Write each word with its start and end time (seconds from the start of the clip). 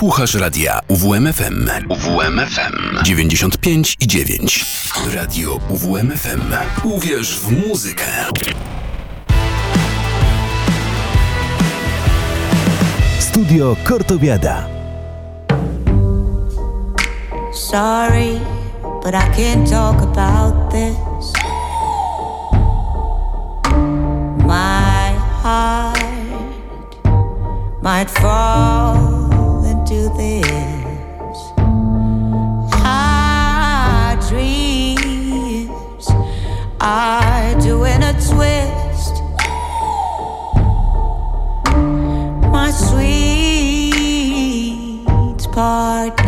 Słuchasz 0.00 0.34
radia 0.34 0.80
UWMFM. 0.88 1.70
UWMFM 1.88 3.04
95 3.04 3.96
i 4.00 4.06
9. 4.06 4.64
Radio 5.14 5.60
UWMFM. 5.68 6.40
Uwierz 6.84 7.40
w 7.40 7.68
muzykę. 7.68 8.04
Studio 13.18 13.76
Kortowiada. 13.84 14.66
Sorry, 17.52 18.40
but 19.04 19.14
I 19.14 19.28
can't 19.36 19.70
talk 19.70 20.02
about 20.02 20.70
this. 20.70 21.32
My 24.46 25.12
heart 25.42 26.00
might 27.82 28.10
fall 28.10 29.09
into 29.90 30.08
this. 30.16 31.38
Our 32.84 34.16
dreams 34.28 36.06
are 36.80 37.60
doing 37.60 38.02
a 38.02 38.12
twist. 38.12 39.14
My 42.52 42.70
sweet 42.70 43.10
partner, 45.52 46.19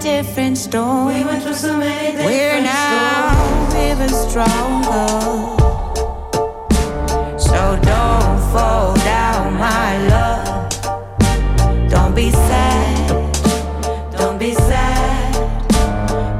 different 0.00 0.56
storms. 0.56 1.14
We 1.14 1.24
went 1.24 1.42
through 1.42 1.54
so 1.54 1.76
many 1.76 2.16
different 2.16 2.30
We're 2.30 2.62
now 2.62 3.68
even 3.76 4.08
stronger. 4.08 5.08
So 7.38 7.78
don't 7.82 8.40
fall 8.52 8.94
down, 8.96 9.54
my 9.54 10.08
love. 10.08 11.90
Don't 11.90 12.14
be 12.14 12.30
sad. 12.30 13.08
Don't 14.16 14.38
be 14.38 14.54
sad. 14.54 15.34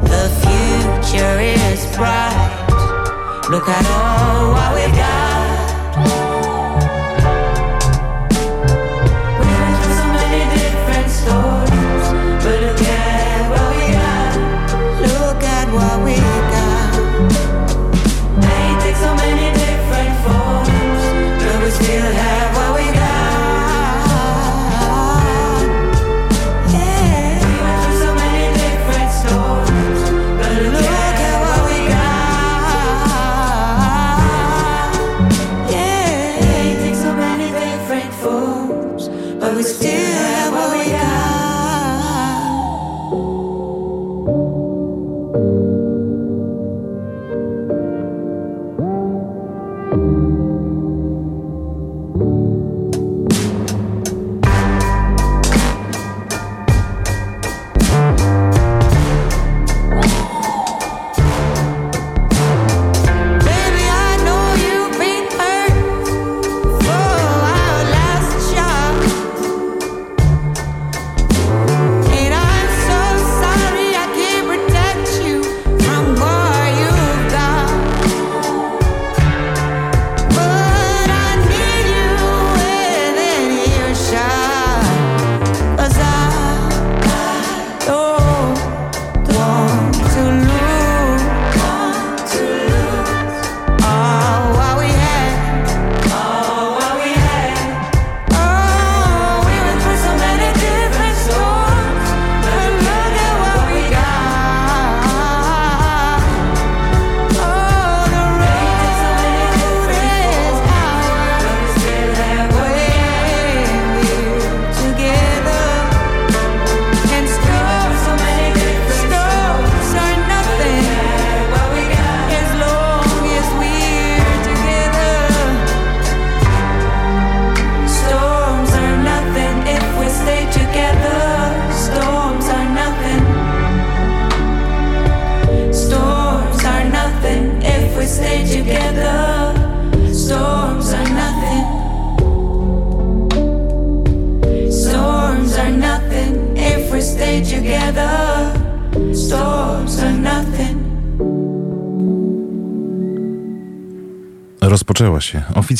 The 0.04 0.24
future 0.42 1.40
is 1.40 1.84
bright. 1.96 3.46
Look 3.50 3.68
at 3.68 3.86
all 3.86 4.19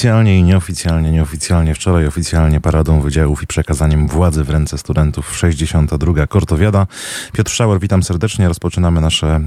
oficjalnie 0.00 0.38
i 0.38 0.42
nieoficjalnie, 0.42 1.12
nieoficjalnie 1.12 1.74
wczoraj, 1.74 2.06
oficjalnie 2.06 2.60
paradą 2.60 3.00
wydziałów 3.00 3.42
i 3.42 3.46
przekazaniem 3.46 4.08
władzy 4.08 4.44
w 4.44 4.50
ręce 4.50 4.78
studentów 4.78 5.36
62. 5.36 6.26
Kortowiada. 6.26 6.86
Piotr 7.32 7.50
Szauer, 7.50 7.80
witam 7.80 8.02
serdecznie. 8.02 8.48
Rozpoczynamy 8.48 9.00
nasze 9.00 9.40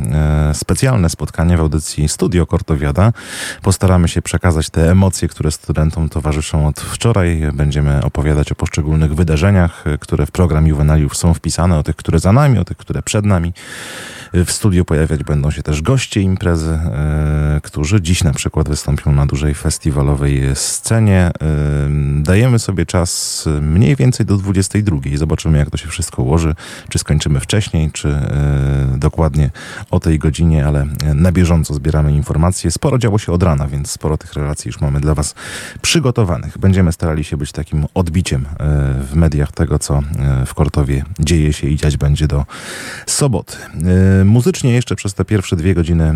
e, 0.50 0.53
specjalne 0.53 1.09
spotkanie 1.09 1.58
w 1.58 1.59
audycji 1.59 2.09
Studio 2.09 2.46
Kortowiada. 2.46 3.13
Postaramy 3.62 4.07
się 4.07 4.22
przekazać 4.22 4.69
te 4.69 4.92
emocje, 4.92 5.27
które 5.27 5.51
studentom 5.51 6.10
towarzyszą 6.10 6.68
od 6.68 6.80
wczoraj. 6.80 7.42
Będziemy 7.54 8.04
opowiadać 8.04 8.51
o 8.51 8.56
poszczególnych 8.56 9.16
wydarzeniach, 9.16 9.88
e, 9.88 9.98
które 9.98 10.25
w 10.25 10.31
program 10.31 10.68
Juvenaliów 10.68 11.18
są 11.18 11.33
wpisane, 11.33 11.77
o 11.77 11.83
tych, 11.83 11.95
które 11.95 12.19
za 12.19 12.33
nami, 12.33 12.60
o 12.60 12.66
tych, 12.66 12.77
które 12.77 13.01
przed 13.01 13.25
nami. 13.25 13.54
W 14.33 14.51
studiu 14.51 14.85
pojawiać 14.85 15.24
będą 15.24 15.51
się 15.51 15.63
też 15.63 15.81
goście 15.81 16.21
imprezy, 16.21 16.71
e, 16.71 17.59
którzy 17.63 18.01
dziś 18.01 18.24
na 18.24 18.33
przykład 18.33 18.69
wystąpią 18.69 19.12
na 19.12 19.25
dużej 19.25 19.53
festiwalowej 19.53 20.41
scenie. 20.53 21.31
Ym, 21.85 22.24
Dajemy 22.24 22.59
sobie 22.59 22.85
czas 22.85 23.45
mniej 23.62 23.95
więcej 23.95 24.25
do 24.25 24.38
22. 24.38 25.18
Zobaczymy, 25.18 25.57
jak 25.57 25.69
to 25.69 25.77
się 25.77 25.88
wszystko 25.88 26.24
ułoży. 26.24 26.56
Czy 26.89 27.00
skończymy 27.00 27.39
wcześniej, 27.39 27.91
czy 27.91 28.07
y, 28.07 28.97
dokładnie 28.97 29.51
o 29.91 30.00
tej 30.00 30.19
godzinie, 30.19 30.65
ale 30.65 30.86
na 31.15 31.31
bieżąco 31.31 31.74
zbieramy 31.74 32.13
informacje. 32.13 32.71
Sporo 32.71 32.97
działo 32.97 33.18
się 33.18 33.31
od 33.31 33.44
rana, 33.44 33.68
więc 33.68 33.91
sporo 33.91 34.18
tych 34.18 34.33
relacji 34.33 34.69
już 34.69 34.81
mamy 34.81 35.00
dla 35.00 35.13
Was 35.15 35.36
przygotowanych. 35.81 36.57
Będziemy 36.57 36.91
starali 36.91 37.24
się 37.24 37.38
być 37.38 37.51
takim 37.51 37.86
odbiciem 37.94 38.45
w 39.09 39.15
mediach 39.15 39.51
tego, 39.51 39.79
co 39.79 40.01
w 40.45 40.53
Kortowie 40.53 41.03
dzieje 41.19 41.53
się 41.53 41.68
i 41.68 41.75
dziać 41.75 41.97
będzie 41.97 42.27
do 42.27 42.45
soboty. 43.07 43.57
Muzycznie 44.25 44.74
jeszcze 44.74 44.96
przez 44.96 45.14
te 45.14 45.25
pierwsze 45.25 45.56
dwie 45.56 45.75
godziny 45.75 46.10
y, 46.10 46.14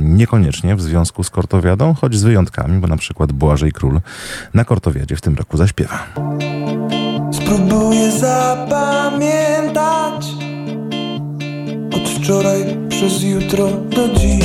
niekoniecznie 0.00 0.76
w 0.76 0.82
związku 0.82 1.24
z 1.24 1.30
Kortowiadą, 1.30 1.94
choć 1.94 2.14
z 2.14 2.22
wyjątkami, 2.22 2.80
bo 2.80 2.86
na 2.86 2.96
przykład 2.96 3.32
Błażej 3.32 3.72
Król 3.72 4.00
na 4.54 4.64
Kortowiadzie 4.64 5.16
w 5.16 5.20
tym 5.20 5.34
roku 5.34 5.56
zaśpiewa. 5.56 6.06
Spróbuję 7.32 8.12
zapamiętać 8.12 10.26
Od 11.96 12.08
wczoraj 12.08 12.76
przez 12.88 13.22
jutro 13.22 13.70
do 13.70 14.08
dziś 14.08 14.44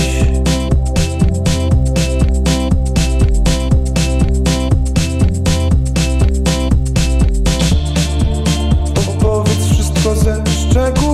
Opowiedz 9.07 9.65
wszystko 9.65 10.15
ze 10.15 10.43
szczegółami 10.47 11.04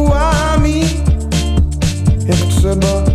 Jak 2.64 3.11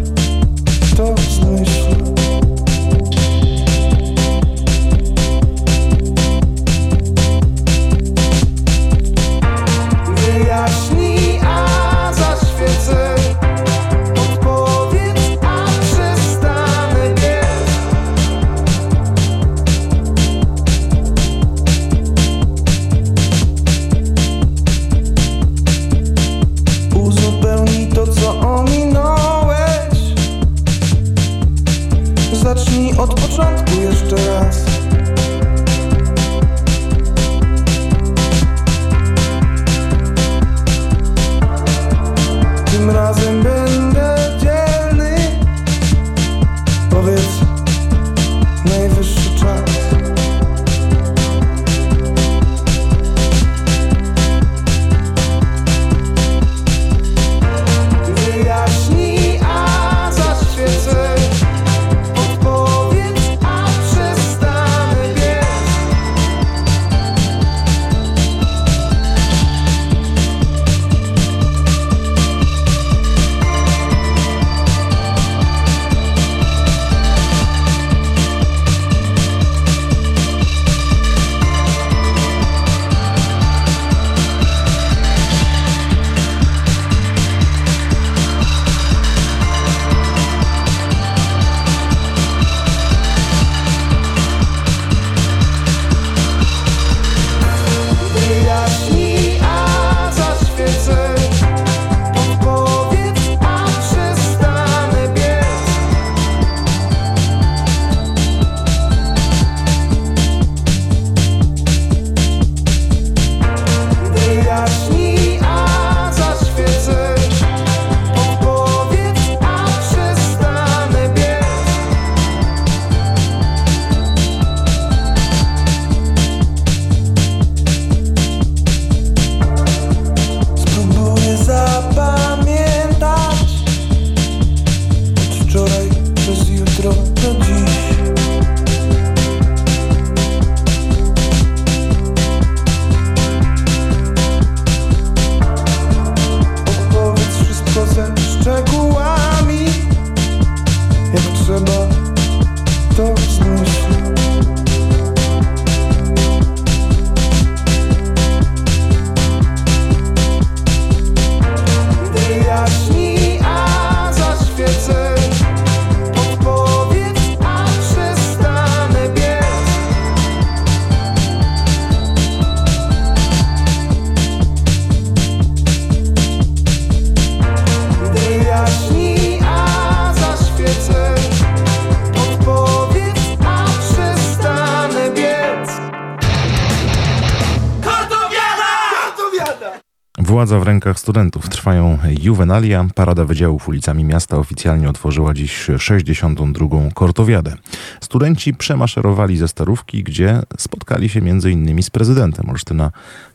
studentów. 191.06 191.48
Trwają 191.48 191.98
juwenalia. 192.22 192.86
Parada 192.94 193.24
wydziałów 193.24 193.68
ulicami 193.68 194.04
miasta 194.04 194.36
oficjalnie 194.38 194.88
otworzyła 194.88 195.34
dziś 195.34 195.66
62. 195.78 196.66
Kortowiadę. 196.94 197.54
Studenci 198.00 198.54
przemaszerowali 198.54 199.36
ze 199.36 199.48
Starówki, 199.48 200.02
gdzie 200.02 200.42
spotkali 200.58 201.08
się 201.08 201.20
m.in. 201.20 201.82
z 201.82 201.90
prezydentem 201.90 202.50
Olsztyna 202.50 202.90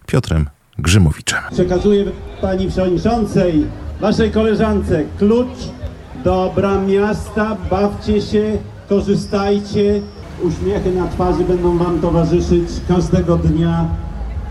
Piotrem 0.08 0.50
Grzymowiczem. 0.78 1.40
Przekazuję 1.51 2.06
pani 2.42 2.68
przewodniczącej, 2.68 3.66
waszej 4.01 4.32
koleżance 4.32 5.04
klucz 5.18 5.60
do 6.24 6.51
bram 6.56 6.88
miasta. 6.88 7.58
Bawcie 7.70 8.22
się, 8.22 8.58
korzystajcie. 8.90 10.01
Uśmiechy 10.44 10.92
na 10.92 11.08
twarzy 11.08 11.44
będą 11.44 11.78
wam 11.78 12.00
towarzyszyć 12.00 12.70
każdego 12.88 13.38
dnia 13.38 13.86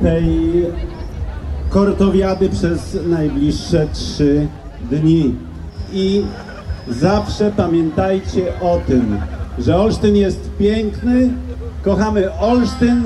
tej 0.03 0.67
kortowiady 1.71 2.49
przez 2.49 2.99
najbliższe 3.07 3.87
trzy 3.93 4.47
dni. 4.91 5.35
I 5.93 6.23
zawsze 6.89 7.53
pamiętajcie 7.57 8.61
o 8.61 8.79
tym, 8.87 9.21
że 9.59 9.77
Olsztyn 9.77 10.17
jest 10.17 10.50
piękny, 10.59 11.31
kochamy 11.83 12.39
Olsztyn 12.41 13.05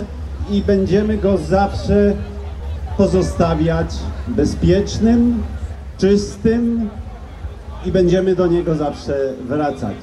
i 0.51 0.63
będziemy 0.63 1.19
go 1.19 1.39
zawsze 1.39 2.13
pozostawiać 2.97 3.95
bezpiecznym, 4.29 5.43
czystym 5.99 6.91
i 7.87 7.93
będziemy 7.93 8.35
do 8.35 8.47
niego 8.47 8.75
zawsze 8.75 9.15
wracać. 9.49 9.97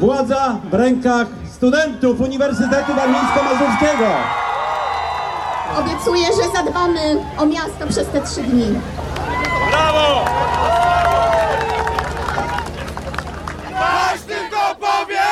Władza 0.00 0.60
w 0.70 0.74
rękach 0.74 1.26
studentów 1.50 2.20
Uniwersytetu 2.20 2.92
Warmińsko-Mazurskiego. 2.92 4.08
Obiecuję, 5.78 6.26
że 6.26 6.50
zadbamy 6.50 7.16
o 7.38 7.46
miasto 7.46 7.86
przez 7.88 8.08
te 8.08 8.20
trzy 8.20 8.42
dni. 8.42 8.80
Każdy 13.70 14.34
to 14.50 14.74
powie! 14.74 15.22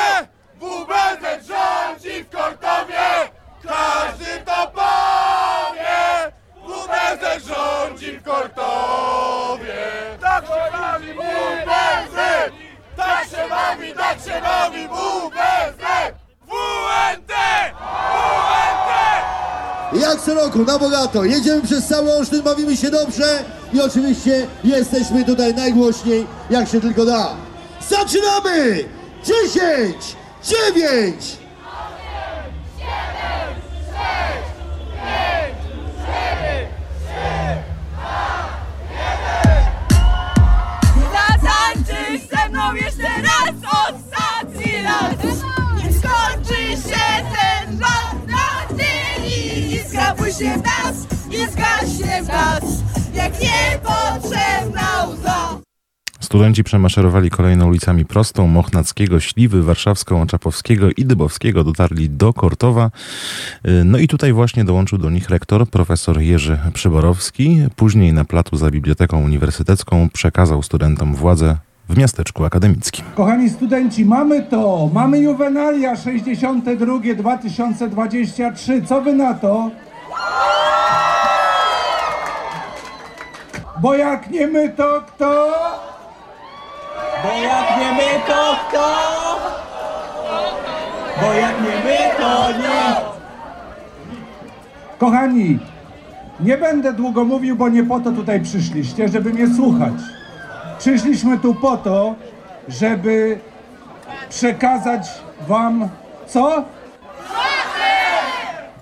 WBZ 0.59 1.47
rządzi 1.47 2.23
w 2.23 2.29
Kortowie! 2.29 3.29
Każdy 3.63 4.25
to 4.45 4.67
powie! 4.67 6.31
WBZ 6.65 7.47
rządzi 7.47 8.11
w 8.11 8.23
Kortowie! 8.23 9.75
Tak 10.21 10.45
się 10.45 10.71
bawi 10.77 11.13
WBZ! 11.13 12.17
Tak 12.97 13.23
się 13.23 13.49
bawi, 13.49 13.93
tak 13.93 14.17
się 14.19 14.41
bawi 14.41 14.87
WBZ! 14.87 15.83
WNT! 16.47 17.33
WNT! 18.11 18.91
Jak 20.11 20.21
co 20.21 20.33
roku, 20.33 20.59
na 20.65 20.79
bogato, 20.79 21.23
jedziemy 21.23 21.61
przez 21.61 21.87
cały 21.87 22.13
Olsztyn, 22.13 22.41
bawimy 22.41 22.77
się 22.77 22.91
dobrze 22.91 23.43
i 23.73 23.81
oczywiście 23.81 24.47
jesteśmy 24.63 25.25
tutaj 25.25 25.55
najgłośniej, 25.55 26.27
jak 26.49 26.69
się 26.69 26.81
tylko 26.81 27.05
da. 27.05 27.35
Zaczynamy! 27.89 28.83
10, 29.23 29.95
9, 30.73 31.37
się 50.41 50.53
w 50.57 50.63
nas, 50.63 51.07
nie 51.29 51.47
zgaśnie 51.47 52.23
w 52.23 52.27
nas 52.27 52.63
Jak 53.13 53.33
niepotrzebna 53.41 55.07
łza 55.07 55.59
Studenci 56.19 56.63
przemaszerowali 56.63 57.29
kolejno 57.29 57.65
ulicami 57.65 58.05
Prostą, 58.05 58.47
Mochnackiego, 58.47 59.19
Śliwy, 59.19 59.63
Warszawską, 59.63 60.21
Oczapowskiego 60.21 60.89
i 60.97 61.05
Dybowskiego. 61.05 61.63
Dotarli 61.63 62.09
do 62.09 62.33
Kortowa. 62.33 62.91
No 63.85 63.97
i 63.97 64.07
tutaj 64.07 64.33
właśnie 64.33 64.65
dołączył 64.65 64.97
do 64.97 65.09
nich 65.09 65.29
rektor, 65.29 65.69
profesor 65.69 66.21
Jerzy 66.21 66.59
Przyborowski. 66.73 67.57
Później 67.75 68.13
na 68.13 68.25
platu 68.25 68.57
za 68.57 68.71
Biblioteką 68.71 69.23
Uniwersytecką 69.23 70.09
przekazał 70.13 70.63
studentom 70.63 71.15
władzę 71.15 71.57
w 71.89 71.97
miasteczku 71.97 72.45
akademickim. 72.45 73.05
Kochani 73.15 73.49
studenci, 73.49 74.05
mamy 74.05 74.43
to! 74.43 74.89
Mamy 74.93 75.19
juwenalia 75.19 75.95
62 75.95 76.99
2023. 77.17 78.81
Co 78.81 79.01
wy 79.01 79.13
na 79.13 79.33
to? 79.33 79.71
Bo 83.81 83.93
jak 83.93 84.29
nie 84.29 84.47
my, 84.47 84.69
to 84.69 85.01
kto? 85.07 85.51
Bo 87.23 87.29
jak 87.43 87.77
nie 87.79 87.91
my, 87.91 88.21
to 88.27 88.55
kto? 88.67 88.87
Bo 91.21 91.33
jak 91.33 91.61
nie 91.61 91.75
my, 91.85 91.97
to 92.17 92.51
nie. 92.51 92.95
Kochani, 94.97 95.59
nie 96.39 96.57
będę 96.57 96.93
długo 96.93 97.25
mówił, 97.25 97.55
bo 97.55 97.69
nie 97.69 97.83
po 97.83 97.99
to 97.99 98.11
tutaj 98.11 98.41
przyszliście, 98.41 99.07
żeby 99.07 99.29
mnie 99.29 99.55
słuchać. 99.55 99.93
Przyszliśmy 100.79 101.37
tu 101.37 101.55
po 101.55 101.77
to, 101.77 102.15
żeby 102.67 103.39
przekazać 104.29 105.07
wam 105.47 105.89
co? 106.27 106.63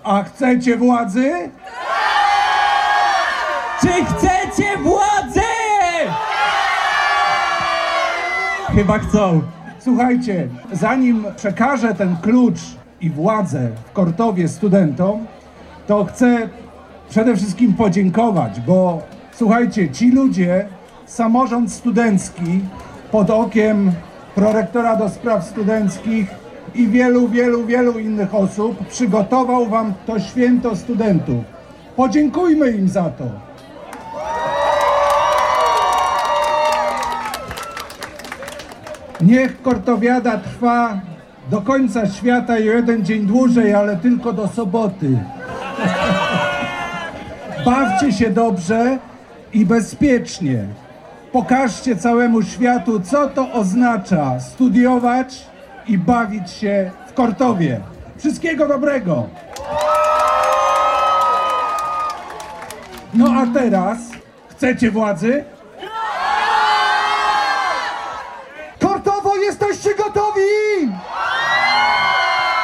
A 0.03 0.23
chcecie 0.23 0.77
władzy? 0.77 1.49
Czy 3.81 3.87
chcecie 3.87 4.77
władzy? 4.77 5.41
Chyba 8.75 8.99
chcą. 8.99 9.41
Słuchajcie, 9.79 10.47
zanim 10.71 11.25
przekażę 11.35 11.93
ten 11.93 12.17
klucz 12.17 12.59
i 13.01 13.09
władzę 13.09 13.69
w 13.85 13.91
Kortowie 13.91 14.47
studentom, 14.47 15.27
to 15.87 16.05
chcę 16.05 16.49
przede 17.09 17.35
wszystkim 17.35 17.73
podziękować, 17.73 18.59
bo 18.61 19.01
słuchajcie, 19.31 19.89
ci 19.89 20.11
ludzie, 20.11 20.67
samorząd 21.05 21.73
studencki 21.73 22.61
pod 23.11 23.29
okiem 23.29 23.91
prorektora 24.35 24.95
do 24.95 25.09
spraw 25.09 25.45
studenckich 25.45 26.27
i 26.75 26.87
wielu, 26.87 27.27
wielu, 27.27 27.65
wielu 27.65 27.99
innych 27.99 28.35
osób 28.35 28.87
przygotował 28.87 29.65
wam 29.65 29.93
to 30.05 30.19
święto 30.19 30.75
studentów. 30.75 31.43
Podziękujmy 31.95 32.71
im 32.71 32.89
za 32.89 33.09
to. 33.09 33.25
Niech 39.21 39.61
kortowiada 39.61 40.37
trwa 40.37 41.01
do 41.51 41.61
końca 41.61 42.07
świata 42.07 42.59
i 42.59 42.65
jeden 42.65 43.05
dzień 43.05 43.25
dłużej, 43.25 43.73
ale 43.73 43.97
tylko 43.97 44.33
do 44.33 44.47
soboty. 44.47 45.19
Bawcie 47.65 48.11
się 48.11 48.29
dobrze 48.29 48.97
i 49.53 49.65
bezpiecznie. 49.65 50.65
Pokażcie 51.31 51.95
całemu 51.95 52.43
światu, 52.43 52.99
co 52.99 53.27
to 53.27 53.51
oznacza 53.51 54.39
studiować 54.39 55.47
i 55.89 55.97
bawić 55.97 56.51
się 56.51 56.91
w 57.07 57.13
Kortowie. 57.13 57.81
Wszystkiego 58.17 58.67
dobrego! 58.67 59.27
No 63.13 63.25
a 63.41 63.53
teraz 63.59 63.97
chcecie 64.49 64.91
władzy? 64.91 65.43
Kortowo, 68.81 69.35
jesteście 69.35 69.95
gotowi? 69.95 70.41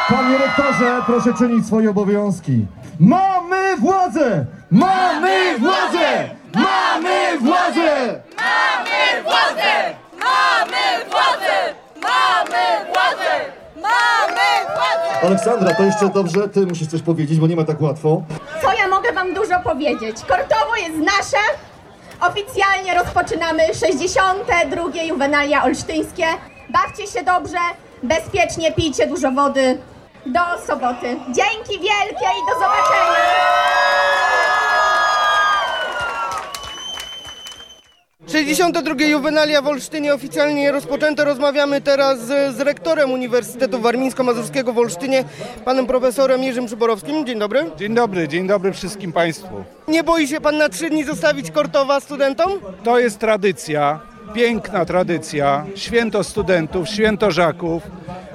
Panie 0.09 0.37
rektorze, 0.37 1.01
proszę 1.05 1.33
czynić 1.33 1.65
swoje 1.67 1.89
obowiązki. 1.89 2.65
Mamy 2.99 3.77
władzę! 3.77 4.45
Mamy 4.71 5.59
władzę! 5.59 6.29
Mamy 6.53 7.39
władzę! 7.39 8.19
Mamy 8.37 9.21
władzę! 9.21 9.89
Mamy 10.19 11.05
władzę! 11.11 11.73
Mamy 12.03 12.85
władzę! 12.91 13.35
Mamy 13.75 14.75
władzę! 14.75 15.14
Aleksandra, 15.25 15.75
to 15.75 15.83
jeszcze 15.83 16.09
dobrze, 16.09 16.49
ty 16.49 16.65
musisz 16.65 16.87
coś 16.87 17.01
powiedzieć, 17.01 17.39
bo 17.39 17.47
nie 17.47 17.55
ma 17.55 17.63
tak 17.63 17.81
łatwo. 17.81 18.21
Co 18.61 18.73
ja 18.73 18.87
mogę 18.87 19.13
wam 19.13 19.33
dużo 19.33 19.59
powiedzieć? 19.63 20.17
Kortowo 20.27 20.75
jest 20.75 20.97
nasze. 20.97 21.43
Oficjalnie 22.21 22.93
rozpoczynamy 22.93 23.63
62. 23.73 25.03
juwenalia 25.03 25.63
olsztyńskie. 25.63 26.25
Bawcie 26.69 27.07
się 27.07 27.23
dobrze, 27.23 27.57
bezpiecznie, 28.03 28.71
pijcie 28.71 29.07
dużo 29.07 29.31
wody. 29.31 29.77
Do 30.25 30.39
soboty. 30.67 31.07
Dzięki 31.25 31.79
wielkie 31.79 32.25
i 32.25 32.41
do 32.49 32.53
zobaczenia! 32.53 34.44
62. 38.27 39.05
juwenalia 39.05 39.61
w 39.61 39.67
Olsztynie 39.67 40.13
oficjalnie 40.13 40.71
rozpoczęte. 40.71 41.25
Rozmawiamy 41.25 41.81
teraz 41.81 42.19
z, 42.19 42.55
z 42.55 42.59
rektorem 42.59 43.11
Uniwersytetu 43.11 43.79
Warmińsko-Mazurskiego 43.79 44.73
w 44.73 44.77
Olsztynie, 44.77 45.23
panem 45.65 45.87
profesorem 45.87 46.43
Jerzym 46.43 46.65
Przyborowskim. 46.65 47.25
Dzień 47.25 47.39
dobry. 47.39 47.71
Dzień 47.77 47.95
dobry, 47.95 48.27
dzień 48.27 48.47
dobry 48.47 48.73
wszystkim 48.73 49.11
Państwu. 49.13 49.63
Nie 49.87 50.03
boi 50.03 50.27
się 50.27 50.41
pan 50.41 50.57
na 50.57 50.69
trzy 50.69 50.89
dni 50.89 51.03
zostawić 51.03 51.51
Kortowa 51.51 51.99
studentom? 51.99 52.51
To 52.83 52.99
jest 52.99 53.19
tradycja, 53.19 53.99
piękna 54.33 54.85
tradycja, 54.85 55.65
święto 55.75 56.23
studentów, 56.23 56.89
święto 56.89 57.31
żaków. 57.31 57.83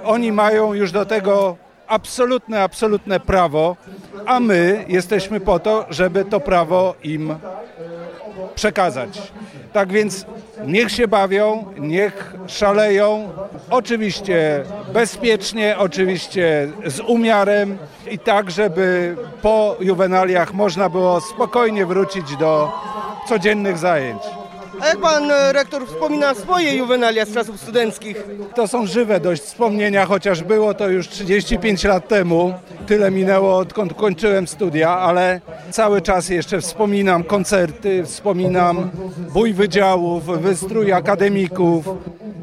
Oni 0.04 0.32
mają 0.32 0.75
już 0.75 0.92
do 0.92 1.06
tego 1.06 1.56
absolutne, 1.90 2.62
absolutne 2.62 3.20
prawo, 3.20 3.76
a 4.26 4.40
my 4.40 4.85
jesteśmy 4.88 5.40
po 5.40 5.59
to, 5.59 5.87
żeby 5.90 6.25
to 6.25 6.40
prawo 6.40 6.94
im 7.02 7.35
przekazać. 8.54 9.32
Tak 9.73 9.92
więc 9.92 10.26
niech 10.66 10.90
się 10.90 11.09
bawią, 11.09 11.64
niech 11.78 12.35
szaleją, 12.47 13.32
oczywiście 13.70 14.64
bezpiecznie, 14.92 15.78
oczywiście 15.78 16.68
z 16.87 17.00
umiarem 17.00 17.78
i 18.11 18.18
tak, 18.18 18.50
żeby 18.50 19.16
po 19.42 19.76
juwenaliach 19.80 20.54
można 20.54 20.88
było 20.88 21.20
spokojnie 21.20 21.87
wrócić 21.87 22.37
do 22.37 22.73
codziennych 23.28 23.78
zajęć. 23.78 24.23
A 24.80 24.87
jak 24.87 24.99
pan 24.99 25.30
e, 25.30 25.52
rektor 25.52 25.87
wspomina 25.87 26.34
swoje 26.34 26.76
juwenalia 26.76 27.25
z 27.26 27.34
czasów 27.34 27.60
studenckich? 27.60 28.25
To 28.54 28.68
są 28.68 28.87
żywe 28.87 29.20
dość 29.20 29.42
wspomnienia, 29.42 30.06
chociaż 30.06 30.42
było 30.42 30.75
to 30.75 30.88
już 30.88 31.08
35 31.08 31.84
lat 31.84 32.08
temu. 32.08 32.54
Tyle 32.87 33.10
minęło, 33.10 33.56
odkąd 33.56 33.94
kończyłem 33.94 34.46
studia, 34.49 34.90
ale 34.90 35.40
cały 35.70 36.02
czas 36.02 36.28
jeszcze 36.28 36.60
wspominam 36.60 37.25
koncerty, 37.25 38.04
wspominam 38.04 38.90
bój 39.32 39.52
wydziałów, 39.52 40.42
wystrój 40.42 40.92
akademików. 40.92 41.84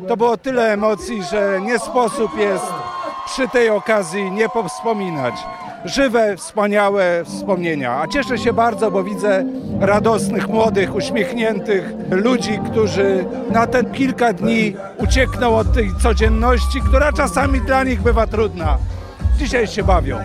To 0.07 0.17
było 0.17 0.37
tyle 0.37 0.73
emocji, 0.73 1.23
że 1.31 1.61
nie 1.61 1.79
sposób 1.79 2.37
jest 2.37 2.65
przy 3.25 3.47
tej 3.47 3.69
okazji 3.69 4.31
nie 4.31 4.49
powspominać. 4.49 5.35
Żywe, 5.85 6.37
wspaniałe 6.37 7.23
wspomnienia. 7.25 8.01
A 8.01 8.07
cieszę 8.07 8.37
się 8.37 8.53
bardzo, 8.53 8.91
bo 8.91 9.03
widzę 9.03 9.45
radosnych, 9.79 10.47
młodych, 10.47 10.95
uśmiechniętych 10.95 11.93
ludzi, 12.09 12.59
którzy 12.71 13.25
na 13.49 13.67
te 13.67 13.83
kilka 13.83 14.33
dni 14.33 14.75
uciekną 14.97 15.55
od 15.55 15.73
tej 15.73 15.91
codzienności, 16.03 16.81
która 16.81 17.13
czasami 17.13 17.61
dla 17.61 17.83
nich 17.83 18.01
bywa 18.01 18.27
trudna. 18.27 18.77
Dzisiaj 19.37 19.67
się 19.67 19.83
bawią. 19.83 20.17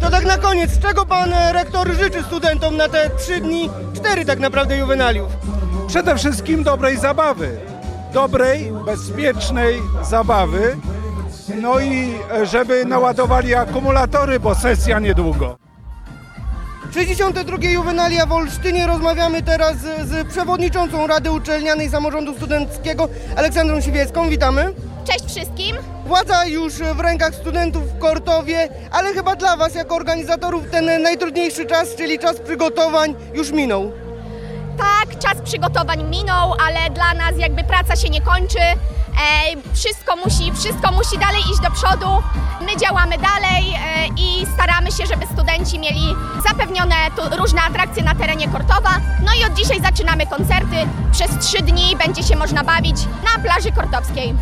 To 0.00 0.10
tak 0.10 0.24
na 0.24 0.38
koniec, 0.38 0.78
czego 0.78 1.06
pan 1.06 1.30
rektor 1.52 1.88
życzy 1.92 2.22
studentom 2.22 2.76
na 2.76 2.88
te 2.88 3.10
trzy 3.10 3.40
dni, 3.40 3.70
cztery 3.94 4.24
tak 4.24 4.38
naprawdę 4.38 4.76
juwenaliów? 4.76 5.28
Przede 5.86 6.16
wszystkim 6.16 6.62
dobrej 6.62 6.96
zabawy. 6.96 7.48
Dobrej, 8.12 8.72
bezpiecznej 8.86 9.82
zabawy. 10.02 10.76
No 11.56 11.80
i 11.80 12.14
e, 12.32 12.46
żeby 12.46 12.84
naładowali 12.84 13.54
akumulatory, 13.54 14.40
bo 14.40 14.54
sesja 14.54 14.98
niedługo. 14.98 15.58
62. 16.94 17.56
juwenalia 17.68 18.26
w 18.26 18.32
Olsztynie. 18.32 18.86
Rozmawiamy 18.86 19.42
teraz 19.42 19.76
z, 19.76 20.08
z 20.08 20.28
przewodniczącą 20.28 21.06
Rady 21.06 21.30
Uczelnianej 21.30 21.90
Samorządu 21.90 22.34
Studenckiego 22.34 23.08
Aleksandrą 23.36 23.80
Siwiecką. 23.80 24.28
Witamy. 24.28 24.74
Cześć 25.04 25.24
wszystkim. 25.26 25.76
Władza 26.06 26.44
już 26.44 26.74
w 26.74 27.00
rękach 27.00 27.34
studentów 27.34 27.82
w 27.92 27.98
Kortowie, 27.98 28.68
ale 28.90 29.12
chyba 29.12 29.36
dla 29.36 29.56
Was 29.56 29.74
jako 29.74 29.94
organizatorów 29.94 30.70
ten 30.70 31.02
najtrudniejszy 31.02 31.66
czas, 31.66 31.94
czyli 31.94 32.18
czas 32.18 32.40
przygotowań 32.40 33.14
już 33.34 33.50
minął. 33.52 33.92
Tak, 34.80 35.18
czas 35.18 35.42
przygotowań 35.44 36.02
minął, 36.02 36.54
ale 36.66 36.90
dla 36.90 37.14
nas 37.14 37.32
jakby 37.36 37.64
praca 37.64 37.96
się 37.96 38.08
nie 38.08 38.20
kończy. 38.20 38.58
Wszystko, 39.74 40.16
musi, 40.16 40.52
wszystko 40.52 40.92
musi 40.92 41.18
dalej 41.18 41.40
iść 41.40 41.60
do 41.60 41.70
przodu. 41.70 42.06
My 42.60 42.76
działamy 42.76 43.18
dalej 43.18 43.74
e, 43.74 44.06
i 44.06 44.46
staramy 44.54 44.92
się, 44.92 45.06
żeby 45.06 45.26
studenci 45.32 45.78
mieli 45.78 46.16
zapewnione 46.48 46.94
różne 47.38 47.62
atrakcje 47.62 48.02
na 48.02 48.14
terenie 48.14 48.48
Kortowa. 48.48 48.90
No 49.24 49.32
i 49.40 49.44
od 49.44 49.54
dzisiaj 49.54 49.80
zaczynamy 49.82 50.26
koncerty. 50.26 50.76
Przez 51.12 51.30
trzy 51.46 51.62
dni 51.62 51.96
będzie 51.96 52.22
się 52.22 52.36
można 52.36 52.64
bawić 52.64 52.96
na 53.24 53.42
plaży 53.42 53.72
kortowskiej. 53.72 54.34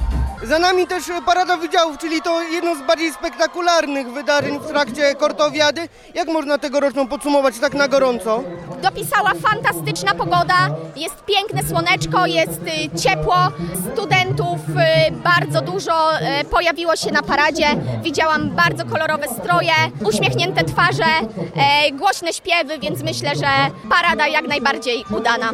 Za 0.42 0.59
nami 0.59 0.87
też 0.87 1.04
Parada 1.26 1.57
Wydziałów, 1.57 1.99
czyli 1.99 2.23
to 2.23 2.42
jedno 2.42 2.75
z 2.76 2.83
bardziej 2.87 3.12
spektakularnych 3.12 4.12
wydarzeń 4.12 4.59
w 4.61 4.66
trakcie 4.66 5.14
Kortowiady. 5.14 5.88
Jak 6.14 6.28
można 6.28 6.59
tegoroczną 6.59 7.09
podsumować 7.09 7.59
tak 7.59 7.75
na 7.75 7.88
gorąco? 7.88 8.42
Dopisała 8.83 9.33
fantastyczna 9.35 10.14
pogoda, 10.14 10.28
jest 10.97 11.25
piękne 11.27 11.63
słoneczko, 11.69 12.27
jest 12.27 12.61
y, 12.63 12.99
ciepło, 12.99 13.37
studentów 13.93 14.59
y, 15.09 15.13
bardzo 15.13 15.61
dużo 15.61 15.93
y, 16.41 16.45
pojawiło 16.45 16.97
się 16.97 17.13
na 17.13 17.23
paradzie. 17.23 17.67
Widziałam 18.03 18.51
bardzo 18.51 18.85
kolorowe 18.85 19.29
stroje, 19.29 19.73
uśmiechnięte 20.09 20.65
twarze, 20.65 21.05
e, 21.57 21.93
głośne 21.93 22.33
śpiewy, 22.33 22.79
więc 22.79 23.03
myślę, 23.03 23.31
że 23.37 23.49
parada 23.91 24.27
jak 24.27 24.49
najbardziej 24.49 25.05
udana. 25.17 25.51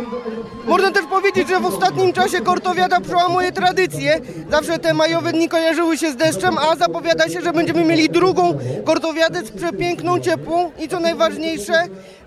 Można 0.64 0.90
też 0.90 1.06
powiedzieć, 1.06 1.48
że 1.48 1.60
w 1.60 1.66
ostatnim 1.66 2.12
czasie 2.12 2.40
Kortowiada 2.40 3.00
przełamuje 3.00 3.52
tradycję. 3.52 4.20
Zawsze 4.50 4.78
te 4.78 4.94
majowe 4.94 5.32
dni 5.32 5.48
kojarzyły 5.48 5.98
się 5.98 6.12
z 6.12 6.16
deszczem, 6.16 6.58
a 6.58 6.76
zapowiada 6.76 7.28
się, 7.28 7.40
że 7.40 7.52
będziemy 7.52 7.84
mieli 7.84 8.08
drugą 8.08 8.58
Kortowiadę 8.84 9.42
z 9.46 9.50
przepiękną, 9.50 10.20
ciepłą 10.20 10.72
i 10.78 10.88
co 10.88 11.00
najważniejsze, 11.00 11.72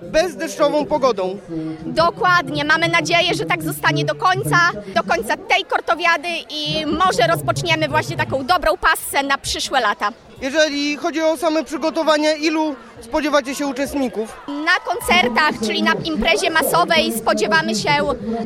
bezdeszczową 0.02 0.86
pogodą. 0.86 1.38
Dokładnie, 1.86 2.66
mamy 2.66 2.88
nadzieję, 2.88 3.34
że 3.34 3.46
tak 3.46 3.64
zostanie 3.64 4.06
do 4.06 4.16
końca, 4.16 4.58
do 4.96 5.04
końca 5.04 5.38
tej 5.38 5.66
kortowiady 5.66 6.28
i 6.50 6.86
może 6.86 7.28
rozpoczniemy 7.28 7.88
właśnie 7.88 8.18
taką 8.18 8.46
dobrą 8.46 8.78
passę 8.78 9.24
na 9.24 9.38
przyszłe 9.38 9.80
lata. 9.82 10.10
Jeżeli 10.42 10.98
chodzi 10.98 11.22
o 11.22 11.38
same 11.38 11.64
przygotowania, 11.64 12.34
ilu 12.34 12.76
spodziewacie 13.02 13.56
się 13.56 13.68
uczestników? 13.68 14.42
Na 14.48 14.94
koncertach, 14.94 15.54
czyli 15.66 15.84
na 15.84 15.94
imprezie 15.94 16.50
masowej 16.50 17.14
spodziewamy 17.18 17.76
się 17.76 17.90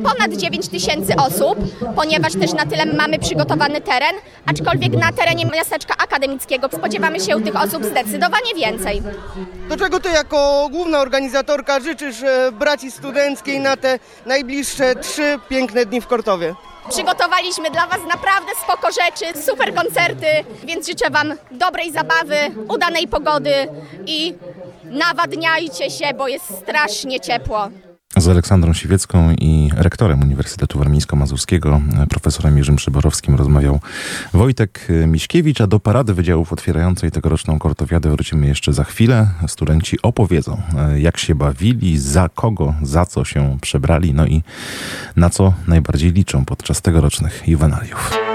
ponad 0.02 0.32
9 0.36 0.68
tysięcy 0.68 1.16
osób, 1.16 1.58
ponieważ 1.96 2.32
też 2.32 2.52
na 2.52 2.66
tyle 2.66 2.86
mamy 2.86 3.18
przygotowany 3.18 3.80
teren, 3.80 4.14
aczkolwiek 4.46 4.92
na 4.92 5.12
terenie 5.12 5.46
miasteczka 5.46 5.94
akademickiego 5.98 6.68
spodziewamy 6.68 7.20
się 7.20 7.42
tych 7.42 7.56
osób 7.56 7.84
zdecydowanie 7.84 8.54
więcej. 8.56 9.02
Do 9.68 9.76
czego 9.76 10.00
ty 10.00 10.08
jako 10.08 10.68
główna 10.72 11.00
organizatorka 11.00 11.80
życzysz 11.80 12.22
e, 12.22 12.52
braci 12.52 12.90
studenckiej 12.90 13.60
na 13.60 13.76
te 13.76 13.98
najbliższe 14.26 14.96
trzy 14.96 15.38
piękne 15.48 15.86
dni 15.86 16.00
w 16.00 16.06
Kortowie? 16.06 16.54
Przygotowaliśmy 16.90 17.70
dla 17.70 17.86
Was 17.86 18.00
naprawdę 18.08 18.52
spoko 18.64 18.88
rzeczy, 18.92 19.42
super 19.42 19.74
koncerty, 19.74 20.26
więc 20.64 20.86
życzę 20.86 21.10
Wam 21.10 21.34
dobrej 21.50 21.92
zabawy, 21.92 22.36
udanej 22.68 23.08
pogody 23.08 23.68
i 24.06 24.34
nawadniajcie 24.84 25.90
się, 25.90 26.14
bo 26.14 26.28
jest 26.28 26.58
strasznie 26.58 27.20
ciepło. 27.20 27.68
Z 28.16 28.28
Aleksandrą 28.28 28.72
Siwiecką 28.72 29.32
i 29.32 29.70
rektorem 29.76 30.22
Uniwersytetu 30.22 30.78
Warmińsko-Mazurskiego, 30.78 31.80
profesorem 32.08 32.58
Jerzym 32.58 32.76
Przyborowskim 32.76 33.34
rozmawiał 33.34 33.80
Wojtek 34.32 34.88
Miśkiewicz, 35.06 35.60
a 35.60 35.66
do 35.66 35.80
parady 35.80 36.14
wydziałów 36.14 36.52
otwierającej 36.52 37.10
tegoroczną 37.10 37.58
kortowiadę 37.58 38.10
wrócimy 38.10 38.46
jeszcze 38.46 38.72
za 38.72 38.84
chwilę. 38.84 39.28
Studenci 39.46 40.02
opowiedzą, 40.02 40.62
jak 40.96 41.18
się 41.18 41.34
bawili, 41.34 41.98
za 41.98 42.28
kogo, 42.28 42.74
za 42.82 43.06
co 43.06 43.24
się 43.24 43.58
przebrali, 43.60 44.14
no 44.14 44.26
i 44.26 44.42
na 45.16 45.30
co 45.30 45.54
najbardziej 45.68 46.12
liczą 46.12 46.44
podczas 46.44 46.82
tegorocznych 46.82 47.42
juwenaliów. 47.46 48.31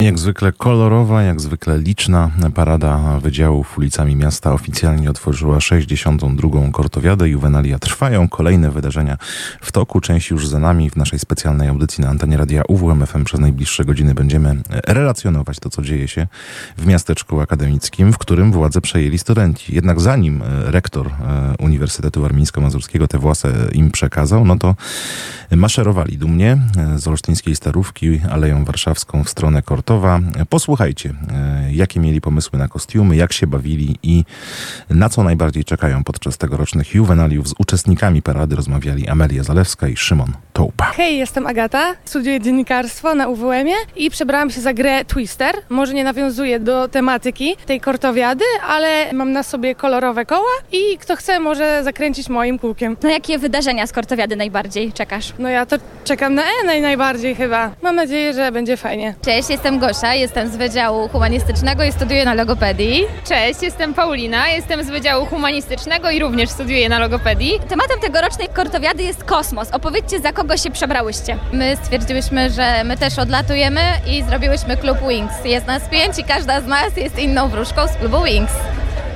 Jak 0.00 0.18
zwykle 0.18 0.52
kolorowa, 0.52 1.22
jak 1.22 1.40
zwykle 1.40 1.78
liczna 1.78 2.30
parada 2.54 3.18
wydziałów 3.22 3.78
ulicami 3.78 4.16
miasta 4.16 4.52
oficjalnie 4.52 5.10
otworzyła 5.10 5.60
62. 5.60 6.70
Kortowiadę. 6.72 7.28
Juwenalia 7.28 7.78
trwają, 7.78 8.28
kolejne 8.28 8.70
wydarzenia 8.70 9.16
w 9.60 9.72
toku, 9.72 10.00
część 10.00 10.30
już 10.30 10.48
za 10.48 10.58
nami. 10.58 10.90
W 10.90 10.96
naszej 10.96 11.18
specjalnej 11.18 11.68
audycji 11.68 12.04
na 12.04 12.10
antenie 12.10 12.36
radia 12.36 12.62
UWMFM 12.68 13.24
przez 13.24 13.40
najbliższe 13.40 13.84
godziny 13.84 14.14
będziemy 14.14 14.56
relacjonować 14.86 15.58
to, 15.58 15.70
co 15.70 15.82
dzieje 15.82 16.08
się 16.08 16.26
w 16.78 16.86
miasteczku 16.86 17.40
akademickim, 17.40 18.12
w 18.12 18.18
którym 18.18 18.52
władzę 18.52 18.80
przejęli 18.80 19.18
studenci. 19.18 19.74
Jednak 19.74 20.00
zanim 20.00 20.42
e, 20.42 20.70
rektor 20.70 21.06
e, 21.06 21.10
Uniwersytetu 21.58 22.22
Warmińsko-Mazurskiego 22.22 23.08
te 23.08 23.18
władze 23.18 23.52
im 23.72 23.90
przekazał, 23.90 24.44
no 24.44 24.58
to 24.58 24.74
maszerowali 25.56 26.18
dumnie 26.18 26.58
e, 26.76 26.98
z 26.98 27.08
olsztyńskiej 27.08 27.56
Starówki 27.56 28.20
Aleją 28.30 28.64
Warszawską 28.64 29.24
w 29.24 29.30
stronę 29.30 29.62
Kortowa. 29.62 30.20
Posłuchajcie, 30.48 31.14
e, 31.32 31.72
jakie 31.72 32.00
mieli 32.00 32.20
pomysły 32.20 32.58
na 32.58 32.68
kostiumy, 32.68 33.16
jak 33.16 33.32
się 33.32 33.46
bawili 33.46 33.98
i 34.02 34.24
na 34.90 35.08
co 35.08 35.22
najbardziej 35.22 35.64
czekają 35.64 36.04
podczas 36.04 36.38
tegorocznych 36.38 36.94
juwenaliów. 36.94 37.48
Z 37.48 37.54
uczestnikami 37.58 38.22
parady 38.22 38.56
rozmawiali 38.56 39.08
Amelia 39.08 39.42
Zalewska 39.42 39.88
i 39.88 39.96
Szymon. 39.96 40.32
Hej, 40.96 41.18
jestem 41.18 41.46
Agata, 41.46 41.94
studiuję 42.04 42.40
dziennikarstwo 42.40 43.14
na 43.14 43.28
UWM-ie 43.28 43.76
i 43.96 44.10
przebrałam 44.10 44.50
się 44.50 44.60
za 44.60 44.74
grę 44.74 45.04
Twister. 45.04 45.54
Może 45.68 45.94
nie 45.94 46.04
nawiązuję 46.04 46.60
do 46.60 46.88
tematyki 46.88 47.56
tej 47.66 47.80
kortowiady, 47.80 48.44
ale 48.68 49.12
mam 49.12 49.32
na 49.32 49.42
sobie 49.42 49.74
kolorowe 49.74 50.26
koła 50.26 50.50
i 50.72 50.98
kto 50.98 51.16
chce 51.16 51.40
może 51.40 51.84
zakręcić 51.84 52.28
moim 52.28 52.58
kółkiem. 52.58 52.96
Na 53.02 53.10
jakie 53.10 53.38
wydarzenia 53.38 53.86
z 53.86 53.92
kortowiady 53.92 54.36
najbardziej 54.36 54.92
czekasz? 54.92 55.32
No 55.38 55.48
ja 55.48 55.66
to 55.66 55.76
czekam 56.04 56.34
na 56.34 56.42
E 56.42 56.66
naj 56.66 56.80
najbardziej 56.80 57.34
chyba. 57.34 57.70
Mam 57.82 57.96
nadzieję, 57.96 58.32
że 58.32 58.52
będzie 58.52 58.76
fajnie. 58.76 59.14
Cześć, 59.24 59.50
jestem 59.50 59.78
Gosia, 59.78 60.14
jestem 60.14 60.48
z 60.48 60.56
Wydziału 60.56 61.08
Humanistycznego 61.08 61.84
i 61.84 61.92
studiuję 61.92 62.24
na 62.24 62.34
logopedii. 62.34 63.04
Cześć, 63.28 63.62
jestem 63.62 63.94
Paulina, 63.94 64.48
jestem 64.48 64.84
z 64.84 64.90
Wydziału 64.90 65.26
Humanistycznego 65.26 66.10
i 66.10 66.18
również 66.20 66.50
studiuję 66.50 66.88
na 66.88 66.98
logopedii. 66.98 67.60
Tematem 67.68 68.00
tegorocznej 68.00 68.48
kortowiady 68.48 69.02
jest 69.02 69.24
kosmos. 69.24 69.70
Opowiedzcie, 69.70 70.20
za 70.20 70.32
kogo 70.32 70.56
się 70.56 70.70
przebrałyście. 70.80 71.36
My 71.52 71.76
stwierdziłyśmy, 71.76 72.50
że 72.50 72.84
my 72.84 72.96
też 72.96 73.18
odlatujemy 73.18 73.80
i 74.06 74.22
zrobiłyśmy 74.22 74.76
klub 74.76 74.98
Wings. 75.08 75.44
Jest 75.44 75.66
nas 75.66 75.82
pięć 75.88 76.18
i 76.18 76.24
każda 76.24 76.60
z 76.60 76.66
nas 76.66 76.96
jest 76.96 77.18
inną 77.18 77.48
wróżką 77.48 77.88
z 77.88 77.96
klubu 77.96 78.22
Wings. 78.22 78.52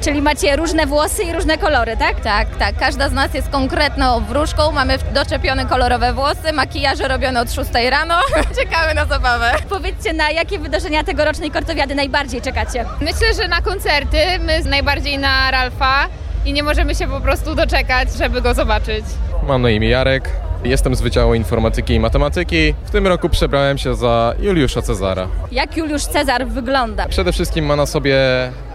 Czyli 0.00 0.22
macie 0.22 0.56
różne 0.56 0.86
włosy 0.86 1.22
i 1.22 1.32
różne 1.32 1.58
kolory, 1.58 1.96
tak? 1.96 2.20
Tak, 2.20 2.56
tak. 2.56 2.78
Każda 2.78 3.08
z 3.08 3.12
nas 3.12 3.34
jest 3.34 3.48
konkretną 3.48 4.20
wróżką. 4.20 4.72
Mamy 4.72 4.98
doczepione 5.14 5.66
kolorowe 5.66 6.12
włosy, 6.12 6.52
makijaże 6.52 7.08
robione 7.08 7.40
od 7.40 7.52
6 7.52 7.70
rano. 7.90 8.14
Czekamy 8.60 8.94
na 8.94 9.04
zabawę. 9.04 9.52
Powiedzcie, 9.68 10.12
na 10.12 10.30
jakie 10.30 10.58
wydarzenia 10.58 11.04
tegorocznej 11.04 11.50
kortowiady 11.50 11.94
najbardziej 11.94 12.42
czekacie? 12.42 12.84
Myślę, 13.00 13.34
że 13.42 13.48
na 13.48 13.60
koncerty, 13.60 14.18
my 14.40 14.60
najbardziej 14.64 15.18
na 15.18 15.50
Ralfa 15.50 16.06
i 16.44 16.52
nie 16.52 16.62
możemy 16.62 16.94
się 16.94 17.08
po 17.08 17.20
prostu 17.20 17.54
doczekać, 17.54 18.08
żeby 18.18 18.42
go 18.42 18.54
zobaczyć. 18.54 19.04
Mam 19.42 19.62
na 19.62 19.70
imię 19.70 19.88
Jarek, 19.88 20.30
jestem 20.64 20.94
z 20.94 21.00
Wydziału 21.00 21.34
Informatyki 21.34 21.94
i 21.94 22.00
Matematyki. 22.00 22.74
W 22.84 22.90
tym 22.90 23.06
roku 23.06 23.28
przebrałem 23.28 23.78
się 23.78 23.94
za 23.94 24.34
Juliusza 24.40 24.82
Cezara. 24.82 25.28
Jak 25.52 25.76
Juliusz 25.76 26.04
Cezar 26.04 26.46
wygląda? 26.46 27.08
Przede 27.08 27.32
wszystkim 27.32 27.66
ma 27.66 27.76
na 27.76 27.86
sobie 27.86 28.18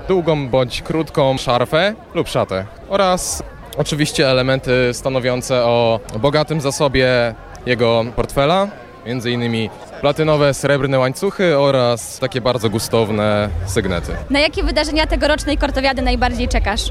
długą 0.08 0.49
bądź 0.49 0.82
krótką 0.82 1.38
szarfę 1.38 1.93
lub 2.13 2.28
szatę 2.28 2.65
oraz 2.89 3.43
Oczywiście 3.80 4.30
elementy 4.30 4.89
stanowiące 4.93 5.63
o 5.63 5.99
bogatym 6.19 6.62
zasobie 6.62 7.36
jego 7.65 8.06
portfela, 8.15 8.67
między 9.06 9.32
innymi 9.32 9.69
platynowe, 10.01 10.53
srebrne 10.53 10.99
łańcuchy 10.99 11.57
oraz 11.59 12.19
takie 12.19 12.41
bardzo 12.41 12.69
gustowne 12.69 13.49
sygnety. 13.65 14.12
Na 14.29 14.39
jakie 14.39 14.63
wydarzenia 14.63 15.07
tegorocznej 15.07 15.57
kortowiady 15.57 16.01
najbardziej 16.01 16.47
czekasz? 16.47 16.81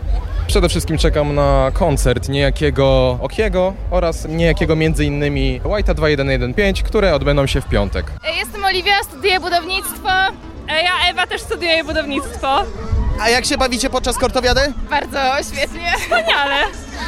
Przede 0.46 0.68
wszystkim 0.68 0.98
czekam 0.98 1.34
na 1.34 1.70
koncert 1.74 2.28
niejakiego 2.28 3.18
Okiego 3.22 3.74
oraz 3.90 4.28
niejakiego 4.28 4.76
między 4.76 5.04
innymi 5.04 5.60
White'a 5.64 5.94
2115, 5.94 6.82
które 6.84 7.14
odbędą 7.14 7.46
się 7.46 7.60
w 7.60 7.68
piątek. 7.68 8.06
Jestem 8.38 8.64
Oliwia, 8.64 9.02
studiuję 9.02 9.40
budownictwo. 9.40 10.08
Ja, 10.68 11.10
Ewa, 11.10 11.26
też 11.26 11.40
studiuję 11.42 11.84
budownictwo. 11.84 12.64
A 13.20 13.28
jak 13.28 13.44
się 13.46 13.58
bawicie 13.58 13.90
podczas 13.90 14.16
kortowiady? 14.18 14.60
Bardzo 14.90 15.18
świetnie. 15.52 15.92
Wspaniale. 16.00 16.56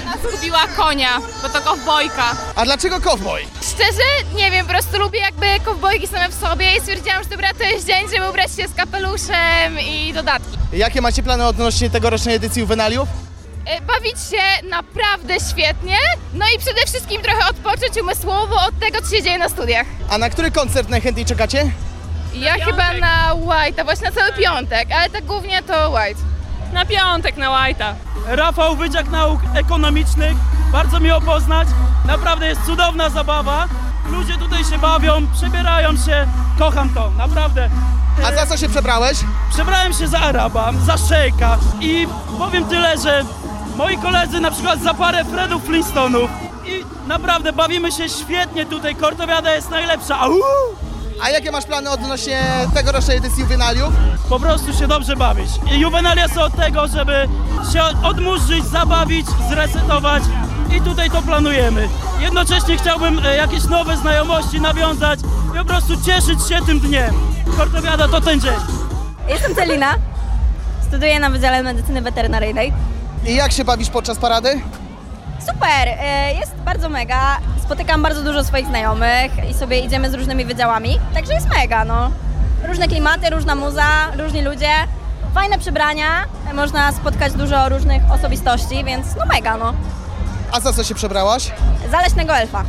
Ona 0.03 0.17
zgubiła 0.31 0.67
konia, 0.77 1.09
bo 1.43 1.49
to 1.49 1.61
kowbojka. 1.61 2.37
A 2.57 2.65
dlaczego 2.65 3.01
cowboy? 3.01 3.43
Szczerze, 3.63 4.35
nie 4.35 4.51
wiem, 4.51 4.67
po 4.67 4.73
prostu 4.73 4.99
lubię 4.99 5.21
jakby 5.21 5.47
kowbojki 5.65 6.07
same 6.07 6.29
w 6.29 6.35
sobie 6.35 6.77
i 6.77 6.81
stwierdziłam, 6.81 7.23
że 7.23 7.29
dobra, 7.29 7.55
to 7.55 7.65
jest 7.65 7.87
dzień, 7.87 8.09
żeby 8.15 8.31
ubrać 8.31 8.51
się 8.57 8.69
z 8.69 8.75
kapeluszem 8.75 9.81
i 9.81 10.13
dodatki. 10.13 10.59
Jakie 10.73 11.01
macie 11.01 11.23
plany 11.23 11.47
odnośnie 11.47 11.91
tegorocznej 11.91 12.35
edycji 12.35 12.61
Juvenaliów? 12.61 13.09
E, 13.67 13.81
Bawić 13.81 14.17
się 14.31 14.69
naprawdę 14.69 15.35
świetnie, 15.51 15.97
no 16.35 16.45
i 16.57 16.59
przede 16.59 16.81
wszystkim 16.87 17.23
trochę 17.23 17.49
odpocząć 17.51 18.01
umysłowo 18.03 18.57
od 18.69 18.79
tego, 18.81 19.03
co 19.07 19.17
się 19.17 19.23
dzieje 19.23 19.39
na 19.39 19.49
studiach. 19.49 19.87
A 20.11 20.19
na 20.19 20.31
który 20.31 20.51
koncert 20.51 20.89
najchętniej 20.89 21.27
czekacie? 21.27 21.71
Ja 22.35 22.55
chyba 22.55 22.93
na 22.93 23.35
White'a, 23.35 23.85
właśnie 23.85 24.11
na 24.11 24.13
cały 24.13 24.33
piątek, 24.33 24.89
ale 24.93 25.11
tak 25.11 25.25
głównie 25.25 25.63
to 25.63 25.91
White. 25.91 26.21
Na 26.73 26.87
piątek 26.87 27.37
na 27.37 27.47
White'a. 27.49 27.95
Rafał 28.27 28.77
Wydziak 28.77 29.09
Nauk 29.09 29.41
Ekonomicznych. 29.55 30.35
Bardzo 30.73 31.01
miło 31.01 31.21
poznać. 31.21 31.69
Naprawdę 32.07 32.47
jest 32.47 32.63
cudowna 32.67 33.09
zabawa. 33.09 33.69
Ludzie 34.11 34.35
tutaj 34.39 34.65
się 34.65 34.79
bawią, 34.79 35.27
przebierają 35.33 35.97
się. 35.97 36.27
Kocham 36.59 36.95
to, 36.95 37.11
naprawdę. 37.11 37.71
A 38.27 38.33
za 38.33 38.47
co 38.47 38.57
się 38.57 38.69
przebrałeś? 38.69 39.19
Przebrałem 39.53 39.93
się 39.93 40.09
za 40.09 40.19
Araba, 40.19 40.73
za 40.87 40.97
szejka 40.99 41.59
i 41.81 42.07
powiem 42.39 42.65
tyle, 42.65 42.99
że 42.99 43.25
moi 43.77 43.99
koledzy 43.99 44.41
na 44.41 44.51
przykład 44.51 44.83
za 44.83 44.95
parę 44.95 45.25
Fredów 45.25 45.65
Flintstonów 45.65 46.31
i 46.65 46.85
naprawdę 47.07 47.53
bawimy 47.53 47.93
się 47.93 48.09
świetnie 48.09 48.67
tutaj. 48.67 48.95
Kortowiada 48.95 49.55
jest 49.55 49.71
najlepsza. 49.71 50.21
Au! 50.21 50.33
A 51.23 51.31
jakie 51.31 51.51
masz 51.51 51.65
plany 51.65 51.91
odnośnie 51.91 52.43
tegorocznej 52.75 53.17
edycji 53.17 53.43
Juvenaliów? 53.43 53.93
Po 54.29 54.41
prostu 54.41 54.73
się 54.73 54.89
dobrze 54.89 55.17
bawić. 55.17 55.51
I 55.73 55.81
Juvenalia 55.81 56.29
są 56.29 56.41
od 56.41 56.57
tego, 56.57 56.89
żeby 56.89 57.29
się 57.73 57.83
odmurzyć, 58.03 58.65
zabawić, 58.65 59.27
zresetować 59.49 60.23
i 60.77 60.81
tutaj 60.81 61.11
to 61.11 61.23
planujemy. 61.23 61.89
Jednocześnie 62.21 62.77
chciałbym 62.77 63.19
e, 63.27 63.37
jakieś 63.37 63.65
nowe 63.65 63.97
znajomości 63.97 64.61
nawiązać 64.61 65.21
i 65.55 65.59
po 65.59 65.65
prostu 65.65 65.97
cieszyć 66.07 66.49
się 66.49 66.67
tym 66.67 66.81
dniem. 66.81 67.15
Kortowiada 67.57 68.09
to 68.09 68.21
ten 68.21 68.41
dzień. 68.41 68.55
Jestem 69.29 69.55
Celina, 69.55 69.95
studiuję 70.89 71.21
na 71.21 71.31
Wydziale 71.31 71.63
Medycyny 71.63 72.03
Weterynaryjnej. 72.03 72.73
I 73.27 73.35
jak 73.35 73.53
się 73.53 73.65
bawisz 73.65 73.91
podczas 73.91 74.19
parady? 74.19 74.61
Super, 75.41 75.89
e, 75.89 76.35
jest 76.35 76.55
bardzo 76.57 76.89
mega. 76.89 77.39
Spotykam 77.71 78.03
bardzo 78.03 78.23
dużo 78.23 78.45
swoich 78.45 78.67
znajomych 78.67 79.51
i 79.51 79.55
sobie 79.55 79.81
idziemy 79.81 80.11
z 80.11 80.15
różnymi 80.15 80.45
wydziałami, 80.45 81.01
także 81.15 81.35
jest 81.35 81.47
mega, 81.49 81.85
no. 81.85 82.11
Różne 82.69 82.89
klimaty, 82.89 83.31
różna 83.31 83.55
muza, 83.55 83.87
różni 84.19 84.43
ludzie, 84.43 84.71
fajne 85.35 85.59
przebrania, 85.59 86.07
można 86.55 86.93
spotkać 86.93 87.33
dużo 87.33 87.69
różnych 87.69 88.03
osobistości, 88.13 88.85
więc 88.85 89.07
no 89.17 89.27
mega, 89.27 89.57
no. 89.57 89.75
A 90.53 90.61
za 90.61 90.73
co 90.73 90.85
się 90.85 90.95
przebrałaś? 90.95 91.51
Zaleśnego 91.91 92.37
elfa. 92.37 92.65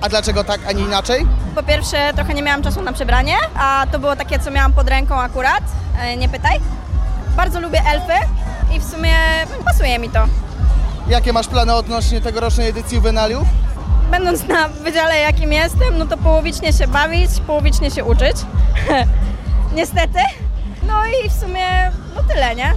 A 0.00 0.08
dlaczego 0.08 0.44
tak, 0.44 0.60
a 0.68 0.72
nie 0.72 0.82
inaczej? 0.82 1.26
Po 1.54 1.62
pierwsze, 1.62 2.12
trochę 2.14 2.34
nie 2.34 2.42
miałam 2.42 2.62
czasu 2.62 2.82
na 2.82 2.92
przebranie, 2.92 3.34
a 3.54 3.86
to 3.92 3.98
było 3.98 4.16
takie, 4.16 4.38
co 4.38 4.50
miałam 4.50 4.72
pod 4.72 4.88
ręką 4.88 5.20
akurat, 5.20 5.62
e, 6.00 6.16
nie 6.16 6.28
pytaj. 6.28 6.60
Bardzo 7.36 7.60
lubię 7.60 7.82
elfy 7.86 8.26
i 8.76 8.80
w 8.80 8.84
sumie 8.84 9.14
pasuje 9.64 9.98
mi 9.98 10.10
to. 10.10 10.20
Jakie 11.08 11.32
masz 11.32 11.48
plany 11.48 11.74
odnośnie 11.74 12.20
tegorocznej 12.20 12.68
edycji 12.68 12.96
Juvenaliów? 12.96 13.48
Będąc 14.10 14.48
na 14.48 14.68
wydziale, 14.68 15.18
jakim 15.18 15.52
jestem, 15.52 15.98
no 15.98 16.06
to 16.06 16.16
połowicznie 16.16 16.72
się 16.72 16.86
bawić, 16.88 17.30
połowicznie 17.46 17.90
się 17.90 18.04
uczyć. 18.04 18.36
Niestety. 19.76 20.18
No 20.86 20.94
i 21.06 21.28
w 21.30 21.32
sumie, 21.32 21.90
no 22.16 22.22
tyle, 22.22 22.54
nie? 22.56 22.74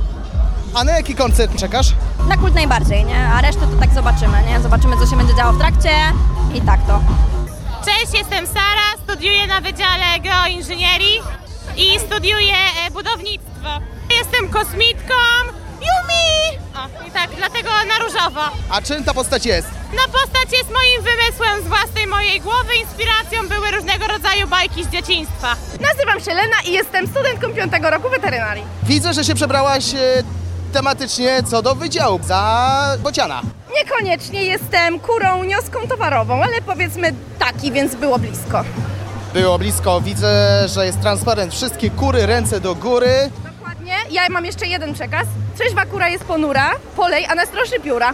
A 0.73 0.83
na 0.83 0.91
jaki 0.91 1.15
koncert 1.15 1.55
czekasz? 1.55 1.93
Na 2.27 2.37
kult 2.37 2.53
najbardziej, 2.55 3.05
nie? 3.05 3.19
A 3.27 3.41
resztę 3.41 3.61
to 3.67 3.77
tak 3.79 3.93
zobaczymy, 3.93 4.37
nie? 4.47 4.59
Zobaczymy, 4.61 4.97
co 4.97 5.05
się 5.05 5.17
będzie 5.17 5.35
działo 5.35 5.53
w 5.53 5.57
trakcie 5.59 5.89
i 6.53 6.61
tak 6.61 6.79
to. 6.87 6.99
Cześć, 7.85 8.13
jestem 8.19 8.47
Sara, 8.47 9.03
studiuję 9.03 9.47
na 9.47 9.61
Wydziale 9.61 10.19
Geoinżynierii 10.23 11.19
i 11.77 11.99
studiuję 11.99 12.53
e, 12.87 12.91
budownictwo. 12.91 13.69
Jestem 14.19 14.49
kosmitką 14.49 15.13
Yumi! 15.81 16.59
O, 16.75 17.07
i 17.07 17.11
tak, 17.11 17.29
dlatego 17.37 17.69
na 17.69 18.05
różowo. 18.05 18.41
A 18.69 18.81
czym 18.81 19.03
ta 19.03 19.13
postać 19.13 19.45
jest? 19.45 19.67
No 19.93 20.01
postać 20.13 20.51
jest 20.59 20.69
moim 20.71 21.01
wymysłem 21.03 21.63
z 21.65 21.67
własnej 21.67 22.07
mojej 22.07 22.41
głowy, 22.41 22.75
inspiracją 22.75 23.47
były 23.49 23.71
różnego 23.71 24.07
rodzaju 24.07 24.47
bajki 24.47 24.83
z 24.83 24.87
dzieciństwa. 24.89 25.55
Nazywam 25.81 26.19
się 26.19 26.33
Lena 26.33 26.55
i 26.67 26.71
jestem 26.71 27.07
studentką 27.07 27.53
piątego 27.53 27.89
roku 27.89 28.09
weterynarii. 28.09 28.63
Widzę, 28.83 29.13
że 29.13 29.23
się 29.23 29.35
przebrałaś 29.35 29.93
e, 29.93 30.23
tematycznie 30.73 31.43
co 31.43 31.61
do 31.61 31.75
wydziału 31.75 32.19
za 32.23 32.97
bociana. 32.99 33.41
Niekoniecznie 33.75 34.43
jestem 34.43 34.99
kurą 34.99 35.43
nioską 35.43 35.79
towarową, 35.87 36.43
ale 36.43 36.61
powiedzmy 36.65 37.13
taki, 37.39 37.71
więc 37.71 37.95
było 37.95 38.19
blisko. 38.19 38.63
Było 39.33 39.59
blisko, 39.59 40.01
widzę, 40.01 40.63
że 40.67 40.85
jest 40.85 41.01
transparent. 41.01 41.53
Wszystkie 41.53 41.89
kury, 41.89 42.25
ręce 42.25 42.59
do 42.59 42.75
góry. 42.75 43.29
Dokładnie. 43.43 43.95
Ja 44.11 44.29
mam 44.29 44.45
jeszcze 44.45 44.67
jeden 44.67 44.93
przekaz. 44.93 45.27
Trzeźwa 45.55 45.85
kura 45.85 46.09
jest 46.09 46.23
ponura, 46.23 46.71
polej, 46.95 47.25
a 47.25 47.35
nastroszy 47.35 47.79
pióra. 47.79 48.13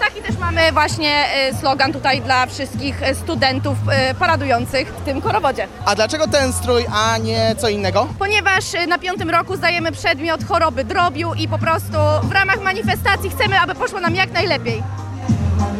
Taki 0.00 0.22
też 0.22 0.36
mamy 0.38 0.72
właśnie 0.72 1.26
e, 1.34 1.54
slogan 1.54 1.92
tutaj 1.92 2.20
dla 2.20 2.46
wszystkich 2.46 3.02
e, 3.02 3.14
studentów 3.14 3.76
e, 3.90 4.14
paradujących 4.14 4.88
w 4.88 5.04
tym 5.04 5.20
korowodzie. 5.20 5.68
A 5.86 5.94
dlaczego 5.94 6.28
ten 6.28 6.52
strój, 6.52 6.84
a 6.92 7.18
nie 7.18 7.54
co 7.58 7.68
innego? 7.68 8.08
Ponieważ 8.18 8.64
na 8.88 8.98
piątym 8.98 9.30
roku 9.30 9.56
zdajemy 9.56 9.92
przedmiot 9.92 10.44
choroby 10.44 10.84
drobiu 10.84 11.34
i 11.34 11.48
po 11.48 11.58
prostu 11.58 11.96
w 12.22 12.32
ramach 12.32 12.60
manifestacji 12.60 13.30
chcemy, 13.30 13.60
aby 13.60 13.74
poszło 13.74 14.00
nam 14.00 14.14
jak 14.14 14.32
najlepiej. 14.32 14.82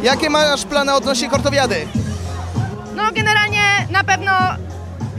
Jakie 0.03 0.29
masz 0.29 0.65
plany 0.65 0.93
odnośnie 0.93 1.29
kortowiady? 1.29 1.87
No 2.95 3.03
generalnie 3.11 3.63
na 3.89 4.03
pewno 4.03 4.31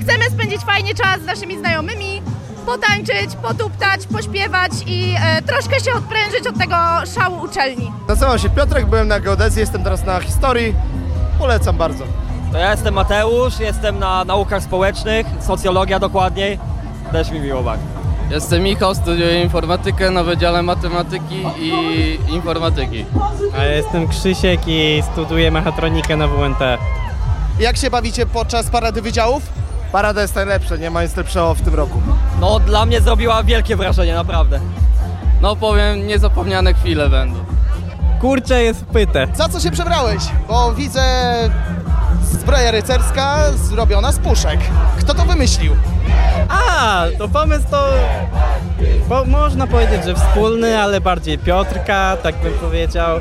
chcemy 0.03 0.25
spędzić 0.31 0.61
fajnie 0.61 0.95
czas 0.95 1.21
z 1.21 1.25
naszymi 1.25 1.59
znajomymi, 1.59 2.23
potańczyć, 2.63 3.37
potuptać, 3.43 4.07
pośpiewać 4.13 4.73
i 4.87 5.15
e, 5.25 5.43
troszkę 5.43 5.81
się 5.81 5.93
odprężyć 5.93 6.47
od 6.47 6.59
tego 6.59 6.77
szału 7.15 7.43
uczelni. 7.45 7.93
Nazywam 8.09 8.39
się 8.39 8.51
Piotrek, 8.51 8.87
byłem 8.87 9.09
na 9.09 9.21
geodezji, 9.21 9.61
jestem 9.61 9.85
teraz 9.85 10.05
na 10.05 10.21
historii. 10.21 10.75
Polecam 11.39 11.77
bardzo. 11.77 12.05
To 12.53 12.59
ja 12.59 12.71
jestem 12.71 12.95
Mateusz, 12.95 13.61
jestem 13.61 13.99
na 13.99 14.25
naukach 14.25 14.63
społecznych, 14.63 15.27
socjologia 15.41 15.99
dokładniej. 15.99 16.59
Też 17.13 17.31
mi 17.31 17.41
miło 17.41 17.63
bardzo. 17.63 17.85
Jestem 18.31 18.63
Michał, 18.63 18.95
studiuję 18.95 19.43
informatykę 19.43 20.11
na 20.11 20.25
Wydziale 20.25 20.63
Matematyki 20.63 21.45
i 21.59 21.73
Informatyki. 22.29 23.05
A 23.59 23.65
ja 23.65 23.73
jestem 23.75 24.09
Krzysiek 24.09 24.61
i 24.67 25.03
studiuję 25.13 25.51
mechatronikę 25.51 26.17
na 26.17 26.29
WNT. 26.29 26.61
Jak 27.61 27.77
się 27.77 27.91
bawicie 27.91 28.27
podczas 28.27 28.71
parady 28.71 29.03
wydziałów? 29.03 29.62
Parada 29.93 30.23
jest 30.23 30.35
najlepsza, 30.35 30.77
nie 30.77 30.91
ma 30.91 31.03
nic 31.03 31.17
lepszego 31.17 31.55
w 31.55 31.61
tym 31.63 31.75
roku. 31.75 32.01
No 32.41 32.61
dla 32.61 32.87
mnie 32.87 33.01
zrobiła 33.01 33.43
wielkie 33.43 33.77
wrażenie, 33.77 34.15
naprawdę. 34.15 34.61
No 35.41 35.57
powiem, 35.57 36.07
niezapomniane 36.07 36.75
chwile 36.75 37.09
będą. 37.09 37.39
Kurczę 38.21 38.63
jest 38.63 38.85
pyte. 38.85 39.27
Za 39.35 39.49
co 39.49 39.61
się 39.61 39.71
przebrałeś? 39.71 40.23
Bo 40.49 40.75
widzę 40.75 41.03
zbroja 42.23 42.71
rycerska 42.71 43.37
zrobiona 43.53 44.13
z 44.13 44.19
puszek. 44.19 44.61
Kto 44.99 45.15
to 45.15 45.25
wymyślił? 45.25 45.77
A, 46.49 47.05
to 47.19 47.29
pomysł 47.29 47.65
to... 47.71 47.89
Bo 49.09 49.25
można 49.25 49.67
powiedzieć, 49.67 50.05
że 50.05 50.15
wspólny, 50.15 50.79
ale 50.83 51.01
bardziej 51.01 51.39
Piotrka, 51.39 52.17
tak 52.23 52.35
bym 52.43 52.53
powiedział. 52.53 53.19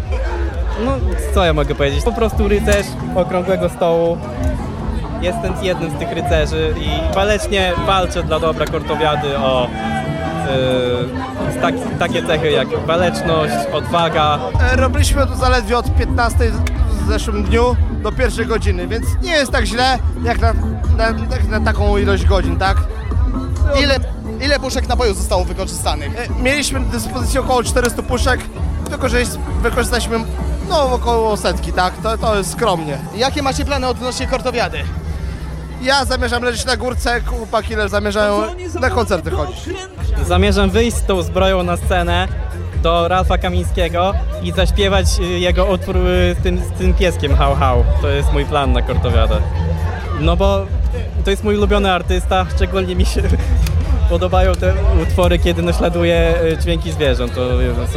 No, 0.86 0.92
co 1.34 1.46
ja 1.46 1.54
mogę 1.54 1.76
powiedzieć? 1.76 2.04
Po 2.04 2.12
prostu 2.12 2.48
rycerz 2.48 2.86
okrągłego 3.16 3.70
stołu. 3.70 4.18
Jestem 5.22 5.54
jednym 5.62 5.92
z 5.92 6.00
tych 6.00 6.12
rycerzy 6.12 6.74
i 6.80 7.14
walecznie 7.16 7.74
walczę 7.88 8.24
dla 8.24 8.40
dobra 8.40 8.66
kortowiady 8.66 9.38
o 9.38 9.68
yy, 11.54 11.62
tak, 11.62 11.76
takie 12.00 12.28
cechy 12.28 12.52
jak 12.52 12.68
waleczność, 12.86 13.54
odwaga. 13.74 14.40
E, 14.72 14.76
Robiliśmy 14.76 15.28
to 15.28 15.36
zaledwie 15.36 15.78
od 15.78 15.96
15 15.96 16.52
w 16.90 17.08
zeszłym 17.08 17.44
dniu 17.44 17.76
do 18.04 18.12
pierwszej 18.12 18.46
godziny, 18.46 18.88
więc 18.88 19.06
nie 19.24 19.32
jest 19.32 19.52
tak 19.52 19.66
źle 19.66 20.00
jak 20.24 20.40
na, 20.42 20.54
na, 20.98 21.12
na 21.60 21.66
taką 21.66 21.98
ilość 21.98 22.26
godzin, 22.26 22.58
tak? 22.58 22.78
Ile, 23.84 23.96
ile 24.46 24.60
puszek 24.60 24.88
napoju 24.88 25.14
zostało 25.14 25.46
wykorzystanych? 25.46 26.20
E, 26.20 26.42
Mieliśmy 26.44 26.80
do 26.80 26.86
dyspozycji 26.86 27.40
około 27.40 27.64
400 27.64 28.04
puszek, 28.04 28.40
tylko 28.90 29.10
że 29.10 29.18
wykorzystaliśmy 29.62 30.20
No 30.70 30.94
około 30.94 31.38
setki, 31.38 31.74
tak, 31.74 31.94
to, 32.04 32.18
to 32.18 32.38
jest 32.38 32.52
skromnie. 32.52 32.98
Jakie 33.16 33.42
macie 33.42 33.66
plany 33.66 33.88
odnośnie 33.88 34.28
kortowiady? 34.28 34.78
Ja 35.82 36.06
zamierzam 36.06 36.44
leżeć 36.44 36.66
na 36.66 36.78
górce, 36.78 37.22
chłopaki 37.22 37.76
le- 37.76 37.90
zamierzają 37.90 38.42
na 38.82 38.90
koncerty 38.90 39.32
chodzić. 39.32 39.58
Zamierzam 40.28 40.70
wyjść 40.70 40.98
z 40.98 41.04
tą 41.06 41.22
zbroją 41.22 41.64
na 41.64 41.78
scenę 41.78 42.28
do 42.84 43.08
Ralfa 43.08 43.38
Kamińskiego 43.38 44.14
i 44.44 44.52
zaśpiewać 44.52 45.06
y, 45.20 45.24
jego 45.24 45.66
utwór 45.66 45.98
y, 45.98 46.36
z 46.40 46.44
tym, 46.44 46.58
z 46.76 46.78
tym 46.78 46.94
pieskiem 46.94 47.36
Hał 47.36 47.56
Hał. 47.56 47.84
To 48.02 48.08
jest 48.08 48.34
mój 48.34 48.46
plan 48.46 48.74
na 48.74 48.82
kortowiadę. 48.82 49.36
No 50.20 50.36
bo 50.38 50.66
to 51.26 51.32
jest 51.32 51.44
mój 51.44 51.58
ulubiony 51.58 51.92
artysta, 51.92 52.46
szczególnie 52.56 52.96
mi 52.96 53.06
się 53.06 53.22
podobają 54.10 54.56
te 54.56 54.74
utwory, 55.04 55.40
kiedy 55.40 55.62
naśladuje 55.62 56.34
y, 56.44 56.58
dźwięki 56.58 56.92
zwierząt. 56.92 57.34
To 57.36 57.48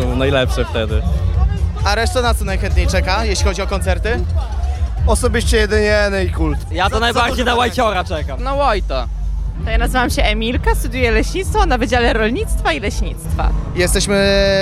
są 0.03 0.17
najlepsze 0.17 0.65
wtedy. 0.65 1.03
A 1.85 1.95
reszta 1.95 2.23
na 2.23 2.35
co 2.35 2.45
najchętniej 2.45 2.87
czeka, 2.87 3.25
jeśli 3.25 3.45
chodzi 3.45 3.63
o 3.63 3.67
koncerty? 3.67 4.21
Osobiście 5.07 5.57
jedynie 5.57 6.25
i 6.29 6.33
kult. 6.33 6.59
Ja 6.73 6.91
to 6.91 7.01
najbardziej 7.01 7.45
na 7.45 7.55
Łajciora 7.55 8.05
czekam. 8.05 8.43
Na 8.43 8.53
White'a. 8.53 9.07
To 9.65 9.71
ja 9.71 9.79
nazywam 9.79 10.11
się 10.11 10.23
Emilka, 10.23 10.75
studiuję 10.75 11.11
leśnictwo 11.11 11.67
na 11.67 11.79
Wydziale 11.79 12.13
Rolnictwa 12.13 12.73
i 12.73 12.81
Leśnictwa. 12.81 13.51
Jesteśmy 13.75 14.19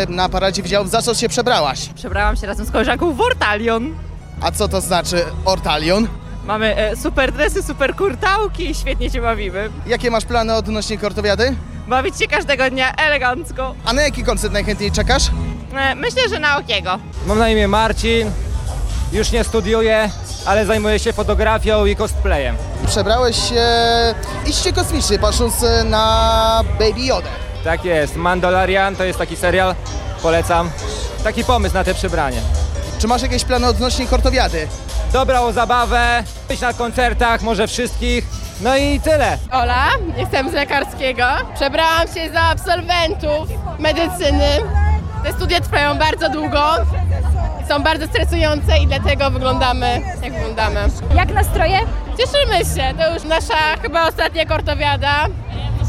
na 0.08 0.28
paradzie 0.28 0.62
wydziałów. 0.62 0.90
Za 0.90 1.02
co 1.02 1.14
się 1.14 1.28
przebrałaś? 1.28 1.88
Przebrałam 1.94 2.36
się 2.36 2.46
razem 2.46 2.66
z 2.66 2.70
koleżanką 2.70 3.12
w 3.14 3.20
Ortalion. 3.20 3.94
A 4.40 4.50
co 4.50 4.68
to 4.68 4.80
znaczy 4.80 5.24
Ortalion? 5.44 6.08
Mamy 6.46 6.76
e, 6.76 6.96
super 6.96 7.32
dresy, 7.32 7.62
super 7.62 7.96
kurtałki 7.96 8.70
i 8.70 8.74
świetnie 8.74 9.10
się 9.10 9.20
bawimy. 9.20 9.70
Jakie 9.86 10.10
masz 10.10 10.24
plany 10.24 10.54
odnośnie 10.54 10.98
kortowiady? 10.98 11.56
Bawić 11.88 12.18
się 12.18 12.26
każdego 12.28 12.70
dnia 12.70 12.92
elegancko. 12.94 13.74
A 13.84 13.92
na 13.92 14.02
jaki 14.02 14.24
koncert 14.24 14.52
najchętniej 14.52 14.90
czekasz? 14.92 15.22
E, 15.76 15.94
myślę, 15.94 16.22
że 16.28 16.38
na 16.38 16.56
Okiego. 16.58 16.98
Mam 17.26 17.38
na 17.38 17.48
imię 17.48 17.68
Marcin, 17.68 18.30
już 19.12 19.32
nie 19.32 19.44
studiuję, 19.44 20.10
ale 20.46 20.66
zajmuję 20.66 20.98
się 20.98 21.12
fotografią 21.12 21.86
i 21.86 21.96
cosplayem. 21.96 22.56
Przebrałeś 22.86 23.48
się 23.48 23.64
iście 24.46 24.72
kosmicznie, 24.72 25.18
patrząc 25.18 25.62
e, 25.62 25.84
na 25.84 26.64
Baby 26.78 27.00
Yoda. 27.00 27.28
Tak 27.64 27.84
jest, 27.84 28.16
Mandalorian 28.16 28.96
to 28.96 29.04
jest 29.04 29.18
taki 29.18 29.36
serial, 29.36 29.74
polecam. 30.22 30.70
Taki 31.24 31.44
pomysł 31.44 31.74
na 31.74 31.84
te 31.84 31.94
przebranie. 31.94 32.40
Czy 32.98 33.08
masz 33.08 33.22
jakieś 33.22 33.44
plany 33.44 33.66
odnośnie 33.66 34.06
kortowiady? 34.06 34.68
Dobrą 35.12 35.52
zabawę, 35.52 36.24
być 36.48 36.60
na 36.60 36.72
koncertach, 36.72 37.42
może 37.42 37.66
wszystkich, 37.66 38.24
no 38.60 38.76
i 38.76 39.00
tyle. 39.00 39.38
Ola, 39.50 39.86
jestem 40.16 40.50
z 40.50 40.52
lekarskiego. 40.52 41.24
Przebrałam 41.54 42.08
się 42.08 42.32
za 42.32 42.40
absolwentów 42.40 43.48
medycyny. 43.78 44.48
Te 45.24 45.32
studia 45.32 45.60
trwają 45.60 45.98
bardzo 45.98 46.28
długo. 46.28 46.62
Są 47.68 47.82
bardzo 47.82 48.06
stresujące 48.06 48.78
i 48.78 48.86
dlatego 48.86 49.30
wyglądamy 49.30 50.00
jak 50.22 50.32
wyglądamy. 50.32 50.80
Jak 51.16 51.34
nastroje? 51.34 51.78
Cieszymy 52.18 52.58
się, 52.58 52.94
to 52.98 53.14
już 53.14 53.24
nasza 53.24 53.76
chyba 53.82 54.08
ostatnia 54.08 54.46
kortowiada 54.46 55.26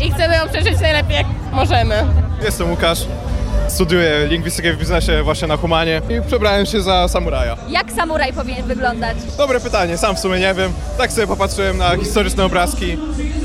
i 0.02 0.12
chcemy 0.12 0.36
ją 0.36 0.48
przeżyć 0.50 0.80
najlepiej 0.82 1.16
jak 1.16 1.26
możemy. 1.52 2.06
Jestem 2.44 2.70
Łukasz, 2.72 3.00
studiuję 3.68 4.28
lingwistykę 4.28 4.74
w 4.74 4.78
biznesie 4.80 5.24
właśnie 5.24 5.48
na 5.48 5.58
Humanie 5.58 6.02
i 6.10 6.28
przebrałem 6.28 6.66
się 6.66 6.82
za 6.82 7.08
samuraja. 7.08 7.58
Jak 7.70 7.92
samuraj 7.92 8.34
powinien 8.34 8.68
wyglądać? 8.68 9.18
Dobre 9.38 9.60
pytanie, 9.60 9.98
sam 9.98 10.16
w 10.16 10.20
sumie 10.20 10.40
nie 10.40 10.54
wiem. 10.54 10.74
Tak 10.98 11.12
sobie 11.12 11.28
popatrzyłem 11.28 11.78
na 11.78 11.98
historyczne 11.98 12.46
obrazki 12.46 12.98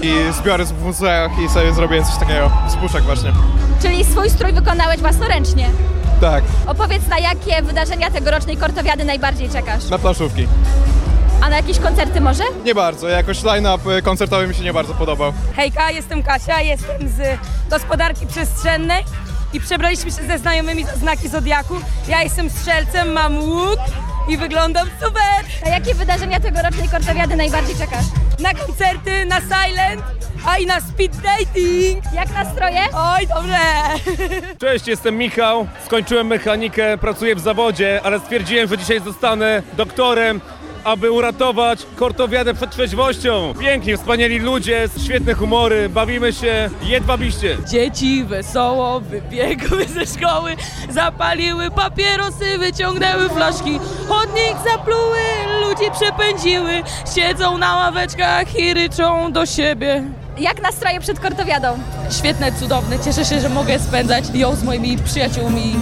i 0.03 0.33
zbiory 0.33 0.65
w 0.65 0.83
muzeach 0.85 1.31
i 1.45 1.49
sobie 1.49 1.73
zrobiłem 1.73 2.05
coś 2.05 2.17
takiego 2.17 2.51
z 2.69 2.77
puszek 2.77 3.03
właśnie. 3.03 3.33
Czyli 3.83 4.05
swój 4.05 4.31
strój 4.31 4.53
wykonałeś 4.53 5.01
własnoręcznie. 5.01 5.69
Tak, 6.21 6.45
Opowiedz 6.67 7.09
na 7.09 7.19
jakie 7.19 7.63
wydarzenia 7.63 8.11
tegorocznej 8.11 8.57
kortowiady 8.57 9.05
najbardziej 9.05 9.49
czekasz? 9.51 9.85
na 9.91 9.99
planszówki. 9.99 10.47
A 11.41 11.49
na 11.51 11.57
jakieś 11.57 11.79
koncerty 11.79 12.21
może? 12.21 12.43
Nie 12.65 12.75
bardzo, 12.75 13.09
jakoś 13.09 13.43
line-up 13.45 13.97
y, 13.97 14.03
koncertowy 14.03 14.47
mi 14.49 14.55
się 14.55 14.63
nie 14.65 14.73
bardzo 14.73 14.95
podobał. 14.95 15.33
Hejka, 15.57 15.91
jestem 15.91 16.23
Kasia, 16.23 16.61
jestem 16.61 17.09
z 17.09 17.39
gospodarki 17.71 18.27
przestrzennej 18.27 19.05
i 19.53 19.61
przebraliśmy 19.61 20.11
się 20.11 20.23
ze 20.27 20.39
znajomymi 20.39 20.85
za 20.85 20.97
znaki 20.97 21.29
Zodiaku. 21.29 21.75
Ja 22.09 22.23
jestem 22.23 22.51
strzelcem, 22.51 23.13
mam 23.13 23.39
łuk 23.39 23.79
i 24.29 24.37
wyglądam 24.37 24.89
super. 25.01 25.45
Na 25.65 25.71
jakie 25.71 25.95
wydarzenia 25.95 26.41
tegorocznej 26.41 26.89
kortowiady 26.89 27.37
najbardziej 27.37 27.77
czekasz? 27.77 28.05
Na 28.39 28.55
koncerty, 28.55 29.27
na 29.27 29.41
silent, 29.41 30.03
a 30.47 30.59
i 30.59 30.67
na 30.67 30.81
speed 30.81 31.17
dating. 31.23 32.05
Jak 32.15 32.31
nastroje? 32.35 32.81
Oj, 32.95 33.27
dobrze. 33.27 33.59
Cześć, 34.61 34.87
jestem 34.89 35.17
Michał. 35.17 35.67
Skończyłem 35.87 36.27
mechanikę, 36.27 36.99
pracuję 36.99 37.35
w 37.35 37.41
zawodzie, 37.41 38.01
ale 38.05 38.21
stwierdziłem, 38.21 38.69
że 38.69 38.79
dzisiaj 38.79 39.01
zostanę 39.01 39.63
doktorem, 39.77 40.41
aby 40.85 41.11
uratować 41.11 41.87
kortowiadę 41.97 42.55
przed 42.55 42.71
trzeźwością. 42.71 43.55
Piękni, 43.61 43.97
wspaniali 43.97 44.39
ludzie, 44.39 44.89
świetne 45.05 45.35
humory, 45.35 45.89
bawimy 45.89 46.33
się 46.33 46.71
jedwabiście. 46.83 47.59
Dzieci 47.71 48.25
wesoło 48.25 49.01
wybiegły 49.01 49.85
ze 49.85 50.07
szkoły, 50.07 50.57
zapaliły 50.91 51.71
papierosy, 51.71 52.59
wyciągnęły 52.59 53.29
flaszki, 53.29 53.79
chodnik 54.09 54.55
zapluły, 54.71 55.19
ludzi 55.61 55.91
przepędziły, 56.01 56.83
siedzą 57.15 57.59
na 57.59 57.77
ławeczkach 57.77 58.57
i 58.57 58.75
ryczą 58.75 59.33
do 59.33 59.47
siebie. 59.47 60.05
Jak 60.39 60.63
nastroje 60.63 61.01
przed 61.01 61.21
kortowiadą? 61.21 61.79
Świetne, 62.19 62.53
cudowne, 62.53 62.99
cieszę 62.99 63.25
się, 63.25 63.41
że 63.41 63.49
mogę 63.49 63.79
spędzać 63.79 64.25
ją 64.35 64.55
z 64.55 64.63
moimi 64.63 64.99
przyjaciółmi. 64.99 65.75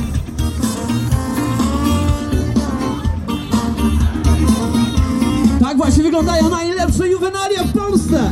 Tak 5.77 5.85
właśnie 5.85 6.03
wyglądają 6.03 6.49
najlepsze 6.49 7.09
juwenalia 7.09 7.64
w 7.64 7.72
Polsce! 7.72 8.31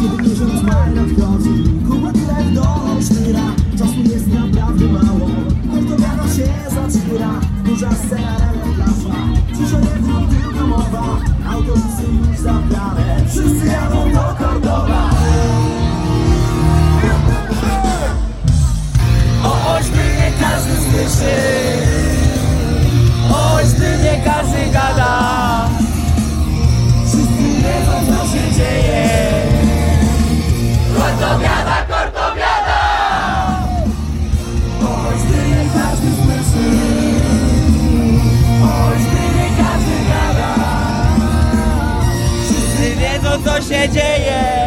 Kiedy 0.00 0.22
miesiąc 0.22 0.62
maj 0.62 0.94
nadchodzi, 0.94 1.64
Kuba 1.90 2.12
tyle 2.12 2.50
do 2.54 2.66
sztyra 3.02 3.40
Czasu 3.78 4.12
jest 4.12 4.26
naprawdę 4.26 4.84
mało, 4.88 5.30
kortowiada 5.74 6.24
się 6.36 6.48
zaczyna 6.68 7.40
Duża 7.64 7.88
reportaża, 7.88 9.16
dziś 9.52 9.72
o 9.74 9.78
jednym 9.78 10.28
tylko 10.28 10.66
mowa 10.66 11.20
Autobusy 11.52 12.02
już 12.28 12.38
zabrane, 12.38 13.24
wszyscy 13.28 13.66
jadą 13.66 14.12
do 14.12 14.44
Kordowa 14.44 15.13
słyszy 20.94 21.34
O 23.32 23.54
Olsztynie 23.54 24.22
każdy 24.24 24.66
gada 24.72 25.68
Wszyscy 27.06 27.42
wiedzą 27.56 28.06
co 28.06 28.26
się 28.32 28.52
dzieje 28.52 29.08
Kortowiada, 30.96 31.76
kortowiada 31.88 32.80
O 34.82 35.08
Olsztynie 35.08 35.68
każdy 35.74 36.06
słyszy 36.22 36.70
O 38.62 38.86
Olsztynie 38.86 39.48
każdy 39.56 39.96
gada 40.08 40.54
Wszyscy 42.44 42.96
wiedzą 42.96 43.44
co 43.44 43.62
się 43.62 43.88
dzieje 43.88 44.63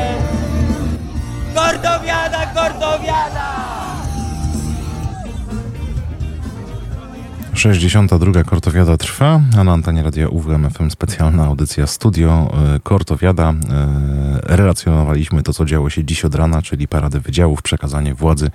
62. 7.57 8.43
Kortowiada 8.43 8.97
trwa, 8.97 9.41
a 9.57 9.63
na 9.63 9.73
antenie 9.73 10.03
radia 10.03 10.29
UWM 10.29 10.69
FM 10.69 10.89
specjalna 10.89 11.45
audycja 11.45 11.87
Studio 11.87 12.53
e, 12.75 12.79
Kortowiada. 12.79 13.53
E, 13.69 14.39
Relacjonowaliśmy 14.43 15.43
to, 15.43 15.53
co 15.53 15.65
działo 15.65 15.89
się 15.89 16.03
dziś 16.03 16.25
od 16.25 16.35
rana, 16.35 16.61
czyli 16.61 16.87
parady 16.87 17.19
wydziałów, 17.19 17.61
przekazanie 17.61 18.13
władzy 18.13 18.51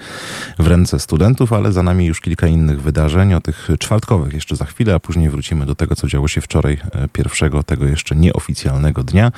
w 0.58 0.66
ręce 0.66 0.98
studentów, 0.98 1.52
ale 1.52 1.72
za 1.72 1.82
nami 1.82 2.06
już 2.06 2.20
kilka 2.20 2.46
innych 2.46 2.82
wydarzeń, 2.82 3.34
o 3.34 3.40
tych 3.40 3.68
czwartkowych 3.78 4.34
jeszcze 4.34 4.56
za 4.56 4.64
chwilę, 4.64 4.94
a 4.94 5.00
później 5.00 5.30
wrócimy 5.30 5.66
do 5.66 5.74
tego, 5.74 5.94
co 5.94 6.08
działo 6.08 6.28
się 6.28 6.40
wczoraj, 6.40 6.78
e, 6.92 7.08
pierwszego 7.08 7.62
tego 7.62 7.86
jeszcze 7.86 8.16
nieoficjalnego 8.16 9.02
dnia. 9.02 9.32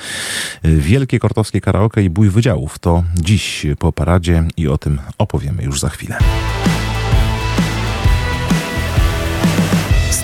Wielkie 0.63 1.19
Kortowskie 1.19 1.61
Karaoke 1.61 2.03
i 2.03 2.09
Bój 2.09 2.29
Wydziałów 2.29 2.79
to 2.79 3.03
dziś 3.15 3.65
po 3.79 3.91
paradzie 3.91 4.43
i 4.57 4.67
o 4.67 4.77
tym 4.77 4.99
opowiemy 5.17 5.63
już 5.63 5.79
za 5.79 5.89
chwilę. 5.89 6.17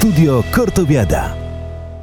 Studio 0.01 0.41
Kortowiada. 0.49 1.50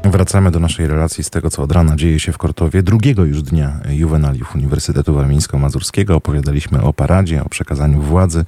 Wracamy 0.05 0.51
do 0.51 0.61
naszej 0.61 0.86
relacji 0.86 1.24
z 1.24 1.30
tego, 1.30 1.51
co 1.51 1.62
od 1.62 1.72
rana 1.72 1.96
dzieje 1.96 2.20
się 2.20 2.32
w 2.32 2.38
Kortowie. 2.38 2.82
Drugiego 2.82 3.24
już 3.24 3.42
dnia 3.42 3.80
juwenaliów 3.90 4.55
Uniwersytetu 4.55 5.14
Warmińsko-Mazurskiego 5.14 6.14
opowiadaliśmy 6.14 6.82
o 6.82 6.92
paradzie, 6.92 7.44
o 7.44 7.49
przekazaniu 7.49 8.03
władzy 8.03 8.44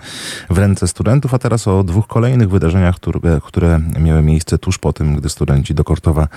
w 0.50 0.58
ręce 0.58 0.88
studentów, 0.88 1.34
a 1.34 1.38
teraz 1.38 1.68
o 1.68 1.84
dwóch 1.84 2.06
kolejnych 2.06 2.50
wydarzeniach, 2.50 2.96
które, 2.96 3.40
które 3.44 3.80
miały 4.00 4.22
miejsce 4.22 4.58
tuż 4.58 4.78
po 4.78 4.92
tym, 4.92 5.16
gdy 5.16 5.28
studenci 5.28 5.74
do 5.74 5.84
Kortowa 5.84 6.28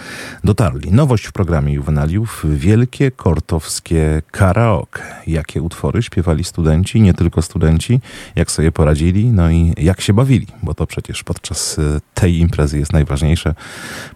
dotarli. 0.44 0.92
Nowość 0.92 1.26
w 1.26 1.32
programie 1.32 1.74
juwenaliów, 1.74 2.46
wielkie 2.50 3.12
kortowskie 3.12 4.22
karaoke. 4.32 5.02
Jakie 5.28 5.62
utwory 5.62 6.04
śpiewali 6.04 6.44
studenci, 6.44 7.02
nie 7.02 7.14
tylko 7.14 7.42
studenci, 7.42 8.00
jak 8.36 8.52
sobie 8.52 8.72
poradzili, 8.72 9.26
no 9.26 9.52
i 9.52 9.74
jak 9.78 10.02
się 10.02 10.14
bawili, 10.14 10.48
bo 10.64 10.74
to 10.74 10.88
przecież 10.88 11.24
podczas 11.24 11.80
e, 11.80 12.00
tej 12.14 12.38
imprezy 12.38 12.80
jest 12.80 12.94
najważniejsze. 12.94 13.56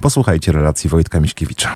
Posłuchajcie 0.02 0.52
relacji 0.52 0.87
Wojtka 0.88 1.20
Miśkiewicza. 1.20 1.74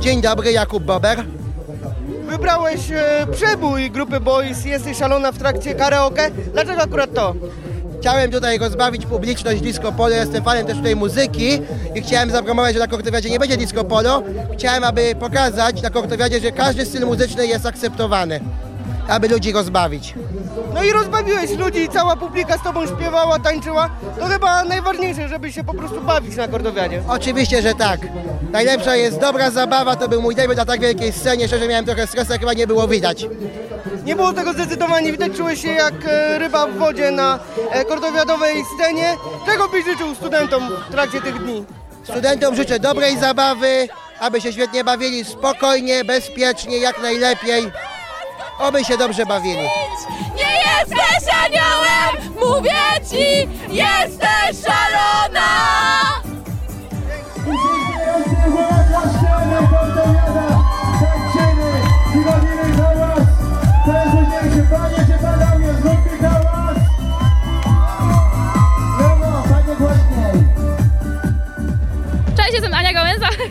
Dzień 0.00 0.20
dobry, 0.20 0.52
Jakub 0.52 0.84
Bober. 0.84 1.24
Wybrałeś 2.28 2.90
e, 2.90 3.26
przebój 3.32 3.90
grupy 3.90 4.20
Boys 4.20 4.64
Jesteś 4.64 4.98
szalona 4.98 5.32
w 5.32 5.38
trakcie 5.38 5.74
karaoke. 5.74 6.30
Dlaczego 6.52 6.82
akurat 6.82 7.14
to? 7.14 7.34
Chciałem 8.06 8.30
tutaj 8.30 8.58
rozbawić 8.58 9.06
publiczność 9.06 9.60
disco 9.60 9.92
polo, 9.92 10.14
jestem 10.14 10.44
fanem 10.44 10.66
też 10.66 10.76
tutaj 10.76 10.96
muzyki 10.96 11.62
i 11.94 12.02
chciałem 12.02 12.30
zapromować, 12.30 12.74
że 12.74 12.80
na 12.80 12.86
Kortowiadzie 12.86 13.30
nie 13.30 13.38
będzie 13.38 13.56
disco 13.56 13.84
polo. 13.84 14.22
Chciałem, 14.58 14.84
aby 14.84 15.14
pokazać 15.20 15.82
na 15.82 15.90
Kortowiadzie, 15.90 16.40
że 16.40 16.52
każdy 16.52 16.86
styl 16.86 17.06
muzyczny 17.06 17.46
jest 17.46 17.66
akceptowany, 17.66 18.40
aby 19.08 19.28
ludzi 19.28 19.52
rozbawić. 19.52 20.14
No 20.74 20.82
i 20.82 20.92
rozbawiłeś 20.92 21.50
ludzi 21.50 21.78
i 21.80 21.88
cała 21.88 22.16
publika 22.16 22.58
z 22.58 22.62
tobą 22.62 22.86
śpiewała, 22.86 23.38
tańczyła. 23.38 23.90
To 24.20 24.26
chyba 24.26 24.64
najważniejsze, 24.64 25.28
żeby 25.28 25.52
się 25.52 25.64
po 25.64 25.74
prostu 25.74 26.00
bawić 26.00 26.36
na 26.36 26.48
Kordowiadzie. 26.48 27.02
Oczywiście, 27.08 27.62
że 27.62 27.74
tak. 27.74 28.00
Najlepsza 28.52 28.96
jest 28.96 29.20
dobra 29.20 29.50
zabawa, 29.50 29.96
to 29.96 30.08
był 30.08 30.22
mój 30.22 30.34
debiut 30.34 30.56
na 30.56 30.64
tak 30.64 30.80
wielkiej 30.80 31.12
scenie, 31.12 31.48
szczerze 31.48 31.68
miałem 31.68 31.84
trochę 31.84 32.06
stresu, 32.06 32.32
chyba 32.40 32.52
nie 32.52 32.66
było 32.66 32.88
widać. 32.88 33.26
Nie 34.04 34.16
było 34.16 34.32
tego 34.32 34.52
zdecydowanie 34.52 35.12
widać, 35.12 35.32
czułeś 35.36 35.62
się 35.62 35.68
jak 35.68 35.94
e, 36.06 36.38
ryba 36.38 36.66
w 36.66 36.76
wodzie 36.76 37.10
na 37.10 37.38
kordowiadowej 37.88 38.64
scenie. 38.74 39.16
Czego 39.46 39.68
byś 39.68 39.84
życzył 39.84 40.14
studentom 40.14 40.68
w 40.88 40.92
trakcie 40.92 41.20
tych 41.20 41.42
dni? 41.42 41.64
Studentom 42.04 42.56
życzę 42.56 42.78
dobrej 42.78 43.18
zabawy, 43.18 43.88
aby 44.20 44.40
się 44.40 44.52
świetnie 44.52 44.84
bawili, 44.84 45.24
spokojnie, 45.24 46.04
bezpiecznie, 46.04 46.78
jak 46.78 47.02
najlepiej. 47.02 47.70
Oby 48.58 48.84
się 48.84 48.96
dobrze 48.96 49.26
bawili. 49.26 49.68
Nie 50.36 50.62
jesteś 50.78 51.34
aniołem, 51.44 52.32
mówię 52.40 52.70
ci, 53.10 53.48
jesteś 53.74 54.64
szalona! 54.64 55.46
Cześć, 72.36 72.52
jestem 72.52 72.74
Ania. 72.74 72.86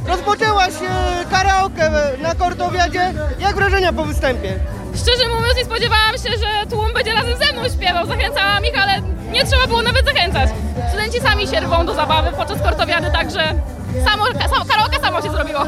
Rozpoczęłaś 0.07 0.73
e, 0.89 1.25
karaoke 1.31 1.91
na 2.21 2.35
Kordowiadzie. 2.35 3.13
Jak 3.39 3.55
wrażenia 3.55 3.93
po 3.93 4.05
występie? 4.05 4.59
Szczerze 5.01 5.29
mówiąc, 5.29 5.57
nie 5.57 5.65
spodziewałam 5.65 6.13
się, 6.13 6.37
że 6.37 6.69
tłum 6.69 6.93
będzie 6.93 7.13
razem 7.13 7.37
ze 7.37 7.53
mną 7.53 7.69
śpiewał. 7.69 8.05
Zachęcałam 8.05 8.65
ich, 8.65 8.83
ale 8.83 9.01
nie 9.31 9.45
trzeba 9.45 9.67
było 9.67 9.81
nawet 9.81 10.05
zachęcać. 10.05 10.49
Studenci 10.89 11.19
sami 11.19 11.47
się 11.47 11.59
rwą 11.59 11.85
do 11.85 11.93
zabawy 11.93 12.31
podczas 12.37 12.61
kortowiady, 12.61 13.11
także 13.11 13.53
samo, 14.03 14.25
samo, 14.53 14.65
karaoke 14.65 14.99
samo 14.99 15.21
się 15.21 15.31
zrobiło. 15.31 15.59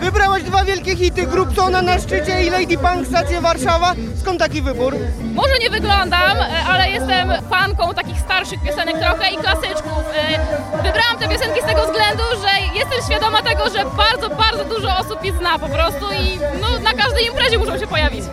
Wybrałaś 0.00 0.42
dwa 0.42 0.64
wielkie 0.64 0.96
hity, 0.96 1.26
Grup 1.26 1.54
Sona 1.56 1.82
na 1.82 1.98
szczycie 1.98 2.42
i 2.42 2.50
Lady 2.50 2.78
Punk 2.78 3.06
Stację 3.06 3.40
Warszawa. 3.40 3.94
Skąd 4.20 4.38
taki 4.38 4.62
wybór? 4.62 4.96
Może 5.34 5.58
nie 5.60 5.70
wyglądam, 5.70 6.36
e, 6.36 6.64
ale 6.68 6.90
jestem 6.90 7.32
fanką 7.50 7.94
takich 7.94 8.20
starszych 8.20 8.62
piosenek 8.62 8.98
trochę 8.98 9.30
i 9.30 9.36
klasyczków. 9.36 10.02
E, 10.16 10.38
Wybrałam 10.82 11.18
te 11.18 11.28
piosenki 11.28 11.60
z 11.60 11.64
tego 11.64 11.80
względu, 11.86 12.22
że 12.42 12.78
jestem 12.78 12.98
świadoma 13.06 13.42
tego, 13.42 13.64
że 13.70 13.84
bardzo, 13.96 14.36
bardzo 14.36 14.64
dużo 14.64 14.98
osób 14.98 15.24
je 15.24 15.32
zna 15.32 15.58
po 15.58 15.68
prostu 15.68 16.04
i 16.12 16.38
no, 16.60 16.78
na 16.78 16.92
każdej 17.02 17.26
imprezie 17.26 17.58
muszą 17.58 17.78
się 17.78 17.86
pojawić. 17.86 18.24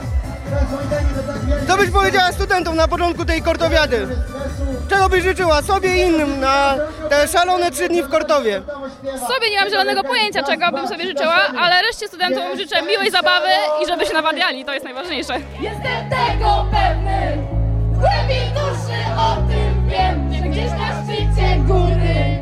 Co 1.67 1.77
byś 1.77 1.89
powiedziała 1.89 2.31
studentom 2.31 2.75
na 2.75 2.87
początku 2.87 3.25
tej 3.25 3.41
kortowiady? 3.41 4.07
Czego 4.89 5.09
byś 5.09 5.23
życzyła 5.23 5.61
sobie 5.61 5.95
i 5.97 6.07
innym 6.07 6.39
na 6.39 6.75
te 7.09 7.27
szalone 7.27 7.71
trzy 7.71 7.89
dni 7.89 8.03
w 8.03 8.09
Kortowie? 8.09 8.61
Sobie 9.03 9.49
nie 9.51 9.59
mam 9.59 9.69
zielonego 9.69 10.03
pojęcia, 10.03 10.43
czego 10.43 10.71
bym 10.71 10.87
sobie 10.87 11.07
życzyła, 11.07 11.35
ale 11.59 11.81
reszcie 11.81 12.07
studentom 12.07 12.57
życzę 12.57 12.81
miłej 12.81 13.11
zabawy 13.11 13.47
i 13.83 13.87
żeby 13.87 14.05
się 14.05 14.13
nawadniali, 14.13 14.65
to 14.65 14.73
jest 14.73 14.85
najważniejsze. 14.85 15.33
Jestem 15.59 16.09
tego 16.09 16.65
pewny, 16.71 17.37
w 17.91 17.99
głębi 17.99 18.51
duszy 18.53 18.99
o 19.17 19.35
tym 19.35 19.89
wiem, 19.89 20.33
że 20.33 20.49
gdzieś 20.49 20.71
na 20.71 21.03
szczycie 21.03 21.55
góry 21.67 22.39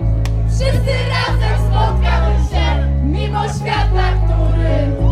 wszyscy 0.48 0.94
razem 1.10 1.68
spotkamy 1.68 2.36
się, 2.52 2.88
mimo 3.04 3.44
światła, 3.44 4.04
który 4.26 5.06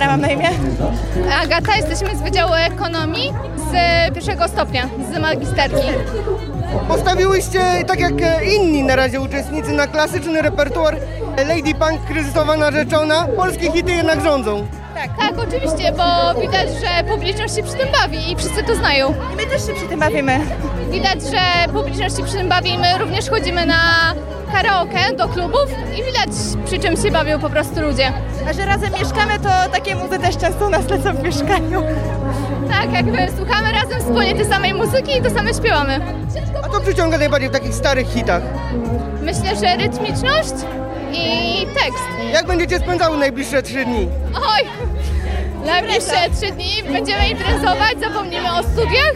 Klara 0.00 0.12
mam 0.12 0.20
na 0.20 0.28
imię. 0.28 0.48
Agata, 1.42 1.76
jesteśmy 1.76 2.16
z 2.16 2.22
Wydziału 2.22 2.54
Ekonomii 2.54 3.32
z 3.56 3.72
pierwszego 4.14 4.48
stopnia, 4.48 4.88
z 5.12 5.18
magisterki. 5.18 5.86
Postawiłyście, 6.88 7.60
tak 7.86 8.00
jak 8.00 8.12
inni 8.56 8.82
na 8.82 8.96
razie 8.96 9.20
uczestnicy, 9.20 9.72
na 9.72 9.86
klasyczny 9.86 10.42
repertuar 10.42 10.96
Lady 11.48 11.74
Punk, 11.74 12.04
kryzysowa 12.08 12.56
narzeczona. 12.56 13.26
Polskie 13.36 13.72
hity 13.72 13.92
jednak 13.92 14.20
rządzą. 14.20 14.66
Tak, 15.00 15.16
tak, 15.18 15.48
oczywiście, 15.48 15.92
bo 15.92 16.40
widać, 16.40 16.68
że 16.68 17.04
publiczność 17.12 17.54
się 17.56 17.62
przy 17.62 17.72
tym 17.72 17.88
bawi 17.92 18.32
i 18.32 18.36
wszyscy 18.36 18.62
to 18.62 18.74
znają. 18.74 19.14
I 19.32 19.36
my 19.36 19.46
też 19.46 19.66
się 19.66 19.74
przy 19.74 19.86
tym 19.88 20.00
bawimy. 20.00 20.40
Widać, 20.90 21.22
że 21.22 21.72
publiczność 21.72 22.16
się 22.16 22.24
przy 22.24 22.34
tym 22.34 22.48
bawimy, 22.48 22.98
również 22.98 23.30
chodzimy 23.30 23.66
na 23.66 23.74
karaoke 24.52 25.12
do 25.16 25.28
klubów 25.28 25.66
i 25.92 26.04
widać 26.04 26.28
przy 26.66 26.78
czym 26.78 26.96
się 26.96 27.10
bawią 27.10 27.38
po 27.38 27.50
prostu 27.50 27.80
ludzie. 27.80 28.12
A 28.48 28.52
że 28.52 28.66
razem 28.66 28.92
mieszkamy, 28.92 29.38
to 29.38 29.72
takie 29.72 29.94
muzy 29.94 30.18
też 30.18 30.36
często 30.36 30.66
u 30.66 30.70
nas 30.70 30.88
lecą 30.88 31.12
w 31.12 31.22
mieszkaniu. 31.22 31.82
Tak, 32.70 32.92
jakby 32.92 33.18
słuchamy 33.36 33.72
razem 33.72 34.00
wspólnie 34.00 34.34
tej 34.34 34.46
samej 34.46 34.74
muzyki 34.74 35.16
i 35.18 35.22
to 35.22 35.30
same 35.30 35.54
śpiewamy. 35.54 36.00
A 36.62 36.68
to 36.68 36.80
przyciąga 36.80 37.18
najbardziej 37.18 37.48
w 37.48 37.52
takich 37.52 37.74
starych 37.74 38.08
hitach. 38.08 38.42
Myślę, 39.22 39.56
że 39.56 39.76
rytmiczność 39.76 40.54
i 41.14 41.66
tekst. 41.66 42.04
Jak 42.32 42.46
będziecie 42.46 42.78
spędzały 42.78 43.16
najbliższe 43.18 43.62
trzy 43.62 43.84
dni? 43.84 44.08
Oj! 44.34 44.68
Najbliższe 45.66 46.30
trzy 46.40 46.52
dni 46.52 46.82
będziemy 46.92 47.28
imprezować, 47.28 48.00
zapomnimy 48.00 48.52
o 48.52 48.62
studiach 48.62 49.14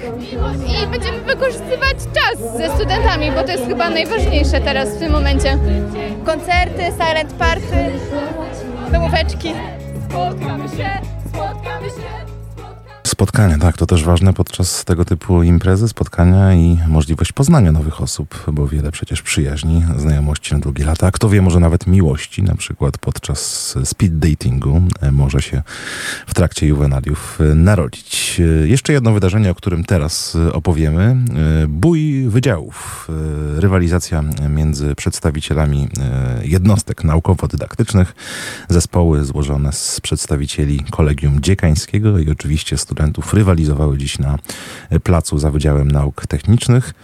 i 0.82 0.86
będziemy 0.86 1.18
wykorzystywać 1.20 1.96
czas 2.14 2.56
ze 2.56 2.74
studentami, 2.74 3.32
bo 3.32 3.42
to 3.42 3.52
jest 3.52 3.66
chyba 3.66 3.90
najważniejsze 3.90 4.60
teraz 4.60 4.88
w 4.88 4.98
tym 4.98 5.12
momencie. 5.12 5.58
Koncerty, 6.26 6.82
silent 6.82 7.32
party, 7.32 7.92
domóweczki. 8.92 9.54
Spotkamy 10.10 10.68
się, 10.68 10.90
spotkamy 11.28 11.86
się. 11.88 12.23
Spotkania, 13.14 13.58
tak, 13.58 13.76
to 13.76 13.86
też 13.86 14.04
ważne 14.04 14.32
podczas 14.32 14.84
tego 14.84 15.04
typu 15.04 15.42
imprezy, 15.42 15.88
spotkania 15.88 16.54
i 16.54 16.78
możliwość 16.88 17.32
poznania 17.32 17.72
nowych 17.72 18.00
osób, 18.00 18.44
bo 18.52 18.68
wiele 18.68 18.92
przecież 18.92 19.22
przyjaźni, 19.22 19.84
znajomości 19.96 20.54
na 20.54 20.60
długie 20.60 20.84
lata, 20.84 21.06
a 21.06 21.10
kto 21.10 21.28
wie, 21.28 21.42
może 21.42 21.60
nawet 21.60 21.86
miłości, 21.86 22.42
na 22.42 22.54
przykład 22.54 22.98
podczas 22.98 23.74
speed 23.84 24.16
datingu 24.16 24.82
e, 25.00 25.12
może 25.12 25.42
się 25.42 25.62
w 26.26 26.34
trakcie 26.34 26.66
juwenaliów 26.66 27.38
e, 27.40 27.54
narodzić. 27.54 28.40
E, 28.40 28.68
Jeszcze 28.68 28.92
jedno 28.92 29.12
wydarzenie, 29.12 29.50
o 29.50 29.54
którym 29.54 29.84
teraz 29.84 30.36
opowiemy. 30.52 31.16
Bój 31.68 32.28
wydziałów. 32.28 33.08
Rywalizacja 33.56 34.24
między 34.48 34.94
przedstawicielami 34.94 35.88
jednostek 36.42 37.04
naukowo-dydaktycznych, 37.04 38.14
zespoły 38.68 39.24
złożone 39.24 39.72
z 39.72 40.00
przedstawicieli 40.00 40.84
Kolegium 40.90 41.40
Dziekańskiego 41.40 42.18
i 42.18 42.30
oczywiście 42.30 42.78
studentów 42.78 43.03
rywalizowały 43.32 43.98
dziś 43.98 44.18
na 44.18 44.38
placu 45.02 45.38
za 45.38 45.50
Wydziałem 45.50 45.90
Nauk 45.90 46.26
Technicznych. 46.26 46.94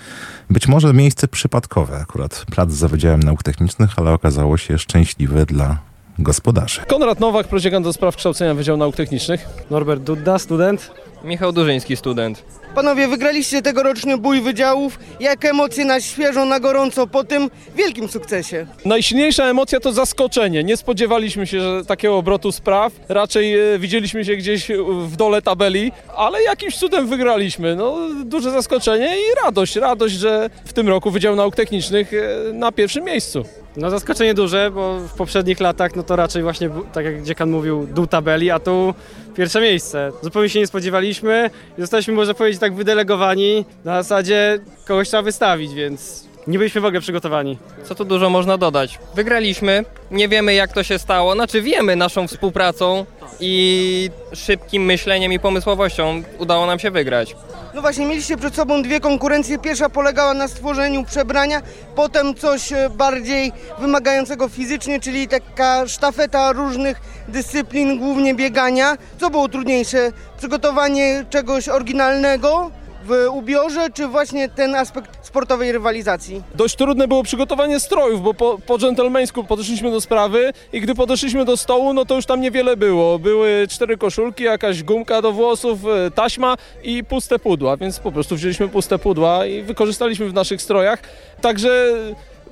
Być 0.51 0.69
może 0.69 0.95
miejsce 0.95 1.29
przypadkowe, 1.29 1.97
akurat 1.97 2.45
plac 2.51 2.71
za 2.71 2.89
Wydziałem 2.89 3.23
Nauk 3.23 3.43
Technicznych, 3.43 3.91
ale 3.97 4.13
okazało 4.13 4.57
się 4.57 4.79
szczęśliwe 4.79 5.47
dla 5.47 5.79
gospodarzy. 6.19 6.81
Konrad 6.89 7.21
Nowak, 7.21 7.49
prodziekant 7.49 7.87
do 7.87 7.93
spraw 7.93 8.17
kształcenia 8.17 8.55
Wydziału 8.55 8.79
Nauk 8.79 8.97
Technicznych. 8.97 9.49
Norbert 9.71 10.03
Dudda, 10.03 10.39
student. 10.39 10.91
Michał 11.25 11.53
Durzyński, 11.53 11.97
student. 11.97 12.60
Panowie, 12.75 13.09
wygraliście 13.09 13.63
tegoroczny 13.63 14.19
bój 14.19 14.41
wydziałów. 14.41 14.99
Jak 15.21 15.45
emocje 15.45 15.85
na 15.85 16.01
świeżo, 16.01 16.45
na 16.45 16.61
gorąco 16.61 17.07
po 17.07 17.25
tym 17.25 17.51
wielkim 17.77 18.09
sukcesie? 18.09 18.67
Najsilniejsza 18.85 19.45
emocja 19.45 19.81
to 19.81 19.93
zaskoczenie. 19.93 20.65
Nie 20.65 20.77
spodziewaliśmy 20.77 21.47
się 21.47 21.61
że 21.61 21.85
takiego 21.85 22.17
obrotu 22.17 22.53
spraw. 22.53 22.93
Raczej 23.09 23.75
e, 23.75 23.79
widzieliśmy 23.79 24.25
się 24.25 24.37
gdzieś 24.37 24.69
w 25.07 25.17
dole 25.17 25.43
tabeli, 25.43 25.93
ale 26.17 26.43
jakimś 26.43 26.77
cudem 26.77 27.07
wygraliśmy. 27.07 27.77
No, 27.77 27.97
duże 28.25 28.51
zaskoczenie 28.51 29.17
i 29.17 29.45
radość. 29.45 29.77
Radość, 29.77 30.15
że 30.15 30.51
w 30.65 30.73
tym 30.73 30.89
roku 30.89 31.11
Wydział 31.11 31.37
Nauk 31.37 31.57
Technicznych 31.57 32.13
e, 32.15 32.53
na 32.53 32.73
pierwszym 32.73 33.05
miejscu. 33.05 33.45
No 33.77 33.91
zaskoczenie 33.91 34.35
duże, 34.35 34.71
bo 34.71 34.99
w 34.99 35.13
poprzednich 35.13 35.61
latach 35.61 35.97
no 35.97 36.03
to 36.03 36.17
raczej 36.17 36.43
właśnie, 36.43 36.71
tak 36.93 37.05
jak 37.05 37.23
dziekan 37.23 37.51
mówił, 37.51 37.87
dół 37.87 38.07
tabeli, 38.07 38.51
a 38.51 38.59
tu 38.59 38.95
pierwsze 39.35 39.61
miejsce. 39.61 40.13
Zupełnie 40.23 40.49
się 40.49 40.59
nie 40.59 40.67
spodziewaliśmy 40.67 41.51
i 41.79 41.81
zostaliśmy, 41.81 42.15
można 42.15 42.35
powiedzieć, 42.35 42.61
tak 42.61 42.75
wydelegowani. 42.75 43.65
Na 43.85 44.03
zasadzie 44.03 44.59
kogoś 44.87 45.09
trzeba 45.09 45.23
wystawić, 45.23 45.75
więc 45.75 46.30
nie 46.47 46.59
byliśmy 46.59 46.81
w 46.81 46.85
ogóle 46.85 47.01
przygotowani. 47.01 47.59
Co 47.85 47.95
tu 47.95 48.05
dużo 48.05 48.31
można 48.31 48.59
dodać? 48.59 48.99
Wygraliśmy, 49.15 49.85
nie 50.11 50.29
wiemy 50.29 50.55
jak 50.55 50.73
to 50.73 50.83
się 50.83 50.99
stało, 50.99 51.35
znaczy 51.35 51.63
wiemy 51.63 51.97
naszą 51.97 52.29
współpracą 52.29 53.07
i 53.41 54.11
szybkim 54.33 54.85
myśleniem 54.85 55.33
i 55.33 55.39
pomysłowością 55.39 56.23
udało 56.39 56.67
nam 56.67 56.79
się 56.79 56.91
wygrać. 56.91 57.37
No 57.75 57.81
właśnie, 57.81 58.07
mieliście 58.07 58.37
przed 58.37 58.55
sobą 58.55 58.83
dwie 58.83 59.01
konkurencje. 59.01 59.59
Pierwsza 59.59 59.89
polegała 59.89 60.35
na 60.35 60.49
stworzeniu 60.49 61.05
przebrania, 61.05 61.63
potem 61.97 62.35
coś 62.35 62.73
e, 62.73 62.91
bardziej 62.91 63.53
wymagającego 63.79 64.49
fizycznie, 64.49 65.01
czyli 65.01 65.29
taka 65.29 65.89
sztafeta 65.89 66.53
różnych 66.53 67.01
dyscyplin, 67.29 67.99
głównie 67.99 68.35
biegania. 68.35 68.97
Co 69.21 69.31
było 69.31 69.49
trudniejsze? 69.49 70.13
Przygotowanie 70.39 71.25
czegoś 71.31 71.69
oryginalnego 71.69 72.71
w 73.05 73.27
ubiorze, 73.33 73.91
czy 73.95 74.07
właśnie 74.07 74.49
ten 74.49 74.75
aspekt 74.75 75.27
sportowej 75.27 75.73
rywalizacji? 75.73 76.43
Dość 76.55 76.77
trudne 76.77 77.09
było 77.09 77.23
przygotowanie 77.23 77.81
strojów, 77.81 78.23
bo 78.23 78.35
po, 78.35 78.59
po 78.67 78.79
dżentelmeńsku 78.79 79.45
podeszliśmy 79.45 79.91
do 79.91 80.01
sprawy 80.01 80.53
i 80.73 80.81
gdy 80.81 80.95
podeszliśmy 80.95 81.45
do 81.45 81.57
stołu, 81.57 81.93
no 81.93 82.05
to 82.05 82.15
już 82.15 82.27
tam 82.27 82.41
niewiele 82.41 82.77
było. 82.77 83.19
Były 83.19 83.67
cztery 83.71 83.97
koszulki, 83.97 84.45
jakaś 84.45 84.83
gumka 84.83 85.23
do 85.23 85.33
włosów, 85.33 85.79
e, 85.87 86.11
taśma 86.11 86.57
i 86.83 87.05
puste 87.05 87.39
pudła, 87.39 87.77
więc 87.77 87.99
po 87.99 88.13
prostu 88.13 88.37
wzięliśmy 88.37 88.69
puste 88.69 88.99
pudła 88.99 89.47
i 89.47 89.63
wykorzystaliśmy 89.63 90.29
w 90.29 90.35
naszych 90.35 90.63
strojach. 90.63 91.03
Także 91.41 91.93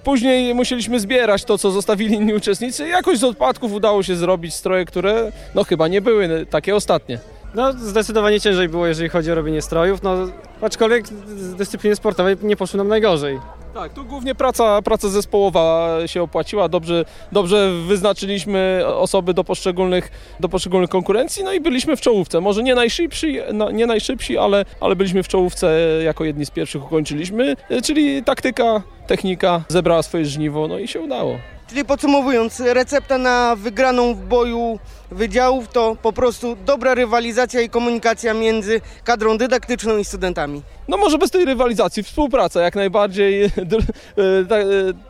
później 0.05 0.55
musieliśmy 0.55 1.01
zbierać 1.01 1.45
to, 1.45 1.59
co 1.59 1.71
zostawili 1.71 2.15
inni 2.15 2.35
uczestnicy. 2.35 2.89
Jakoś 2.89 3.19
z 3.19 3.25
odpadków 3.25 3.73
udało 3.73 4.03
się 4.03 4.17
zrobić 4.17 4.55
stroje, 4.55 4.85
które 4.85 5.33
no 5.55 5.65
chyba 5.65 5.89
nie 5.89 6.01
były 6.01 6.47
takie 6.51 6.77
ostatnie. 6.77 7.19
No 7.55 7.73
zdecydowanie 7.73 8.41
ciężej 8.41 8.69
było, 8.69 8.87
jeżeli 8.87 9.09
chodzi 9.09 9.33
o 9.33 9.35
robienie 9.35 9.63
strojów, 9.63 10.03
no 10.03 10.17
aczkolwiek 10.61 11.09
z 11.09 11.55
dyscypliny 11.55 11.97
sportowej 11.97 12.37
nie 12.43 12.57
poszło 12.57 12.79
nam 12.79 12.89
najgorzej. 12.89 13.39
Tak, 13.75 13.93
tu 13.93 14.05
głównie 14.05 14.35
praca, 14.35 14.83
praca 14.83 15.09
zespołowa 15.09 15.97
się 16.07 16.23
opłaciła. 16.23 16.69
Dobrze, 16.69 17.05
dobrze 17.33 17.73
wyznaczyliśmy 17.87 18.83
osoby 18.87 19.35
do 19.35 19.45
poszczególnych, 19.45 20.11
do 20.41 20.49
poszczególnych 20.49 20.91
konkurencji, 20.91 21.45
no 21.45 21.53
i 21.53 21.61
byliśmy 21.61 21.97
w 21.97 22.01
czołówce. 22.01 22.41
Może 22.41 22.63
nie 22.63 22.75
najszybsi, 22.75 23.39
no, 23.55 23.71
nie 23.71 23.87
najszybsi 23.87 24.39
ale, 24.39 24.65
ale 24.81 24.97
byliśmy 24.97 25.23
w 25.23 25.29
czołówce 25.29 25.81
jako 26.05 26.25
jedni 26.25 26.47
z 26.47 26.51
pierwszych 26.51 26.85
ukończyliśmy. 26.85 27.57
Czyli 27.85 28.25
taktyka, 28.25 28.83
technika 29.07 29.65
zebrała 29.69 30.03
swoje 30.03 30.25
żniwo, 30.25 30.69
no 30.69 30.79
i 30.79 30.89
się 30.89 31.01
udało. 31.01 31.39
Czyli 31.69 31.85
podsumowując, 31.85 32.61
recepta 32.61 33.19
na 33.19 33.57
wygraną 33.57 34.15
w 34.15 34.21
boju 34.21 34.79
wydziałów 35.11 35.69
to 35.69 35.97
po 36.03 36.13
prostu 36.13 36.57
dobra 36.67 36.95
rywalizacja 36.95 37.61
i 37.61 37.69
komunikacja 37.69 38.35
między 38.35 38.81
kadrą 39.05 39.39
dydaktyczną 39.39 39.97
i 39.97 40.05
studentami. 40.05 40.63
No 40.89 40.97
może 40.97 41.19
bez 41.19 41.31
tej 41.31 41.45
rywalizacji, 41.45 42.03
współpraca 42.03 42.61
jak 42.63 42.75
najbardziej, 42.75 43.45
e, 43.45 43.49
e, 43.49 43.51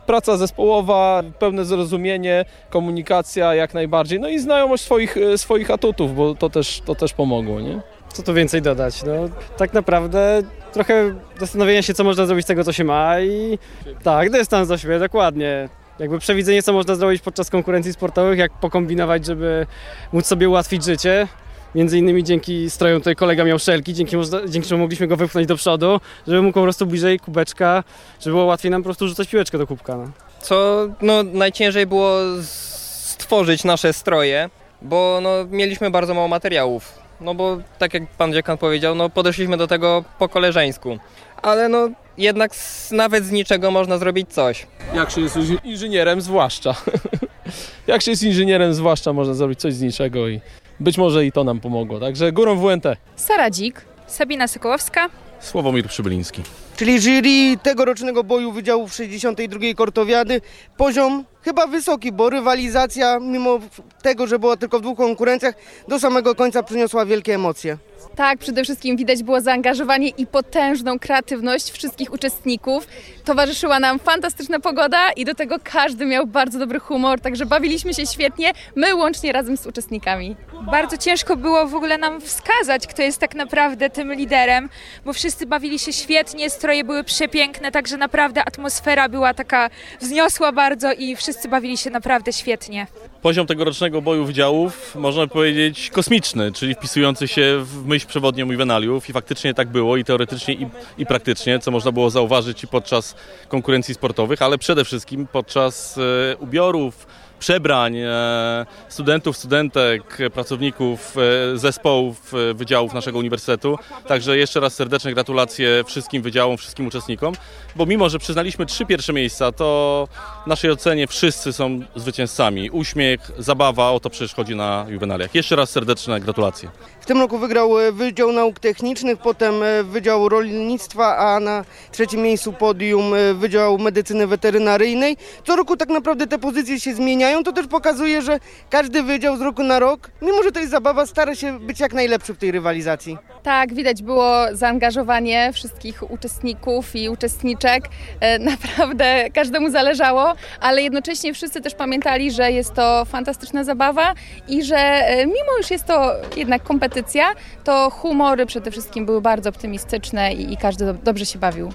praca 0.05 0.37
zespołowa, 0.37 1.23
pełne 1.39 1.65
zrozumienie, 1.65 2.45
komunikacja 2.69 3.55
jak 3.55 3.73
najbardziej, 3.73 4.19
no 4.19 4.29
i 4.29 4.39
znajomość 4.39 4.83
swoich, 4.83 5.17
e, 5.17 5.37
swoich 5.37 5.71
atutów, 5.71 6.15
bo 6.15 6.35
to 6.35 6.49
też, 6.49 6.81
to 6.85 6.95
też 6.95 7.13
pomogło, 7.13 7.61
nie? 7.61 7.81
Co 8.13 8.23
tu 8.23 8.33
więcej 8.33 8.61
dodać? 8.61 9.03
No, 9.03 9.13
tak 9.57 9.73
naprawdę 9.73 10.41
trochę 10.73 11.15
zastanowienia 11.39 11.81
się, 11.81 11.93
co 11.93 12.03
można 12.03 12.25
zrobić 12.25 12.45
z 12.45 12.47
tego, 12.47 12.63
co 12.63 12.73
się 12.73 12.83
ma 12.83 13.21
i 13.21 13.59
tak, 14.03 14.29
dystans 14.29 14.67
do 14.67 14.77
siebie, 14.77 14.99
dokładnie. 14.99 15.69
Jakby 15.99 16.19
przewidzenie, 16.19 16.63
co 16.63 16.73
można 16.73 16.95
zrobić 16.95 17.21
podczas 17.21 17.49
konkurencji 17.49 17.93
sportowych, 17.93 18.39
jak 18.39 18.51
pokombinować, 18.51 19.25
żeby 19.25 19.67
móc 20.13 20.25
sobie 20.25 20.49
ułatwić 20.49 20.83
życie. 20.83 21.27
Między 21.75 21.97
innymi 21.97 22.23
dzięki 22.23 22.69
strojom 22.69 23.01
tutaj 23.01 23.15
kolega 23.15 23.43
miał 23.43 23.59
szelki, 23.59 23.93
dzięki, 23.93 24.15
dzięki 24.47 24.69
czemu 24.69 24.81
mogliśmy 24.81 25.07
go 25.07 25.15
wypchnąć 25.15 25.47
do 25.47 25.55
przodu, 25.55 25.99
żeby 26.27 26.41
mógł 26.41 26.53
po 26.53 26.63
prostu 26.63 26.85
bliżej 26.85 27.19
kubeczka, 27.19 27.83
żeby 28.21 28.33
było 28.33 28.45
łatwiej 28.45 28.71
nam 28.71 28.81
po 28.81 28.85
prostu 28.85 29.07
rzucać 29.07 29.27
piłeczkę 29.27 29.57
do 29.57 29.67
kubka. 29.67 29.97
No. 29.97 30.11
Co 30.41 30.87
no, 31.01 31.23
najciężej 31.23 31.85
było 31.85 32.17
stworzyć 32.43 33.63
nasze 33.63 33.93
stroje, 33.93 34.49
bo 34.81 35.19
no, 35.23 35.29
mieliśmy 35.51 35.91
bardzo 35.91 36.13
mało 36.13 36.27
materiałów. 36.27 36.93
No 37.21 37.35
bo 37.35 37.57
tak 37.77 37.93
jak 37.93 38.07
pan 38.07 38.33
dziekan 38.33 38.57
powiedział, 38.57 38.95
no 38.95 39.09
podeszliśmy 39.09 39.57
do 39.57 39.67
tego 39.67 40.03
po 40.19 40.29
koleżeńsku. 40.29 40.97
Ale 41.41 41.69
no 41.69 41.89
jednak 42.19 42.55
z, 42.55 42.91
nawet 42.91 43.25
z 43.25 43.31
niczego 43.31 43.71
można 43.71 43.97
zrobić 43.97 44.29
coś. 44.33 44.67
Jak 44.95 45.11
się 45.11 45.21
jest 45.21 45.35
inży- 45.35 45.57
inżynierem, 45.63 46.21
zwłaszcza. 46.21 46.75
Jak 47.87 48.01
się 48.01 48.11
jest 48.11 48.23
inżynierem, 48.23 48.73
zwłaszcza 48.73 49.13
można 49.13 49.33
zrobić 49.33 49.59
coś 49.59 49.73
z 49.73 49.81
niczego 49.81 50.27
i 50.27 50.41
być 50.79 50.97
może 50.97 51.25
i 51.25 51.31
to 51.31 51.43
nam 51.43 51.59
pomogło. 51.59 51.99
Także 51.99 52.31
górą 52.31 52.55
WNT. 52.55 52.85
Sara 53.15 53.49
Dzik, 53.51 53.81
Sabina 54.07 54.47
Sokołowska. 54.47 55.09
Sławomir 55.39 55.87
Przybyliński. 55.87 56.41
Czyli 56.77 56.99
jury 57.01 57.57
tegorocznego 57.63 58.23
boju 58.23 58.51
wydziałów 58.51 58.93
62 58.93 59.59
Kortowiady. 59.75 60.41
Poziom 60.77 61.25
chyba 61.41 61.67
wysoki, 61.67 62.11
bo 62.11 62.29
rywalizacja, 62.29 63.19
mimo 63.19 63.59
tego, 64.01 64.27
że 64.27 64.39
była 64.39 64.57
tylko 64.57 64.79
w 64.79 64.81
dwóch 64.81 64.97
konkurencjach, 64.97 65.55
do 65.87 65.99
samego 65.99 66.35
końca 66.35 66.63
przyniosła 66.63 67.05
wielkie 67.05 67.35
emocje. 67.35 67.77
Tak, 68.15 68.39
przede 68.39 68.63
wszystkim 68.63 68.97
widać 68.97 69.23
było 69.23 69.41
zaangażowanie 69.41 70.09
i 70.09 70.27
potężną 70.27 70.99
kreatywność 70.99 71.71
wszystkich 71.71 72.13
uczestników. 72.13 72.87
Towarzyszyła 73.25 73.79
nam 73.79 73.99
fantastyczna 73.99 74.59
pogoda 74.59 75.11
i 75.11 75.25
do 75.25 75.35
tego 75.35 75.55
każdy 75.63 76.05
miał 76.05 76.27
bardzo 76.27 76.59
dobry 76.59 76.79
humor, 76.79 77.21
także 77.21 77.45
bawiliśmy 77.45 77.93
się 77.93 78.05
świetnie, 78.05 78.51
my 78.75 78.95
łącznie 78.95 79.31
razem 79.31 79.57
z 79.57 79.67
uczestnikami. 79.67 80.35
Bardzo 80.71 80.97
ciężko 80.97 81.35
było 81.35 81.67
w 81.67 81.75
ogóle 81.75 81.97
nam 81.97 82.21
wskazać, 82.21 82.87
kto 82.87 83.01
jest 83.01 83.17
tak 83.17 83.35
naprawdę 83.35 83.89
tym 83.89 84.13
liderem, 84.13 84.69
bo 85.05 85.13
wszyscy 85.13 85.45
bawili 85.45 85.79
się 85.79 85.93
świetnie, 85.93 86.49
stroje 86.49 86.83
były 86.83 87.03
przepiękne, 87.03 87.71
także 87.71 87.97
naprawdę 87.97 88.45
atmosfera 88.45 89.09
była 89.09 89.33
taka 89.33 89.69
wzniosła 90.01 90.51
bardzo 90.51 90.93
i 90.93 91.15
wszyscy 91.15 91.28
bawili 91.49 91.77
się 91.77 91.89
naprawdę 91.89 92.33
świetnie. 92.33 92.87
Poziom 93.21 93.47
tegorocznego 93.47 94.01
boju 94.01 94.25
wydziałów, 94.25 94.95
można 94.95 95.27
powiedzieć, 95.27 95.89
kosmiczny, 95.89 96.51
czyli 96.51 96.75
wpisujący 96.75 97.27
się 97.27 97.59
w 97.63 97.85
myśl 97.85 98.07
przewodnią 98.07 98.51
Juvenaliów 98.51 99.09
i 99.09 99.13
faktycznie 99.13 99.53
tak 99.53 99.67
było 99.67 99.97
i 99.97 100.03
teoretycznie 100.03 100.53
i, 100.53 100.67
i 100.97 101.05
praktycznie, 101.05 101.59
co 101.59 101.71
można 101.71 101.91
było 101.91 102.09
zauważyć 102.09 102.63
i 102.63 102.67
podczas 102.67 103.15
konkurencji 103.47 103.93
sportowych, 103.93 104.41
ale 104.41 104.57
przede 104.57 104.85
wszystkim 104.85 105.27
podczas 105.27 105.97
e, 105.97 106.37
ubiorów, 106.37 107.07
przebrań 107.39 107.97
e, 107.97 108.65
studentów, 108.89 109.37
studentek, 109.37 110.17
pracowników 110.33 111.15
e, 111.53 111.57
zespołów 111.57 112.33
e, 112.33 112.53
wydziałów 112.53 112.93
naszego 112.93 113.19
uniwersytetu. 113.19 113.77
Także 114.07 114.37
jeszcze 114.37 114.59
raz 114.59 114.73
serdeczne 114.73 115.13
gratulacje 115.13 115.83
wszystkim 115.87 116.21
wydziałom, 116.21 116.57
wszystkim 116.57 116.87
uczestnikom, 116.87 117.33
bo 117.75 117.85
mimo, 117.85 118.09
że 118.09 118.19
przyznaliśmy 118.19 118.65
trzy 118.65 118.85
pierwsze 118.85 119.13
miejsca, 119.13 119.51
to 119.51 120.07
w 120.45 120.47
naszej 120.47 120.71
ocenie 120.71 121.07
wszyscy 121.07 121.53
są 121.53 121.79
zwycięzcami. 121.95 122.69
Uśmiech, 122.69 123.31
zabawa, 123.37 123.91
o 123.91 123.99
to 123.99 124.09
przecież 124.09 124.33
chodzi 124.33 124.55
na 124.55 124.85
juwenaliach. 124.89 125.35
Jeszcze 125.35 125.55
raz 125.55 125.69
serdeczne 125.69 126.19
gratulacje. 126.19 126.69
Tym 127.09 127.19
roku 127.19 127.37
wygrał 127.37 127.79
e, 127.79 127.91
Wydział 127.91 128.31
Nauk 128.31 128.59
Technicznych, 128.59 129.17
potem 129.17 129.63
e, 129.63 129.83
Wydział 129.83 130.29
Rolnictwa, 130.29 131.17
a 131.17 131.39
na 131.39 131.65
trzecim 131.91 132.21
miejscu 132.21 132.53
podium 132.53 133.13
e, 133.13 133.33
Wydział 133.33 133.77
Medycyny 133.77 134.27
Weterynaryjnej. 134.27 135.17
Co 135.47 135.55
roku 135.55 135.77
tak 135.77 135.89
naprawdę 135.89 136.27
te 136.27 136.39
pozycje 136.39 136.79
się 136.79 136.93
zmieniają. 136.93 137.43
To 137.43 137.51
też 137.51 137.67
pokazuje, 137.67 138.21
że 138.21 138.39
każdy 138.69 139.03
wydział 139.03 139.37
z 139.37 139.41
roku 139.41 139.63
na 139.63 139.79
rok, 139.79 140.11
mimo 140.21 140.43
że 140.43 140.51
to 140.51 140.59
jest 140.59 140.71
zabawa, 140.71 141.05
stara 141.05 141.35
się 141.35 141.59
być 141.59 141.79
jak 141.79 141.93
najlepszy 141.93 142.33
w 142.33 142.37
tej 142.37 142.51
rywalizacji. 142.51 143.17
Tak, 143.43 143.73
widać 143.73 144.03
było 144.03 144.35
zaangażowanie 144.51 145.51
wszystkich 145.53 146.11
uczestników 146.11 146.95
i 146.95 147.09
uczestniczek. 147.09 147.83
Naprawdę 148.51 149.29
każdemu 149.33 149.69
zależało, 149.69 150.33
ale 150.61 150.81
jednocześnie 150.81 151.33
wszyscy 151.33 151.61
też 151.61 151.75
pamiętali, 151.75 152.31
że 152.31 152.51
jest 152.51 152.73
to 152.73 153.05
fantastyczna 153.05 153.63
zabawa 153.63 154.13
i 154.47 154.63
że 154.63 155.03
mimo 155.19 155.57
już 155.57 155.71
jest 155.71 155.85
to 155.85 156.11
jednak 156.35 156.63
kompetycja, 156.99 157.25
to 157.63 157.89
humory 157.89 158.45
przede 158.45 158.71
wszystkim 158.71 159.05
były 159.05 159.21
bardzo 159.21 159.49
optymistyczne 159.49 160.33
i, 160.33 160.53
i 160.53 160.57
każdy 160.57 160.85
do- 160.85 160.93
dobrze 160.93 161.25
się 161.25 161.39
bawił. 161.39 161.71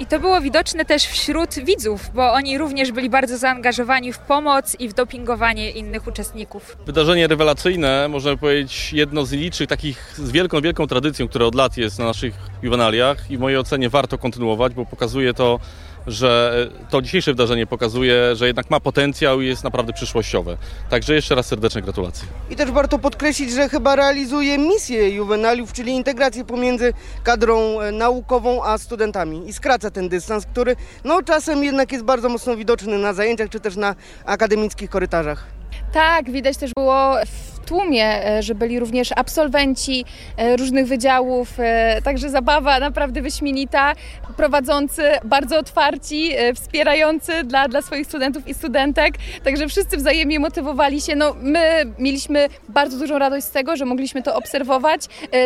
I 0.00 0.06
to 0.06 0.20
było 0.20 0.40
widoczne 0.40 0.84
też 0.84 1.02
wśród 1.06 1.54
widzów, 1.54 2.10
bo 2.14 2.32
oni 2.32 2.58
również 2.58 2.92
byli 2.92 3.10
bardzo 3.10 3.38
zaangażowani 3.38 4.12
w 4.12 4.18
pomoc 4.18 4.76
i 4.78 4.88
w 4.88 4.92
dopingowanie 4.94 5.70
innych 5.70 6.06
uczestników. 6.06 6.76
Wydarzenie 6.86 7.26
rewelacyjne, 7.26 8.08
można 8.08 8.36
powiedzieć, 8.36 8.92
jedno 8.92 9.24
z 9.26 9.32
licznych 9.32 9.68
takich 9.68 10.14
z 10.16 10.30
wielką, 10.30 10.60
wielką 10.60 10.86
tradycją, 10.86 11.28
która 11.28 11.46
od 11.46 11.54
lat 11.54 11.76
jest 11.76 11.98
na 11.98 12.04
naszych 12.04 12.34
juwenaliach 12.62 13.30
i 13.30 13.36
w 13.36 13.40
mojej 13.40 13.58
ocenie 13.58 13.88
warto 13.90 14.18
kontynuować, 14.18 14.74
bo 14.74 14.86
pokazuje 14.86 15.34
to, 15.34 15.60
że 16.06 16.66
to 16.90 17.02
dzisiejsze 17.02 17.30
wydarzenie 17.30 17.66
pokazuje, 17.66 18.36
że 18.36 18.46
jednak 18.46 18.70
ma 18.70 18.80
potencjał 18.80 19.40
i 19.40 19.46
jest 19.46 19.64
naprawdę 19.64 19.92
przyszłościowe. 19.92 20.56
Także 20.90 21.14
jeszcze 21.14 21.34
raz 21.34 21.46
serdeczne 21.46 21.82
gratulacje. 21.82 22.28
I 22.50 22.56
też 22.56 22.70
warto 22.70 22.98
podkreślić, 22.98 23.52
że 23.52 23.68
chyba 23.68 23.96
realizuje 23.96 24.58
misję 24.58 25.08
juwenaliów, 25.08 25.72
czyli 25.72 25.92
integrację 25.92 26.44
pomiędzy 26.44 26.92
kadrą 27.22 27.80
e, 27.80 27.92
naukową 27.92 28.64
a 28.64 28.78
studentami 28.78 29.48
i 29.48 29.52
skraca 29.52 29.90
ten 29.90 30.08
dystans, 30.08 30.46
który 30.46 30.76
no 31.04 31.22
czasem 31.22 31.64
jednak 31.64 31.92
jest 31.92 32.04
bardzo 32.04 32.28
mocno 32.28 32.56
widoczny 32.56 32.98
na 32.98 33.12
zajęciach 33.12 33.48
czy 33.48 33.60
też 33.60 33.76
na 33.76 33.94
akademickich 34.24 34.90
korytarzach. 34.90 35.46
Tak, 35.92 36.30
widać 36.30 36.56
też 36.56 36.70
było 36.76 37.14
w 37.26 37.47
tłumie, 37.68 38.26
e, 38.26 38.42
że 38.42 38.54
byli 38.54 38.78
również 38.78 39.12
absolwenci 39.16 40.04
e, 40.36 40.56
różnych 40.56 40.86
wydziałów, 40.86 41.48
e, 41.58 42.02
także 42.02 42.30
zabawa 42.30 42.80
naprawdę 42.80 43.22
wyśmienita, 43.22 43.92
prowadzący 44.36 45.02
bardzo 45.24 45.58
otwarci, 45.58 46.30
wspierający 46.54 47.44
dla, 47.44 47.68
dla 47.68 47.82
swoich 47.82 48.06
studentów 48.06 48.48
i 48.48 48.54
studentek, 48.54 49.14
także 49.44 49.68
wszyscy 49.68 49.96
wzajemnie 49.96 50.40
motywowali 50.40 51.00
się. 51.00 51.16
No, 51.16 51.34
my 51.40 51.82
mieliśmy 51.98 52.48
bardzo 52.68 52.98
dużą 52.98 53.18
radość 53.18 53.46
z 53.46 53.50
tego, 53.50 53.76
że 53.76 53.84
mogliśmy 53.84 54.22
to 54.22 54.36
obserwować, 54.36 55.00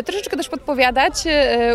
troszeczkę 0.04 0.36
też 0.36 0.48
podpowiadać 0.48 1.14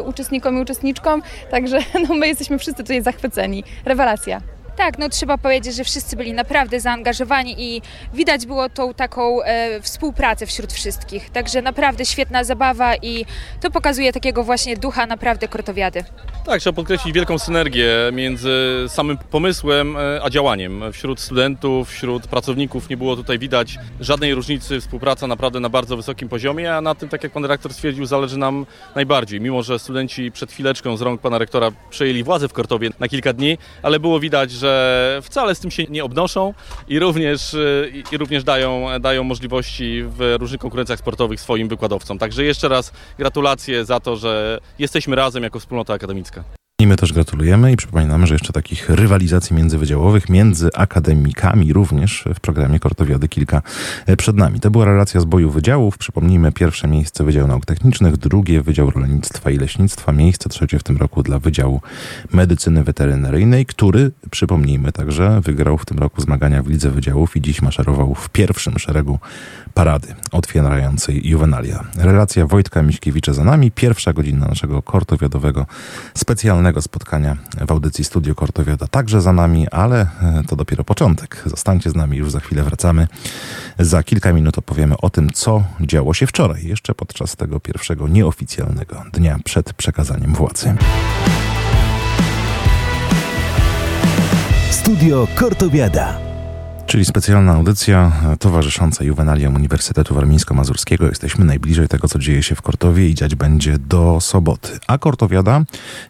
uczestnikom 0.06 0.58
i 0.58 0.62
uczestniczkom, 0.62 1.22
także 1.52 1.80
no, 2.10 2.16
my 2.16 2.28
jesteśmy 2.28 2.60
wszyscy 2.60 2.84
tutaj 2.84 3.02
zachwyceni. 3.02 3.64
Rewelacja. 3.86 4.57
Tak, 4.78 4.98
no 5.00 5.10
trzeba 5.10 5.38
powiedzieć, 5.38 5.76
że 5.76 5.84
wszyscy 5.84 6.16
byli 6.16 6.34
naprawdę 6.34 6.80
zaangażowani 6.80 7.56
i 7.58 7.82
widać 8.14 8.46
było 8.46 8.70
tą 8.70 8.94
taką 8.94 9.44
e, 9.44 9.82
współpracę 9.82 10.46
wśród 10.46 10.74
wszystkich. 10.74 11.30
Także 11.30 11.62
naprawdę 11.62 12.06
świetna 12.06 12.44
zabawa 12.44 12.96
i 12.96 13.26
to 13.62 13.72
pokazuje 13.72 14.14
takiego 14.14 14.44
właśnie 14.44 14.78
ducha 14.78 15.06
naprawdę 15.06 15.48
kortowiady. 15.48 16.04
Tak, 16.46 16.62
trzeba 16.62 16.76
podkreślić 16.76 17.16
wielką 17.16 17.40
synergię 17.40 17.90
między 18.14 18.86
samym 18.88 19.18
pomysłem 19.18 19.98
e, 19.98 20.20
a 20.24 20.30
działaniem. 20.30 20.84
Wśród 20.94 21.20
studentów, 21.20 21.90
wśród 21.90 22.28
pracowników 22.28 22.90
nie 22.90 22.98
było 22.98 23.16
tutaj 23.16 23.40
widać 23.40 23.80
żadnej 24.00 24.34
różnicy. 24.34 24.82
Współpraca 24.82 25.28
naprawdę 25.28 25.60
na 25.60 25.70
bardzo 25.70 25.98
wysokim 25.98 26.30
poziomie, 26.30 26.76
a 26.76 26.82
na 26.82 26.96
tym, 26.96 27.10
tak 27.10 27.24
jak 27.24 27.32
pan 27.32 27.46
rektor 27.46 27.74
stwierdził, 27.74 28.06
zależy 28.06 28.38
nam 28.38 28.66
najbardziej. 28.96 29.42
Mimo, 29.42 29.64
że 29.64 29.80
studenci 29.80 30.32
przed 30.32 30.52
chwileczką 30.52 30.98
z 30.98 31.02
rąk 31.02 31.22
pana 31.22 31.38
rektora 31.38 31.72
przejęli 31.90 32.24
władzę 32.24 32.48
w 32.48 32.54
Kortowie 32.54 32.90
na 33.00 33.08
kilka 33.08 33.34
dni, 33.34 33.58
ale 33.84 34.00
było 34.00 34.20
widać, 34.20 34.52
że 34.52 34.67
wcale 35.22 35.56
z 35.56 35.60
tym 35.60 35.72
się 35.72 35.84
nie 35.84 36.04
obnoszą 36.04 36.54
i 36.88 37.00
również, 37.00 37.54
e, 37.54 37.58
i 38.12 38.18
również 38.18 38.44
dają, 38.44 38.88
dają 39.00 39.24
możliwości 39.24 40.04
w 40.04 40.36
różnych 40.40 40.62
konkurencjach 40.62 41.00
sportowych 41.00 41.42
swoim 41.42 41.68
wykładowcom. 41.68 42.18
Także 42.18 42.44
jeszcze 42.44 42.68
raz 42.68 42.92
gratulacje 43.18 43.86
za 43.86 44.00
to, 44.00 44.16
że 44.16 44.60
jesteśmy 44.80 45.16
razem 45.16 45.44
jako 45.44 45.60
wspólnota 45.60 45.94
akademicka. 45.94 46.44
I 46.82 46.88
my 46.88 46.96
też 46.96 47.14
gratulujemy 47.14 47.72
i 47.72 47.76
przypominamy, 47.76 48.28
że 48.28 48.36
jeszcze 48.36 48.54
takich 48.54 48.90
rywalizacji 48.90 49.56
międzywydziałowych, 49.56 50.30
między 50.30 50.70
akademikami 50.74 51.74
również 51.74 52.26
w 52.36 52.40
programie 52.40 52.80
Kortowiady 52.80 53.28
kilka 53.28 53.62
e, 54.06 54.18
przed 54.18 54.36
nami. 54.36 54.60
To 54.60 54.72
była 54.72 54.86
relacja 54.86 55.22
z 55.22 55.26
boju 55.26 55.52
wydziałów. 55.52 55.98
Przypomnijmy, 55.98 56.52
pierwsze 56.52 56.88
miejsce 56.88 57.24
Wydział 57.24 57.48
Nauk 57.48 57.66
Technicznych, 57.66 58.18
drugie 58.18 58.62
Wydział 58.62 58.90
Rolnictwa 58.90 59.52
i 59.52 59.58
Leśnictwa, 59.58 60.12
miejsce 60.12 60.50
trzecie 60.50 60.80
w 60.80 60.84
tym 60.84 60.98
roku 60.98 61.24
dla 61.24 61.40
Wydziału 61.40 61.82
Medycyny 62.32 62.84
Weterynaryjnej, 62.84 63.66
który, 63.66 64.12
przypomnijmy 64.32 64.92
także, 64.92 65.42
wygrał 65.42 65.78
w 65.78 65.86
tym 65.86 65.98
roku 65.98 66.22
zmagania 66.22 66.64
w 66.64 66.68
Lidze 66.68 66.90
Wydziałów 66.90 67.36
i 67.36 67.42
dziś 67.42 67.62
maszerował 67.62 68.16
w 68.16 68.30
pierwszym 68.30 68.80
szeregu 68.80 69.20
parady 69.74 70.16
otwierającej 70.32 71.28
juwenalia. 71.28 71.84
Relacja 71.98 72.46
Wojtka 72.46 72.82
Miśkiewicza 72.84 73.34
za 73.34 73.44
nami, 73.44 73.72
pierwsza 73.72 74.14
godzina 74.14 74.48
naszego 74.48 74.82
kortowiadowego 74.82 75.66
specjalnego 76.14 76.67
spotkania 76.82 77.38
w 77.68 77.72
audycji 77.72 78.04
Studio 78.04 78.36
Kortowiada 78.36 78.88
także 78.88 79.22
za 79.22 79.34
nami, 79.34 79.68
ale 79.70 80.02
e, 80.02 80.44
to 80.48 80.56
dopiero 80.56 80.84
początek. 80.84 81.44
Zostańcie 81.46 81.90
z 81.90 81.96
nami, 81.96 82.18
już 82.18 82.32
za 82.32 82.40
chwilę 82.40 82.64
wracamy. 82.64 83.08
Za 83.80 84.04
kilka 84.04 84.34
minut 84.34 84.58
opowiemy 84.58 84.98
o 84.98 85.10
tym, 85.10 85.30
co 85.30 85.64
działo 85.82 86.14
się 86.14 86.28
wczoraj, 86.28 86.68
jeszcze 86.68 86.96
podczas 86.96 87.36
tego 87.36 87.60
pierwszego 87.60 88.08
nieoficjalnego 88.08 89.04
dnia 89.14 89.40
przed 89.44 89.74
przekazaniem 89.74 90.34
władzy. 90.34 90.76
Studio 94.72 95.28
Kortowiada. 95.36 96.27
Czyli 96.88 97.06
specjalna 97.06 97.54
audycja 97.54 98.12
towarzysząca 98.40 99.04
juwenaliom 99.04 99.56
Uniwersytetu 99.56 100.16
Warmińsko-Mazurskiego. 100.16 101.06
Jesteśmy 101.10 101.46
najbliżej 101.46 101.88
tego, 101.88 102.08
co 102.08 102.20
dzieje 102.20 102.44
się 102.44 102.56
w 102.56 102.62
Kortowie 102.62 103.10
i 103.10 103.16
dziać 103.16 103.36
będzie 103.36 103.78
do 103.78 104.22
soboty. 104.22 104.80
A 104.88 104.98
Kortowiada 104.98 105.64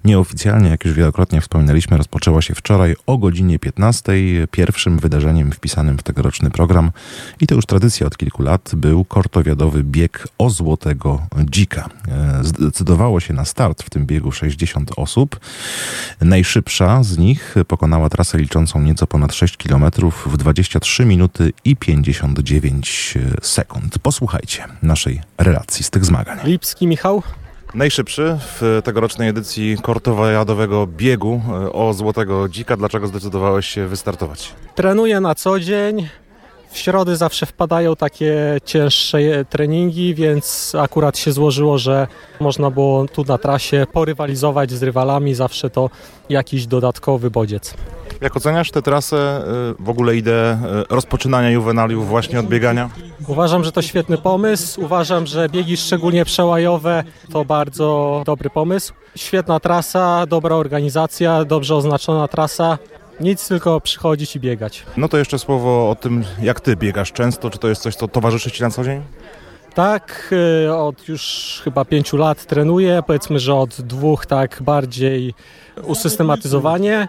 nieoficjalnie, 0.05 0.69
jak 0.69 0.85
już 0.85 0.93
wielokrotnie 0.93 1.41
wspominaliśmy, 1.41 1.97
rozpoczęła 1.97 2.41
się 2.41 2.55
wczoraj 2.55 2.95
o 3.07 3.17
godzinie 3.17 3.59
15. 3.59 4.13
Pierwszym 4.51 4.99
wydarzeniem 4.99 5.51
wpisanym 5.51 5.97
w 5.97 6.03
tegoroczny 6.03 6.49
program 6.49 6.91
i 7.41 7.47
to 7.47 7.55
już 7.55 7.65
tradycja 7.65 8.07
od 8.07 8.17
kilku 8.17 8.43
lat 8.43 8.71
był 8.75 9.05
kortowiadowy 9.05 9.83
bieg 9.83 10.27
o 10.37 10.49
złotego 10.49 11.21
dzika. 11.49 11.89
E, 12.07 12.43
Zdecydowało 12.43 13.19
się 13.19 13.33
na 13.33 13.45
start 13.45 13.83
w 13.83 13.89
tym 13.89 14.05
biegu 14.05 14.31
60 14.31 14.91
osób. 14.95 15.39
Najszybsza 16.21 17.03
z 17.03 17.17
nich 17.17 17.55
pokonała 17.67 18.09
trasę 18.09 18.37
liczącą 18.37 18.81
nieco 18.81 19.07
ponad 19.07 19.33
6 19.33 19.57
km 19.57 19.83
w 20.25 20.37
23 20.67 21.05
minuty 21.05 21.53
i 21.65 21.75
59 21.75 23.17
sekund. 23.41 23.99
Posłuchajcie 23.99 24.65
naszej 24.83 25.21
relacji 25.37 25.83
z 25.83 25.89
tych 25.89 26.05
zmagań. 26.05 26.39
Lipski 26.43 26.87
Michał. 26.87 27.23
Najszybszy 27.75 28.37
w 28.41 28.81
tegorocznej 28.83 29.29
edycji 29.29 29.77
kortowojadowego 29.81 30.87
biegu 30.87 31.41
e, 31.49 31.71
o 31.73 31.93
Złotego 31.93 32.49
Dzika. 32.49 32.77
Dlaczego 32.77 33.07
zdecydowałeś 33.07 33.67
się 33.67 33.87
wystartować? 33.87 34.53
Trenuję 34.75 35.19
na 35.19 35.35
co 35.35 35.59
dzień. 35.59 36.07
W 36.71 36.77
środy 36.77 37.15
zawsze 37.15 37.45
wpadają 37.45 37.95
takie 37.95 38.57
cięższe 38.65 39.45
treningi, 39.49 40.15
więc 40.15 40.75
akurat 40.75 41.17
się 41.17 41.31
złożyło, 41.31 41.77
że 41.77 42.07
można 42.39 42.71
było 42.71 43.07
tu 43.07 43.23
na 43.23 43.37
trasie 43.37 43.87
porywalizować 43.93 44.71
z 44.71 44.83
rywalami. 44.83 45.33
Zawsze 45.35 45.69
to 45.69 45.89
jakiś 46.29 46.67
dodatkowy 46.67 47.31
bodziec. 47.31 47.73
Jak 48.21 48.37
oceniasz 48.37 48.71
tę 48.71 48.81
trasę, 48.81 49.43
y, 49.79 49.83
w 49.83 49.89
ogóle 49.89 50.15
ideę 50.15 50.53
y, 50.53 50.95
rozpoczynania 50.95 51.49
juwenaliów 51.49 52.07
właśnie 52.07 52.39
od 52.39 52.45
biegania? 52.45 52.89
Uważam, 53.27 53.63
że 53.63 53.71
to 53.71 53.81
świetny 53.81 54.17
pomysł. 54.17 54.81
Uważam, 54.81 55.27
że 55.27 55.49
biegi 55.49 55.77
szczególnie 55.77 56.25
przełajowe 56.25 57.03
to 57.31 57.45
bardzo 57.45 58.21
dobry 58.25 58.49
pomysł. 58.49 58.93
Świetna 59.15 59.59
trasa, 59.59 60.25
dobra 60.25 60.55
organizacja, 60.55 61.45
dobrze 61.45 61.75
oznaczona 61.75 62.27
trasa. 62.27 62.77
Nic, 63.19 63.47
tylko 63.47 63.81
przychodzić 63.81 64.35
i 64.35 64.39
biegać. 64.39 64.83
No 64.97 65.07
to 65.07 65.17
jeszcze 65.17 65.39
słowo 65.39 65.89
o 65.89 65.95
tym, 65.95 66.23
jak 66.41 66.59
ty 66.59 66.75
biegasz 66.75 67.11
często. 67.11 67.49
Czy 67.49 67.59
to 67.59 67.67
jest 67.67 67.81
coś, 67.81 67.95
co 67.95 68.07
towarzyszy 68.07 68.51
ci 68.51 68.63
na 68.63 68.69
co 68.69 68.83
dzień? 68.83 69.01
Tak, 69.73 70.33
y, 70.65 70.73
od 70.73 71.07
już 71.07 71.61
chyba 71.63 71.85
pięciu 71.85 72.17
lat 72.17 72.45
trenuję. 72.45 73.03
Powiedzmy, 73.07 73.39
że 73.39 73.55
od 73.55 73.81
dwóch 73.81 74.25
tak 74.25 74.57
bardziej 74.61 75.33
usystematyzowanie. 75.83 77.07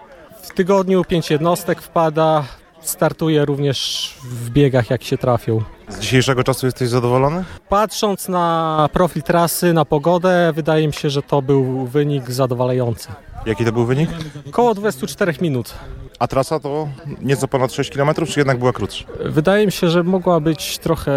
W 0.49 0.55
tygodniu 0.55 1.05
pięć 1.05 1.30
jednostek 1.30 1.82
wpada. 1.82 2.44
Startuję 2.80 3.44
również 3.44 4.14
w 4.24 4.51
biegach, 4.51 4.90
jak 4.90 5.03
się 5.03 5.18
trafią. 5.18 5.62
Z 5.88 5.99
dzisiejszego 5.99 6.44
czasu 6.44 6.66
jesteś 6.66 6.88
zadowolony? 6.88 7.44
Patrząc 7.68 8.28
na 8.28 8.88
profil 8.92 9.22
trasy, 9.22 9.72
na 9.72 9.84
pogodę, 9.84 10.53
wydaje 10.55 10.86
mi 10.86 10.92
się, 10.92 11.11
że 11.11 11.22
to 11.22 11.42
był 11.42 11.86
wynik 11.86 12.30
zadowalający. 12.30 13.09
Jaki 13.46 13.64
to 13.64 13.72
był 13.72 13.86
wynik? 13.86 14.11
Koło 14.51 14.74
24 14.74 15.34
minut. 15.40 15.74
A 16.18 16.26
trasa 16.26 16.61
to 16.61 16.88
nieco 17.22 17.49
ponad 17.49 17.72
6 17.72 17.90
km, 17.90 18.11
czy 18.26 18.40
jednak 18.40 18.59
była 18.59 18.72
krótsza? 18.72 19.05
Wydaje 19.24 19.66
mi 19.66 19.72
się, 19.72 19.88
że 19.88 20.03
mogła 20.03 20.40
być 20.40 20.78
trochę 20.78 21.12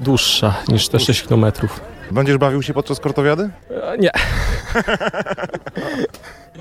dłuższa 0.00 0.54
niż 0.68 0.88
te 0.88 1.00
6 1.00 1.22
km. 1.22 1.46
Będziesz 2.10 2.38
bawił 2.38 2.62
się 2.62 2.74
podczas 2.74 3.00
kortowiady? 3.00 3.50
Nie. 3.98 4.10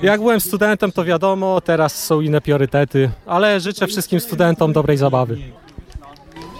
Jak 0.01 0.19
byłem 0.19 0.39
studentem, 0.39 0.91
to 0.91 1.05
wiadomo, 1.05 1.61
teraz 1.61 2.03
są 2.05 2.21
inne 2.21 2.41
priorytety, 2.41 3.09
ale 3.25 3.59
życzę 3.59 3.87
wszystkim 3.87 4.19
studentom 4.19 4.73
dobrej 4.73 4.97
zabawy. 4.97 5.37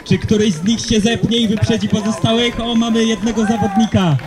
Czy 0.04 0.18
któryś 0.18 0.54
z 0.54 0.64
nich 0.64 0.80
się 0.80 1.00
zepnie 1.00 1.38
i 1.38 1.48
wyprzedzi 1.48 1.90
pozostałych? 1.90 2.60
O, 2.60 2.76
mamy 2.76 3.06
jednego 3.06 3.46
zawodnika. 3.46 4.18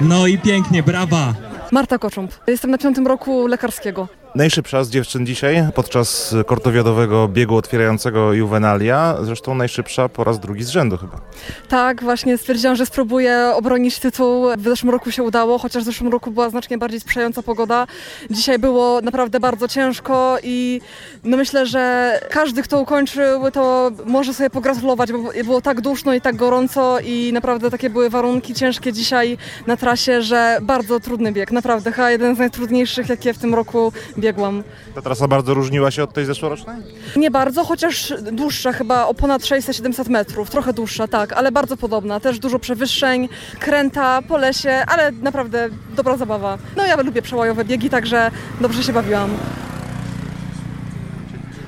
No 0.00 0.26
i 0.26 0.38
pięknie, 0.38 0.82
brawa. 0.82 1.34
Marta 1.72 1.98
Kocząb. 1.98 2.32
Jestem 2.46 2.70
na 2.70 2.78
piątym 2.78 3.06
roku 3.06 3.46
lekarskiego. 3.46 4.08
Najszybsza 4.34 4.84
z 4.84 4.90
dziewczyn 4.90 5.26
dzisiaj 5.26 5.64
podczas 5.74 6.34
kortowiadowego 6.46 7.28
biegu 7.28 7.56
otwierającego 7.56 8.32
Juvenalia. 8.32 9.16
Zresztą 9.22 9.54
najszybsza 9.54 10.08
po 10.08 10.24
raz 10.24 10.40
drugi 10.40 10.64
z 10.64 10.68
rzędu 10.68 10.96
chyba. 10.96 11.20
Tak, 11.68 12.02
właśnie 12.02 12.38
stwierdziłam, 12.38 12.76
że 12.76 12.86
spróbuję 12.86 13.52
obronić 13.54 13.98
tytuł. 13.98 14.46
W 14.58 14.64
zeszłym 14.64 14.90
roku 14.90 15.10
się 15.10 15.22
udało, 15.22 15.58
chociaż 15.58 15.82
w 15.82 15.86
zeszłym 15.86 16.12
roku 16.12 16.30
była 16.30 16.50
znacznie 16.50 16.78
bardziej 16.78 17.00
sprzyjająca 17.00 17.42
pogoda. 17.42 17.86
Dzisiaj 18.30 18.58
było 18.58 19.00
naprawdę 19.00 19.40
bardzo 19.40 19.68
ciężko 19.68 20.36
i 20.42 20.80
no 21.24 21.36
myślę, 21.36 21.66
że 21.66 22.12
każdy, 22.30 22.62
kto 22.62 22.80
ukończył, 22.80 23.50
to 23.50 23.90
może 24.06 24.34
sobie 24.34 24.50
pogratulować, 24.50 25.12
bo 25.12 25.18
było 25.44 25.60
tak 25.60 25.80
duszno 25.80 26.14
i 26.14 26.20
tak 26.20 26.36
gorąco 26.36 26.98
i 27.00 27.30
naprawdę 27.32 27.70
takie 27.70 27.90
były 27.90 28.10
warunki 28.10 28.54
ciężkie 28.54 28.92
dzisiaj 28.92 29.38
na 29.66 29.76
trasie, 29.76 30.22
że 30.22 30.58
bardzo 30.62 31.00
trudny 31.00 31.32
bieg. 31.32 31.52
Naprawdę 31.52 31.92
chyba 31.92 32.10
jeden 32.10 32.36
z 32.36 32.38
najtrudniejszych, 32.38 33.08
jakie 33.08 33.34
w 33.34 33.38
tym 33.38 33.54
roku 33.54 33.92
biegłam. 34.22 34.62
Ta 34.94 35.02
trasa 35.02 35.28
bardzo 35.28 35.54
różniła 35.54 35.90
się 35.90 36.02
od 36.02 36.12
tej 36.12 36.24
zeszłorocznej? 36.24 36.76
Nie 37.16 37.30
bardzo, 37.30 37.64
chociaż 37.64 38.14
dłuższa, 38.32 38.72
chyba 38.72 39.06
o 39.06 39.14
ponad 39.14 39.42
600-700 39.42 40.10
metrów. 40.10 40.50
Trochę 40.50 40.72
dłuższa, 40.72 41.08
tak, 41.08 41.32
ale 41.32 41.52
bardzo 41.52 41.76
podobna. 41.76 42.20
Też 42.20 42.38
dużo 42.38 42.58
przewyższeń, 42.58 43.28
kręta 43.58 44.22
po 44.22 44.36
lesie, 44.36 44.84
ale 44.86 45.12
naprawdę 45.12 45.68
dobra 45.96 46.16
zabawa. 46.16 46.58
No 46.76 46.86
ja 46.86 46.96
lubię 47.02 47.22
przełajowe 47.22 47.64
biegi, 47.64 47.90
także 47.90 48.30
dobrze 48.60 48.82
się 48.82 48.92
bawiłam. 48.92 49.30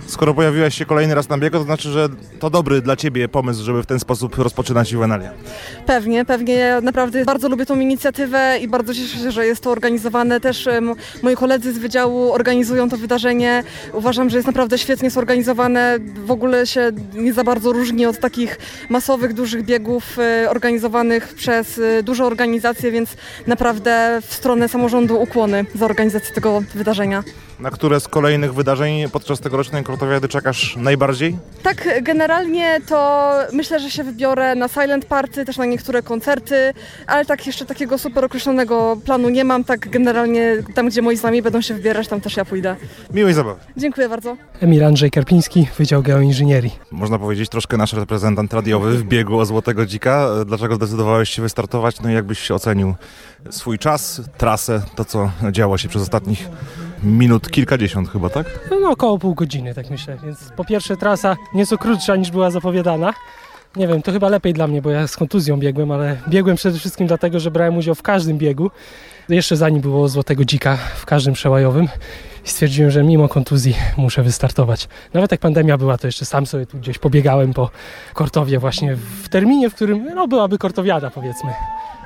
Skoro 0.07 0.35
pojawiłaś 0.35 0.75
się 0.75 0.87
kolejny 0.87 1.15
raz 1.15 1.29
na 1.29 1.39
biegu, 1.39 1.59
to 1.59 1.65
znaczy, 1.65 1.91
że 1.91 2.09
to 2.39 2.51
dobry 2.51 2.81
dla 2.81 2.97
Ciebie 2.97 3.29
pomysł, 3.29 3.65
żeby 3.65 3.83
w 3.83 3.87
ten 3.87 4.01
sposób 4.01 4.39
rozpoczynać 4.39 4.93
Juvenalia. 4.93 5.31
Pewnie, 5.87 6.25
pewnie. 6.25 6.55
Ja 6.55 6.81
naprawdę 6.81 7.25
bardzo 7.25 7.49
lubię 7.49 7.67
tą 7.67 7.81
inicjatywę 7.81 8.59
i 8.63 8.69
bardzo 8.69 8.95
cieszę 8.95 9.19
się, 9.19 9.31
że 9.31 9.47
jest 9.47 9.63
to 9.63 9.71
organizowane. 9.71 10.41
Też 10.41 10.67
em, 10.67 10.95
moi 11.23 11.37
koledzy 11.37 11.73
z 11.73 11.79
wydziału 11.79 12.33
organizują 12.33 12.89
to 12.89 12.97
wydarzenie. 12.97 13.63
Uważam, 13.93 14.31
że 14.31 14.37
jest 14.37 14.47
naprawdę 14.47 14.79
świetnie 14.79 15.11
zorganizowane. 15.11 15.99
W 16.25 16.31
ogóle 16.31 16.67
się 16.67 16.93
nie 17.15 17.33
za 17.33 17.45
bardzo 17.45 17.73
różni 17.73 18.07
od 18.07 18.19
takich 18.19 18.59
masowych, 18.89 19.33
dużych 19.33 19.65
biegów 19.65 20.19
e, 20.19 20.51
organizowanych 20.51 21.35
przez 21.35 21.79
e, 21.79 22.03
duże 22.03 22.25
organizacje, 22.25 22.91
więc 22.91 23.17
naprawdę 23.47 24.21
w 24.27 24.35
stronę 24.35 24.69
samorządu 24.69 25.21
ukłony 25.21 25.65
za 25.75 25.85
organizację 25.85 26.35
tego 26.35 26.63
wydarzenia. 26.75 27.25
Na 27.61 27.71
które 27.71 28.01
z 28.01 28.09
kolejnych 28.09 28.55
wydarzeń 28.55 29.11
podczas 29.11 29.41
tegorocznej 29.41 29.85
kortowiady 29.95 30.29
czekasz 30.29 30.77
najbardziej? 30.77 31.37
Tak, 31.63 31.89
generalnie 32.03 32.81
to 32.89 33.31
myślę, 33.53 33.81
że 33.81 33.91
się 33.91 34.05
wybiorę 34.05 34.55
na 34.55 34.69
Silent 34.69 35.05
Party, 35.05 35.45
też 35.45 35.57
na 35.57 35.65
niektóre 35.65 36.03
koncerty, 36.03 36.75
ale 37.07 37.25
tak 37.25 37.47
jeszcze 37.47 37.67
takiego 37.67 37.99
super 37.99 38.25
określonego 38.25 38.97
planu 39.05 39.29
nie 39.29 39.45
mam. 39.45 39.65
Tak 39.65 39.89
generalnie 39.89 40.57
tam, 40.75 40.89
gdzie 40.89 41.03
moi 41.03 41.17
znajomi 41.17 41.43
będą 41.43 41.61
się 41.61 41.75
wybierać, 41.75 42.09
tam 42.09 42.21
też 42.21 42.37
ja 42.37 42.45
pójdę. 42.45 42.77
Miłej 43.11 43.35
zabawy. 43.35 43.61
Dziękuję 43.77 44.09
bardzo. 44.09 44.37
Emil 44.61 44.85
Andrzej 44.85 45.11
Karpiński, 45.11 45.69
Wydział 45.79 46.03
Geoinżynierii. 46.03 46.79
Można 46.91 47.19
powiedzieć 47.19 47.49
troszkę 47.49 47.77
nasz 47.77 47.93
reprezentant 47.93 48.55
radiowy 48.55 48.99
w 48.99 49.05
biegu 49.05 49.39
o 49.39 49.47
Złotego 49.47 49.87
Dzika. 49.87 50.29
Dlaczego 50.47 50.75
zdecydowałeś 50.75 51.31
się 51.31 51.43
wystartować? 51.43 52.01
No 52.01 52.11
i 52.11 52.15
jakbyś 52.15 52.51
ocenił 52.51 52.95
swój 53.51 53.79
czas, 53.79 54.21
trasę, 54.39 54.83
to 54.97 55.05
co 55.05 55.31
działo 55.51 55.79
się 55.79 55.89
przez 55.89 56.03
ostatnich 56.03 56.49
minut 57.05 57.51
kilkadziesiąt 57.51 58.11
chyba, 58.11 58.31
tak? 58.31 58.61
No 58.81 58.91
około 58.91 59.19
pół 59.19 59.35
godziny, 59.35 59.75
tak 59.75 59.91
myślę. 59.91 60.17
Więc 60.25 60.53
po 60.57 60.65
pierwsze 60.65 60.97
trasa 60.97 61.37
nieco 61.55 61.79
krótsza 61.79 62.17
niż 62.17 62.31
była 62.31 62.51
zapowiadana. 62.51 63.15
Nie 63.77 63.89
wiem, 63.89 64.03
to 64.03 64.13
chyba 64.13 64.29
lepiej 64.29 64.53
dla 64.53 64.67
mnie, 64.67 64.83
bo 64.83 64.91
ja 64.91 65.07
z 65.07 65.17
kontuzją 65.17 65.57
biegłem, 65.57 65.91
ale 65.91 66.17
biegłem 66.29 66.57
przede 66.57 66.79
wszystkim 66.79 67.07
dlatego, 67.07 67.41
że 67.41 67.51
brałem 67.51 67.77
udział 67.77 67.95
w 67.95 68.03
każdym 68.03 68.39
biegu. 68.39 68.71
Jeszcze 69.29 69.57
zanim 69.57 69.81
było 69.81 70.09
Złotego 70.09 70.45
Dzika 70.45 70.77
w 70.97 71.07
każdym 71.07 71.35
przełajowym 71.35 71.89
i 72.47 72.49
stwierdziłem, 72.49 72.91
że 72.91 73.03
mimo 73.03 73.29
kontuzji 73.29 73.75
muszę 73.97 74.23
wystartować. 74.23 74.89
Nawet 75.15 75.31
jak 75.31 75.41
pandemia 75.41 75.79
była, 75.79 75.99
to 75.99 76.07
jeszcze 76.09 76.25
sam 76.25 76.47
sobie 76.47 76.67
tu 76.67 76.79
gdzieś 76.79 76.99
pobiegałem 76.99 77.55
po 77.55 77.71
Kortowie 78.15 78.59
właśnie 78.59 78.97
w 78.97 79.29
terminie, 79.29 79.71
w 79.71 79.75
którym 79.75 80.05
no, 80.15 80.29
byłaby 80.29 80.59
Kortowiada 80.59 81.11
powiedzmy. 81.11 81.51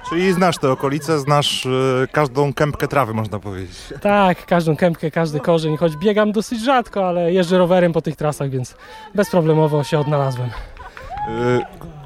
Czyli 0.09 0.33
znasz 0.33 0.59
te 0.59 0.71
okolice, 0.71 1.19
znasz 1.19 1.67
y, 1.67 2.09
każdą 2.13 2.53
kępkę 2.53 2.89
trawy, 2.89 3.15
można 3.15 3.39
powiedzieć. 3.39 3.79
Tak, 4.01 4.47
każdą 4.47 4.77
kępkę, 4.77 5.11
każdy 5.11 5.41
korzeń, 5.41 5.77
choć 5.77 5.97
biegam 5.97 6.33
dosyć 6.33 6.61
rzadko, 6.61 7.09
ale 7.09 7.33
jeżdżę 7.33 7.59
rowerem 7.59 7.93
po 7.93 8.03
tych 8.03 8.17
trasach, 8.17 8.51
więc 8.51 8.75
bezproblemowo 9.15 9.85
się 9.85 9.99
odnalazłem. 9.99 10.49
Y, 10.49 11.61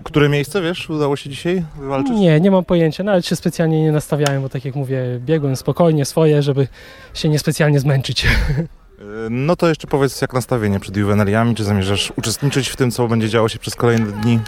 które 0.05 0.28
miejsce, 0.28 0.62
wiesz, 0.62 0.90
udało 0.90 1.16
się 1.16 1.30
dzisiaj 1.30 1.64
wywalczyć? 1.76 2.12
Nie, 2.16 2.40
nie 2.40 2.50
mam 2.50 2.64
pojęcia, 2.64 3.05
nawet 3.05 3.26
się 3.26 3.36
specjalnie 3.36 3.82
nie 3.82 3.92
nastawiałem, 3.92 4.42
bo 4.42 4.48
tak 4.48 4.64
jak 4.64 4.74
mówię, 4.74 5.03
biegłem 5.18 5.57
spokojnie 5.57 6.05
swoje, 6.05 6.42
żeby 6.42 6.68
się 7.14 7.28
niespecjalnie 7.28 7.80
zmęczyć. 7.80 8.26
Y, 9.03 9.30
No 9.30 9.57
to 9.57 9.68
jeszcze 9.68 9.86
powiedz, 9.86 10.20
jak 10.22 10.32
nastawienie 10.32 10.80
przed 10.80 10.96
juwenaliami, 10.96 11.55
czy 11.55 11.64
zamierzasz 11.64 12.12
uczestniczyć 12.16 12.68
w 12.68 12.76
tym, 12.76 12.90
co 12.90 13.09
będzie 13.09 13.28
działo 13.28 13.48
się 13.48 13.59
przez 13.59 13.74
kolejne 13.74 14.12
dni? 14.12 14.40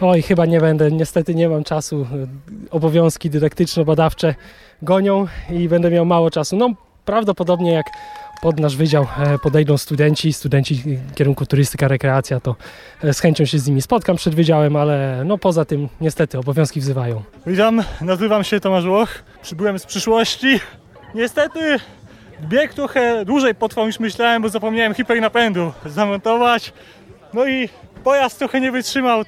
Oj, 0.00 0.22
chyba 0.22 0.46
nie 0.46 0.60
będę, 0.60 0.90
niestety 0.90 1.34
nie 1.34 1.48
mam 1.48 1.64
czasu. 1.64 2.06
Obowiązki 2.70 3.30
dydaktyczno-badawcze 3.30 4.34
gonią 4.82 5.26
i 5.50 5.68
będę 5.68 5.90
miał 5.90 6.04
mało 6.06 6.30
czasu. 6.30 6.56
No 6.56 6.70
prawdopodobnie 7.04 7.72
jak 7.72 7.86
pod 8.42 8.60
nasz 8.60 8.76
wydział 8.76 9.06
e, 9.18 9.38
podejdą 9.38 9.78
studenci, 9.78 10.32
studenci 10.32 10.82
kierunku 11.14 11.46
turystyka, 11.46 11.88
rekreacja, 11.88 12.40
to 12.40 12.56
e, 13.04 13.14
z 13.14 13.20
chęcią 13.20 13.44
się 13.44 13.58
z 13.58 13.68
nimi 13.68 13.82
spotkam 13.82 14.16
przed 14.16 14.34
wydziałem, 14.34 14.76
ale 14.76 15.22
no 15.26 15.38
poza 15.38 15.64
tym 15.64 15.88
niestety 16.00 16.38
obowiązki 16.38 16.80
wzywają. 16.80 17.22
Witam, 17.46 17.82
nazywam 18.00 18.44
się 18.44 18.60
Tomasz 18.60 18.84
Łoch, 18.84 19.08
przybyłem 19.42 19.78
z 19.78 19.86
przyszłości. 19.86 20.60
Niestety 21.14 21.78
bieg 22.44 22.74
trochę 22.74 23.24
dłużej 23.24 23.54
potrwał 23.54 23.86
niż 23.86 24.00
myślałem, 24.00 24.42
bo 24.42 24.48
zapomniałem 24.48 24.94
hipernapędu 24.94 25.72
zamontować. 25.86 26.72
No 27.34 27.46
i 27.46 27.68
pojazd 28.04 28.38
trochę 28.38 28.60
nie 28.60 28.72
wytrzymał 28.72 29.24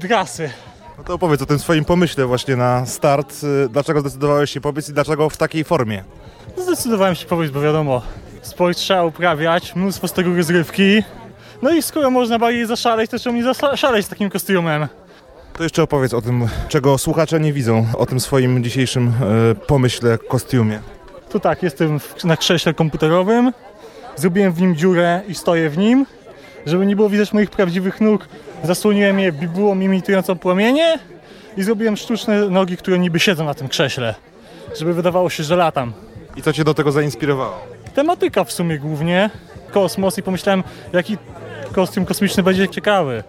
trasy. 0.00 0.50
No 0.98 1.04
to 1.04 1.14
opowiedz 1.14 1.42
o 1.42 1.46
tym 1.46 1.58
swoim 1.58 1.84
pomyśle 1.84 2.26
właśnie 2.26 2.56
na 2.56 2.86
start. 2.86 3.36
Dlaczego 3.68 4.00
zdecydowałeś 4.00 4.50
się 4.50 4.60
pobiec 4.60 4.88
i 4.88 4.92
dlaczego 4.92 5.30
w 5.30 5.36
takiej 5.36 5.64
formie? 5.64 6.04
Zdecydowałem 6.56 7.14
się 7.14 7.26
powiedzieć, 7.26 7.54
bo 7.54 7.60
wiadomo, 7.60 8.02
sport 8.42 8.78
trzeba 8.78 9.04
uprawiać, 9.04 9.74
mnóstwo 9.74 10.08
z 10.08 10.12
tego 10.12 10.36
rozrywki. 10.36 11.02
No 11.62 11.70
i 11.70 11.82
skoro 11.82 12.10
można 12.10 12.38
bardziej 12.38 12.66
zaszaleć, 12.66 13.10
to 13.10 13.18
czemu 13.18 13.36
nie 13.36 13.44
zaszaleć 13.54 14.06
z 14.06 14.08
takim 14.08 14.30
kostiumem? 14.30 14.86
To 15.52 15.62
jeszcze 15.62 15.82
opowiedz 15.82 16.14
o 16.14 16.22
tym, 16.22 16.48
czego 16.68 16.98
słuchacze 16.98 17.40
nie 17.40 17.52
widzą, 17.52 17.86
o 17.96 18.06
tym 18.06 18.20
swoim 18.20 18.64
dzisiejszym 18.64 19.08
y, 19.08 19.54
pomyśle, 19.54 20.18
kostiumie. 20.18 20.80
Tu 21.36 21.40
tak, 21.40 21.62
jestem 21.62 22.00
na 22.24 22.36
krześle 22.36 22.74
komputerowym, 22.74 23.52
zrobiłem 24.16 24.52
w 24.52 24.60
nim 24.60 24.76
dziurę 24.76 25.20
i 25.28 25.34
stoję 25.34 25.70
w 25.70 25.78
nim. 25.78 26.06
Żeby 26.66 26.86
nie 26.86 26.96
było 26.96 27.08
widać 27.08 27.32
moich 27.32 27.50
prawdziwych 27.50 28.00
nóg, 28.00 28.28
zasłoniłem 28.64 29.20
je 29.20 29.32
bibułą 29.32 29.80
imitującą 29.80 30.38
płomienie 30.38 30.98
i 31.56 31.62
zrobiłem 31.62 31.96
sztuczne 31.96 32.48
nogi, 32.48 32.76
które 32.76 32.98
niby 32.98 33.20
siedzą 33.20 33.44
na 33.44 33.54
tym 33.54 33.68
krześle, 33.68 34.14
żeby 34.78 34.94
wydawało 34.94 35.30
się, 35.30 35.42
że 35.42 35.56
latam. 35.56 35.92
I 36.36 36.42
co 36.42 36.52
cię 36.52 36.64
do 36.64 36.74
tego 36.74 36.92
zainspirowało? 36.92 37.66
Tematyka 37.94 38.44
w 38.44 38.52
sumie 38.52 38.78
głównie, 38.78 39.30
kosmos 39.70 40.18
i 40.18 40.22
pomyślałem, 40.22 40.64
jaki 40.92 41.16
kostium 41.72 42.06
kosmiczny 42.06 42.42
będzie 42.42 42.68
ciekawy. 42.68 43.24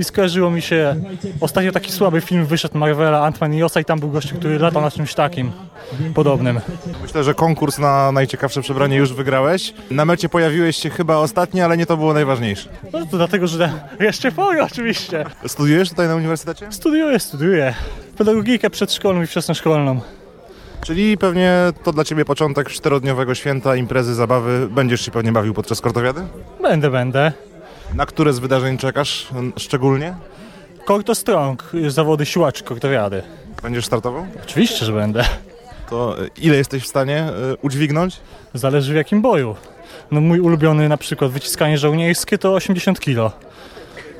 I 0.00 0.04
skojarzyło 0.04 0.50
mi 0.50 0.62
się, 0.62 0.96
ostatnio 1.40 1.72
taki 1.72 1.92
słaby 1.92 2.20
film 2.20 2.46
wyszedł 2.46 2.78
Marvela, 2.78 3.30
Ant-Man 3.30 3.54
i 3.54 3.62
Osa 3.62 3.80
i 3.80 3.84
tam 3.84 4.00
był 4.00 4.10
gościu, 4.10 4.36
który 4.36 4.58
latał 4.58 4.82
na 4.82 4.90
czymś 4.90 5.14
takim 5.14 5.52
podobnym. 6.14 6.60
Myślę, 7.02 7.24
że 7.24 7.34
konkurs 7.34 7.78
na 7.78 8.12
najciekawsze 8.12 8.60
przebranie 8.62 8.96
już 8.96 9.12
wygrałeś. 9.12 9.74
Na 9.90 10.04
mecie 10.04 10.28
pojawiłeś 10.28 10.76
się 10.76 10.90
chyba 10.90 11.16
ostatni, 11.16 11.60
ale 11.60 11.76
nie 11.76 11.86
to 11.86 11.96
było 11.96 12.14
najważniejsze. 12.14 12.68
No 12.92 13.06
to 13.06 13.16
dlatego, 13.16 13.46
że 13.46 13.72
jeszcze 14.00 14.32
powiem 14.32 14.64
oczywiście. 14.64 15.24
Studiujesz 15.46 15.90
tutaj 15.90 16.08
na 16.08 16.14
uniwersytecie? 16.16 16.66
Studiuję, 16.70 17.18
studiuję. 17.18 17.74
Pedagogikę 18.18 18.70
przedszkolną 18.70 19.22
i 19.22 19.26
wczesnoszkolną. 19.26 20.00
Czyli 20.84 21.18
pewnie 21.18 21.54
to 21.84 21.92
dla 21.92 22.04
Ciebie 22.04 22.24
początek 22.24 22.70
czterodniowego 22.70 23.34
święta, 23.34 23.76
imprezy, 23.76 24.14
zabawy. 24.14 24.68
Będziesz 24.70 25.00
się 25.00 25.10
pewnie 25.10 25.32
bawił 25.32 25.54
podczas 25.54 25.80
kortowiady? 25.80 26.20
Będę, 26.62 26.90
będę. 26.90 27.32
Na 27.94 28.06
które 28.06 28.32
z 28.32 28.38
wydarzeń 28.38 28.78
czekasz 28.78 29.28
szczególnie? 29.56 30.14
Korto 30.84 31.14
Strong, 31.14 31.70
zawody 31.88 32.26
siłaczy 32.26 32.64
kortowiady. 32.64 33.22
Będziesz 33.62 33.86
startował? 33.86 34.26
Oczywiście, 34.44 34.84
że 34.84 34.92
będę. 34.92 35.24
To 35.90 36.22
y, 36.22 36.30
ile 36.36 36.56
jesteś 36.56 36.82
w 36.82 36.86
stanie 36.86 37.28
y, 37.52 37.56
udźwignąć? 37.62 38.20
Zależy 38.54 38.92
w 38.92 38.96
jakim 38.96 39.22
boju. 39.22 39.56
No 40.10 40.20
mój 40.20 40.40
ulubiony 40.40 40.88
na 40.88 40.96
przykład 40.96 41.30
wyciskanie 41.30 41.78
żołnierskie 41.78 42.38
to 42.38 42.54
80 42.54 43.00
kg. 43.00 43.36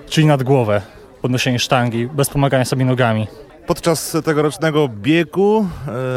Czyli 0.09 0.27
nad 0.27 0.43
głowę. 0.43 0.83
Podnoszenie 1.23 1.59
sztangi, 1.59 2.07
bez 2.07 2.31
pomagania 2.31 2.65
sobie 2.65 2.85
nogami. 2.85 3.27
Podczas 3.71 4.17
tegorocznego 4.25 4.89
biegu, 4.89 5.67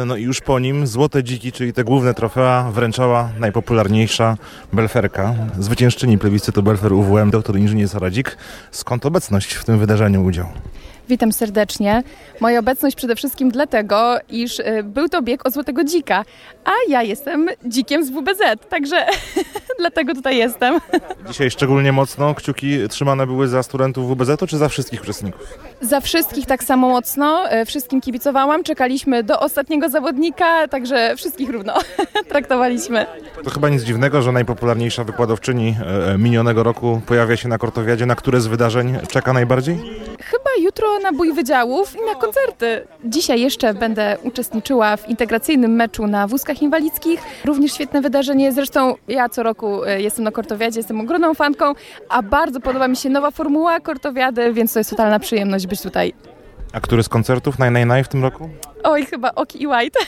y, 0.02 0.06
no 0.06 0.16
i 0.16 0.22
już 0.22 0.40
po 0.40 0.58
nim, 0.58 0.86
Złote 0.86 1.24
Dziki, 1.24 1.52
czyli 1.52 1.72
te 1.72 1.84
główne 1.84 2.14
trofea, 2.14 2.70
wręczała 2.72 3.28
najpopularniejsza 3.38 4.36
belferka, 4.72 5.34
zwyciężczyni 5.58 6.18
plebiscytu 6.18 6.62
Belfer 6.62 6.92
UWM, 6.92 7.30
dr 7.30 7.56
inżynier 7.56 7.88
Sara 7.88 8.10
Dzik. 8.10 8.36
Skąd 8.70 9.06
obecność 9.06 9.54
w 9.54 9.64
tym 9.64 9.78
wydarzeniu 9.78 10.24
udział? 10.24 10.46
Witam 11.08 11.32
serdecznie. 11.32 12.02
Moja 12.40 12.58
obecność 12.60 12.96
przede 12.96 13.16
wszystkim 13.16 13.50
dlatego, 13.50 14.16
iż 14.28 14.58
y, 14.58 14.82
był 14.84 15.08
to 15.08 15.22
bieg 15.22 15.46
o 15.46 15.50
Złotego 15.50 15.84
Dzika, 15.84 16.24
a 16.64 16.72
ja 16.88 17.02
jestem 17.02 17.48
dzikiem 17.64 18.04
z 18.04 18.10
WBZ, 18.10 18.40
także 18.68 19.06
dlatego 19.80 20.14
tutaj 20.14 20.36
jestem. 20.36 20.80
Dzisiaj 21.28 21.50
szczególnie 21.50 21.92
mocno 21.92 22.34
kciuki 22.34 22.88
trzymane 22.88 23.26
były 23.26 23.48
za 23.48 23.62
studentów 23.62 24.10
WBZ-u 24.10 24.46
czy 24.46 24.58
za 24.58 24.68
wszystkich 24.68 25.02
uczestników? 25.02 25.58
Za 25.80 26.00
wszystkich 26.00 26.46
tak 26.46 26.64
samo 26.64 26.88
mocno, 26.88 27.52
y, 27.62 27.64
wszystkim 27.64 28.00
kibicowałam, 28.00 28.64
czekaliśmy 28.64 29.22
do 29.22 29.40
ostatniego 29.40 29.88
zawodnika, 29.88 30.68
także 30.68 31.16
wszystkich 31.16 31.50
równo 31.50 31.74
traktowaliśmy. 32.28 33.06
To 33.44 33.50
chyba 33.50 33.68
nic 33.68 33.82
dziwnego, 33.82 34.22
że 34.22 34.32
najpopularniejsza 34.32 35.04
wykładowczyni 35.04 35.76
e, 36.12 36.18
minionego 36.18 36.62
roku 36.62 37.00
pojawia 37.06 37.36
się 37.36 37.48
na 37.48 37.58
Kortowiadzie. 37.58 38.06
Na 38.06 38.14
które 38.14 38.40
z 38.40 38.46
wydarzeń 38.46 38.98
czeka 39.08 39.32
najbardziej? 39.32 39.76
Chyba 40.20 40.50
jutro 40.60 40.98
na 41.02 41.12
bój 41.12 41.32
wydziałów 41.32 41.96
i 41.96 42.06
na 42.06 42.14
koncerty. 42.14 42.86
Dzisiaj 43.04 43.40
jeszcze 43.40 43.74
będę 43.74 44.16
uczestniczyła 44.22 44.96
w 44.96 45.08
integracyjnym 45.08 45.72
meczu 45.74 46.06
na 46.06 46.26
wózkach 46.26 46.53
inwalidzkich. 46.62 47.20
Również 47.44 47.72
świetne 47.72 48.00
wydarzenie. 48.00 48.52
Zresztą 48.52 48.94
ja 49.08 49.28
co 49.28 49.42
roku 49.42 49.84
e, 49.84 50.00
jestem 50.00 50.24
na 50.24 50.30
Kortowiadzie, 50.30 50.80
jestem 50.80 51.00
ogromną 51.00 51.34
fanką, 51.34 51.72
a 52.08 52.22
bardzo 52.22 52.60
podoba 52.60 52.88
mi 52.88 52.96
się 52.96 53.10
nowa 53.10 53.30
formuła 53.30 53.80
Kortowiady, 53.80 54.52
więc 54.52 54.72
to 54.72 54.80
jest 54.80 54.90
totalna 54.90 55.18
przyjemność 55.18 55.66
być 55.66 55.82
tutaj. 55.82 56.12
A 56.72 56.80
który 56.80 57.02
z 57.02 57.08
koncertów 57.08 57.58
naj, 57.58 57.70
naj, 57.70 57.86
naj 57.86 58.04
w 58.04 58.08
tym 58.08 58.22
roku? 58.22 58.50
Oj, 58.84 59.06
chyba 59.06 59.34
Oki 59.34 59.62
i 59.62 59.66
White. 59.66 60.00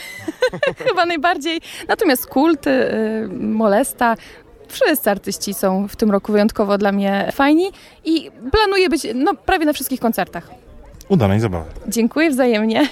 chyba 0.87 1.05
najbardziej. 1.05 1.61
Natomiast 1.87 2.27
Kult, 2.27 2.67
y, 2.67 3.29
Molesta, 3.39 4.15
wszyscy 4.67 5.11
artyści 5.11 5.53
są 5.53 5.87
w 5.87 5.95
tym 5.95 6.11
roku 6.11 6.31
wyjątkowo 6.31 6.77
dla 6.77 6.91
mnie 6.91 7.29
fajni 7.31 7.71
i 8.05 8.31
planuję 8.51 8.89
być 8.89 9.07
no, 9.15 9.33
prawie 9.33 9.65
na 9.65 9.73
wszystkich 9.73 9.99
koncertach. 9.99 10.49
Udanej 11.09 11.39
zabawy. 11.39 11.69
Dziękuję 11.87 12.29
wzajemnie. 12.29 12.87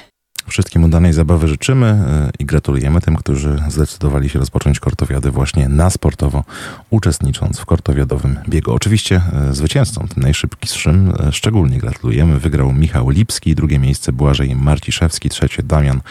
Wszystkim 0.47 0.83
udanej 0.83 1.13
zabawy 1.13 1.47
życzymy 1.47 1.85
e, 1.87 2.29
i 2.39 2.45
gratulujemy 2.45 3.01
tym, 3.01 3.15
którzy 3.15 3.63
zdecydowali 3.67 4.29
się 4.29 4.39
rozpocząć 4.39 4.79
kortowiady 4.79 5.31
właśnie 5.31 5.69
na 5.69 5.89
sportowo, 5.89 6.43
uczestnicząc 6.89 7.59
w 7.59 7.65
kortowiadowym 7.65 8.39
biegu. 8.49 8.73
Oczywiście 8.73 9.21
e, 9.33 9.53
zwycięzcom, 9.53 10.07
tym 10.07 10.23
najszybciejszym, 10.23 11.13
e, 11.19 11.31
szczególnie 11.31 11.77
gratulujemy. 11.77 12.39
Wygrał 12.39 12.73
Michał 12.73 13.09
Lipski, 13.09 13.55
drugie 13.55 13.79
miejsce 13.79 14.13
Błażej 14.13 14.55
Marciszewski, 14.55 15.29
trzecie 15.29 15.63
Damian 15.63 16.01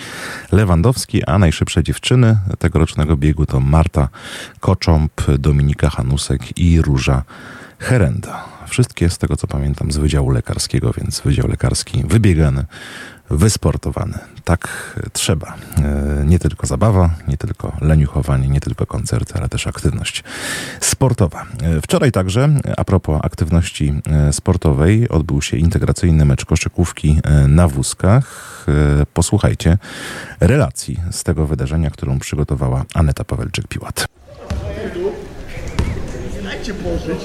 Lewandowski, 0.53 1.25
a 1.25 1.39
najszybsze 1.39 1.83
dziewczyny 1.83 2.37
tegorocznego 2.59 3.17
biegu 3.17 3.47
to 3.47 3.61
Marta 3.61 4.09
Kocząb, 4.61 5.13
Dominika 5.39 5.91
Hanusek 5.91 6.59
i 6.59 6.83
Róża 6.83 7.23
Herenda. 7.79 8.45
Wszystkie 8.69 9.11
z 9.11 9.19
tego 9.19 9.37
co 9.37 9.47
pamiętam 9.47 9.93
z 9.93 9.97
Wydziału 9.97 10.31
Lekarskiego, 10.31 10.93
więc 10.93 11.21
Wydział 11.21 11.49
Lekarski 11.49 12.05
wybiegany, 12.09 12.65
wysportowany. 13.37 14.19
Tak 14.45 14.95
trzeba. 15.13 15.55
E, 15.79 16.25
Nie 16.25 16.39
tylko 16.39 16.67
zabawa, 16.67 17.11
nie 17.29 17.37
tylko 17.37 17.73
leniuchowanie, 17.81 18.49
nie 18.49 18.61
tylko 18.61 18.87
koncerty, 18.87 19.35
ale 19.37 19.49
też 19.49 19.67
aktywność 19.67 20.25
sportowa. 20.81 21.47
E, 21.63 21.81
Wczoraj 21.81 22.13
także, 22.13 22.49
a 22.77 22.85
propos 22.85 23.21
aktywności 23.23 23.95
e, 24.11 24.33
sportowej, 24.33 25.09
odbył 25.09 25.43
się 25.43 25.57
integracyjny 25.57 26.25
mecz 26.25 26.45
koszykówki 26.45 27.21
na 27.49 27.69
wózkach. 27.69 28.55
Posłuchajcie 29.15 29.79
relacji 30.41 31.01
z 31.11 31.23
tego 31.23 31.47
wydarzenia, 31.47 31.91
którą 31.91 32.19
przygotowała 32.19 32.85
Aneta 32.95 33.25
Pawelczyk-Piłat. 33.25 34.05
Jak 36.45 36.63
cię 36.63 36.75
położyć? 36.75 37.19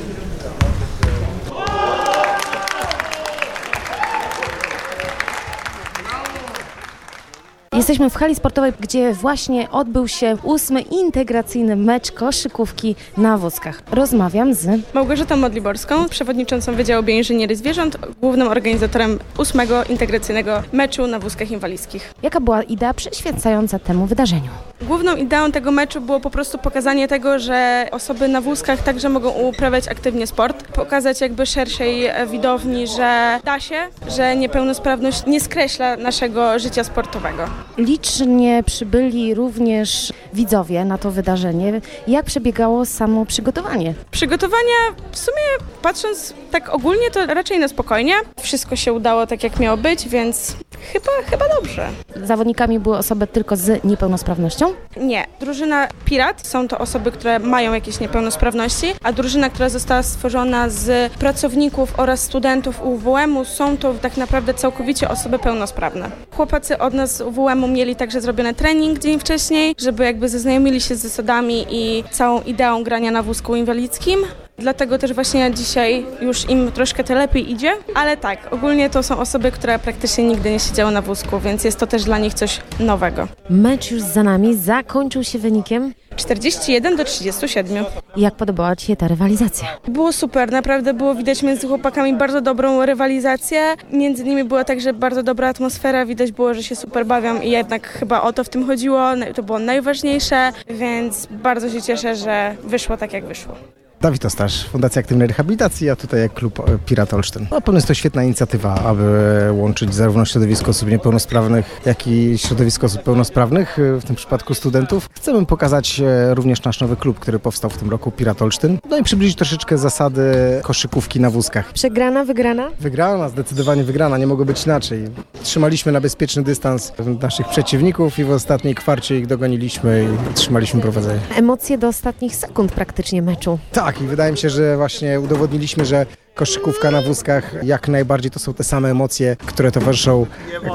Jesteśmy 7.80 8.10
w 8.10 8.16
hali 8.16 8.36
sportowej, 8.36 8.74
gdzie 8.80 9.14
właśnie 9.14 9.70
odbył 9.72 10.08
się 10.08 10.38
ósmy 10.44 10.82
integracyjny 10.82 11.76
mecz 11.76 12.12
koszykówki 12.12 12.96
na 13.18 13.38
wózkach. 13.38 13.82
Rozmawiam 13.92 14.54
z 14.54 14.94
Małgorzatą 14.94 15.38
Modliborską, 15.38 16.10
przewodniczącą 16.10 16.76
Wydziału 16.76 17.04
Bioinżynierii 17.04 17.56
Zwierząt, 17.56 17.98
głównym 18.22 18.48
organizatorem 18.48 19.20
ósmego 19.38 19.84
integracyjnego 19.84 20.64
meczu 20.74 21.08
na 21.08 21.20
wózkach 21.20 21.52
inwalidzkich. 21.52 22.14
Jaka 22.24 22.40
była 22.40 22.64
idea 22.64 22.94
przyświecająca 22.94 23.80
temu 23.80 24.06
wydarzeniu? 24.06 24.50
Główną 24.82 25.16
ideą 25.16 25.52
tego 25.52 25.72
meczu 25.72 26.02
było 26.02 26.20
po 26.20 26.30
prostu 26.30 26.58
pokazanie 26.58 27.08
tego, 27.08 27.40
że 27.40 27.88
osoby 27.92 28.28
na 28.28 28.42
wózkach 28.42 28.84
także 28.84 29.10
mogą 29.10 29.30
uprawiać 29.30 29.88
aktywnie 29.88 30.28
sport, 30.28 30.68
pokazać 30.68 31.22
jakby 31.22 31.46
szerszej 31.46 32.10
widowni, 32.28 32.88
że 32.88 33.40
da 33.44 33.60
się, 33.60 33.76
że 34.08 34.36
niepełnosprawność 34.36 35.26
nie 35.26 35.40
skreśla 35.40 35.98
naszego 35.98 36.60
życia 36.60 36.84
sportowego. 36.84 37.44
Licznie 37.78 38.64
przybyli 38.66 39.34
również 39.34 40.14
widzowie 40.34 40.86
na 40.86 40.98
to 40.98 41.12
wydarzenie. 41.12 41.82
Jak 42.08 42.26
przebiegało 42.26 42.86
samo 42.86 43.26
przygotowanie? 43.26 43.94
Przygotowania 44.12 44.78
w 45.12 45.18
sumie 45.18 45.42
patrząc 45.82 46.34
tak 46.52 46.70
ogólnie 46.74 47.12
to 47.12 47.26
raczej 47.26 47.60
na 47.60 47.68
spokojnie. 47.68 48.14
Wszystko 48.42 48.76
się 48.76 48.94
udało 48.94 49.28
tak 49.28 49.44
jak 49.44 49.60
miało 49.60 49.78
być, 49.78 50.08
więc 50.10 50.56
chyba, 50.94 51.12
chyba 51.30 51.46
dobrze. 51.56 51.90
Zawodnikami 52.24 52.80
były 52.80 52.98
osoby 52.98 53.28
tylko 53.28 53.56
z 53.56 53.84
niepełnosprawnością? 53.84 54.74
Nie. 54.98 55.26
Drużyna 55.40 55.88
Pirat 56.06 56.48
są 56.48 56.68
to 56.68 56.78
osoby, 56.78 57.12
które 57.12 57.40
mają 57.40 57.74
jakieś 57.74 58.00
niepełnosprawności, 58.00 58.88
a 59.04 59.14
drużyna, 59.14 59.50
która 59.50 59.70
została 59.70 60.04
stworzona 60.04 60.70
z 60.70 61.14
pracowników 61.14 62.00
oraz 62.00 62.22
studentów 62.24 62.82
UWM-u 62.84 63.46
są 63.46 63.78
to 63.78 63.94
tak 63.94 64.18
naprawdę 64.18 64.54
całkowicie 64.54 65.10
osoby 65.10 65.40
pełnosprawne. 65.40 66.10
Chłopacy 66.32 66.78
od 66.78 66.94
nas 66.94 67.16
z 67.18 67.22
UWM-u 67.22 67.69
mieli 67.70 67.96
także 67.96 68.22
zrobiony 68.22 68.54
trening 68.54 69.00
dzień 69.00 69.20
wcześniej, 69.20 69.76
żeby 69.78 70.04
jakby 70.04 70.30
zaznajomili 70.30 70.82
się 70.82 70.96
z 70.96 71.00
zasadami 71.00 71.66
i 71.70 72.04
całą 72.12 72.42
ideą 72.42 72.84
grania 72.84 73.12
na 73.12 73.24
wózku 73.24 73.56
inwalidzkim. 73.56 74.20
Dlatego 74.60 74.98
też 74.98 75.14
właśnie 75.14 75.52
dzisiaj 75.54 76.06
już 76.22 76.50
im 76.50 76.72
troszkę 76.72 77.04
to 77.04 77.14
lepiej 77.14 77.52
idzie, 77.52 77.72
ale 77.96 78.18
tak, 78.18 78.54
ogólnie 78.54 78.90
to 78.90 79.04
są 79.04 79.20
osoby, 79.20 79.52
które 79.52 79.80
praktycznie 79.80 80.24
nigdy 80.24 80.52
nie 80.52 80.60
siedziały 80.60 80.92
na 80.92 81.02
wózku, 81.02 81.40
więc 81.40 81.64
jest 81.64 81.80
to 81.80 81.88
też 81.88 82.04
dla 82.04 82.18
nich 82.18 82.34
coś 82.34 82.62
nowego. 82.80 83.28
Mecz 83.50 83.92
już 83.92 84.02
za 84.02 84.24
nami 84.24 84.56
zakończył 84.56 85.24
się 85.24 85.40
wynikiem 85.40 85.94
41 86.16 86.96
do 86.96 87.04
37. 87.06 87.86
Jak 88.18 88.36
podobała 88.36 88.76
Ci 88.76 88.86
się 88.88 88.96
ta 88.96 89.08
rywalizacja? 89.08 89.68
Było 89.88 90.14
super, 90.14 90.52
naprawdę 90.52 90.94
było 90.94 91.16
widać 91.16 91.44
między 91.44 91.68
chłopakami 91.68 92.14
bardzo 92.14 92.42
dobrą 92.42 92.86
rywalizację. 92.86 93.76
Między 93.92 94.24
nimi 94.24 94.44
była 94.44 94.64
także 94.64 94.94
bardzo 94.94 95.24
dobra 95.24 95.48
atmosfera, 95.48 96.06
widać 96.06 96.32
było, 96.32 96.54
że 96.54 96.64
się 96.64 96.76
super 96.76 97.06
bawią 97.06 97.42
i 97.42 97.50
jednak 97.50 97.88
chyba 97.88 98.22
o 98.22 98.34
to 98.34 98.44
w 98.44 98.50
tym 98.50 98.66
chodziło, 98.66 99.02
to 99.36 99.44
było 99.44 99.60
najważniejsze, 99.60 100.52
więc 100.70 101.28
bardzo 101.32 101.70
się 101.70 101.82
cieszę, 101.82 102.16
że 102.16 102.56
wyszło 102.64 102.98
tak 102.98 103.14
jak 103.14 103.26
wyszło. 103.26 103.56
Dawid 104.02 104.26
Ostasz, 104.26 104.66
Fundacja 104.66 105.00
Aktywnej 105.00 105.28
Rehabilitacji, 105.28 105.90
a 105.90 105.96
tutaj 105.96 106.22
jak 106.22 106.34
klub 106.34 106.60
e, 106.60 106.78
Pirat 106.86 107.14
Olsztyn. 107.14 107.48
Na 107.52 107.62
pewno 107.62 107.78
jest 107.78 107.88
to 107.88 107.94
świetna 107.94 108.24
inicjatywa, 108.24 108.76
aby 108.76 109.04
łączyć 109.52 109.94
zarówno 109.94 110.26
środowisko 110.26 110.72
osób 110.72 110.90
niepełnosprawnych, 110.90 111.82
jak 111.86 112.08
i 112.08 112.38
środowisko 112.38 112.86
osób 112.86 113.04
pełnosprawnych, 113.04 113.80
e, 113.80 114.00
w 114.00 114.06
tym 114.06 114.16
przypadku 114.16 114.54
studentów. 114.54 115.10
Chcemy 115.16 115.46
pokazać 115.46 116.00
e, 116.00 116.36
również 116.36 116.64
nasz 116.64 116.80
nowy 116.80 116.96
klub, 116.96 117.20
który 117.20 117.40
powstał 117.40 117.70
w 117.70 117.78
tym 117.78 117.90
roku, 117.90 118.12
Pirat 118.12 118.42
Olsztyn. 118.42 118.78
No 118.90 118.98
i 118.98 119.04
przybliżyć 119.04 119.36
troszeczkę 119.36 119.78
zasady 119.78 120.22
koszykówki 120.64 121.20
na 121.20 121.30
wózkach. 121.30 121.74
Przegrana, 121.74 122.26
wygrana? 122.26 122.70
Wygrana, 122.80 123.30
zdecydowanie 123.30 123.84
wygrana, 123.84 124.18
nie 124.18 124.28
mogło 124.28 124.46
być 124.46 124.66
inaczej. 124.66 125.06
Trzymaliśmy 125.44 125.92
na 125.92 126.02
bezpieczny 126.02 126.44
dystans 126.44 126.94
naszych 127.22 127.48
przeciwników 127.48 128.20
i 128.20 128.24
w 128.24 128.32
ostatniej 128.32 128.76
kwarcie 128.76 129.20
ich 129.20 129.28
dogoniliśmy 129.28 130.08
i 130.32 130.34
trzymaliśmy 130.34 130.82
prowadzenie. 130.82 131.20
Emocje 131.36 131.78
do 131.78 131.88
ostatnich 131.88 132.36
sekund 132.36 132.72
praktycznie 132.72 133.22
meczu. 133.22 133.60
Tak, 133.72 133.89
i 134.02 134.08
wydaje 134.08 134.32
mi 134.32 134.38
się, 134.38 134.50
że 134.50 134.78
właśnie 134.78 135.20
udowodniliśmy, 135.20 135.86
że 135.86 136.06
koszykówka 136.36 136.92
na 136.92 137.02
wózkach 137.02 137.56
jak 137.64 137.88
najbardziej 137.88 138.32
to 138.32 138.40
są 138.40 138.54
te 138.54 138.64
same 138.64 138.92
emocje, 138.92 139.36
które 139.46 139.72
towarzyszą 139.72 140.26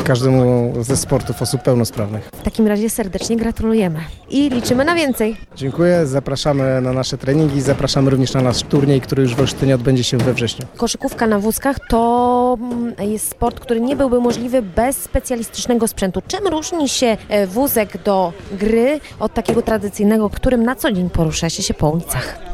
każdemu 0.05 0.73
ze 0.81 0.97
sportów 0.97 1.43
osób 1.43 1.63
pełnosprawnych. 1.63 2.31
W 2.33 2.43
takim 2.43 2.67
razie 2.67 2.91
serdecznie 2.91 3.37
gratulujemy 3.37 4.01
i 4.31 4.51
liczymy 4.51 4.85
na 4.85 4.95
więcej. 4.95 5.37
Dziękuję, 5.57 6.07
zapraszamy 6.07 6.81
na 6.81 6.93
nasze 6.93 7.19
treningi, 7.19 7.61
zapraszamy 7.61 8.11
również 8.11 8.33
na 8.33 8.43
nasz 8.43 8.63
turniej, 8.63 9.01
który 9.01 9.23
już 9.23 9.35
w 9.35 9.41
Olsztynie 9.41 9.75
odbędzie 9.75 10.05
się 10.05 10.19
we 10.19 10.35
wrześniu. 10.35 10.67
Koszykówka 10.77 11.27
na 11.27 11.39
wózkach 11.39 11.77
to 11.89 12.59
mm, 12.61 12.95
jest 13.11 13.31
sport, 13.31 13.61
który 13.61 13.81
nie 13.81 13.97
byłby 13.97 14.21
możliwy 14.21 14.63
bez 14.63 14.97
specjalistycznego 14.97 15.89
sprzętu. 15.89 16.23
Czym 16.29 16.47
różni 16.47 16.89
się 16.89 17.17
e, 17.29 17.47
wózek 17.47 18.03
do 18.03 18.33
gry 18.53 19.01
od 19.21 19.35
takiego 19.35 19.63
tradycyjnego, 19.63 20.31
którym 20.31 20.65
na 20.65 20.77
co 20.77 20.93
dzień 20.93 21.11
porusza 21.11 21.51
się 21.51 21.63
się 21.63 21.75
po 21.75 21.91
ulicach? 21.91 22.54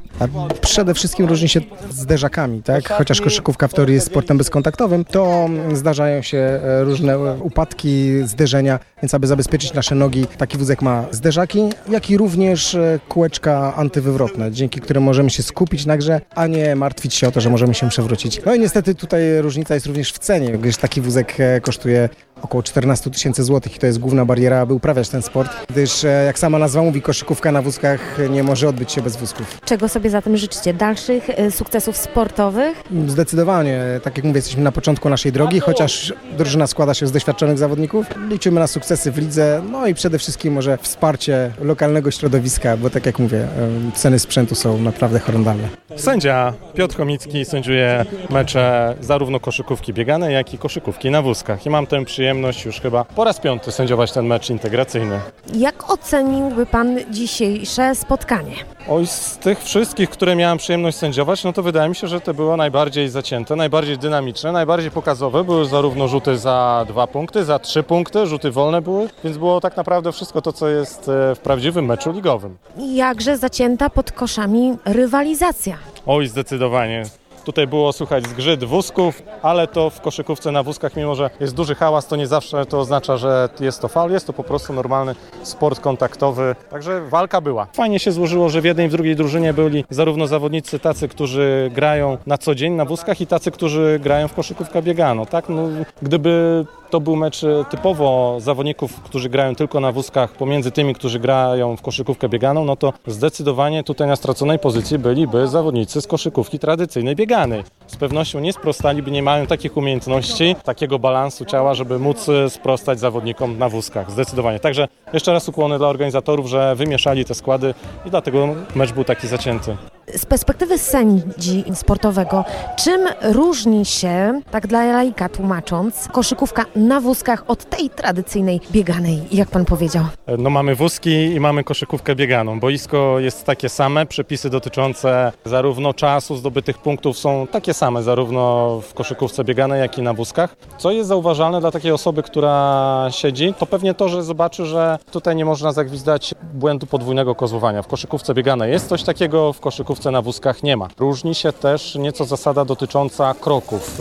Przede 0.60 0.94
wszystkim 0.94 1.26
różni 1.26 1.48
się 1.48 1.60
zderzakami, 1.90 2.62
tak? 2.62 2.88
Chociaż 2.88 3.20
koszykówka 3.20 3.68
w 3.68 3.74
teorii 3.74 3.94
jest 3.94 4.06
sportem 4.06 4.38
bezkontaktowym, 4.38 5.04
to 5.04 5.48
zdarzają 5.72 6.22
się 6.22 6.38
e, 6.38 6.84
różne 6.84 7.18
upadki, 7.18 8.10
zderzenia, 8.24 8.78
więc 9.02 9.14
aby 9.14 9.26
zabezpieczyć 9.26 9.74
nasze 9.74 9.94
nogi, 9.94 10.26
taki 10.26 10.58
wózek 10.58 10.82
ma 10.82 11.04
zderzaki, 11.10 11.70
jak 11.88 12.10
i 12.10 12.16
również 12.16 12.74
e, 12.74 13.00
kółeczka 13.08 13.74
antywywrotne, 13.76 14.52
dzięki 14.52 14.80
którym 14.80 15.02
możemy 15.02 15.30
się 15.30 15.42
skupić 15.42 15.86
na 15.86 15.96
grze, 15.96 16.20
a 16.34 16.46
nie 16.46 16.76
martwić 16.76 17.14
się 17.14 17.28
o 17.28 17.32
to, 17.32 17.40
że 17.40 17.50
możemy 17.50 17.74
się 17.74 17.88
przewrócić. 17.88 18.40
No 18.46 18.54
i 18.54 18.60
niestety 18.60 18.94
tutaj 18.94 19.40
różnica 19.40 19.74
jest 19.74 19.86
również 19.86 20.12
w 20.12 20.18
cenie, 20.18 20.52
gdyż 20.52 20.76
taki 20.76 21.00
wózek 21.00 21.40
e, 21.40 21.60
kosztuje 21.60 22.08
około 22.42 22.62
14 22.62 23.10
tysięcy 23.10 23.44
złotych 23.44 23.76
i 23.76 23.78
to 23.78 23.86
jest 23.86 23.98
główna 23.98 24.24
bariera, 24.24 24.60
aby 24.60 24.74
uprawiać 24.74 25.08
ten 25.08 25.22
sport, 25.22 25.50
gdyż 25.68 26.04
e, 26.04 26.08
jak 26.26 26.38
sama 26.38 26.58
nazwa 26.58 26.82
mówi, 26.82 27.02
koszykówka 27.02 27.52
na 27.52 27.62
wózkach 27.62 28.18
nie 28.30 28.42
może 28.42 28.68
odbyć 28.68 28.92
się 28.92 29.02
bez 29.02 29.16
wózków. 29.16 29.60
Czego 29.64 29.88
sobie 29.88 30.10
zatem 30.10 30.36
życzycie? 30.36 30.74
Dalszych 30.74 31.30
e, 31.30 31.50
sukcesów 31.50 31.96
sportowych? 31.96 32.82
Zdecydowanie, 33.06 33.82
tak 34.02 34.16
jak 34.16 34.26
mówię, 34.26 34.38
jesteśmy 34.38 34.62
na 34.62 34.72
początku 34.72 35.08
naszej 35.08 35.32
drogi, 35.32 35.60
chociaż 35.60 36.12
drużyna 36.38 36.66
składa 36.66 36.94
się 36.94 37.06
z 37.06 37.12
doświadczonych 37.12 37.58
zawodników. 37.58 38.06
Liczymy 38.28 38.60
na 38.60 38.66
sukcesy 38.66 39.12
w 39.12 39.18
lidze, 39.18 39.62
no 39.70 39.86
i 39.86 39.94
przede 39.94 40.18
wszystkim 40.18 40.54
może 40.54 40.78
wsparcie 40.78 41.52
lokalnego 41.60 42.10
środowiska, 42.10 42.76
bo 42.76 42.90
tak 42.90 43.06
jak 43.06 43.18
mówię, 43.18 43.38
e, 43.38 43.48
ceny 43.94 44.18
sprzętu 44.18 44.54
są 44.54 44.78
naprawdę 44.78 45.18
horrendalne. 45.18 45.68
Sędzia 45.96 46.52
Piotr 46.74 46.96
Chomicki 46.96 47.44
sędziuje 47.44 48.04
mecze 48.30 48.94
zarówno 49.00 49.40
koszykówki 49.40 49.92
bieganej, 49.92 50.34
jak 50.34 50.54
i 50.54 50.58
koszykówki 50.58 51.10
na 51.10 51.22
wózkach. 51.22 51.66
I 51.66 51.70
mam 51.70 51.86
tę 51.86 52.04
przyjemność 52.04 52.29
już 52.64 52.80
chyba 52.80 53.04
po 53.04 53.24
raz 53.24 53.40
piąty 53.40 53.72
sędziować 53.72 54.12
ten 54.12 54.26
mecz 54.26 54.50
integracyjny. 54.50 55.20
Jak 55.54 55.90
oceniłby 55.90 56.66
Pan 56.66 56.98
dzisiejsze 57.10 57.94
spotkanie? 57.94 58.52
Oj, 58.88 59.06
z 59.06 59.38
tych 59.38 59.62
wszystkich, 59.62 60.10
które 60.10 60.36
miałem 60.36 60.58
przyjemność 60.58 60.96
sędziować, 60.96 61.44
no 61.44 61.52
to 61.52 61.62
wydaje 61.62 61.88
mi 61.88 61.94
się, 61.96 62.06
że 62.06 62.20
to 62.20 62.34
było 62.34 62.56
najbardziej 62.56 63.08
zacięte, 63.08 63.56
najbardziej 63.56 63.98
dynamiczne, 63.98 64.52
najbardziej 64.52 64.90
pokazowe. 64.90 65.44
Były 65.44 65.66
zarówno 65.66 66.08
rzuty 66.08 66.38
za 66.38 66.84
dwa 66.88 67.06
punkty, 67.06 67.44
za 67.44 67.58
trzy 67.58 67.82
punkty, 67.82 68.26
rzuty 68.26 68.50
wolne 68.50 68.82
były, 68.82 69.08
więc 69.24 69.38
było 69.38 69.60
tak 69.60 69.76
naprawdę 69.76 70.12
wszystko 70.12 70.42
to, 70.42 70.52
co 70.52 70.68
jest 70.68 71.08
e, 71.08 71.34
w 71.34 71.38
prawdziwym 71.38 71.84
meczu 71.84 72.12
ligowym. 72.12 72.56
Jakże 72.76 73.36
zacięta 73.36 73.90
pod 73.90 74.12
koszami 74.12 74.76
rywalizacja. 74.84 75.76
Oj, 76.06 76.26
zdecydowanie. 76.26 77.02
Tutaj 77.50 77.66
było 77.66 77.92
słychać 77.92 78.26
zgrzyt 78.26 78.64
wózków, 78.64 79.22
ale 79.42 79.66
to 79.66 79.90
w 79.90 80.00
koszykówce 80.00 80.52
na 80.52 80.62
wózkach, 80.62 80.96
mimo 80.96 81.14
że 81.14 81.30
jest 81.40 81.54
duży 81.54 81.74
hałas, 81.74 82.06
to 82.06 82.16
nie 82.16 82.26
zawsze 82.26 82.66
to 82.66 82.80
oznacza, 82.80 83.16
że 83.16 83.48
jest 83.60 83.80
to 83.80 83.88
fal. 83.88 84.10
Jest 84.10 84.26
to 84.26 84.32
po 84.32 84.44
prostu 84.44 84.72
normalny 84.72 85.14
sport 85.42 85.80
kontaktowy. 85.80 86.56
Także 86.70 87.00
walka 87.00 87.40
była. 87.40 87.66
Fajnie 87.72 87.98
się 87.98 88.12
złożyło, 88.12 88.48
że 88.48 88.60
w 88.60 88.64
jednej 88.64 88.86
i 88.86 88.88
w 88.88 88.92
drugiej 88.92 89.16
drużynie 89.16 89.52
byli 89.54 89.84
zarówno 89.90 90.26
zawodnicy 90.26 90.78
tacy, 90.78 91.08
którzy 91.08 91.70
grają 91.74 92.18
na 92.26 92.38
co 92.38 92.54
dzień 92.54 92.72
na 92.72 92.84
wózkach 92.84 93.20
i 93.20 93.26
tacy, 93.26 93.50
którzy 93.50 94.00
grają 94.02 94.28
w 94.28 94.34
koszykówkę 94.34 94.82
biegano. 94.82 95.26
Tak? 95.26 95.48
No, 95.48 95.68
gdyby 96.02 96.64
to 96.90 97.00
był 97.00 97.16
mecz 97.16 97.40
typowo 97.70 98.36
zawodników, 98.40 99.00
którzy 99.00 99.28
grają 99.28 99.54
tylko 99.54 99.80
na 99.80 99.92
wózkach 99.92 100.32
pomiędzy 100.32 100.70
tymi, 100.70 100.94
którzy 100.94 101.18
grają 101.20 101.76
w 101.76 101.82
koszykówkę 101.82 102.28
bieganą, 102.28 102.64
no 102.64 102.76
to 102.76 102.92
zdecydowanie 103.06 103.84
tutaj 103.84 104.08
na 104.08 104.16
straconej 104.16 104.58
pozycji 104.58 104.98
byliby 104.98 105.48
zawodnicy 105.48 106.00
z 106.00 106.06
koszykówki 106.06 106.58
tradycyjnej 106.58 107.16
bieganej. 107.16 107.39
Z 107.86 107.96
pewnością 107.96 108.40
nie 108.40 108.52
sprostaliby, 108.52 109.10
nie 109.10 109.22
mają 109.22 109.46
takich 109.46 109.76
umiejętności, 109.76 110.56
takiego 110.64 110.98
balansu 110.98 111.44
ciała, 111.44 111.74
żeby 111.74 111.98
móc 111.98 112.26
sprostać 112.48 113.00
zawodnikom 113.00 113.58
na 113.58 113.68
wózkach. 113.68 114.10
Zdecydowanie. 114.10 114.60
Także 114.60 114.88
jeszcze 115.12 115.32
raz 115.32 115.48
ukłony 115.48 115.78
dla 115.78 115.88
organizatorów, 115.88 116.46
że 116.46 116.76
wymieszali 116.76 117.24
te 117.24 117.34
składy 117.34 117.74
i 118.06 118.10
dlatego 118.10 118.48
mecz 118.74 118.92
był 118.92 119.04
taki 119.04 119.28
zacięty. 119.28 119.76
Z 120.16 120.26
perspektywy 120.26 120.78
sędzi 120.78 121.64
sportowego, 121.74 122.44
czym 122.76 123.00
różni 123.22 123.84
się, 123.84 124.40
tak 124.50 124.66
dla 124.66 124.84
laika 124.84 125.28
tłumacząc, 125.28 126.08
koszykówka 126.12 126.64
na 126.76 127.00
wózkach 127.00 127.44
od 127.48 127.64
tej 127.64 127.90
tradycyjnej 127.90 128.60
bieganej, 128.72 129.22
jak 129.32 129.48
pan 129.48 129.64
powiedział? 129.64 130.04
No 130.38 130.50
mamy 130.50 130.74
wózki 130.74 131.10
i 131.10 131.40
mamy 131.40 131.64
koszykówkę 131.64 132.16
bieganą. 132.16 132.60
Boisko 132.60 133.18
jest 133.18 133.44
takie 133.44 133.68
same, 133.68 134.06
przepisy 134.06 134.50
dotyczące 134.50 135.32
zarówno 135.44 135.94
czasu 135.94 136.36
zdobytych 136.36 136.78
punktów 136.78 137.18
są 137.18 137.46
takie 137.46 137.74
same, 137.74 138.02
zarówno 138.02 138.80
w 138.80 138.94
koszykówce 138.94 139.44
bieganej, 139.44 139.80
jak 139.80 139.98
i 139.98 140.02
na 140.02 140.14
wózkach. 140.14 140.56
Co 140.78 140.90
jest 140.90 141.08
zauważalne 141.08 141.60
dla 141.60 141.70
takiej 141.70 141.92
osoby, 141.92 142.22
która 142.22 143.06
siedzi, 143.10 143.54
to 143.58 143.66
pewnie 143.66 143.94
to, 143.94 144.08
że 144.08 144.22
zobaczy, 144.22 144.66
że 144.66 144.98
tutaj 145.12 145.36
nie 145.36 145.44
można 145.44 145.72
zagwizdać 145.72 146.34
błędu 146.54 146.86
podwójnego 146.86 147.34
kozłowania. 147.34 147.82
W 147.82 147.86
koszykówce 147.86 148.34
bieganej 148.34 148.72
jest 148.72 148.88
coś 148.88 149.02
takiego, 149.02 149.52
w 149.52 149.60
koszykówce 149.60 149.99
na 150.10 150.22
wózkach 150.22 150.62
nie 150.62 150.76
ma. 150.76 150.88
Różni 150.98 151.34
się 151.34 151.52
też 151.52 151.94
nieco 151.94 152.24
zasada 152.24 152.64
dotycząca 152.64 153.34
kroków. 153.34 153.98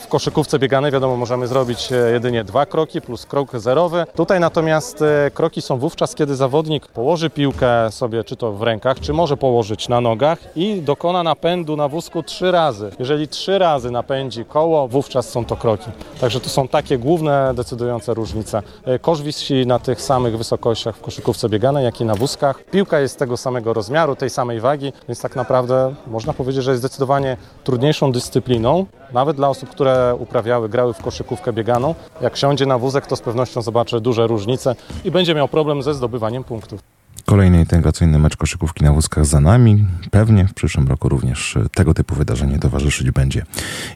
W 0.00 0.08
koszykówce 0.10 0.58
bieganej 0.58 0.92
wiadomo 0.92 1.16
możemy 1.16 1.46
zrobić 1.46 1.88
jedynie 2.12 2.44
dwa 2.44 2.66
kroki 2.66 3.00
plus 3.00 3.26
krok 3.26 3.58
zerowy. 3.58 4.04
Tutaj 4.16 4.40
natomiast 4.40 5.04
kroki 5.34 5.62
są 5.62 5.78
wówczas, 5.78 6.14
kiedy 6.14 6.36
zawodnik 6.36 6.86
położy 6.86 7.30
piłkę 7.30 7.90
sobie 7.90 8.24
czy 8.24 8.36
to 8.36 8.52
w 8.52 8.62
rękach, 8.62 9.00
czy 9.00 9.12
może 9.12 9.36
położyć 9.36 9.88
na 9.88 10.00
nogach 10.00 10.38
i 10.56 10.82
dokona 10.82 11.22
napędu 11.22 11.76
na 11.76 11.88
wózku 11.88 12.22
trzy 12.22 12.50
razy. 12.50 12.90
Jeżeli 12.98 13.28
trzy 13.28 13.58
razy 13.58 13.90
napędzi 13.90 14.44
koło, 14.44 14.88
wówczas 14.88 15.28
są 15.28 15.44
to 15.44 15.56
kroki. 15.56 15.90
Także 16.20 16.40
to 16.40 16.48
są 16.48 16.68
takie 16.68 16.98
główne 16.98 17.54
decydujące 17.54 18.14
różnice. 18.14 18.62
Kosz 19.00 19.22
wisi 19.22 19.66
na 19.66 19.78
tych 19.78 20.02
samych 20.02 20.38
wysokościach 20.38 20.96
w 20.96 21.00
koszykówce 21.00 21.48
bieganej, 21.48 21.84
jak 21.84 22.00
i 22.00 22.04
na 22.04 22.14
wózkach. 22.14 22.64
Piłka 22.64 23.00
jest 23.00 23.18
tego 23.18 23.36
samego 23.36 23.72
rozmiaru, 23.72 24.16
tej 24.16 24.30
samej 24.30 24.60
wagi, 24.60 24.92
więc 25.08 25.20
tak 25.20 25.36
naprawdę 25.36 25.94
można 26.06 26.32
powiedzieć, 26.32 26.64
że 26.64 26.70
jest 26.70 26.82
zdecydowanie 26.82 27.36
trudniejszą 27.64 28.12
dyscypliną, 28.12 28.86
nawet 29.12 29.36
dla 29.36 29.48
osób, 29.48 29.70
które 29.70 30.16
uprawiały, 30.18 30.68
grały 30.68 30.94
w 30.94 31.02
koszykówkę 31.02 31.52
bieganą. 31.52 31.94
Jak 32.20 32.36
siądzie 32.36 32.66
na 32.66 32.78
wózek, 32.78 33.06
to 33.06 33.16
z 33.16 33.20
pewnością 33.20 33.62
zobaczy 33.62 34.00
duże 34.00 34.26
różnice 34.26 34.74
i 35.04 35.10
będzie 35.10 35.34
miał 35.34 35.48
problem 35.48 35.82
ze 35.82 35.94
zdobywaniem 35.94 36.44
punktów. 36.44 36.80
Kolejny 37.26 37.58
integracyjny 37.58 38.18
mecz 38.18 38.36
koszykówki 38.36 38.84
na 38.84 38.92
wózkach 38.92 39.26
za 39.26 39.40
nami. 39.40 39.86
Pewnie 40.10 40.46
w 40.46 40.54
przyszłym 40.54 40.88
roku 40.88 41.08
również 41.08 41.58
tego 41.74 41.94
typu 41.94 42.14
wydarzenie 42.14 42.58
towarzyszyć 42.58 43.10
będzie 43.10 43.44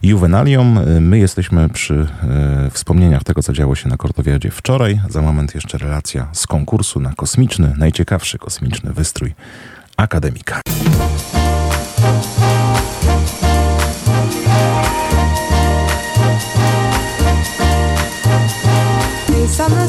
Juvenalium. 0.03 0.81
My 1.01 1.19
jesteśmy 1.19 1.69
przy 1.69 2.07
e, 2.67 2.71
wspomnieniach 2.71 3.25
tego, 3.25 3.43
co 3.43 3.53
działo 3.53 3.75
się 3.75 3.89
na 3.89 3.97
Kortowiadzie 3.97 4.51
wczoraj. 4.51 5.01
Za 5.09 5.23
moment 5.23 5.55
jeszcze 5.55 5.79
relacja 5.79 6.29
z 6.33 6.47
konkursu 6.47 7.01
na 7.01 7.13
kosmiczny, 7.13 7.75
najciekawszy 7.79 8.39
kosmiczny 8.39 8.93
wystrój 8.93 9.35
akademika. 9.97 10.61
summer 19.65 19.89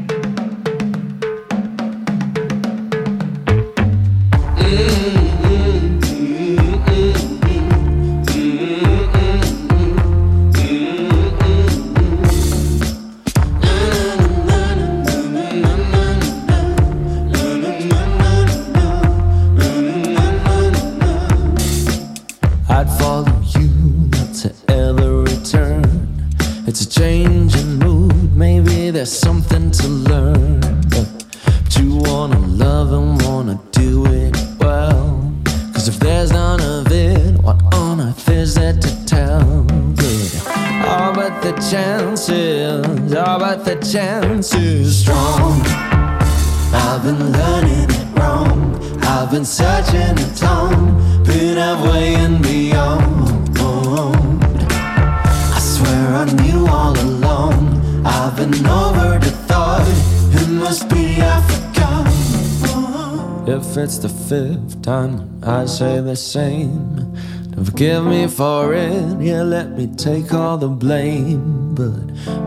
Say 65.81 65.99
the 65.99 66.15
same, 66.15 66.95
Don't 67.55 67.65
forgive 67.65 68.05
me 68.05 68.27
for 68.27 68.71
it. 68.75 69.19
Yeah, 69.19 69.41
let 69.41 69.71
me 69.71 69.87
take 69.87 70.31
all 70.31 70.55
the 70.55 70.67
blame. 70.67 71.73
But 71.73 72.03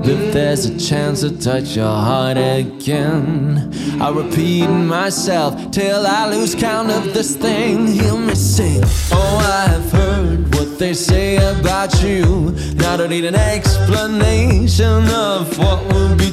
if 0.08 0.32
there's 0.32 0.66
a 0.66 0.78
chance 0.78 1.22
to 1.22 1.36
touch 1.36 1.74
your 1.74 1.96
heart 2.08 2.36
again, 2.36 3.72
I'll 4.00 4.14
repeat 4.14 4.68
myself 4.68 5.50
till 5.72 6.06
I 6.06 6.30
lose 6.30 6.54
count 6.54 6.90
of 6.92 7.12
this 7.12 7.34
thing. 7.34 7.88
Hear 7.88 8.16
me 8.16 8.36
sing. 8.36 8.82
Oh, 9.10 9.66
I've 9.66 9.90
heard 9.90 10.54
what 10.54 10.78
they 10.78 10.94
say 10.94 11.34
about 11.58 11.90
you. 12.04 12.54
Now 12.76 12.94
I 12.94 12.96
don't 12.98 13.10
need 13.10 13.24
an 13.24 13.34
explanation 13.34 15.08
of 15.10 15.58
what 15.58 15.82
would 15.92 16.18
be 16.18 16.30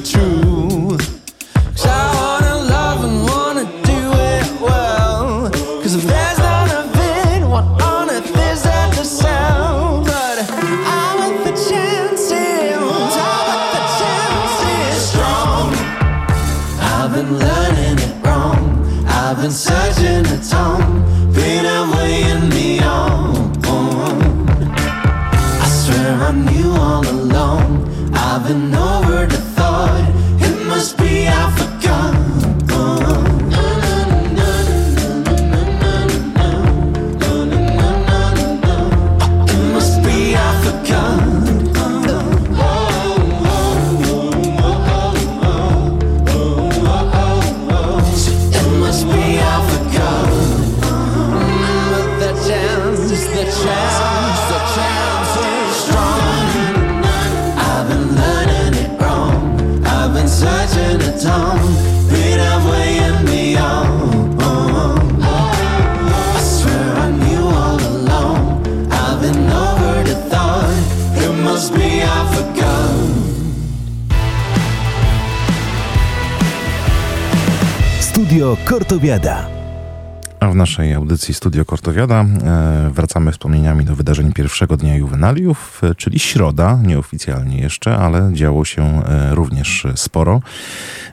audycji 81.02 81.34
Studio 81.34 81.64
Kortowiada. 81.64 82.20
E, 82.20 82.90
wracamy 82.94 83.32
wspomnieniami 83.32 83.84
do 83.84 83.96
wydarzeń 83.96 84.32
pierwszego 84.32 84.76
dnia 84.76 84.96
juwenaliów, 84.96 85.80
e, 85.84 85.94
czyli 85.94 86.18
środa, 86.18 86.78
nieoficjalnie 86.82 87.58
jeszcze, 87.58 87.96
ale 87.96 88.30
działo 88.32 88.64
się 88.64 88.82
e, 88.82 89.34
również 89.34 89.86
sporo, 89.96 90.40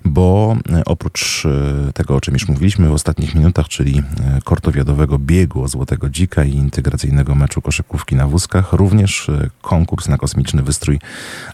bo 0.06 0.56
e, 0.72 0.86
oprócz 0.86 1.46
e, 1.46 1.94
tego, 1.94 2.16
o 2.16 2.22
czym 2.22 2.34
już 2.34 2.48
mówiliśmy 2.48 2.90
w 2.90 2.94
ostatnich 2.94 3.36
minutach, 3.36 3.68
czyli 3.68 4.00
e, 4.00 4.40
kortowiadowego 4.44 5.20
biegu 5.20 5.68
Złotego 5.68 6.10
Dzika 6.10 6.44
i 6.44 6.54
integracyjnego 6.54 7.36
meczu 7.36 7.62
koszykówki 7.62 8.16
na 8.16 8.28
wózkach, 8.28 8.74
również 8.74 9.32
konkurs 9.62 10.08
na 10.08 10.18
kosmiczny 10.18 10.64
wystrój 10.64 11.00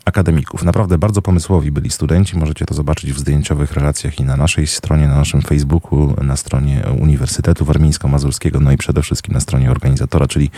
akademików. 0.05 0.63
Naprawdę 0.63 0.97
bardzo 0.97 1.21
pomysłowi 1.21 1.71
byli 1.71 1.89
studenci, 1.89 2.37
możecie 2.37 2.65
to 2.65 2.73
zobaczyć 2.73 3.13
w 3.13 3.19
zdjęciowych 3.19 3.71
relacjach 3.71 4.19
i 4.19 4.23
na 4.23 4.37
naszej 4.37 4.67
stronie, 4.67 5.07
na 5.07 5.15
naszym 5.15 5.41
Facebooku, 5.41 6.15
na 6.23 6.35
stronie 6.35 6.83
Uniwersytetu 6.99 7.65
Warmińsko-Mazurskiego, 7.65 8.59
no 8.59 8.71
i 8.71 8.77
przede 8.77 9.01
wszystkim 9.01 9.33
na 9.33 9.39
stronie 9.39 9.71
organizatora, 9.71 10.27
czyli 10.27 10.51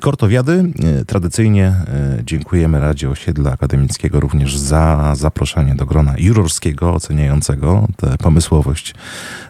Kortowiady. 0.00 0.72
Tradycyjnie 1.06 1.74
dziękujemy 2.24 2.80
Radzie 2.80 3.10
Osiedla 3.10 3.52
Akademickiego 3.52 4.20
również 4.20 4.56
za 4.56 5.14
zaproszenie 5.16 5.74
do 5.74 5.86
grona 5.86 6.14
jurorskiego 6.18 7.00
oceniającego 7.10 7.88
tę 7.96 8.18
pomysłowość 8.18 8.94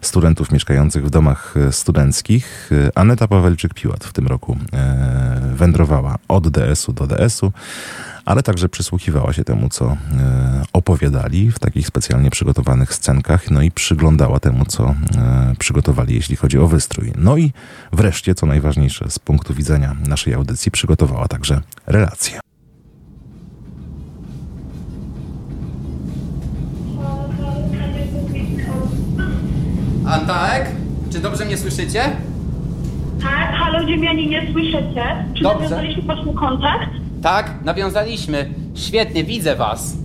studentów 0.01 0.53
mieszkających 0.53 1.07
w 1.07 1.11
domach 1.11 1.55
e, 1.57 1.73
studenckich. 1.73 2.70
E, 2.73 2.99
Aneta 2.99 3.27
Pawelczyk-Piłat 3.27 4.05
w 4.05 4.12
tym 4.12 4.27
roku 4.27 4.57
e, 4.73 5.41
wędrowała 5.55 6.16
od 6.28 6.49
DS-u 6.49 6.93
do 6.93 7.07
DS-u, 7.07 7.53
ale 8.24 8.43
także 8.43 8.69
przysłuchiwała 8.69 9.32
się 9.32 9.45
temu, 9.45 9.69
co 9.69 9.97
opowiadali 10.73 11.51
w 11.51 11.59
takich 11.59 11.87
specjalnie 11.87 12.31
przygotowanych 12.31 12.95
scenkach, 12.95 13.51
no 13.51 13.62
i 13.62 13.70
przyglądała 13.70 14.41
temu, 14.41 14.65
co 14.65 14.95
przygotowali, 15.59 16.15
jeśli 16.15 16.37
chodzi 16.37 16.59
o 16.59 16.69
wystrój. 16.69 17.12
No 17.16 17.37
i 17.37 17.53
wreszcie, 17.93 18.35
co 18.35 18.47
najważniejsze 18.47 19.11
z 19.11 19.19
punktu 19.19 19.55
widzenia 19.55 19.97
naszej 20.09 20.35
audycji, 20.35 20.70
przygotowała 20.73 21.28
także 21.28 21.61
relacje. 21.87 22.41
Antaek, 30.12 30.66
czy 31.12 31.19
dobrze 31.20 31.45
mnie 31.45 31.57
słyszycie? 31.57 32.03
Tak, 33.23 33.55
halo 33.55 33.87
ziemiani, 33.89 34.28
nie 34.28 34.53
słyszycie? 34.53 35.24
Czy 35.35 35.43
Dobrze. 35.43 35.59
nawiązaliśmy 35.65 36.03
właśnie 36.03 36.35
kontakt? 36.35 36.91
Tak, 37.23 37.55
nawiązaliśmy. 37.65 38.51
Świetnie, 38.74 39.24
widzę 39.24 39.57
was. 39.57 39.97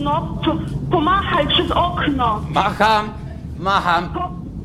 No, 0.00 0.38
to 0.44 0.56
pomachaj 0.90 1.46
przez 1.48 1.70
okno. 1.70 2.40
Macham, 2.50 3.08
macham. 3.58 4.08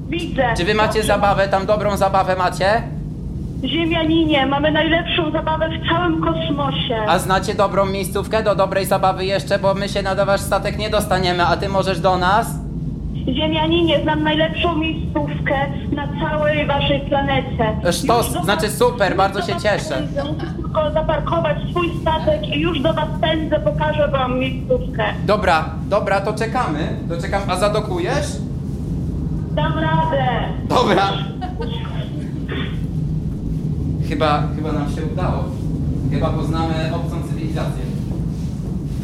Widzę. 0.09 0.53
Czy 0.57 0.65
wy 0.65 0.73
macie 0.73 1.03
zabawę, 1.03 1.47
tam 1.47 1.65
dobrą 1.65 1.97
zabawę 1.97 2.35
macie? 2.35 2.83
Ziemianinie, 3.65 4.45
mamy 4.45 4.71
najlepszą 4.71 5.31
zabawę 5.31 5.69
w 5.69 5.89
całym 5.89 6.21
kosmosie. 6.21 6.95
A 7.07 7.19
znacie 7.19 7.55
dobrą 7.55 7.85
miejscówkę 7.85 8.43
do 8.43 8.55
dobrej 8.55 8.85
zabawy 8.85 9.25
jeszcze, 9.25 9.59
bo 9.59 9.73
my 9.73 9.89
się 9.89 10.01
na 10.01 10.25
wasz 10.25 10.41
statek 10.41 10.77
nie 10.77 10.89
dostaniemy, 10.89 11.45
a 11.45 11.57
ty 11.57 11.69
możesz 11.69 11.99
do 11.99 12.17
nas? 12.17 12.66
Ziemianinie, 13.25 14.03
znam 14.03 14.23
najlepszą 14.23 14.75
miejscówkę 14.75 15.55
na 15.91 16.07
całej 16.19 16.65
waszej 16.67 16.99
planecie. 16.99 17.77
Sztos, 17.91 18.31
znaczy 18.43 18.69
super, 18.69 19.15
bardzo 19.15 19.41
się 19.41 19.55
cieszę. 19.55 19.95
Pędzę, 19.95 20.23
Musisz 20.23 20.55
tylko 20.55 20.91
zaparkować 20.93 21.57
swój 21.69 21.89
statek 22.01 22.47
i 22.55 22.59
już 22.59 22.79
do 22.81 22.93
was 22.93 23.07
pędzę, 23.21 23.59
pokażę 23.59 24.07
wam 24.07 24.39
miejscówkę. 24.39 25.03
Dobra, 25.25 25.69
dobra, 25.89 26.21
to 26.21 26.33
czekamy. 26.33 26.79
To 27.09 27.21
czekam, 27.21 27.41
a 27.47 27.55
zadokujesz? 27.55 28.27
Dam 29.51 29.73
radę. 29.73 30.27
Dobra. 30.69 31.09
Chyba, 34.09 34.43
chyba 34.55 34.71
nam 34.71 34.91
się 34.95 35.01
udało. 35.13 35.43
Chyba 36.11 36.29
poznamy 36.29 36.73
obcą 36.95 37.15
cywilizację. 37.29 37.83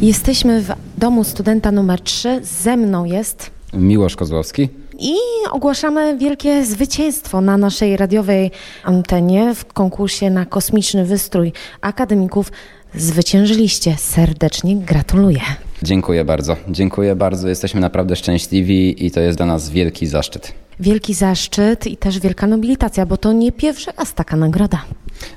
Jesteśmy 0.01 0.61
w 0.61 0.71
domu 0.97 1.23
studenta 1.23 1.71
numer 1.71 2.01
3. 2.01 2.39
Ze 2.43 2.77
mną 2.77 3.05
jest 3.05 3.51
Miłosz 3.73 4.15
Kozłowski. 4.15 4.69
i 4.99 5.13
ogłaszamy 5.51 6.17
wielkie 6.17 6.65
zwycięstwo 6.65 7.41
na 7.41 7.57
naszej 7.57 7.97
radiowej 7.97 8.51
antenie 8.83 9.55
w 9.55 9.65
konkursie 9.65 10.29
na 10.29 10.45
kosmiczny 10.45 11.05
wystrój 11.05 11.53
akademików. 11.81 12.51
Zwyciężyliście. 12.95 13.95
Serdecznie 13.97 14.75
gratuluję. 14.75 15.39
Dziękuję 15.83 16.25
bardzo. 16.25 16.55
Dziękuję 16.69 17.15
bardzo. 17.15 17.47
Jesteśmy 17.47 17.81
naprawdę 17.81 18.15
szczęśliwi 18.15 19.05
i 19.05 19.11
to 19.11 19.19
jest 19.19 19.37
dla 19.37 19.45
nas 19.45 19.69
wielki 19.69 20.07
zaszczyt. 20.07 20.53
Wielki 20.79 21.13
zaszczyt 21.13 21.87
i 21.87 21.97
też 21.97 22.19
wielka 22.19 22.47
nobilitacja, 22.47 23.05
bo 23.05 23.17
to 23.17 23.33
nie 23.33 23.51
pierwszy 23.51 23.91
raz 23.97 24.13
taka 24.13 24.37
nagroda. 24.37 24.81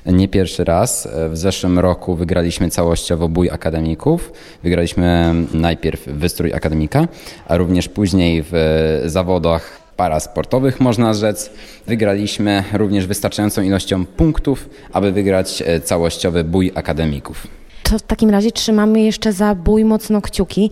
Nie 0.05 0.27
pierwszy 0.27 0.63
raz. 0.63 1.07
W 1.29 1.37
zeszłym 1.37 1.79
roku 1.79 2.15
wygraliśmy 2.15 2.69
całościowo 2.69 3.29
bój 3.29 3.49
akademików. 3.49 4.31
Wygraliśmy 4.63 5.33
najpierw 5.53 6.07
wystrój 6.07 6.53
akademika, 6.53 7.07
a 7.47 7.57
również 7.57 7.89
później 7.89 8.43
w 8.51 9.01
zawodach 9.05 9.81
parasportowych, 9.97 10.79
można 10.79 11.13
rzec. 11.13 11.49
Wygraliśmy 11.87 12.63
również 12.73 13.07
wystarczającą 13.07 13.61
ilością 13.61 14.05
punktów, 14.05 14.69
aby 14.93 15.11
wygrać 15.11 15.63
całościowy 15.83 16.43
bój 16.43 16.71
akademików. 16.75 17.47
To 17.89 17.99
w 17.99 18.01
takim 18.01 18.29
razie 18.29 18.51
trzymamy 18.51 19.01
jeszcze 19.01 19.33
za 19.33 19.55
bój 19.55 19.85
mocno 19.85 20.21
kciuki. 20.21 20.71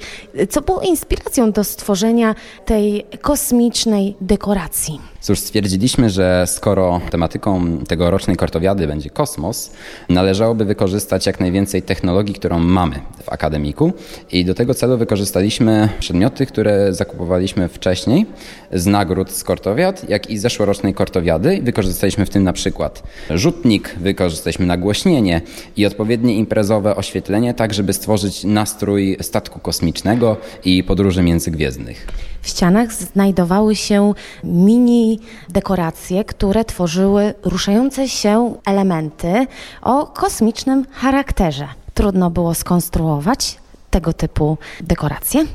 Co 0.49 0.61
było 0.61 0.81
inspiracją 0.81 1.51
do 1.51 1.63
stworzenia 1.63 2.35
tej 2.65 3.05
kosmicznej 3.21 4.15
dekoracji? 4.21 5.14
Cóż, 5.25 5.39
stwierdziliśmy, 5.39 6.09
że 6.09 6.43
skoro 6.47 7.01
tematyką 7.09 7.77
tegorocznej 7.87 8.37
kortowiady 8.37 8.87
będzie 8.87 9.09
kosmos, 9.09 9.71
należałoby 10.09 10.65
wykorzystać 10.65 11.25
jak 11.25 11.39
najwięcej 11.39 11.81
technologii, 11.81 12.35
którą 12.35 12.59
mamy 12.59 12.95
w 13.23 13.29
akademiku 13.29 13.93
i 14.31 14.45
do 14.45 14.53
tego 14.53 14.73
celu 14.73 14.97
wykorzystaliśmy 14.97 15.89
przedmioty, 15.99 16.45
które 16.45 16.93
zakupowaliśmy 16.93 17.67
wcześniej 17.67 18.25
z 18.73 18.85
nagród 18.85 19.31
z 19.31 19.43
kortowiad, 19.43 20.09
jak 20.09 20.29
i 20.29 20.37
zeszłorocznej 20.37 20.93
kortowiady. 20.93 21.59
Wykorzystaliśmy 21.63 22.25
w 22.25 22.29
tym 22.29 22.43
na 22.43 22.53
przykład 22.53 23.03
rzutnik, 23.29 23.95
wykorzystaliśmy 23.99 24.65
nagłośnienie 24.65 25.41
i 25.77 25.85
odpowiednie 25.85 26.35
imprezowe 26.35 26.95
oświetlenie, 26.95 27.53
tak 27.53 27.73
żeby 27.73 27.93
stworzyć 27.93 28.43
nastrój 28.43 29.17
statku 29.21 29.59
kosmicznego 29.59 30.37
i 30.65 30.83
podróży 30.83 31.23
międzygwiezdnych. 31.23 32.07
W 32.45 32.47
ścianach 32.47 32.93
znajdowały 32.93 33.75
się 33.75 34.13
mini 34.43 35.19
dekoracje, 35.49 36.23
które 36.23 36.65
tworzyły 36.65 37.33
ruszające 37.43 38.09
się 38.09 38.55
elementy 38.65 39.47
o 39.81 40.05
kosmicznym 40.05 40.85
charakterze. 40.91 41.67
Trudno 41.93 42.29
było 42.29 42.53
skonstruować 42.53 43.57
tego 43.91 44.13
typu 44.13 44.57
dekoracje. 44.81 45.45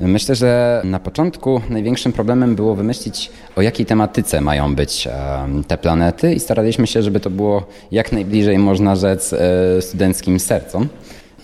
Myślę, 0.00 0.34
że 0.34 0.82
na 0.84 1.00
początku 1.00 1.60
największym 1.70 2.12
problemem 2.12 2.54
było 2.54 2.74
wymyślić, 2.74 3.30
o 3.56 3.62
jakiej 3.62 3.86
tematyce 3.86 4.40
mają 4.40 4.74
być 4.74 5.06
em, 5.06 5.64
te 5.64 5.78
planety 5.78 6.34
i 6.34 6.40
staraliśmy 6.40 6.86
się, 6.86 7.02
żeby 7.02 7.20
to 7.20 7.30
było 7.30 7.66
jak 7.92 8.12
najbliżej, 8.12 8.58
można 8.58 8.96
rzec, 8.96 9.32
e, 9.32 9.82
studenckim 9.82 10.40
sercom. 10.40 10.88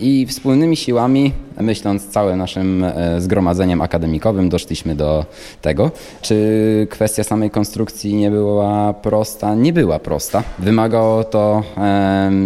I 0.01 0.27
wspólnymi 0.27 0.77
siłami, 0.77 1.33
myśląc 1.61 2.09
całym 2.09 2.39
naszym 2.39 2.85
e, 2.85 3.21
zgromadzeniem 3.21 3.83
akademikowym, 3.83 4.49
doszliśmy 4.49 4.95
do 4.95 5.27
tego. 5.63 5.91
Czy 6.23 6.87
kwestia 6.91 7.25
samej 7.25 7.51
konstrukcji 7.51 8.15
nie 8.15 8.31
była 8.31 8.93
prosta? 8.93 9.55
Nie 9.55 9.73
była 9.73 9.99
prosta. 9.99 10.43
Wymagało 10.59 11.25
to 11.25 11.63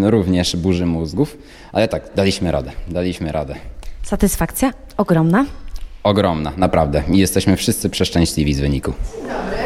również 0.02 0.56
burzy 0.56 0.86
mózgów, 0.86 1.36
ale 1.72 1.88
tak, 1.88 2.02
daliśmy 2.16 2.52
radę. 2.52 2.70
Daliśmy 2.88 3.32
radę. 3.32 3.54
Satysfakcja 4.02 4.70
ogromna. 4.96 5.46
Ogromna, 6.02 6.52
naprawdę. 6.56 7.02
I 7.12 7.18
jesteśmy 7.18 7.56
wszyscy 7.56 7.90
przeszczęśliwi 7.90 8.54
z 8.54 8.60
wyniku. 8.60 8.92
Dobry. 9.22 9.64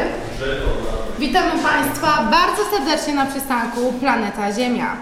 Witamy 1.19 1.49
Państwa 1.51 1.58
bardzo 1.58 1.58
serdecznie 2.79 3.13
na 3.13 3.25
przystanku 3.25 3.93
Planeta 3.99 4.53
Ziemia. 4.53 4.97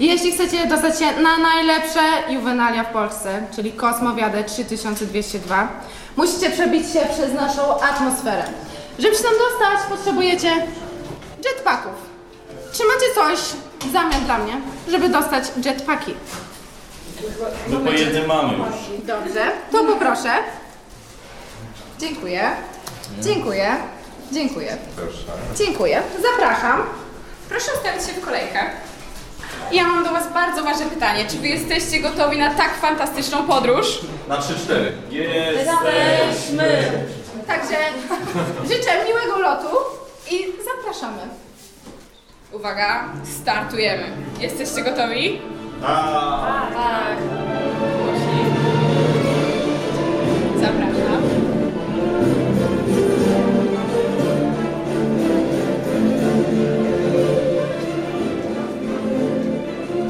Jeśli 0.00 0.32
chcecie 0.32 0.66
dostać 0.66 0.98
się 0.98 1.20
na 1.22 1.38
najlepsze 1.38 2.00
juwenalia 2.28 2.84
w 2.84 2.92
Polsce, 2.92 3.46
czyli 3.56 3.72
Kosmowiadę 3.72 4.44
3202, 4.44 5.68
musicie 6.16 6.50
przebić 6.50 6.92
się 6.92 7.00
przez 7.14 7.34
naszą 7.34 7.80
atmosferę. 7.80 8.44
Żeby 8.98 9.16
się 9.16 9.22
tam 9.22 9.32
dostać, 9.32 9.88
potrzebujecie 9.88 10.66
jetpacków. 11.44 11.92
Czy 12.72 12.82
macie 12.84 13.14
coś 13.14 13.38
w 13.80 13.92
zamian 13.92 14.24
dla 14.24 14.38
mnie, 14.38 14.52
żeby 14.88 15.08
dostać 15.08 15.44
jetpacki? 15.64 16.14
No 17.68 17.80
po 17.80 17.90
jednym 17.90 18.26
mamy 18.26 18.52
już. 18.52 19.06
Dobrze, 19.06 19.44
to 19.72 19.84
poproszę. 19.84 20.32
Dziękuję. 21.98 22.50
Dziękuję. 23.20 23.76
Dziękuję. 24.32 24.76
Dziękuję. 25.58 26.02
Zapraszam. 26.22 26.82
Proszę 27.52 27.70
ustawić 27.76 28.06
się 28.06 28.12
w 28.12 28.24
kolejkę. 28.24 28.58
Ja 29.72 29.82
mam 29.86 30.04
do 30.04 30.10
Was 30.10 30.32
bardzo 30.32 30.62
ważne 30.62 30.86
pytanie. 30.86 31.24
Czy 31.30 31.36
Wy 31.36 31.48
jesteście 31.48 32.00
gotowi 32.00 32.38
na 32.38 32.54
tak 32.54 32.74
fantastyczną 32.76 33.46
podróż? 33.46 34.00
Na 34.28 34.36
3-4. 34.38 34.44
Jesteśmy. 35.10 36.92
Także 37.46 37.76
życzę 38.62 39.04
miłego 39.08 39.38
lotu 39.38 39.76
i 40.30 40.46
zapraszamy. 40.64 41.22
Uwaga, 42.52 43.04
startujemy. 43.42 44.04
Jesteście 44.40 44.82
gotowi? 44.82 45.40
Tak. 45.82 46.74
Tak. 46.74 47.16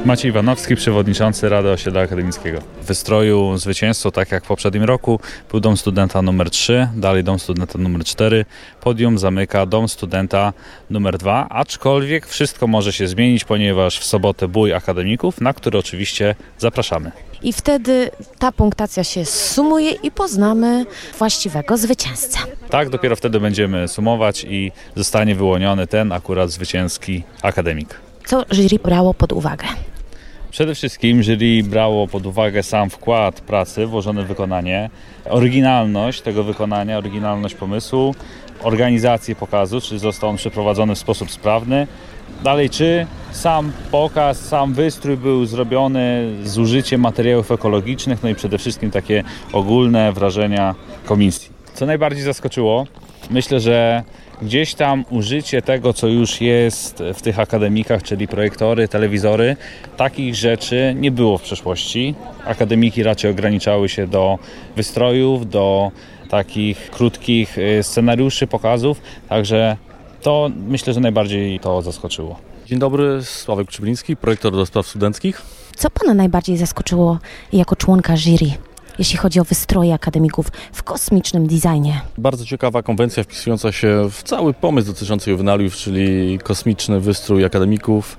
Maciej 0.05 0.29
Iwanowski, 0.29 0.75
przewodniczący 0.75 1.49
Rady 1.49 1.69
Osiedla 1.69 2.01
Akademickiego. 2.01 2.59
W 2.81 2.85
wystroju 2.85 3.57
zwycięzcą, 3.57 4.11
tak 4.11 4.31
jak 4.31 4.43
w 4.45 4.47
poprzednim 4.47 4.83
roku, 4.83 5.19
był 5.51 5.59
Dom 5.59 5.77
Studenta 5.77 6.21
numer 6.21 6.49
3, 6.49 6.87
dalej 6.95 7.23
Dom 7.23 7.39
Studenta 7.39 7.79
numer 7.79 8.03
4, 8.03 8.45
podium 8.81 9.17
zamyka 9.17 9.65
Dom 9.65 9.89
Studenta 9.89 10.53
numer 10.89 11.17
2, 11.17 11.49
aczkolwiek 11.49 12.27
wszystko 12.27 12.67
może 12.67 12.93
się 12.93 13.07
zmienić, 13.07 13.43
ponieważ 13.43 13.99
w 13.99 14.05
sobotę 14.05 14.47
bój 14.47 14.73
akademików, 14.73 15.41
na 15.41 15.53
który 15.53 15.77
oczywiście 15.79 16.35
zapraszamy. 16.57 17.11
I 17.43 17.53
wtedy 17.53 18.11
ta 18.39 18.51
punktacja 18.51 19.03
się 19.03 19.25
sumuje 19.25 19.91
i 19.91 20.11
poznamy 20.11 20.85
właściwego 21.19 21.77
zwycięzcę. 21.77 22.39
Tak, 22.69 22.89
dopiero 22.89 23.15
wtedy 23.15 23.39
będziemy 23.39 23.87
sumować 23.87 24.45
i 24.49 24.71
zostanie 24.95 25.35
wyłoniony 25.35 25.87
ten 25.87 26.11
akurat 26.11 26.51
zwycięski 26.51 27.23
akademik. 27.41 27.99
Co 28.25 28.45
jury 28.51 28.79
brało 28.83 29.13
pod 29.13 29.33
uwagę? 29.33 29.65
Przede 30.53 30.75
wszystkim 30.75 31.23
jury 31.23 31.63
brało 31.63 32.07
pod 32.07 32.25
uwagę 32.25 32.63
sam 32.63 32.89
wkład 32.89 33.41
pracy 33.41 33.85
włożony 33.85 34.23
w 34.23 34.27
wykonanie, 34.27 34.89
oryginalność 35.29 36.21
tego 36.21 36.43
wykonania, 36.43 36.97
oryginalność 36.97 37.55
pomysłu, 37.55 38.15
organizację 38.63 39.35
pokazu, 39.35 39.81
czy 39.81 39.99
został 39.99 40.29
on 40.29 40.35
przeprowadzony 40.35 40.95
w 40.95 40.97
sposób 40.97 41.31
sprawny. 41.31 41.87
Dalej, 42.43 42.69
czy 42.69 43.07
sam 43.31 43.71
pokaz, 43.91 44.45
sam 44.45 44.73
wystrój 44.73 45.17
był 45.17 45.45
zrobiony 45.45 46.29
z 46.43 46.57
użyciem 46.57 47.01
materiałów 47.01 47.51
ekologicznych, 47.51 48.23
no 48.23 48.29
i 48.29 48.35
przede 48.35 48.57
wszystkim 48.57 48.91
takie 48.91 49.23
ogólne 49.53 50.11
wrażenia 50.11 50.75
komisji. 51.05 51.49
Co 51.73 51.85
najbardziej 51.85 52.23
zaskoczyło, 52.23 52.85
myślę, 53.29 53.59
że 53.59 54.03
gdzieś 54.43 54.75
tam 54.75 55.05
użycie 55.09 55.61
tego, 55.61 55.93
co 55.93 56.07
już 56.07 56.41
jest 56.41 57.03
w 57.13 57.21
tych 57.21 57.39
akademikach, 57.39 58.03
czyli 58.03 58.27
projektory, 58.27 58.87
telewizory, 58.87 59.55
takich 59.97 60.35
rzeczy 60.35 60.95
nie 60.99 61.11
było 61.11 61.37
w 61.37 61.41
przeszłości. 61.41 62.15
Akademiki 62.45 63.03
raczej 63.03 63.31
ograniczały 63.31 63.89
się 63.89 64.07
do 64.07 64.39
wystrojów, 64.75 65.49
do 65.49 65.91
takich 66.29 66.91
krótkich 66.91 67.57
y, 67.57 67.83
scenariuszy, 67.83 68.47
pokazów, 68.47 69.01
także 69.29 69.77
to 70.21 70.51
myślę, 70.67 70.93
że 70.93 70.99
najbardziej 70.99 71.59
to 71.59 71.81
zaskoczyło. 71.81 72.39
Dzień 72.65 72.79
dobry, 72.79 73.23
Sławek 73.23 73.67
Przybliński, 73.67 74.15
projektor 74.15 74.53
do 74.53 74.65
spraw 74.65 74.87
studenckich. 74.87 75.41
Co 75.75 75.89
Pana 75.89 76.13
najbardziej 76.13 76.57
zaskoczyło 76.57 77.19
jako 77.53 77.75
członka 77.75 78.17
jury, 78.17 78.51
jeśli 78.99 79.17
chodzi 79.17 79.39
o 79.39 79.43
wystroje 79.43 79.93
akademików 79.93 80.47
w 80.73 80.83
kosmicznym 80.83 81.47
designie? 81.47 82.01
Bardzo 82.17 82.45
ciekawa 82.45 82.83
konwencja 82.83 83.23
wpisująca 83.23 83.71
się 83.71 84.09
w 84.11 84.23
cały 84.23 84.53
pomysł 84.53 84.87
dotyczący 84.87 85.31
juwenaliów, 85.31 85.75
czyli 85.75 86.39
kosmiczny 86.43 86.99
wystrój 86.99 87.45
akademików. 87.45 88.17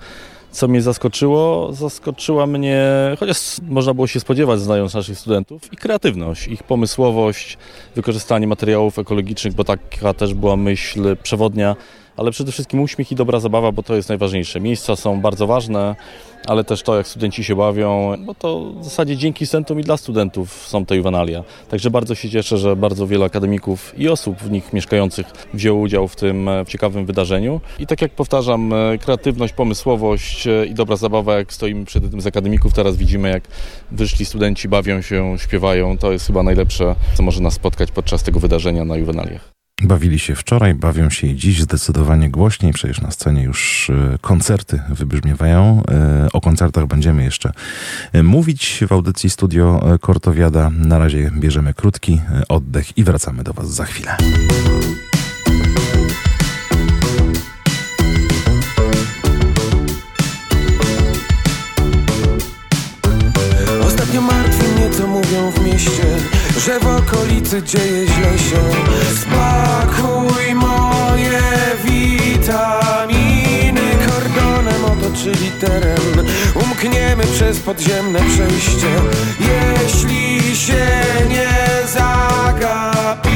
Co 0.50 0.68
mnie 0.68 0.82
zaskoczyło? 0.82 1.72
Zaskoczyła 1.72 2.46
mnie, 2.46 2.86
chociaż 3.20 3.56
można 3.62 3.94
było 3.94 4.06
się 4.06 4.20
spodziewać, 4.20 4.60
znając 4.60 4.94
naszych 4.94 5.18
studentów, 5.18 5.72
i 5.72 5.76
kreatywność, 5.76 6.48
ich 6.48 6.62
pomysłowość, 6.62 7.58
wykorzystanie 7.94 8.46
materiałów 8.46 8.98
ekologicznych, 8.98 9.54
bo 9.54 9.64
taka 9.64 10.14
też 10.14 10.34
była 10.34 10.56
myśl 10.56 11.16
przewodnia, 11.22 11.76
ale 12.16 12.30
przede 12.30 12.52
wszystkim 12.52 12.80
uśmiech 12.80 13.12
i 13.12 13.14
dobra 13.14 13.40
zabawa, 13.40 13.72
bo 13.72 13.82
to 13.82 13.94
jest 13.94 14.08
najważniejsze. 14.08 14.60
Miejsca 14.60 14.96
są 14.96 15.20
bardzo 15.20 15.46
ważne, 15.46 15.96
ale 16.46 16.64
też 16.64 16.82
to, 16.82 16.96
jak 16.96 17.08
studenci 17.08 17.44
się 17.44 17.56
bawią, 17.56 18.14
bo 18.24 18.34
to 18.34 18.72
w 18.80 18.84
zasadzie 18.84 19.16
dzięki 19.16 19.46
studentom 19.46 19.80
i 19.80 19.82
dla 19.82 19.96
studentów 19.96 20.52
są 20.52 20.86
te 20.86 20.96
juwenalia. 20.96 21.44
Także 21.68 21.90
bardzo 21.90 22.14
się 22.14 22.30
cieszę, 22.30 22.58
że 22.58 22.76
bardzo 22.76 23.06
wielu 23.06 23.24
akademików 23.24 23.98
i 23.98 24.08
osób 24.08 24.38
w 24.38 24.50
nich 24.50 24.72
mieszkających 24.72 25.26
wzięło 25.54 25.80
udział 25.80 26.08
w 26.08 26.16
tym 26.16 26.48
e, 26.48 26.64
ciekawym 26.68 27.06
wydarzeniu. 27.06 27.60
I 27.78 27.86
tak 27.86 28.02
jak 28.02 28.12
powtarzam, 28.12 28.72
e, 28.72 28.98
kreatywność, 28.98 29.52
pomysłowość 29.52 30.46
e, 30.46 30.66
i 30.66 30.74
dobra 30.74 30.96
zabawa, 30.96 31.34
jak 31.34 31.52
stoimy 31.52 31.84
przed 31.84 32.02
jednym 32.02 32.20
z 32.20 32.26
akademików, 32.26 32.72
teraz 32.72 32.96
widzimy, 32.96 33.30
jak 33.30 33.48
wyszli 33.90 34.24
studenci, 34.24 34.68
bawią 34.68 35.02
się, 35.02 35.38
śpiewają. 35.38 35.98
To 35.98 36.12
jest 36.12 36.26
chyba 36.26 36.42
najlepsze, 36.42 36.94
co 37.14 37.22
może 37.22 37.40
nas 37.40 37.54
spotkać 37.54 37.90
podczas 37.90 38.22
tego 38.22 38.40
wydarzenia 38.40 38.84
na 38.84 38.96
juwenaliach. 38.96 39.63
Bawili 39.82 40.18
się 40.18 40.34
wczoraj, 40.34 40.74
bawią 40.74 41.10
się 41.10 41.26
i 41.26 41.36
dziś 41.36 41.62
zdecydowanie 41.62 42.30
głośniej. 42.30 42.72
Przecież 42.72 43.00
na 43.00 43.10
scenie 43.10 43.42
już 43.42 43.90
e, 43.90 44.18
koncerty 44.20 44.80
wybrzmiewają. 44.88 45.82
E, 45.90 46.28
O 46.32 46.40
koncertach 46.40 46.86
będziemy 46.86 47.24
jeszcze 47.24 47.52
e, 48.12 48.22
mówić 48.22 48.84
w 48.88 48.92
audycji 48.92 49.30
Studio 49.30 49.80
Kortowiada. 50.00 50.70
Na 50.70 50.98
razie 50.98 51.30
bierzemy 51.38 51.74
krótki 51.74 52.20
oddech 52.48 52.98
i 52.98 53.04
wracamy 53.04 53.42
do 53.42 53.52
Was 53.52 53.74
za 53.74 53.84
chwilę. 53.84 54.16
Ostatnio 63.86 64.20
martwi 64.20 64.66
mnie 64.76 64.90
co 64.90 65.06
mówią 65.06 65.50
w 65.50 65.64
mieście 65.64 66.02
Że 66.58 66.80
w 66.80 66.86
okolicy 66.86 67.62
dzieje 67.62 68.06
źle 68.06 68.38
się. 68.38 68.60
Spakuj 69.20 70.54
moje 70.54 71.40
witaminy 71.84 73.80
Kordonem 74.06 74.84
otoczyli 74.84 75.50
teren 75.50 76.26
Umkniemy 76.54 77.24
przez 77.26 77.60
podziemne 77.60 78.18
przejście. 78.18 78.88
Jeśli 79.40 80.56
się 80.56 80.86
nie 81.28 81.48
zagapimy 81.92 83.33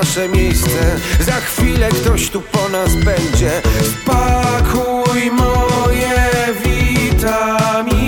nasze 0.00 0.28
miejsce. 0.28 1.00
Za 1.20 1.32
chwilę 1.32 1.88
ktoś 1.88 2.30
tu 2.30 2.40
po 2.40 2.68
nas 2.68 2.94
będzie. 2.94 3.62
Spakuj 3.90 5.30
moje 5.30 6.28
witaminy. 6.64 8.02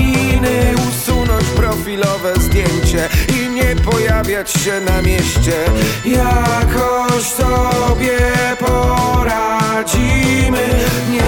Usunąć 0.89 1.45
profilowe 1.45 2.35
zdjęcie 2.41 3.09
I 3.29 3.49
nie 3.49 3.77
pojawiać 3.77 4.51
się 4.53 4.81
na 4.81 5.03
mieście. 5.03 5.65
Jakoś 6.05 7.23
sobie 7.23 8.19
poradzimy. 8.59 9.65
Nie 11.11 11.23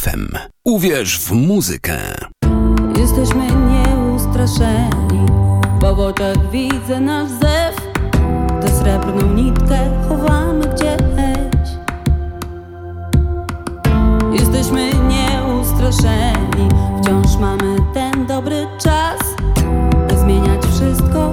UWMFM. 0.00 0.38
Uwierz 0.64 1.18
w 1.18 1.32
muzykę. 1.32 1.98
Jesteśmy 2.98 3.46
nieustraszeni, 3.46 5.26
bo 5.80 5.94
w 5.94 6.00
oczach 6.00 6.50
widzę 6.50 7.00
nasz 7.00 7.28
zew. 7.28 7.76
Tę 8.60 8.68
srebrną 8.68 9.34
nitkę 9.34 9.78
chowamy 10.08 10.66
gdzieś. 10.66 11.00
Jesteśmy 14.32 14.90
nieustraszeni, 14.94 16.68
wciąż 17.02 17.36
mamy 17.36 17.76
ten 17.94 18.26
dobry 18.26 18.66
czas, 18.78 19.20
by 20.08 20.18
zmieniać 20.18 20.66
wszystko 20.66 21.29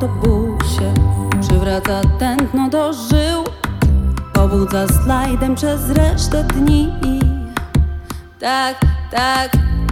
autobusie. 0.00 0.94
Przywraca 1.40 2.00
tętno 2.18 2.68
do 2.68 2.92
żył 2.92 3.44
Pobudza 4.32 4.88
slajdem 4.88 5.54
przez 5.54 5.90
resztę 5.90 6.44
dni. 6.44 6.92
Tak, 8.38 8.80
tak, 9.10 9.50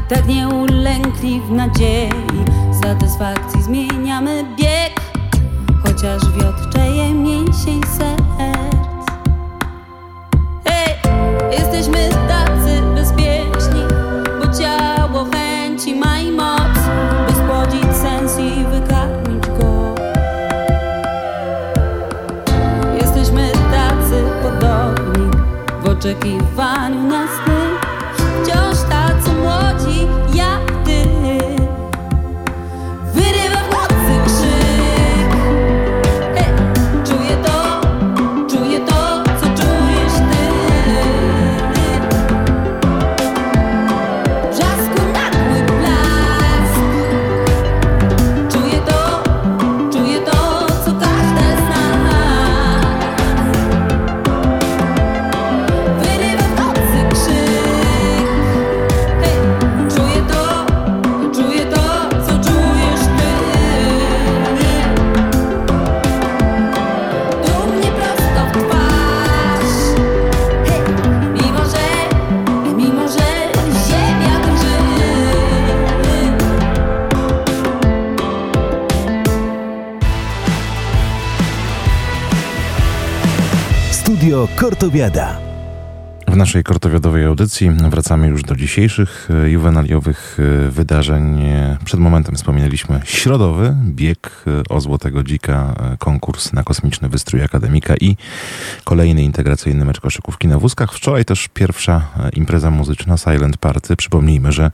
tak 0.09 0.27
nieulękli 0.27 1.41
w 1.41 1.51
nadziei. 1.51 2.45
Satysfakcji 2.83 3.63
zmieniamy 3.63 4.45
bieg 4.59 5.01
Chociaż 5.83 6.23
wiotczeje 6.33 7.15
mięsień 7.15 7.81
serc 7.99 8.58
W 26.09 26.11
oczekiwaniu 26.11 26.78
Kortowiada. 84.69 85.41
W 86.27 86.37
naszej 86.37 86.65
kortowiadowej 86.65 87.25
audycji 87.25 87.71
wracamy 87.71 88.29
już 88.29 88.43
do 88.43 88.57
dzisiejszych 88.57 89.29
e, 89.45 89.51
juwenaliowych 89.51 90.39
e, 90.67 90.71
wydarzeń. 90.71 91.45
Przed 91.85 92.01
momentem 92.01 92.35
wspominaliśmy 92.35 93.01
środowy 93.05 93.77
bieg 93.85 94.38
o 94.69 94.81
Złotego 94.81 95.23
Dzika, 95.23 95.75
e, 95.93 95.97
konkurs 95.97 96.53
na 96.53 96.63
kosmiczny 96.63 97.09
wystrój 97.09 97.43
akademika 97.43 97.95
i 98.01 98.17
kolejny 98.85 99.23
integracyjny 99.23 99.85
mecz 99.85 100.01
koszykówki 100.01 100.49
na 100.49 100.59
wózkach. 100.59 100.93
Wczoraj 100.93 101.25
też 101.25 101.49
pierwsza 101.55 102.03
e, 102.17 102.29
impreza 102.29 102.71
muzyczna 102.71 103.17
Silent 103.17 103.57
Party. 103.57 103.97
Przypomnijmy, 103.97 104.53
że 104.53 104.71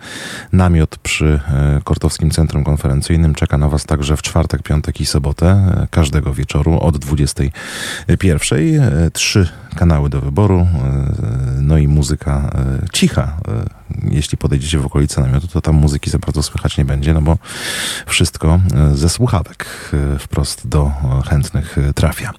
namiot 0.53 0.99
przy 0.99 1.41
e, 1.49 1.81
Kortowskim 1.85 2.31
Centrum 2.31 2.65
Konferencyjnym 2.65 3.35
czeka 3.35 3.59
na 3.59 3.69
Was 3.69 3.85
także 3.85 4.17
w 4.17 4.23
czwartek, 4.23 4.63
piątek 4.63 5.01
i 5.01 5.07
sobotę, 5.07 5.77
każdego 5.91 6.35
wieczoru 6.35 6.81
od 6.81 6.99
21. 6.99 8.59
E, 8.83 9.11
Trzy 9.11 9.49
kanały 9.77 10.11
do 10.11 10.21
wyboru, 10.21 10.67
no 11.61 11.79
i 11.79 11.89
muzyka 11.89 12.51
cicha. 12.93 13.37
Jeśli 14.11 14.39
podejdziecie 14.39 14.79
w 14.79 14.87
okolice 14.87 15.21
namiotu, 15.21 15.49
to 15.49 15.61
tam 15.61 15.75
muzyki 15.75 16.11
za 16.11 16.19
bardzo 16.19 16.43
słychać 16.43 16.79
nie 16.79 16.85
będzie, 16.85 17.15
no 17.15 17.23
bo 17.23 17.39
wszystko 18.07 18.61
e, 18.75 18.97
ze 18.97 19.09
słuchawek 19.09 19.67
e, 20.15 20.19
wprost 20.19 20.67
do 20.69 20.93
e, 21.19 21.23
chętnych 21.29 21.77
trafia. 21.95 22.31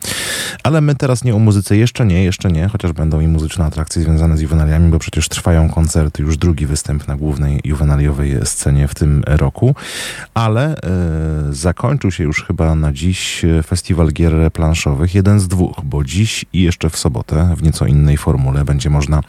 Ale 0.63 0.81
my 0.81 0.95
teraz 0.95 1.23
nie 1.23 1.35
o 1.35 1.39
muzyce, 1.39 1.77
jeszcze 1.77 2.05
nie, 2.05 2.23
jeszcze 2.23 2.51
nie, 2.51 2.67
chociaż 2.67 2.91
będą 2.91 3.19
i 3.19 3.27
muzyczne 3.27 3.65
atrakcje 3.65 4.01
związane 4.01 4.37
z 4.37 4.41
juwenaliami, 4.41 4.91
bo 4.91 4.99
przecież 4.99 5.29
trwają 5.29 5.69
koncerty, 5.69 6.23
już 6.23 6.37
drugi 6.37 6.65
występ 6.65 7.07
na 7.07 7.15
głównej 7.15 7.61
juwenaliowej 7.63 8.37
scenie 8.43 8.87
w 8.87 8.95
tym 8.95 9.23
roku, 9.27 9.75
ale 10.33 10.75
e, 10.75 10.79
zakończył 11.49 12.11
się 12.11 12.23
już 12.23 12.43
chyba 12.43 12.75
na 12.75 12.93
dziś 12.93 13.45
festiwal 13.65 14.11
gier 14.11 14.51
planszowych, 14.51 15.15
jeden 15.15 15.39
z 15.39 15.47
dwóch, 15.47 15.81
bo 15.83 16.03
dziś 16.03 16.45
i 16.53 16.61
jeszcze 16.61 16.89
w 16.89 16.97
sobotę 16.97 17.55
w 17.57 17.63
nieco 17.63 17.85
innej 17.85 18.17
formule 18.17 18.65
będzie 18.65 18.89
można 18.89 19.21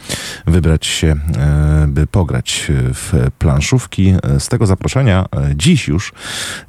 wybrać 0.47 0.87
się, 0.87 1.17
e, 1.39 1.87
by 1.89 2.07
pograć 2.17 2.67
w 2.71 3.31
planszówki. 3.39 4.15
E, 4.37 4.41
Z 4.41 4.49
tego 4.49 4.67
zaproszenia 4.67 5.25
e, 5.37 5.51
dziś 5.55 5.89
już 5.89 6.13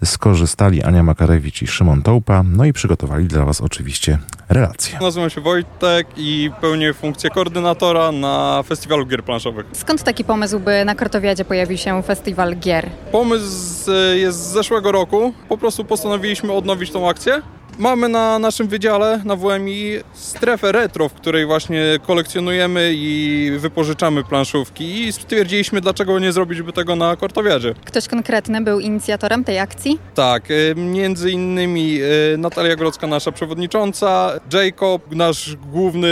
skorzystali 0.05 0.83
Ania 0.83 1.03
Makarewicz 1.03 1.61
i 1.61 1.67
Szymon 1.67 2.01
Tołpa, 2.01 2.43
no 2.43 2.65
i 2.65 2.73
przygotowali 2.73 3.25
dla 3.25 3.45
Was 3.45 3.61
oczywiście 3.61 4.19
relacje. 4.49 4.99
Nazywam 5.01 5.29
się 5.29 5.41
Wojtek 5.41 6.07
i 6.17 6.51
pełnię 6.61 6.93
funkcję 6.93 7.29
koordynatora 7.29 8.11
na 8.11 8.63
festiwalu 8.67 9.05
gier 9.05 9.23
planszowych. 9.23 9.65
Skąd 9.73 10.03
taki 10.03 10.23
pomysł, 10.23 10.59
by 10.59 10.85
na 10.85 10.95
Kortowiadzie 10.95 11.45
pojawił 11.45 11.77
się 11.77 12.03
festiwal 12.03 12.55
gier? 12.55 12.89
Pomysł 13.11 13.91
e, 13.91 14.17
jest 14.17 14.39
z 14.39 14.51
zeszłego 14.53 14.91
roku. 14.91 15.33
Po 15.49 15.57
prostu 15.57 15.85
postanowiliśmy 15.85 16.53
odnowić 16.53 16.91
tą 16.91 17.09
akcję. 17.09 17.41
Mamy 17.79 18.09
na 18.09 18.39
naszym 18.39 18.67
wydziale, 18.67 19.21
na 19.25 19.35
WMI, 19.35 19.91
strefę 20.13 20.71
retro, 20.71 21.09
w 21.09 21.13
której 21.13 21.45
właśnie 21.45 21.83
kolekcjonujemy 22.07 22.91
i 22.93 23.51
wypożyczamy 23.57 24.23
planszówki 24.23 25.03
i 25.03 25.13
stwierdziliśmy, 25.13 25.81
dlaczego 25.81 26.19
nie 26.19 26.31
zrobić 26.31 26.61
by 26.61 26.73
tego 26.73 26.95
na 26.95 27.15
Kortowiadzie. 27.15 27.73
Ktoś 27.85 28.07
konkretny 28.07 28.61
był 28.61 28.79
inicjatorem 28.79 29.43
tej 29.43 29.59
akcji? 29.59 29.99
Tak, 30.15 30.43
e, 30.51 30.75
między 30.75 31.31
innymi 31.31 31.99
e, 32.33 32.37
Natalia 32.37 32.75
Grodzka, 32.75 33.07
nasza 33.07 33.31
przewodnicząca, 33.31 34.31
Jacob, 34.53 35.15
nasz 35.15 35.55
główny 35.55 36.09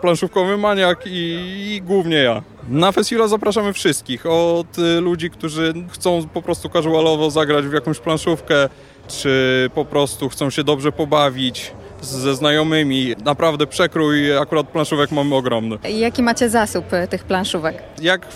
planszówkowy 0.00 0.56
maniak 0.56 1.06
i, 1.06 1.38
i 1.76 1.82
głównie 1.82 2.16
ja. 2.16 2.42
Na 2.68 2.92
festiwal 2.92 3.28
zapraszamy 3.28 3.72
wszystkich, 3.72 4.26
od 4.26 4.78
e, 4.78 5.00
ludzi, 5.00 5.30
którzy 5.30 5.74
chcą 5.88 6.28
po 6.34 6.42
prostu 6.42 6.68
casualowo 6.68 7.30
zagrać 7.30 7.64
w 7.66 7.72
jakąś 7.72 7.98
planszówkę, 7.98 8.68
czy 9.08 9.70
po 9.74 9.84
prostu 9.84 10.28
chcą 10.28 10.50
się 10.50 10.64
dobrze 10.64 10.92
pobawić 10.92 11.72
ze 12.00 12.34
znajomymi. 12.34 13.14
Naprawdę 13.24 13.66
przekrój 13.66 14.38
akurat 14.38 14.68
planszówek 14.68 15.10
mamy 15.12 15.34
ogromny. 15.34 15.78
Jaki 15.98 16.22
macie 16.22 16.50
zasób 16.50 16.92
y, 16.92 17.08
tych 17.08 17.24
planszówek? 17.24 17.82
Jak 18.02 18.26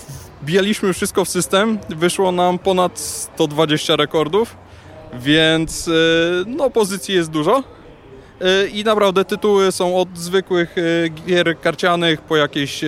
wbijaliśmy 0.42 0.92
wszystko 0.92 1.24
w 1.24 1.28
system, 1.28 1.78
wyszło 1.88 2.32
nam 2.32 2.58
ponad 2.58 2.98
120 2.98 3.96
rekordów, 3.96 4.56
więc 5.14 5.88
y, 5.88 5.92
no 6.46 6.70
pozycji 6.70 7.14
jest 7.14 7.30
dużo. 7.30 7.62
Y, 8.64 8.68
I 8.68 8.84
naprawdę 8.84 9.24
tytuły 9.24 9.72
są 9.72 9.96
od 9.96 10.18
zwykłych 10.18 10.76
gier 11.26 11.60
karcianych 11.60 12.20
po 12.20 12.36
jakieś 12.36 12.84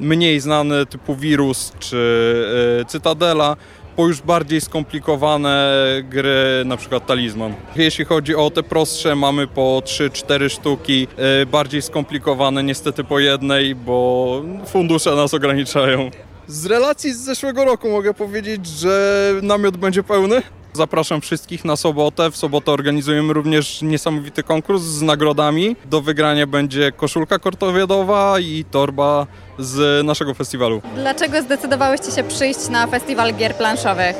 mniej 0.00 0.40
znane 0.40 0.86
typu 0.86 1.16
Wirus 1.16 1.72
czy 1.78 2.84
Cytadela 2.88 3.56
po 3.96 4.06
już 4.06 4.20
bardziej 4.20 4.60
skomplikowane 4.60 5.76
gry, 6.04 6.62
na 6.64 6.76
przykład 6.76 7.06
Talizman. 7.06 7.54
Jeśli 7.76 8.04
chodzi 8.04 8.34
o 8.34 8.50
te 8.50 8.62
prostsze, 8.62 9.16
mamy 9.16 9.46
po 9.46 9.82
3-4 9.84 10.50
sztuki, 10.50 11.08
y, 11.42 11.46
bardziej 11.46 11.82
skomplikowane 11.82 12.62
niestety 12.62 13.04
po 13.04 13.18
jednej, 13.18 13.74
bo 13.74 14.42
fundusze 14.66 15.14
nas 15.14 15.34
ograniczają. 15.34 16.10
Z 16.46 16.66
relacji 16.66 17.12
z 17.12 17.18
zeszłego 17.18 17.64
roku 17.64 17.90
mogę 17.90 18.14
powiedzieć, 18.14 18.66
że 18.66 19.34
namiot 19.42 19.76
będzie 19.76 20.02
pełny. 20.02 20.42
Zapraszam 20.72 21.20
wszystkich 21.20 21.64
na 21.64 21.76
sobotę. 21.76 22.30
W 22.30 22.36
sobotę 22.36 22.72
organizujemy 22.72 23.32
również 23.32 23.82
niesamowity 23.82 24.42
konkurs 24.42 24.82
z 24.82 25.02
nagrodami. 25.02 25.76
Do 25.84 26.00
wygrania 26.00 26.46
będzie 26.46 26.92
koszulka 26.92 27.38
kortowiadowa 27.38 28.40
i 28.40 28.64
torba 28.70 29.26
z 29.58 30.06
naszego 30.06 30.34
festiwalu. 30.34 30.82
Dlaczego 30.94 31.42
zdecydowałyście 31.42 32.12
się 32.12 32.24
przyjść 32.24 32.68
na 32.68 32.86
festiwal 32.86 33.34
gier 33.34 33.54
planszowych? 33.56 34.16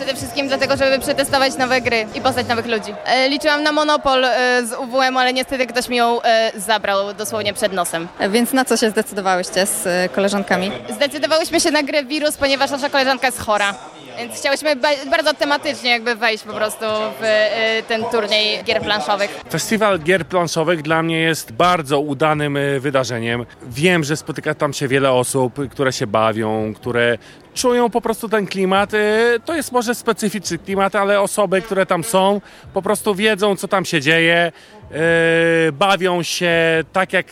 Przede 0.00 0.14
wszystkim 0.14 0.48
dlatego, 0.48 0.76
żeby 0.76 0.98
przetestować 0.98 1.56
nowe 1.56 1.80
gry 1.80 2.06
i 2.14 2.20
poznać 2.20 2.46
nowych 2.48 2.66
ludzi. 2.66 2.94
E, 3.04 3.28
liczyłam 3.28 3.62
na 3.62 3.72
monopol 3.72 4.24
e, 4.24 4.62
z 4.66 4.72
UWM, 4.72 5.16
ale 5.16 5.32
niestety 5.32 5.66
ktoś 5.66 5.88
mi 5.88 5.96
ją 5.96 6.22
e, 6.22 6.52
zabrał 6.56 7.14
dosłownie 7.14 7.52
przed 7.52 7.72
nosem. 7.72 8.08
Więc 8.30 8.52
na 8.52 8.64
co 8.64 8.76
się 8.76 8.90
zdecydowałyście 8.90 9.66
z 9.66 9.86
y, 9.86 10.08
koleżankami? 10.14 10.70
Zdecydowałyśmy 10.90 11.60
się 11.60 11.70
na 11.70 11.82
grę 11.82 12.04
Wirus, 12.04 12.36
ponieważ 12.36 12.70
nasza 12.70 12.90
koleżanka 12.90 13.26
jest 13.26 13.40
chora. 13.40 13.74
Więc 14.18 14.36
chciałyśmy 14.36 14.76
ba- 14.76 14.88
bardzo 15.10 15.34
tematycznie 15.34 15.90
jakby 15.90 16.14
wejść 16.14 16.44
po 16.44 16.52
prostu 16.52 16.84
w 17.20 17.24
e, 17.24 17.82
ten 17.88 18.04
turniej 18.04 18.64
gier 18.64 18.80
planszowych. 18.82 19.40
Festiwal 19.50 19.98
gier 19.98 20.26
planszowych 20.26 20.82
dla 20.82 21.02
mnie 21.02 21.20
jest 21.20 21.52
bardzo 21.52 22.00
udanym 22.00 22.56
e, 22.56 22.80
wydarzeniem. 22.80 23.46
Wiem, 23.62 24.04
że 24.04 24.16
spotyka 24.16 24.54
tam 24.54 24.72
się 24.72 24.88
wiele 24.88 25.12
osób, 25.12 25.70
które 25.70 25.92
się 25.92 26.06
bawią, 26.06 26.74
które 26.74 27.18
czują 27.54 27.90
po 27.90 28.00
prostu 28.00 28.28
ten 28.28 28.46
klimat. 28.46 28.94
E, 28.94 28.98
To 29.44 29.54
jest 29.54 29.72
może 29.72 29.94
specyficzny 29.94 30.58
klimat, 30.58 30.94
ale 30.96 31.20
osoby, 31.20 31.62
które 31.62 31.86
tam 31.86 32.04
są, 32.04 32.40
po 32.74 32.82
prostu 32.82 33.14
wiedzą, 33.14 33.56
co 33.56 33.68
tam 33.68 33.84
się 33.84 34.00
dzieje, 34.00 34.52
e, 34.92 35.72
bawią 35.72 36.22
się 36.22 36.54
tak, 36.92 37.12
jak 37.12 37.26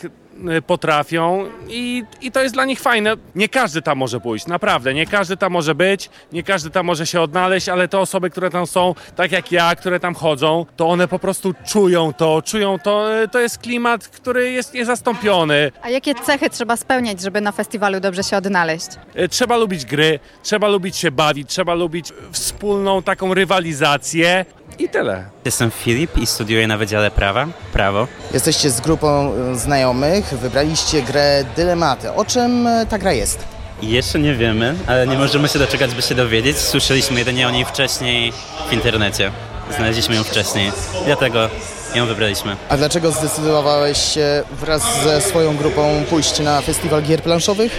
potrafią 0.67 1.45
i, 1.69 2.05
i 2.21 2.33
to 2.33 2.43
jest 2.43 2.55
dla 2.55 2.65
nich 2.65 2.81
fajne. 2.81 3.15
Nie 3.35 3.49
każdy 3.49 3.83
tam 3.83 3.99
może 3.99 4.21
pójść, 4.21 4.47
naprawdę. 4.47 4.95
Nie 4.95 5.07
każdy 5.07 5.37
tam 5.37 5.53
może 5.53 5.75
być, 5.75 6.11
nie 6.33 6.43
każdy 6.43 6.71
tam 6.71 6.87
może 6.87 7.07
się 7.07 7.21
odnaleźć, 7.21 7.69
ale 7.69 7.89
te 7.89 7.99
osoby, 7.99 8.31
które 8.31 8.51
tam 8.51 8.67
są, 8.67 8.95
tak 9.17 9.33
jak 9.33 9.53
ja, 9.53 9.77
które 9.77 10.01
tam 10.01 10.15
chodzą, 10.15 10.67
to 10.77 10.89
one 10.89 11.09
po 11.09 11.19
prostu 11.19 11.55
czują 11.67 12.13
to, 12.13 12.43
czują 12.43 12.79
to. 12.79 13.15
e, 13.23 13.29
To 13.29 13.41
jest 13.41 13.59
klimat, 13.59 14.09
który 14.09 14.51
jest 14.53 14.75
niezastąpiony. 14.75 15.73
A 15.83 15.91
jakie 15.91 16.15
cechy 16.15 16.51
trzeba 16.51 16.77
spełniać, 16.77 17.21
żeby 17.21 17.41
na 17.41 17.53
festiwalu 17.53 18.01
dobrze 18.01 18.23
się 18.25 18.37
odnaleźć? 18.37 18.87
E, 19.15 19.29
Trzeba 19.29 19.57
lubić 19.57 19.85
gry, 19.85 20.19
trzeba 20.43 20.69
lubić 20.69 20.97
się 20.97 21.11
bawić, 21.11 21.49
trzeba 21.51 21.75
lubić 21.75 22.13
wspólną 22.33 23.03
taką 23.03 23.35
rywalizację 23.35 24.45
i 24.79 24.89
tyle. 24.89 25.25
Jestem 25.45 25.71
Filip 25.71 26.19
i 26.19 26.27
studiuję 26.27 26.67
na 26.67 26.79
Wydziale 26.79 27.11
Prawa, 27.11 27.47
Prawo. 27.73 28.07
Jesteście 28.35 28.71
z 28.71 28.81
grupą 28.81 29.33
znajomych, 29.55 30.25
wybraliście 30.25 31.03
grę 31.03 31.45
Dylematy. 31.57 32.13
O 32.13 32.25
czym 32.25 32.67
e, 32.67 32.87
ta 32.87 32.99
gra 32.99 33.13
jest? 33.13 33.45
Jeszcze 33.83 34.19
nie 34.19 34.35
wiemy, 34.35 34.75
ale 34.87 35.07
nie 35.07 35.19
możemy 35.19 35.49
się 35.49 35.59
doczekać, 35.59 35.95
by 35.95 36.03
się 36.03 36.15
dowiedzieć. 36.15 36.57
Słyszeliśmy 36.59 37.19
jedynie 37.19 37.49
o 37.49 37.51
niej 37.51 37.65
wcześniej 37.65 38.33
w 38.71 38.73
internecie. 38.73 39.33
Znaleźliśmy 39.77 40.15
ją 40.15 40.25
wcześniej, 40.25 40.73
dlatego 41.07 41.49
ją 41.95 42.07
wybraliśmy. 42.07 42.57
A 42.69 42.77
dlaczego 42.77 43.11
zdecydowałeś 43.13 43.99
się 44.15 44.43
wraz 44.61 45.03
ze 45.05 45.21
swoją 45.21 45.57
grupą 45.57 46.05
pójść 46.11 46.41
na 46.41 46.61
festiwal 46.61 47.03
gier 47.03 47.23
planszowych? 47.23 47.73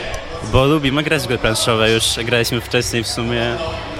Bo 0.43 0.65
lubimy 0.65 1.03
grać 1.03 1.23
w 1.23 1.27
gry 1.27 1.37
planszowe, 1.37 1.91
już 1.91 2.03
graliśmy 2.25 2.61
wcześniej 2.61 3.03
w 3.03 3.07
sumie 3.07 3.55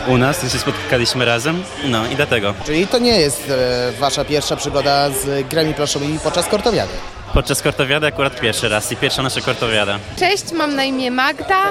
u 0.08 0.18
nas, 0.18 0.40
to 0.40 0.50
się 0.50 0.60
spotkaliśmy 0.60 1.26
razem, 1.26 1.64
no 1.86 2.08
i 2.08 2.16
dlatego. 2.16 2.54
Czyli 2.66 2.88
to 2.88 3.00
nie 3.00 3.20
jest 3.20 3.50
e, 3.50 3.92
wasza 4.00 4.26
pierwsza 4.26 4.56
przygoda 4.56 5.10
z 5.10 5.48
grami 5.48 5.74
planszowymi 5.74 6.20
podczas 6.20 6.48
kortowiady. 6.48 6.94
Podczas 7.34 7.62
kortowiady 7.62 8.08
akurat 8.08 8.40
pierwszy 8.40 8.70
raz 8.70 8.92
i 8.92 8.96
pierwsza 8.98 9.24
nasza 9.24 9.42
kortowiada. 9.42 10.00
Cześć, 10.20 10.52
mam 10.52 10.76
na 10.76 10.84
imię 10.84 11.12
Magda 11.12 11.62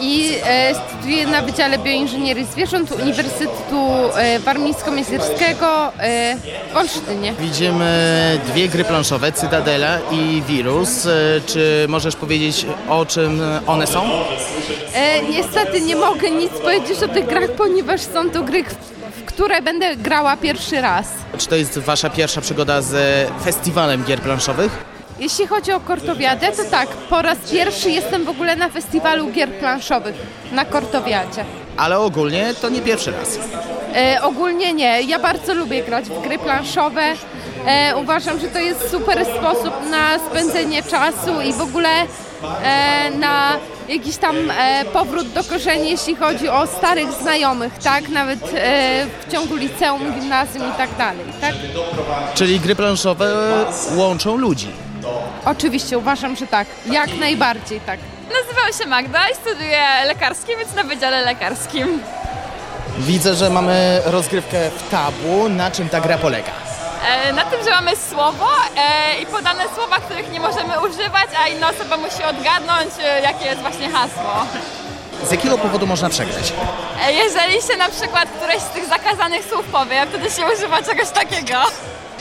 i 0.00 0.30
e, 0.44 0.74
studiuję 0.74 1.26
na 1.26 1.42
Wydziale 1.42 1.78
Bioinżynierii 1.78 2.44
Zwierząt 2.44 2.90
Uniwersytetu 2.92 3.86
e, 4.14 4.38
Warmińsko-Mazurskiego 4.40 5.92
e, 5.98 6.36
w 6.72 6.76
Olsztynie. 6.76 7.34
Widzimy 7.40 8.38
dwie 8.46 8.68
gry 8.68 8.84
planszowe, 8.84 9.32
Cytadela 9.32 9.98
i 10.12 10.42
Wirus. 10.48 11.06
E, 11.06 11.10
Czy 11.46 11.86
możesz 11.88 12.16
powiedzieć 12.16 12.66
o 12.88 13.06
czym 13.06 13.40
one 13.66 13.86
są? 13.86 14.10
E, 14.94 15.22
niestety 15.22 15.80
nie 15.80 15.96
mogę 15.96 16.30
nic 16.30 16.52
powiedzieć 16.52 17.02
o 17.02 17.08
tych 17.08 17.26
grach, 17.26 17.50
ponieważ 17.50 18.00
są 18.00 18.30
to 18.30 18.42
gry, 18.42 18.64
które 19.26 19.62
będę 19.62 19.96
grała 19.96 20.36
pierwszy 20.36 20.80
raz. 20.80 21.06
Czy 21.38 21.46
to 21.48 21.56
jest 21.56 21.78
wasza 21.78 22.10
pierwsza 22.10 22.40
przygoda 22.40 22.82
z 22.82 22.94
festiwalem 23.44 24.04
gier 24.04 24.20
planszowych? 24.20 24.95
Jeśli 25.18 25.46
chodzi 25.46 25.72
o 25.72 25.80
Kortowiadę, 25.80 26.52
to 26.52 26.64
tak, 26.70 26.88
po 26.88 27.22
raz 27.22 27.38
pierwszy 27.52 27.90
jestem 27.90 28.24
w 28.24 28.28
ogóle 28.28 28.56
na 28.56 28.68
festiwalu 28.68 29.28
gier 29.32 29.48
planszowych 29.48 30.14
na 30.52 30.64
Kortowiadzie. 30.64 31.44
Ale 31.76 31.98
ogólnie 31.98 32.54
to 32.60 32.68
nie 32.68 32.80
pierwszy 32.80 33.10
raz. 33.10 33.38
E, 33.94 34.22
ogólnie 34.22 34.72
nie. 34.72 35.02
Ja 35.02 35.18
bardzo 35.18 35.54
lubię 35.54 35.82
grać 35.82 36.04
w 36.04 36.22
gry 36.22 36.38
planszowe. 36.38 37.02
E, 37.66 37.96
uważam, 37.96 38.40
że 38.40 38.48
to 38.48 38.58
jest 38.58 38.90
super 38.90 39.26
sposób 39.38 39.74
na 39.90 40.18
spędzenie 40.18 40.82
czasu 40.82 41.40
i 41.44 41.52
w 41.52 41.60
ogóle 41.60 41.88
e, 42.64 43.10
na 43.10 43.52
jakiś 43.88 44.16
tam 44.16 44.36
e, 44.50 44.84
powrót 44.92 45.28
do 45.28 45.44
korzeni, 45.44 45.90
jeśli 45.90 46.16
chodzi 46.16 46.48
o 46.48 46.66
starych 46.66 47.12
znajomych, 47.12 47.78
tak? 47.78 48.08
Nawet 48.08 48.40
e, 48.54 49.06
w 49.26 49.32
ciągu 49.32 49.56
liceum, 49.56 50.12
gimnazjum 50.20 50.64
i 50.74 50.76
tak 50.78 50.90
dalej, 50.98 51.24
tak? 51.40 51.54
Czyli 52.34 52.60
gry 52.60 52.76
planszowe 52.76 53.28
łączą 53.96 54.36
ludzi. 54.36 54.85
Oczywiście, 55.44 55.98
uważam, 55.98 56.36
że 56.36 56.46
tak. 56.46 56.66
Jak 56.86 57.14
najbardziej 57.18 57.80
tak. 57.80 58.00
Nazywam 58.32 58.82
się 58.82 58.88
Magda 58.88 59.28
i 59.28 59.34
studiuję 59.34 59.86
lekarskie, 60.06 60.56
więc 60.56 60.74
na 60.74 60.82
Wydziale 60.82 61.22
Lekarskim. 61.22 62.00
Widzę, 62.98 63.34
że 63.34 63.50
mamy 63.50 64.02
rozgrywkę 64.04 64.70
w 64.70 64.90
tabu. 64.90 65.48
Na 65.48 65.70
czym 65.70 65.88
ta 65.88 66.00
gra 66.00 66.18
polega? 66.18 66.52
E, 67.08 67.32
na 67.32 67.44
tym, 67.44 67.64
że 67.64 67.70
mamy 67.70 67.96
słowo 68.10 68.46
e, 68.76 69.20
i 69.20 69.26
podane 69.26 69.64
słowa, 69.74 69.96
których 69.96 70.32
nie 70.32 70.40
możemy 70.40 70.80
używać, 70.80 71.28
a 71.44 71.48
inna 71.48 71.70
osoba 71.70 71.96
musi 71.96 72.22
odgadnąć, 72.22 72.90
e, 73.04 73.20
jakie 73.20 73.44
jest 73.46 73.60
właśnie 73.60 73.90
hasło. 73.90 74.46
Z 75.24 75.30
jakiego 75.30 75.58
powodu 75.58 75.86
można 75.86 76.08
przegrać? 76.08 76.52
Jeżeli 77.10 77.62
się 77.62 77.76
na 77.78 77.88
przykład 77.88 78.28
któreś 78.28 78.62
z 78.62 78.68
tych 78.68 78.86
zakazanych 78.86 79.44
słów 79.44 79.64
powie, 79.72 80.06
wtedy 80.08 80.30
się 80.30 80.42
używa 80.54 80.82
czegoś 80.82 81.08
takiego. 81.10 81.58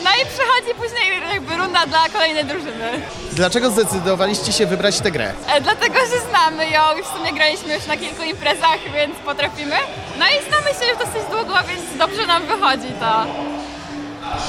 No 0.03 0.09
i 0.22 0.26
przychodzi 0.26 0.76
później 0.81 1.34
jakby 1.34 1.55
runda 1.57 1.85
dla 1.85 2.09
kolejnej 2.13 2.45
drużyny. 2.45 3.01
Dlaczego 3.31 3.69
zdecydowaliście 3.72 4.51
się 4.51 4.65
wybrać 4.65 4.99
tę 4.99 5.11
grę? 5.11 5.34
E, 5.47 5.61
dlatego, 5.61 5.95
że 5.99 6.30
znamy 6.30 6.69
ją 6.69 6.81
i 6.99 7.03
w 7.03 7.07
sumie 7.07 7.34
graliśmy 7.34 7.73
już 7.76 7.85
na 7.88 7.97
kilku 7.97 8.23
imprezach, 8.23 8.77
więc 8.93 9.15
potrafimy. 9.26 9.76
No 10.19 10.26
i 10.26 10.49
znamy 10.49 10.69
się 10.80 10.85
już 10.91 10.97
dosyć 10.99 11.30
długo, 11.31 11.53
więc 11.67 11.81
dobrze 11.97 12.26
nam 12.27 12.45
wychodzi 12.45 12.88
to. 12.99 13.26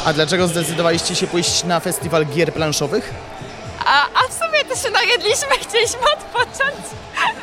A 0.05 0.13
dlaczego 0.13 0.49
zdecydowaliście 0.49 1.15
się 1.17 1.27
pójść 1.27 1.65
na 1.65 1.81
festiwal 1.81 2.27
gier 2.27 2.53
planszowych? 2.53 3.15
A, 3.87 4.03
a 4.03 4.29
w 4.29 4.33
sumie 4.33 4.65
to 4.69 4.77
się 4.77 4.91
najedliśmy, 4.91 5.49
chcieliśmy 5.69 6.01
odpocząć, 6.17 6.77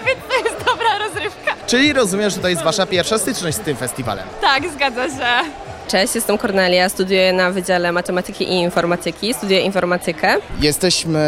więc 0.06 0.20
to 0.30 0.50
jest 0.50 0.66
dobra 0.66 0.98
rozrywka. 0.98 1.54
Czyli 1.68 1.94
rozumiem, 1.94 2.30
że 2.30 2.38
to 2.38 2.48
jest 2.48 2.62
wasza 2.64 2.86
pierwsza 2.86 3.18
styczność 3.18 3.58
z 3.58 3.60
tym 3.60 3.78
festiwalem. 3.78 4.28
Tak, 4.42 4.64
zgadza 4.74 5.08
się. 5.10 5.50
Cześć, 5.94 6.16
jestem 6.16 6.38
Kornelia, 6.38 6.90
studiuję 6.90 7.34
na 7.34 7.52
Wydziale 7.52 7.92
Matematyki 7.92 8.44
i 8.44 8.54
Informatyki, 8.54 9.34
studiuję 9.34 9.62
informatykę. 9.62 10.36
Jesteśmy 10.62 11.20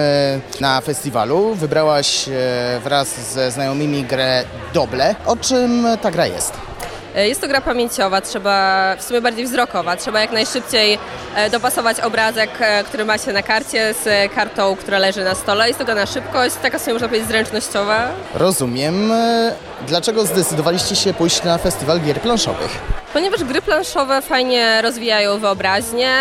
na 0.62 0.82
festiwalu. 0.82 1.56
Wybrałaś 1.56 2.28
e, 2.28 2.80
wraz 2.84 3.32
ze 3.34 3.52
znajomymi 3.52 4.04
grę 4.04 4.44
Doble. 4.74 5.16
O 5.26 5.38
czym 5.38 5.88
ta 6.02 6.12
gra 6.12 6.28
jest? 6.28 6.54
E, 7.16 7.28
Jest 7.28 7.42
to 7.42 7.48
gra 7.48 7.62
pamięciowa, 7.62 8.22
trzeba 8.22 8.96
w 8.96 9.04
sumie 9.04 9.22
bardziej 9.22 9.46
wzrokowa, 9.46 9.96
trzeba 9.98 10.22
jak 10.22 10.32
najszybciej 10.32 11.00
e, 11.36 11.50
dopasować 11.50 12.00
obrazek, 12.00 12.50
e, 12.60 12.84
który 12.84 13.06
ma 13.06 13.18
się 13.18 13.34
na 13.34 13.44
karcie 13.44 13.94
z 14.04 14.34
kartą, 14.34 14.76
która 14.76 15.00
leży 15.00 15.24
na 15.24 15.36
stole. 15.36 15.68
Jest 15.68 15.80
to 15.80 15.86
gra 15.86 15.96
na 15.96 16.06
szybkość, 16.06 16.56
taka 16.62 16.80
sobie 16.80 16.94
można 16.94 17.08
powiedzieć 17.08 17.28
zręcznościowa. 17.30 18.08
Rozumiem. 18.34 19.12
Dlaczego 19.88 20.26
zdecydowaliście 20.26 20.96
się 20.96 21.14
pójść 21.14 21.44
na 21.44 21.58
festiwal 21.58 22.00
gier 22.02 22.22
planszowych? 22.22 22.72
Ponieważ 23.14 23.44
gry 23.44 23.62
planszowe 23.62 24.22
fajnie 24.22 24.82
rozwijają 24.82 25.40
wyobraźnię, 25.40 26.16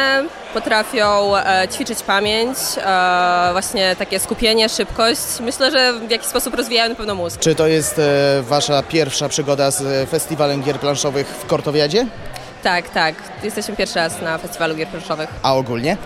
potrafią 0.54 1.36
e, 1.36 1.68
ćwiczyć 1.68 2.02
pamięć, 2.02 2.58
e, 2.76 3.48
właśnie 3.52 3.96
takie 3.96 4.20
skupienie, 4.20 4.68
szybkość. 4.68 5.20
Myślę, 5.40 5.70
że 5.70 5.92
w 5.92 6.10
jakiś 6.10 6.26
sposób 6.26 6.54
rozwijają 6.54 6.88
na 6.88 6.94
pewno 6.94 7.14
mózg. 7.14 7.40
Czy 7.40 7.54
to 7.54 7.66
jest 7.66 7.98
e, 7.98 8.42
wasza 8.42 8.82
pierwsza 8.82 9.28
przygoda 9.28 9.70
z 9.70 10.10
festiwalem 10.10 10.62
gier 10.62 10.80
planszowych 10.80 11.26
w 11.26 11.46
Kortowiadzie? 11.46 12.06
Tak, 12.64 12.88
tak. 12.88 13.14
Jesteśmy 13.42 13.76
pierwszy 13.76 13.94
raz 13.96 14.22
na 14.22 14.38
festiwalu 14.38 14.74
gier 14.74 14.88
planszowych. 14.88 15.28
A 15.42 15.54
ogólnie? 15.54 15.96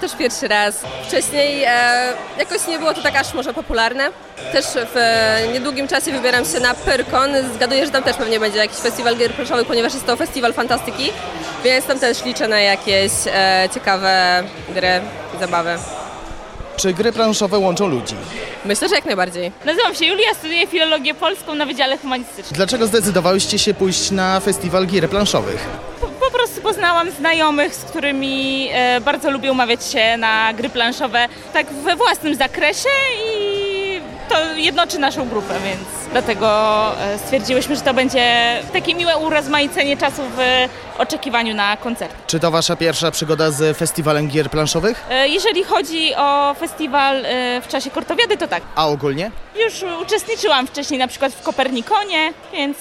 Też 0.00 0.16
pierwszy 0.16 0.48
raz. 0.48 0.80
Wcześniej 1.08 1.64
e, 1.64 2.12
jakoś 2.38 2.66
nie 2.68 2.78
było 2.78 2.94
to 2.94 3.02
tak 3.02 3.16
aż 3.16 3.34
może 3.34 3.54
popularne. 3.54 4.10
Też 4.52 4.64
w 4.64 4.96
e, 4.96 5.40
niedługim 5.52 5.88
czasie 5.88 6.12
wybieram 6.12 6.44
się 6.44 6.60
na 6.60 6.74
Pyrkon. 6.74 7.30
Zgaduję, 7.54 7.86
że 7.86 7.92
tam 7.92 8.02
też 8.02 8.16
pewnie 8.16 8.40
będzie 8.40 8.58
jakiś 8.58 8.76
festiwal 8.78 9.16
gier 9.16 9.32
planszowych, 9.32 9.66
ponieważ 9.66 9.94
jest 9.94 10.06
to 10.06 10.16
festiwal 10.16 10.52
fantastyki, 10.52 11.12
więc 11.64 11.86
tam 11.86 11.98
też 11.98 12.24
liczę 12.24 12.48
na 12.48 12.60
jakieś 12.60 13.12
e, 13.26 13.68
ciekawe 13.74 14.42
gry 14.74 15.00
i 15.36 15.38
zabawy. 15.40 15.78
Czy 16.76 16.92
gry 16.92 17.12
planszowe 17.12 17.58
łączą 17.58 17.88
ludzi? 17.88 18.14
Myślę, 18.64 18.88
że 18.88 18.94
jak 18.94 19.04
najbardziej. 19.04 19.52
Nazywam 19.64 19.94
się 19.94 20.06
Julia, 20.06 20.34
studiuję 20.34 20.66
filologię 20.66 21.14
polską 21.14 21.54
na 21.54 21.66
Wydziale 21.66 21.98
Humanistycznym. 21.98 22.56
Dlaczego 22.56 22.86
zdecydowałyście 22.86 23.58
się 23.58 23.74
pójść 23.74 24.10
na 24.10 24.40
festiwal 24.40 24.86
gier 24.86 25.08
planszowych? 25.10 25.66
Prostu 26.36 26.60
poznałam 26.60 27.10
znajomych, 27.10 27.74
z 27.74 27.84
którymi 27.84 28.68
e, 28.72 29.00
bardzo 29.00 29.30
lubię 29.30 29.52
umawiać 29.52 29.84
się 29.84 30.16
na 30.16 30.52
gry 30.52 30.68
planszowe 30.68 31.28
tak 31.52 31.66
we 31.72 31.96
własnym 31.96 32.34
zakresie 32.34 32.88
i 33.24 33.55
to 34.36 34.52
jednoczy 34.56 34.98
naszą 34.98 35.28
grupę, 35.28 35.54
więc 35.64 36.10
dlatego 36.12 36.48
e, 37.00 37.18
stwierdziłyśmy, 37.18 37.76
że 37.76 37.82
to 37.82 37.94
będzie 37.94 38.56
takie 38.72 38.94
miłe 38.94 39.16
urozmaicenie 39.16 39.96
czasu 39.96 40.22
w 40.36 40.68
oczekiwaniu 41.00 41.54
na 41.54 41.76
koncert. 41.76 42.14
Czy 42.26 42.40
to 42.40 42.50
wasza 42.50 42.76
pierwsza 42.76 43.10
przygoda 43.10 43.50
z 43.50 43.76
festiwalem 43.76 44.28
gier 44.28 44.50
planszowych? 44.50 45.04
E, 45.10 45.28
Jeżeli 45.28 45.64
chodzi 45.64 46.14
o 46.14 46.54
festiwal 46.54 47.26
e, 47.26 47.60
w 47.60 47.68
czasie 47.68 47.90
Kortowiady, 47.90 48.36
to 48.36 48.48
tak. 48.48 48.62
A 48.76 48.86
ogólnie? 48.86 49.30
Już 49.64 49.84
uczestniczyłam 50.02 50.66
wcześniej 50.66 50.98
na 50.98 51.08
przykład 51.08 51.32
w 51.32 51.42
Kopernikonie, 51.42 52.32
więc 52.52 52.76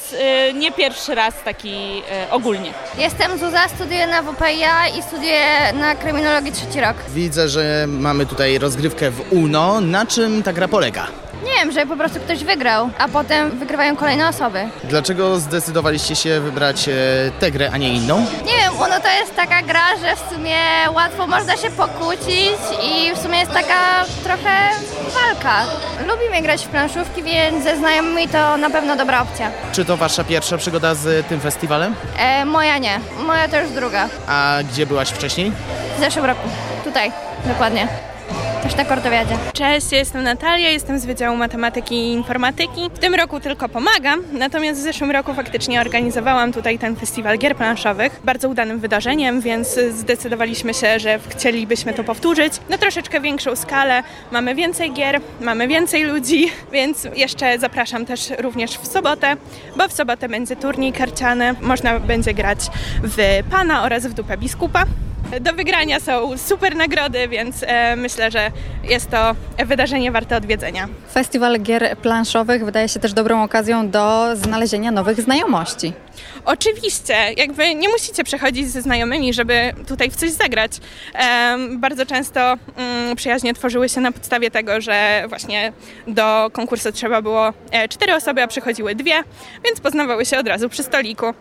nie 0.54 0.72
pierwszy 0.72 1.16
raz 1.16 1.34
taki 1.46 2.02
ogólnie. 2.32 2.74
Jestem 2.98 3.38
Zuza, 3.40 3.68
studiuję 3.76 4.08
na 4.08 4.22
WPIA 4.22 4.88
i 5.00 5.04
studiuję 5.04 5.74
na 5.74 5.96
kryminologii 5.96 6.52
trzeci 6.52 6.82
rok. 6.82 6.96
Widzę, 7.10 7.50
że 7.50 7.86
mamy 7.88 8.26
tutaj 8.26 8.58
rozgrywkę 8.60 9.12
w 9.12 9.34
UNO. 9.34 9.82
Na 9.82 10.06
czym 10.06 10.44
ta 10.44 10.54
gra 10.54 10.68
polega? 10.68 11.08
Nie 11.46 11.52
wiem, 11.54 11.72
że 11.72 11.86
po 11.86 11.96
prostu 11.98 12.20
ktoś 12.20 12.44
wygrał, 12.44 12.90
a 12.98 13.08
potem 13.08 13.60
wygrywają 13.60 13.96
kolejne 13.96 14.30
osoby. 14.30 14.60
Dlaczego 14.84 15.40
zdecydowaliście 15.40 16.16
się 16.16 16.40
wybrać 16.42 16.90
e, 16.90 16.92
tę 17.40 17.52
grę, 17.52 17.70
a 17.74 17.78
nie 17.78 17.94
inną? 17.94 18.20
Nie 18.20 18.54
wiem, 18.62 18.74
Uno 18.76 19.00
to 19.00 19.10
jest 19.20 19.36
taka 19.36 19.62
gra, 19.62 19.98
że 20.02 20.16
w 20.16 20.34
sumie 20.34 20.56
łatwo 20.94 21.28
można 21.28 21.58
się 21.58 21.70
pokłócić 21.72 22.58
i 22.84 23.16
w 23.16 23.18
sumie 23.18 23.40
jest 23.40 23.52
taka 23.52 24.06
trochę 24.24 24.70
walka. 25.14 25.62
Lubimy 26.08 26.42
grać 26.42 26.66
w 26.66 26.68
planszówki, 26.70 27.24
więc 27.24 27.64
ze 27.64 27.78
znajomymi 27.78 28.28
to 28.28 28.58
na 28.58 28.70
pewno 28.70 28.96
dobra 28.96 29.22
opcja. 29.22 29.52
Czy 29.72 29.86
to 29.86 29.98
wasza 29.98 30.24
pierwsza 30.24 30.58
przygoda 30.58 30.94
z 30.96 31.28
tym 31.28 31.40
festiwalem? 31.40 31.96
E, 32.18 32.46
moja 32.46 32.78
nie, 32.78 33.00
moja 33.28 33.48
to 33.48 33.62
już 33.62 33.72
druga. 33.72 34.10
A 34.28 34.58
gdzie 34.72 34.86
byłaś 34.86 35.10
wcześniej? 35.10 35.52
W 35.98 36.00
zeszłym 36.00 36.26
roku. 36.26 36.48
Tutaj, 36.84 37.12
dokładnie. 37.46 37.88
Też 38.66 38.76
na 38.76 38.86
Kortowiadzie. 38.86 39.38
Cześć, 39.54 39.92
jestem 39.92 40.24
Natalia, 40.24 40.70
jestem 40.70 41.00
z 41.00 41.06
Wydziału 41.06 41.38
Matematyki 41.38 41.96
i 41.96 42.12
Informatyki. 42.12 42.90
W 42.94 43.00
tym 43.00 43.16
roku 43.16 43.40
tylko 43.40 43.70
pomagam, 43.70 44.24
natomiast 44.34 44.80
w 44.80 44.84
zeszłym 44.84 45.12
roku 45.12 45.34
faktycznie 45.34 45.82
organizowałam 45.82 46.54
tutaj 46.54 46.80
ten 46.80 46.96
festiwal 46.96 47.38
gier 47.38 47.56
planszowych. 47.56 48.20
Bardzo 48.24 48.50
udanym 48.50 48.80
wydarzeniem, 48.80 49.42
więc 49.42 49.80
zdecydowaliśmy 49.92 50.74
się, 50.74 51.00
że 51.00 51.20
chcielibyśmy 51.30 51.94
to 51.94 52.04
powtórzyć 52.04 52.54
na 52.70 52.78
troszeczkę 52.78 53.22
większą 53.22 53.56
skalę. 53.56 54.04
Mamy 54.32 54.56
więcej 54.56 54.94
gier, 54.94 55.22
mamy 55.42 55.68
więcej 55.68 56.04
ludzi, 56.04 56.52
więc 56.72 57.08
jeszcze 57.16 57.60
zapraszam 57.60 58.06
też 58.06 58.30
również 58.40 58.72
w 58.72 58.88
sobotę, 58.88 59.36
bo 59.78 59.88
w 59.88 59.94
sobotę 59.94 60.30
będzie 60.30 60.56
turniej 60.56 60.94
karciany. 60.94 61.56
Można 61.62 62.00
będzie 62.00 62.34
grać 62.34 62.60
w 63.04 63.44
Pana 63.52 63.84
oraz 63.84 64.08
w 64.08 64.14
Dupę 64.14 64.38
Biskupa. 64.38 64.86
Do 65.42 65.54
wygrania 65.54 66.00
są 66.00 66.38
super 66.38 66.76
nagrody, 66.76 67.28
więc 67.28 67.64
e, 67.64 67.96
myślę, 67.96 68.32
że 68.32 68.52
jest 68.84 69.10
to 69.10 69.36
wydarzenie 69.66 70.12
warte 70.12 70.38
odwiedzenia. 70.38 70.88
Festiwal 71.14 71.60
gier 71.60 71.98
planszowych 71.98 72.66
wydaje 72.66 72.90
się 72.90 73.00
też 73.00 73.14
dobrą 73.14 73.44
okazją 73.44 73.90
do 73.90 74.36
znalezienia 74.36 74.92
nowych 74.92 75.22
znajomości. 75.22 75.94
Oczywiście, 76.46 77.16
jakby 77.38 77.76
nie 77.76 77.90
musicie 77.90 78.24
przechodzić 78.24 78.68
ze 78.68 78.82
znajomymi, 78.82 79.34
żeby 79.34 79.74
tutaj 79.88 80.12
w 80.12 80.16
coś 80.16 80.32
zagrać. 80.32 80.72
Bardzo 81.78 82.06
często 82.06 82.42
mm, 82.78 83.16
przyjaźnie 83.16 83.54
tworzyły 83.54 83.90
się 83.90 84.02
na 84.02 84.12
podstawie 84.12 84.52
tego, 84.52 84.82
że 84.82 85.24
właśnie 85.30 85.74
do 86.08 86.50
konkursu 86.54 86.92
trzeba 86.92 87.22
było 87.22 87.54
e, 87.72 87.88
cztery 87.88 88.16
osoby, 88.16 88.44
a 88.44 88.48
przychodziły 88.48 88.96
dwie, 88.96 89.24
więc 89.66 89.80
poznawały 89.80 90.26
się 90.26 90.40
od 90.40 90.48
razu 90.48 90.70
przy 90.70 90.84
stoliku. 90.84 91.34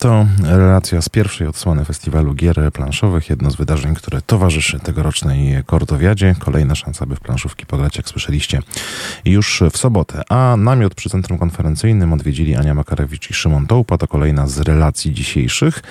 To 0.00 0.26
relacja 0.42 1.02
z 1.02 1.08
pierwszej 1.08 1.46
odsłony 1.46 1.84
festiwalu 1.84 2.34
gier 2.34 2.72
planszowych, 2.72 3.30
jedno 3.30 3.50
z 3.50 3.56
wydarzeń, 3.56 3.94
które 3.94 4.22
towarzyszy 4.22 4.80
tegorocznej 4.80 5.64
Kortowiadzie. 5.66 6.34
Kolejna 6.38 6.74
szansa, 6.74 7.06
by 7.06 7.16
w 7.16 7.20
planszówki 7.20 7.66
pograć, 7.66 7.96
jak 7.96 8.08
słyszeliście, 8.08 8.62
już 9.24 9.62
w 9.72 9.78
sobotę. 9.78 10.22
A 10.28 10.56
namiot 10.58 10.94
przy 10.94 11.10
Centrum 11.10 11.38
Konferencyjnym 11.38 12.12
odwiedzili 12.12 12.56
Ania 12.56 12.74
Makarewicz 12.74 13.30
i 13.30 13.34
Szymon 13.34 13.66
Tołpa. 13.66 13.98
To 13.98 14.08
kolejna 14.08 14.46
z 14.46 14.58
relacji 14.58 15.12
dzisiejszych. 15.12 15.82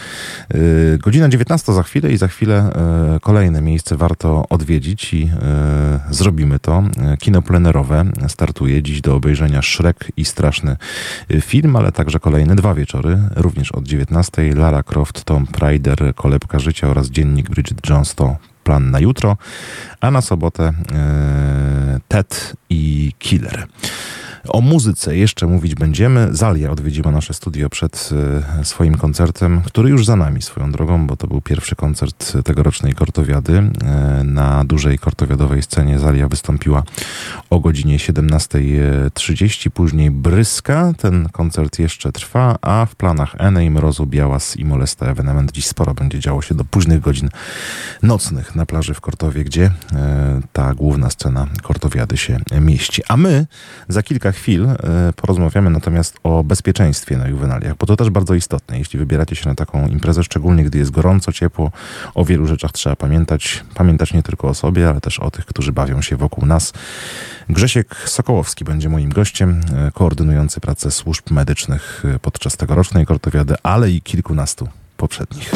Yy, 0.54 0.98
godzina 0.98 1.30
19 1.30 1.74
za 1.74 1.84
chwilę 1.84 2.12
i 2.12 2.18
za 2.18 2.28
chwilę 2.28 2.70
yy, 3.14 3.20
kolejne 3.20 3.62
miejsce 3.62 3.98
warto 3.98 4.46
odwiedzić 4.50 5.14
i 5.14 5.22
yy, 5.22 5.32
zrobimy 6.10 6.60
to. 6.60 6.84
Kino 7.20 7.42
plenerowe 7.42 8.06
startuje 8.28 8.84
dziś 8.84 9.02
do 9.02 9.16
obejrzenia 9.16 9.62
Shrek 9.62 10.12
i 10.18 10.26
Straszny 10.26 10.78
film, 11.42 11.76
ale 11.76 11.92
także 11.92 12.20
kolejne 12.20 12.56
dwa 12.56 12.74
wieczory, 12.74 13.20
również 13.36 13.72
od 13.72 13.88
19 13.88 13.97
Lara 14.56 14.84
Croft, 14.84 15.24
Tom 15.24 15.48
Prider, 15.48 16.16
Kolebka 16.16 16.60
Życia 16.60 16.88
oraz 16.88 17.08
Dziennik 17.08 17.50
Bridget 17.50 17.90
Jones 17.90 18.16
to 18.16 18.36
plan 18.64 18.92
na 18.92 19.00
jutro, 19.00 19.38
a 20.02 20.12
na 20.12 20.22
sobotę 20.22 20.64
e, 20.64 20.74
Ted 22.08 22.54
i 22.70 23.12
Killer. 23.20 23.68
O 24.50 24.62
muzyce 24.62 25.18
jeszcze 25.18 25.48
mówić 25.48 25.76
będziemy. 25.76 26.28
Zalia 26.32 26.72
odwiedziła 26.72 27.12
nasze 27.12 27.34
studio 27.34 27.70
przed 27.70 28.10
e, 28.60 28.66
swoim 28.66 28.98
koncertem, 28.98 29.62
który 29.62 29.90
już 29.90 30.06
za 30.06 30.16
nami 30.16 30.42
swoją 30.42 30.72
drogą, 30.72 31.08
bo 31.08 31.18
to 31.18 31.28
był 31.28 31.42
pierwszy 31.42 31.76
koncert 31.76 32.38
tegorocznej 32.44 32.94
Kortowiady. 32.94 33.58
E, 33.58 34.24
na 34.24 34.64
dużej 34.66 35.00
kortowiadowej 35.00 35.62
scenie 35.62 36.00
Zalia 36.00 36.28
wystąpiła 36.28 36.84
o 37.50 37.60
godzinie 37.60 37.98
17.30, 37.98 39.70
później 39.70 40.12
Bryska. 40.12 40.94
Ten 40.98 41.30
koncert 41.30 41.80
jeszcze 41.80 42.12
trwa, 42.12 42.58
a 42.62 42.86
w 42.86 42.96
planach 42.96 43.36
Enej, 43.38 43.72
Mrozu, 43.72 44.06
Białas 44.06 44.58
i 44.58 44.66
Molesta 44.66 45.06
ewenement 45.06 45.52
dziś 45.52 45.68
sporo 45.68 45.94
będzie 45.94 46.20
działo 46.20 46.42
się 46.42 46.56
do 46.56 46.66
późnych 46.66 47.00
godzin 47.00 47.30
nocnych 48.04 48.56
na 48.56 48.66
plaży 48.66 48.94
w 48.94 49.02
Kortowie, 49.02 49.44
gdzie 49.44 49.72
e, 49.94 50.42
ta 50.54 50.74
główna 50.74 51.10
scena 51.10 51.48
Kortowiady 51.64 52.18
się 52.18 52.40
mieści. 52.62 53.02
A 53.08 53.18
my 53.18 53.48
za 53.88 54.04
kilka 54.04 54.32
chwil 54.38 54.68
e, 54.70 54.78
porozmawiamy 55.16 55.70
natomiast 55.70 56.20
o 56.24 56.44
bezpieczeństwie 56.44 57.18
na 57.18 57.28
juwenaliach, 57.28 57.78
bo 57.78 57.86
to 57.86 57.96
też 57.96 58.10
bardzo 58.10 58.34
istotne. 58.34 58.80
Jeśli 58.80 59.00
wybieracie 59.00 59.36
się 59.36 59.50
na 59.50 59.56
taką 59.56 59.88
imprezę, 59.88 60.24
szczególnie 60.24 60.64
gdy 60.64 60.78
jest 60.78 60.92
gorąco, 60.92 61.32
ciepło, 61.32 61.72
o 62.16 62.26
wielu 62.26 62.48
rzeczach 62.48 62.72
trzeba 62.72 62.96
pamiętać. 62.96 63.64
Pamiętać 63.76 64.14
nie 64.14 64.24
tylko 64.24 64.48
o 64.48 64.54
sobie, 64.54 64.90
ale 64.90 65.02
też 65.02 65.20
o 65.20 65.32
tych, 65.32 65.46
którzy 65.46 65.72
bawią 65.72 66.02
się 66.02 66.16
wokół 66.16 66.46
nas. 66.46 66.74
Grzesiek 67.50 67.96
Sokołowski 68.06 68.66
będzie 68.66 68.90
moim 68.90 69.10
gościem, 69.10 69.62
e, 69.74 69.92
koordynujący 69.92 70.60
pracę 70.60 70.92
służb 70.92 71.32
medycznych 71.32 72.04
e, 72.16 72.20
podczas 72.20 72.58
tegorocznej 72.58 73.06
kortowiady, 73.06 73.56
ale 73.64 73.92
i 73.92 74.02
kilkunastu 74.02 74.68
poprzednich. 74.98 75.52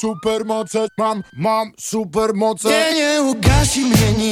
supermoce, 0.00 0.88
mam, 0.98 1.22
mam 1.32 1.72
supermoce. 1.80 2.68
Ty 2.68 2.94
nie 2.94 3.22
ugasi 3.22 3.80
mnie. 3.80 4.29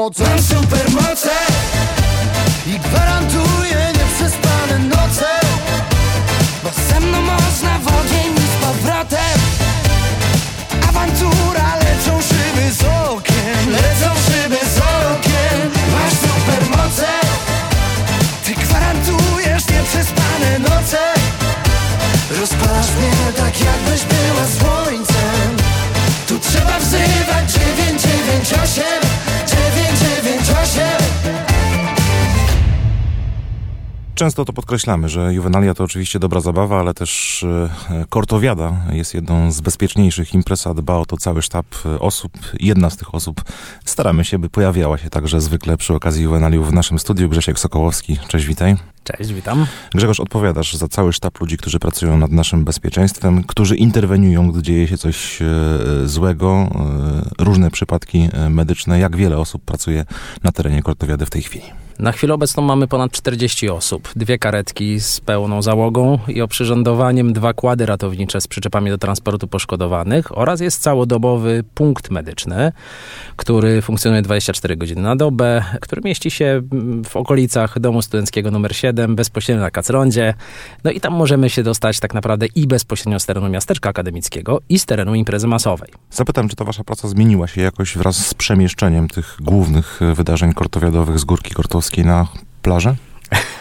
Supermoce 0.00 0.39
podkreślamy, 34.80 35.08
że 35.08 35.34
juwenalia 35.34 35.74
to 35.74 35.84
oczywiście 35.84 36.18
dobra 36.18 36.40
zabawa, 36.40 36.80
ale 36.80 36.94
też 36.94 37.42
e, 37.42 38.04
kortowiada 38.08 38.72
jest 38.92 39.14
jedną 39.14 39.52
z 39.52 39.60
bezpieczniejszych 39.60 40.34
imprez, 40.34 40.66
a 40.66 40.74
dba 40.74 40.94
o 40.94 41.06
to 41.06 41.16
cały 41.16 41.42
sztab 41.42 41.66
e, 41.86 41.98
osób. 41.98 42.32
Jedna 42.60 42.90
z 42.90 42.96
tych 42.96 43.14
osób 43.14 43.44
staramy 43.84 44.24
się, 44.24 44.38
by 44.38 44.48
pojawiała 44.48 44.98
się 44.98 45.10
także 45.10 45.40
zwykle 45.40 45.76
przy 45.76 45.94
okazji 45.94 46.24
juwenaliów 46.24 46.70
w 46.70 46.72
naszym 46.72 46.98
studiu. 46.98 47.28
Grzesiek 47.28 47.58
Sokołowski, 47.58 48.18
cześć, 48.28 48.46
witaj. 48.46 48.76
Cześć, 49.04 49.32
witam. 49.32 49.66
Grzegorz, 49.94 50.20
odpowiadasz 50.20 50.74
za 50.74 50.88
cały 50.88 51.12
sztab 51.12 51.40
ludzi, 51.40 51.56
którzy 51.56 51.78
pracują 51.78 52.16
nad 52.18 52.30
naszym 52.30 52.64
bezpieczeństwem, 52.64 53.44
którzy 53.44 53.76
interweniują, 53.76 54.50
gdy 54.50 54.62
dzieje 54.62 54.88
się 54.88 54.98
coś 54.98 55.42
e, 55.42 55.46
złego, 56.04 56.68
e, 57.38 57.44
różne 57.44 57.70
przypadki 57.70 58.28
e, 58.32 58.50
medyczne. 58.50 58.98
Jak 58.98 59.16
wiele 59.16 59.38
osób 59.38 59.64
pracuje 59.64 60.04
na 60.42 60.52
terenie 60.52 60.82
kortowiady 60.82 61.26
w 61.26 61.30
tej 61.30 61.42
chwili? 61.42 61.64
Na 62.00 62.12
chwilę 62.12 62.34
obecną 62.34 62.62
mamy 62.62 62.88
ponad 62.88 63.12
40 63.12 63.68
osób, 63.70 64.08
dwie 64.16 64.38
karetki 64.38 65.00
z 65.00 65.20
pełną 65.20 65.62
załogą 65.62 66.18
i 66.28 66.40
oprzyrządowaniem, 66.40 67.32
dwa 67.32 67.52
kłady 67.52 67.86
ratownicze 67.86 68.40
z 68.40 68.46
przyczepami 68.46 68.90
do 68.90 68.98
transportu 68.98 69.48
poszkodowanych 69.48 70.38
oraz 70.38 70.60
jest 70.60 70.82
całodobowy 70.82 71.64
punkt 71.74 72.10
medyczny, 72.10 72.72
który 73.36 73.82
funkcjonuje 73.82 74.22
24 74.22 74.76
godziny 74.76 75.02
na 75.02 75.16
dobę, 75.16 75.64
który 75.80 76.02
mieści 76.04 76.30
się 76.30 76.62
mm, 76.72 77.04
w 77.04 77.16
okolicach 77.16 77.78
domu 77.78 78.02
studenckiego 78.02 78.50
numer 78.50 78.76
7, 78.76 79.16
bezpośrednio 79.16 79.62
na 79.62 79.70
Kacrondzie. 79.70 80.34
No 80.84 80.90
i 80.90 81.00
tam 81.00 81.12
możemy 81.12 81.50
się 81.50 81.62
dostać 81.62 82.00
tak 82.00 82.14
naprawdę 82.14 82.46
i 82.54 82.66
bezpośrednio 82.66 83.20
z 83.20 83.26
terenu 83.26 83.48
miasteczka 83.48 83.88
akademickiego 83.88 84.60
i 84.68 84.78
z 84.78 84.86
terenu 84.86 85.14
imprezy 85.14 85.46
masowej. 85.46 85.90
Zapytam, 86.10 86.48
czy 86.48 86.56
ta 86.56 86.64
wasza 86.64 86.84
praca 86.84 87.08
zmieniła 87.08 87.46
się 87.46 87.60
jakoś 87.60 87.96
wraz 87.96 88.26
z 88.26 88.34
przemieszczeniem 88.34 89.08
tych 89.08 89.36
głównych 89.40 90.02
e, 90.02 90.14
wydarzeń 90.14 90.52
kortowiadowych 90.52 91.18
z 91.18 91.24
Górki 91.24 91.54
Kortowskiej 91.54 91.89
na 91.98 92.26
plażę? 92.62 92.96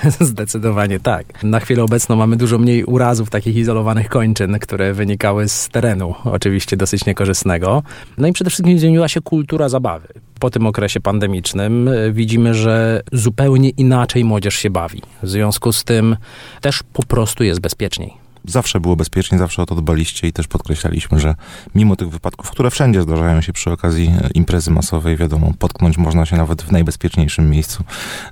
Zdecydowanie 0.20 1.00
tak. 1.00 1.44
Na 1.44 1.60
chwilę 1.60 1.84
obecną 1.84 2.16
mamy 2.16 2.36
dużo 2.36 2.58
mniej 2.58 2.84
urazów 2.84 3.30
takich 3.30 3.56
izolowanych 3.56 4.10
kończyn, 4.10 4.60
które 4.60 4.94
wynikały 4.94 5.50
z 5.50 5.70
terenu, 5.70 6.16
oczywiście 6.24 6.78
dosyć 6.78 7.06
niekorzystnego. 7.06 7.84
No 8.18 8.28
i 8.28 8.34
przede 8.34 8.50
wszystkim 8.50 8.80
zmieniła 8.80 9.08
się 9.08 9.22
kultura 9.22 9.70
zabawy. 9.70 10.08
Po 10.40 10.50
tym 10.50 10.68
okresie 10.68 11.00
pandemicznym 11.00 11.88
e, 11.88 12.12
widzimy, 12.12 12.54
że 12.54 13.02
zupełnie 13.12 13.70
inaczej 13.70 14.24
młodzież 14.24 14.56
się 14.56 14.70
bawi. 14.70 15.02
W 15.24 15.30
związku 15.30 15.74
z 15.74 15.84
tym 15.84 16.18
też 16.62 16.84
po 16.94 17.04
prostu 17.04 17.44
jest 17.44 17.62
bezpieczniej. 17.62 18.29
Zawsze 18.50 18.80
było 18.80 18.96
bezpiecznie, 18.96 19.38
zawsze 19.38 19.62
o 19.62 19.66
to 19.66 19.76
dbaliście 19.76 20.28
i 20.28 20.34
też 20.34 20.48
podkreślaliśmy, 20.48 21.20
że 21.20 21.36
mimo 21.76 21.96
tych 21.96 22.10
wypadków, 22.10 22.52
które 22.52 22.72
wszędzie 22.72 23.02
zdarzają 23.02 23.42
się 23.42 23.54
przy 23.54 23.72
okazji 23.72 24.08
e, 24.08 24.30
imprezy 24.34 24.72
masowej, 24.72 25.18
wiadomo, 25.18 25.54
potknąć 25.60 25.98
można 25.98 26.26
się 26.26 26.38
nawet 26.38 26.62
w 26.62 26.72
najbezpieczniejszym 26.72 27.50
miejscu 27.50 27.84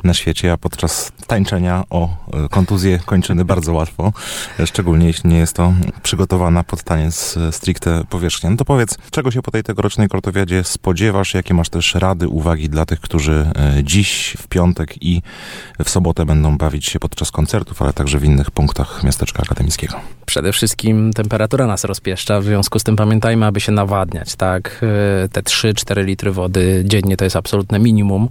na 0.03 0.14
świecie, 0.14 0.52
a 0.52 0.57
podczas 0.57 1.11
tańczenia 1.27 1.84
o 1.89 2.10
e, 2.34 2.49
kontuzję 2.49 2.99
kończyny 3.06 3.45
bardzo 3.56 3.73
łatwo, 3.73 4.14
e, 4.60 4.68
szczególnie 4.68 5.07
jeśli 5.07 5.30
nie 5.30 5.38
jest 5.38 5.53
to 5.53 5.73
przygotowana 6.03 6.64
pod 6.64 6.84
taniec 6.84 7.35
stricte 7.52 8.03
powierzchnia. 8.10 8.49
No 8.49 8.57
to 8.57 8.65
powiedz, 8.65 8.98
czego 9.11 9.31
się 9.31 9.41
po 9.41 9.52
tej 9.52 9.64
tegorocznej 9.64 10.07
kortowiadzie 10.07 10.64
spodziewasz, 10.64 11.34
jakie 11.34 11.53
masz 11.53 11.69
też 11.69 11.95
rady, 11.95 12.27
uwagi 12.27 12.69
dla 12.69 12.85
tych, 12.85 12.99
którzy 12.99 13.52
dziś, 13.84 14.38
w 14.39 14.48
piątek 14.48 15.03
i 15.03 15.22
w 15.84 15.89
sobotę 15.89 16.26
będą 16.26 16.57
bawić 16.57 16.85
się 16.85 16.99
podczas 16.99 17.31
koncertów, 17.31 17.81
ale 17.81 17.94
także 17.94 18.19
w 18.19 18.23
innych 18.23 18.52
punktach 18.52 19.03
miasteczka 19.03 19.44
akademickiego. 19.44 19.99
Przede 20.26 20.52
wszystkim 20.52 21.14
temperatura 21.14 21.68
nas 21.68 21.84
rozpieszcza, 21.84 22.40
w 22.40 22.44
związku 22.44 22.80
z 22.80 22.84
tym 22.84 22.96
pamiętajmy, 22.96 23.46
aby 23.46 23.60
się 23.60 23.72
nawadniać, 23.72 24.36
tak? 24.36 24.84
Y, 25.26 25.30
Te 25.30 25.42
3-4 25.42 26.06
litry 26.06 26.32
wody 26.32 26.84
dziennie 26.86 27.18
to 27.18 27.24
jest 27.24 27.36
absolutne 27.36 27.80
minimum, 27.80 28.30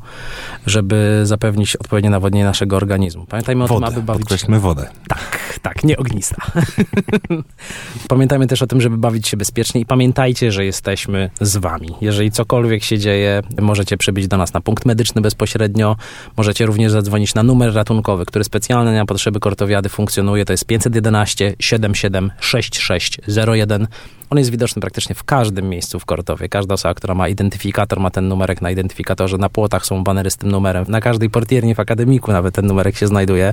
żeby 0.66 1.20
zapewnić 1.24 1.77
odpowiednie 1.77 2.11
nawodnienie 2.11 2.44
naszego 2.44 2.77
organizmu. 2.77 3.27
Pamiętajmy 3.27 3.65
o 3.65 3.66
Wodę, 3.66 3.86
tym, 3.86 3.94
aby 3.94 4.03
bawić 4.03 4.20
podkreślmy 4.20 4.61
wodę. 4.61 4.89
Tak, 5.09 5.59
tak, 5.62 5.85
nie 5.85 5.97
ognista. 5.97 6.36
Pamiętajmy 8.09 8.47
też 8.47 8.62
o 8.62 8.66
tym, 8.66 8.81
żeby 8.81 8.97
bawić 8.97 9.28
się 9.28 9.36
bezpiecznie 9.36 9.81
i 9.81 9.86
pamiętajcie, 9.86 10.53
że 10.53 10.65
jesteśmy 10.65 11.31
z 11.40 11.57
wami. 11.57 11.89
Jeżeli 12.01 12.31
cokolwiek 12.31 12.85
się 12.85 12.98
dzieje, 12.98 13.43
możecie 13.61 13.97
przybyć 13.97 14.28
do 14.28 14.36
nas 14.36 14.53
na 14.53 14.61
punkt 14.61 14.85
medyczny 14.86 15.20
bezpośrednio. 15.20 15.97
Możecie 16.36 16.66
również 16.66 16.93
zadzwonić 16.93 17.35
na 17.35 17.43
numer 17.43 17.74
ratunkowy, 17.74 18.27
który 18.27 18.44
specjalnie 18.44 18.93
na 18.93 19.07
potrzeby 19.07 19.40
kortowiady 19.40 19.89
funkcjonuje. 19.89 20.44
To 20.44 20.53
jest 20.53 20.65
511 20.65 21.56
77 21.59 22.31
6601. 22.41 23.87
On 24.31 24.39
jest 24.39 24.51
widoczny 24.51 24.81
praktycznie 24.81 25.15
w 25.15 25.24
każdym 25.24 25.69
miejscu 25.69 26.01
w 26.01 26.05
Kortowie. 26.05 26.49
Każda 26.49 26.74
osoba, 26.74 26.95
która 26.95 27.15
ma 27.15 27.28
identyfikator, 27.28 28.01
ma 28.01 28.11
ten 28.11 28.28
numerek 28.28 28.62
na 28.62 28.70
identyfikatorze. 28.70 29.39
Na 29.39 29.49
płotach 29.49 29.87
są 29.87 30.05
banery 30.05 30.31
z 30.31 30.37
tym 30.37 30.51
numerem. 30.51 30.85
Na 30.89 31.01
każdej 31.01 31.31
portierni 31.31 31.74
w 31.74 31.81
akademiku 31.81 32.33
nawet 32.33 32.55
ten 32.55 32.66
numerek 32.66 32.97
się 32.97 33.07
znajduje. 33.07 33.53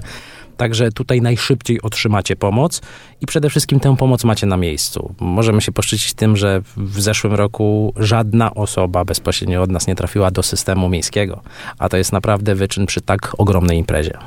Także 0.57 0.91
tutaj 0.91 1.21
najszybciej 1.21 1.81
otrzymacie 1.81 2.35
pomoc 2.35 2.81
i 3.21 3.25
przede 3.25 3.49
wszystkim 3.49 3.79
tę 3.79 3.97
pomoc 3.97 4.23
macie 4.23 4.47
na 4.47 4.57
miejscu. 4.57 5.15
Możemy 5.19 5.61
się 5.61 5.71
poszczycić 5.71 6.13
tym, 6.13 6.37
że 6.37 6.61
w 6.77 7.01
zeszłym 7.01 7.33
roku 7.33 7.93
żadna 7.97 8.53
osoba 8.53 9.05
bezpośrednio 9.05 9.61
od 9.61 9.71
nas 9.71 9.87
nie 9.87 9.95
trafiła 9.95 10.31
do 10.31 10.43
systemu 10.43 10.89
miejskiego, 10.89 11.41
a 11.79 11.89
to 11.89 11.97
jest 11.97 12.11
naprawdę 12.11 12.55
wyczyn 12.55 12.85
przy 12.85 13.01
tak 13.01 13.35
ogromnej 13.37 13.77
imprezie. 13.77 14.17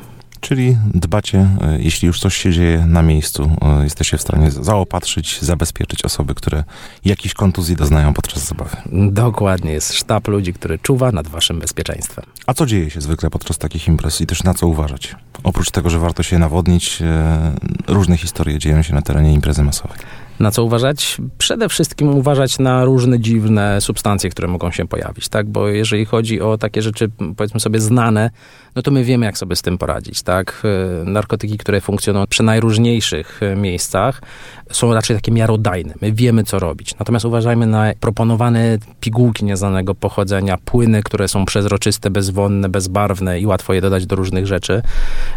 Czyli 0.40 0.76
dbacie, 0.94 1.38
e, 1.38 1.78
jeśli 1.78 2.06
już 2.06 2.20
coś 2.20 2.36
się 2.36 2.52
dzieje 2.52 2.86
na 2.86 3.02
miejscu, 3.02 3.50
e, 3.62 3.84
jesteście 3.84 4.18
w 4.18 4.22
stanie 4.22 4.50
zaopatrzyć, 4.50 5.42
zabezpieczyć 5.42 6.04
osoby, 6.04 6.34
które 6.34 6.64
jakiejś 7.04 7.34
kontuzji 7.34 7.76
doznają 7.76 8.14
podczas 8.14 8.48
zabawy. 8.48 8.76
Dokładnie, 9.10 9.72
jest 9.72 9.94
sztab 9.94 10.28
ludzi, 10.28 10.52
który 10.52 10.78
czuwa 10.78 11.12
nad 11.12 11.28
waszym 11.28 11.58
bezpieczeństwem. 11.58 12.24
A 12.46 12.54
co 12.54 12.66
dzieje 12.66 12.90
się 12.90 13.00
zwykle 13.00 13.30
podczas 13.30 13.58
takich 13.58 13.88
imprez 13.88 14.20
i 14.20 14.26
też 14.26 14.42
na 14.42 14.54
co 14.54 14.66
uważać? 14.66 15.16
Oprócz 15.42 15.70
tego, 15.70 15.90
że 15.90 15.98
warto 15.98 16.22
się 16.22 16.38
nawodnić, 16.38 17.02
e, 17.02 17.52
różne 17.86 18.16
historie 18.16 18.58
dzieją 18.58 18.82
się 18.82 18.94
na 18.94 19.02
terenie 19.02 19.32
imprezy 19.32 19.62
masowej. 19.62 19.98
Na 20.40 20.50
co 20.50 20.64
uważać? 20.64 21.18
Przede 21.38 21.68
wszystkim 21.68 22.08
uważać 22.08 22.58
na 22.58 22.84
różne 22.84 23.20
dziwne 23.20 23.80
substancje, 23.80 24.30
które 24.30 24.48
mogą 24.48 24.70
się 24.70 24.88
pojawić, 24.88 25.28
tak? 25.28 25.48
Bo 25.48 25.68
jeżeli 25.68 26.04
chodzi 26.04 26.40
o 26.40 26.58
takie 26.58 26.82
rzeczy, 26.82 27.10
powiedzmy 27.36 27.60
sobie, 27.60 27.80
znane, 27.80 28.30
no 28.76 28.82
to 28.82 28.90
my 28.90 29.04
wiemy, 29.04 29.26
jak 29.26 29.38
sobie 29.38 29.56
z 29.56 29.62
tym 29.62 29.78
poradzić, 29.78 30.22
tak? 30.22 30.62
E, 30.64 31.04
Narkotyki, 31.04 31.58
które 31.58 31.80
funkcjonują 31.80 32.26
przy 32.26 32.42
najróżniejszych 32.42 33.42
e, 33.42 33.56
miejscach, 33.56 34.22
są 34.70 34.94
raczej 34.94 35.16
takie 35.16 35.32
miarodajne. 35.32 35.94
My 36.02 36.12
wiemy, 36.12 36.44
co 36.44 36.58
robić. 36.58 36.98
Natomiast 36.98 37.24
uważajmy 37.24 37.66
na 37.66 37.92
proponowane 38.00 38.78
pigułki 39.00 39.44
nieznanego 39.44 39.94
pochodzenia, 39.94 40.58
płyny, 40.64 41.02
które 41.02 41.28
są 41.28 41.44
przezroczyste, 41.44 42.10
bezwonne, 42.10 42.68
bezbarwne 42.68 43.40
i 43.40 43.46
łatwo 43.46 43.74
je 43.74 43.80
dodać 43.80 44.06
do 44.06 44.16
różnych 44.16 44.46
rzeczy, 44.46 44.82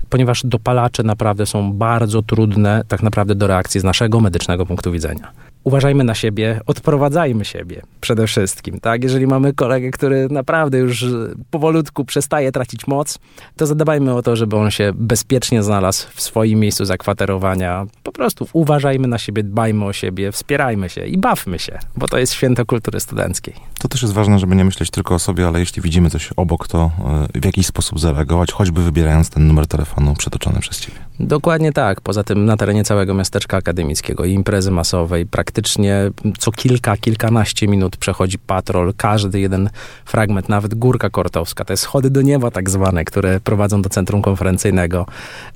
ponieważ 0.09 0.41
dopalacze 0.45 1.03
naprawdę 1.03 1.45
są 1.45 1.73
bardzo 1.73 2.21
trudne 2.21 2.83
tak 2.87 3.03
naprawdę 3.03 3.35
do 3.35 3.47
reakcji 3.47 3.81
z 3.81 3.83
naszego 3.83 4.19
medycznego 4.19 4.65
punktu 4.65 4.91
widzenia. 4.91 5.31
Uważajmy 5.63 6.03
na 6.03 6.15
siebie, 6.15 6.61
odprowadzajmy 6.65 7.45
siebie 7.45 7.81
przede 8.01 8.27
wszystkim, 8.27 8.79
tak? 8.79 9.03
Jeżeli 9.03 9.27
mamy 9.27 9.53
kolegę, 9.53 9.91
który 9.91 10.27
naprawdę 10.29 10.77
już 10.77 11.05
powolutku 11.51 12.05
przestaje 12.05 12.51
tracić 12.51 12.87
moc, 12.87 13.19
to 13.57 13.65
zadbajmy 13.65 14.13
o 14.13 14.21
to, 14.21 14.35
żeby 14.35 14.55
on 14.55 14.71
się 14.71 14.91
bezpiecznie 14.95 15.63
znalazł 15.63 16.07
w 16.13 16.21
swoim 16.21 16.59
miejscu 16.59 16.85
zakwaterowania. 16.85 17.85
Po 18.03 18.11
prostu 18.11 18.47
uważajmy 18.53 19.07
na 19.07 19.17
siebie, 19.17 19.43
dbajmy 19.43 19.85
o 19.85 19.93
siebie, 19.93 20.31
wspierajmy 20.31 20.89
się 20.89 21.05
i 21.05 21.17
bawmy 21.17 21.59
się, 21.59 21.79
bo 21.97 22.07
to 22.07 22.17
jest 22.17 22.33
święto 22.33 22.65
kultury 22.65 22.99
studenckiej. 22.99 23.53
To 23.79 23.87
też 23.87 24.01
jest 24.01 24.13
ważne, 24.13 24.39
żeby 24.39 24.55
nie 24.55 24.65
myśleć 24.65 24.89
tylko 24.91 25.15
o 25.15 25.19
sobie, 25.19 25.47
ale 25.47 25.59
jeśli 25.59 25.81
widzimy 25.81 26.09
coś 26.09 26.29
obok, 26.35 26.67
to 26.67 26.91
e, 27.35 27.39
w 27.41 27.45
jakiś 27.45 27.65
sposób 27.65 27.99
zareagować, 27.99 28.51
choćby 28.51 28.83
wybierając 28.83 29.29
ten 29.29 29.47
numer 29.47 29.67
telefonu 29.67 30.15
przytoczony 30.15 30.59
przez 30.59 30.79
ciebie. 30.79 31.08
Dokładnie 31.19 31.71
tak. 31.71 32.01
Poza 32.01 32.23
tym 32.23 32.45
na 32.45 32.57
terenie 32.57 32.83
całego 32.83 33.13
miasteczka 33.13 33.57
akademickiego 33.57 34.25
i 34.25 34.33
imprezy 34.33 34.71
masowej 34.71 35.25
praktycznie 35.25 36.11
co 36.37 36.51
kilka, 36.51 36.97
kilkanaście 36.97 37.67
minut 37.67 37.97
przechodzi 37.97 38.39
patrol. 38.39 38.93
Każdy 38.97 39.39
jeden 39.39 39.69
fragment, 40.05 40.49
nawet 40.49 40.75
górka 40.75 41.09
kortowska, 41.09 41.65
te 41.65 41.77
schody 41.77 42.09
do 42.09 42.21
nieba 42.21 42.51
tak 42.51 42.69
zwane, 42.69 43.05
które 43.05 43.39
prowadzą 43.39 43.81
do 43.81 43.89
centrum 43.89 44.21
konferencyjnego. 44.21 45.05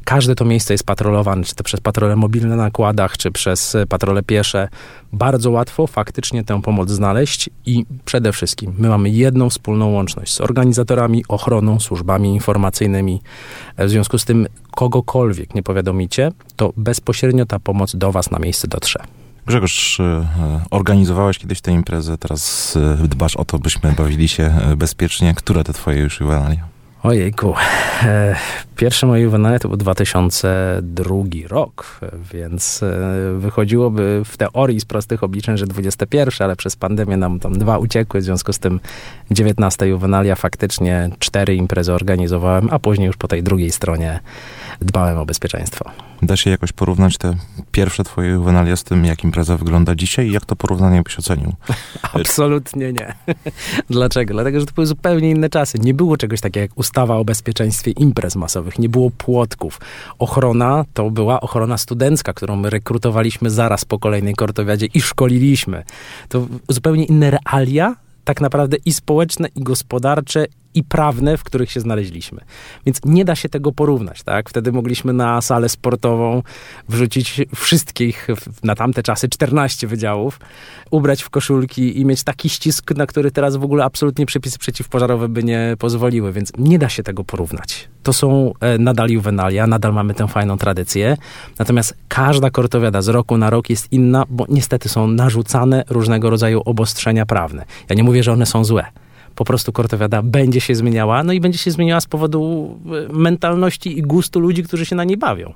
Każde 0.03 0.35
to 0.35 0.45
miejsce 0.45 0.73
jest 0.73 0.85
patrolowane, 0.85 1.43
czy 1.43 1.55
to 1.55 1.63
przez 1.63 1.81
patrole 1.81 2.15
mobilne 2.15 2.55
na 2.55 2.71
kładach, 2.71 3.17
czy 3.17 3.31
przez 3.31 3.77
patrole 3.89 4.23
piesze. 4.23 4.67
Bardzo 5.13 5.51
łatwo 5.51 5.87
faktycznie 5.87 6.43
tę 6.43 6.61
pomoc 6.61 6.89
znaleźć 6.89 7.49
i 7.65 7.85
przede 8.05 8.31
wszystkim 8.31 8.73
my 8.77 8.89
mamy 8.89 9.09
jedną 9.09 9.49
wspólną 9.49 9.91
łączność 9.91 10.33
z 10.33 10.41
organizatorami, 10.41 11.25
ochroną, 11.27 11.79
służbami 11.79 12.33
informacyjnymi. 12.33 13.21
W 13.77 13.89
związku 13.89 14.17
z 14.17 14.25
tym 14.25 14.47
kogokolwiek 14.71 15.52
nie 15.55 15.63
powiadomicie, 15.63 16.31
to 16.55 16.73
bezpośrednio 16.77 17.45
ta 17.45 17.59
pomoc 17.59 17.95
do 17.95 18.11
was 18.11 18.31
na 18.31 18.39
miejsce 18.39 18.67
dotrze. 18.67 18.99
Grzegorz, 19.45 19.99
e, 19.99 20.25
organizowałeś 20.71 21.37
kiedyś 21.37 21.61
tę 21.61 21.71
imprezę, 21.71 22.17
teraz 22.17 22.75
e, 23.03 23.07
dbasz 23.07 23.35
o 23.35 23.45
to, 23.45 23.59
byśmy 23.59 23.91
bawili 23.91 24.27
się 24.27 24.43
e, 24.43 24.75
bezpiecznie. 24.75 25.33
Które 25.33 25.63
te 25.63 25.73
twoje 25.73 25.99
już 25.99 26.19
juwenalia? 26.19 26.73
Ojejku. 27.03 27.53
Pierwsze 28.75 29.07
moje 29.07 29.23
juwenalia 29.23 29.59
to 29.59 29.67
był 29.67 29.77
2002 29.77 31.15
rok, 31.47 31.99
więc 32.33 32.81
wychodziłoby 33.37 34.21
w 34.25 34.37
teorii 34.37 34.79
z 34.79 34.85
prostych 34.85 35.23
obliczeń, 35.23 35.57
że 35.57 35.67
21, 35.67 36.45
ale 36.45 36.55
przez 36.55 36.75
pandemię 36.75 37.17
nam 37.17 37.39
tam 37.39 37.57
dwa 37.57 37.77
uciekły, 37.77 38.19
w 38.19 38.23
związku 38.23 38.53
z 38.53 38.59
tym 38.59 38.79
19 39.31 39.87
juwenalia 39.87 40.35
faktycznie 40.35 41.09
cztery 41.19 41.55
imprezy 41.55 41.93
organizowałem, 41.93 42.69
a 42.71 42.79
później 42.79 43.07
już 43.07 43.17
po 43.17 43.27
tej 43.27 43.43
drugiej 43.43 43.71
stronie 43.71 44.19
dbałem 44.81 45.17
o 45.17 45.25
bezpieczeństwo. 45.25 45.91
Da 46.21 46.37
się 46.37 46.49
jakoś 46.49 46.71
porównać 46.71 47.17
te 47.17 47.35
pierwsze 47.71 48.03
twoje 48.03 48.29
juwenalia 48.29 48.75
z 48.75 48.83
tym, 48.83 49.05
jak 49.05 49.23
impreza 49.23 49.57
wygląda 49.57 49.95
dzisiaj 49.95 50.27
i 50.27 50.31
jak 50.31 50.45
to 50.45 50.55
porównanie 50.55 51.03
byś 51.03 51.19
ocenił? 51.19 51.53
Absolutnie 52.13 52.93
nie. 52.93 53.13
Dlaczego? 53.89 54.33
Dlatego, 54.33 54.59
że 54.59 54.65
to 54.65 54.73
były 54.73 54.87
zupełnie 54.87 55.29
inne 55.29 55.49
czasy. 55.49 55.79
Nie 55.79 55.93
było 55.93 56.17
czegoś 56.17 56.41
takiego 56.41 56.61
jak 56.61 56.77
ustawa 56.77 57.15
o 57.15 57.25
bezpieczeństwie 57.25 57.91
imprez 57.91 58.35
masowych, 58.35 58.79
nie 58.79 58.89
było 58.89 59.11
płotków. 59.11 59.79
Ochrona 60.19 60.85
to 60.93 61.11
była 61.11 61.41
ochrona 61.41 61.77
studencka, 61.77 62.33
którą 62.33 62.55
my 62.55 62.69
rekrutowaliśmy 62.69 63.49
zaraz 63.49 63.85
po 63.85 63.99
kolejnej 63.99 64.35
kortowiadzie 64.35 64.85
i 64.85 65.01
szkoliliśmy. 65.01 65.83
To 66.29 66.47
zupełnie 66.69 67.05
inne 67.05 67.31
realia, 67.31 67.95
tak 68.23 68.41
naprawdę 68.41 68.77
i 68.85 68.93
społeczne, 68.93 69.47
i 69.55 69.63
gospodarcze, 69.63 70.45
i 70.73 70.83
prawne, 70.83 71.37
w 71.37 71.43
których 71.43 71.71
się 71.71 71.79
znaleźliśmy. 71.79 72.41
Więc 72.85 72.99
nie 73.05 73.25
da 73.25 73.35
się 73.35 73.49
tego 73.49 73.71
porównać, 73.71 74.23
tak? 74.23 74.49
Wtedy 74.49 74.71
mogliśmy 74.71 75.13
na 75.13 75.41
salę 75.41 75.69
sportową 75.69 76.43
wrzucić 76.89 77.41
wszystkich, 77.55 78.27
na 78.63 78.75
tamte 78.75 79.03
czasy 79.03 79.29
14 79.29 79.87
wydziałów, 79.87 80.39
ubrać 80.91 81.23
w 81.23 81.29
koszulki 81.29 81.99
i 81.99 82.05
mieć 82.05 82.23
taki 82.23 82.49
ścisk, 82.49 82.91
na 82.91 83.05
który 83.05 83.31
teraz 83.31 83.55
w 83.55 83.63
ogóle 83.63 83.83
absolutnie 83.83 84.25
przepisy 84.25 84.59
przeciwpożarowe 84.59 85.29
by 85.29 85.43
nie 85.43 85.75
pozwoliły, 85.79 86.31
więc 86.31 86.51
nie 86.57 86.79
da 86.79 86.89
się 86.89 87.03
tego 87.03 87.23
porównać. 87.23 87.89
To 88.03 88.13
są 88.13 88.53
e, 88.59 88.77
nadal 88.77 89.09
juwenalia, 89.09 89.67
nadal 89.67 89.93
mamy 89.93 90.13
tę 90.13 90.27
fajną 90.27 90.57
tradycję, 90.57 91.17
natomiast 91.59 91.97
każda 92.07 92.49
kortowiada 92.49 93.01
z 93.01 93.07
roku 93.07 93.37
na 93.37 93.49
rok 93.49 93.69
jest 93.69 93.91
inna, 93.91 94.25
bo 94.29 94.45
niestety 94.49 94.89
są 94.89 95.07
narzucane 95.07 95.83
różnego 95.89 96.29
rodzaju 96.29 96.61
obostrzenia 96.65 97.25
prawne. 97.25 97.65
Ja 97.89 97.95
nie 97.95 98.03
mówię, 98.03 98.23
że 98.23 98.33
one 98.33 98.45
są 98.45 98.63
złe, 98.63 98.85
po 99.35 99.45
prostu 99.45 99.71
kortowiada 99.71 100.21
będzie 100.21 100.61
się 100.61 100.75
zmieniała, 100.75 101.23
no 101.23 101.33
i 101.33 101.39
będzie 101.39 101.57
się 101.59 101.71
zmieniała 101.71 102.01
z 102.01 102.07
powodu 102.07 102.69
e, 103.09 103.13
mentalności 103.13 103.97
i 103.97 104.01
gustu 104.01 104.39
ludzi, 104.39 104.63
którzy 104.63 104.85
się 104.85 104.95
na 104.95 105.03
niej 105.03 105.17
bawią. 105.17 105.53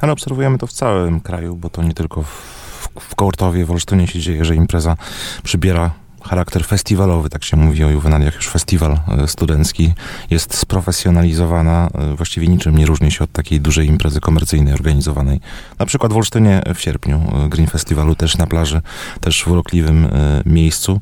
Ale 0.00 0.12
obserwujemy 0.12 0.58
to 0.58 0.66
w 0.66 0.72
całym 0.72 1.20
kraju, 1.20 1.56
bo 1.56 1.70
to 1.70 1.82
nie 1.82 1.94
tylko 1.94 2.22
w, 2.22 2.88
w 3.00 3.14
Kołortowie, 3.14 3.64
w 3.64 3.70
Olsztynie 3.70 4.06
się 4.06 4.18
dzieje, 4.18 4.44
że 4.44 4.54
impreza 4.54 4.96
przybiera 5.42 5.90
charakter 6.24 6.64
festiwalowy, 6.64 7.30
tak 7.30 7.44
się 7.44 7.56
mówi 7.56 7.84
o 7.84 7.90
juwenaliach, 7.90 8.34
już 8.34 8.48
festiwal 8.48 8.98
e, 9.08 9.28
studencki 9.28 9.92
jest 10.30 10.54
sprofesjonalizowana, 10.54 11.88
e, 11.94 12.14
właściwie 12.16 12.48
niczym 12.48 12.78
nie 12.78 12.86
różni 12.86 13.12
się 13.12 13.24
od 13.24 13.32
takiej 13.32 13.60
dużej 13.60 13.88
imprezy 13.88 14.20
komercyjnej 14.20 14.74
organizowanej. 14.74 15.40
Na 15.78 15.86
przykład 15.86 16.12
w 16.12 16.16
Olsztynie 16.16 16.62
w 16.74 16.80
sierpniu 16.80 17.22
e, 17.44 17.48
Green 17.48 17.68
Festiwalu 17.68 18.14
też 18.14 18.38
na 18.38 18.46
plaży, 18.46 18.82
też 19.20 19.44
w 19.44 19.48
urokliwym 19.48 20.08
miejscu 20.46 21.00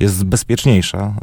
jest 0.00 0.24
bezpieczniejsza, 0.24 1.14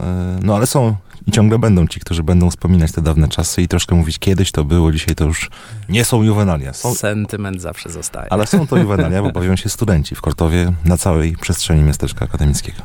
no 0.41 0.55
ale 0.55 0.67
są 0.67 0.95
i 1.27 1.31
ciągle 1.31 1.59
będą 1.59 1.87
ci, 1.87 1.99
którzy 1.99 2.23
będą 2.23 2.49
wspominać 2.49 2.91
te 2.91 3.01
dawne 3.01 3.27
czasy 3.27 3.61
i 3.61 3.67
troszkę 3.67 3.95
mówić, 3.95 4.19
kiedyś 4.19 4.51
to 4.51 4.63
było, 4.63 4.91
dzisiaj 4.91 5.15
to 5.15 5.25
już 5.25 5.49
nie 5.89 6.05
są 6.05 6.23
juwenalia. 6.23 6.73
Są... 6.73 6.95
Sentyment 6.95 7.61
zawsze 7.61 7.89
zostaje. 7.89 8.33
Ale 8.33 8.47
są 8.47 8.67
to 8.67 8.77
juwenalia, 8.77 9.21
bo 9.23 9.31
bawią 9.31 9.55
się 9.55 9.69
studenci 9.69 10.15
w 10.15 10.21
Kortowie 10.21 10.73
na 10.85 10.97
całej 10.97 11.35
przestrzeni 11.41 11.83
miasteczka 11.83 12.25
akademickiego. 12.25 12.81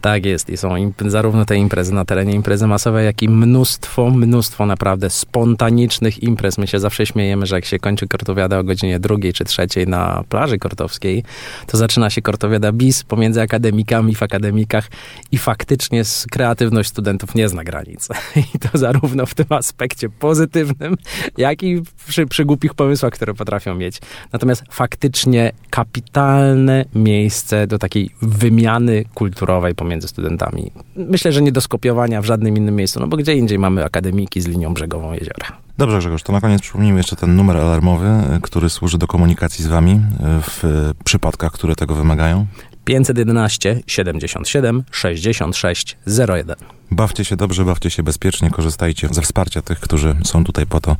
Tak 0.00 0.26
jest 0.26 0.50
i 0.50 0.56
są 0.56 0.68
imp- 0.68 1.10
zarówno 1.10 1.44
te 1.44 1.56
imprezy 1.56 1.94
na 1.94 2.04
terenie 2.04 2.32
imprezy 2.32 2.66
masowej, 2.66 3.06
jak 3.06 3.22
i 3.22 3.28
mnóstwo, 3.28 4.10
mnóstwo 4.10 4.66
naprawdę 4.66 5.10
spontanicznych 5.10 6.22
imprez. 6.22 6.58
My 6.58 6.66
się 6.66 6.80
zawsze 6.80 7.06
śmiejemy, 7.06 7.46
że 7.46 7.54
jak 7.54 7.64
się 7.64 7.78
kończy 7.78 8.08
kortowiada 8.08 8.58
o 8.58 8.64
godzinie 8.64 9.00
drugiej 9.00 9.32
czy 9.32 9.44
trzeciej 9.44 9.86
na 9.86 10.24
plaży 10.28 10.58
kortowskiej, 10.58 11.24
to 11.66 11.76
zaczyna 11.76 12.10
się 12.10 12.22
kortowiada 12.22 12.72
bis 12.72 13.02
pomiędzy 13.02 13.40
akademikami 13.40 14.14
w 14.14 14.22
akademikach 14.22 14.88
i 15.32 15.38
faktycznie 15.38 16.02
kreatywność 16.30 16.88
studentów 16.88 17.34
nie 17.34 17.48
zna 17.48 17.64
granic. 17.64 18.08
I 18.54 18.58
to 18.58 18.78
zarówno 18.78 19.26
w 19.26 19.34
tym 19.34 19.46
aspekcie 19.48 20.08
pozytywnym, 20.08 20.96
jak 21.36 21.62
i 21.62 21.82
przy, 22.08 22.26
przy 22.26 22.44
głupich 22.44 22.74
pomysłach, 22.74 23.12
które 23.12 23.34
potrafią 23.34 23.74
mieć. 23.74 24.00
Natomiast 24.32 24.62
faktycznie 24.70 25.52
kapitalne 25.70 26.84
miejsce 26.94 27.66
do 27.66 27.78
takiej 27.78 28.10
wymiany 28.22 29.04
kulturowej 29.14 29.74
pomiędzy 29.74 29.89
między 29.90 30.08
studentami. 30.08 30.72
Myślę, 30.96 31.32
że 31.32 31.42
nie 31.42 31.52
do 31.52 31.60
skopiowania 31.60 32.22
w 32.22 32.24
żadnym 32.24 32.56
innym 32.56 32.76
miejscu, 32.76 33.00
no 33.00 33.06
bo 33.06 33.16
gdzie 33.16 33.34
indziej 33.34 33.58
mamy 33.58 33.84
akademiki 33.84 34.40
z 34.40 34.46
linią 34.46 34.74
brzegową 34.74 35.12
jeziora. 35.12 35.46
Dobrze 35.78 35.98
Grzegorz, 35.98 36.22
to 36.22 36.32
na 36.32 36.40
koniec 36.40 36.62
przypomnijmy 36.62 36.98
jeszcze 36.98 37.16
ten 37.16 37.36
numer 37.36 37.56
alarmowy, 37.56 38.08
który 38.42 38.70
służy 38.70 38.98
do 38.98 39.06
komunikacji 39.06 39.64
z 39.64 39.68
wami 39.68 40.00
w 40.20 40.90
przypadkach, 41.04 41.52
które 41.52 41.76
tego 41.76 41.94
wymagają. 41.94 42.46
511 42.84 43.80
77 43.86 44.84
66 44.90 45.96
01. 46.28 46.56
Bawcie 46.90 47.24
się 47.24 47.36
dobrze, 47.36 47.64
bawcie 47.64 47.90
się 47.90 48.02
bezpiecznie, 48.02 48.50
korzystajcie 48.50 49.08
ze 49.10 49.22
wsparcia 49.22 49.62
tych, 49.62 49.80
którzy 49.80 50.16
są 50.24 50.44
tutaj 50.44 50.66
po 50.66 50.80
to, 50.80 50.96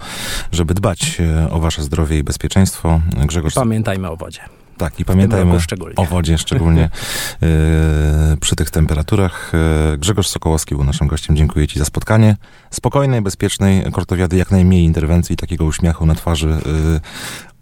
żeby 0.52 0.74
dbać 0.74 1.20
e, 1.20 1.50
o 1.50 1.60
wasze 1.60 1.82
zdrowie 1.82 2.18
i 2.18 2.22
bezpieczeństwo. 2.22 3.00
Grzegorz... 3.26 3.54
Pamiętajmy 3.54 4.10
o 4.10 4.16
wodzie. 4.16 4.40
Tak, 4.80 5.00
i 5.00 5.04
pamiętajmy 5.04 5.58
o 5.96 6.04
wodzie, 6.04 6.38
szczególnie 6.38 6.90
yy, 7.40 7.48
przy 8.40 8.56
tych 8.56 8.70
temperaturach. 8.70 9.52
Yy, 9.90 9.98
Grzegorz 9.98 10.28
Sokołowski 10.28 10.74
był 10.74 10.84
naszym 10.84 11.06
gościem. 11.06 11.36
Dziękuję 11.36 11.68
Ci 11.68 11.78
za 11.78 11.84
spotkanie. 11.84 12.36
Spokojnej, 12.70 13.22
bezpiecznej 13.22 13.92
kortowiady, 13.92 14.36
jak 14.36 14.50
najmniej 14.50 14.84
interwencji, 14.84 15.36
takiego 15.36 15.64
uśmiechu 15.64 16.06
na 16.06 16.14
twarzy 16.14 16.48
yy, 16.48 17.00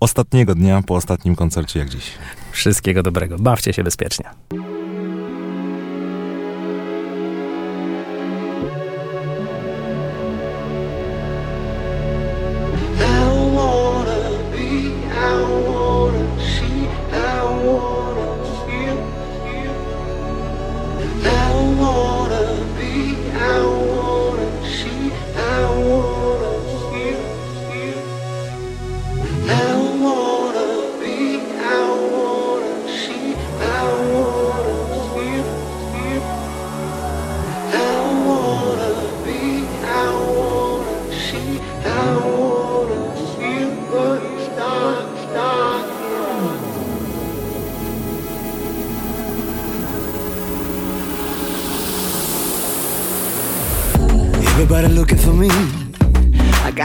ostatniego 0.00 0.54
dnia 0.54 0.82
po 0.86 0.94
ostatnim 0.94 1.36
koncercie 1.36 1.78
jak 1.78 1.88
dziś. 1.88 2.04
Wszystkiego 2.52 3.02
dobrego. 3.02 3.38
Bawcie 3.38 3.72
się 3.72 3.84
bezpiecznie. 3.84 4.24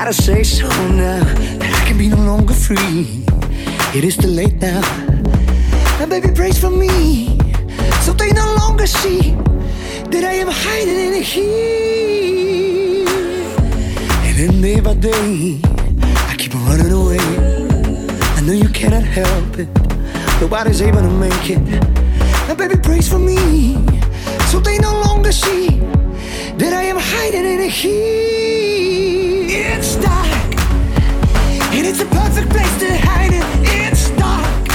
Gotta 0.03 0.21
say 0.21 0.43
so 0.43 0.67
now 0.89 1.23
that 1.59 1.81
I 1.81 1.87
can 1.87 1.97
be 1.97 2.09
no 2.09 2.17
longer 2.17 2.53
free. 2.53 3.23
It 3.95 4.03
is 4.03 4.17
too 4.17 4.27
late 4.27 4.55
now. 4.55 4.81
Now, 5.97 6.07
baby, 6.07 6.27
praise 6.35 6.59
for 6.59 6.69
me. 6.69 7.37
So 8.01 8.11
they 8.11 8.33
no 8.33 8.53
longer 8.59 8.85
see 8.85 9.31
that 10.11 10.25
I 10.25 10.33
am 10.43 10.49
hiding 10.51 10.99
in 11.07 11.23
here. 11.23 13.07
And 14.27 14.35
then 14.37 14.61
day 14.61 14.81
by 14.81 14.95
day, 14.95 15.61
I 16.27 16.35
keep 16.37 16.53
running 16.53 16.91
away. 16.91 17.23
I 18.35 18.41
know 18.41 18.51
you 18.51 18.67
cannot 18.67 19.03
help 19.03 19.57
it. 19.57 19.69
Nobody's 20.41 20.81
able 20.81 20.99
to 20.99 21.13
make 21.25 21.49
it. 21.49 21.63
Now, 22.49 22.55
baby, 22.55 22.75
praise 22.75 23.07
for 23.07 23.19
me. 23.19 23.77
So 24.51 24.59
they 24.59 24.79
no 24.79 24.91
longer 25.05 25.31
see 25.31 25.79
that 26.59 26.73
I 26.73 26.83
am 26.91 26.97
hiding 26.99 27.45
in 27.45 27.69
here. 27.69 29.02
It's 29.55 29.97
dark, 29.97 30.55
and 31.75 31.85
it's 31.85 31.99
a 32.01 32.07
perfect 32.07 32.49
place 32.49 32.75
to 32.79 32.97
hide 32.97 33.33
it. 33.33 33.45
It's 33.61 34.09
dark. 34.17 34.67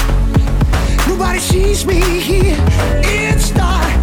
Nobody 1.05 1.39
sees 1.39 1.85
me 1.85 1.99
here. 2.21 2.55
It's 3.03 3.51
dark. 3.51 3.93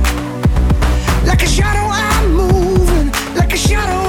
Like 1.24 1.43
a 1.43 1.47
shadow 1.47 1.89
I'm 1.90 2.31
moving, 2.31 3.11
like 3.36 3.55
a 3.55 3.57
shadow 3.57 4.05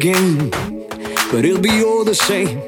game, 0.00 0.50
but 1.30 1.44
it'll 1.44 1.60
be 1.60 1.84
all 1.84 2.04
the 2.04 2.14
same. 2.14 2.58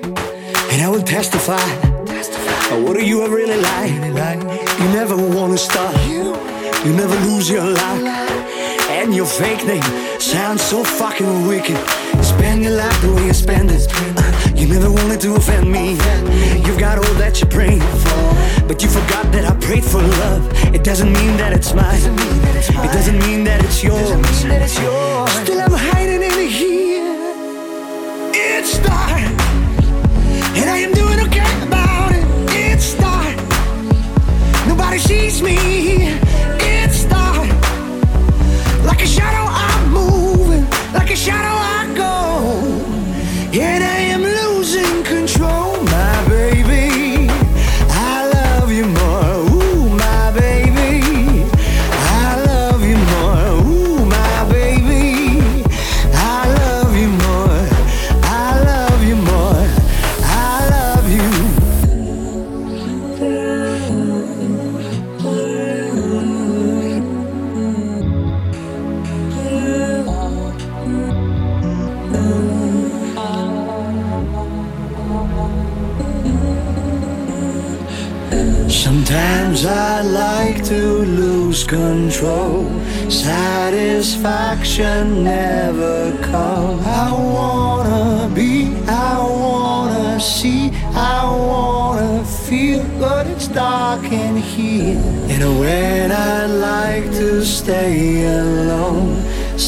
And 0.70 0.82
I 0.82 0.88
will 0.90 1.02
testify. 1.02 1.56
testify. 2.04 2.76
What 2.76 2.94
do 2.98 3.04
you 3.04 3.26
really 3.26 3.60
like? 3.60 3.92
You 4.80 4.88
never 4.92 5.16
wanna 5.16 5.56
stop. 5.56 5.94
You 6.84 6.92
never 6.92 7.16
lose 7.26 7.48
your 7.48 7.64
luck. 7.64 8.00
And 8.90 9.14
your 9.14 9.26
fake 9.26 9.64
name 9.66 9.82
sounds 10.20 10.62
so 10.62 10.84
fucking 10.84 11.46
wicked. 11.46 11.78
Spend 12.22 12.62
your 12.64 12.76
life 12.76 13.00
the 13.00 13.12
way 13.14 13.26
you 13.26 13.32
spend 13.32 13.70
it. 13.70 13.86
Uh, 14.16 14.32
You 14.54 14.68
never 14.68 14.90
wanted 14.90 15.20
to 15.22 15.34
offend 15.34 15.72
me. 15.72 15.96
You've 16.64 16.78
got 16.78 16.98
all 16.98 17.14
that 17.22 17.40
you 17.40 17.46
prayed 17.48 17.82
for, 18.04 18.22
but 18.68 18.82
you 18.82 18.88
forgot 18.88 19.24
that 19.32 19.44
I 19.50 19.54
prayed 19.66 19.84
for 19.84 20.02
love. 20.22 20.42
It 20.74 20.84
doesn't 20.84 21.12
mean 21.12 21.36
that 21.38 21.52
it's 21.52 21.72
mine. 21.74 22.02
It 22.86 22.92
doesn't 22.98 23.18
mean 23.26 23.44
that 23.44 23.64
it's 23.64 23.82
yours. 23.82 24.10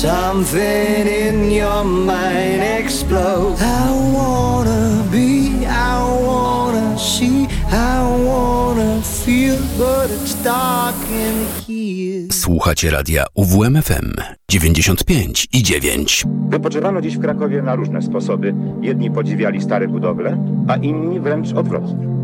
Something 0.04 1.06
in 1.06 1.50
your 1.50 1.84
mind 1.84 2.62
explodes. 2.80 3.62
I 3.62 3.90
wanna 4.16 5.02
be, 5.10 5.66
I 5.66 5.96
wanna 6.26 6.98
see, 6.98 7.48
I 7.72 8.02
wanna 8.28 9.00
feel, 9.02 9.56
but 9.78 10.10
it's 10.10 10.34
dark 10.44 10.96
in 11.10 11.36
here. 11.66 12.28
Słuchacie 12.32 12.90
radia 12.90 13.24
UWMFM 13.34 14.12
95 14.48 15.48
i 15.52 15.62
9. 15.62 16.24
Wypoczywano 16.48 17.00
dziś 17.00 17.16
w 17.16 17.20
Krakowie 17.20 17.62
na 17.62 17.74
różne 17.74 18.02
sposoby. 18.02 18.54
Jedni 18.82 19.10
podziwiali 19.10 19.62
stare 19.62 19.88
budowle, 19.88 20.38
a 20.68 20.76
inni 20.76 21.20
wręcz 21.20 21.52
odwrotnie. 21.52 22.23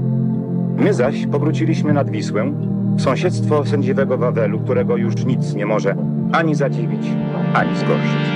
My 0.77 0.95
zaś 0.95 1.27
powróciliśmy 1.27 1.93
nad 1.93 2.11
Wisłę, 2.11 2.53
w 2.97 3.03
sąsiedztwo 3.03 3.65
sędziwego 3.65 4.19
Wawelu, 4.19 4.61
którego 4.61 4.97
już 4.97 5.25
nic 5.25 5.55
nie 5.55 5.67
może 5.67 5.97
ani 6.33 6.55
zadziwić, 6.55 7.07
ani 7.55 7.77
zgorszyć. 7.77 8.31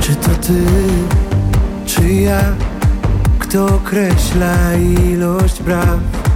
Czy 0.00 0.14
to 0.14 0.30
ty, 0.46 0.54
czy 1.86 2.12
ja, 2.12 2.40
kto 3.38 3.66
określa 3.66 4.74
ilość 4.74 5.62
braw? 5.62 6.29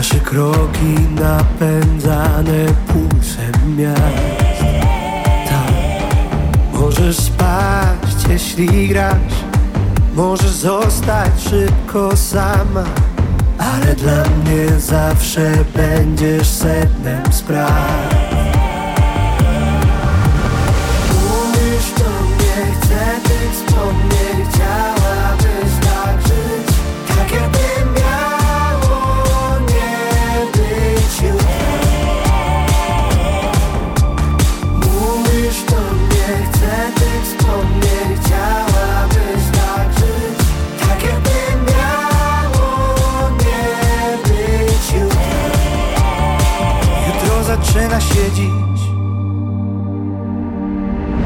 Nasze 0.00 0.20
kroki 0.20 0.94
napędzane 1.14 2.66
pulsem 2.86 3.76
miast. 3.76 4.64
Tak, 5.48 5.74
możesz 6.72 7.16
spaść, 7.16 8.28
jeśli 8.28 8.88
grasz, 8.88 9.44
możesz 10.14 10.50
zostać 10.50 11.30
szybko 11.50 12.16
sama, 12.16 12.84
ale 13.58 13.94
dla 13.94 14.24
mnie 14.24 14.80
zawsze 14.80 15.52
będziesz 15.76 16.48
sednem 16.48 17.32
spraw. 17.32 18.14
Mówisz 21.12 21.90
do 21.98 22.10
mnie, 22.26 22.74
chcę 22.80 23.28
tych 23.28 23.52
wspomnień 23.52 24.46
Chciałabyś 24.52 24.89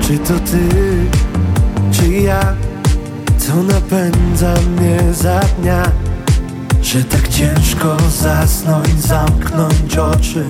czy 0.07 0.19
to 0.19 0.35
ty, 0.35 0.69
czy 1.93 2.09
ja, 2.09 2.41
co 3.39 3.55
napędza 3.63 4.55
mnie 4.77 5.15
za 5.15 5.41
dnia? 5.41 5.83
Że 6.83 7.05
tak 7.05 7.29
ciężko 7.29 7.97
zasnąć, 8.21 9.01
zamknąć 9.01 9.99
oczy. 9.99 10.45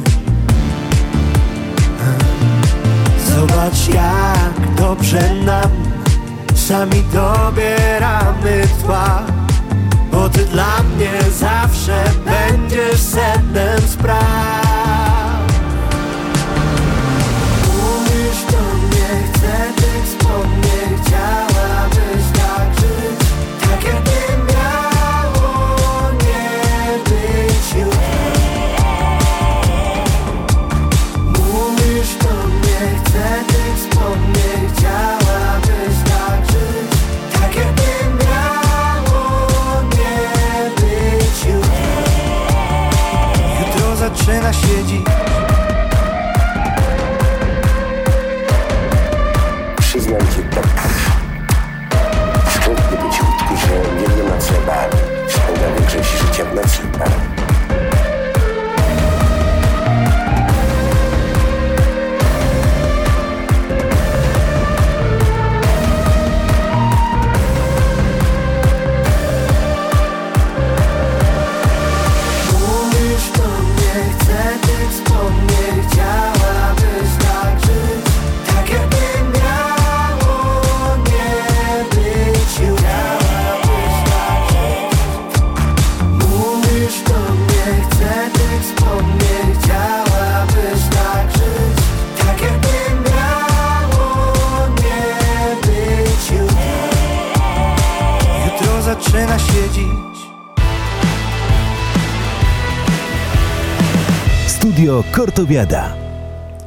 Zobacz 3.28 3.89
jak 3.94 4.74
dobrze 4.77 5.35
nam 5.35 5.70
Sami 6.55 7.02
dobieramy 7.12 8.62
tła 8.82 9.23
Bo 10.12 10.28
ty 10.28 10.44
dla 10.44 10.82
mnie 10.97 11.11
zawsze 11.39 12.05
będziesz 12.24 13.01
sednem 13.01 13.81
spraw 13.89 14.64
siedzi. 44.52 45.04
Przyznam 49.76 50.20
ci 50.20 50.42
tak. 50.54 50.66
Szczętny 52.50 52.96
być 52.96 53.22
łódku, 53.22 53.56
że 53.56 53.74
nie, 53.94 54.16
nie 54.16 54.30
ma 54.30 54.36
trzeba 54.38 54.88
Spędza 55.28 55.74
większość 55.78 56.20
życia 56.20 56.44
w 56.44 56.54
nocy 56.54 56.84
Studio 104.94 105.02
Kortowiada. 105.10 106.14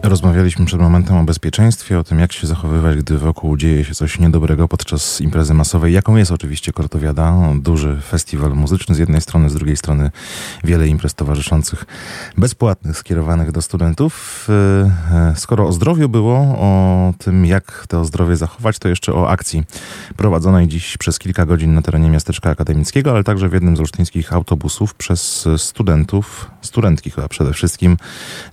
Rozmawialiśmy 0.10 0.66
przed 0.66 0.80
momentem 0.80 1.18
o 1.18 1.24
bezpieczeństwie, 1.24 2.00
o 2.00 2.04
tym, 2.04 2.20
jak 2.20 2.34
się 2.34 2.48
zachowywać, 2.48 2.98
gdy 2.98 3.18
wokół 3.18 3.58
dzieje 3.58 3.86
się 3.86 3.96
coś 3.96 4.20
niedobrego 4.20 4.68
podczas 4.68 5.22
imprezy 5.22 5.54
masowej, 5.54 5.94
jaką 5.94 6.16
jest 6.16 6.32
oczywiście 6.32 6.74
Kortowiada, 6.74 7.36
duży 7.56 8.02
festiwal 8.02 8.54
muzyczny 8.54 8.96
z 8.96 8.98
jednej 8.98 9.22
strony, 9.22 9.50
z 9.50 9.54
drugiej 9.54 9.78
strony 9.78 10.12
wiele 10.64 10.88
imprez 10.88 11.14
towarzyszących 11.14 11.86
bezpłatnych, 12.38 12.98
skierowanych 12.98 13.52
do 13.52 13.62
studentów. 13.62 14.48
E, 15.12 15.34
Skoro 15.36 15.68
o 15.68 15.72
zdrowiu 15.72 16.10
było, 16.10 16.38
o 16.40 17.14
tym, 17.18 17.46
jak 17.46 17.86
to 17.88 18.06
zdrowie 18.06 18.36
zachować, 18.36 18.80
to 18.80 18.90
jeszcze 18.90 19.14
o 19.14 19.30
akcji 19.30 19.64
prowadzonej 20.18 20.68
dziś 20.68 20.98
przez 20.98 21.20
kilka 21.20 21.46
godzin 21.46 21.74
na 21.74 21.82
terenie 21.82 22.10
miasteczka 22.10 22.50
akademickiego, 22.50 23.12
ale 23.12 23.24
także 23.24 23.50
w 23.50 23.54
jednym 23.54 23.78
z 23.78 23.80
olsztyńskich 23.80 24.34
autobusów 24.34 24.94
przez 24.94 25.48
studentów, 25.58 26.52
studentki 26.62 27.12
chyba 27.12 27.28
przede 27.28 27.54
wszystkim, 27.54 27.98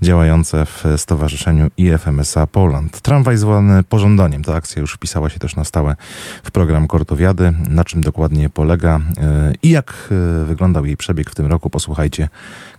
działające 0.03 0.67
w 0.67 0.85
Stowarzyszeniu 0.97 1.44
IFMSA 1.77 2.47
Poland. 2.47 3.01
Tramwaj 3.01 3.37
zwany 3.37 3.83
pożądaniem. 3.83 4.43
Ta 4.43 4.55
akcja 4.55 4.81
już 4.81 4.93
wpisała 4.93 5.31
się 5.31 5.39
też 5.39 5.57
na 5.57 5.65
stałe 5.65 5.97
w 6.43 6.51
program 6.51 6.87
Kortowiady. 6.87 7.53
Na 7.69 7.85
czym 7.85 8.01
dokładnie 8.01 8.51
polega 8.51 9.01
e, 9.19 9.53
i 9.63 9.71
jak 9.71 10.09
e, 10.11 10.45
wyglądał 10.45 10.87
jej 10.87 10.97
przebieg 10.97 11.31
w 11.31 11.35
tym 11.35 11.47
roku, 11.47 11.71
posłuchajcie 11.71 12.29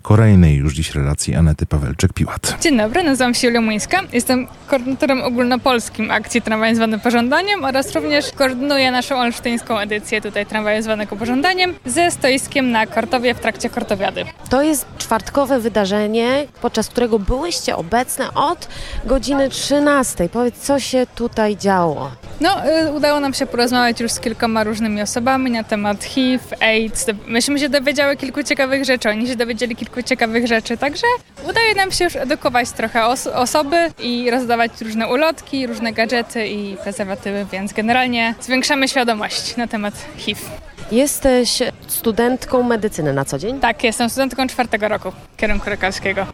kolejnej 0.05 0.55
już 0.55 0.73
dziś 0.73 0.95
relacji 0.95 1.35
Anety 1.35 1.65
Pawelczyk-Piłat. 1.65 2.59
Dzień 2.61 2.77
dobry, 2.77 3.03
nazywam 3.03 3.33
się 3.33 3.47
Julia 3.47 3.61
Muńska. 3.61 4.01
Jestem 4.13 4.47
koordynatorem 4.67 5.23
ogólnopolskim 5.23 6.11
akcji 6.11 6.41
Tramwaj 6.41 6.75
zwany 6.75 6.99
Pożądaniem 6.99 7.63
oraz 7.63 7.95
również 7.95 8.31
koordynuję 8.31 8.91
naszą 8.91 9.15
olsztyńską 9.15 9.79
edycję 9.79 10.21
tutaj 10.21 10.45
Tramwaju 10.45 10.81
zwanego 10.81 11.15
Pożądaniem 11.15 11.73
ze 11.85 12.11
stoiskiem 12.11 12.71
na 12.71 12.87
Kortowie 12.87 13.33
w 13.33 13.39
trakcie 13.39 13.69
Kortowiady. 13.69 14.25
To 14.49 14.61
jest 14.63 14.85
czwartkowe 14.97 15.59
wydarzenie, 15.59 16.47
podczas 16.61 16.87
którego 16.87 17.19
byłyście 17.19 17.75
obecne 17.75 18.33
od 18.33 18.67
godziny 19.05 19.49
13. 19.49 20.29
Powiedz, 20.29 20.55
co 20.55 20.79
się 20.79 21.07
tutaj 21.15 21.57
działo? 21.57 22.11
No, 22.41 22.61
y, 22.87 22.91
udało 22.91 23.19
nam 23.19 23.33
się 23.33 23.45
porozmawiać 23.45 23.99
już 23.99 24.11
z 24.11 24.19
kilkoma 24.19 24.63
różnymi 24.63 25.01
osobami 25.01 25.51
na 25.51 25.63
temat 25.63 26.03
HIV, 26.03 26.43
AIDS. 26.59 27.05
Myśmy 27.27 27.59
się 27.59 27.69
dowiedziały 27.69 28.17
kilku 28.17 28.43
ciekawych 28.43 28.85
rzeczy, 28.85 29.09
oni 29.09 29.27
się 29.27 29.35
dowiedzieli 29.35 29.75
kilku 29.75 29.94
ciekawych 30.03 30.47
rzeczy, 30.47 30.77
także 30.77 31.07
udaje 31.49 31.75
nam 31.75 31.91
się 31.91 32.03
już 32.03 32.15
edukować 32.15 32.71
trochę 32.71 33.05
os- 33.05 33.27
osoby 33.27 33.91
i 33.99 34.31
rozdawać 34.31 34.71
różne 34.81 35.07
ulotki, 35.07 35.67
różne 35.67 35.93
gadżety 35.93 36.47
i 36.47 36.77
prezerwatywy, 36.77 37.45
więc 37.51 37.73
generalnie 37.73 38.35
zwiększamy 38.41 38.87
świadomość 38.87 39.55
na 39.57 39.67
temat 39.67 39.93
HIV. 40.17 40.41
Jesteś 40.91 41.63
studentką 41.87 42.63
medycyny 42.63 43.13
na 43.13 43.25
co 43.25 43.37
dzień? 43.39 43.59
Tak, 43.59 43.83
jestem 43.83 44.09
studentką 44.09 44.47
czwartego 44.47 44.87
roku 44.87 45.11
kierunku 45.37 45.69
lekarskiego. 45.69 46.25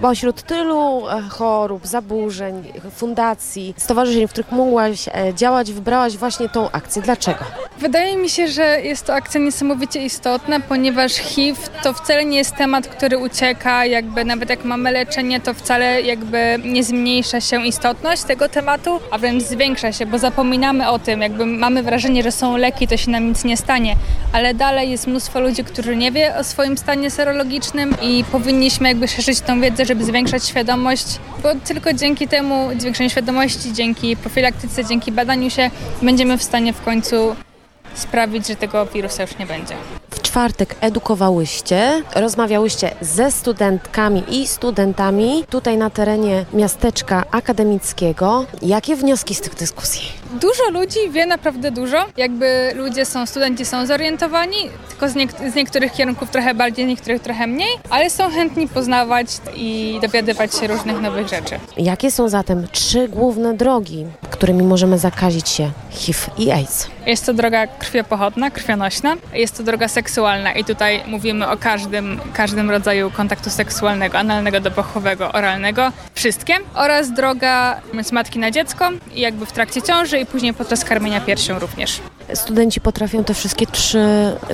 Pośród 0.00 0.42
tylu 0.42 1.08
e, 1.08 1.22
chorób, 1.28 1.86
zaburzeń, 1.86 2.72
fundacji, 2.96 3.74
stowarzyszeń, 3.76 4.28
w 4.28 4.30
których 4.30 4.52
mogłaś 4.52 5.08
e, 5.08 5.34
działać, 5.34 5.72
wybrałaś 5.72 6.16
właśnie 6.16 6.48
tą 6.48 6.70
akcję. 6.70 7.02
Dlaczego? 7.02 7.44
Wydaje 7.78 8.16
mi 8.16 8.28
się, 8.28 8.48
że 8.48 8.80
jest 8.80 9.06
to 9.06 9.14
akcja 9.14 9.40
niesamowicie 9.40 10.04
istotna, 10.04 10.60
ponieważ 10.60 11.12
HIV 11.12 11.60
to 11.82 11.92
wcale 11.92 12.24
nie 12.24 12.38
jest 12.38 12.56
temat, 12.56 12.86
który 12.88 13.18
ucieka, 13.18 13.84
jakby 13.86 14.24
nawet 14.24 14.50
jak 14.50 14.64
mamy 14.64 14.92
leczenie, 14.92 15.40
to 15.40 15.54
wcale 15.54 16.02
jakby 16.02 16.56
nie 16.64 16.84
zmniejsza 16.84 17.40
się 17.40 17.66
istotność 17.66 18.22
tego 18.22 18.48
tematu, 18.48 19.00
a 19.10 19.18
wręcz 19.18 19.42
zwiększa 19.42 19.92
się, 19.92 20.06
bo 20.06 20.18
zapominamy 20.18 20.90
o 20.90 20.98
tym, 20.98 21.20
jakby 21.20 21.46
mamy 21.46 21.82
wrażenie, 21.82 22.22
że 22.22 22.32
są 22.32 22.56
leki, 22.56 22.88
to 22.88 22.96
się 22.96 23.10
nam 23.10 23.28
nic 23.28 23.44
nie 23.44 23.56
stanie, 23.56 23.96
ale 24.32 24.54
dalej 24.54 24.90
jest 24.90 25.06
mnóstwo 25.06 25.40
ludzi, 25.40 25.64
którzy 25.64 25.96
nie 25.96 26.12
wie 26.12 26.36
o 26.36 26.44
swoim 26.44 26.78
stanie 26.78 27.10
serologicznym 27.10 27.96
i 28.02 28.24
powinniśmy 28.32 28.88
jakby 28.88 29.08
szerzyć 29.08 29.40
tą 29.40 29.60
wiedzę, 29.60 29.86
żeby 29.86 30.04
zwiększać 30.04 30.44
świadomość, 30.44 31.06
bo 31.42 31.48
tylko 31.54 31.92
dzięki 31.92 32.28
temu 32.28 32.68
zwiększeniu 32.78 33.10
świadomości, 33.10 33.72
dzięki 33.72 34.16
profilaktyce, 34.16 34.84
dzięki 34.84 35.12
badaniu 35.12 35.50
się 35.50 35.70
będziemy 36.02 36.38
w 36.38 36.42
stanie 36.42 36.72
w 36.72 36.82
końcu 36.82 37.36
sprawić, 37.94 38.48
że 38.48 38.56
tego 38.56 38.86
wirusa 38.86 39.22
już 39.22 39.38
nie 39.38 39.46
będzie. 39.46 39.74
W 40.10 40.22
czwartek 40.22 40.76
edukowałyście, 40.80 42.02
rozmawiałyście 42.14 42.90
ze 43.00 43.30
studentkami 43.30 44.22
i 44.28 44.46
studentami 44.46 45.44
tutaj 45.50 45.76
na 45.76 45.90
terenie 45.90 46.44
miasteczka 46.52 47.24
akademickiego. 47.30 48.46
Jakie 48.62 48.96
wnioski 48.96 49.34
z 49.34 49.40
tych 49.40 49.54
dyskusji? 49.54 50.19
Dużo 50.32 50.70
ludzi 50.70 50.98
wie 51.10 51.26
naprawdę 51.26 51.70
dużo. 51.70 52.04
Jakby 52.16 52.72
ludzie 52.74 53.04
są, 53.04 53.26
studenci 53.26 53.64
są 53.64 53.86
zorientowani, 53.86 54.56
tylko 54.88 55.08
z, 55.08 55.14
niek- 55.14 55.50
z 55.52 55.54
niektórych 55.54 55.92
kierunków 55.92 56.30
trochę 56.30 56.54
bardziej, 56.54 56.84
z 56.84 56.88
niektórych 56.88 57.22
trochę 57.22 57.46
mniej, 57.46 57.68
ale 57.90 58.10
są 58.10 58.30
chętni 58.30 58.68
poznawać 58.68 59.26
i 59.56 59.98
dowiadywać 60.02 60.54
się 60.54 60.66
różnych 60.66 61.00
nowych 61.00 61.28
rzeczy. 61.28 61.58
Jakie 61.76 62.10
są 62.10 62.28
zatem 62.28 62.68
trzy 62.72 63.08
główne 63.08 63.54
drogi, 63.54 64.06
którymi 64.30 64.62
możemy 64.62 64.98
zakazić 64.98 65.48
się 65.48 65.70
HIV 65.90 66.18
i 66.38 66.50
AIDS? 66.50 66.88
Jest 67.06 67.26
to 67.26 67.34
droga 67.34 67.66
krwiopochodna, 67.66 68.50
krwionośna, 68.50 69.16
jest 69.34 69.56
to 69.56 69.62
droga 69.62 69.88
seksualna 69.88 70.52
i 70.52 70.64
tutaj 70.64 71.02
mówimy 71.06 71.48
o 71.48 71.56
każdym, 71.56 72.20
każdym 72.34 72.70
rodzaju 72.70 73.10
kontaktu 73.10 73.50
seksualnego, 73.50 74.18
analnego, 74.18 74.60
dopochowego, 74.60 75.32
oralnego, 75.32 75.92
wszystkie. 76.14 76.54
Oraz 76.74 77.12
droga 77.12 77.80
z 78.02 78.12
matki 78.12 78.38
na 78.38 78.50
dziecko, 78.50 78.88
i 79.14 79.20
jakby 79.20 79.46
w 79.46 79.52
trakcie 79.52 79.82
ciąży 79.82 80.19
i 80.20 80.26
później 80.26 80.54
podczas 80.54 80.84
karmienia 80.84 81.20
piersią 81.20 81.58
również. 81.58 82.00
Studenci 82.34 82.80
potrafią 82.80 83.24
te 83.24 83.34
wszystkie 83.34 83.66
trzy 83.66 83.98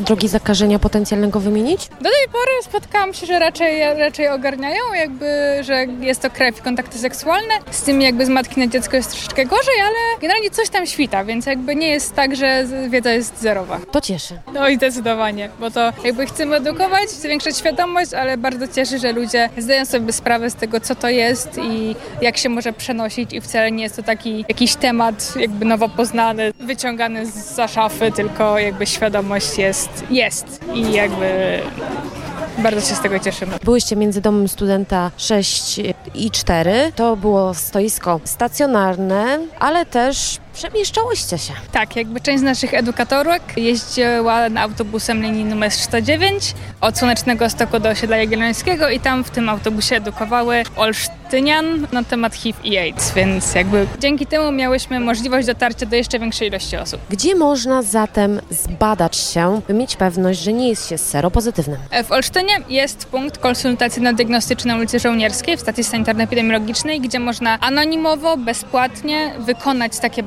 drogi 0.01 0.28
zakażenia 0.28 0.78
potencjalnego 0.78 1.40
wymienić? 1.40 1.89
Do 1.89 2.11
tej 2.11 2.28
pory 2.32 2.51
spotkałam 2.62 3.15
się, 3.15 3.27
że 3.27 3.39
raczej, 3.39 3.81
raczej 3.98 4.28
ogarniają, 4.28 4.82
jakby, 4.94 5.27
że 5.61 5.86
jest 6.01 6.23
to 6.23 6.31
krew 6.31 6.59
i 6.59 6.62
kontakty 6.62 6.98
seksualne. 6.98 7.55
Z 7.70 7.82
tym 7.82 8.03
jakby 8.03 8.27
z 8.27 8.28
matki 8.28 8.61
na 8.61 8.66
dziecko 8.66 8.97
jest 8.97 9.11
troszeczkę 9.11 9.44
gorzej, 9.47 9.81
ale 9.81 10.20
generalnie 10.20 10.51
coś 10.51 10.69
tam 10.69 10.86
świta, 10.86 11.24
więc 11.24 11.47
jakby 11.47 11.77
nie 11.77 11.89
jest 11.89 12.15
tak, 12.15 12.36
że 12.36 12.66
z- 12.66 12.90
wiedza 12.90 13.11
jest 13.12 13.40
zerowa. 13.40 13.81
To 13.93 14.01
cieszy. 14.01 14.39
No 14.55 14.69
i 14.69 14.77
zdecydowanie, 14.77 15.48
bo 15.61 15.70
to 15.70 15.93
jakby 16.05 16.27
chcemy 16.27 16.57
edukować, 16.57 17.11
zwiększać 17.11 17.59
świadomość, 17.59 18.15
ale 18.15 18.36
bardzo 18.36 18.69
cieszy, 18.69 18.98
że 18.98 19.12
ludzie 19.12 19.48
zdają 19.59 19.85
sobie 19.85 20.12
sprawę 20.12 20.51
z 20.51 20.55
tego, 20.55 20.81
co 20.81 20.94
to 20.94 21.09
jest 21.09 21.59
i 21.59 21.97
jak 22.23 22.36
się 22.36 22.48
może 22.48 22.73
przenosić 22.73 23.32
i 23.32 23.40
wcale 23.40 23.70
nie 23.73 23.82
jest 23.82 23.97
to 23.97 24.03
taki 24.03 24.44
jakiś 24.48 24.74
temat 24.74 25.32
jakby 25.36 25.65
nowo 25.65 25.89
poznany, 25.89 26.53
wyciągany 26.61 27.27
za 27.66 27.72
szafy, 27.72 28.12
tylko 28.12 28.59
jakby 28.59 28.86
świadomość 28.86 29.59
jest, 29.59 30.05
jest 30.10 30.60
i 30.74 30.93
jakby 30.93 31.60
bardzo 32.59 32.80
się 32.80 32.94
z 32.94 33.01
tego 33.01 33.18
cieszymy. 33.18 33.52
Byłyście 33.64 33.97
między 33.97 34.20
domem 34.20 34.48
studenta 34.48 35.10
6 35.16 35.80
i 36.14 36.30
4. 36.30 36.93
To 36.97 37.16
było 37.16 37.55
stoisko 37.55 38.20
stacjonarne, 38.24 39.38
ale 39.59 39.86
też 39.86 40.38
Przemieszczałyście 40.57 41.39
się. 41.39 41.53
Tak, 41.73 41.97
jakby 41.97 42.20
część 42.20 42.41
z 42.41 42.43
naszych 42.43 42.74
edukatorek 42.74 43.43
jeździła 43.57 44.49
na 44.49 44.61
autobusem 44.61 45.23
linii 45.23 45.45
numer 45.45 45.70
109 45.70 46.55
od 46.81 46.99
Słonecznego 46.99 47.51
Stoku 47.51 47.78
do 47.78 47.89
osiedla 47.89 48.16
Jagiellońskiego 48.16 48.89
i 48.89 49.01
tam 49.01 49.24
w 49.24 49.31
tym 49.31 49.49
autobusie 49.49 49.97
edukowały 49.97 50.62
olsztynian 50.77 51.87
na 51.93 52.05
temat 52.05 52.35
HIV 52.35 52.59
i 52.65 52.78
AIDS, 52.78 53.12
więc 53.15 53.55
jakby 53.55 53.87
dzięki 53.99 54.27
temu 54.27 54.53
miałyśmy 54.53 55.01
możliwość 55.01 55.47
dotarcia 55.47 55.87
do 55.87 55.97
jeszcze 55.97 56.19
większej 56.19 56.49
ilości 56.49 56.77
osób. 56.77 57.01
Gdzie 57.11 57.35
można 57.35 57.83
zatem 57.83 58.41
zbadać 58.51 59.16
się, 59.16 59.61
by 59.69 59.74
mieć 59.74 59.97
pewność, 59.97 60.41
że 60.41 60.53
nie 60.53 60.69
jest 60.69 60.89
się 60.89 60.99
seropozytywnym? 60.99 61.78
W 62.05 62.12
Olsztynie 62.12 62.61
jest 62.69 63.07
punkt 63.07 63.39
konsultacyjno-diagnostyczny 63.39 64.66
na 64.66 64.77
ulicy 64.77 64.99
Żołnierskiej 64.99 65.57
w 65.57 65.61
stacji 65.61 65.85
sanitarno-epidemiologicznej, 65.85 67.01
gdzie 67.01 67.19
można 67.19 67.61
anonimowo, 67.61 68.37
bezpłatnie 68.37 69.35
wykonać 69.39 69.99
takie 69.99 70.23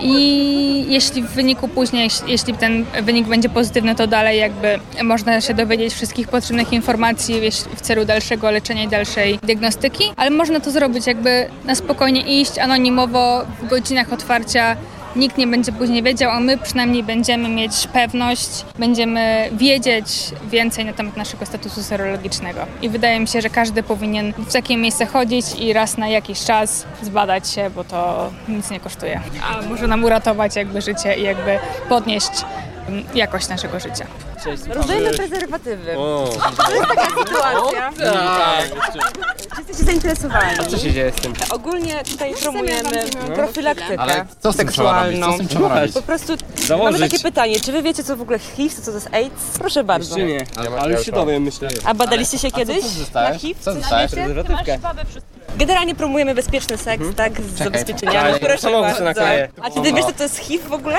i 0.00 0.84
jeśli 0.88 1.22
w 1.22 1.26
wyniku 1.26 1.68
później, 1.68 2.10
jeśli- 2.26 2.54
ten 2.54 2.84
wynik 3.02 3.26
będzie 3.26 3.48
pozytywny, 3.48 3.94
to 3.94 4.06
dalej 4.06 4.38
jakby 4.38 4.78
można 5.02 5.40
się 5.40 5.54
dowiedzieć 5.54 5.94
wszystkich 5.94 6.28
potrzebnych 6.28 6.72
informacji 6.72 7.40
w 7.76 7.80
celu 7.80 8.04
dalszego 8.04 8.50
leczenia 8.50 8.82
i 8.84 8.88
dalszej 8.88 9.38
diagnostyki, 9.42 10.04
ale 10.16 10.30
można 10.30 10.60
to 10.60 10.70
zrobić 10.70 11.06
jakby 11.06 11.48
na 11.64 11.74
spokojnie 11.74 12.40
iść 12.40 12.58
anonimowo 12.58 13.44
w 13.62 13.68
godzinach 13.68 14.12
otwarcia 14.12 14.76
Nikt 15.16 15.38
nie 15.38 15.46
będzie 15.46 15.72
później 15.72 16.02
wiedział, 16.02 16.30
a 16.30 16.40
my 16.40 16.58
przynajmniej 16.58 17.02
będziemy 17.02 17.48
mieć 17.48 17.86
pewność, 17.92 18.64
będziemy 18.78 19.48
wiedzieć 19.52 20.06
więcej 20.50 20.84
na 20.84 20.92
temat 20.92 21.16
naszego 21.16 21.46
statusu 21.46 21.82
serologicznego. 21.82 22.66
I 22.82 22.88
wydaje 22.88 23.20
mi 23.20 23.28
się, 23.28 23.40
że 23.40 23.50
każdy 23.50 23.82
powinien 23.82 24.32
w 24.32 24.52
takie 24.52 24.76
miejsce 24.76 25.06
chodzić 25.06 25.46
i 25.58 25.72
raz 25.72 25.98
na 25.98 26.08
jakiś 26.08 26.44
czas 26.44 26.86
zbadać 27.02 27.50
się, 27.50 27.70
bo 27.70 27.84
to 27.84 28.30
nic 28.48 28.70
nie 28.70 28.80
kosztuje. 28.80 29.20
A 29.42 29.62
może 29.62 29.86
nam 29.86 30.04
uratować 30.04 30.56
jakby 30.56 30.80
życie 30.80 31.14
i 31.14 31.22
jakby 31.22 31.58
podnieść 31.88 32.30
jakość 33.14 33.48
naszego 33.48 33.80
życia. 33.80 34.06
Rozdajemy 34.68 35.10
prezerwatywy. 35.10 35.98
O. 35.98 36.28
To 36.66 36.72
jest 36.74 36.86
taka 36.88 37.08
sytuacja. 37.10 37.92
Tak. 38.12 38.64
Czy 38.92 39.58
jesteście 39.58 39.84
zainteresowani? 39.84 40.50
A 40.60 40.64
co 40.64 40.78
się 40.78 40.92
dzieje 40.92 41.12
z 41.12 41.14
tym? 41.20 41.32
Ogólnie 41.50 42.02
tutaj 42.10 42.34
promujemy 42.42 43.04
No. 43.28 43.34
profilaktykę 43.34 44.00
Ale 44.00 44.26
co 44.40 44.52
z 44.52 44.56
tym 44.56 44.68
trzeba 44.68 45.04
robić? 45.04 45.20
Co 45.24 45.32
z 45.32 45.36
tym 45.36 45.48
trzeba 45.48 45.80
robić? 45.80 45.94
Po 45.94 46.02
prostu 46.02 46.32
Założyć. 46.66 47.00
mamy 47.00 47.10
takie 47.10 47.22
pytanie, 47.22 47.60
czy 47.60 47.72
wy 47.72 47.82
wiecie 47.82 48.04
co 48.04 48.16
w 48.16 48.20
ogóle 48.22 48.38
HIV, 48.38 48.74
co 48.76 48.82
to 48.90 48.90
jest 48.96 49.08
AIDS? 49.14 49.58
Proszę 49.58 49.84
bardzo. 49.84 50.18
Jeszcze 50.18 50.32
nie, 50.32 50.46
ale 50.80 50.92
już 50.94 51.06
się 51.06 51.12
dowiem, 51.12 51.42
myślę. 51.42 51.68
A 51.84 51.94
badaliście 51.94 52.38
się 52.38 52.48
A 52.48 52.50
co 52.50 52.56
kiedyś 52.56 52.84
na 53.14 53.34
HIV? 53.34 53.60
Co 53.60 53.72
Coś 53.72 53.80
dostałeś? 53.82 54.10
wiecie? 54.10 54.24
Prezerwatywkę. 54.24 54.78
Generalnie 55.56 55.94
promujemy 55.94 56.34
bezpieczny 56.34 56.78
seks, 56.78 57.04
tak, 57.16 57.40
z 57.40 57.58
zabezpieczeniami. 57.58 58.18
Ale 58.18 58.38
Proszę 58.38 58.70
bardzo. 58.70 59.04
A 59.62 59.70
czy 59.70 59.80
ty 59.82 59.92
wiesz 59.92 60.04
co 60.04 60.12
to 60.12 60.22
jest 60.22 60.38
HIV 60.38 60.68
w 60.68 60.72
ogóle? 60.72 60.96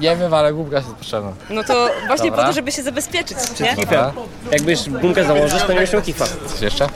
Nie 0.00 0.16
wiem, 0.16 0.34
ale 0.34 0.52
głupka 0.52 0.76
jest 0.76 0.88
potrzebna. 0.88 1.32
No 1.50 1.64
to 1.64 1.88
właśnie 2.06 2.30
Dobra. 2.30 2.44
po 2.44 2.48
to, 2.48 2.54
żeby 2.54 2.72
się 2.72 2.82
zabezpieczyć, 2.82 3.36
nie? 3.60 3.76
Kifem. 3.76 4.10
Jakbyś 4.52 4.90
gumkę 4.90 5.24
założysz, 5.24 5.62
to 5.62 5.68
nie 5.68 5.74
będziesz 5.74 5.92
miał 5.92 6.02
kifa. 6.02 6.24
Coś 6.46 6.60
jeszcze? 6.60 6.86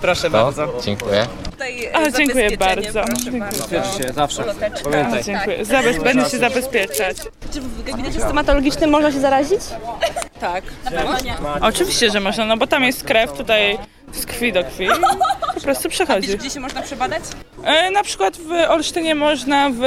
Proszę 0.00 0.30
bardzo. 0.30 0.68
Dziękuję. 0.84 1.26
Tutaj 1.50 1.90
A, 1.94 2.10
dziękuję 2.10 2.56
bardzo. 2.56 2.92
Zabezpiecz 2.92 4.06
się 4.06 4.12
zawsze. 4.12 4.44
Pamiętaj. 4.84 5.24
Dziękuję. 5.24 5.64
Zabez- 5.64 6.02
będę 6.02 6.30
się 6.30 6.38
zabezpieczać. 6.38 7.16
Czy 7.52 7.60
w 7.60 7.82
gabinecie 7.84 8.20
stomatologicznym 8.20 8.90
można 8.90 9.12
się 9.12 9.20
zarazić? 9.20 9.60
Tak. 10.40 10.64
Na 10.84 10.90
pewno 10.90 11.20
nie. 11.20 11.34
Oczywiście, 11.60 12.10
że 12.10 12.20
można, 12.20 12.44
no 12.44 12.56
bo 12.56 12.66
tam 12.66 12.82
jest 12.84 13.04
krew 13.04 13.32
tutaj 13.32 13.78
z 14.12 14.26
krwi 14.26 14.52
do 14.52 14.64
krwi. 14.64 14.88
Po 15.54 15.60
prostu 15.60 15.88
przechodzi. 15.88 16.26
Wiesz, 16.28 16.36
gdzie 16.36 16.50
się 16.50 16.60
można 16.60 16.82
przebadać? 16.82 17.22
E, 17.64 17.90
Na 17.90 18.02
przykład 18.02 18.36
w 18.36 18.50
Olsztynie 18.70 19.14
można 19.14 19.70
w 19.74 19.82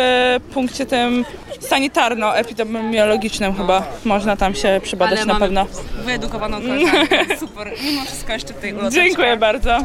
punkcie 0.54 0.86
tym 0.86 1.26
sanitarno-epidemiologicznym 1.60 3.56
chyba 3.58 3.84
można 4.06 4.36
tam 4.38 4.56
się 4.56 4.82
przebadać 4.84 5.18
Ale 5.18 5.26
na 5.26 5.34
mamy 5.34 5.46
pewno. 5.46 5.66
Wyedukowaną 6.06 6.62
koleżankę. 6.62 7.38
Super. 7.40 7.72
Mimo 7.84 8.06
wszystko 8.06 8.34
jeszcze 8.34 8.54
tutaj 8.54 8.74
uloteczka. 8.74 9.02
Dziękuję 9.04 9.38
bardzo. 9.38 9.78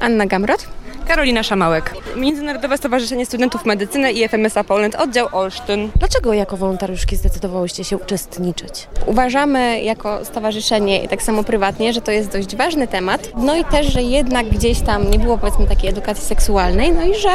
Anna 0.00 0.26
Gamrot. 0.26 0.66
Karolina 1.08 1.42
Szamałek. 1.42 1.94
Międzynarodowe 2.16 2.78
Stowarzyszenie 2.78 3.26
Studentów 3.26 3.64
Medycyny 3.64 4.12
i 4.12 4.28
FMSA 4.28 4.64
Poland, 4.64 4.94
oddział 4.94 5.28
Olsztyn. 5.32 5.90
Dlaczego 5.96 6.32
jako 6.32 6.56
wolontariuszki 6.56 7.16
zdecydowałyście 7.16 7.84
się 7.84 7.96
uczestniczyć? 7.96 8.88
Uważamy 9.06 9.82
jako 9.82 10.24
stowarzyszenie 10.24 11.04
i 11.04 11.08
tak 11.08 11.22
samo 11.22 11.44
prywatnie, 11.44 11.92
że 11.92 12.00
to 12.00 12.10
jest 12.12 12.32
dość 12.32 12.56
ważny 12.56 12.88
temat. 12.88 13.28
No 13.36 13.56
i 13.56 13.64
też, 13.64 13.86
że 13.86 14.02
jednak 14.02 14.48
gdzieś 14.48 14.80
tam 14.80 15.10
nie 15.10 15.18
było 15.18 15.38
powiedzmy 15.38 15.66
takiej 15.66 15.90
edukacji 15.90 16.24
seksualnej, 16.24 16.92
no 16.92 17.02
i 17.02 17.14
że 17.14 17.30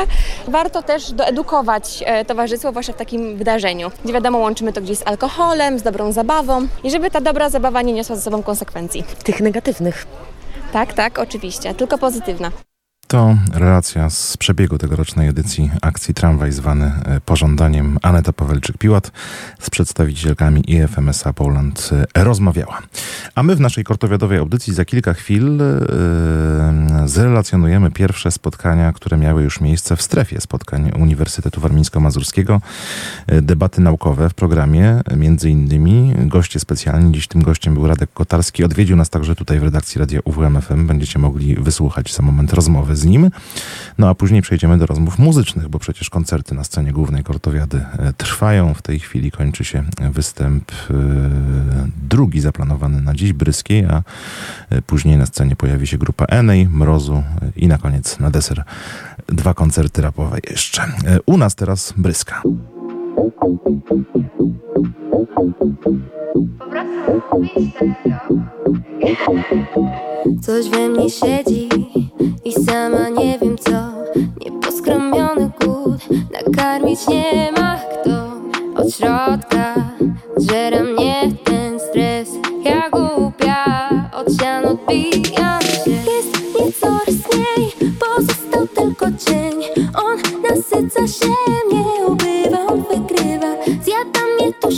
warto 0.48 0.84
też 0.84 1.12
doedukować 1.12 2.04
e, 2.06 2.26
towarzystwo 2.26 2.72
właśnie 2.72 2.94
w 2.94 2.98
takim 2.98 3.38
wydarzeniu, 3.38 3.92
gdzie 4.04 4.14
wiadomo 4.14 4.38
łączymy 4.38 4.74
to 4.74 4.82
gdzieś 4.82 4.98
z 4.98 5.08
alkoholem, 5.08 5.80
z 5.80 5.84
dobrą 5.84 6.12
zabawą 6.12 6.68
i 6.84 6.92
żeby 6.92 7.12
ta 7.12 7.22
dobra 7.22 7.50
zabawa 7.50 7.82
nie 7.82 7.94
niosła 7.94 8.16
ze 8.16 8.22
sobą 8.22 8.44
konsekwencji. 8.44 9.04
Tych 9.24 9.42
negatywnych. 9.42 10.08
Tak, 10.74 10.94
tak, 10.94 11.20
oczywiście, 11.20 11.74
tylko 11.74 11.98
pozytywna. 11.98 12.52
To 13.14 13.38
relacja 13.54 14.10
z 14.10 14.38
przebiegu 14.38 14.78
tegorocznej 14.78 15.28
edycji 15.28 15.72
akcji 15.82 16.14
Tramwaj 16.14 16.52
zwany 16.52 16.86
e, 16.86 17.22
pożądaniem 17.22 17.98
Aneta 18.02 18.32
Pawelczyk-Piłat 18.32 19.12
z 19.60 19.70
przedstawicielkami 19.70 20.64
IFMSA 20.68 21.34
Poland 21.34 21.90
e, 22.16 22.24
rozmawiała. 22.24 22.80
A 23.36 23.44
my 23.44 23.56
w 23.56 23.60
naszej 23.60 23.84
kortowiadowej 23.84 24.38
audycji 24.38 24.74
za 24.74 24.86
kilka 24.86 25.14
chwil 25.14 25.62
e, 25.62 25.78
zrelacjonujemy 27.06 27.92
pierwsze 27.92 28.32
spotkania, 28.32 28.94
które 28.94 29.18
miały 29.18 29.44
już 29.44 29.62
miejsce 29.62 29.96
w 29.96 30.02
strefie 30.02 30.42
spotkań 30.42 30.92
Uniwersytetu 31.00 31.62
Warmińsko-Mazurskiego. 31.62 32.62
Debaty 33.28 33.82
naukowe 33.82 34.30
w 34.30 34.34
programie, 34.34 35.02
między 35.16 35.50
innymi 35.50 36.14
goście 36.18 36.60
specjalni. 36.60 37.12
Dziś 37.12 37.28
tym 37.28 37.44
gościem 37.44 37.74
był 37.74 37.88
Radek 37.88 38.14
Kotarski. 38.14 38.64
Odwiedził 38.64 38.96
nas 38.96 39.10
także 39.10 39.36
tutaj 39.36 39.60
w 39.60 39.64
redakcji 39.64 40.00
Radia 40.00 40.20
UWMFM. 40.24 40.88
Będziecie 40.88 41.20
mogli 41.20 41.56
wysłuchać 41.56 42.14
za 42.14 42.24
moment 42.24 42.54
rozmowy 42.54 42.96
z 42.96 43.03
nim. 43.06 43.32
No 43.98 44.10
a 44.10 44.16
później 44.16 44.42
przejdziemy 44.42 44.78
do 44.78 44.86
rozmów 44.86 45.20
muzycznych, 45.20 45.68
bo 45.68 45.80
przecież 45.80 46.10
koncerty 46.10 46.56
na 46.56 46.64
scenie 46.64 46.92
głównej 46.92 47.24
Kortowiady 47.24 47.78
e, 47.78 48.14
trwają. 48.14 48.74
W 48.74 48.82
tej 48.82 49.00
chwili 49.00 49.32
kończy 49.32 49.66
się 49.66 49.84
występ 50.12 50.72
e, 50.72 50.94
drugi 52.10 52.42
zaplanowany 52.42 53.02
na 53.02 53.14
dziś, 53.14 53.34
Bryskiej, 53.34 53.86
a 53.86 54.04
e, 54.70 54.82
później 54.82 55.18
na 55.18 55.26
scenie 55.26 55.56
pojawi 55.56 55.88
się 55.88 55.98
grupa 55.98 56.26
Enej, 56.26 56.70
Mrozu 56.70 57.14
e, 57.16 57.24
i 57.56 57.68
na 57.68 57.78
koniec 57.78 58.20
na 58.20 58.32
deser 58.32 58.64
dwa 59.28 59.54
koncerty 59.54 60.02
rapowe 60.02 60.38
jeszcze. 60.50 60.84
E, 60.84 61.20
U 61.26 61.38
nas 61.38 61.56
teraz 61.56 61.94
Bryska. 61.98 62.42
Coś 70.42 70.70
we 70.70 70.90
mnie 70.90 71.10
siedzi 71.10 71.70
i 72.46 72.54
sama 72.54 73.10
nie 73.10 73.40
wiem 73.40 73.58
co. 73.58 73.72
Nieposkromiony 74.46 75.52
głód 75.62 76.00
nakarmić 76.32 77.08
nie 77.08 77.52
ma 77.52 77.76
kto. 77.76 78.12
Od 78.82 78.92
środka 78.96 79.76
zżera 80.38 80.84
mnie 80.84 81.32
ten 81.44 81.80
stres. 81.80 82.30
Ja 82.66 82.90
głupia, 82.90 83.90
od 84.14 84.34
ścian 84.34 84.66
odbijam 84.66 85.62
się. 85.62 85.92
Jest 85.92 86.38
mnie 86.38 86.72
coraz 86.82 87.08
mniej, 87.34 87.72
pozostał 88.00 88.68
tylko 88.68 89.06
cień. 89.06 89.86
On 89.96 90.18
nasyca 90.50 91.08
się, 91.08 91.34
nie 91.72 92.08
ubywa, 92.08 92.66
on 92.68 92.84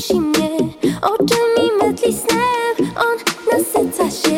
dusi 0.08 0.22
mnie, 0.22 0.58
oczy 1.02 1.36
mi 1.58 1.88
mydli 1.88 2.14
snem. 2.14 2.92
On 2.96 3.18
nasyca 3.52 4.12
się, 4.12 4.38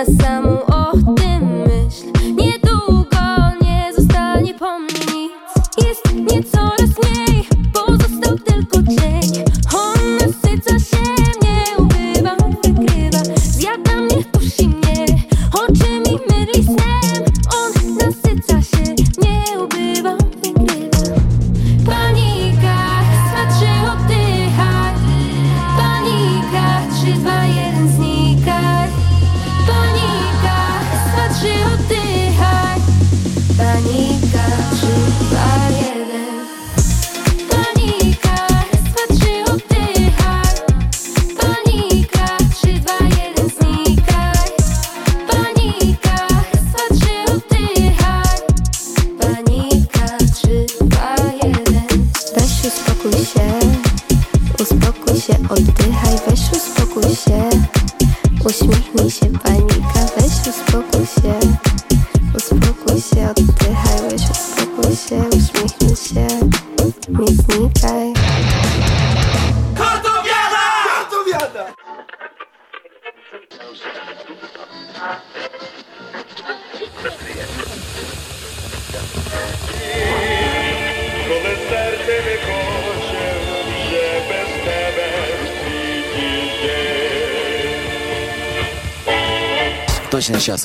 Na 0.00 0.06
samą 0.06 0.49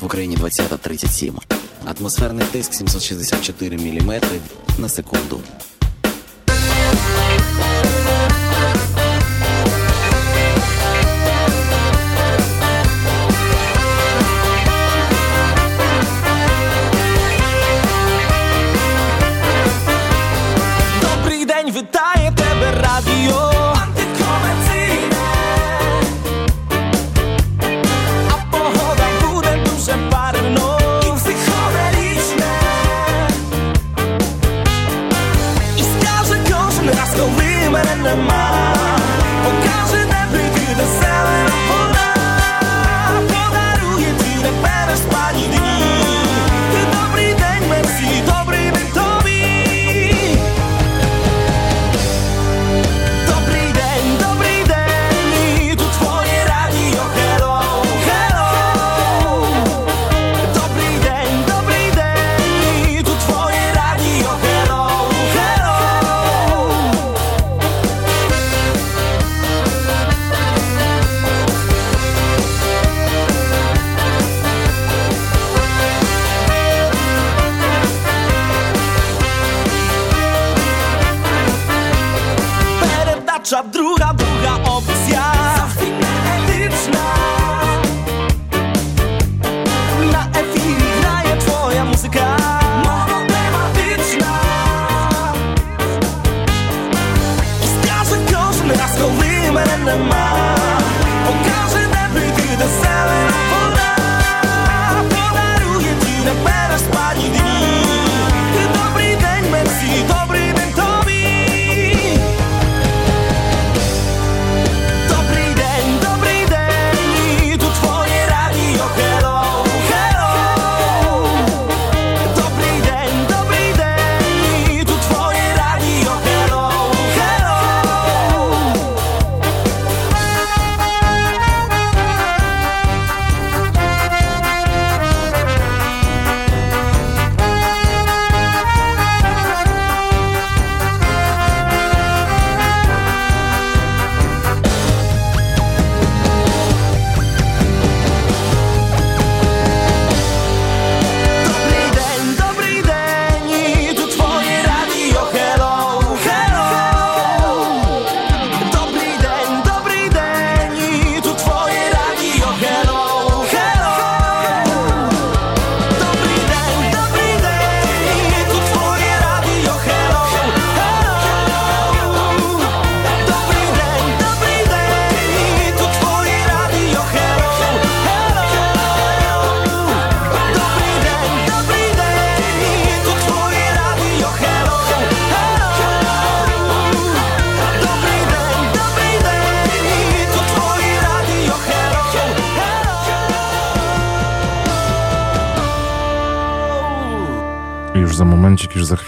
в 0.06 0.08
Україні 0.08 0.38
20.37. 0.38 1.34
Атмосферний 1.86 2.46
тиск 2.52 2.74
764 2.74 3.78
мм 3.78 4.22
на 4.80 4.90
секунду. 4.90 5.40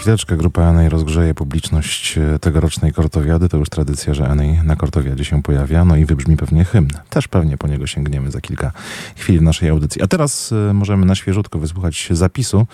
Chwileczkę 0.08 0.36
grupa 0.36 0.62
Enej 0.62 0.88
rozgrzeje 0.88 1.34
publiczność 1.34 2.18
e, 2.18 2.38
tegorocznej 2.38 2.92
Kortowiady. 2.92 3.48
To 3.48 3.56
już 3.56 3.68
tradycja, 3.68 4.14
że 4.14 4.30
Enej 4.30 4.60
na 4.64 4.76
Kortowiadzie 4.76 5.24
się 5.24 5.42
pojawia. 5.42 5.84
No 5.84 5.96
i 5.96 6.04
wybrzmi 6.04 6.36
pewnie 6.36 6.64
hymn. 6.64 6.88
Też 7.10 7.28
pewnie 7.28 7.58
po 7.58 7.68
niego 7.68 7.86
sięgniemy 7.86 8.30
za 8.30 8.40
kilka 8.40 8.72
chwil 9.16 9.38
w 9.38 9.42
naszej 9.42 9.68
audycji. 9.68 10.02
A 10.02 10.06
teraz 10.06 10.52
e, 10.52 10.72
możemy 10.72 11.06
na 11.06 11.14
świeżutko 11.14 11.58
wysłuchać 11.58 12.08
zapisu 12.10 12.66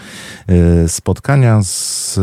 e, 0.47 0.89
spotkania 0.89 1.63
z 1.63 2.21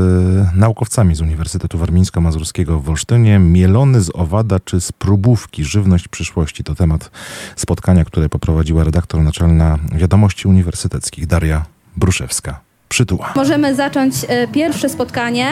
naukowcami 0.56 1.16
z 1.16 1.22
Uniwersytetu 1.22 1.78
Warmińsko-Mazurskiego 1.78 2.80
w 2.80 2.90
Olsztynie. 2.90 3.40
Mielony 3.40 4.02
z 4.02 4.12
owada 4.16 4.60
czy 4.60 4.82
z 4.82 4.92
próbówki? 4.92 5.64
Żywność 5.64 6.08
przyszłości 6.08 6.64
to 6.64 6.76
temat 6.76 7.12
spotkania, 7.56 8.06
które 8.06 8.30
poprowadziła 8.30 8.84
redaktor 8.84 9.22
naczelna 9.22 9.80
Wiadomości 9.96 10.48
Uniwersyteckich 10.48 11.28
Daria 11.28 11.66
Bruszewska. 11.98 12.71
Przytuła. 12.92 13.34
Możemy 13.36 13.76
zacząć 13.76 14.14
e, 14.28 14.48
pierwsze 14.48 14.90
spotkanie 14.90 15.46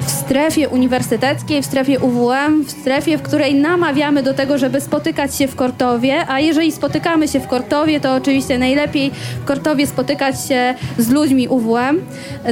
w 0.00 0.10
strefie 0.10 0.68
uniwersyteckiej, 0.68 1.62
w 1.62 1.66
strefie 1.66 1.98
UWM, 1.98 2.64
w 2.64 2.70
strefie, 2.70 3.18
w 3.18 3.22
której 3.22 3.54
namawiamy 3.54 4.22
do 4.22 4.34
tego, 4.34 4.58
żeby 4.58 4.80
spotykać 4.80 5.36
się 5.36 5.48
w 5.48 5.56
Kortowie, 5.56 6.26
a 6.28 6.40
jeżeli 6.40 6.72
spotykamy 6.72 7.28
się 7.28 7.40
w 7.40 7.46
Kortowie, 7.46 8.00
to 8.00 8.14
oczywiście 8.14 8.58
najlepiej 8.58 9.10
w 9.42 9.44
Kortowie 9.44 9.86
spotykać 9.86 10.48
się 10.48 10.74
z 10.98 11.10
ludźmi 11.10 11.48
UWM, 11.48 12.00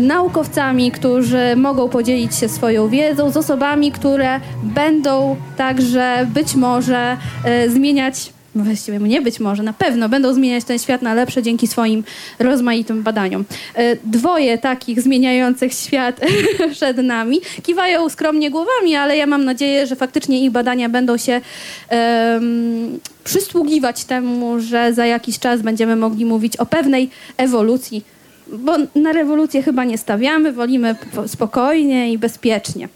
naukowcami, 0.00 0.90
którzy 0.90 1.56
mogą 1.56 1.88
podzielić 1.88 2.36
się 2.36 2.48
swoją 2.48 2.88
wiedzą, 2.88 3.30
z 3.30 3.36
osobami, 3.36 3.92
które 3.92 4.40
będą 4.62 5.36
także 5.56 6.26
być 6.34 6.55
może 6.55 7.16
e, 7.44 7.70
zmieniać 7.70 8.38
właściwie 8.55 8.99
nie 8.99 9.23
być 9.23 9.41
może, 9.41 9.62
na 9.62 9.73
pewno 9.73 10.09
będą 10.09 10.35
zmieniać 10.35 10.65
ten 10.65 10.79
świat 10.79 11.03
na 11.03 11.15
lepsze 11.15 11.43
dzięki 11.43 11.66
swoim 11.66 12.05
rozmaitym 12.39 13.03
badaniom. 13.03 13.45
E, 13.75 13.97
Dwoje 14.05 14.59
takich 14.59 15.01
zmieniających 15.01 15.73
świat 15.73 16.20
przed 16.73 16.97
nami 16.97 17.41
kiwają 17.62 18.09
skromnie 18.09 18.51
głowami, 18.51 18.97
ale 18.97 19.16
ja 19.16 19.27
mam 19.27 19.45
nadzieję, 19.45 19.87
że 19.87 19.97
faktycznie 19.97 20.45
ich 20.45 20.51
badania 20.51 20.89
będą 20.89 21.16
się 21.16 21.41
em, 21.89 22.99
przysługiwać 23.25 24.05
temu, 24.05 24.61
że 24.61 24.95
za 24.95 25.07
jakiś 25.07 25.39
czas 25.39 25.62
będziemy 25.62 25.97
mogli 25.97 26.25
mówić 26.25 26.57
o 26.57 26.66
pewnej 26.66 27.11
ewolucji 27.37 28.05
bo 28.53 28.73
na 28.95 29.12
rewolucję 29.12 29.62
chyba 29.62 29.85
nie 29.85 29.99
stawiamy, 29.99 30.53
wolimy 30.53 30.95
po- 31.15 31.29
spokojnie 31.29 32.12
i 32.12 32.19
bezpiecznie. 32.19 32.89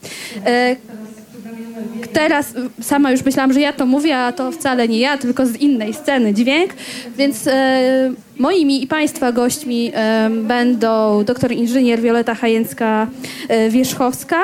E, 0.46 0.76
Teraz 2.12 2.56
y, 2.56 2.70
sama 2.82 3.10
już 3.10 3.24
myślałam, 3.24 3.52
że 3.52 3.60
ja 3.60 3.72
to 3.72 3.86
mówię, 3.86 4.18
a 4.18 4.32
to 4.32 4.52
wcale 4.52 4.88
nie 4.88 4.98
ja, 4.98 5.18
tylko 5.18 5.46
z 5.46 5.56
innej 5.56 5.94
sceny 5.94 6.34
dźwięk. 6.34 6.72
Więc 7.16 7.46
e, 7.46 8.12
moimi 8.38 8.82
i 8.82 8.86
Państwa 8.86 9.32
gośćmi 9.32 9.92
e, 9.94 10.30
będą 10.30 11.24
doktor 11.24 11.52
inżynier 11.52 12.00
Wioleta 12.00 12.34
Hajęcka-Wierzchowska. 12.34 14.36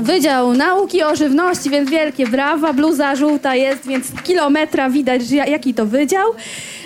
Wydział 0.00 0.54
Nauki 0.54 1.02
o 1.02 1.16
Żywności, 1.16 1.70
więc 1.70 1.90
wielkie 1.90 2.26
brawa. 2.26 2.72
Bluza 2.72 3.16
żółta 3.16 3.54
jest, 3.54 3.86
więc 3.86 4.06
kilometra 4.24 4.90
widać, 4.90 5.30
jaki 5.30 5.74
to 5.74 5.86
wydział. 5.86 6.28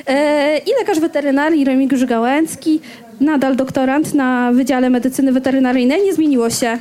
E, 0.07 0.59
I 0.59 0.71
lekarz 0.81 1.01
weterynarii 1.01 1.65
Remigiusz 1.65 2.05
Gałęcki, 2.05 2.81
nadal 3.21 3.57
doktorant 3.57 4.15
na 4.15 4.53
Wydziale 4.53 4.91
Medycyny 4.91 5.33
Weterynaryjnej. 5.33 6.03
Nie 6.03 6.15
zmieniło 6.15 6.51
się 6.51 6.79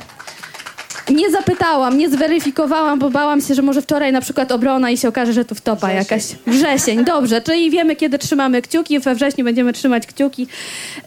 nie 1.10 1.30
zapytałam, 1.30 1.98
nie 1.98 2.10
zweryfikowałam, 2.10 2.98
bo 2.98 3.10
bałam 3.10 3.40
się, 3.40 3.54
że 3.54 3.62
może 3.62 3.82
wczoraj 3.82 4.12
na 4.12 4.20
przykład 4.20 4.52
obrona 4.52 4.90
i 4.90 4.96
się 4.96 5.08
okaże, 5.08 5.32
że 5.32 5.44
tu 5.44 5.54
wtopa 5.54 5.92
jakaś. 5.92 6.24
Wrzesień, 6.46 7.04
dobrze, 7.04 7.40
czyli 7.46 7.70
wiemy, 7.70 7.96
kiedy 7.96 8.18
trzymamy 8.18 8.62
kciuki. 8.62 8.98
We 8.98 9.14
wrześniu 9.14 9.44
będziemy 9.44 9.72
trzymać 9.72 10.06
kciuki 10.06 10.46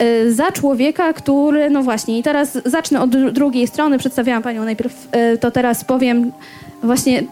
y, 0.02 0.34
za 0.34 0.52
człowieka, 0.52 1.14
który, 1.14 1.70
no 1.70 1.84
właśnie, 1.84 2.20
i 2.20 2.24
teraz 2.24 2.58
zacznę 2.66 3.02
od 3.02 3.10
dru- 3.10 3.32
drugiej 3.32 3.68
strony. 3.68 3.98
Przedstawiałam 3.98 4.44
panią 4.44 4.66
najpierw, 4.66 5.08
y, 5.34 5.38
to 5.38 5.52
teraz 5.52 5.86
powiem 5.86 6.32
właśnie. 6.84 7.24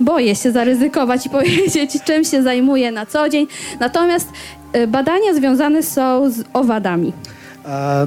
Boję 0.00 0.36
się 0.36 0.52
zaryzykować 0.52 1.26
i 1.26 1.30
powiedzieć, 1.38 1.90
czym 2.04 2.24
się 2.24 2.42
zajmuję 2.42 2.92
na 2.92 3.06
co 3.06 3.28
dzień. 3.28 3.46
Natomiast 3.80 4.28
y, 4.76 4.86
badania 4.86 5.34
związane 5.34 5.82
są 5.82 6.30
z 6.30 6.44
owadami. 6.52 7.12
A, 7.68 8.04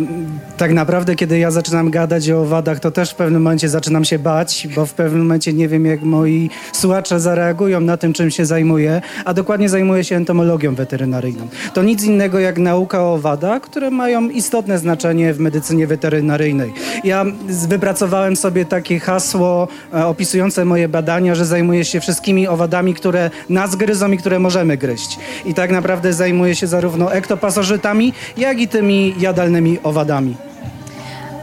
tak 0.58 0.74
naprawdę, 0.74 1.16
kiedy 1.16 1.40
ja 1.40 1.52
zaczynam 1.52 1.90
gadać 1.90 2.30
o 2.30 2.42
owadach, 2.42 2.80
to 2.80 2.92
też 2.92 3.12
w 3.12 3.16
pewnym 3.16 3.42
momencie 3.42 3.70
zaczynam 3.70 4.06
się 4.06 4.20
bać, 4.20 4.68
bo 4.76 4.86
w 4.86 4.94
pewnym 4.94 5.22
momencie 5.22 5.54
nie 5.54 5.68
wiem, 5.68 5.86
jak 5.86 6.02
moi 6.02 6.50
słuchacze 6.74 7.20
zareagują 7.20 7.82
na 7.82 7.98
tym, 7.98 8.14
czym 8.14 8.32
się 8.32 8.46
zajmuję, 8.46 9.02
a 9.26 9.34
dokładnie 9.34 9.70
zajmuję 9.70 10.04
się 10.04 10.16
entomologią 10.16 10.76
weterynaryjną. 10.76 11.48
To 11.74 11.84
nic 11.84 12.04
innego 12.04 12.40
jak 12.40 12.58
nauka 12.58 13.04
o 13.04 13.14
owadach, 13.14 13.62
które 13.62 13.92
mają 13.92 14.30
istotne 14.30 14.80
znaczenie 14.80 15.34
w 15.34 15.40
medycynie 15.40 15.88
weterynaryjnej. 15.88 16.74
Ja 17.04 17.26
wypracowałem 17.68 18.36
sobie 18.36 18.66
takie 18.66 19.00
hasło 19.00 19.68
e, 19.94 20.06
opisujące 20.06 20.66
moje 20.66 20.90
badania, 20.90 21.36
że 21.36 21.46
zajmuję 21.46 21.86
się 21.86 22.00
wszystkimi 22.00 22.48
owadami, 22.48 22.94
które 22.94 23.30
nas 23.50 23.76
gryzą 23.76 24.12
i 24.12 24.18
które 24.18 24.40
możemy 24.40 24.78
gryźć. 24.78 25.20
I 25.46 25.54
tak 25.54 25.72
naprawdę 25.72 26.14
zajmuję 26.14 26.56
się 26.56 26.68
zarówno 26.68 27.14
ektopasożytami, 27.14 28.14
jak 28.38 28.60
i 28.60 28.68
tymi 28.68 29.16
jadalnymi 29.20 29.51
owadami. 29.84 30.36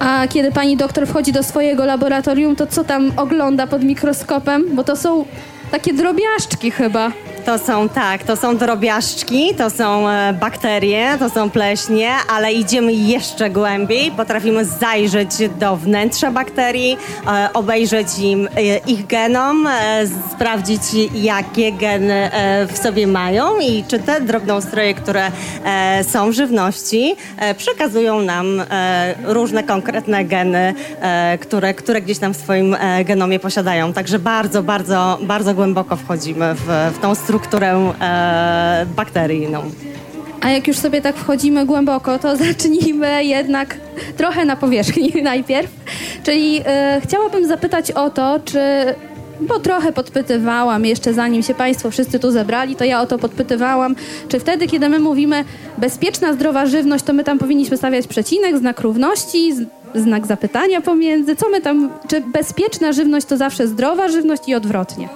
A 0.00 0.26
kiedy 0.28 0.52
pani 0.52 0.76
doktor 0.76 1.06
wchodzi 1.06 1.32
do 1.32 1.42
swojego 1.42 1.84
laboratorium, 1.84 2.56
to 2.56 2.66
co 2.66 2.84
tam 2.84 3.12
ogląda 3.16 3.66
pod 3.66 3.84
mikroskopem? 3.84 4.76
Bo 4.76 4.84
to 4.84 4.96
są 4.96 5.24
takie 5.70 5.92
drobiażdżki 5.92 6.70
chyba. 6.70 7.12
To 7.44 7.58
są 7.58 7.88
tak, 7.88 8.22
to 8.22 8.36
są 8.36 8.56
drobiażdżki, 8.56 9.54
to 9.54 9.70
są 9.70 10.08
e, 10.08 10.32
bakterie, 10.32 11.16
to 11.18 11.30
są 11.30 11.50
pleśnie, 11.50 12.10
ale 12.34 12.52
idziemy 12.52 12.92
jeszcze 12.92 13.50
głębiej. 13.50 14.10
Potrafimy 14.10 14.64
zajrzeć 14.64 15.30
do 15.60 15.76
wnętrza 15.76 16.30
bakterii, 16.30 16.96
e, 17.26 17.48
obejrzeć 17.54 18.18
im 18.18 18.48
e, 18.56 18.78
ich 18.78 19.06
genom, 19.06 19.68
sprawdzić 20.32 20.82
jakie 21.14 21.72
geny 21.72 22.30
w 22.72 22.78
sobie 22.78 23.06
mają 23.06 23.58
i 23.58 23.84
czy 23.88 23.98
te 23.98 24.20
drobnoustroje, 24.20 24.94
które 24.94 25.30
są 26.02 26.30
w 26.30 26.34
żywności, 26.34 27.16
przekazują 27.56 28.20
nam 28.20 28.62
różne 29.24 29.62
konkretne 29.62 30.24
geny, 30.24 30.74
które, 31.40 31.74
które 31.74 32.02
gdzieś 32.02 32.18
tam 32.18 32.34
w 32.34 32.36
swoim 32.36 32.76
genomie 33.04 33.38
posiadają. 33.38 33.92
Także 33.92 34.18
bardzo, 34.18 34.62
bardzo, 34.62 35.18
bardzo 35.22 35.54
głęboko 35.54 35.96
wchodzimy 35.96 36.54
w, 36.54 36.92
w 36.94 36.98
tą 36.98 37.14
strukturę 37.14 37.37
e, 38.00 38.86
bakteryjną. 38.96 39.70
A 40.40 40.50
jak 40.50 40.68
już 40.68 40.76
sobie 40.76 41.00
tak 41.00 41.16
wchodzimy 41.16 41.66
głęboko, 41.66 42.18
to 42.18 42.36
zacznijmy 42.46 43.24
jednak 43.24 43.76
trochę 44.16 44.44
na 44.44 44.56
powierzchni 44.56 45.12
najpierw. 45.22 45.70
Czyli 46.22 46.60
e, 46.66 47.00
chciałabym 47.04 47.46
zapytać 47.46 47.90
o 47.90 48.10
to, 48.10 48.40
czy. 48.44 48.60
Bo 49.40 49.58
trochę 49.58 49.92
podpytywałam 49.92 50.84
jeszcze 50.84 51.14
zanim 51.14 51.42
się 51.42 51.54
Państwo 51.54 51.90
wszyscy 51.90 52.18
tu 52.18 52.30
zebrali, 52.30 52.76
to 52.76 52.84
ja 52.84 53.00
o 53.00 53.06
to 53.06 53.18
podpytywałam, 53.18 53.96
czy 54.28 54.40
wtedy, 54.40 54.66
kiedy 54.66 54.88
my 54.88 54.98
mówimy 54.98 55.44
bezpieczna, 55.78 56.32
zdrowa 56.32 56.66
żywność, 56.66 57.04
to 57.04 57.12
my 57.12 57.24
tam 57.24 57.38
powinniśmy 57.38 57.76
stawiać 57.76 58.06
przecinek, 58.06 58.58
znak 58.58 58.80
równości, 58.80 59.52
znak 59.94 60.26
zapytania 60.26 60.80
pomiędzy. 60.80 61.36
Co 61.36 61.48
my 61.48 61.60
tam, 61.60 61.90
czy 62.08 62.20
bezpieczna 62.20 62.92
żywność 62.92 63.26
to 63.26 63.36
zawsze 63.36 63.66
zdrowa 63.66 64.08
żywność 64.08 64.42
i 64.48 64.54
odwrotnie? 64.54 65.08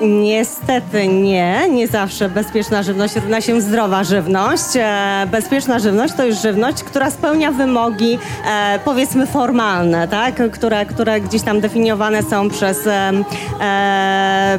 Niestety 0.00 1.08
nie, 1.08 1.68
nie 1.70 1.88
zawsze 1.88 2.28
bezpieczna 2.28 2.82
żywność 2.82 3.16
równa 3.16 3.40
się 3.40 3.60
zdrowa 3.60 4.04
żywność. 4.04 4.64
E, 4.76 5.26
bezpieczna 5.30 5.78
żywność 5.78 6.14
to 6.14 6.24
już 6.24 6.36
żywność, 6.42 6.82
która 6.82 7.10
spełnia 7.10 7.52
wymogi 7.52 8.18
e, 8.46 8.78
powiedzmy 8.84 9.26
formalne, 9.26 10.08
tak? 10.08 10.50
które, 10.50 10.86
które 10.86 11.20
gdzieś 11.20 11.42
tam 11.42 11.60
definiowane 11.60 12.22
są 12.22 12.50
przez, 12.50 12.86
e, 12.86 13.12
e, 13.60 14.58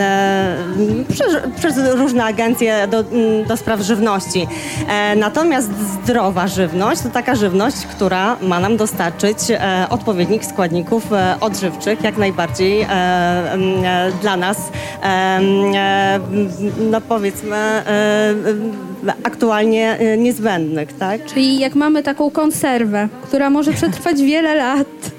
e, 0.00 0.56
przez, 1.08 1.36
przez 1.56 1.94
różne 1.94 2.24
agencje 2.24 2.88
do, 2.88 3.04
do 3.48 3.56
spraw 3.56 3.80
żywności. 3.80 4.46
Natomiast 5.16 5.70
zdrowa 5.78 6.48
żywność 6.48 7.00
to 7.00 7.08
taka 7.10 7.34
żywność, 7.34 7.76
która 7.76 8.36
ma 8.42 8.60
nam 8.60 8.76
dostarczyć 8.76 9.38
odpowiednich 9.90 10.44
składników 10.44 11.04
odżywczych, 11.40 12.02
jak 12.02 12.18
najbardziej 12.18 12.86
dla 14.20 14.36
nas, 14.36 14.67
no 16.90 17.00
powiedzmy, 17.00 17.56
aktualnie 19.22 19.98
e, 19.98 20.18
niezbędnych, 20.18 20.92
tak? 20.92 21.24
Czyli 21.24 21.58
jak 21.58 21.74
mamy 21.74 22.02
taką 22.02 22.30
konserwę, 22.30 23.08
która 23.22 23.50
może 23.50 23.72
przetrwać 23.72 24.22
wiele 24.22 24.54
lat, 24.54 25.10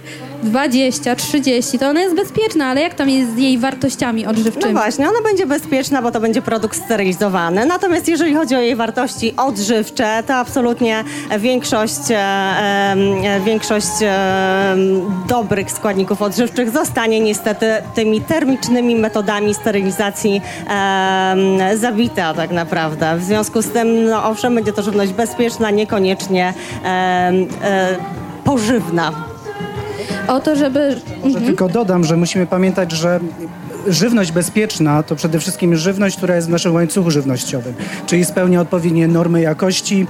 20, 0.43 1.15
30, 1.15 1.79
to 1.79 1.87
ona 1.87 2.01
jest 2.01 2.15
bezpieczna, 2.15 2.65
ale 2.65 2.81
jak 2.81 2.93
tam 2.93 3.09
jest 3.09 3.35
z 3.35 3.37
jej 3.37 3.57
wartościami 3.57 4.25
odżywczymi? 4.25 4.73
No 4.73 4.79
właśnie, 4.79 5.09
ona 5.09 5.21
będzie 5.23 5.45
bezpieczna, 5.45 6.01
bo 6.01 6.11
to 6.11 6.19
będzie 6.19 6.41
produkt 6.41 6.85
sterylizowany. 6.85 7.65
Natomiast 7.65 8.07
jeżeli 8.07 8.35
chodzi 8.35 8.55
o 8.55 8.59
jej 8.59 8.75
wartości 8.75 9.33
odżywcze, 9.37 10.23
to 10.27 10.35
absolutnie 10.35 11.03
większość, 11.39 11.99
e, 12.09 12.95
większość 13.45 13.87
e, 14.01 14.75
dobrych 15.27 15.71
składników 15.71 16.21
odżywczych 16.21 16.69
zostanie 16.69 17.19
niestety 17.19 17.65
tymi 17.95 18.21
termicznymi 18.21 18.95
metodami 18.95 19.53
sterylizacji 19.53 20.41
e, 20.69 21.77
zabita 21.77 22.33
tak 22.33 22.51
naprawdę. 22.51 23.17
W 23.17 23.23
związku 23.23 23.61
z 23.61 23.69
tym, 23.69 24.05
no 24.05 24.29
owszem, 24.29 24.55
będzie 24.55 24.73
to 24.73 24.81
żywność 24.81 25.13
bezpieczna, 25.13 25.71
niekoniecznie 25.71 26.53
e, 26.85 27.31
pożywna. 28.43 29.28
O 30.27 30.39
to, 30.39 30.55
żeby... 30.55 30.95
Może 31.23 31.41
tylko 31.41 31.69
dodam, 31.69 32.03
że 32.03 32.17
musimy 32.17 32.47
pamiętać, 32.47 32.91
że 32.91 33.19
żywność 33.87 34.31
bezpieczna 34.31 35.03
to 35.03 35.15
przede 35.15 35.39
wszystkim 35.39 35.75
żywność, 35.75 36.17
która 36.17 36.35
jest 36.35 36.47
w 36.47 36.51
naszym 36.51 36.73
łańcuchu 36.73 37.11
żywnościowym, 37.11 37.73
czyli 38.05 38.25
spełnia 38.25 38.61
odpowiednie 38.61 39.07
normy 39.07 39.41
jakości, 39.41 40.07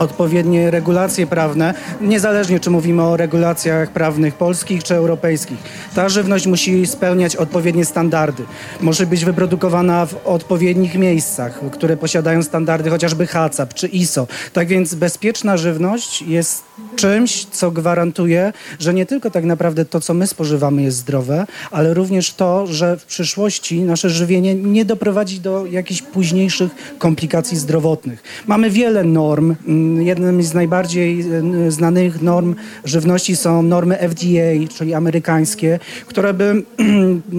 odpowiednie 0.00 0.70
regulacje 0.70 1.26
prawne, 1.26 1.74
niezależnie 2.00 2.60
czy 2.60 2.70
mówimy 2.70 3.02
o 3.02 3.16
regulacjach 3.16 3.90
prawnych 3.90 4.34
polskich 4.34 4.84
czy 4.84 4.94
europejskich. 4.94 5.58
Ta 5.94 6.08
żywność 6.08 6.46
musi 6.46 6.86
spełniać 6.86 7.36
odpowiednie 7.36 7.84
standardy. 7.84 8.42
Może 8.80 9.06
być 9.06 9.24
wyprodukowana 9.24 10.06
w 10.06 10.16
odpowiednich 10.24 10.94
miejscach, 10.94 11.60
które 11.72 11.96
posiadają 11.96 12.42
standardy 12.42 12.90
chociażby 12.90 13.26
HACCP 13.26 13.74
czy 13.74 13.86
ISO. 13.88 14.26
Tak 14.52 14.68
więc 14.68 14.94
bezpieczna 14.94 15.56
żywność 15.56 16.22
jest 16.22 16.62
czymś, 16.96 17.44
co 17.44 17.70
gwarantuje, 17.70 18.52
że 18.78 18.94
nie 18.94 19.06
tylko 19.06 19.30
tak 19.30 19.44
naprawdę 19.44 19.84
to, 19.84 20.00
co 20.00 20.14
my 20.14 20.26
spożywamy 20.26 20.82
jest 20.82 20.96
zdrowe, 20.96 21.46
ale 21.70 21.94
również 21.94 22.34
to, 22.34 22.66
że 22.66 22.96
w 22.96 23.04
przyszłości 23.04 23.80
nasze 23.80 24.10
żywienie 24.10 24.54
nie 24.54 24.84
doprowadzi 24.84 25.40
do 25.40 25.66
jakichś 25.66 26.02
późniejszych 26.02 26.70
komplikacji 26.98 27.56
zdrowotnych. 27.56 28.22
Mamy 28.46 28.70
wiele 28.70 29.04
norm, 29.04 29.54
mm, 29.66 29.89
jednym 29.98 30.42
z 30.42 30.54
najbardziej 30.54 31.20
e, 31.66 31.70
znanych 31.70 32.22
norm 32.22 32.54
żywności 32.84 33.36
są 33.36 33.62
normy 33.62 33.96
FDA, 33.96 34.74
czyli 34.76 34.94
amerykańskie, 34.94 35.78
które 36.06 36.34
by 36.34 36.62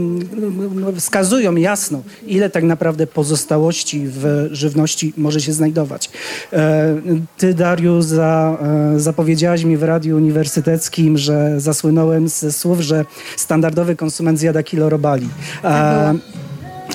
wskazują 1.00 1.56
jasno, 1.56 2.02
ile 2.28 2.50
tak 2.50 2.64
naprawdę 2.64 3.08
pozostałości 3.08 4.04
w 4.06 4.48
żywności 4.52 5.14
może 5.18 5.42
się 5.42 5.54
znajdować. 5.54 6.10
E, 6.54 6.96
Ty, 7.38 7.54
Dariu, 7.54 8.02
za, 8.02 8.58
e, 8.96 9.00
zapowiedziałaś 9.00 9.64
mi 9.64 9.78
w 9.78 9.84
radiu 9.84 10.18
uniwersyteckim, 10.18 11.18
że 11.18 11.62
zasłynąłem 11.62 12.28
ze 12.28 12.52
słów, 12.52 12.80
że 12.80 13.06
standardowy 13.36 13.96
konsument 13.96 14.40
zjada 14.40 14.64
kilo 14.64 14.90
robali. 14.90 15.30
E, 15.64 16.16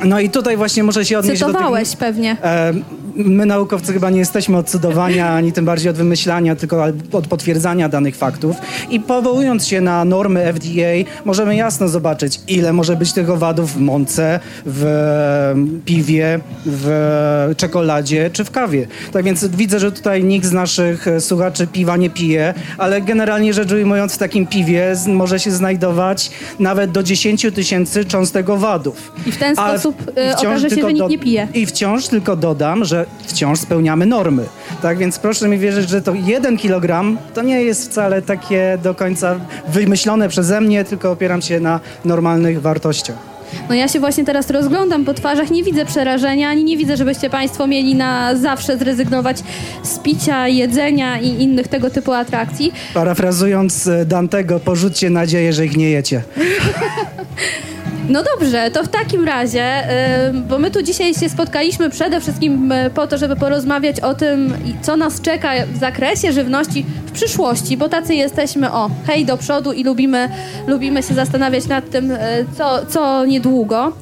No 0.05 0.21
i 0.21 0.31
tutaj 0.31 0.57
właśnie 0.57 0.83
muszę 0.83 1.05
się 1.05 1.19
odnieść 1.19 1.41
do 1.41 1.47
tych... 1.47 1.55
Cytowałeś 1.57 1.97
pewnie. 1.97 2.37
E, 2.43 2.75
My 3.17 3.47
naukowcy 3.47 3.93
chyba 3.93 4.11
nie 4.11 4.19
jesteśmy 4.19 4.57
od 4.57 4.71
cudowania, 4.71 5.29
ani 5.29 5.53
tym 5.53 5.65
bardziej 5.65 5.91
od 5.91 5.97
wymyślania, 5.97 6.57
tylko 6.57 6.85
od 7.13 7.27
potwierdzania 7.27 7.89
danych 7.89 8.17
faktów. 8.17 8.57
I 8.91 9.01
powołując 9.01 9.67
się 9.67 9.81
na 9.81 10.05
normy 10.05 10.53
FDA, 10.53 11.11
możemy 11.25 11.57
jasno 11.57 11.89
zobaczyć, 11.89 12.41
ile 12.49 12.73
może 12.73 12.97
być 12.97 13.13
tych 13.13 13.31
owadów 13.31 13.73
w 13.73 13.81
mące, 13.81 14.41
w 14.67 14.85
e, 14.85 15.85
piwie, 15.85 16.41
w 16.67 17.55
czekoladzie 17.57 18.31
czy 18.33 18.45
w 18.45 18.51
kawie. 18.51 18.87
Tak 19.13 19.25
więc 19.25 19.47
widzę, 19.47 19.81
że 19.81 19.93
tutaj 19.93 20.25
nikt 20.25 20.47
z 20.47 20.53
naszych 20.53 21.09
e, 21.09 21.21
słuchaczy 21.21 21.67
piwa 21.67 21.97
nie 21.97 22.11
pije, 22.11 22.55
ale 22.79 23.01
generalnie 23.01 23.55
rzecz 23.55 23.73
ujmując, 23.73 24.15
w 24.15 24.19
takim 24.19 24.47
piwie 24.47 24.95
może 25.07 25.41
się 25.41 25.51
znajdować 25.51 26.31
nawet 26.59 26.91
do 26.91 27.03
10 27.03 27.47
tysięcy 27.55 28.05
cząstek 28.05 28.51
owadów. 28.51 29.13
I 29.27 29.33
w 29.33 29.37
ten 29.37 29.57
sposób 29.57 30.03
wciąż 30.37 30.47
okaże 30.47 30.71
się, 30.71 30.83
że 30.83 30.93
nikt 30.93 31.09
nie 31.09 31.19
pije. 31.19 31.49
I 31.55 31.67
wciąż 31.67 32.09
tylko 32.09 32.37
dodam, 32.37 32.85
że 32.85 33.06
wciąż 33.27 33.59
spełniamy 33.59 34.07
normy. 34.07 34.47
Tak 34.83 34.99
więc 34.99 35.19
proszę 35.19 35.49
mi 35.49 35.59
wierzyć, 35.59 35.89
że 35.89 36.03
to 36.03 36.15
jeden 36.15 36.57
kilogram 36.57 37.19
to 37.35 37.43
nie 37.43 37.63
jest 37.63 37.91
wcale 37.91 38.23
takie 38.23 38.79
do 38.83 38.95
końca 38.95 39.41
wymyślone 39.69 40.29
przeze 40.29 40.61
mnie, 40.61 40.85
tylko 40.85 41.11
opieram 41.11 41.43
się 41.43 41.61
na 41.61 41.81
normalnych 42.05 42.61
wartościach. 42.61 43.36
No 43.69 43.75
ja 43.75 43.89
się 43.89 44.01
właśnie 44.01 44.25
teraz 44.25 44.51
rozglądam 44.51 45.05
po 45.05 45.15
twarzach, 45.15 45.51
nie 45.51 45.65
widzę 45.65 45.85
przerażenia, 45.85 46.49
ani 46.49 46.65
nie 46.65 46.77
widzę, 46.77 46.97
żebyście 46.97 47.31
Państwo 47.31 47.67
mieli 47.67 47.95
na 47.95 48.37
zawsze 48.37 48.79
zrezygnować 48.79 49.37
z 49.83 49.99
picia, 49.99 50.49
jedzenia 50.49 51.21
i 51.21 51.43
innych 51.43 51.69
tego 51.69 51.91
typu 51.91 52.13
atrakcji. 52.13 52.73
Parafrazując 52.95 53.87
e, 53.87 54.05
Dantego, 54.05 54.61
porzućcie 54.61 55.11
nadzieję, 55.11 55.53
że 55.53 55.67
ich 55.67 55.77
nie 55.77 55.91
jecie. 55.91 56.23
No 58.09 58.23
dobrze, 58.23 58.71
to 58.71 58.85
w 58.85 58.89
takim 58.89 59.25
razie, 59.25 59.91
y, 60.29 60.33
bo 60.33 60.59
my 60.59 60.71
tu 60.71 60.83
dzisiaj 60.83 61.15
się 61.15 61.29
spotkaliśmy 61.29 61.91
przede 61.91 62.21
wszystkim 62.21 62.73
y, 62.73 62.91
po 62.95 63.07
to, 63.07 63.19
żeby 63.19 63.37
porozmawiać 63.37 64.01
o 64.01 64.15
tym, 64.15 64.55
co 64.83 64.97
nas 64.97 65.21
czeka 65.21 65.51
w 65.75 65.79
zakresie 65.79 66.33
żywności 66.33 66.87
przyszłości, 67.17 67.77
bo 67.77 67.89
tacy 67.89 68.15
jesteśmy, 68.15 68.73
o, 68.73 68.91
hej 69.07 69.25
do 69.25 69.37
przodu 69.37 69.73
i 69.73 69.85
lubimy, 69.85 70.29
lubimy 70.67 71.03
się 71.03 71.15
zastanawiać 71.15 71.67
nad 71.67 71.91
tym, 71.91 72.11
y, 72.11 72.19
co, 72.59 72.87
co 72.87 73.27
niedługo. 73.27 73.93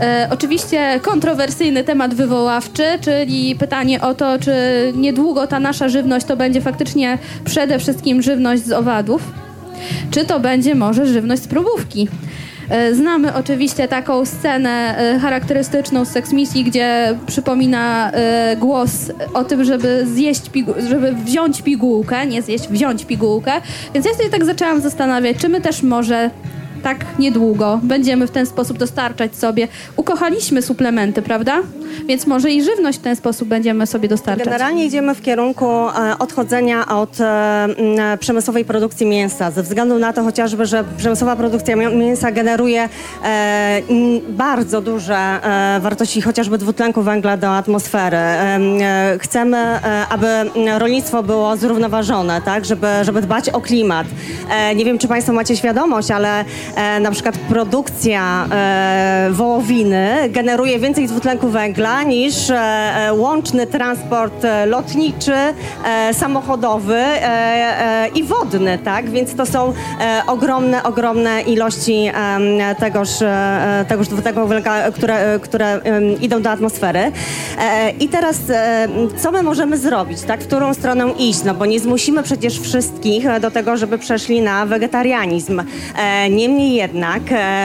E, 0.00 0.28
oczywiście 0.30 1.00
kontrowersyjny 1.02 1.84
temat 1.84 2.14
wywoławczy, 2.14 2.84
czyli 3.00 3.56
pytanie 3.56 4.00
o 4.00 4.14
to, 4.14 4.38
czy 4.38 4.52
niedługo 4.96 5.46
ta 5.46 5.60
nasza 5.60 5.88
żywność 5.88 6.26
to 6.26 6.36
będzie 6.36 6.60
faktycznie 6.60 7.18
przede 7.44 7.78
wszystkim 7.78 8.22
żywność 8.22 8.62
z 8.64 8.72
owadów, 8.72 9.22
czy 10.10 10.24
to 10.24 10.40
będzie 10.40 10.74
może 10.74 11.06
żywność 11.06 11.42
z 11.42 11.48
próbówki. 11.48 12.08
E, 12.68 12.94
Znamy 12.94 13.34
oczywiście 13.34 13.88
taką 13.88 14.24
scenę 14.24 14.98
e, 14.98 15.18
charakterystyczną 15.18 16.04
z 16.04 16.08
Sex 16.08 16.32
Misji, 16.32 16.64
gdzie 16.64 17.18
przypomina 17.26 18.10
e, 18.12 18.56
głos 18.56 18.92
o 19.34 19.44
tym, 19.44 19.64
żeby 19.64 20.06
zjeść, 20.06 20.42
żeby 20.88 21.12
wziąć 21.12 21.62
pigułkę, 21.62 22.26
nie 22.26 22.42
zjeść, 22.42 22.68
wziąć 22.68 23.04
pigułkę. 23.04 23.52
Więc 23.94 24.06
ja 24.06 24.14
sobie 24.14 24.30
tak 24.30 24.44
zaczęłam 24.44 24.80
zastanawiać, 24.80 25.36
czy 25.36 25.48
my 25.48 25.60
też 25.60 25.82
może 25.82 26.30
tak 26.82 27.18
niedługo 27.18 27.80
będziemy 27.82 28.26
w 28.26 28.30
ten 28.30 28.46
sposób 28.46 28.78
dostarczać 28.78 29.36
sobie. 29.36 29.68
Ukochaliśmy 29.96 30.62
suplementy, 30.62 31.22
prawda? 31.22 31.62
Więc 32.06 32.26
może 32.26 32.50
i 32.50 32.62
żywność 32.62 32.98
w 32.98 33.02
ten 33.02 33.16
sposób 33.16 33.48
będziemy 33.48 33.86
sobie 33.86 34.08
dostarczać. 34.08 34.44
Generalnie 34.44 34.86
idziemy 34.86 35.14
w 35.14 35.22
kierunku 35.22 35.66
e, 35.66 36.18
odchodzenia 36.18 36.86
od 36.88 37.20
e, 37.20 37.24
m, 37.64 37.74
przemysłowej 38.18 38.64
produkcji 38.64 39.06
mięsa, 39.06 39.50
ze 39.50 39.62
względu 39.62 39.98
na 39.98 40.12
to 40.12 40.22
chociażby, 40.22 40.66
że 40.66 40.84
przemysłowa 40.96 41.36
produkcja 41.36 41.76
mię- 41.76 41.96
mięsa 41.96 42.32
generuje 42.32 42.88
e, 43.24 43.80
bardzo 44.28 44.80
duże 44.80 45.16
e, 45.16 45.80
wartości 45.80 46.22
chociażby 46.22 46.58
dwutlenku 46.58 47.02
węgla 47.02 47.36
do 47.36 47.56
atmosfery. 47.56 48.16
E, 48.16 48.58
e, 48.60 49.18
chcemy, 49.20 49.56
e, 49.58 49.80
aby 50.10 50.26
rolnictwo 50.78 51.22
było 51.22 51.56
zrównoważone, 51.56 52.42
tak, 52.42 52.64
żeby, 52.64 52.86
żeby 53.02 53.22
dbać 53.22 53.48
o 53.48 53.60
klimat. 53.60 54.06
E, 54.50 54.74
nie 54.74 54.84
wiem, 54.84 54.98
czy 54.98 55.08
Państwo 55.08 55.32
macie 55.32 55.56
świadomość, 55.56 56.10
ale 56.10 56.44
e, 56.76 57.00
na 57.00 57.10
przykład 57.10 57.38
produkcja 57.38 58.46
e, 58.52 59.28
wołowiny 59.30 60.08
generuje 60.30 60.78
więcej 60.78 61.06
dwutlenku 61.08 61.48
węgla 61.48 61.83
niż 61.84 62.50
e, 62.50 62.56
e, 62.56 63.14
łączny 63.14 63.66
transport 63.66 64.44
e, 64.44 64.66
lotniczy, 64.66 65.32
samochodowy 66.12 67.02
i 68.14 68.22
wodny, 68.22 68.78
tak? 68.78 69.10
Więc 69.10 69.34
to 69.34 69.46
są 69.46 69.72
ogromne, 70.26 70.82
ogromne 70.82 71.42
ilości 71.42 72.10
tegoż, 72.78 73.08
tegoż 73.88 74.08
dwutlenku 74.08 74.46
węgla, 74.46 74.92
które, 74.92 75.38
które 75.42 75.80
idą 76.20 76.42
do 76.42 76.50
atmosfery. 76.50 77.12
I 78.00 78.08
teraz 78.08 78.38
co 79.16 79.32
my 79.32 79.42
możemy 79.42 79.78
zrobić, 79.78 80.22
tak? 80.22 80.42
W 80.42 80.46
którą 80.46 80.74
stronę 80.74 81.10
iść? 81.18 81.44
No 81.44 81.54
bo 81.54 81.66
nie 81.66 81.80
zmusimy 81.80 82.22
przecież 82.22 82.60
wszystkich 82.60 83.40
do 83.40 83.50
tego, 83.50 83.76
żeby 83.76 83.98
przeszli 83.98 84.40
na 84.42 84.66
wegetarianizm. 84.66 85.62
Niemniej 86.30 86.74
jednak 86.74 87.22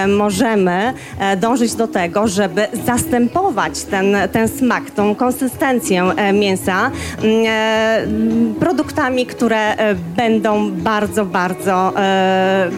możemy 0.08 0.94
dążyć 1.38 1.76
do 1.76 1.88
tego, 1.88 2.28
żeby 2.28 2.68
zastępować 2.86 3.84
ten, 3.84 4.09
ten 4.32 4.48
smak, 4.48 4.92
tą 4.92 5.16
konsystencję 5.16 6.04
e, 6.04 6.34
mięsa 6.34 6.92
mm, 7.22 7.46
e, 7.48 8.60
produktami, 8.60 9.26
które 9.26 9.76
e, 9.76 9.96
będą 9.96 10.72
bardzo, 10.72 11.26
bardzo 11.26 11.94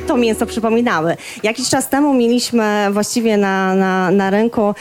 to 0.08 0.18
mięso 0.18 0.45
przypominały. 0.45 1.16
Jakiś 1.43 1.69
czas 1.69 1.90
temu 1.90 2.14
mieliśmy 2.14 2.88
właściwie 2.92 3.38
na, 3.38 3.76
na, 3.76 4.11
na 4.11 4.30
rynku 4.30 4.76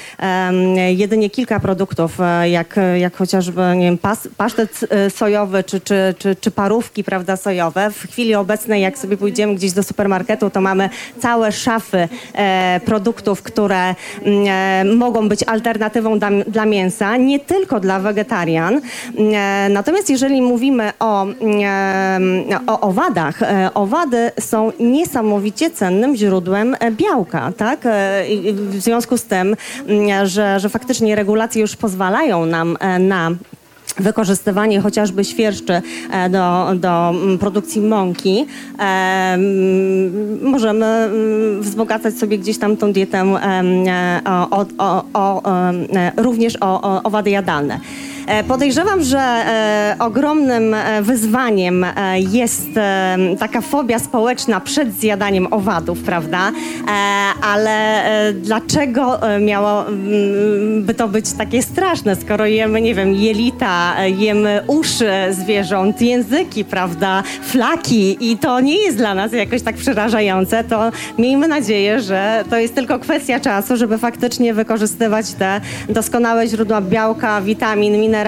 jedynie 0.95 1.31
kilka 1.31 1.61
produktów, 1.61 2.19
jak, 2.45 2.81
jak 2.99 3.17
chociażby 3.17 3.61
nie 3.77 3.85
wiem, 3.85 3.99
pas, 3.99 4.29
pasztet 4.37 4.81
sojowy 5.09 5.65
czy, 5.65 5.81
czy, 5.81 6.15
czy, 6.19 6.37
czy 6.37 6.51
parówki 6.51 7.05
prawda, 7.05 7.37
sojowe. 7.37 7.91
W 7.91 8.03
chwili 8.11 8.35
obecnej, 8.35 8.83
jak 8.83 8.99
sobie 8.99 9.17
pójdziemy 9.17 9.55
gdzieś 9.55 9.73
do 9.73 9.83
supermarketu, 9.83 10.51
to 10.51 10.61
mamy 10.61 10.91
całe 11.19 11.53
szafy 11.53 12.09
produktów, 12.85 13.43
które 13.43 13.95
mm, 14.23 14.97
mogą 14.97 15.29
być 15.29 15.43
alternatywą 15.43 16.19
dla, 16.19 16.31
dla 16.49 16.67
mięsa, 16.67 17.17
nie 17.17 17.41
tylko 17.41 17.81
dla 17.81 18.01
wegetarian. 18.01 18.81
E, 19.19 19.69
natomiast 19.71 20.11
jeżeli 20.11 20.43
mówimy 20.43 20.93
o, 21.01 21.27
e, 21.27 22.19
o 22.67 22.81
owadach, 22.81 23.43
e, 23.43 23.71
owady 23.75 24.31
są 24.41 24.73
niesamowicie 24.81 25.71
cennym 25.71 26.17
źródłem 26.17 26.77
białka, 26.91 27.53
tak? 27.57 27.81
W 28.55 28.81
związku 28.81 29.17
z 29.19 29.25
tym, 29.25 29.57
że, 30.25 30.61
że 30.61 30.69
faktycznie 30.69 31.15
regulacje 31.15 31.61
już 31.63 31.77
pozwalają 31.77 32.47
nam 32.47 32.79
na 32.99 33.31
wykorzystywanie 34.01 34.81
chociażby 34.81 35.25
świerszczy 35.25 35.83
e, 36.11 36.31
do, 36.31 36.69
do 36.75 37.11
mm, 37.11 37.39
produkcji 37.39 37.83
mąki, 37.83 38.47
e, 38.79 38.83
mm, 38.83 40.51
możemy 40.51 40.87
mm, 40.87 41.63
wzbogacać 41.63 42.15
sobie 42.15 42.39
gdzieś 42.39 42.59
tam 42.59 42.77
tą 42.77 42.93
dietę 42.93 43.19
e, 43.19 44.21
o, 44.51 44.67
o, 44.79 45.05
o, 45.15 45.43
również 46.17 46.57
o, 46.61 46.83
o 46.83 47.03
owady 47.03 47.31
jadalne. 47.31 47.81
E, 48.31 48.45
Podejrzewam, 48.45 49.03
że 49.03 49.19
e, 49.19 49.97
ogromnym 49.99 50.75
e, 50.75 51.03
wyzwaniem 51.03 51.87
jest 52.33 52.69
taka 53.39 53.61
fobia 53.61 53.99
społeczna 53.99 54.61
przed 54.61 54.93
zjadaniem 54.93 55.53
owadów, 55.53 56.03
prawda? 56.03 56.53
Ale 57.43 58.03
dlaczego 58.35 59.23
e, 59.23 59.41
miało 59.41 59.89
mm, 59.89 60.83
by 60.85 60.95
to 60.95 61.09
być 61.09 61.33
takie 61.33 61.63
straszne, 61.63 62.17
skoro 62.17 62.47
jemy, 62.47 62.81
nie 62.81 62.95
wiem, 62.95 63.15
jelita, 63.15 63.95
jemy 64.19 64.61
uszy 64.67 65.11
zwierząt, 65.31 66.03
języki, 66.03 66.65
prawda, 66.65 67.23
flaki. 67.43 68.17
I 68.31 68.39
to 68.39 68.61
nie 68.61 68.77
jest 68.77 68.97
dla 68.97 69.15
nas 69.15 69.33
jakoś 69.33 69.63
tak 69.63 69.77
przerażające, 69.77 70.65
to 70.65 70.93
miejmy 71.19 71.49
nadzieję, 71.49 72.01
że 72.01 72.45
to 72.51 72.57
jest 72.57 72.75
tylko 72.75 72.99
kwestia 72.99 73.41
czasu, 73.41 73.77
żeby 73.77 73.99
faktycznie 73.99 74.55
wykorzystywać 74.55 75.33
te 75.33 75.61
doskonałe 75.89 76.49
źródła 76.49 76.81
białka, 76.81 77.41
witamin, 77.41 77.93
minerałów, 77.93 78.20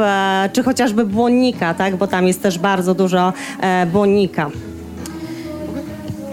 e, 0.00 0.50
czy 0.52 0.62
chociażby 0.62 1.06
błonnika, 1.06 1.74
tak, 1.74 1.96
bo 1.96 2.06
tam 2.06 2.26
jest 2.26 2.42
też 2.42 2.58
bardzo 2.58 2.94
dużo 2.94 3.32
e, 3.60 3.86
błonnika. 3.86 4.50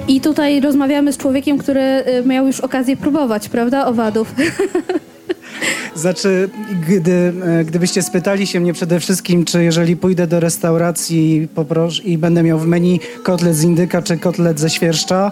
I 0.08 0.22
tutaj 0.22 0.62
rozmawiamy 0.62 1.14
z 1.14 1.18
człowiekiem, 1.18 1.58
który 1.58 1.82
y, 1.82 2.24
miał 2.26 2.48
już 2.48 2.60
okazję 2.60 2.98
próbować, 2.98 3.50
prawda, 3.50 3.86
owadów. 3.86 4.36
Znaczy, 5.96 6.50
gdy, 6.88 7.34
e, 7.46 7.66
gdybyście 7.66 8.02
spytali 8.02 8.48
się 8.48 8.60
mnie 8.60 8.74
przede 8.74 9.00
wszystkim, 9.00 9.46
czy 9.46 9.64
jeżeli 9.64 9.96
pójdę 9.96 10.28
do 10.28 10.40
restauracji 10.40 11.36
i, 11.38 11.48
popros- 11.48 12.02
i 12.06 12.18
będę 12.18 12.44
miał 12.44 12.60
w 12.60 12.68
menu 12.68 13.00
kotlet 13.24 13.56
z 13.56 13.64
indyka 13.64 14.02
czy 14.02 14.18
kotlet 14.18 14.60
ze 14.60 14.70
świerszcza, 14.70 15.32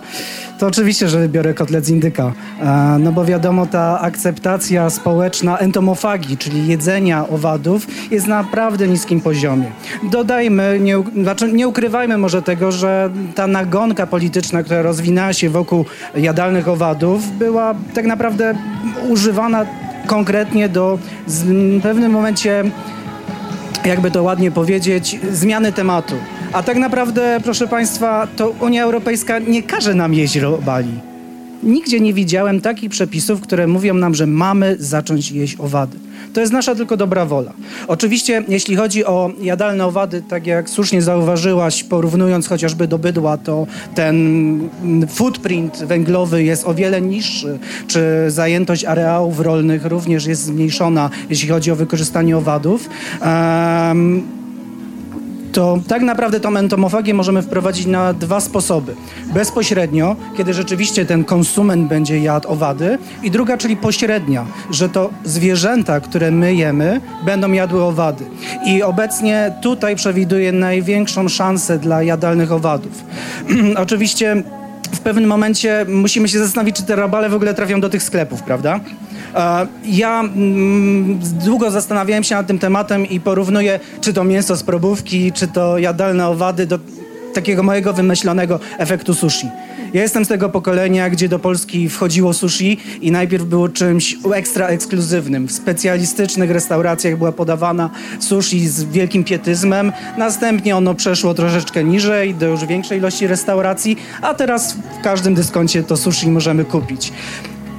to 0.60 0.68
oczywiście, 0.68 1.10
że 1.10 1.20
wybiorę 1.20 1.54
kotlet 1.54 1.86
z 1.86 1.90
indyka. 1.90 2.34
E, 2.62 2.98
No 3.00 3.12
bo 3.12 3.26
wiadomo, 3.26 3.66
ta 3.66 4.00
akceptacja 4.02 4.90
społeczna 4.90 5.58
entomofagii, 5.58 6.38
czyli 6.38 6.68
jedzenia 6.68 7.28
owadów, 7.30 7.88
jest 8.12 8.28
na 8.28 8.36
naprawdę 8.42 8.88
niskim 8.88 9.22
poziomie. 9.22 9.72
Dodajmy, 10.12 10.80
nie, 10.82 11.04
znaczy 11.22 11.54
nie 11.54 11.68
ukrywajmy 11.68 12.18
może 12.18 12.42
tego, 12.42 12.72
że 12.72 13.10
ta 13.36 13.48
nagonka 13.48 14.08
polityczna, 14.08 14.64
która 14.64 14.82
rozwinęła 14.82 15.34
się 15.34 15.50
wokół 15.50 15.86
jadalnych 16.16 16.68
owadów, 16.68 17.38
była 17.38 17.76
tak 17.94 18.06
naprawdę 18.06 18.56
używana 19.10 19.66
konkretnie 20.06 20.70
do 20.70 21.00
w 21.28 21.82
pewnym 21.82 22.12
momencie 22.12 22.64
jakby 23.86 24.12
to 24.12 24.24
ładnie 24.24 24.52
powiedzieć, 24.52 25.20
zmiany 25.32 25.72
tematu. 25.72 26.16
A 26.54 26.64
tak 26.64 26.78
naprawdę, 26.78 27.40
proszę 27.44 27.68
Państwa, 27.68 28.28
to 28.36 28.50
Unia 28.50 28.84
Europejska 28.84 29.40
nie 29.40 29.64
każe 29.64 29.94
nam 29.94 30.14
jeść 30.14 30.36
robali. 30.36 31.15
Nigdzie 31.66 32.00
nie 32.00 32.14
widziałem 32.14 32.62
takich 32.62 32.90
przepisów, 32.90 33.42
które 33.42 33.68
mówią 33.68 33.94
nam, 33.94 34.16
że 34.16 34.28
mamy 34.28 34.76
zacząć 34.80 35.32
jeść 35.32 35.56
owady. 35.60 35.98
To 36.34 36.42
jest 36.42 36.54
nasza 36.54 36.76
tylko 36.76 36.98
dobra 36.98 37.26
wola. 37.26 37.54
Oczywiście, 37.88 38.44
jeśli 38.48 38.76
chodzi 38.76 39.06
o 39.06 39.32
jadalne 39.42 39.86
owady, 39.86 40.24
tak 40.30 40.48
jak 40.48 40.70
słusznie 40.70 41.02
zauważyłaś, 41.02 41.84
porównując 41.84 42.48
chociażby 42.48 42.88
do 42.88 42.98
bydła, 42.98 43.38
to 43.38 43.68
ten 43.96 44.70
footprint 45.10 45.84
węglowy 45.84 46.44
jest 46.44 46.68
o 46.68 46.74
wiele 46.74 47.02
niższy, 47.02 47.60
czy 47.88 48.02
zajętość 48.28 48.86
areałów 48.86 49.40
rolnych 49.40 49.86
również 49.86 50.26
jest 50.26 50.44
zmniejszona, 50.44 51.10
jeśli 51.30 51.50
chodzi 51.50 51.72
o 51.72 51.76
wykorzystanie 51.76 52.38
owadów. 52.38 52.90
Em, 53.22 54.24
to 55.56 55.80
tak 55.88 56.02
naprawdę 56.02 56.40
tą 56.40 56.58
entomofagię 56.58 57.14
możemy 57.14 57.42
wprowadzić 57.42 57.86
na 57.86 58.14
dwa 58.14 58.40
sposoby. 58.40 58.96
Bezpośrednio, 59.34 60.16
kiedy 60.38 60.54
rzeczywiście 60.54 61.06
ten 61.06 61.24
konsument 61.24 61.88
będzie 61.88 62.20
jadł 62.20 62.50
owady 62.50 62.98
i 63.24 63.32
druga, 63.32 63.58
czyli 63.58 63.78
pośrednia, 63.78 64.46
że 64.72 64.90
to 64.90 65.10
zwierzęta, 65.24 66.00
które 66.00 66.32
my 66.32 66.56
jemy, 66.56 67.02
będą 67.26 67.52
jadły 67.52 67.84
owady. 67.84 68.26
I 68.66 68.84
obecnie 68.84 69.52
tutaj 69.62 69.96
przewiduję 69.96 70.52
największą 70.52 71.28
szansę 71.28 71.80
dla 71.80 72.04
jadalnych 72.04 72.52
owadów. 72.52 73.04
Oczywiście 73.84 74.44
w 74.92 75.00
pewnym 75.00 75.30
momencie 75.30 75.86
musimy 75.90 76.28
się 76.28 76.40
zastanowić, 76.40 76.76
czy 76.76 76.84
te 76.84 76.96
robale 76.96 77.30
w 77.30 77.34
ogóle 77.34 77.54
trafią 77.54 77.82
do 77.82 77.90
tych 77.90 78.04
sklepów, 78.04 78.44
prawda? 78.44 78.80
Ja 79.86 80.20
mm, 80.20 81.20
długo 81.46 81.72
zastanawiałem 81.72 82.24
się 82.24 82.36
nad 82.36 82.48
tym 82.48 82.60
tematem 82.60 83.06
i 83.06 83.20
porównuję, 83.20 83.80
czy 84.02 84.14
to 84.14 84.24
mięso 84.24 84.56
z 84.56 84.64
probówki, 84.64 85.32
czy 85.32 85.48
to 85.48 85.78
jadalne 85.78 86.28
owady 86.28 86.66
do 86.66 86.80
takiego 87.34 87.64
mojego 87.64 87.94
wymyślonego 87.94 88.60
efektu 88.78 89.14
sushi. 89.14 89.48
Ja 89.94 90.02
jestem 90.02 90.26
z 90.26 90.28
tego 90.28 90.50
pokolenia, 90.50 91.10
gdzie 91.10 91.30
do 91.30 91.40
Polski 91.40 91.90
wchodziło 91.90 92.34
sushi 92.34 92.78
i 93.02 93.12
najpierw 93.12 93.44
było 93.44 93.70
czymś 93.70 94.18
ekstra 94.34 94.68
ekskluzywnym. 94.68 95.48
W 95.48 95.52
specjalistycznych 95.52 96.52
restauracjach 96.52 97.18
była 97.18 97.32
podawana 97.32 97.90
sushi 98.20 98.68
z 98.68 98.84
wielkim 98.84 99.24
pietyzmem. 99.24 99.92
Następnie 100.18 100.78
ono 100.78 100.96
przeszło 100.96 101.34
troszeczkę 101.34 101.84
niżej, 101.84 102.36
do 102.36 102.46
już 102.46 102.66
większej 102.66 102.98
ilości 102.98 103.28
restauracji, 103.28 103.98
a 104.22 104.34
teraz 104.34 104.74
w 105.00 105.04
każdym 105.04 105.34
dyskoncie 105.34 105.84
to 105.84 105.98
sushi 105.98 106.30
możemy 106.30 106.66
kupić. 106.66 107.12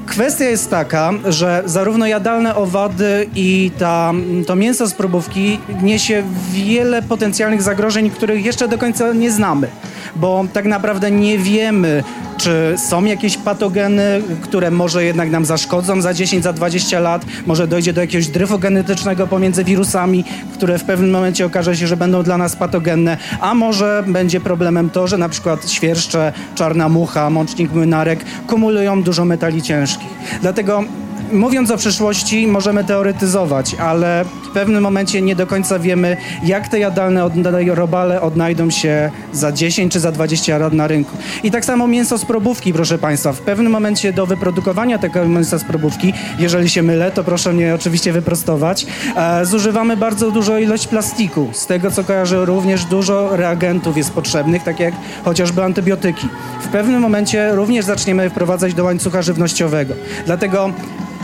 Kwestia 0.07 0.45
jest 0.45 0.71
taka, 0.71 1.13
że 1.29 1.63
zarówno 1.67 2.07
jadalne 2.07 2.55
owady 2.55 3.27
i 3.35 3.71
ta, 3.79 4.13
to 4.47 4.57
mięso 4.57 4.87
z 4.87 4.95
probówki 4.95 5.59
niesie 5.83 6.23
wiele 6.53 7.03
potencjalnych 7.03 7.63
zagrożeń, 7.63 8.11
których 8.11 8.45
jeszcze 8.45 8.69
do 8.69 8.79
końca 8.79 9.13
nie 9.13 9.31
znamy, 9.31 9.69
bo 10.17 10.45
tak 10.53 10.65
naprawdę 10.65 11.11
nie 11.11 11.39
wiemy, 11.39 12.05
czy 12.37 12.75
są 12.77 13.05
jakieś 13.05 13.37
patogeny, 13.37 14.23
które 14.41 14.71
może 14.71 15.05
jednak 15.05 15.31
nam 15.31 15.45
zaszkodzą 15.45 16.01
za 16.01 16.15
10, 16.15 16.45
za 16.45 16.53
20 16.53 17.01
lat, 17.01 17.25
może 17.47 17.67
dojdzie 17.67 17.93
do 17.93 18.01
jakiegoś 18.01 18.29
dryfu 18.29 18.59
genetycznego 18.59 19.27
pomiędzy 19.27 19.65
wirusami, 19.65 20.25
które 20.55 20.79
w 20.79 20.85
pewnym 20.85 21.11
momencie 21.11 21.47
okaże 21.47 21.77
się, 21.77 21.87
że 21.87 21.97
będą 21.97 22.23
dla 22.23 22.39
nas 22.39 22.57
patogenne, 22.57 23.17
a 23.41 23.55
może 23.55 24.05
będzie 24.07 24.41
problemem 24.41 24.91
to, 24.91 25.07
że 25.07 25.19
na 25.19 25.29
przykład 25.29 25.71
świerszcze, 25.71 26.33
czarna 26.55 26.89
mucha, 26.89 27.31
mącznik 27.31 27.73
młynarek 27.73 28.25
kumulują 28.47 29.03
dużo 29.03 29.25
metali 29.25 29.63
ciężkich. 29.63 30.11
Dlatego 30.43 30.85
Mówiąc 31.33 31.71
o 31.71 31.77
przyszłości, 31.77 32.47
możemy 32.47 32.85
teoretyzować, 32.85 33.75
ale 33.75 34.25
w 34.25 34.49
pewnym 34.49 34.83
momencie 34.83 35.23
nie 35.23 35.37
do 35.37 35.47
końca 35.47 35.79
wiemy, 35.79 36.17
jak 36.45 36.69
te 36.69 36.79
jadalne 36.79 37.31
robale 37.75 38.21
odnajdą 38.21 38.71
się 38.71 39.11
za 39.33 39.53
10 39.53 39.93
czy 39.93 40.01
za 40.01 40.13
20 40.13 40.59
lat 40.59 40.73
na 40.73 40.87
rynku. 40.87 41.17
I 41.43 41.51
tak 41.51 41.65
samo 41.65 41.87
mięso 41.87 42.19
z 42.19 42.25
probówki, 42.25 42.73
proszę 42.73 42.99
Państwa. 42.99 43.33
W 43.33 43.41
pewnym 43.41 43.73
momencie 43.73 44.13
do 44.13 44.27
wyprodukowania 44.27 44.99
tego 44.99 45.29
mięsa 45.29 45.59
z 45.59 45.65
probówki, 45.65 46.13
jeżeli 46.39 46.71
się 46.71 46.83
mylę, 46.83 47.11
to 47.11 47.25
proszę 47.25 47.53
mnie 47.53 47.75
oczywiście 47.75 48.13
wyprostować, 48.13 48.87
e, 49.17 49.47
zużywamy 49.47 49.97
bardzo 49.97 50.31
dużą 50.31 50.59
ilość 50.59 50.87
plastiku. 50.87 51.49
Z 51.53 51.67
tego, 51.67 51.91
co 51.91 52.05
kojarzę, 52.05 52.45
również 52.45 52.85
dużo 52.85 53.37
reagentów 53.37 53.97
jest 53.97 54.11
potrzebnych, 54.11 54.63
tak 54.63 54.81
jak 54.81 54.95
chociażby 55.25 55.65
antybiotyki. 55.65 56.29
W 56.61 56.69
pewnym 56.69 57.01
momencie 57.01 57.55
również 57.55 57.85
zaczniemy 57.85 58.31
wprowadzać 58.31 58.75
do 58.75 58.85
łańcucha 58.85 59.23
żywnościowego. 59.23 59.95
Dlatego 60.27 60.73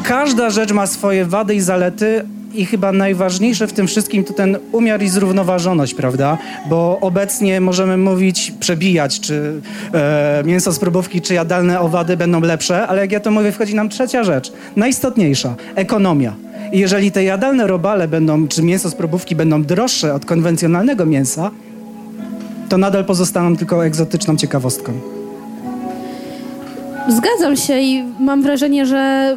każda 0.02 0.50
rzecz 0.50 0.72
ma 0.72 0.86
swoje 0.86 1.24
wady 1.24 1.54
i 1.54 1.60
zalety. 1.60 2.24
I 2.54 2.66
chyba 2.66 2.92
najważniejsze 2.92 3.66
w 3.66 3.72
tym 3.72 3.86
wszystkim 3.86 4.24
to 4.24 4.32
ten 4.32 4.58
umiar 4.72 5.02
i 5.02 5.08
zrównoważoność, 5.08 5.94
prawda? 5.94 6.38
Bo 6.68 6.98
obecnie 7.00 7.60
możemy 7.60 7.96
mówić, 7.96 8.52
przebijać, 8.60 9.20
czy 9.20 9.60
e, 9.94 10.42
mięso 10.44 10.72
z 10.72 10.78
próbówki, 10.78 11.20
czy 11.20 11.34
jadalne 11.34 11.80
owady 11.80 12.16
będą 12.16 12.40
lepsze, 12.40 12.86
ale 12.86 13.00
jak 13.00 13.12
ja 13.12 13.20
to 13.20 13.30
mówię, 13.30 13.52
wchodzi 13.52 13.74
nam 13.74 13.88
trzecia 13.88 14.24
rzecz, 14.24 14.52
najistotniejsza 14.76 15.54
ekonomia. 15.74 16.34
I 16.72 16.78
jeżeli 16.78 17.12
te 17.12 17.24
jadalne 17.24 17.66
robale 17.66 18.08
będą, 18.08 18.48
czy 18.48 18.62
mięso 18.62 18.90
z 18.90 18.94
próbówki 18.94 19.36
będą 19.36 19.62
droższe 19.62 20.14
od 20.14 20.24
konwencjonalnego 20.24 21.06
mięsa, 21.06 21.50
to 22.68 22.78
nadal 22.78 23.04
pozostaną 23.04 23.56
tylko 23.56 23.86
egzotyczną 23.86 24.36
ciekawostką. 24.36 24.92
Zgadzam 27.08 27.56
się 27.56 27.78
i 27.78 28.04
mam 28.20 28.42
wrażenie, 28.42 28.86
że 28.86 29.36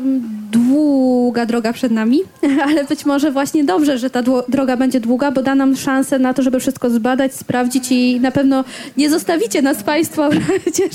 długa 0.55 1.45
droga 1.45 1.73
przed 1.73 1.91
nami, 1.91 2.19
ale 2.67 2.83
być 2.85 3.05
może 3.05 3.31
właśnie 3.31 3.63
dobrze, 3.63 3.97
że 3.97 4.09
ta 4.09 4.23
droga 4.49 4.77
będzie 4.77 4.99
długa, 4.99 5.31
bo 5.31 5.41
da 5.41 5.55
nam 5.55 5.75
szansę 5.75 6.19
na 6.19 6.33
to, 6.33 6.41
żeby 6.41 6.59
wszystko 6.59 6.89
zbadać, 6.89 7.33
sprawdzić 7.33 7.91
i 7.91 8.19
na 8.19 8.31
pewno 8.31 8.63
nie 8.97 9.09
zostawicie 9.09 9.61
nas 9.61 9.83
Państwo 9.83 10.29
przecież 10.61 10.89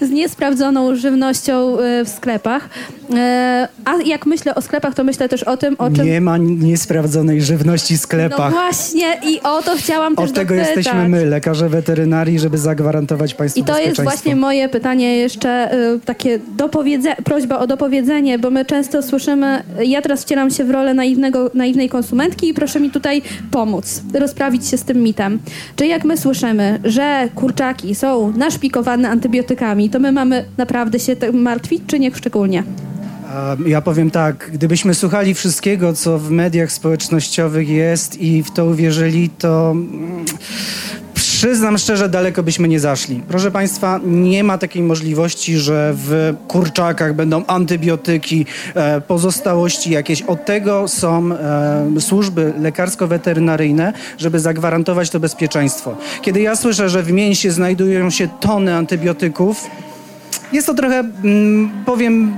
z 0.00 0.10
niesprawdzoną 0.10 0.96
żywnością 0.96 1.78
e, 1.78 2.04
w 2.04 2.08
sklepach. 2.08 2.68
E, 3.14 3.68
A 3.84 4.02
jak 4.04 4.26
myślę 4.26 4.54
o 4.54 4.62
sklepach, 4.62 4.94
to 4.94 5.04
myślę 5.04 5.28
też 5.28 5.42
o 5.42 5.56
tym, 5.56 5.76
o 5.78 5.90
czym... 5.90 6.04
Nie 6.06 6.20
ma 6.20 6.36
niesprawdzonej 6.38 7.42
żywności 7.42 7.96
w 7.96 8.00
No 8.00 8.02
sklepach. 8.02 8.52
właśnie 8.52 9.06
i 9.28 9.40
o 9.42 9.62
to 9.62 9.76
chciałam 9.76 10.16
też 10.16 10.28
Od 10.30 10.34
tego 10.36 10.54
dopytać. 10.54 10.76
jesteśmy 10.76 11.08
my, 11.08 11.26
lekarze 11.26 11.68
weterynarii, 11.68 12.38
żeby 12.38 12.58
zagwarantować 12.58 13.34
Państwu 13.34 13.60
I 13.60 13.64
to 13.64 13.78
jest 13.78 14.02
właśnie 14.02 14.36
moje 14.36 14.68
pytanie 14.68 15.16
jeszcze, 15.16 15.74
y, 15.94 16.00
takie 16.04 16.38
dopowiedzenie, 16.56 17.16
prośba 17.24 17.58
o 17.58 17.66
dopowiedzenie, 17.66 18.38
bo 18.38 18.50
my 18.50 18.64
często 18.64 18.95
słyszymy, 19.02 19.62
ja 19.84 20.02
teraz 20.02 20.22
wcielam 20.22 20.50
się 20.50 20.64
w 20.64 20.70
rolę 20.70 20.94
naiwnego, 20.94 21.50
naiwnej 21.54 21.88
konsumentki 21.88 22.48
i 22.48 22.54
proszę 22.54 22.80
mi 22.80 22.90
tutaj 22.90 23.22
pomóc, 23.50 24.02
rozprawić 24.14 24.66
się 24.66 24.76
z 24.76 24.84
tym 24.84 25.02
mitem. 25.02 25.38
Czy 25.76 25.86
jak 25.86 26.04
my 26.04 26.16
słyszymy, 26.16 26.80
że 26.84 27.28
kurczaki 27.34 27.94
są 27.94 28.32
naszpikowane 28.36 29.08
antybiotykami, 29.08 29.90
to 29.90 29.98
my 29.98 30.12
mamy 30.12 30.44
naprawdę 30.56 30.98
się 30.98 31.16
martwić, 31.32 31.82
czy 31.86 31.98
nie 31.98 32.14
szczególnie? 32.14 32.62
Ja 33.66 33.80
powiem 33.80 34.10
tak, 34.10 34.50
gdybyśmy 34.52 34.94
słuchali 34.94 35.34
wszystkiego, 35.34 35.92
co 35.92 36.18
w 36.18 36.30
mediach 36.30 36.72
społecznościowych 36.72 37.68
jest 37.68 38.20
i 38.20 38.42
w 38.42 38.50
to 38.50 38.66
uwierzyli, 38.66 39.28
to 39.28 39.70
mm, 39.70 40.24
przyznam 41.36 41.78
szczerze, 41.78 42.08
daleko 42.08 42.42
byśmy 42.42 42.68
nie 42.68 42.80
zaszli. 42.80 43.22
Proszę 43.28 43.50
Państwa, 43.50 44.00
nie 44.04 44.44
ma 44.44 44.58
takiej 44.58 44.82
możliwości, 44.82 45.56
że 45.58 45.92
w 45.96 46.34
kurczakach 46.48 47.14
będą 47.14 47.46
antybiotyki, 47.46 48.46
e, 48.74 49.00
pozostałości 49.00 49.90
jakieś. 49.90 50.22
Od 50.22 50.44
tego 50.44 50.88
są 50.88 51.32
e, 51.32 52.00
służby 52.00 52.52
lekarsko-weterynaryjne, 52.58 53.92
żeby 54.18 54.40
zagwarantować 54.40 55.10
to 55.10 55.20
bezpieczeństwo. 55.20 55.96
Kiedy 56.22 56.40
ja 56.40 56.56
słyszę, 56.56 56.88
że 56.88 57.02
w 57.02 57.12
mięsie 57.12 57.50
znajdują 57.50 58.10
się 58.10 58.28
tony 58.40 58.74
antybiotyków, 58.74 59.66
jest 60.52 60.66
to 60.66 60.74
trochę, 60.74 60.98
mm, 60.98 61.70
powiem 61.86 62.36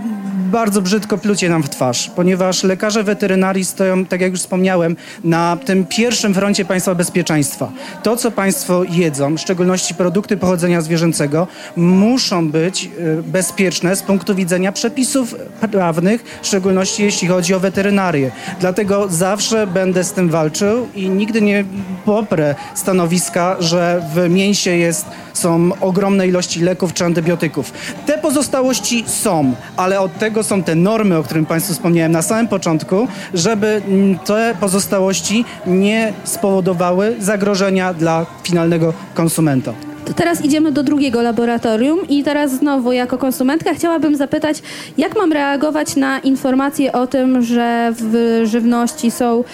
bardzo 0.49 0.83
brzydko 0.83 1.19
plucie 1.19 1.49
nam 1.49 1.63
w 1.63 1.69
twarz, 1.69 2.11
ponieważ 2.17 2.63
lekarze 2.63 3.05
weterynarii 3.05 3.65
stoją, 3.65 4.07
tak 4.07 4.21
jak 4.21 4.31
już 4.31 4.41
wspomniałem, 4.41 4.97
na 5.25 5.57
tym 5.65 5.87
pierwszym 5.87 6.35
froncie 6.35 6.65
państwa 6.65 6.95
bezpieczeństwa. 6.95 7.73
To, 8.03 8.17
co 8.17 8.31
państwo 8.31 8.85
jedzą, 8.91 9.37
w 9.37 9.41
szczególności 9.41 9.95
produkty 9.95 10.37
pochodzenia 10.37 10.81
zwierzęcego, 10.81 11.47
muszą 11.77 12.51
być 12.51 12.85
e, 12.85 13.23
bezpieczne 13.23 13.97
z 13.97 14.03
punktu 14.03 14.35
widzenia 14.35 14.73
przepisów 14.73 15.35
prawnych, 15.71 16.39
w 16.43 16.47
szczególności 16.47 17.03
jeśli 17.03 17.29
chodzi 17.29 17.55
o 17.55 17.61
weterynarię. 17.61 18.31
Dlatego 18.61 19.09
zawsze 19.09 19.67
będę 19.67 20.05
z 20.05 20.13
tym 20.13 20.29
walczył 20.29 20.89
i 20.95 21.09
nigdy 21.09 21.43
nie 21.43 21.65
poprę 22.05 22.55
stanowiska, 22.75 23.57
że 23.61 24.03
w 24.15 24.31
mięsie 24.31 24.71
jest, 24.71 25.07
są 25.39 25.71
ogromne 25.81 26.29
ilości 26.29 26.61
leków 26.61 26.95
czy 26.95 27.05
antybiotyków. 27.05 27.73
Te 28.07 28.19
pozostałości 28.19 29.05
są, 29.07 29.55
ale 29.77 30.01
od 30.01 30.19
tego 30.19 30.43
są 30.43 30.63
te 30.63 30.75
normy, 30.75 31.17
o 31.17 31.23
którym 31.23 31.47
Państwu 31.47 31.73
wspomniałem 31.73 32.13
na 32.13 32.23
samym 32.23 32.49
początku, 32.49 33.09
żeby 33.35 33.67
mm, 33.67 34.19
te 34.19 34.55
pozostałości 34.61 35.45
nie 35.67 36.13
spowodowały 36.25 37.17
zagrożenia 37.19 37.95
dla 37.95 38.27
finalnego 38.43 38.93
konsumenta. 39.15 39.73
To 40.09 40.15
teraz 40.15 40.45
idziemy 40.45 40.73
do 40.73 40.83
drugiego 40.83 41.23
laboratorium 41.23 42.09
i 42.09 42.25
teraz 42.25 42.53
znowu 42.53 42.93
jako 42.93 43.19
konsumentka 43.19 43.75
chciałabym 43.75 44.17
zapytać, 44.17 44.63
jak 44.99 45.17
mam 45.17 45.33
reagować 45.33 45.97
na 45.97 46.19
informacje 46.19 46.93
o 46.93 47.07
tym, 47.07 47.43
że 47.43 47.93
w 47.97 48.41
żywności 48.45 49.11
są 49.11 49.45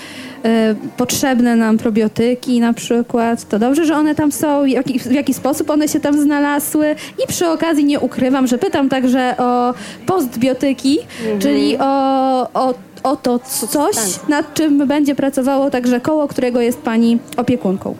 potrzebne 0.96 1.56
nam 1.56 1.78
probiotyki 1.78 2.60
na 2.60 2.72
przykład. 2.72 3.48
To 3.48 3.58
dobrze, 3.58 3.84
że 3.84 3.96
one 3.96 4.14
tam 4.14 4.32
są, 4.32 4.64
jaki, 4.64 4.98
w 4.98 5.12
jaki 5.12 5.34
sposób 5.34 5.70
one 5.70 5.88
się 5.88 6.00
tam 6.00 6.20
znalazły 6.20 6.94
i 7.24 7.26
przy 7.26 7.48
okazji 7.48 7.84
nie 7.84 8.00
ukrywam, 8.00 8.46
że 8.46 8.58
pytam 8.58 8.88
także 8.88 9.34
o 9.38 9.74
postbiotyki, 10.06 10.98
Mhm. 11.22 11.40
czyli 11.40 11.76
o, 11.80 12.48
o, 12.54 12.74
o 13.02 13.16
to 13.16 13.38
coś, 13.68 13.96
nad 14.28 14.54
czym 14.54 14.86
będzie 14.86 15.14
pracowało 15.14 15.70
także 15.70 16.00
koło, 16.00 16.28
którego 16.28 16.60
jest 16.60 16.78
pani 16.82 17.18
opiekunką. 17.36 17.94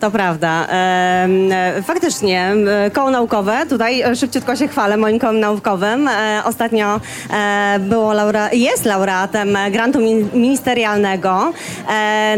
To 0.00 0.10
prawda. 0.10 0.66
E, 0.70 1.28
Faktycznie, 1.82 2.52
koło 2.92 3.10
naukowe, 3.10 3.66
tutaj 3.68 4.02
szybciutko 4.16 4.56
się 4.56 4.68
chwalę 4.68 4.96
moim 4.96 5.18
kołem 5.18 5.40
naukowym. 5.40 6.08
E, 6.08 6.42
Ostatnio 6.44 7.00
e, 7.30 7.76
było 7.80 8.12
laura, 8.12 8.48
jest 8.52 8.84
laureatem 8.84 9.58
grantu 9.70 9.98
min- 10.00 10.28
ministerialnego 10.34 11.52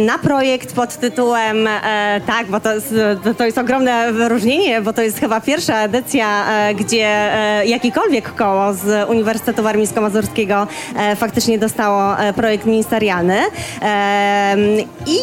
na 0.00 0.18
projekt 0.22 0.74
pod 0.74 0.96
tytułem, 0.96 1.68
tak, 2.26 2.46
bo 2.46 2.60
to 2.60 2.74
jest, 2.74 2.94
to- 3.38 3.44
jest 3.44 3.58
ogromne 3.58 4.12
wyróżnienie, 4.12 4.80
bo 4.80 4.92
to 4.92 5.02
jest 5.02 5.18
chyba 5.20 5.40
pierwsza 5.40 5.78
edycja, 5.82 6.44
gdzie 6.74 7.30
jakikolwiek 7.64 8.34
koło 8.34 8.74
z 8.74 9.08
Uniwersytetu 9.10 9.62
Warmińsko-Mazurskiego 9.62 10.66
faktycznie 11.16 11.58
dostało 11.58 12.16
projekt 12.36 12.66
ministerialny. 12.66 13.36
I 15.06 15.18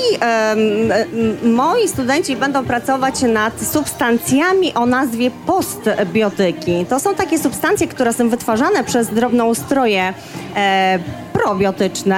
moi 1.47 1.87
studenci 1.87 2.26
będą 2.35 2.65
pracować 2.65 3.21
nad 3.21 3.61
substancjami 3.61 4.73
o 4.73 4.85
nazwie 4.85 5.31
postbiotyki. 5.31 6.85
To 6.85 6.99
są 6.99 7.15
takie 7.15 7.39
substancje, 7.39 7.87
które 7.87 8.13
są 8.13 8.29
wytwarzane 8.29 8.83
przez 8.83 9.07
drobnoustroje 9.07 10.13
e, 10.55 10.99
probiotyczne, 11.37 12.17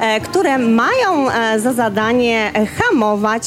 e, 0.00 0.20
które 0.20 0.58
mają 0.58 1.30
e, 1.30 1.60
za 1.60 1.72
zadanie 1.72 2.50
e, 2.54 2.66
hamować 2.66 3.42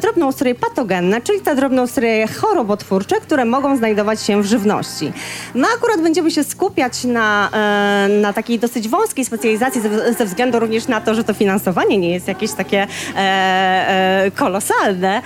drobnoustroje 0.00 0.54
patogenne, 0.54 1.20
czyli 1.20 1.40
te 1.40 1.56
drobnoustroje 1.56 2.26
chorobotwórcze, 2.26 3.16
które 3.20 3.44
mogą 3.44 3.76
znajdować 3.76 4.22
się 4.22 4.42
w 4.42 4.46
żywności. 4.46 5.12
My 5.54 5.66
akurat 5.76 6.00
będziemy 6.00 6.30
się 6.30 6.44
skupiać 6.44 7.04
na, 7.04 7.50
na 8.20 8.32
takiej 8.32 8.58
dosyć 8.58 8.88
wąskiej 8.88 9.24
specjalizacji 9.24 9.80
ze, 9.80 10.12
ze 10.12 10.24
względu 10.24 10.58
również 10.58 10.88
na 10.88 11.00
to, 11.00 11.14
że 11.14 11.24
to 11.24 11.34
finansowanie 11.34 11.98
nie 11.98 12.10
jest 12.10 12.28
jakieś 12.28 12.52
takie 12.52 12.86
kolosalne, 14.36 15.22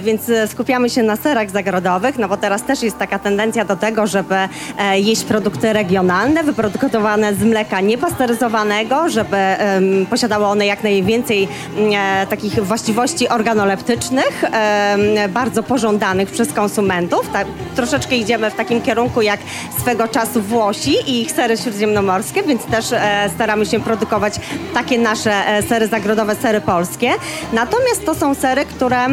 więc 0.00 0.22
skupiamy 0.46 0.90
się 0.90 1.02
na 1.02 1.16
serach 1.16 1.50
zagrodowych, 1.50 2.18
no 2.18 2.28
bo 2.28 2.36
teraz 2.36 2.62
też 2.62 2.82
jest 2.82 2.98
taka 2.98 3.18
tendencja 3.18 3.64
do 3.64 3.76
tego, 3.76 4.06
żeby 4.06 4.34
jeść 4.94 5.24
produkty 5.24 5.72
regionalne, 5.72 6.44
wyprodukowane 6.44 7.34
z 7.34 7.42
mleka 7.42 7.80
niepasteryzowanego, 8.80 9.08
żeby 9.08 9.36
posiadały 10.10 10.46
one 10.46 10.66
jak 10.66 10.82
najwięcej 10.82 11.48
mm, 11.76 11.92
e, 11.94 12.26
takich 12.26 12.64
właściwości 12.64 13.28
organoleptycznych, 13.28 14.44
bardzo 15.28 15.62
pożądanych 15.62 16.30
przez 16.30 16.52
konsumentów. 16.52 17.30
Tak, 17.32 17.46
troszeczkę 17.76 18.16
idziemy 18.16 18.50
w 18.50 18.54
takim 18.54 18.82
kierunku 18.82 19.22
jak 19.22 19.40
swego 19.80 20.08
czasu 20.08 20.42
Włosi 20.42 20.94
i 21.06 21.22
ich 21.22 21.32
sery 21.32 21.56
śródziemnomorskie, 21.56 22.42
więc 22.42 22.64
też 22.64 22.92
e, 22.92 23.30
staramy 23.34 23.66
się 23.66 23.80
produkować 23.80 24.34
takie 24.74 24.98
nasze 24.98 25.32
e, 25.46 25.62
sery 25.62 25.86
zagrodowe, 25.86 26.36
sery 26.36 26.60
polskie. 26.60 27.10
Natomiast 27.52 28.06
to 28.06 28.14
są 28.14 28.34
sery, 28.34 28.64
które, 28.64 29.06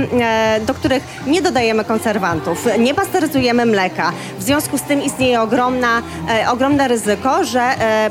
do 0.66 0.74
których 0.74 1.04
nie 1.28 1.42
dodajemy 1.42 1.84
konserwantów, 1.84 2.68
nie 2.80 2.94
pasteryzujemy 2.94 3.66
mleka. 3.66 4.12
W 4.40 4.44
związku 4.44 4.78
z 4.78 4.82
tym 4.82 5.04
istnieje 5.04 5.42
ogromna, 5.42 6.02
ogromne 6.52 6.88
ryzyko, 6.88 7.44
że 7.44 7.62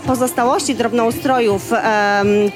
pozostałości 0.07 0.75
drobnoustrojów 0.75 1.46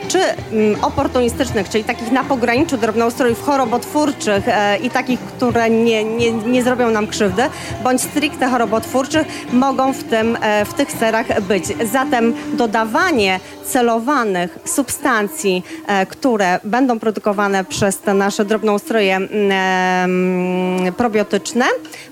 czy 0.08 0.18
mm, 0.18 0.84
oportunistycznych, 0.84 1.68
czyli 1.68 1.84
takich 1.84 2.12
na 2.12 2.24
pograniczu 2.24 2.76
drobnoustrojów 2.76 3.42
chorobotwórczych 3.42 4.48
e, 4.48 4.76
i 4.76 4.90
takich, 4.90 5.20
które 5.20 5.70
nie, 5.70 6.04
nie, 6.04 6.32
nie 6.32 6.62
zrobią 6.62 6.90
nam 6.90 7.06
krzywdy, 7.06 7.42
bądź 7.84 8.00
stricte 8.02 8.48
chorobotwórczych, 8.48 9.26
mogą 9.52 9.92
w, 9.92 10.04
tym, 10.04 10.38
e, 10.40 10.64
w 10.64 10.74
tych 10.74 10.92
serach 10.92 11.40
być. 11.40 11.64
Zatem 11.92 12.34
dodawanie 12.52 13.40
celowanych 13.64 14.58
substancji, 14.64 15.62
e, 15.86 16.06
które 16.06 16.60
będą 16.64 16.98
produkowane 16.98 17.64
przez 17.64 17.98
te 17.98 18.14
nasze 18.14 18.44
drobnoustroje 18.44 19.16
mm, 19.16 20.92
probiotyczne, 20.92 21.64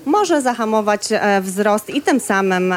może 0.05 0.41
zahamować 0.41 1.01
wzrost 1.41 1.89
i 1.89 2.01
tym 2.01 2.19
samym 2.19 2.69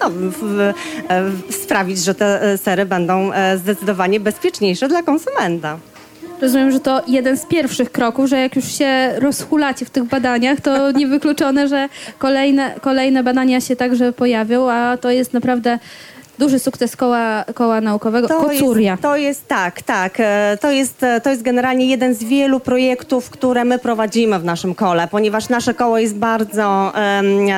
no, 0.00 0.10
w, 0.10 0.72
w, 1.10 1.54
sprawić, 1.54 1.98
że 1.98 2.14
te 2.14 2.58
sery 2.62 2.86
będą 2.86 3.32
e, 3.32 3.58
zdecydowanie 3.58 4.20
bezpieczniejsze 4.20 4.88
dla 4.88 5.02
konsumenta. 5.02 5.78
Rozumiem, 6.40 6.70
że 6.70 6.80
to 6.80 7.02
jeden 7.06 7.36
z 7.36 7.46
pierwszych 7.46 7.92
kroków, 7.92 8.26
że 8.28 8.40
jak 8.40 8.56
już 8.56 8.64
się 8.64 9.12
rozhulacie 9.18 9.84
w 9.86 9.90
tych 9.90 10.04
badaniach, 10.04 10.60
to 10.60 10.90
niewykluczone, 11.00 11.68
że 11.68 11.88
kolejne, 12.18 12.74
kolejne 12.80 13.22
badania 13.22 13.60
się 13.60 13.76
także 13.76 14.12
pojawią, 14.12 14.70
a 14.70 14.96
to 14.96 15.10
jest 15.10 15.32
naprawdę 15.32 15.78
duży 16.40 16.58
sukces 16.58 16.96
koła, 16.96 17.44
koła 17.54 17.80
naukowego. 17.80 18.28
Kocuria. 18.28 18.90
Jest, 18.92 19.02
to 19.02 19.16
jest 19.16 19.48
tak, 19.48 19.82
tak. 19.82 20.14
e, 20.20 20.58
To 20.60 20.70
jest, 20.70 21.02
e, 21.02 21.20
to 21.20 21.30
jest 21.30 21.42
generalnie 21.42 21.86
jeden 21.86 22.14
z 22.14 22.24
wielu 22.24 22.60
projektów, 22.60 23.30
które 23.30 23.64
my 23.64 23.78
prowadzimy 23.78 24.38
w 24.38 24.44
naszym 24.44 24.74
kole, 24.74 25.08
ponieważ 25.10 25.48
nasze 25.48 25.74
koło 25.74 25.98
jest 25.98 26.16
bardzo 26.16 26.92
em, 26.94 27.26
e, 27.50 27.52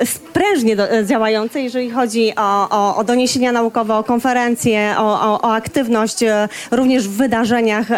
e, 0.00 0.06
sprężnie 0.06 0.76
do, 0.76 0.84
działające, 1.04 1.60
jeżeli 1.60 1.90
chodzi 1.90 2.32
o, 2.36 2.68
o, 2.70 2.96
o 2.96 3.04
doniesienia 3.04 3.52
naukowe, 3.52 3.94
o 3.94 4.04
konferencje, 4.04 4.94
o, 4.98 5.40
o, 5.42 5.52
aktywność 5.52 6.18
również 6.70 7.08
w 7.08 7.16
wydarzeniach 7.16 7.90
m, 7.90 7.96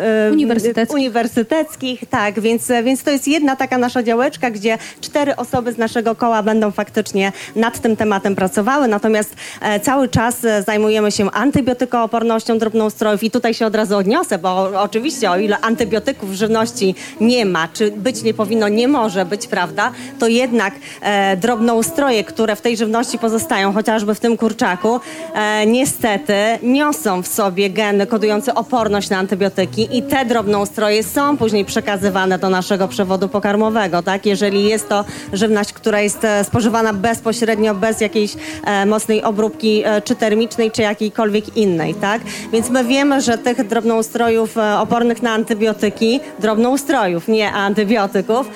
e, 0.00 0.32
Uniwersyteckich. 0.32 0.94
uniwersyteckich. 0.94 2.00
Tak, 2.10 2.40
więc, 2.40 2.68
więc 2.84 3.02
to 3.02 3.10
jest 3.10 3.28
jedna 3.28 3.56
taka 3.56 3.78
nasza 3.78 4.02
działeczka, 4.02 4.50
gdzie 4.50 4.78
cztery 5.00 5.36
osoby 5.36 5.72
z 5.72 5.78
naszego 5.78 6.14
koła 6.14 6.42
będą 6.42 6.70
faktycznie 6.70 7.32
nad 7.56 7.80
tym 7.80 7.96
tematem 7.96 8.21
pracowały, 8.36 8.88
natomiast 8.88 9.36
e, 9.60 9.80
cały 9.80 10.08
czas 10.08 10.44
e, 10.44 10.62
zajmujemy 10.62 11.12
się 11.12 11.30
antybiotykoopornością 11.30 12.58
drobnoustrojów 12.58 13.22
i 13.22 13.30
tutaj 13.30 13.54
się 13.54 13.66
od 13.66 13.74
razu 13.74 13.96
odniosę, 13.96 14.38
bo 14.38 14.80
oczywiście 14.80 15.30
o 15.30 15.38
ile 15.38 15.60
antybiotyków 15.60 16.30
w 16.30 16.34
żywności 16.34 16.94
nie 17.20 17.46
ma, 17.46 17.68
czy 17.68 17.90
być 17.90 18.22
nie 18.22 18.34
powinno, 18.34 18.68
nie 18.68 18.88
może 18.88 19.24
być, 19.24 19.46
prawda, 19.46 19.92
to 20.18 20.28
jednak 20.28 20.74
e, 21.00 21.36
drobnoustroje, 21.36 22.24
które 22.24 22.56
w 22.56 22.60
tej 22.60 22.76
żywności 22.76 23.18
pozostają, 23.18 23.72
chociażby 23.72 24.14
w 24.14 24.20
tym 24.20 24.36
kurczaku, 24.36 25.00
e, 25.34 25.66
niestety 25.66 26.34
niosą 26.62 27.22
w 27.22 27.26
sobie 27.26 27.70
geny 27.70 28.06
kodujące 28.06 28.54
oporność 28.54 29.10
na 29.10 29.18
antybiotyki 29.18 29.98
i 29.98 30.02
te 30.02 30.24
drobnoustroje 30.24 31.04
są 31.04 31.36
później 31.36 31.64
przekazywane 31.64 32.38
do 32.38 32.50
naszego 32.50 32.88
przewodu 32.88 33.28
pokarmowego, 33.28 34.02
tak? 34.02 34.26
Jeżeli 34.26 34.64
jest 34.64 34.88
to 34.88 35.04
żywność, 35.32 35.72
która 35.72 36.00
jest 36.00 36.24
e, 36.24 36.44
spożywana 36.44 36.92
bezpośrednio, 36.92 37.74
bez 37.74 38.00
jakiejś 38.12 38.36
e, 38.64 38.86
mocnej 38.86 39.22
obróbki, 39.22 39.82
e, 39.84 40.02
czy 40.02 40.14
termicznej, 40.16 40.70
czy 40.70 40.82
jakiejkolwiek 40.82 41.56
innej, 41.56 41.94
tak? 41.94 42.22
Więc 42.52 42.70
my 42.70 42.84
wiemy, 42.84 43.20
że 43.20 43.38
tych 43.38 43.66
drobnoustrojów 43.66 44.58
e, 44.58 44.78
opornych 44.78 45.22
na 45.22 45.30
antybiotyki, 45.30 46.20
drobnoustrojów, 46.38 47.28
nie 47.28 47.52
antybiotyków, 47.52 48.50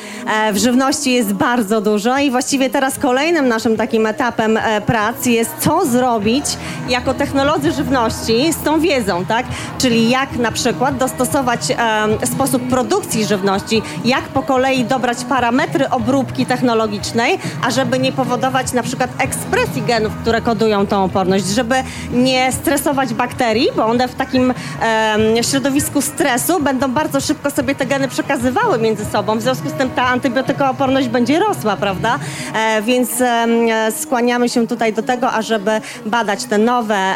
w 0.52 0.56
żywności 0.56 1.12
jest 1.12 1.32
bardzo 1.32 1.80
dużo 1.80 2.18
i 2.18 2.30
właściwie 2.30 2.70
teraz 2.70 2.98
kolejnym 2.98 3.48
naszym 3.48 3.76
takim 3.76 4.06
etapem 4.06 4.58
prac 4.86 5.26
jest 5.26 5.50
co 5.58 5.86
zrobić 5.86 6.44
jako 6.88 7.14
technolodzy 7.14 7.72
żywności 7.72 8.52
z 8.52 8.56
tą 8.56 8.80
wiedzą, 8.80 9.24
tak? 9.24 9.46
Czyli 9.78 10.10
jak 10.10 10.36
na 10.36 10.52
przykład 10.52 10.96
dostosować 10.96 11.60
sposób 12.24 12.68
produkcji 12.68 13.24
żywności, 13.24 13.82
jak 14.04 14.22
po 14.22 14.42
kolei 14.42 14.84
dobrać 14.84 15.24
parametry 15.28 15.90
obróbki 15.90 16.46
technologicznej, 16.46 17.38
ażeby 17.62 17.98
nie 17.98 18.12
powodować 18.12 18.72
na 18.72 18.82
przykład 18.82 19.10
ekspresji 19.46 19.82
genów, 19.82 20.12
które 20.22 20.40
kodują 20.40 20.86
tą 20.86 21.04
oporność, 21.04 21.46
żeby 21.46 21.74
nie 22.12 22.52
stresować 22.52 23.14
bakterii, 23.14 23.68
bo 23.76 23.86
one 23.86 24.08
w 24.08 24.14
takim 24.14 24.50
em, 24.80 25.42
środowisku 25.42 26.02
stresu 26.02 26.60
będą 26.60 26.88
bardzo 26.92 27.20
szybko 27.20 27.50
sobie 27.50 27.74
te 27.74 27.86
geny 27.86 28.08
przekazywały 28.08 28.78
między 28.78 29.04
sobą. 29.04 29.38
W 29.38 29.42
związku 29.42 29.68
z 29.68 29.72
tym 29.72 29.90
ta 29.90 30.02
antybiotykooporność 30.06 31.08
będzie 31.08 31.38
rosła, 31.38 31.76
prawda? 31.76 32.18
E, 32.54 32.82
więc 32.82 33.20
e, 33.20 33.46
skłaniamy 34.02 34.48
się 34.48 34.66
tutaj 34.66 34.92
do 34.92 35.02
tego, 35.02 35.32
ażeby 35.32 35.70
badać 36.06 36.44
te 36.44 36.58
nowe, 36.58 37.14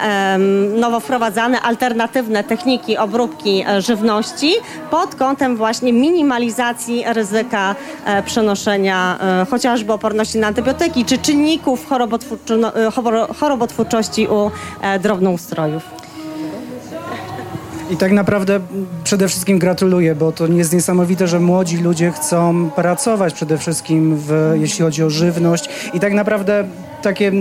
nowo 0.77 1.01
wprowadzane, 1.01 1.61
alternatywne 1.61 2.45
techniki 2.45 2.97
obróbki 2.99 3.65
e, 3.69 3.83
żywności 3.83 4.53
pod 4.91 5.15
kątem 5.15 5.57
właśnie 5.57 5.93
minimalizacji 5.93 7.05
ryzyka 7.07 7.75
e, 8.05 8.23
przenoszenia 8.23 9.19
e, 9.43 9.47
chociażby 9.51 9.93
oporności 9.93 10.39
na 10.39 10.47
antybiotyki, 10.47 11.05
czy 11.05 11.19
czynników 11.19 11.87
chorobotwórczy, 11.89 12.01
no, 12.01 12.01
e, 12.01 12.09
choro- 12.09 12.10
chorobotwórczości 13.39 14.27
u 14.27 14.51
e, 14.81 14.99
drobnoustrojów. 14.99 15.83
I 17.91 17.97
tak 17.97 18.13
naprawdę 18.13 18.61
przede 19.05 19.29
wszystkim 19.29 19.59
gratuluję, 19.59 20.15
bo 20.15 20.33
to 20.33 20.47
jest 20.47 20.73
niesamowite, 20.73 21.29
że 21.29 21.41
młodzi 21.41 21.77
ludzie 21.77 22.11
chcą 22.11 22.71
pracować 22.71 23.35
przede 23.35 23.59
wszystkim, 23.59 24.17
w, 24.17 24.57
jeśli 24.61 24.85
chodzi 24.85 25.03
o 25.03 25.11
żywność. 25.11 25.69
I 25.95 26.01
tak 26.01 26.13
naprawdę 26.13 26.65
takie 27.03 27.33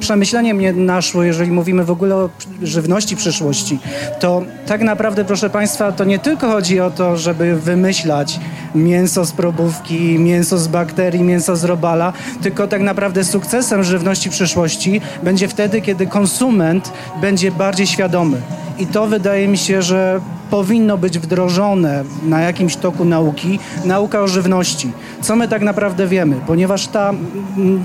przemyślenie 0.00 0.54
mnie 0.54 0.72
naszło, 0.72 1.22
jeżeli 1.22 1.50
mówimy 1.50 1.84
w 1.84 1.90
ogóle 1.90 2.16
o 2.16 2.28
żywności 2.62 3.16
przyszłości, 3.16 3.78
to 4.20 4.42
tak 4.66 4.80
naprawdę, 4.80 5.24
proszę 5.24 5.50
Państwa, 5.50 5.92
to 5.92 6.04
nie 6.04 6.18
tylko 6.18 6.48
chodzi 6.50 6.80
o 6.80 6.90
to, 6.90 7.16
żeby 7.16 7.56
wymyślać 7.56 8.40
mięso 8.74 9.24
z 9.24 9.32
probówki, 9.32 10.18
mięso 10.18 10.58
z 10.58 10.68
bakterii, 10.68 11.22
mięso 11.22 11.56
z 11.56 11.64
robala, 11.64 12.12
tylko 12.42 12.68
tak 12.68 12.82
naprawdę 12.82 13.24
sukcesem 13.24 13.84
żywności 13.84 14.30
przyszłości 14.30 15.00
będzie 15.22 15.48
wtedy, 15.48 15.80
kiedy 15.80 16.06
konsument 16.06 16.92
będzie 17.20 17.50
bardziej 17.50 17.86
świadomy. 17.86 18.40
I 18.78 18.86
to 18.86 19.06
wydaje 19.06 19.48
mi 19.48 19.58
się, 19.58 19.82
że 19.82 20.20
powinno 20.52 20.98
być 20.98 21.18
wdrożone 21.18 22.04
na 22.24 22.40
jakimś 22.40 22.76
toku 22.76 23.04
nauki, 23.04 23.58
nauka 23.84 24.20
o 24.20 24.28
żywności. 24.28 24.92
Co 25.22 25.36
my 25.36 25.48
tak 25.48 25.62
naprawdę 25.62 26.06
wiemy? 26.06 26.36
Ponieważ 26.46 26.86
ta 26.86 27.12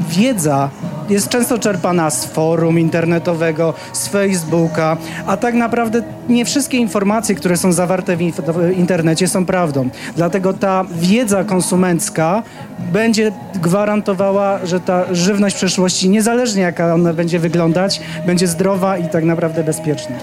wiedza 0.10 0.70
jest 1.10 1.30
często 1.30 1.60
czerpana 1.60 2.10
z 2.10 2.26
forum 2.26 2.80
internetowego, 2.80 3.74
z 3.94 4.08
Facebooka, 4.08 4.98
a 5.28 5.38
tak 5.38 5.56
naprawdę 5.56 6.04
nie 6.30 6.46
wszystkie 6.46 6.78
informacje, 6.78 7.36
które 7.36 7.58
są 7.58 7.72
zawarte 7.72 8.16
w 8.16 8.20
w 8.20 8.78
internecie 8.78 9.28
są 9.28 9.46
prawdą. 9.46 9.90
Dlatego 10.16 10.54
ta 10.54 10.86
wiedza 10.92 11.44
konsumencka 11.44 12.44
będzie 12.94 13.32
gwarantowała, 13.56 14.66
że 14.66 14.80
ta 14.80 15.06
żywność 15.12 15.56
przyszłości, 15.56 16.10
niezależnie 16.10 16.62
jaka 16.62 16.94
ona 16.94 17.14
będzie 17.14 17.40
wyglądać, 17.40 18.02
będzie 18.26 18.48
zdrowa 18.48 18.98
i 18.98 19.10
tak 19.10 19.24
naprawdę 19.24 19.64
bezpieczna. 19.64 20.16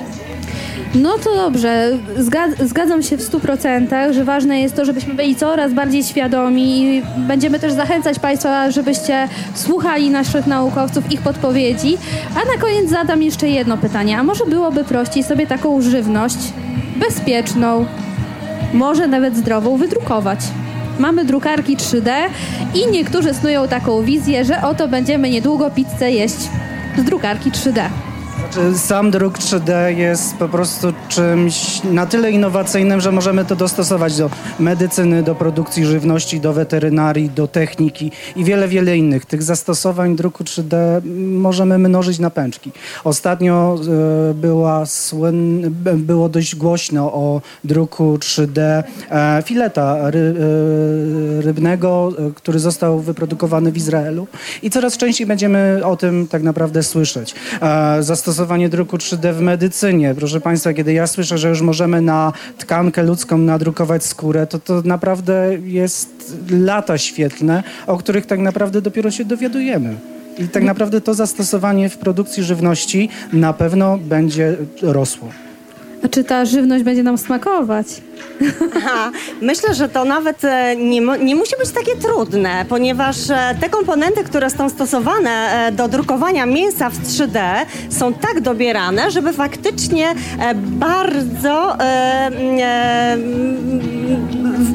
No 0.95 1.19
to 1.19 1.37
dobrze, 1.37 1.99
Zgad- 2.19 2.67
zgadzam 2.67 3.03
się 3.03 3.17
w 3.17 3.23
100%, 3.23 4.13
że 4.13 4.25
ważne 4.25 4.61
jest 4.61 4.77
to, 4.77 4.85
żebyśmy 4.85 5.15
byli 5.15 5.37
coraz 5.37 5.73
bardziej 5.73 6.05
świadomi 6.05 6.83
i 6.85 7.03
będziemy 7.17 7.59
też 7.59 7.73
zachęcać 7.73 8.19
Państwa, 8.19 8.71
żebyście 8.71 9.29
słuchali 9.55 10.11
naszych 10.11 10.47
naukowców, 10.47 11.13
ich 11.13 11.21
podpowiedzi. 11.21 11.99
A 12.35 12.55
na 12.55 12.61
koniec 12.61 12.91
zadam 12.91 13.23
jeszcze 13.23 13.49
jedno 13.49 13.77
pytanie. 13.77 14.19
A 14.19 14.23
może 14.23 14.47
byłoby 14.47 14.85
prościej 14.85 15.23
sobie 15.25 15.47
taką 15.47 15.83
żywność 15.83 16.39
bezpieczną, 16.97 17.87
może 18.73 19.07
nawet 19.07 19.37
zdrową 19.37 19.77
wydrukować? 19.77 20.41
Mamy 20.99 21.25
drukarki 21.25 21.77
3D 21.77 22.11
i 22.75 22.91
niektórzy 22.91 23.35
snują 23.35 23.69
taką 23.69 24.03
wizję, 24.03 24.45
że 24.45 24.63
oto 24.63 24.89
będziemy 24.89 25.31
niedługo 25.31 25.71
pizzę 25.71 26.11
jeść 26.13 26.49
z 26.99 27.05
drukarki 27.05 27.51
3D. 27.51 27.81
Znaczy, 28.53 28.79
Sam 28.79 29.11
druk 29.11 29.39
3D 29.39 29.87
jest 29.97 30.37
po 30.37 30.49
prostu 30.49 30.93
czymś 31.09 31.83
na 31.85 32.07
tyle 32.07 32.31
innowacyjnym, 32.31 33.01
że 33.01 33.13
możemy 33.13 33.45
to 33.45 33.57
dostosować 33.57 34.17
do 34.17 34.31
medycyny, 34.59 35.23
do 35.23 35.35
produkcji 35.35 35.85
żywności, 35.87 36.41
do 36.41 36.53
weterynarii, 36.53 37.31
do 37.31 37.49
techniki 37.49 38.13
i 38.37 38.45
wiele, 38.45 38.69
wiele 38.69 38.97
innych. 38.97 39.27
Tych 39.27 39.43
zastosowań 39.43 40.17
druku 40.17 40.45
3D 40.45 40.77
możemy 41.39 41.79
mnożyć 41.79 42.19
na 42.19 42.31
pęczki. 42.31 42.73
Ostatnio 43.05 43.77
e, 44.31 44.35
była 44.35 44.85
było 45.97 46.29
dość 46.29 46.57
głośno 46.57 47.13
o 47.13 47.41
druku 47.65 48.17
3D 48.17 48.83
e, 49.11 49.43
fileta 49.47 50.11
ry... 50.11 50.35
e, 51.39 51.43
rybnego, 51.43 52.13
który 52.35 52.59
został 52.59 53.01
wyprodukowany 53.01 53.73
w 53.73 53.77
Izraelu 53.77 54.27
i 54.63 54.71
coraz 54.71 54.97
częściej 54.97 55.27
będziemy 55.27 55.81
o 55.85 55.97
tym 55.97 56.29
tak 56.29 56.43
naprawdę 56.43 56.83
słyszeć. 56.83 57.35
E, 57.63 58.03
Zastosowanie 58.35 58.69
druku 58.69 58.97
3D 58.97 59.33
w 59.33 59.41
medycynie. 59.41 60.15
Proszę 60.15 60.41
Państwa, 60.41 60.73
kiedy 60.73 60.93
ja 60.93 61.07
słyszę, 61.07 61.39
że 61.39 61.49
już 61.49 61.61
możemy 61.61 62.01
na 62.01 62.33
tkankę 62.59 63.03
ludzką 63.03 63.39
nadrukować 63.39 64.05
skórę, 64.05 64.47
to 64.47 64.59
to 64.59 64.83
naprawdę 64.85 65.59
jest 65.65 66.37
lata 66.51 66.99
świetlne, 66.99 67.63
o 67.87 67.97
których 67.97 68.27
tak 68.27 68.39
naprawdę 68.39 68.83
dopiero 68.83 69.11
się 69.11 69.25
dowiadujemy. 69.25 69.95
I 70.39 70.49
tak 70.49 70.63
naprawdę 70.63 71.01
to 71.01 71.15
zastosowanie 71.15 71.89
w 71.89 71.99
produkcji 71.99 72.43
żywności 72.43 73.09
na 73.33 73.53
pewno 73.53 73.99
będzie 73.99 74.57
rosło. 74.83 75.29
A 76.03 76.09
czy 76.09 76.25
ta 76.25 76.45
żywność 76.45 76.85
będzie 76.85 77.03
nam 77.03 77.19
smakować? 77.19 77.87
Myślę, 79.41 79.75
że 79.75 79.89
to 79.89 80.05
nawet 80.05 80.45
e, 80.45 80.77
nie, 80.77 81.01
nie 81.01 81.35
musi 81.37 81.57
być 81.59 81.71
takie 81.71 81.97
trudne, 81.97 82.65
ponieważ 82.69 83.31
e, 83.31 83.57
te 83.61 83.69
komponenty, 83.71 84.25
które 84.25 84.51
są 84.51 84.69
stosowane 84.69 85.31
e, 85.31 85.73
do 85.73 85.89
drukowania 85.89 86.47
mięsa 86.47 86.91
w 86.91 86.99
3D 86.99 87.41
są 87.91 88.13
tak 88.13 88.41
dobierane, 88.41 89.11
żeby 89.11 89.33
faktycznie 89.33 90.15
bardzo 90.55 91.81
e, 91.81 91.85
e, 92.61 93.17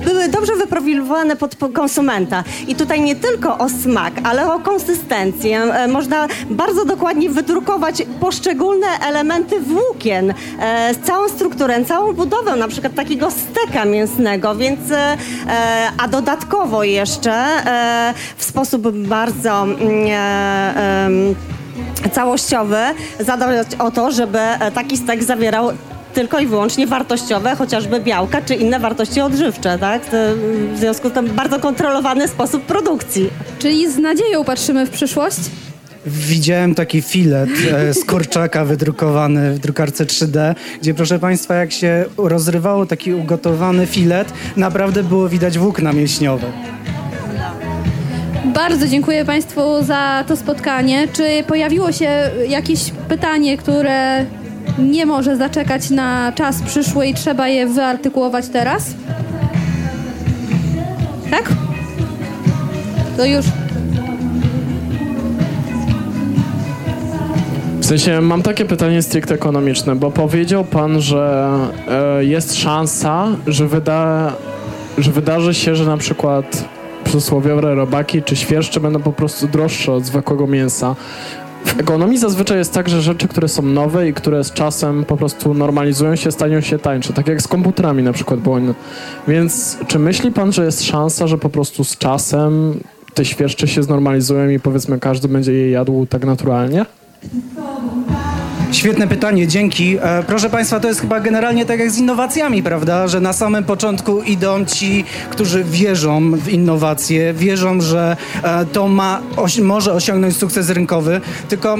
były 0.05 0.27
dobrze 0.27 0.55
wyprofilowane 0.55 1.35
pod 1.35 1.55
po- 1.55 1.69
konsumenta. 1.69 2.43
I 2.67 2.75
tutaj 2.75 3.01
nie 3.01 3.15
tylko 3.15 3.57
o 3.57 3.69
smak, 3.69 4.13
ale 4.23 4.53
o 4.53 4.59
konsystencję. 4.59 5.61
Można 5.87 6.27
bardzo 6.49 6.85
dokładnie 6.85 7.29
wydrukować 7.29 8.03
poszczególne 8.19 8.87
elementy 9.07 9.59
włókien, 9.59 10.33
całą 11.03 11.29
strukturę, 11.29 11.85
całą 11.85 12.13
budowę 12.13 12.55
na 12.55 12.67
przykład 12.67 12.95
takiego 12.95 13.28
steka 13.31 13.85
mięsnego, 13.85 14.55
więc 14.55 14.91
e, 14.91 14.95
e, 14.97 15.17
a 15.97 16.07
dodatkowo 16.07 16.83
jeszcze 16.83 17.33
e, 17.33 18.13
w 18.37 18.43
sposób 18.43 18.89
bardzo 18.91 19.63
mm, 19.63 21.35
całościowy 22.11 22.77
zadbać 23.19 23.67
o 23.79 23.91
to, 23.91 24.11
żeby 24.11 24.39
taki 24.73 24.97
stek 24.97 25.23
zawierał 25.23 25.71
tylko 26.13 26.39
i 26.39 26.47
wyłącznie 26.47 26.87
wartościowe, 26.87 27.55
chociażby 27.55 27.99
białka 27.99 28.41
czy 28.41 28.55
inne 28.55 28.79
wartości 28.79 29.21
odżywcze, 29.21 29.77
tak? 29.79 30.01
W 30.73 30.77
związku 30.77 31.09
z 31.09 31.11
tym 31.11 31.25
bardzo 31.27 31.59
kontrolowany 31.59 32.27
sposób 32.27 32.63
produkcji. 32.63 33.29
Czyli 33.59 33.91
z 33.91 33.97
nadzieją 33.97 34.43
patrzymy 34.43 34.85
w 34.85 34.89
przyszłość? 34.89 35.39
Widziałem 36.05 36.75
taki 36.75 37.01
filet 37.01 37.49
e, 37.71 37.93
z 37.93 38.05
kurczaka 38.05 38.65
wydrukowany 38.65 39.53
w 39.53 39.59
drukarce 39.59 40.05
3D, 40.05 40.55
gdzie 40.81 40.93
proszę 40.93 41.19
Państwa, 41.19 41.55
jak 41.55 41.71
się 41.71 42.05
rozrywało 42.17 42.85
taki 42.85 43.13
ugotowany 43.13 43.85
filet, 43.85 44.33
naprawdę 44.57 45.03
było 45.03 45.29
widać 45.29 45.57
włókna 45.57 45.93
mięśniowe. 45.93 46.51
Bardzo 48.45 48.87
dziękuję 48.87 49.25
Państwu 49.25 49.83
za 49.83 50.23
to 50.27 50.37
spotkanie. 50.37 51.07
Czy 51.13 51.43
pojawiło 51.47 51.91
się 51.91 52.31
jakieś 52.47 52.91
pytanie, 53.09 53.57
które 53.57 54.25
nie 54.79 55.05
może 55.05 55.37
zaczekać 55.37 55.89
na 55.89 56.31
czas 56.35 56.61
przyszły 56.61 57.07
i 57.07 57.13
trzeba 57.13 57.47
je 57.47 57.67
wyartykułować 57.67 58.47
teraz? 58.47 58.93
Tak? 61.31 61.49
To 63.17 63.25
już. 63.25 63.45
Sensie 67.89 68.21
mam 68.21 68.41
takie 68.41 68.65
pytanie 68.65 69.01
stricte 69.01 69.35
ekonomiczne, 69.35 69.95
bo 69.95 70.11
powiedział 70.11 70.63
pan, 70.63 71.01
że 71.01 71.49
e, 71.87 72.25
jest 72.25 72.55
szansa, 72.55 73.27
że, 73.47 73.67
wyda, 73.67 74.33
że 74.97 75.11
wydarzy 75.11 75.53
się, 75.53 75.75
że 75.75 75.85
na 75.85 75.97
przykład 75.97 76.65
przysłowiowe 77.03 77.75
robaki 77.75 78.23
czy 78.23 78.35
świerszcze 78.35 78.79
będą 78.79 78.99
po 78.99 79.11
prostu 79.11 79.47
droższe 79.47 79.93
od 79.93 80.05
zwykłego 80.05 80.47
mięsa. 80.47 80.95
W 81.65 81.79
ekonomii 81.79 82.17
zazwyczaj 82.17 82.57
jest 82.57 82.73
tak, 82.73 82.89
że 82.89 83.01
rzeczy, 83.01 83.27
które 83.27 83.47
są 83.47 83.61
nowe 83.61 84.09
i 84.09 84.13
które 84.13 84.43
z 84.43 84.51
czasem 84.51 85.05
po 85.05 85.17
prostu 85.17 85.53
normalizują 85.53 86.15
się, 86.15 86.31
stają 86.31 86.61
się 86.61 86.79
tańsze. 86.79 87.13
Tak 87.13 87.27
jak 87.27 87.41
z 87.41 87.47
komputerami 87.47 88.03
na 88.03 88.13
przykład 88.13 88.39
było. 88.39 88.57
Więc 89.27 89.77
czy 89.87 89.99
myśli 89.99 90.31
pan, 90.31 90.51
że 90.53 90.65
jest 90.65 90.83
szansa, 90.83 91.27
że 91.27 91.37
po 91.37 91.49
prostu 91.49 91.83
z 91.83 91.97
czasem 91.97 92.79
te 93.13 93.25
świerszcze 93.25 93.67
się 93.67 93.83
znormalizują 93.83 94.49
i 94.49 94.59
powiedzmy 94.59 94.99
każdy 94.99 95.27
będzie 95.27 95.53
je 95.53 95.71
jadł 95.71 96.05
tak 96.05 96.25
naturalnie? 96.25 96.85
Świetne 98.71 99.07
pytanie, 99.07 99.47
dzięki. 99.47 99.97
E, 100.01 100.23
proszę 100.27 100.49
Państwa, 100.49 100.79
to 100.79 100.87
jest 100.87 101.01
chyba 101.01 101.19
generalnie 101.19 101.65
tak 101.65 101.79
jak 101.79 101.91
z 101.91 101.97
innowacjami, 101.97 102.63
prawda? 102.63 103.07
Że 103.07 103.19
na 103.19 103.33
samym 103.33 103.63
początku 103.63 104.21
idą 104.21 104.65
ci, 104.65 105.05
którzy 105.29 105.63
wierzą 105.63 106.31
w 106.31 106.49
innowacje, 106.49 107.33
wierzą, 107.33 107.81
że 107.81 108.17
e, 108.43 108.65
to 108.65 108.87
ma, 108.87 109.21
może 109.61 109.93
osiągnąć 109.93 110.37
sukces 110.37 110.69
rynkowy, 110.69 111.21
tylko 111.49 111.77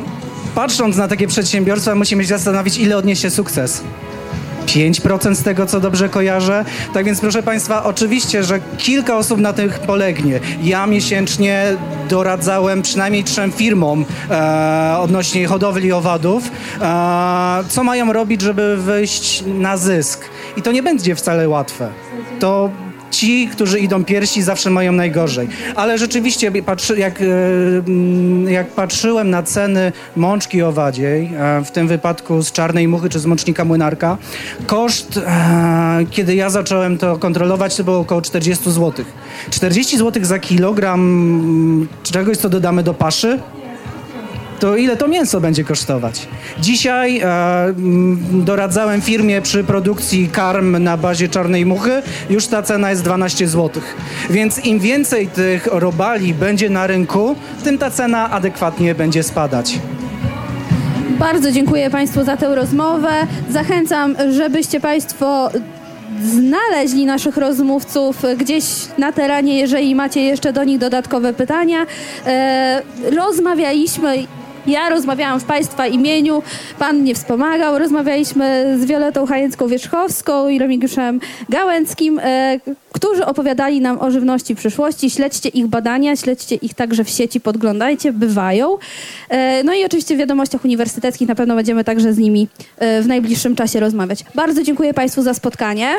patrząc 0.56 0.98
na 0.98 1.08
takie 1.08 1.28
przedsiębiorstwa 1.28 1.96
musimy 1.96 2.24
się 2.24 2.30
zastanowić, 2.30 2.78
ile 2.78 2.98
odniesie 2.98 3.30
sukces. 3.30 3.84
5% 4.70 5.36
z 5.36 5.44
tego, 5.44 5.66
co 5.66 5.80
dobrze 5.80 6.10
kojarzę. 6.10 6.66
Tak 6.94 7.06
więc, 7.06 7.20
proszę 7.20 7.44
Państwa, 7.44 7.84
oczywiście, 7.84 8.44
że 8.44 8.60
kilka 8.78 9.18
osób 9.18 9.40
na 9.40 9.54
tych 9.54 9.80
polegnie. 9.80 10.40
Ja 10.64 10.88
miesięcznie 10.88 11.64
doradzałem 12.10 12.82
przynajmniej 12.82 13.24
trzem 13.24 13.52
firmom 13.52 14.06
e, 14.32 14.96
odnośnie 15.00 15.48
hodowli 15.48 15.92
owadów, 15.92 16.52
e, 16.82 17.64
co 17.70 17.84
mają 17.84 18.14
robić, 18.14 18.42
żeby 18.42 18.78
wyjść 18.78 19.44
na 19.48 19.78
zysk. 19.78 20.26
I 20.58 20.62
to 20.62 20.72
nie 20.72 20.84
będzie 20.84 21.16
wcale 21.16 21.50
łatwe. 21.50 21.90
To 22.40 22.70
ci, 23.12 23.50
którzy 23.52 23.80
idą 23.80 24.04
pierwsi, 24.04 24.42
zawsze 24.42 24.70
mają 24.70 24.92
najgorzej. 24.92 25.48
Ale 25.76 25.98
rzeczywiście, 25.98 26.52
jak, 26.98 27.22
e, 27.22 27.26
mm, 27.88 28.50
jak 28.50 28.68
patrzyłem 28.68 29.30
na 29.30 29.44
ceny 29.44 29.92
mączki 30.16 30.62
owadziej, 30.62 31.30
e, 31.38 31.62
w 31.66 31.72
tym 31.72 31.88
wypadku 31.88 32.42
z 32.42 32.52
czarnej 32.52 32.88
muchy 32.88 33.10
czy 33.10 33.20
z 33.20 33.26
mącznika 33.26 33.66
młynarka, 33.66 34.18
koszt, 34.68 35.18
e, 35.18 36.06
kiedy 36.12 36.36
ja 36.36 36.50
zacząłem 36.50 36.98
to 36.98 37.18
kontrolować, 37.18 37.76
to 37.76 37.84
było 37.84 38.00
około 38.00 38.22
40 38.22 38.72
zł. 38.72 39.06
40 39.50 39.98
zł 39.98 40.26
za 40.26 40.40
kilogram 40.40 41.88
czegoś, 42.04 42.38
co 42.38 42.50
dodamy 42.50 42.84
do 42.84 42.94
paszy, 42.94 43.40
to 44.60 44.78
ile 44.78 44.98
to 44.98 45.08
mięso 45.08 45.42
będzie 45.42 45.64
kosztować? 45.64 46.28
Dzisiaj 46.60 47.20
e, 47.20 47.26
mm, 47.64 48.46
doradzałem 48.46 49.02
firmie 49.02 49.42
przy 49.42 49.64
produkcji 49.64 50.30
karm 50.32 50.84
na 50.84 50.98
bazie 50.98 51.30
czarnej 51.30 51.66
muchy, 51.66 52.02
już 52.30 52.48
ta 52.48 52.62
cena 52.62 52.90
jest 52.90 53.04
12 53.04 53.48
zł. 53.48 53.82
Więc 54.30 54.66
im 54.66 54.80
więcej 54.80 55.28
tych 55.28 55.68
robali 55.72 56.34
będzie 56.34 56.70
na 56.70 56.88
rynku, 56.88 57.36
tym 57.64 57.78
ta 57.78 57.92
cena 57.92 58.32
adekwatnie 58.32 58.96
będzie 58.96 59.24
spadać. 59.24 59.80
Bardzo 61.20 61.52
dziękuję 61.52 61.90
Państwu 61.90 62.24
za 62.24 62.38
tę 62.38 62.56
rozmowę. 62.56 63.10
Zachęcam, 63.50 64.16
żebyście 64.32 64.80
Państwo 64.80 65.50
znaleźli 66.24 67.06
naszych 67.06 67.38
rozmówców 67.38 68.24
gdzieś 68.38 68.64
na 68.98 69.12
terenie, 69.12 69.60
jeżeli 69.60 69.96
macie 69.96 70.22
jeszcze 70.22 70.54
do 70.54 70.64
nich 70.64 70.78
dodatkowe 70.78 71.34
pytania. 71.34 71.86
E, 72.26 72.82
rozmawialiśmy 73.16 74.18
ja 74.68 74.90
rozmawiałam 74.90 75.40
w 75.40 75.44
Państwa 75.44 75.88
imieniu, 75.88 76.44
Pan 76.80 76.98
mnie 76.98 77.16
wspomagał. 77.16 77.80
Rozmawialiśmy 77.80 78.78
z 78.80 78.86
Violetą 78.86 79.26
Hajecką-Wierzchowską 79.26 80.48
i 80.50 80.60
Remigiuszem 80.60 81.20
Gałęckim, 81.50 82.20
e, 82.24 82.60
którzy 82.92 83.26
opowiadali 83.26 83.82
nam 83.82 84.02
o 84.02 84.12
żywności 84.12 84.56
przyszłości. 84.56 85.10
Śledźcie 85.10 85.50
ich 85.50 85.68
badania, 85.68 86.16
śledźcie 86.16 86.56
ich 86.56 86.74
także 86.74 87.04
w 87.04 87.10
sieci, 87.10 87.40
podglądajcie, 87.40 88.14
bywają. 88.14 88.78
E, 89.30 89.64
no 89.64 89.74
i 89.74 89.86
oczywiście 89.86 90.16
w 90.16 90.18
wiadomościach 90.18 90.66
uniwersyteckich 90.66 91.28
na 91.28 91.36
pewno 91.36 91.56
będziemy 91.56 91.84
także 91.84 92.14
z 92.14 92.18
nimi 92.18 92.48
e, 92.78 93.02
w 93.02 93.08
najbliższym 93.08 93.56
czasie 93.56 93.80
rozmawiać. 93.80 94.26
Bardzo 94.36 94.64
dziękuję 94.64 94.94
Państwu 94.94 95.22
za 95.22 95.34
spotkanie. 95.34 95.96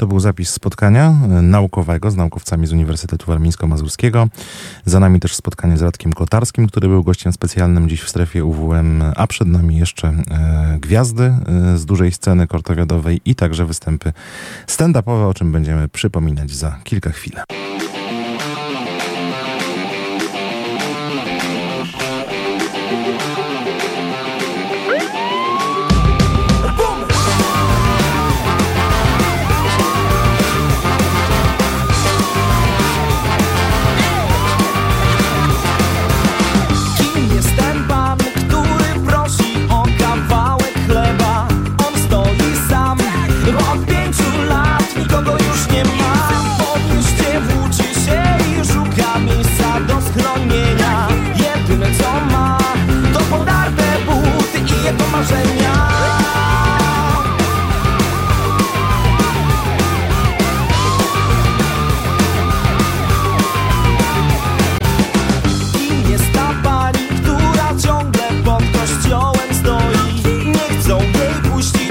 To 0.00 0.06
był 0.06 0.20
zapis 0.20 0.50
spotkania 0.50 1.14
e, 1.24 1.28
naukowego 1.42 2.10
z 2.10 2.16
naukowcami 2.16 2.66
z 2.66 2.72
Uniwersytetu 2.72 3.26
Warmińsko-Mazurskiego. 3.26 4.28
Za 4.84 5.00
nami 5.00 5.20
też 5.20 5.34
spotkanie 5.34 5.76
z 5.76 5.82
Radkiem 5.82 6.12
Kotarskim, 6.12 6.66
który 6.66 6.88
był 6.88 7.04
gościem 7.04 7.32
specjalnym 7.32 7.88
dziś 7.88 8.02
w 8.02 8.08
strefie 8.08 8.44
UWM, 8.44 9.02
a 9.16 9.26
przed 9.26 9.48
nami 9.48 9.76
jeszcze 9.76 10.08
e, 10.08 10.78
gwiazdy 10.80 11.24
e, 11.24 11.78
z 11.78 11.86
dużej 11.86 12.12
sceny 12.12 12.46
kortowiadowej 12.46 13.20
i 13.24 13.34
także 13.34 13.66
występy 13.66 14.12
stand-upowe, 14.66 15.28
o 15.28 15.34
czym 15.34 15.52
będziemy 15.52 15.88
przypominać 15.88 16.50
za 16.50 16.78
kilka 16.84 17.10
chwil. 17.10 17.34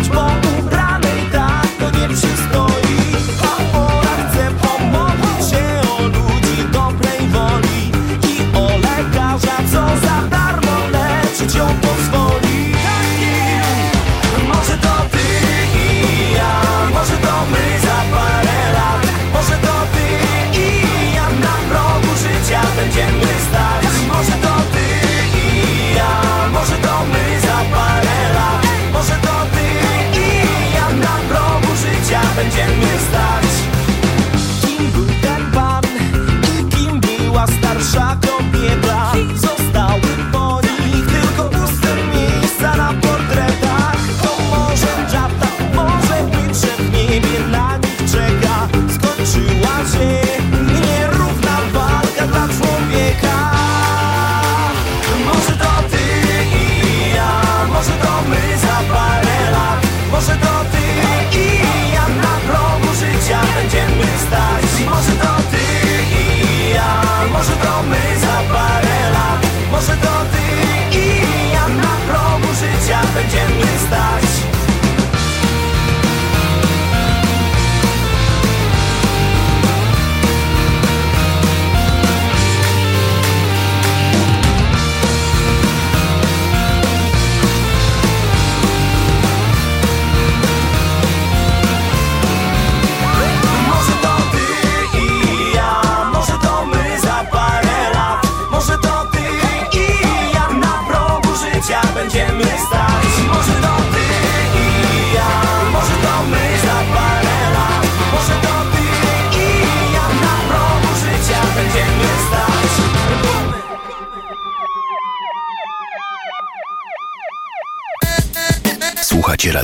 much 0.09 0.31
more. 0.31 0.38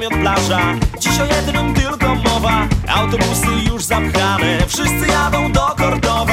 Namiot, 0.00 0.20
plaża. 0.20 0.60
Dziś 0.98 1.20
o 1.20 1.24
jednym 1.24 1.74
tylko 1.74 2.14
mowa. 2.14 2.68
Autobusy 2.88 3.46
już 3.72 3.84
zapchane. 3.84 4.58
Wszyscy 4.66 5.06
jadą 5.06 5.52
do 5.52 5.60
Kordowa 5.60 6.29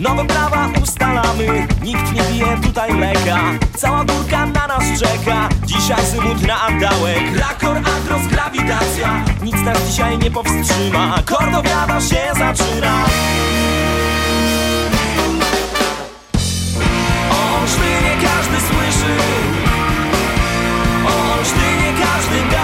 Nowe 0.00 0.24
prawa 0.24 0.68
ustalamy 0.82 1.66
Nikt 1.82 2.12
nie 2.12 2.22
pije 2.22 2.56
tutaj 2.62 2.92
mleka. 2.94 3.38
Cała 3.76 4.04
górka 4.04 4.46
na 4.46 4.66
nas 4.66 5.00
czeka 5.00 5.48
Dzisiaj 5.66 6.06
zymut 6.06 6.42
na 6.46 6.60
andałek 6.60 7.36
Rakor, 7.36 7.76
agros, 7.76 8.26
grawitacja 8.30 9.24
Nic 9.42 9.54
nas 9.54 9.78
dzisiaj 9.86 10.18
nie 10.18 10.30
powstrzyma. 10.30 11.18
Kordowiada 11.24 12.00
się 12.00 12.20
zaczyna. 12.38 13.04
O 17.30 17.60
Olsztynie 17.60 18.14
każdy 18.22 18.56
słyszy. 18.56 19.14
O 21.06 21.38
Olsztynie 21.38 21.92
każdy 22.04 22.50
gada 22.50 22.59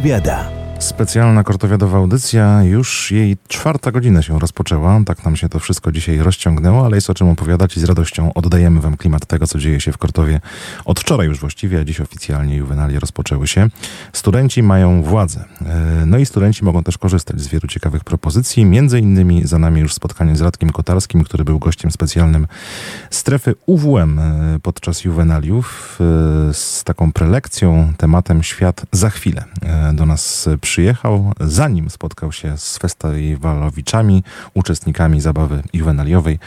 Kortowiada. 0.00 0.50
Specjalna 0.78 1.44
kortowiadowa 1.44 1.98
audycja, 1.98 2.62
już 2.64 3.10
jej 3.10 3.36
czwarta 3.48 3.92
godzina 3.92 4.22
się 4.22 4.38
rozpoczęła. 4.38 5.00
Tak 5.06 5.24
nam 5.24 5.36
się 5.36 5.48
to 5.48 5.58
wszystko 5.58 5.92
dzisiaj 5.92 6.18
rozciągnęło, 6.18 6.84
ale 6.84 6.96
jest 6.96 7.10
o 7.10 7.14
czym 7.14 7.28
opowiadać 7.28 7.76
i 7.76 7.80
z 7.80 7.84
radością 7.84 8.34
oddajemy 8.34 8.80
Wam 8.80 8.96
klimat 8.96 9.26
tego, 9.26 9.46
co 9.46 9.58
dzieje 9.58 9.80
się 9.80 9.92
w 9.92 9.98
Kortowie 9.98 10.40
od 10.84 11.00
wczoraj 11.00 11.26
już 11.26 11.40
właściwie, 11.40 11.80
a 11.80 11.84
dziś 11.84 12.00
oficjalnie 12.00 12.56
juwenalie 12.56 13.00
rozpoczęły 13.00 13.46
się. 13.46 13.68
Studenci 14.12 14.62
mają 14.62 15.02
władzę. 15.02 15.44
E, 15.66 16.06
No 16.06 16.18
i 16.18 16.26
studenci 16.26 16.64
mogą 16.64 16.82
też 16.82 16.98
korzystać 16.98 17.40
z 17.40 17.48
wielu 17.48 17.68
ciekawych 17.68 18.04
propozycji. 18.04 18.64
Między 18.64 18.98
innymi 18.98 19.46
za 19.46 19.58
nami 19.58 19.80
już 19.80 19.94
spotkanie 19.94 20.36
z 20.36 20.40
Radkiem 20.40 20.70
Kotarskim, 20.70 21.24
który 21.24 21.44
był 21.44 21.58
gościem 21.58 21.90
specjalnym 21.90 22.46
strefy 23.20 23.54
UWM 23.66 24.18
e, 24.18 24.58
podczas 24.62 25.04
juwenaliów 25.04 25.98
e, 26.00 26.54
z 26.54 26.84
taką 26.84 27.12
prelekcją 27.12 27.92
tematem 27.96 28.42
Świat 28.42 28.82
za 28.92 29.10
chwilę. 29.10 29.44
E, 29.62 29.92
Do 29.92 30.06
nas 30.06 30.48
przyjechał 30.60 30.80
przyjechał, 30.80 31.32
zanim 31.40 31.90
spotkał 31.90 32.32
się 32.32 32.58
z 32.58 32.78
festiwalowiczami, 32.78 34.22
uczestnikami 34.54 35.20
zabawy 35.20 35.62
juwenaliowej. 35.72 36.38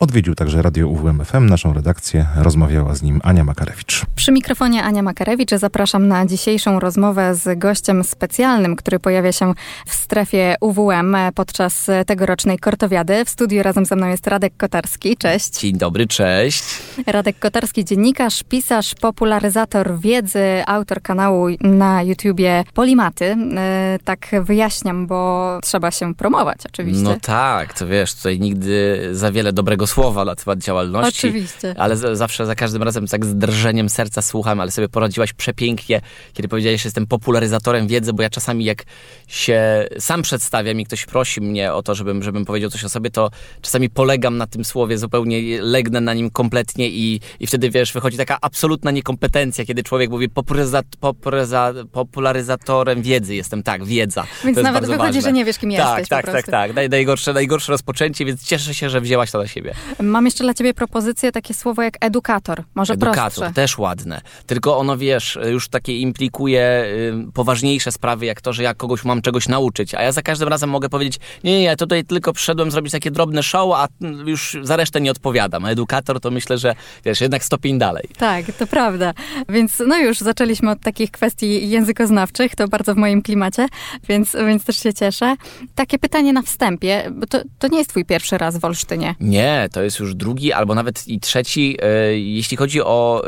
Odwiedził 0.00 0.34
także 0.34 0.62
Radio 0.62 0.88
UWM 0.88 1.24
FM, 1.24 1.46
naszą 1.46 1.72
redakcję. 1.72 2.26
Rozmawiała 2.36 2.94
z 2.94 3.02
nim 3.02 3.20
Ania 3.24 3.44
Makarewicz. 3.44 4.06
Przy 4.14 4.32
mikrofonie 4.32 4.84
Ania 4.84 5.02
Makarewicz 5.02 5.50
zapraszam 5.50 6.08
na 6.08 6.26
dzisiejszą 6.26 6.80
rozmowę 6.80 7.34
z 7.34 7.58
gościem 7.58 8.04
specjalnym, 8.04 8.76
który 8.76 8.98
pojawia 8.98 9.32
się 9.32 9.54
w 9.86 9.94
strefie 9.94 10.56
UWM 10.60 11.16
podczas 11.34 11.86
tegorocznej 12.06 12.58
kortowiady. 12.58 13.24
W 13.24 13.30
studiu 13.30 13.62
razem 13.62 13.84
ze 13.86 13.96
mną 13.96 14.06
jest 14.06 14.26
Radek 14.26 14.56
Kotarski. 14.56 15.16
Cześć. 15.16 15.60
Dzień 15.60 15.78
dobry, 15.78 16.06
cześć. 16.08 16.64
Radek 17.06 17.38
Kotarski, 17.38 17.84
dziennikarz, 17.84 18.42
pisarz, 18.48 18.94
popularyzator 19.00 19.98
wiedzy, 20.00 20.62
autor 20.66 21.02
kanału 21.02 21.46
na 21.60 22.02
YouTubie 22.02 22.64
Polimaty. 22.74 23.36
E, 23.56 23.98
Tak 24.04 24.26
wyjaśniam, 24.42 25.06
bo 25.06 25.58
trzeba 25.62 25.90
się 25.90 26.14
promować 26.14 26.58
oczywiście. 26.66 27.02
No 27.02 27.16
tak, 27.22 27.78
to 27.78 27.86
wiesz, 27.86 28.14
tutaj 28.14 28.40
nigdy 28.40 29.08
za 29.12 29.32
wiele 29.32 29.52
dobrego 29.52 29.86
słowa 29.86 30.24
na 30.24 30.34
temat 30.36 30.58
działalności. 30.58 31.28
Oczywiście. 31.28 31.74
Ale 31.78 31.96
z, 31.96 32.18
zawsze 32.18 32.46
za 32.46 32.54
każdym 32.54 32.82
razem 32.82 33.06
tak 33.06 33.26
z 33.26 33.34
drżeniem 33.34 33.88
serca 33.88 34.22
słucham, 34.22 34.60
ale 34.60 34.70
sobie 34.70 34.88
poradziłaś 34.88 35.32
przepięknie, 35.32 36.00
kiedy 36.32 36.48
powiedziałeś, 36.48 36.82
że 36.82 36.86
jestem 36.86 37.06
popularyzatorem 37.06 37.86
wiedzy, 37.86 38.12
bo 38.12 38.22
ja 38.22 38.30
czasami 38.30 38.64
jak 38.64 38.84
się 39.28 39.88
sam 39.98 40.22
przedstawiam 40.22 40.80
i 40.80 40.84
ktoś 40.86 41.06
prosi 41.06 41.40
mnie 41.40 41.72
o 41.72 41.82
to, 41.82 41.94
żebym, 41.94 42.22
żebym 42.22 42.44
powiedział 42.44 42.70
coś 42.70 42.84
o 42.84 42.88
sobie, 42.88 43.10
to 43.10 43.30
czasami 43.60 43.90
polegam 43.90 44.36
na 44.36 44.46
tym 44.46 44.64
słowie, 44.64 44.98
zupełnie 44.98 45.62
legnę 45.62 45.97
na 46.00 46.14
nim 46.14 46.30
kompletnie 46.30 46.88
i, 46.88 47.20
i 47.40 47.46
wtedy, 47.46 47.70
wiesz, 47.70 47.92
wychodzi 47.92 48.16
taka 48.16 48.38
absolutna 48.40 48.90
niekompetencja, 48.90 49.64
kiedy 49.64 49.82
człowiek 49.82 50.10
mówi 50.10 50.28
popularyza, 50.28 50.82
popularyza, 51.00 51.72
popularyzatorem 51.92 53.02
wiedzy. 53.02 53.34
Jestem 53.34 53.62
tak, 53.62 53.84
wiedza. 53.84 54.26
Więc 54.44 54.56
to 54.56 54.62
nawet 54.62 54.86
wychodzi, 54.86 55.04
ważne. 55.04 55.20
że 55.20 55.32
nie 55.32 55.44
wiesz, 55.44 55.58
kim 55.58 55.70
tak, 55.70 55.78
jesteś 55.78 56.08
Tak, 56.08 56.26
tak, 56.26 56.46
tak. 56.46 56.74
Naj, 56.74 56.88
najgorsze, 56.88 57.32
najgorsze 57.32 57.72
rozpoczęcie, 57.72 58.24
więc 58.24 58.44
cieszę 58.44 58.74
się, 58.74 58.90
że 58.90 59.00
wzięłaś 59.00 59.30
to 59.30 59.38
na 59.38 59.46
siebie. 59.46 59.74
Mam 60.02 60.24
jeszcze 60.24 60.44
dla 60.44 60.54
ciebie 60.54 60.74
propozycję, 60.74 61.32
takie 61.32 61.54
słowo 61.54 61.82
jak 61.82 61.94
edukator. 62.00 62.64
Może 62.74 62.94
Edukator, 62.94 63.22
prostsze. 63.22 63.52
też 63.54 63.78
ładne. 63.78 64.20
Tylko 64.46 64.78
ono, 64.78 64.96
wiesz, 64.96 65.38
już 65.50 65.68
takie 65.68 65.98
implikuje 65.98 66.84
y, 67.28 67.32
poważniejsze 67.32 67.92
sprawy, 67.92 68.26
jak 68.26 68.40
to, 68.40 68.52
że 68.52 68.62
ja 68.62 68.74
kogoś 68.74 69.04
mam 69.04 69.22
czegoś 69.22 69.48
nauczyć. 69.48 69.94
A 69.94 70.02
ja 70.02 70.12
za 70.12 70.22
każdym 70.22 70.48
razem 70.48 70.70
mogę 70.70 70.88
powiedzieć, 70.88 71.18
nie, 71.44 71.52
nie, 71.52 71.62
ja 71.62 71.76
tutaj 71.76 72.04
tylko 72.04 72.32
przyszedłem 72.32 72.70
zrobić 72.70 72.92
takie 72.92 73.10
drobne 73.10 73.42
show, 73.42 73.72
a 73.74 73.88
już 74.26 74.56
za 74.62 74.76
resztę 74.76 75.00
nie 75.00 75.10
odpowiadam. 75.10 75.64
A 75.64 75.70
edukator 75.88 76.20
to 76.20 76.30
myślę, 76.30 76.58
że, 76.58 76.74
wiesz, 77.04 77.20
jednak 77.20 77.44
stopień 77.44 77.78
dalej. 77.78 78.04
Tak, 78.18 78.44
to 78.58 78.66
prawda. 78.66 79.14
Więc 79.48 79.82
no 79.86 79.98
już 79.98 80.18
zaczęliśmy 80.18 80.70
od 80.70 80.80
takich 80.80 81.10
kwestii 81.10 81.70
językoznawczych, 81.70 82.54
to 82.54 82.68
bardzo 82.68 82.94
w 82.94 82.96
moim 82.96 83.22
klimacie, 83.22 83.68
więc, 84.08 84.36
więc 84.46 84.64
też 84.64 84.82
się 84.82 84.94
cieszę. 84.94 85.36
Takie 85.74 85.98
pytanie 85.98 86.32
na 86.32 86.42
wstępie, 86.42 87.10
bo 87.12 87.26
to, 87.26 87.38
to 87.58 87.68
nie 87.68 87.78
jest 87.78 87.90
twój 87.90 88.04
pierwszy 88.04 88.38
raz 88.38 88.58
w 88.58 88.64
Olsztynie. 88.64 89.14
Nie, 89.20 89.68
to 89.72 89.82
jest 89.82 89.98
już 89.98 90.14
drugi 90.14 90.52
albo 90.52 90.74
nawet 90.74 91.08
i 91.08 91.20
trzeci. 91.20 91.76
E, 91.82 92.18
jeśli 92.18 92.56
chodzi 92.56 92.82
o, 92.82 93.22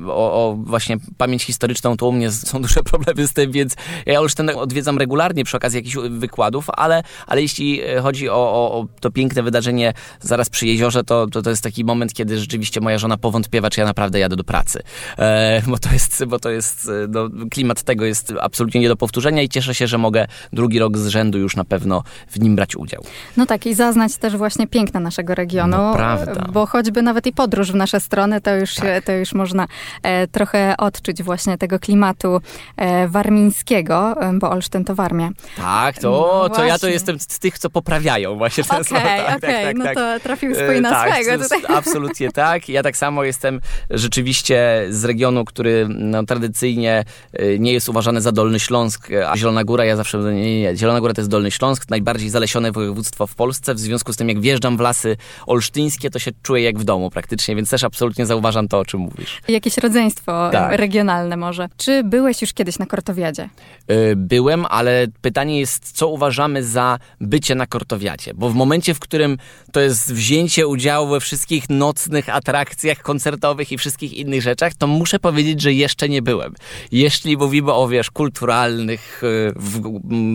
e, 0.00 0.06
o, 0.06 0.48
o 0.48 0.56
właśnie 0.56 0.96
pamięć 1.18 1.42
historyczną, 1.42 1.96
to 1.96 2.08
u 2.08 2.12
mnie 2.12 2.30
są 2.30 2.62
duże 2.62 2.82
problemy 2.90 3.28
z 3.28 3.32
tym, 3.32 3.52
więc 3.52 3.74
ja 4.06 4.20
Olsztyn 4.20 4.50
odwiedzam 4.50 4.98
regularnie 4.98 5.44
przy 5.44 5.56
okazji 5.56 5.76
jakichś 5.76 5.96
wykładów, 6.10 6.66
ale, 6.70 7.02
ale 7.26 7.42
jeśli 7.42 7.80
chodzi 8.02 8.28
o, 8.28 8.34
o, 8.34 8.80
o 8.80 8.86
to 9.00 9.10
piękne 9.10 9.42
wydarzenie 9.42 9.92
zaraz 10.20 10.50
przy 10.50 10.66
jeziorze, 10.66 11.04
to, 11.04 11.26
to 11.26 11.42
to 11.42 11.50
jest 11.50 11.62
taki 11.62 11.83
moment, 11.84 12.14
kiedy 12.14 12.38
rzeczywiście 12.38 12.80
moja 12.80 12.98
żona 12.98 13.16
powątpiewa, 13.16 13.70
czy 13.70 13.80
ja 13.80 13.86
naprawdę 13.86 14.18
jadę 14.18 14.36
do 14.36 14.44
pracy. 14.44 14.82
E, 15.18 15.62
bo 15.66 15.78
to 15.78 15.92
jest, 15.92 16.24
bo 16.24 16.38
to 16.38 16.50
jest 16.50 16.88
e, 16.88 16.92
no, 17.08 17.28
klimat 17.50 17.82
tego 17.82 18.04
jest 18.04 18.32
absolutnie 18.40 18.80
nie 18.80 18.88
do 18.88 18.96
powtórzenia 18.96 19.42
i 19.42 19.48
cieszę 19.48 19.74
się, 19.74 19.86
że 19.86 19.98
mogę 19.98 20.26
drugi 20.52 20.78
rok 20.78 20.98
z 20.98 21.06
rzędu 21.06 21.38
już 21.38 21.56
na 21.56 21.64
pewno 21.64 22.02
w 22.28 22.40
nim 22.40 22.56
brać 22.56 22.76
udział. 22.76 23.04
No 23.36 23.46
tak, 23.46 23.66
i 23.66 23.74
zaznać 23.74 24.16
też 24.16 24.36
właśnie 24.36 24.66
piękna 24.66 25.00
naszego 25.00 25.34
regionu. 25.34 25.76
No, 25.76 25.94
prawda. 25.94 26.46
Bo 26.52 26.66
choćby 26.66 27.02
nawet 27.02 27.26
i 27.26 27.32
podróż 27.32 27.72
w 27.72 27.74
nasze 27.74 28.00
strony, 28.00 28.40
to 28.40 28.54
już, 28.54 28.74
Tak. 28.74 29.04
to 29.04 29.12
już 29.12 29.32
można 29.32 29.66
e, 30.02 30.26
trochę 30.26 30.74
odczuć 30.78 31.22
właśnie 31.22 31.58
tego 31.58 31.78
klimatu 31.78 32.40
e, 32.76 33.08
warmińskiego, 33.08 34.22
e, 34.22 34.32
bo 34.32 34.50
Olsztyn 34.50 34.84
to 34.84 34.94
Warmia. 34.94 35.30
Tak, 35.56 35.98
to, 35.98 36.46
No 36.48 36.56
to 36.56 36.64
ja 36.64 36.78
to 36.78 36.88
jestem 36.88 37.20
z 37.20 37.26
tych, 37.38 37.58
co 37.58 37.70
poprawiają 37.70 38.36
właśnie 38.36 38.64
ten 38.64 38.76
Okej, 38.76 38.84
słowo. 38.84 39.04
Tak, 39.04 39.36
okej, 39.36 39.64
tak, 39.64 39.76
no 39.76 39.84
tak, 39.84 39.94
to 39.94 40.20
trafił 40.20 40.52
E, 40.52 40.54
swój 40.54 40.80
na 40.80 40.90
tak, 40.90 41.12
swego 41.12 41.42
tutaj. 41.44 41.60
Absolutnie 41.74 42.32
tak. 42.32 42.68
Ja 42.68 42.82
tak 42.82 42.96
samo 42.96 43.24
jestem 43.24 43.60
rzeczywiście 43.90 44.86
z 44.90 45.04
regionu, 45.04 45.44
który 45.44 45.86
no, 45.88 46.24
tradycyjnie 46.24 47.04
e, 47.32 47.58
nie 47.58 47.72
jest 47.72 47.88
uważany 47.88 48.20
za 48.20 48.32
Dolny 48.32 48.60
Śląsk, 48.60 49.08
a 49.28 49.36
Zielona 49.36 49.64
Góra, 49.64 49.84
ja 49.84 49.96
zawsze 49.96 50.18
nie, 50.18 50.32
nie, 50.32 50.60
nie, 50.60 50.76
Zielona 50.76 51.00
Góra 51.00 51.14
to 51.14 51.20
jest 51.20 51.30
Dolny 51.30 51.50
Śląsk, 51.50 51.90
najbardziej 51.90 52.30
zalesione 52.30 52.72
województwo 52.72 53.26
w 53.26 53.34
Polsce, 53.34 53.74
w 53.74 53.78
związku 53.78 54.12
z 54.12 54.16
tym 54.16 54.28
jak 54.28 54.40
wjeżdżam 54.40 54.76
w 54.76 54.80
lasy 54.80 55.16
olsztyńskie, 55.46 56.10
to 56.10 56.18
się 56.18 56.30
czuję 56.42 56.62
jak 56.62 56.78
w 56.78 56.84
domu 56.84 57.10
praktycznie, 57.10 57.56
więc 57.56 57.70
też 57.70 57.84
absolutnie 57.84 58.26
zauważam 58.26 58.68
to, 58.68 58.78
o 58.78 58.84
czym 58.84 59.00
mówisz. 59.00 59.40
Jakieś 59.48 59.78
rodzeństwo 59.78 60.48
Tak. 60.52 60.72
regionalne 60.72 61.36
może. 61.36 61.68
Czy 61.76 62.04
byłeś 62.04 62.42
już 62.42 62.52
kiedyś 62.52 62.78
na 62.78 62.86
Kortowiadzie? 62.86 63.48
Y, 63.90 64.14
Byłem, 64.16 64.66
ale 64.70 65.06
pytanie 65.20 65.60
jest, 65.60 65.92
co 65.92 66.08
uważamy 66.08 66.64
za 66.64 66.98
bycie 67.20 67.54
na 67.54 67.66
kortowiacie? 67.66 68.34
Bo 68.34 68.50
w 68.50 68.54
momencie, 68.54 68.94
w 68.94 69.00
którym 69.00 69.38
to 69.72 69.80
jest 69.80 70.14
wzięcie 70.14 70.66
udziału 70.66 71.08
we 71.08 71.20
wszystkich 71.20 71.63
nocnych 71.70 72.28
atrakcjach 72.28 72.98
koncertowych 72.98 73.72
i 73.72 73.78
wszystkich 73.78 74.12
innych 74.12 74.42
rzeczach, 74.42 74.74
to 74.74 74.86
muszę 74.86 75.18
powiedzieć, 75.18 75.60
że 75.60 75.72
jeszcze 75.72 76.08
nie 76.08 76.22
byłem. 76.22 76.54
Jeśli 76.92 77.36
mówimy 77.36 77.72
o, 77.72 77.88
wiesz, 77.88 78.10
kulturalnych, 78.10 79.22
y, 79.24 79.52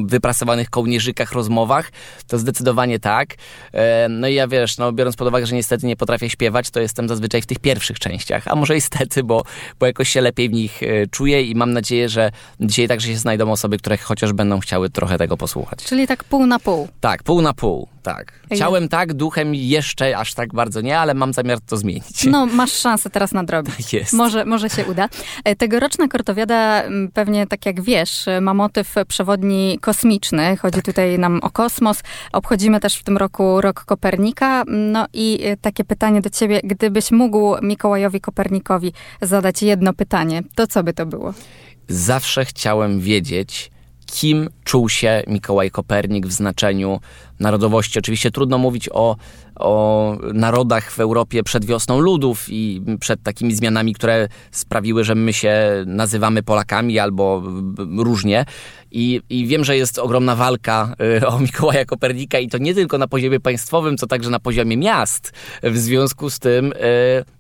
wyprasowanych 0.06 0.70
kołnierzykach, 0.70 1.32
rozmowach, 1.32 1.92
to 2.28 2.38
zdecydowanie 2.38 3.00
tak. 3.00 3.36
E, 3.74 4.10
No 4.10 4.28
i 4.28 4.34
ja, 4.34 4.48
wiesz, 4.48 4.78
no, 4.78 4.92
biorąc 4.92 5.16
pod 5.16 5.28
uwagę, 5.28 5.46
że 5.46 5.56
niestety 5.56 5.88
nie 5.88 5.96
potrafię 5.96 6.30
śpiewać, 6.30 6.70
to 6.70 6.80
jestem 6.80 7.08
zazwyczaj 7.08 7.42
w 7.42 7.46
tych 7.46 7.60
pierwszych 7.60 8.00
częściach, 8.00 8.48
a 8.48 8.56
może 8.56 8.78
i 8.78 8.82
stety, 8.82 9.24
bo, 9.24 9.44
bo 9.80 9.86
jakoś 9.86 10.10
się 10.10 10.22
lepiej 10.22 10.50
w 10.50 10.54
nich 10.54 10.84
e, 10.84 11.08
czuję 11.08 11.44
i 11.44 11.56
mam 11.56 11.74
nadzieję, 11.74 12.10
że 12.10 12.32
dzisiaj 12.60 12.88
także 12.88 13.08
się 13.08 13.18
znajdą 13.18 13.52
osoby, 13.52 13.78
które 13.78 13.98
chociaż 13.98 14.34
będą 14.34 14.60
chciały 14.60 14.90
trochę 14.90 15.18
tego 15.18 15.38
posłuchać. 15.38 15.84
Czyli 15.84 16.08
tak 16.08 16.24
pół 16.24 16.46
na 16.46 16.60
pół. 16.60 16.88
Tak, 17.00 17.24
pół 17.24 17.42
na 17.42 17.54
pół, 17.54 17.88
tak. 18.04 18.40
Ciałem 18.58 18.90
tak, 18.90 19.14
duchem 19.14 19.56
jeszcze 19.56 20.18
aż 20.18 20.34
tak 20.34 20.54
bardzo 20.54 20.82
nie, 20.82 21.00
ale 21.00 21.14
mam 21.14 21.34
zamiar 21.34 21.60
to 21.62 21.78
zmienić. 21.78 22.26
No, 22.26 22.46
masz 22.46 22.72
szansę 22.72 23.10
teraz 23.10 23.32
nadrobić. 23.32 23.94
Jest. 23.94 24.14
Może, 24.14 24.46
może 24.46 24.70
się 24.70 24.86
uda. 24.86 25.10
E, 25.44 25.56
Tegoroczna 25.56 26.08
Kortowiada, 26.08 26.84
pewnie 27.14 27.48
tak 27.48 27.66
jak 27.66 27.82
wiesz, 27.82 28.26
ma 28.42 28.54
motyw 28.54 28.96
przewodni 29.08 29.80
kosmiczny. 29.82 30.58
Chodzi 30.58 30.76
Tak. 30.76 30.86
tutaj 30.86 31.20
nam 31.20 31.40
o 31.44 31.50
kosmos. 31.50 32.04
Obchodzimy 32.34 32.80
też 32.80 32.96
w 32.96 33.04
tym 33.04 33.18
roku 33.18 33.62
rok 33.62 33.86
Kopernika. 33.86 34.64
No 34.68 35.06
i 35.14 35.40
e, 35.44 35.58
takie 35.58 35.84
pytanie 35.84 36.22
do 36.22 36.30
ciebie. 36.30 36.62
Gdybyś 36.64 37.12
mógł 37.12 37.56
Mikołajowi 37.62 38.22
Kopernikowi 38.22 38.94
zadać 39.22 39.62
jedno 39.64 39.94
pytanie, 39.94 40.44
to 40.56 40.68
co 40.68 40.84
by 40.84 40.94
to 40.94 41.06
było? 41.06 41.34
Zawsze 41.88 42.46
chciałem 42.46 43.00
wiedzieć, 43.00 43.72
kim 44.06 44.50
czuł 44.64 44.90
się 44.90 45.24
Mikołaj 45.28 45.72
Kopernik 45.72 46.28
w 46.28 46.32
znaczeniu 46.32 47.00
narodowości. 47.40 48.00
Oczywiście 48.00 48.32
trudno 48.32 48.58
mówić 48.58 48.90
o, 48.92 49.16
o 49.56 50.18
narodach 50.34 50.92
w 50.92 51.00
Europie 51.00 51.44
przed 51.44 51.66
wiosną 51.66 52.00
ludów 52.00 52.46
i 52.50 52.82
przed 53.00 53.24
takimi 53.24 53.56
zmianami, 53.56 53.94
które 53.94 54.28
sprawiły, 54.52 55.04
że 55.04 55.16
my 55.16 55.34
się 55.34 55.54
nazywamy 55.86 56.44
Polakami 56.44 57.00
albo 57.00 57.44
różnie. 57.98 58.46
I, 58.92 59.22
I 59.30 59.48
wiem, 59.48 59.64
że 59.64 59.78
jest 59.78 60.00
ogromna 60.00 60.36
walka 60.36 60.96
y, 61.22 61.28
o 61.28 61.40
Mikołaja 61.40 61.86
Kopernika 61.86 62.40
i 62.40 62.48
to 62.48 62.58
nie 62.58 62.74
tylko 62.74 62.98
na 62.98 63.08
poziomie 63.08 63.40
państwowym, 63.40 63.98
co 63.98 64.08
także 64.08 64.30
na 64.30 64.40
poziomie 64.40 64.78
miast. 64.78 65.34
W 65.64 65.78
związku 65.78 66.30
z 66.30 66.40
tym, 66.40 66.74
y, 66.74 66.76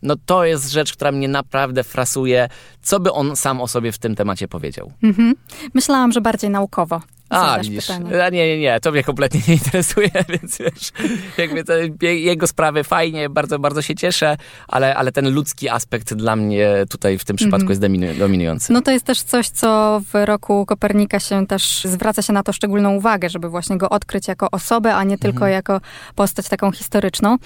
no 0.01 0.15
to 0.25 0.45
jest 0.45 0.71
rzecz, 0.71 0.93
która 0.93 1.11
mnie 1.11 1.27
naprawdę 1.27 1.83
frasuje. 1.83 2.49
Co 2.81 2.99
by 2.99 3.11
on 3.11 3.35
sam 3.35 3.61
o 3.61 3.67
sobie 3.67 3.91
w 3.91 3.97
tym 3.97 4.15
temacie 4.15 4.47
powiedział? 4.47 4.91
Mhm. 5.03 5.35
Myślałam, 5.73 6.11
że 6.11 6.21
bardziej 6.21 6.49
naukowo. 6.49 7.01
A, 7.29 7.59
widzisz. 7.61 7.89
A 7.89 8.29
nie, 8.29 8.47
nie, 8.47 8.59
nie, 8.59 8.79
to 8.79 8.91
mnie 8.91 9.03
kompletnie 9.03 9.41
nie 9.47 9.53
interesuje, 9.53 10.09
więc 10.29 10.57
wiesz, 10.57 10.91
jakby 11.37 11.63
je- 12.01 12.19
jego 12.19 12.47
sprawy 12.47 12.83
fajnie, 12.83 13.29
bardzo, 13.29 13.59
bardzo 13.59 13.81
się 13.81 13.95
cieszę, 13.95 14.37
ale, 14.67 14.95
ale 14.95 15.11
ten 15.11 15.33
ludzki 15.33 15.69
aspekt 15.69 16.13
dla 16.13 16.35
mnie 16.35 16.69
tutaj 16.89 17.17
w 17.17 17.25
tym 17.25 17.35
przypadku 17.35 17.61
Mhm. 17.65 17.69
jest 17.69 17.81
dominu- 17.81 18.17
dominujący. 18.19 18.73
No 18.73 18.81
to 18.81 18.91
jest 18.91 19.05
też 19.05 19.21
coś, 19.21 19.49
co 19.49 20.01
w 20.13 20.25
roku 20.25 20.65
Kopernika 20.65 21.19
się 21.19 21.47
też 21.47 21.81
zwraca 21.85 22.21
się 22.21 22.33
na 22.33 22.43
to 22.43 22.53
szczególną 22.53 22.95
uwagę, 22.95 23.29
żeby 23.29 23.49
właśnie 23.49 23.77
go 23.77 23.89
odkryć 23.89 24.27
jako 24.27 24.51
osobę, 24.51 24.95
a 24.95 25.03
nie 25.03 25.17
tylko 25.17 25.37
Mhm. 25.37 25.51
jako 25.53 25.81
postać 26.15 26.49
taką 26.49 26.71
historyczną. 26.71 27.37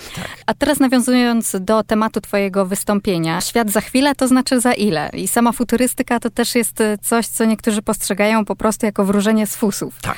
A 0.45 0.53
teraz 0.53 0.80
nawiązując 0.80 1.56
do 1.60 1.84
tematu 1.84 2.22
twojego 2.22 2.66
wystąpienia, 2.66 3.42
świat 3.42 3.70
za 3.72 3.82
chwilę 3.82 4.16
to 4.16 4.28
znaczy 4.28 4.60
za 4.62 4.74
ile? 4.74 5.10
I 5.14 5.28
sama 5.28 5.52
futurystyka 5.52 6.20
to 6.20 6.30
też 6.30 6.56
jest 6.56 6.78
coś, 7.02 7.28
co 7.28 7.45
niektórzy 7.45 7.82
postrzegają 7.82 8.45
po 8.45 8.56
prostu 8.56 8.86
jako 8.86 9.06
wróżenie 9.06 9.48
z 9.48 9.56
Tak. 10.02 10.18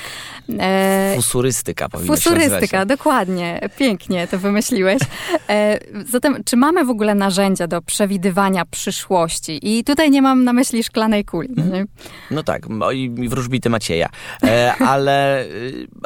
E, 0.60 1.14
Fusurystyka 1.16 1.90
powinna 1.90 2.16
się 2.16 2.22
Futurystyka, 2.22 2.60
nazywać. 2.60 2.88
dokładnie. 2.88 3.70
Pięknie 3.78 4.28
to 4.28 4.40
wymyśliłeś. 4.40 5.02
E, 5.50 5.80
zatem, 6.10 6.44
czy 6.46 6.58
mamy 6.58 6.86
w 6.86 6.90
ogóle 6.90 7.16
narzędzia 7.16 7.68
do 7.68 7.82
przewidywania 7.82 8.66
przyszłości? 8.66 9.60
I 9.62 9.84
tutaj 9.84 10.12
nie 10.12 10.22
mam 10.22 10.44
na 10.44 10.54
myśli 10.54 10.84
szklanej 10.84 11.26
kuli. 11.26 11.50
nie? 11.72 11.86
No 12.32 12.44
tak, 12.44 12.68
i 12.94 13.30
wróżbity 13.30 13.70
Macieja. 13.70 14.10
E, 14.44 14.76
ale 14.94 15.46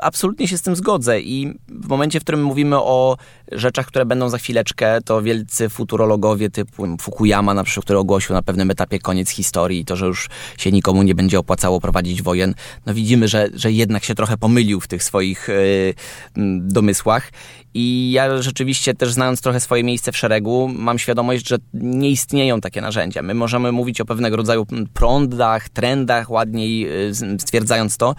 absolutnie 0.02 0.48
się 0.48 0.58
z 0.58 0.62
tym 0.62 0.76
zgodzę 0.76 1.22
i 1.22 1.54
w 1.70 1.88
momencie, 1.88 2.20
w 2.20 2.24
którym 2.24 2.44
mówimy 2.44 2.78
o 2.78 3.18
rzeczach, 3.52 3.86
które 3.86 4.06
będą 4.06 4.30
za 4.30 4.38
chwileczkę, 4.38 5.02
to 5.02 5.22
wielcy 5.22 5.70
futurologowie 5.70 6.50
typu 6.50 6.98
Fukuyama 7.02 7.54
na 7.54 7.64
przykład, 7.64 7.84
który 7.84 8.00
ogłosił 8.00 8.36
na 8.36 8.42
pewnym 8.42 8.72
etapie 8.72 9.00
koniec 9.00 9.30
historii 9.30 9.80
i 9.80 9.86
to, 9.86 9.96
że 9.96 10.06
już 10.06 10.30
się 10.58 10.72
nikomu 10.72 11.04
nie 11.04 11.16
będzie 11.16 11.40
opłacało 11.40 11.80
prowadzić 11.82 12.22
wojen, 12.22 12.54
no 12.86 12.94
widzimy, 12.94 13.28
że, 13.28 13.50
że 13.54 13.72
jednak 13.72 14.04
się 14.04 14.16
trochę 14.16 14.29
pomylił 14.38 14.80
w 14.80 14.88
tych 14.88 15.04
swoich 15.04 15.50
mm, 15.50 16.68
domysłach. 16.68 17.32
I 17.74 18.12
ja 18.12 18.42
rzeczywiście 18.42 18.94
też 18.94 19.14
znając 19.14 19.42
trochę 19.42 19.60
swoje 19.60 19.84
miejsce 19.84 20.12
w 20.12 20.18
szeregu, 20.18 20.70
mam 20.76 21.00
świadomość, 21.00 21.48
że 21.48 21.58
nie 21.74 22.10
istnieją 22.10 22.62
takie 22.62 22.82
narzędzia. 22.82 23.22
My 23.22 23.34
możemy 23.34 23.72
mówić 23.72 24.02
o 24.02 24.06
pewnego 24.06 24.38
rodzaju 24.38 24.66
prądach, 24.94 25.70
trendach, 25.70 26.30
ładniej 26.32 26.88
z- 27.12 27.42
stwierdzając 27.42 27.98
to. 27.98 28.16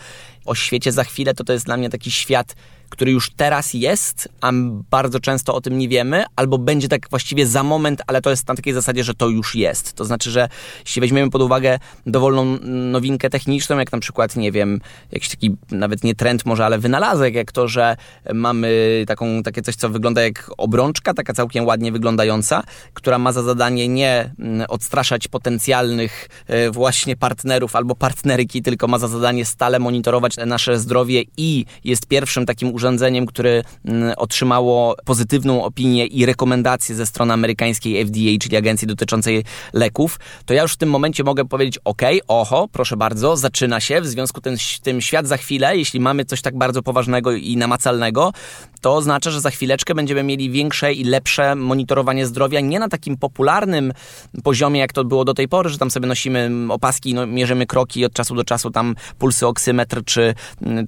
O 0.47 0.55
świecie 0.55 0.93
za 0.93 1.05
chwilę 1.05 1.35
to 1.35 1.45
to 1.45 1.53
jest 1.53 1.67
dla 1.67 1.77
mnie 1.77 1.91
taki 1.91 2.11
świat, 2.11 2.55
który 2.91 3.13
już 3.13 3.31
teraz 3.31 3.75
jest, 3.75 4.29
a 4.41 4.51
bardzo 4.91 5.21
często 5.21 5.55
o 5.55 5.61
tym 5.61 5.79
nie 5.79 5.89
wiemy, 5.89 6.25
albo 6.37 6.59
będzie 6.59 6.89
tak 6.89 7.11
właściwie 7.11 7.47
za 7.47 7.63
moment, 7.63 8.03
ale 8.07 8.23
to 8.23 8.31
jest 8.31 8.49
na 8.49 8.55
takiej 8.55 8.73
zasadzie, 8.73 9.05
że 9.05 9.15
to 9.15 9.29
już 9.29 9.55
jest. 9.55 9.93
To 9.93 10.05
znaczy, 10.05 10.31
że 10.31 10.49
jeśli 10.85 11.01
weźmiemy 11.01 11.31
pod 11.31 11.43
uwagę 11.43 11.79
dowolną 12.07 12.59
nowinkę 12.63 13.31
techniczną, 13.31 13.79
jak 13.79 13.93
na 13.93 13.99
przykład, 13.99 14.37
nie 14.37 14.53
wiem, 14.53 14.81
jakiś 15.13 15.29
taki 15.29 15.57
nawet 15.71 16.05
nie 16.05 16.15
trend 16.15 16.47
może, 16.47 16.65
ale 16.65 16.79
wynalazek, 16.79 17.35
jak 17.35 17.53
to, 17.53 17.69
że 17.69 17.97
mamy 18.35 19.05
taką, 19.07 19.43
takie 19.43 19.63
coś, 19.63 19.77
co 19.77 19.89
wygląda 19.89 20.23
jak 20.23 20.51
obrączka, 20.59 21.15
taka 21.15 21.33
całkiem 21.33 21.67
ładnie 21.67 21.93
wyglądająca, 21.93 22.63
która 22.95 23.19
ma 23.19 23.33
za 23.33 23.43
zadanie 23.43 23.89
nie 23.89 24.33
mm, 24.39 24.67
odstraszać 24.69 25.29
potencjalnych 25.29 26.29
e, 26.47 26.71
właśnie 26.71 27.17
partnerów 27.17 27.77
albo 27.77 27.95
partnerki, 27.95 28.63
tylko 28.63 28.89
ma 28.89 28.99
za 28.99 29.09
zadanie 29.09 29.45
stale 29.45 29.79
monitorować 29.79 30.37
nasze 30.47 30.79
zdrowie 30.79 31.23
i 31.37 31.65
jest 31.85 32.07
pierwszym 32.07 32.47
takim 32.47 32.71
urządzeniem, 32.81 33.27
które 33.27 33.63
mm, 33.85 34.13
otrzymało 34.17 34.97
pozytywną 35.05 35.65
opinię 35.65 36.07
i 36.07 36.27
rekomendację 36.27 36.95
ze 36.95 37.07
strony 37.07 37.33
amerykańskiej 37.33 38.07
FDA, 38.07 38.39
czyli 38.41 38.57
agencji 38.57 38.89
dotyczącej 38.89 39.45
leków, 39.73 40.19
to 40.47 40.55
ja 40.55 40.63
już 40.63 40.73
w 40.73 40.77
tym 40.77 40.91
momencie 40.91 41.25
mogę 41.25 41.45
powiedzieć, 41.45 41.79
ok, 41.85 42.03
oho, 42.29 42.69
proszę 42.73 42.97
bardzo, 42.97 43.37
zaczyna 43.37 43.81
się, 43.81 44.01
w 44.01 44.07
związku 44.07 44.41
z 44.57 44.81
tym, 44.81 45.01
świat 45.01 45.27
za 45.27 45.37
chwilę, 45.37 45.77
jeśli 45.77 46.01
mamy 46.01 46.25
coś 46.25 46.43
tak 46.43 46.59
bardzo 46.59 46.83
poważnego 46.83 47.33
i 47.33 47.57
namacalnego, 47.57 48.33
to 48.81 48.97
oznacza, 48.97 49.31
że 49.31 49.41
za 49.41 49.51
chwileczkę 49.51 49.95
będziemy 49.95 50.23
mieli 50.23 50.51
większe 50.51 50.93
i 50.93 51.05
lepsze 51.05 51.55
monitorowanie 51.55 52.27
zdrowia, 52.27 52.61
nie 52.61 52.79
na 52.79 52.89
takim 52.89 53.17
popularnym 53.17 53.93
poziomie, 54.43 54.81
jak 54.81 54.93
to 54.93 55.05
było 55.05 55.25
do 55.25 55.35
tej 55.35 55.49
pory, 55.49 55.71
że 55.71 55.79
tam 55.79 55.91
sobie 55.91 56.07
nosimy 56.07 56.51
opaski, 56.69 57.15
no, 57.15 57.27
mierzymy 57.27 57.67
kroki 57.67 58.05
od 58.05 58.13
czasu 58.13 58.35
do 58.35 58.45
czasu 58.45 58.71
tam 58.71 58.95
pulsy 59.19 59.47
oksymetr, 59.47 60.05
czy, 60.05 60.35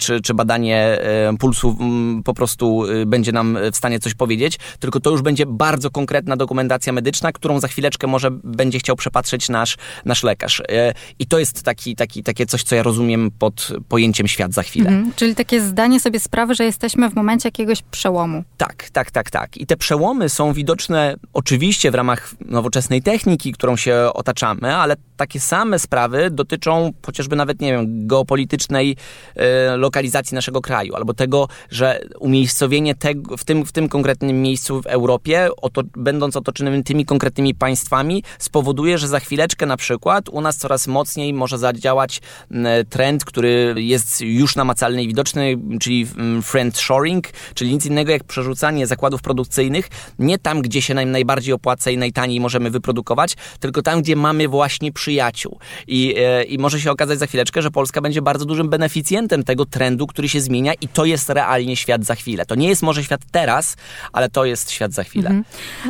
czy, 0.01 0.21
czy 0.21 0.35
badanie 0.35 0.79
e, 0.79 1.37
pulsu 1.39 1.77
mm, 1.81 1.82
po 2.25 2.35
prostu 2.35 2.85
y, 2.85 3.07
będzie 3.07 3.33
nam 3.33 3.59
w 3.73 3.77
stanie 3.77 4.01
coś 4.01 4.15
powiedzieć, 4.15 4.59
tylko 4.79 5.01
to 5.01 5.11
już 5.11 5.23
będzie 5.23 5.47
bardzo 5.47 5.91
konkretna 5.91 6.37
dokumentacja 6.37 6.93
medyczna, 6.93 7.33
którą 7.33 7.61
za 7.61 7.69
chwileczkę 7.69 8.07
może 8.07 8.31
będzie 8.31 8.79
chciał 8.79 8.97
przepatrzeć 8.97 9.49
nasz, 9.49 9.77
nasz 10.05 10.23
lekarz. 10.23 10.63
E, 10.69 10.95
I 11.19 11.27
to 11.27 11.39
jest 11.39 11.63
taki, 11.63 11.97
taki, 11.97 12.23
takie 12.23 12.47
coś, 12.47 12.63
co 12.63 12.75
ja 12.75 12.83
rozumiem 12.83 13.31
pod 13.39 13.73
pojęciem 13.89 14.29
świat 14.29 14.53
za 14.53 14.63
chwilę. 14.63 14.91
Mhm. 14.91 15.13
Czyli 15.17 15.35
takie 15.35 15.61
zdanie 15.61 16.01
sobie 16.01 16.21
sprawy, 16.21 16.55
że 16.55 16.65
jesteśmy 16.65 17.11
w 17.11 17.15
momencie 17.15 17.47
jakiegoś 17.47 17.83
przełomu. 17.83 18.45
Tak, 18.57 18.91
tak, 18.91 19.11
tak, 19.11 19.31
tak. 19.31 19.57
I 19.57 19.67
te 19.67 19.77
przełomy 19.77 20.29
są 20.29 20.53
widoczne 20.53 21.17
oczywiście 21.33 21.91
w 21.91 21.95
ramach 21.95 22.35
nowoczesnej 22.41 23.03
techniki, 23.03 23.53
którą 23.53 23.77
się 23.77 24.11
otaczamy, 24.15 24.77
ale 24.77 24.97
takie 25.17 25.41
same 25.41 25.79
sprawy 25.79 26.31
dotyczą 26.31 26.93
chociażby 27.07 27.37
nawet, 27.37 27.61
nie 27.61 27.73
wiem, 27.73 28.07
geopolitycznej 28.07 28.97
e, 29.37 29.77
lokalizacji 29.77 30.35
naszego 30.35 30.61
kraju, 30.61 30.95
albo 30.95 31.15
tego, 31.15 31.49
że 31.73 32.01
umiejscowienie 32.19 32.95
tego, 32.95 33.37
w, 33.37 33.45
tym, 33.45 33.65
w 33.65 33.73
tym 33.73 33.89
konkretnym 33.89 34.43
miejscu 34.43 34.83
w 34.83 34.87
Europie, 34.87 35.49
oto, 35.57 35.83
będąc 35.97 36.37
otoczonym 36.37 36.85
tymi 36.85 37.05
konkretnymi 37.05 37.55
państwami, 37.55 38.23
spowoduje, 38.39 38.99
że 38.99 39.09
za 39.09 39.21
chwileczkę 39.21 39.67
na 39.67 39.77
przykład 39.77 40.29
u 40.29 40.41
nas 40.41 40.57
coraz 40.57 40.87
mocniej 40.87 41.35
może 41.35 41.59
zadziałać 41.59 42.21
m, 42.51 42.67
trend, 42.91 43.25
który 43.25 43.75
jest 43.77 44.21
już 44.21 44.57
namacalny 44.57 45.03
i 45.03 45.09
widoczny, 45.09 45.59
czyli 45.81 46.07
mm, 46.17 46.43
friend 46.43 46.79
shoring, 46.79 47.29
czyli 47.55 47.73
nic 47.73 47.87
innego 47.87 48.13
jak 48.13 48.25
przerzucanie 48.25 48.87
zakładów 48.87 49.23
produkcyjnych 49.23 49.89
nie 50.19 50.39
tam, 50.39 50.63
gdzie 50.63 50.83
się 50.83 50.95
nam 50.95 51.11
najbardziej 51.11 51.55
opłaca 51.55 51.91
i 51.91 51.99
najtaniej 51.99 52.41
możemy 52.41 52.71
wyprodukować, 52.71 53.35
tylko 53.61 53.83
tam, 53.83 54.03
gdzie 54.03 54.17
mamy 54.17 54.49
właśnie 54.49 54.93
przyjaciół. 54.93 55.59
I, 55.87 56.15
e, 56.19 56.45
I 56.45 56.59
może 56.59 56.81
się 56.81 56.91
okazać 56.91 57.19
za 57.19 57.27
chwileczkę, 57.27 57.63
że 57.63 57.71
Polska 57.71 58.01
będzie 58.01 58.23
bardzo 58.23 58.45
dużym 58.45 58.69
beneficjentem 58.69 59.45
tego 59.45 59.67
trendu, 59.67 60.07
który 60.07 60.29
się 60.29 60.41
zmienia 60.41 60.73
i 60.81 60.89
to 60.89 61.05
jest 61.05 61.31
realnie 61.63 61.77
świat 61.77 62.05
za 62.05 62.15
chwilę. 62.15 62.47
To 62.47 62.55
nie 62.55 62.69
jest 62.69 62.83
może 62.83 63.05
świat 63.05 63.21
teraz, 63.31 63.77
ale 64.13 64.29
to 64.29 64.45
jest 64.45 64.71
świat 64.71 64.93
za 64.93 65.05
chwilę. 65.05 65.31
Mhm. 65.31 65.45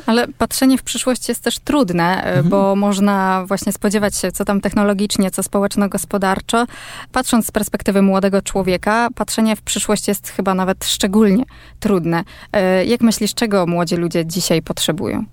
Ale 0.06 0.28
patrzenie 0.28 0.78
w 0.78 0.82
przyszłość 0.82 1.28
jest 1.28 1.42
też 1.42 1.58
trudne, 1.58 2.24
e, 2.24 2.42
bo 2.42 2.76
można 2.76 3.44
właśnie 3.46 3.72
spodziewać 3.72 4.16
się, 4.16 4.32
co 4.32 4.44
tam 4.44 4.60
technologicznie, 4.60 5.30
co 5.30 5.42
społeczno-gospodarczo. 5.42 6.66
Patrząc 7.12 7.46
z 7.46 7.50
perspektywy 7.50 8.02
młodego 8.02 8.42
człowieka, 8.42 9.08
patrzenie 9.14 9.56
w 9.56 9.62
przyszłość 9.62 10.08
jest 10.08 10.28
chyba 10.28 10.54
nawet 10.54 10.84
szczególnie 10.84 11.44
trudne. 11.80 12.24
E, 12.52 12.84
Jak 12.84 13.00
myślisz, 13.00 13.34
czego 13.34 13.66
młodzi 13.66 13.96
ludzie 13.96 14.26
dzisiaj 14.26 14.62
potrzebują? 14.62 15.24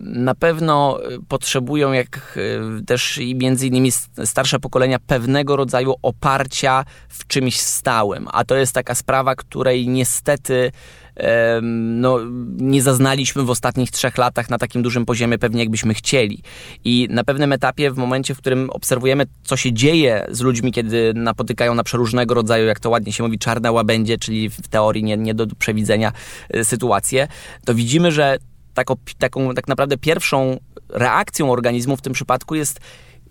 Na 0.00 0.34
pewno 0.34 1.00
y, 1.10 1.18
potrzebują, 1.28 1.92
jak 1.92 2.38
y, 2.80 2.84
też 2.84 3.18
i 3.18 3.34
między 3.34 3.66
innymi 3.66 3.92
starsze 4.24 4.58
pokolenia, 4.58 4.98
pewnego 4.98 5.56
rodzaju 5.56 5.94
oparcia 6.02 6.84
w 7.08 7.26
czymś 7.26 7.60
stałym. 7.60 8.28
A 8.32 8.44
to 8.44 8.56
jest 8.56 8.72
taka 8.72 8.94
sprawa, 8.94 9.34
której 9.34 9.88
niestety 9.88 10.72
no, 11.62 12.18
nie 12.56 12.82
zaznaliśmy 12.82 13.42
w 13.42 13.50
ostatnich 13.50 13.90
trzech 13.90 14.18
latach 14.18 14.50
na 14.50 14.58
takim 14.58 14.82
dużym 14.82 15.06
poziomie, 15.06 15.38
pewnie 15.38 15.60
jakbyśmy 15.60 15.94
chcieli. 15.94 16.42
I 16.84 17.08
na 17.10 17.24
pewnym 17.24 17.52
etapie, 17.52 17.90
w 17.90 17.96
momencie, 17.96 18.34
w 18.34 18.38
którym 18.38 18.70
obserwujemy, 18.70 19.26
co 19.42 19.56
się 19.56 19.72
dzieje 19.72 20.26
z 20.30 20.40
ludźmi, 20.40 20.72
kiedy 20.72 21.12
napotykają 21.14 21.74
na 21.74 21.82
przeróżnego 21.82 22.34
rodzaju, 22.34 22.66
jak 22.66 22.80
to 22.80 22.90
ładnie 22.90 23.12
się 23.12 23.22
mówi, 23.22 23.38
czarne 23.38 23.72
łabędzie, 23.72 24.18
czyli 24.18 24.50
w 24.50 24.68
teorii 24.68 25.04
nie, 25.04 25.16
nie 25.16 25.34
do 25.34 25.46
przewidzenia 25.58 26.12
y, 26.56 26.64
sytuacje, 26.64 27.28
to 27.64 27.74
widzimy, 27.74 28.12
że 28.12 28.38
taką, 28.74 28.94
taką 29.18 29.54
tak 29.54 29.68
naprawdę 29.68 29.98
pierwszą 29.98 30.58
reakcją 30.88 31.52
organizmu 31.52 31.96
w 31.96 32.02
tym 32.02 32.12
przypadku 32.12 32.54
jest 32.54 32.80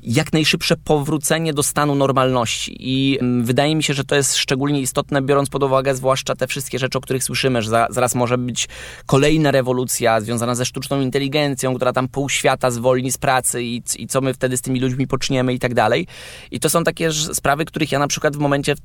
jak 0.04 0.34
najszybsze 0.34 0.78
powrócenie 0.78 1.54
do 1.54 1.64
stanu 1.64 1.96
normalności. 1.96 2.76
I 2.80 3.18
mm, 3.22 3.46
wydaje 3.46 3.76
mi 3.76 3.84
się, 3.84 3.94
że 3.94 4.04
to 4.04 4.16
jest 4.16 4.38
szczególnie 4.38 4.82
istotne, 4.82 5.22
biorąc 5.22 5.50
pod 5.50 5.64
uwagę 5.64 5.96
zwłaszcza 5.96 6.36
te 6.36 6.48
wszystkie 6.48 6.80
rzeczy, 6.80 6.98
o 6.98 7.02
których 7.02 7.24
słyszymy, 7.24 7.62
że 7.62 7.70
za, 7.70 7.88
zaraz 7.90 8.16
może 8.16 8.38
być 8.38 8.68
kolejna 9.06 9.52
rewolucja 9.52 10.22
związana 10.22 10.56
ze 10.56 10.66
sztuczną 10.66 11.02
inteligencją, 11.02 11.76
która 11.76 11.94
tam 11.94 12.08
pół 12.08 12.30
świata 12.30 12.72
zwolni 12.72 13.12
z 13.12 13.18
pracy 13.18 13.64
i, 13.64 13.84
i 13.98 14.08
co 14.08 14.22
my 14.22 14.34
wtedy 14.34 14.58
z 14.58 14.62
tymi 14.62 14.80
ludźmi 14.80 15.08
poczniemy 15.08 15.54
i 15.54 15.60
tak 15.60 15.74
dalej. 15.74 16.08
I 16.52 16.60
to 16.60 16.70
są 16.70 16.84
takie 16.84 17.12
sprawy, 17.12 17.66
których 17.66 17.92
ja 17.92 18.00
na 18.00 18.08
przykład 18.08 18.36
w 18.36 18.40
momencie, 18.40 18.76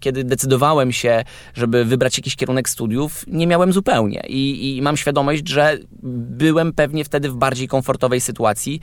kiedy 0.00 0.24
decydowałem 0.24 0.92
się, 0.92 1.24
żeby 1.54 1.84
wybrać 1.84 2.18
jakiś 2.18 2.36
kierunek 2.36 2.68
studiów, 2.68 3.24
nie 3.26 3.46
miałem 3.46 3.72
zupełnie. 3.72 4.22
I, 4.28 4.76
i 4.76 4.82
mam 4.82 4.96
świadomość, 4.96 5.48
że 5.48 5.78
byłem 6.02 6.72
pewnie 6.72 7.04
wtedy 7.04 7.30
w 7.30 7.34
bardziej 7.34 7.68
komfortowej 7.68 8.20
sytuacji, 8.20 8.80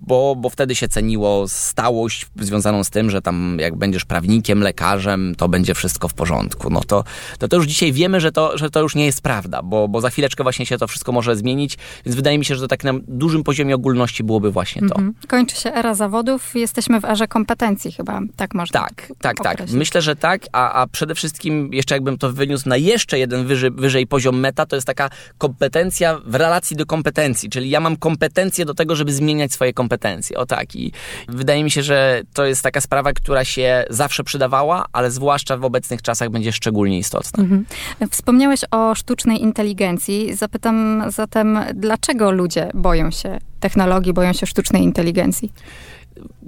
bo, 0.00 0.36
bo 0.36 0.50
wtedy 0.50 0.74
się 0.74 0.79
ceniło 0.88 1.44
stałość 1.48 2.26
związaną 2.40 2.84
z 2.84 2.90
tym, 2.90 3.10
że 3.10 3.22
tam 3.22 3.56
jak 3.60 3.76
będziesz 3.76 4.04
prawnikiem, 4.04 4.60
lekarzem, 4.60 5.34
to 5.38 5.48
będzie 5.48 5.74
wszystko 5.74 6.08
w 6.08 6.14
porządku. 6.14 6.70
No 6.70 6.80
to, 6.80 7.04
to, 7.38 7.48
to 7.48 7.56
już 7.56 7.66
dzisiaj 7.66 7.92
wiemy, 7.92 8.20
że 8.20 8.32
to, 8.32 8.58
że 8.58 8.70
to 8.70 8.80
już 8.80 8.94
nie 8.94 9.06
jest 9.06 9.22
prawda, 9.22 9.62
bo, 9.62 9.88
bo 9.88 10.00
za 10.00 10.10
chwileczkę 10.10 10.42
właśnie 10.42 10.66
się 10.66 10.78
to 10.78 10.88
wszystko 10.88 11.12
może 11.12 11.36
zmienić, 11.36 11.78
więc 12.06 12.16
wydaje 12.16 12.38
mi 12.38 12.44
się, 12.44 12.54
że 12.54 12.60
to 12.60 12.68
tak 12.68 12.84
na 12.84 12.92
dużym 13.08 13.44
poziomie 13.44 13.74
ogólności 13.74 14.24
byłoby 14.24 14.50
właśnie 14.50 14.80
to. 14.80 14.94
Mhm. 14.94 15.14
Kończy 15.28 15.56
się 15.56 15.72
era 15.72 15.94
zawodów, 15.94 16.54
jesteśmy 16.54 17.00
w 17.00 17.04
erze 17.04 17.28
kompetencji 17.28 17.92
chyba, 17.92 18.20
tak 18.36 18.54
można 18.54 18.80
Tak, 18.80 19.12
tak, 19.20 19.36
tak. 19.36 19.54
określić. 19.54 19.78
Myślę, 19.78 20.02
że 20.02 20.16
tak, 20.16 20.42
a, 20.52 20.72
a 20.72 20.86
przede 20.86 21.14
wszystkim 21.14 21.70
jeszcze 21.72 21.94
jakbym 21.94 22.18
to 22.18 22.32
wyniósł 22.32 22.68
na 22.68 22.76
jeszcze 22.76 23.18
jeden 23.18 23.46
wyżej, 23.46 23.70
wyżej 23.70 24.06
poziom 24.06 24.40
meta, 24.40 24.66
to 24.66 24.76
jest 24.76 24.86
taka 24.86 25.10
kompetencja 25.38 26.20
w 26.24 26.34
relacji 26.34 26.76
do 26.76 26.86
kompetencji, 26.86 27.50
czyli 27.50 27.70
ja 27.70 27.80
mam 27.80 27.96
kompetencje 27.96 28.64
do 28.64 28.74
tego, 28.74 28.96
żeby 28.96 29.12
zmieniać 29.12 29.52
swoje 29.52 29.72
kompetencje. 29.72 30.36
O 30.36 30.46
tak. 30.46 30.69
I 30.74 30.92
wydaje 31.28 31.64
mi 31.64 31.70
się, 31.70 31.82
że 31.82 32.22
to 32.32 32.44
jest 32.44 32.62
taka 32.62 32.80
sprawa, 32.80 33.12
która 33.12 33.44
się 33.44 33.84
zawsze 33.90 34.24
przydawała, 34.24 34.84
ale 34.92 35.10
zwłaszcza 35.10 35.56
w 35.56 35.64
obecnych 35.64 36.02
czasach 36.02 36.30
będzie 36.30 36.52
szczególnie 36.52 36.98
istotna. 36.98 37.42
Mhm. 37.42 37.64
Wspomniałeś 38.10 38.60
o 38.70 38.94
sztucznej 38.94 39.42
inteligencji. 39.42 40.34
Zapytam 40.34 41.04
zatem, 41.08 41.58
dlaczego 41.74 42.30
ludzie 42.30 42.70
boją 42.74 43.10
się 43.10 43.38
technologii, 43.60 44.12
boją 44.12 44.32
się 44.32 44.46
sztucznej 44.46 44.82
inteligencji? 44.82 45.52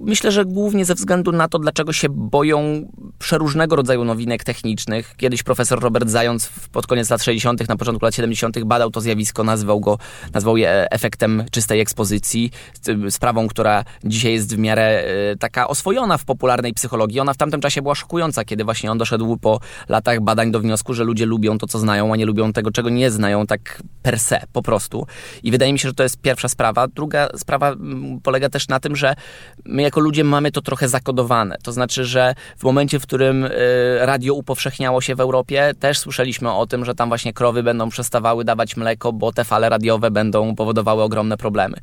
Myślę, 0.03 0.33
że 0.33 0.45
głównie 0.45 0.85
ze 0.85 0.95
względu 0.95 1.33
na 1.33 1.49
to, 1.49 1.59
dlaczego 1.59 1.93
się 1.93 2.09
boją 2.09 2.89
przeróżnego 3.19 3.77
rodzaju 3.77 4.05
nowinek 4.05 4.45
technicznych. 4.45 5.15
Kiedyś 5.17 5.43
profesor 5.43 5.81
Robert 5.81 6.09
Zając 6.09 6.51
pod 6.73 6.87
koniec 6.87 7.11
lat 7.11 7.23
60., 7.23 7.69
na 7.69 7.77
początku 7.77 8.05
lat 8.05 8.15
70. 8.15 8.65
badał 8.65 8.91
to 8.91 9.01
zjawisko, 9.01 9.45
nazwał 9.45 9.81
go, 9.81 9.99
nazwał 10.35 10.57
je 10.57 10.91
efektem 10.91 11.45
czystej 11.51 11.81
ekspozycji, 11.81 12.51
z- 12.83 13.15
sprawą, 13.15 13.49
która 13.49 13.85
dzisiaj 14.05 14.33
jest 14.33 14.57
w 14.57 14.59
miarę 14.59 15.05
e, 15.33 15.37
taka 15.37 15.69
oswojona 15.69 16.19
w 16.19 16.25
popularnej 16.25 16.75
psychologii. 16.75 17.21
Ona 17.21 17.35
w 17.35 17.37
tamtym 17.37 17.61
czasie 17.61 17.83
była 17.83 17.95
szokująca, 17.95 18.45
kiedy 18.45 18.65
właśnie 18.65 18.91
on 18.91 18.99
doszedł 18.99 19.37
po 19.37 19.61
latach 19.89 20.21
badań 20.21 20.51
do 20.51 20.61
wniosku, 20.61 20.95
że 20.95 21.05
ludzie 21.05 21.27
lubią 21.27 21.59
to, 21.59 21.67
co 21.67 21.79
znają, 21.79 22.13
a 22.13 22.17
nie 22.17 22.27
lubią 22.27 22.53
tego, 22.53 22.71
czego 22.71 22.91
nie 22.91 23.11
znają, 23.11 23.47
tak 23.47 23.83
per 24.03 24.21
se, 24.21 24.41
po 24.53 24.63
prostu. 24.63 25.07
I 25.43 25.51
wydaje 25.51 25.73
mi 25.73 25.79
się, 25.79 25.89
że 25.89 25.95
to 25.95 26.03
jest 26.03 26.21
pierwsza 26.21 26.49
sprawa. 26.49 26.89
Druga 26.89 27.29
sprawa 27.37 27.69
mm, 27.69 28.21
polega 28.21 28.49
też 28.49 28.69
na 28.69 28.81
tym, 28.81 28.97
że 28.97 29.15
my 29.65 29.83
jako 29.93 30.01
ludzie 30.01 30.25
mamy 30.25 30.53
to 30.53 30.63
trochę 30.63 30.89
zakodowane. 30.89 31.57
To 31.63 31.73
znaczy, 31.73 32.05
że 32.05 32.35
w 32.59 32.65
momencie, 32.65 33.01
w 33.01 33.03
którym 33.03 33.45
y, 33.45 33.51
radio 34.01 34.35
upowszechniało 34.35 35.01
się 35.01 35.15
w 35.15 35.21
Europie, 35.21 35.75
też 35.81 35.99
słyszeliśmy 35.99 36.53
o 36.53 36.67
tym, 36.67 36.85
że 36.85 36.95
tam 36.95 37.09
właśnie 37.09 37.33
krowy 37.33 37.63
będą 37.63 37.89
przestawały 37.89 38.45
dawać 38.45 38.77
mleko, 38.77 39.13
bo 39.13 39.33
te 39.33 39.45
fale 39.45 39.69
radiowe 39.69 40.11
będą 40.11 40.55
powodowały 40.55 41.03
ogromne 41.03 41.37
problemy. 41.37 41.77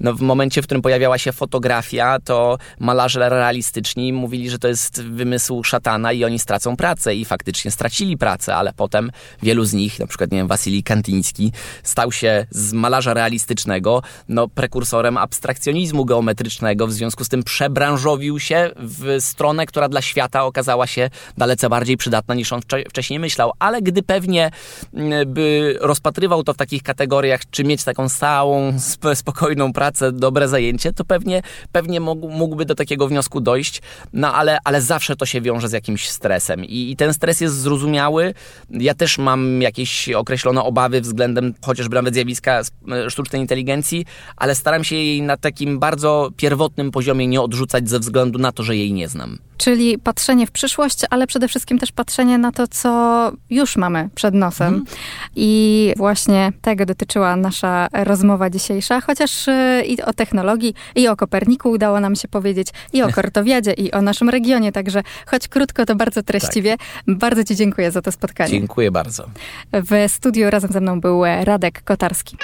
No, 0.00 0.14
w 0.14 0.20
momencie, 0.20 0.62
w 0.62 0.64
którym 0.64 0.82
pojawiała 0.82 1.18
się 1.18 1.32
fotografia, 1.32 2.18
to 2.24 2.58
malarze 2.78 3.28
realistyczni 3.28 4.12
mówili, 4.12 4.50
że 4.50 4.58
to 4.58 4.68
jest 4.68 5.02
wymysł 5.02 5.64
szatana 5.64 6.12
i 6.12 6.24
oni 6.24 6.38
stracą 6.38 6.76
pracę 6.76 7.14
i 7.14 7.24
faktycznie 7.24 7.70
stracili 7.70 8.16
pracę, 8.18 8.56
ale 8.56 8.72
potem 8.72 9.10
wielu 9.42 9.64
z 9.64 9.72
nich, 9.72 9.98
na 9.98 10.06
przykład 10.06 10.32
nie 10.32 10.38
wiem, 10.38 10.48
Wasilij 10.48 10.82
Kantyński, 10.82 11.52
stał 11.82 12.12
się 12.12 12.46
z 12.50 12.72
malarza 12.72 13.14
realistycznego 13.14 14.02
no, 14.28 14.48
prekursorem 14.48 15.16
abstrakcjonizmu 15.16 16.04
geometrycznego, 16.04 16.86
w 16.86 16.92
związku 16.92 17.24
z 17.24 17.28
tym 17.28 17.42
przebranżowił 17.50 18.40
się 18.40 18.70
w 18.76 19.16
stronę, 19.20 19.66
która 19.66 19.88
dla 19.88 20.02
świata 20.02 20.44
okazała 20.44 20.86
się 20.86 21.10
dalece 21.38 21.68
bardziej 21.68 21.96
przydatna 21.96 22.34
niż 22.34 22.52
on 22.52 22.60
wcze- 22.60 22.88
wcześniej 22.88 23.18
myślał, 23.18 23.52
ale 23.58 23.82
gdy 23.82 24.02
pewnie 24.02 24.50
mm, 24.94 25.32
by 25.34 25.76
rozpatrywał 25.80 26.42
to 26.42 26.54
w 26.54 26.56
takich 26.56 26.82
kategoriach, 26.82 27.40
czy 27.50 27.64
mieć 27.64 27.84
taką 27.84 28.08
stałą, 28.08 28.68
sp- 28.90 29.16
spokojną 29.16 29.72
pracę, 29.72 30.12
dobre 30.12 30.48
zajęcie, 30.48 30.92
to 30.92 31.04
pewnie, 31.04 31.42
pewnie 31.72 32.00
mógł, 32.00 32.28
mógłby 32.28 32.64
do 32.64 32.74
takiego 32.74 33.08
wniosku 33.08 33.40
dojść, 33.40 33.82
no 34.12 34.34
ale, 34.34 34.58
ale 34.64 34.82
zawsze 34.82 35.16
to 35.16 35.26
się 35.26 35.40
wiąże 35.40 35.68
z 35.68 35.72
jakimś 35.72 36.08
stresem. 36.08 36.64
I, 36.64 36.90
i 36.90 36.96
ten 36.96 37.14
stres 37.14 37.40
jest 37.40 37.54
zrozumiały. 37.60 38.34
Ja 38.70 38.94
też 38.94 39.18
mam 39.18 39.62
jakieś 39.62 40.08
określone 40.08 40.62
obawy 40.62 41.00
względem 41.00 41.54
chociażby 41.64 41.94
nawet 41.94 42.14
zjawiska 42.14 42.62
sztucznej 43.08 43.42
inteligencji, 43.42 44.06
ale 44.36 44.54
staram 44.54 44.84
się 44.84 44.96
jej 44.96 45.22
na 45.22 45.36
takim 45.36 45.78
bardzo 45.78 46.30
pierwotnym 46.36 46.90
poziomie 46.90 47.26
nie 47.30 47.40
odrzucać 47.40 47.88
ze 47.88 47.98
względu 47.98 48.38
na 48.38 48.52
to, 48.52 48.62
że 48.62 48.76
jej 48.76 48.92
nie 48.92 49.08
znam. 49.08 49.38
Czyli 49.56 49.98
patrzenie 49.98 50.46
w 50.46 50.50
przyszłość, 50.50 50.98
ale 51.10 51.26
przede 51.26 51.48
wszystkim 51.48 51.78
też 51.78 51.92
patrzenie 51.92 52.38
na 52.38 52.52
to, 52.52 52.66
co 52.68 53.32
już 53.50 53.76
mamy 53.76 54.08
przed 54.14 54.34
nosem. 54.34 54.84
I 55.36 55.92
właśnie 55.96 56.52
tego 56.62 56.86
dotyczyła 56.86 57.36
nasza 57.36 57.88
rozmowa 57.92 58.50
dzisiejsza, 58.50 59.00
chociaż 59.00 59.48
y, 59.48 59.84
i 59.86 60.02
o 60.02 60.12
technologii, 60.12 60.74
i 60.94 61.08
o 61.08 61.16
Koperniku 61.16 61.70
udało 61.70 62.00
nam 62.00 62.16
się 62.16 62.28
powiedzieć, 62.28 62.68
i 62.92 63.02
o 63.02 63.12
Kortowiadzie, 63.16 63.72
i 63.72 63.92
o 63.92 64.02
naszym 64.02 64.28
regionie, 64.28 64.72
także 64.72 65.02
choć 65.26 65.48
krótko, 65.48 65.86
to 65.86 65.96
bardzo 65.96 66.22
treściwie. 66.22 66.76
Bardzo 67.06 67.44
Ci 67.44 67.56
dziękuję 67.56 67.90
za 67.90 68.02
to 68.02 68.12
spotkanie. 68.12 68.50
Dziękuję 68.50 68.90
bardzo. 68.90 69.24
W 69.72 70.12
studiu 70.12 70.50
razem 70.50 70.72
ze 70.72 70.80
mną 70.80 71.00
był 71.00 71.22
Radek 71.44 71.84
Kotarski. 71.84 72.36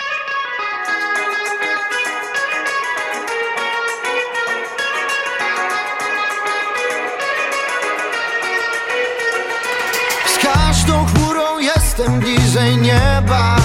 Każdą 10.56 11.06
chmurą 11.06 11.58
jestem 11.58 12.20
bliżej 12.20 12.76
nieba. 12.76 13.56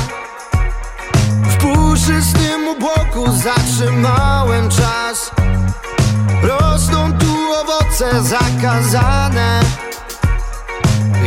W 1.44 1.58
puszystym 1.58 2.68
obłoku 2.68 3.32
zatrzymałem 3.32 4.70
czas. 4.70 5.32
Rosną 6.44 7.14
tu 7.18 7.36
owoce 7.62 8.24
zakazane. 8.24 9.60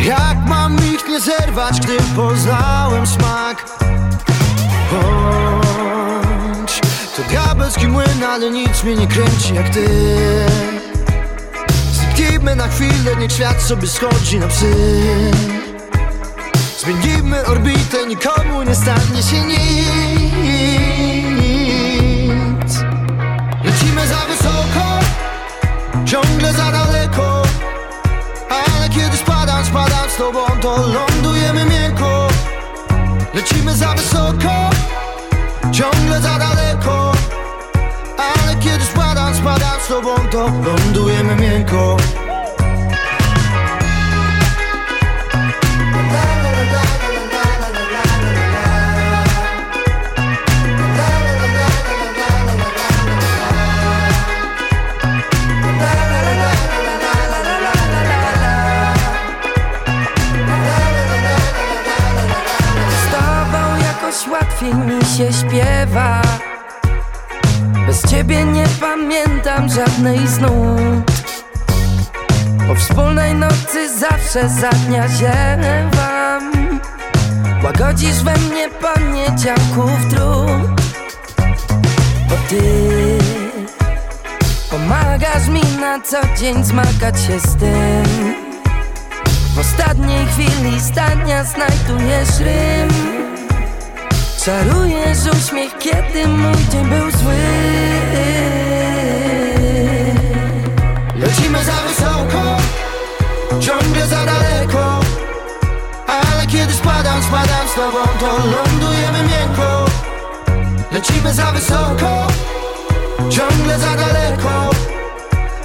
Jak 0.04 0.36
mam 0.46 0.76
ich 0.76 1.08
nie 1.08 1.20
zerwać, 1.20 1.80
gdy 1.80 1.96
poznałem 2.16 3.06
smak? 3.06 3.64
Bądź 4.92 6.80
to 7.16 7.22
diabelski 7.28 7.88
młyn, 7.88 8.24
ale 8.28 8.50
nic 8.50 8.84
mnie 8.84 8.94
nie 8.94 9.06
kręci 9.06 9.54
jak 9.54 9.68
ty 9.68 9.88
Zniknijmy 12.44 12.56
na 12.56 12.68
chwilę, 12.68 13.16
niech 13.16 13.32
świat 13.32 13.62
sobie 13.62 13.88
schodzi 13.88 14.38
na 14.38 14.46
psy. 14.46 14.74
Zmienimy 16.78 17.46
orbitę, 17.46 18.06
nikomu 18.06 18.62
nie 18.62 18.74
stanie 18.74 19.22
się 19.30 19.44
nic. 19.44 19.58
Lecimy 23.64 24.06
za 24.06 24.16
wysoko, 24.16 25.00
ciągle 26.04 26.52
za 26.52 26.72
daleko. 26.72 27.42
Ale 28.50 28.88
kiedy 28.88 29.16
spadam, 29.16 29.64
spadam 29.64 30.10
z 30.10 30.16
tobą, 30.16 30.40
to 30.60 30.76
lądujemy 30.76 31.64
miękko. 31.64 32.28
Lecimy 33.34 33.76
za 33.76 33.94
wysoko, 33.94 34.70
ciągle 35.72 36.20
za 36.20 36.38
daleko. 36.38 37.12
Ale 38.18 38.56
kiedy 38.56 38.84
spadam, 38.84 39.34
spadam 39.34 39.80
z 39.84 39.88
tobą, 39.88 40.14
to 40.30 40.50
lądujemy 40.64 41.36
miękko 41.36 41.96
łatwiej 64.54 64.74
mi 64.74 65.04
się 65.04 65.32
śpiewa. 65.32 66.22
Bez 67.86 68.10
ciebie 68.10 68.44
nie 68.44 68.64
pamiętam 68.80 69.68
żadnej 69.68 70.18
z 70.28 70.38
Po 72.68 72.74
wspólnej 72.74 73.34
nocy 73.34 73.98
zawsze 73.98 74.48
za 74.48 74.70
dnia 74.70 75.08
ziewam. 75.08 76.52
Łagodzisz 77.64 78.22
we 78.22 78.36
mnie 78.36 78.68
poniedziałków 78.68 79.90
trud 80.10 80.82
Bo 82.28 82.36
ty 82.48 82.62
pomagasz 84.70 85.48
mi 85.48 85.62
na 85.80 86.00
co 86.00 86.20
dzień 86.38 86.64
zmagać 86.64 87.20
się 87.20 87.40
z 87.40 87.56
tym. 87.56 88.34
W 89.54 89.58
ostatniej 89.58 90.26
chwili 90.26 90.80
zdania 90.80 91.44
znajdujesz 91.44 92.38
rym 92.38 93.23
Czarujesz 94.44 95.18
uśmiech, 95.36 95.78
kiedy 95.78 96.28
mój 96.28 96.68
dzień 96.70 96.84
był 96.84 97.10
zły. 97.10 97.34
Lecimy 101.16 101.64
za 101.64 101.72
wysoko, 101.72 102.56
ciągle 103.60 104.06
za 104.06 104.24
daleko. 104.24 105.00
Ale 106.06 106.46
kiedy 106.46 106.72
spadam, 106.72 107.22
spadam 107.22 107.68
z 107.68 107.74
tobą, 107.74 107.98
to 108.20 108.26
lądujemy 108.26 109.18
miękko. 109.18 109.84
Lecimy 110.92 111.34
za 111.34 111.52
wysoko, 111.52 112.26
ciągle 113.30 113.78
za 113.78 113.96
daleko. 113.96 114.70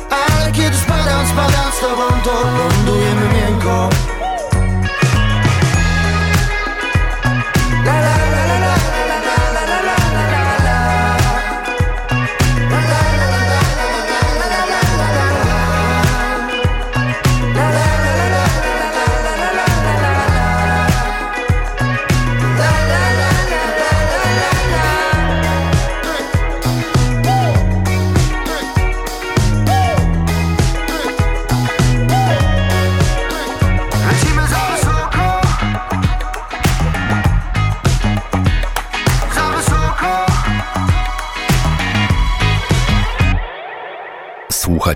Ale 0.09 0.51
kiedy 0.51 0.77
spadam, 0.77 1.27
spadam 1.27 1.71
z 1.77 1.79
tobą, 1.79 2.21
to 2.23 2.31
lądujemy 2.31 3.33
miękko 3.33 4.08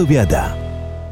Kortowiada. 0.00 0.56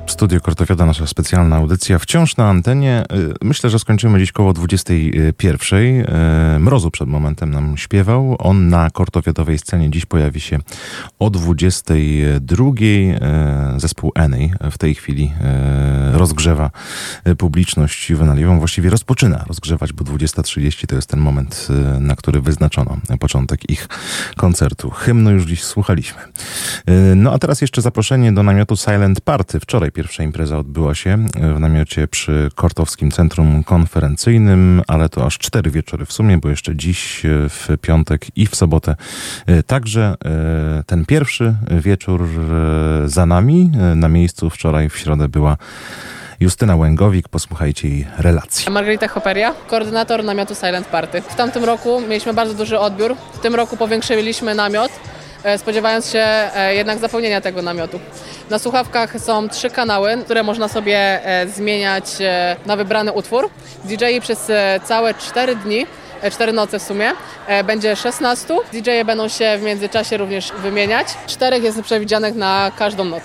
Studio 0.07 0.41
Kortowiada, 0.41 0.87
nasza 0.87 1.07
specjalna 1.07 1.57
audycja, 1.57 1.99
wciąż 1.99 2.37
na 2.37 2.49
antenie. 2.49 3.05
Y, 3.13 3.35
Myślę, 3.43 3.71
że 3.71 3.79
skończymy 3.79 4.19
dziś 4.19 4.33
koło 4.33 4.53
21. 4.53 5.79
Y, 5.81 6.59
Mrozu 6.59 6.91
przed 6.91 7.09
momentem 7.09 7.51
nam 7.51 7.77
śpiewał. 7.77 8.37
On 8.39 8.69
na 8.69 8.91
kortowiadowej 8.91 9.59
scenie 9.59 9.91
dziś 9.91 10.07
pojawi 10.07 10.41
się 10.41 10.59
o 11.19 11.31
22. 11.31 12.65
Y, 13.77 13.81
Zespół 13.81 14.13
Eney 14.15 14.53
w 14.71 14.79
tej 14.79 14.95
chwili 14.95 15.33
rozgrzewa 16.13 16.71
publiczność 17.39 18.11
juwenaliową. 18.11 18.59
Właściwie 18.59 18.91
rozpoczyna 18.91 19.45
rozgrzewać, 19.49 19.93
bo 19.93 20.05
20.30 20.05 20.87
to 20.87 20.97
jest 20.97 21.09
ten 21.09 21.21
moment, 21.21 21.69
na 22.01 22.17
który 22.17 22.41
wyznaczono 22.41 22.97
początek 23.21 23.71
ich 23.71 23.89
koncertu. 24.37 24.91
Hymnu 24.91 25.31
już 25.31 25.45
dziś 25.45 25.65
słuchaliśmy. 25.65 26.21
Y, 26.89 27.17
No 27.17 27.33
a 27.33 27.39
teraz 27.39 27.61
jeszcze 27.61 27.83
zaproszenie 27.83 28.33
do 28.33 28.43
namiotu 28.43 28.77
Silent 28.77 29.21
Party. 29.21 29.61
Wczoraj 29.61 29.93
pierwsza 29.93 30.23
impreza 30.23 30.59
odbyła 30.59 30.95
się 30.95 31.27
w 31.57 31.61
namiocie 31.61 32.09
przy 32.09 32.51
Kortowskim 32.55 33.11
Centrum 33.11 33.65
Konferencyjnym, 33.65 34.83
ale 34.87 35.09
to 35.09 35.27
aż 35.27 35.39
cztery 35.39 35.71
wieczory 35.71 36.07
w 36.07 36.13
sumie, 36.13 36.39
bo 36.39 36.49
jeszcze 36.49 36.77
dziś 36.77 37.25
y, 37.25 37.49
w 37.49 37.69
piątek 37.81 38.27
i 38.37 38.47
w 38.47 38.57
sobotę 38.57 38.97
także 39.67 40.15
ten 40.87 41.07
pierwszy 41.07 41.55
wieczór 41.71 42.29
za 43.07 43.27
nami. 43.27 43.71
Na 43.97 44.09
miejscu 44.09 44.51
wczoraj 44.51 44.89
w 44.89 44.99
środę 44.99 45.29
była 45.29 45.57
Justyna 46.41 46.77
Łęgowik. 46.77 47.29
Posłuchajcie 47.29 47.89
jej 47.89 48.07
relacji. 48.19 48.73
Margarita 48.73 49.09
Hoperia, 49.09 49.55
koordynator 49.69 50.25
namiotu 50.25 50.55
Silent 50.55 50.87
Party. 50.87 51.23
W 51.23 51.35
tamtym 51.35 51.65
roku 51.65 52.01
mieliśmy 52.01 52.35
bardzo 52.35 52.55
duży 52.55 52.79
odbiór. 52.79 53.17
W 53.33 53.39
tym 53.39 53.55
roku 53.55 53.77
powiększyliśmy 53.77 54.55
namiot, 54.55 54.91
e, 54.91 55.28
spodziewając 55.57 56.11
się 56.11 56.25
e, 56.55 56.75
jednak 56.75 56.99
zapełnienia 56.99 57.41
tego 57.41 57.63
namiotu. 57.63 58.01
Na 58.51 58.59
słuchawkach 58.59 59.21
są 59.21 59.49
trzy 59.49 59.71
kanały, 59.71 60.19
które 60.25 60.43
można 60.43 60.69
sobie 60.69 61.27
e, 61.27 61.49
zmieniać 61.49 62.05
e, 62.21 62.57
na 62.67 62.77
wybrany 62.77 63.13
utwór. 63.13 63.51
DJ 63.85 64.05
przez 64.21 64.51
e, 64.51 64.81
całe 64.85 65.15
cztery 65.15 65.57
dni 65.57 65.87
e, 66.23 66.31
cztery 66.31 66.53
noce 66.53 66.79
w 66.79 66.83
sumie. 66.83 67.13
E, 67.47 67.65
Będzie 67.65 67.97
16. 67.97 68.55
DJ-e 68.73 69.05
będą 69.05 69.29
się 69.29 69.59
w 69.59 69.63
międzyczasie 69.63 70.17
również 70.17 70.53
wymieniać. 70.53 71.07
Czterech 71.27 71.63
jest 71.63 71.83
przewidzianych 71.83 72.35
na 72.35 72.73
każdą 72.79 73.05
noc. 73.05 73.23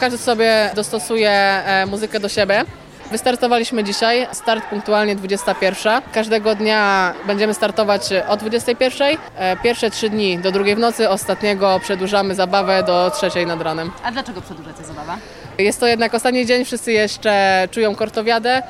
Każdy 0.00 0.18
sobie 0.18 0.70
dostosuje 0.74 1.30
e, 1.30 1.86
muzykę 1.86 2.20
do 2.20 2.28
siebie. 2.28 2.64
Wystartowaliśmy 3.10 3.84
dzisiaj, 3.84 4.26
start 4.32 4.64
punktualnie 4.64 5.16
21. 5.16 6.02
Każdego 6.12 6.54
dnia 6.54 7.12
będziemy 7.26 7.54
startować 7.54 8.02
o 8.28 8.36
21. 8.36 9.16
E, 9.36 9.56
Pierwsze 9.56 9.90
trzy 9.90 10.10
dni 10.10 10.38
do 10.38 10.52
drugiej 10.52 10.76
w 10.76 10.78
nocy, 10.78 11.08
ostatniego 11.08 11.80
przedłużamy 11.82 12.34
zabawę 12.34 12.82
do 12.82 13.10
trzeciej 13.10 13.46
nad 13.46 13.62
ranem. 13.62 13.90
A 14.04 14.12
dlaczego 14.12 14.40
przedłużacie 14.40 14.84
zabawę? 14.84 15.12
Jest 15.58 15.80
to 15.80 15.86
jednak 15.86 16.14
ostatni 16.14 16.46
dzień, 16.46 16.64
wszyscy 16.64 16.92
jeszcze 16.92 17.68
czują 17.70 17.94
kortowiadę 17.94 18.62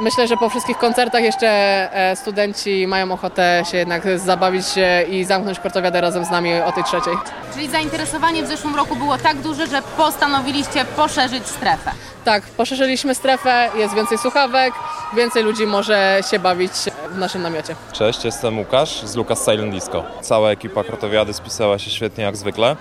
Myślę, 0.00 0.26
że 0.28 0.36
po 0.36 0.48
wszystkich 0.48 0.78
koncertach 0.78 1.22
jeszcze 1.22 1.48
e, 1.92 2.16
studenci 2.16 2.86
mają 2.86 3.12
ochotę 3.12 3.62
się 3.70 3.76
jednak 3.76 4.18
zabawić 4.18 4.66
się 4.66 5.02
i 5.10 5.24
zamknąć 5.24 5.58
kortowiadę 5.58 6.00
razem 6.00 6.24
z 6.24 6.30
nami 6.30 6.54
o 6.54 6.72
tej 6.72 6.84
trzeciej. 6.84 7.14
Czyli 7.54 7.68
zainteresowanie 7.68 8.42
w 8.42 8.46
zeszłym 8.46 8.76
roku 8.76 8.96
było 8.96 9.18
tak 9.18 9.36
duże, 9.36 9.66
że 9.66 9.82
postanowiliście 9.96 10.84
poszerzyć 10.84 11.46
strefę. 11.46 11.90
Tak, 12.24 12.42
poszerzyliśmy 12.42 13.14
strefę, 13.14 13.70
jest 13.76 13.94
więcej 13.94 14.18
słuchawek, 14.18 14.74
więcej 15.16 15.42
ludzi 15.42 15.66
może 15.66 16.20
się 16.30 16.38
bawić 16.38 16.72
w 17.10 17.18
naszym 17.18 17.42
namiocie. 17.42 17.74
Cześć, 17.92 18.24
jestem 18.24 18.58
Łukasz 18.58 19.02
z 19.02 19.16
Lucas 19.16 19.44
Silent 19.44 19.74
Disco. 19.74 20.04
Cała 20.20 20.50
ekipa 20.50 20.84
Krotowiady 20.84 21.32
spisała 21.32 21.78
się 21.78 21.90
świetnie 21.90 22.24
jak 22.24 22.36
zwykle. 22.36 22.76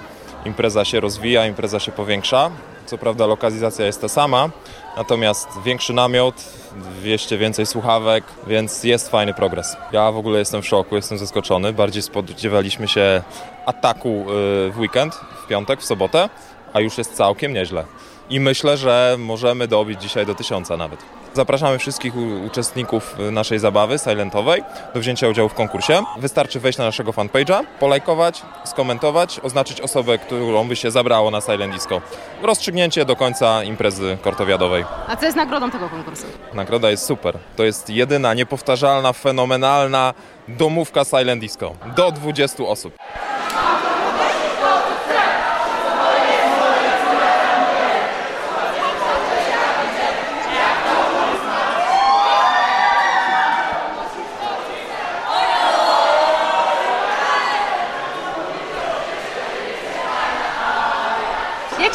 Impreza 0.46 0.86
się 0.86 1.00
rozwija, 1.00 1.46
impreza 1.46 1.80
się 1.80 1.92
powiększa. 1.92 2.52
Co 2.92 2.98
prawda 2.98 3.26
lokalizacja 3.26 3.86
jest 3.86 4.02
ta 4.02 4.10
sama, 4.10 4.50
natomiast 4.98 5.48
większy 5.66 5.94
namiot, 5.94 6.36
200 7.02 7.38
więcej 7.38 7.66
słuchawek, 7.66 8.24
więc 8.48 8.84
jest 8.84 9.10
fajny 9.10 9.34
progres. 9.34 9.78
Ja 9.92 10.12
w 10.12 10.18
ogóle 10.18 10.40
jestem 10.40 10.62
w 10.62 10.68
szoku, 10.68 10.96
jestem 10.96 11.18
zaskoczony. 11.18 11.74
Bardziej 11.74 12.02
spodziewaliśmy 12.02 12.88
się 12.88 13.22
ataku 13.66 14.10
y, 14.10 14.24
w 14.72 14.80
weekend, 14.80 15.16
w 15.44 15.48
piątek, 15.48 15.82
w 15.82 15.86
sobotę, 15.86 16.30
a 16.74 16.80
już 16.80 16.98
jest 16.98 17.14
całkiem 17.14 17.54
nieźle. 17.54 17.84
I 18.32 18.40
myślę, 18.40 18.78
że 18.78 19.16
możemy 19.20 19.68
dobić 19.68 20.02
dzisiaj 20.02 20.26
do 20.26 20.36
tysiąca 20.36 20.78
nawet. 20.78 21.00
Zapraszamy 21.34 21.80
wszystkich 21.80 22.14
uczestników 22.46 23.16
y, 23.20 23.32
naszej 23.32 23.60
zabawy 23.60 24.00
silentowej 24.00 24.64
do 24.94 25.00
wzięcia 25.00 25.28
udziału 25.28 25.50
w 25.50 25.54
konkursie. 25.54 26.04
Wystarczy 26.18 26.60
wejść 26.60 26.80
na 26.80 26.86
naszego 26.86 27.12
fanpage'a, 27.12 27.64
polajkować, 27.80 28.42
skomentować, 28.66 29.40
oznaczyć 29.44 29.82
osobę, 29.82 30.18
którą 30.18 30.68
by 30.68 30.76
się 30.76 30.92
zabrało 30.92 31.32
na 31.32 31.42
Silent 31.42 31.74
Disco. 31.74 32.02
Rozstrzygnięcie 32.42 33.06
do 33.06 33.16
końca 33.16 33.64
imprezy 33.64 34.18
kortowiadowej. 34.22 34.86
A 35.08 35.16
co 35.16 35.26
jest 35.26 35.38
nagrodą 35.38 35.72
tego 35.72 35.90
konkursu? 35.90 36.26
Nagroda 36.54 36.90
jest 36.90 37.06
super. 37.06 37.38
To 37.56 37.64
jest 37.64 37.90
jedyna, 37.90 38.34
niepowtarzalna, 38.34 39.14
fenomenalna 39.14 40.14
domówka 40.48 41.04
Silent 41.04 41.42
Disco. 41.42 41.74
Do 41.96 42.12
20 42.12 42.64
osób. 42.64 42.94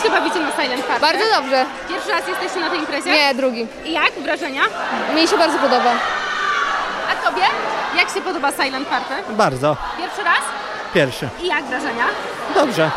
Się 0.07 0.12
bawicie 0.12 0.41
na 0.41 0.52
Silent 0.62 0.85
Park? 0.85 1.01
Bardzo 1.01 1.25
dobrze. 1.36 1.65
Pierwszy 1.89 2.10
raz 2.10 2.28
jesteście 2.28 2.60
na 2.60 2.70
tej 2.70 2.78
imprezie? 2.78 3.10
Nie, 3.10 3.35
drugi. 3.35 3.67
I 3.85 3.93
jak? 3.93 4.12
Wrażenia? 4.12 4.62
Mi 5.15 5.28
się 5.28 5.39
bardzo 5.39 5.59
podoba. 5.59 5.93
A 7.10 7.26
tobie? 7.26 7.43
Jak 7.97 8.10
się 8.10 8.20
podoba 8.20 8.52
Silent 8.52 8.89
Party? 8.89 9.15
Bardzo. 9.28 9.76
Pierwszy 9.99 10.23
raz? 10.25 10.43
Pierwszy. 10.94 11.28
I 11.43 11.47
jak 11.47 11.65
wrażenia? 11.65 12.05
Dobrze. 12.55 12.91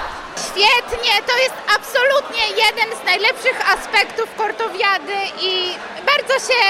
Świetnie, 0.48 1.14
to 1.28 1.38
jest 1.38 1.56
absolutnie 1.78 2.44
jeden 2.48 2.90
z 3.02 3.06
najlepszych 3.06 3.74
aspektów 3.74 4.36
kortowiady 4.38 5.18
i 5.42 5.74
bardzo 6.12 6.34
się 6.48 6.62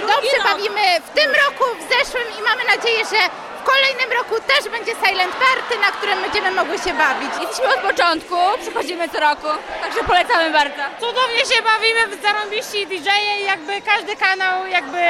dobrze 0.00 0.36
bawimy 0.44 0.80
w 1.06 1.10
tym 1.20 1.30
roku, 1.44 1.64
w 1.80 1.82
zeszłym 1.94 2.26
i 2.38 2.42
mamy 2.42 2.62
nadzieję, 2.76 3.04
że 3.12 3.20
kolejnym 3.70 4.10
roku 4.18 4.34
też 4.50 4.62
będzie 4.74 4.92
Silent 5.02 5.34
Party, 5.44 5.72
na 5.86 5.90
którym 5.96 6.18
będziemy 6.24 6.50
mogły 6.60 6.78
się 6.84 6.92
bawić. 7.04 7.32
Jesteśmy 7.40 7.68
od 7.76 7.82
początku, 7.90 8.36
przychodzimy 8.62 9.04
co 9.12 9.18
roku, 9.30 9.50
także 9.82 10.00
polecamy 10.10 10.46
bardzo. 10.58 10.82
Cudownie 11.04 11.42
się 11.50 11.58
bawimy 11.72 12.02
w 12.10 12.22
zarąbiści 12.24 12.80
DJ-e 12.90 13.32
i 13.42 13.44
jakby 13.52 13.72
każdy 13.90 14.12
kanał 14.26 14.66
jakby 14.78 15.02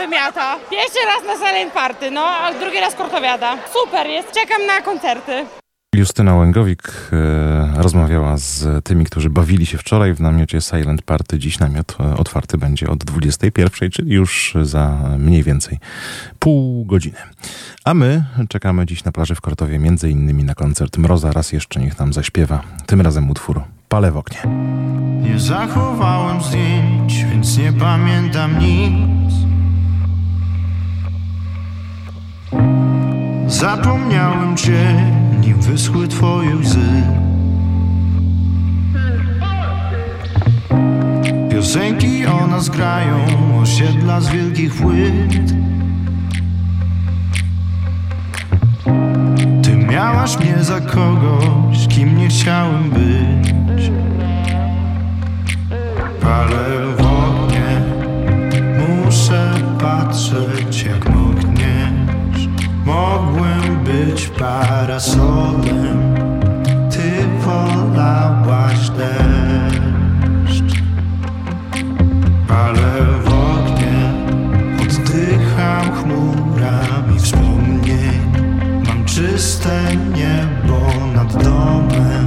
wymiata. 0.00 0.46
Pierwszy 0.70 1.02
raz 1.10 1.20
na 1.30 1.34
Silent 1.42 1.72
Party, 1.72 2.10
no, 2.10 2.24
a 2.42 2.52
drugi 2.52 2.80
raz 2.80 2.94
Kortowiada. 2.94 3.50
Super 3.78 4.06
jest, 4.06 4.28
czekam 4.38 4.66
na 4.66 4.80
koncerty. 4.80 5.46
Justyna 5.94 6.34
Łęgowik 6.34 6.82
e, 7.12 7.82
rozmawiała 7.82 8.23
z 8.36 8.84
tymi, 8.84 9.04
którzy 9.04 9.30
bawili 9.30 9.66
się 9.66 9.78
wczoraj 9.78 10.14
w 10.14 10.20
namiocie 10.20 10.60
Silent 10.60 11.02
Party. 11.02 11.38
Dziś 11.38 11.58
namiot 11.58 11.96
e, 12.00 12.16
otwarty 12.16 12.58
będzie 12.58 12.88
od 12.88 13.04
21, 13.04 13.90
czyli 13.90 14.14
już 14.14 14.54
za 14.62 15.16
mniej 15.18 15.42
więcej 15.42 15.78
pół 16.38 16.84
godziny. 16.84 17.18
A 17.84 17.94
my 17.94 18.24
czekamy 18.48 18.86
dziś 18.86 19.04
na 19.04 19.12
plaży 19.12 19.34
w 19.34 19.40
Kortowie, 19.40 19.78
między 19.78 20.10
innymi 20.10 20.44
na 20.44 20.54
koncert 20.54 20.98
Mroza. 20.98 21.32
Raz 21.32 21.52
jeszcze 21.52 21.80
niech 21.80 21.98
nam 21.98 22.12
zaśpiewa, 22.12 22.62
tym 22.86 23.00
razem 23.00 23.30
utwór 23.30 23.62
Pale 23.88 24.12
w 24.12 24.16
oknie. 24.16 24.38
Nie 25.20 25.38
zachowałem 25.38 26.42
zdjęć, 26.42 27.24
więc 27.24 27.58
nie 27.58 27.72
pamiętam 27.72 28.58
nic. 28.58 29.34
Zapomniałem 33.46 34.56
cię, 34.56 35.10
nim 35.40 35.60
wyschły 35.60 36.08
twoje 36.08 36.56
łzy. 36.56 37.02
Piosenki 41.64 42.26
o 42.26 42.46
nas 42.46 42.68
grają, 42.68 43.16
osiedla 43.62 44.20
z 44.20 44.28
wielkich 44.28 44.74
płyt. 44.74 45.52
Ty 49.62 49.76
miałaś 49.76 50.38
mnie 50.38 50.64
za 50.64 50.80
kogoś, 50.80 51.88
kim 51.88 52.18
nie 52.18 52.28
chciałem 52.28 52.90
być. 52.90 53.90
Palę 56.20 56.94
w 56.98 57.00
oknie, 57.00 57.82
muszę 58.78 59.54
patrzeć 59.80 60.82
jak 60.82 61.10
mokniesz. 61.10 62.48
Mogłem 62.84 63.84
być 63.84 64.28
parasolem, 64.28 66.14
ty 66.90 67.12
wolałaś 67.44 68.90
deszcz. 68.90 69.53
Mam 79.24 79.32
czyste 79.32 79.96
niebo 80.14 80.80
nad 81.14 81.32
domem, 81.44 82.23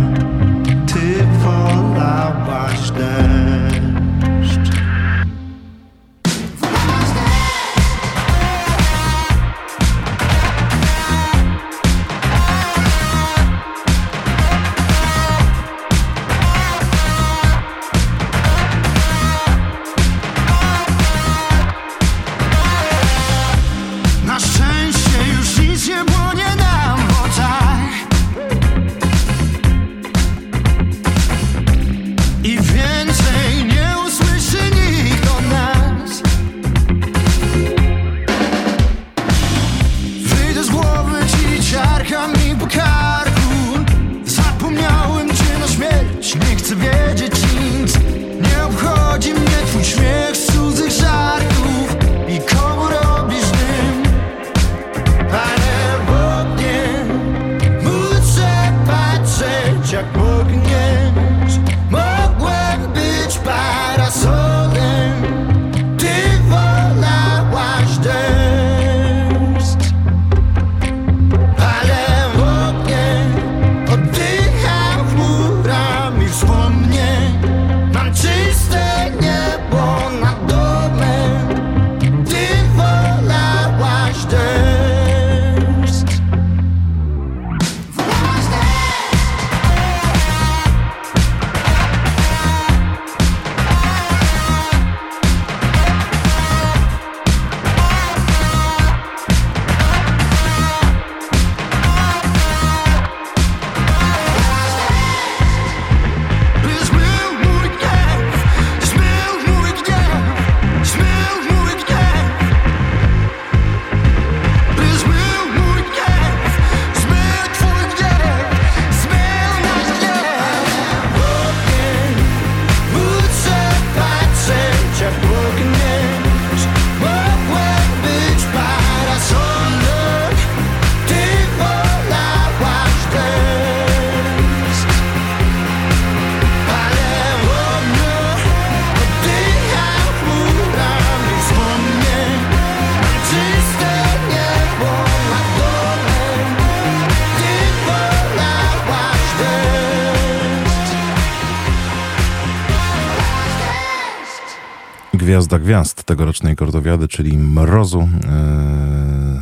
Gwiazda 155.48 155.66
gwiazd 155.66 156.03
tegorocznej 156.03 156.56
Kortowiady, 156.56 157.08
czyli 157.08 157.38
Mrozu. 157.38 158.00
Yy, 158.00 159.42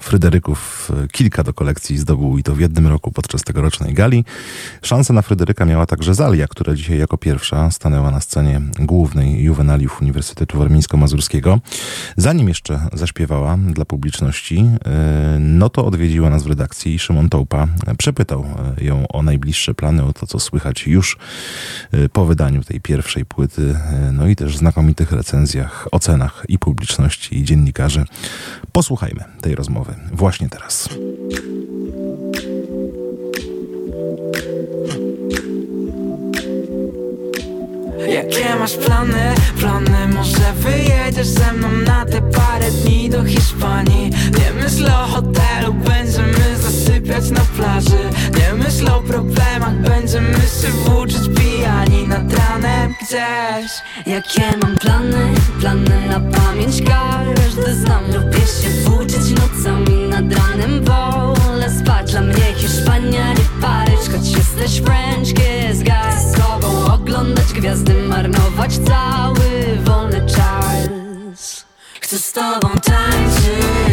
Fryderyków 0.00 0.81
e, 0.90 1.08
kilka 1.08 1.42
do 1.42 1.54
kolekcji 1.54 1.98
zdobył 1.98 2.38
i 2.38 2.42
to 2.42 2.54
w 2.54 2.60
jednym 2.60 2.86
roku 2.86 3.12
podczas 3.12 3.42
tegorocznej 3.42 3.94
gali. 3.94 4.24
Szansę 4.82 5.12
na 5.12 5.22
Fryderyka 5.22 5.64
miała 5.64 5.86
także 5.86 6.14
Zalia, 6.14 6.48
która 6.48 6.74
dzisiaj 6.74 6.98
jako 6.98 7.18
pierwsza 7.18 7.70
stanęła 7.70 8.10
na 8.10 8.20
scenie 8.20 8.60
głównej 8.78 9.42
juwenaliów 9.42 10.02
Uniwersytetu 10.02 10.58
Warmińsko-Mazurskiego. 10.58 11.58
Zanim 12.16 12.48
jeszcze 12.48 12.88
zaśpiewała 12.92 13.56
dla 13.56 13.84
publiczności, 13.84 14.58
e, 14.58 15.36
no 15.40 15.68
to 15.68 15.86
odwiedziła 15.86 16.30
nas 16.30 16.42
w 16.42 16.46
redakcji 16.46 16.98
Szymon 16.98 17.28
Tołpa 17.28 17.66
przepytał 17.98 18.46
e, 18.78 18.84
ją 18.84 19.08
o 19.08 19.22
najbliższe 19.22 19.74
plany, 19.74 20.04
o 20.04 20.12
to, 20.12 20.26
co 20.26 20.40
słychać 20.40 20.86
już 20.86 21.18
po 22.12 22.26
wydaniu 22.26 22.64
tej 22.64 22.80
pierwszej 22.80 23.24
płyty, 23.24 23.74
no 24.12 24.26
i 24.26 24.36
też 24.36 24.56
znakomitych 24.56 25.12
recenzjach, 25.12 25.88
ocenach 25.92 26.44
i 26.48 26.58
publiczności 26.58 27.38
i 27.38 27.44
dziennikarzy. 27.44 28.04
Posłuchajmy 28.72 29.24
tej 29.40 29.54
rozmowy 29.54 29.94
właśnie 30.12 30.48
teraz. 30.48 30.71
Jakie 38.08 38.56
masz 38.58 38.76
plany? 38.76 39.34
Plany 39.60 40.08
może 40.14 40.52
wyjedziesz 40.56 41.26
ze 41.26 41.52
mną 41.52 41.68
na 41.68 42.04
te 42.04 42.22
parę 42.22 42.70
dni 42.70 43.10
do 43.10 43.24
Hiszpanii 43.24 44.10
Nie 44.10 44.62
myśl 44.62 44.86
o 44.86 45.06
hotelu, 45.06 45.72
będziemy 45.72 46.41
zasypiać 46.82 47.30
na 47.30 47.40
plaży. 47.40 48.10
Nie 48.38 48.64
myśl 48.64 48.88
o 48.88 49.00
problemach, 49.00 49.74
będziemy 49.74 50.34
się 50.34 50.68
włóczyć 50.68 51.28
pijani 51.36 52.08
nad 52.08 52.32
ranem 52.32 52.94
gdzieś. 53.02 53.72
Jakie 54.06 54.56
mam 54.62 54.76
plany? 54.76 55.34
Plany 55.60 56.08
na 56.08 56.20
pamięć 56.20 56.82
każdy 56.82 57.74
znam 57.74 58.04
Lubię 58.06 58.40
się 58.40 58.70
włóczyć 58.84 59.30
nocami 59.30 60.08
nad 60.08 60.38
ranem. 60.38 60.84
Wolę 60.84 61.70
spać, 61.80 62.10
dla 62.10 62.20
mnie 62.20 62.54
Hiszpania 62.56 63.32
nie 63.32 63.44
Paryż 63.62 64.00
Choć 64.12 64.36
jesteś 64.36 64.80
French 64.80 65.28
kiss 65.28 65.82
guy. 65.82 66.32
Z 66.32 66.32
tobą 66.32 66.94
oglądać 66.94 67.52
gwiazdy, 67.52 67.94
marnować 67.94 68.78
cały 68.78 69.78
wolny 69.84 70.26
czas. 70.26 71.64
Chcę 72.00 72.18
z 72.18 72.32
tobą 72.32 72.68
tańczyć, 72.68 73.91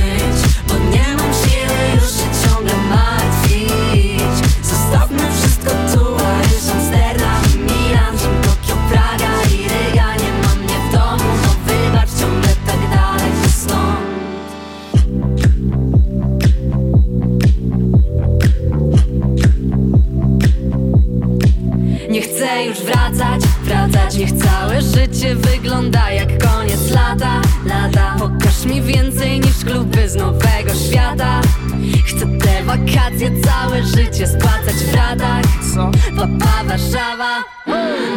życie 24.96 25.36
wygląda 25.36 26.12
jak 26.12 26.44
koniec 26.44 26.92
lata, 26.92 27.42
lata. 27.66 28.16
Pokaż 28.20 28.66
mi 28.66 28.82
więcej 28.82 29.40
niż 29.40 29.66
kluby 29.66 30.10
z 30.10 30.16
nowego 30.16 30.74
świata. 30.90 31.42
Chcę 32.06 32.26
te 32.26 32.64
wakacje, 32.64 33.32
całe 33.42 33.84
życie 33.84 34.28
spłacać 34.28 34.76
w 34.76 34.94
ratach 34.96 35.46
Co? 35.74 35.92
Papa 36.16 36.64
Warszawa 36.64 37.59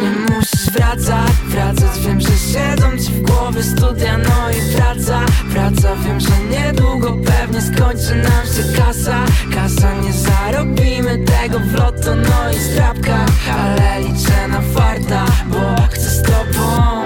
Nie 0.01 0.35
musisz 0.35 0.69
wracać, 0.71 1.31
wracać. 1.47 1.99
Wiem, 1.99 2.21
że 2.21 2.27
siedzą 2.27 2.97
ci 2.97 3.11
w 3.11 3.21
głowie 3.21 3.63
studia, 3.63 4.17
no 4.17 4.49
i 4.51 4.75
praca 4.75 5.25
Praca, 5.53 5.95
wiem, 5.95 6.19
że 6.19 6.29
niedługo 6.49 7.17
pewnie 7.25 7.61
skończy 7.61 8.15
nam 8.15 8.45
się 8.45 8.81
kasa. 8.81 9.25
Kasa, 9.53 9.93
nie 10.01 10.13
zarobimy 10.13 11.17
tego 11.17 11.59
w 11.59 11.73
loto, 11.73 12.15
no 12.15 12.51
i 12.51 12.59
strapka. 12.59 13.25
Ale 13.53 14.01
liczę 14.01 14.47
na 14.47 14.61
farta, 14.61 15.25
bo 15.47 15.87
chcę 15.91 16.09
z 16.09 16.21
tobą 16.21 17.02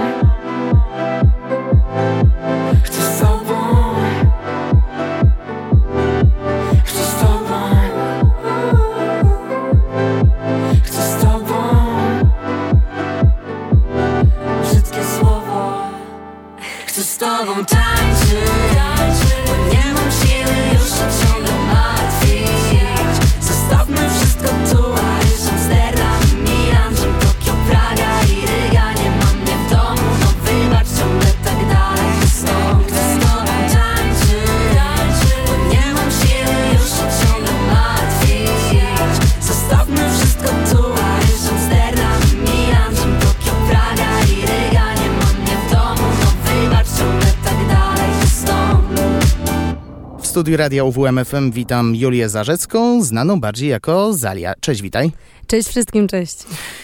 studiu 50.37 50.57
Radia 50.57 50.83
UWM 50.83 51.25
FM 51.25 51.51
witam 51.51 51.95
Julię 51.95 52.29
Zarzecką, 52.29 53.03
znaną 53.03 53.39
bardziej 53.39 53.69
jako 53.69 54.13
Zalia. 54.13 54.53
Cześć, 54.59 54.81
witaj. 54.81 55.11
Cześć 55.47 55.69
wszystkim, 55.69 56.07
cześć. 56.07 56.37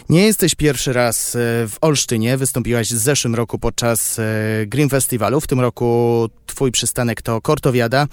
Nie 0.09 0.25
jesteś 0.25 0.55
pierwszy 0.55 0.93
raz 0.93 1.35
e, 1.35 1.39
w 1.67 1.75
Olsztynie, 1.81 2.37
wystąpiłaś 2.37 2.87
w 2.87 2.97
zeszłym 2.97 3.35
roku 3.35 3.59
podczas 3.59 4.19
e, 4.19 4.23
Green 4.67 4.89
Festiwalu. 4.89 5.41
W 5.41 5.47
tym 5.47 5.59
roku 5.59 6.29
twój 6.45 6.71
przystanek 6.71 7.21
to 7.21 7.41
Kortowiada. 7.41 8.07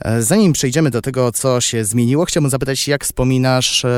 E, 0.00 0.22
Zanim 0.22 0.52
przejdziemy 0.52 0.90
do 0.90 1.02
tego, 1.02 1.32
co 1.32 1.60
się 1.60 1.84
zmieniło, 1.84 2.24
chciałbym 2.24 2.50
zapytać, 2.50 2.88
jak 2.88 3.04
wspominasz 3.04 3.84
e, 3.84 3.88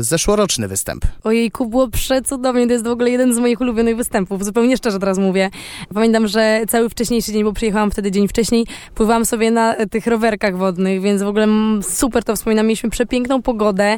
zeszłoroczny 0.00 0.68
występ? 0.68 1.04
Ojejku, 1.24 1.66
było 1.66 1.88
przecudownie, 1.88 2.66
to 2.66 2.72
jest 2.72 2.84
w 2.84 2.88
ogóle 2.88 3.10
jeden 3.10 3.34
z 3.34 3.38
moich 3.38 3.60
ulubionych 3.60 3.96
występów, 3.96 4.44
zupełnie 4.44 4.76
szczerze 4.76 4.98
teraz 4.98 5.18
mówię. 5.18 5.50
Pamiętam, 5.94 6.28
że 6.28 6.62
cały 6.68 6.88
wcześniejszy 6.88 7.32
dzień, 7.32 7.44
bo 7.44 7.52
przyjechałam 7.52 7.90
wtedy 7.90 8.10
dzień 8.10 8.28
wcześniej, 8.28 8.66
pływałam 8.94 9.26
sobie 9.26 9.50
na 9.50 9.74
e, 9.76 9.86
tych 9.86 10.06
rowerkach 10.06 10.56
wodnych, 10.56 11.00
więc 11.02 11.22
w 11.22 11.26
ogóle 11.26 11.46
super 11.82 12.24
to 12.24 12.36
wspominam. 12.36 12.66
Mieliśmy 12.66 12.90
przepiękną 12.90 13.42
pogodę 13.42 13.96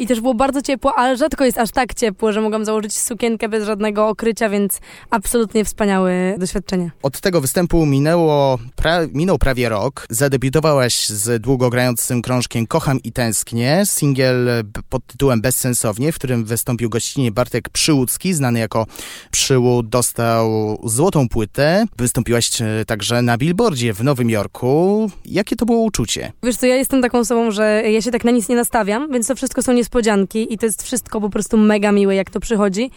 i 0.00 0.06
też 0.06 0.20
było 0.20 0.34
bardzo 0.34 0.62
ciepło, 0.62 0.94
ale 0.94 1.16
rzadko 1.16 1.44
jest 1.44 1.58
aż 1.58 1.70
tak 1.70 1.94
ciepło, 1.94 2.32
że 2.32 2.40
mogłam 2.40 2.64
założyć 2.64 2.98
sukienkę 2.98 3.48
bez 3.48 3.64
żadnego 3.64 4.08
okrycia, 4.08 4.48
więc 4.48 4.80
absolutnie 5.10 5.64
wspaniałe 5.64 6.34
doświadczenie. 6.38 6.90
Od 7.02 7.20
tego 7.20 7.40
występu 7.40 7.86
minęło 7.86 8.58
pra- 8.82 9.08
minął 9.14 9.38
prawie 9.38 9.68
rok. 9.68 10.06
Zadebiutowałaś 10.10 10.85
z 10.94 11.42
długogrającym 11.42 12.22
krążkiem 12.22 12.66
Kocham 12.66 13.02
i 13.02 13.12
tęsknię. 13.12 13.82
Singiel 13.84 14.48
pod 14.88 15.06
tytułem 15.06 15.40
Bezsensownie, 15.40 16.12
w 16.12 16.14
którym 16.14 16.44
wystąpił 16.44 16.90
gościnnie 16.90 17.32
Bartek 17.32 17.68
Przyłódzki, 17.68 18.34
znany 18.34 18.58
jako 18.58 18.86
Przyłód, 19.30 19.88
dostał 19.88 20.78
złotą 20.84 21.28
płytę. 21.28 21.84
Wystąpiłaś 21.98 22.62
e, 22.62 22.84
także 22.86 23.22
na 23.22 23.38
Billboardzie 23.38 23.94
w 23.94 24.04
Nowym 24.04 24.30
Jorku. 24.30 25.10
Jakie 25.24 25.56
to 25.56 25.66
było 25.66 25.78
uczucie? 25.78 26.32
Wiesz 26.42 26.56
co, 26.56 26.66
ja 26.66 26.76
jestem 26.76 27.02
taką 27.02 27.18
osobą, 27.18 27.50
że 27.50 27.82
ja 27.90 28.02
się 28.02 28.10
tak 28.10 28.24
na 28.24 28.30
nic 28.30 28.48
nie 28.48 28.56
nastawiam, 28.56 29.12
więc 29.12 29.26
to 29.26 29.34
wszystko 29.34 29.62
są 29.62 29.72
niespodzianki 29.72 30.54
i 30.54 30.58
to 30.58 30.66
jest 30.66 30.82
wszystko 30.82 31.20
po 31.20 31.30
prostu 31.30 31.56
mega 31.56 31.92
miłe, 31.92 32.14
jak 32.14 32.30
to 32.30 32.40
przychodzi. 32.40 32.90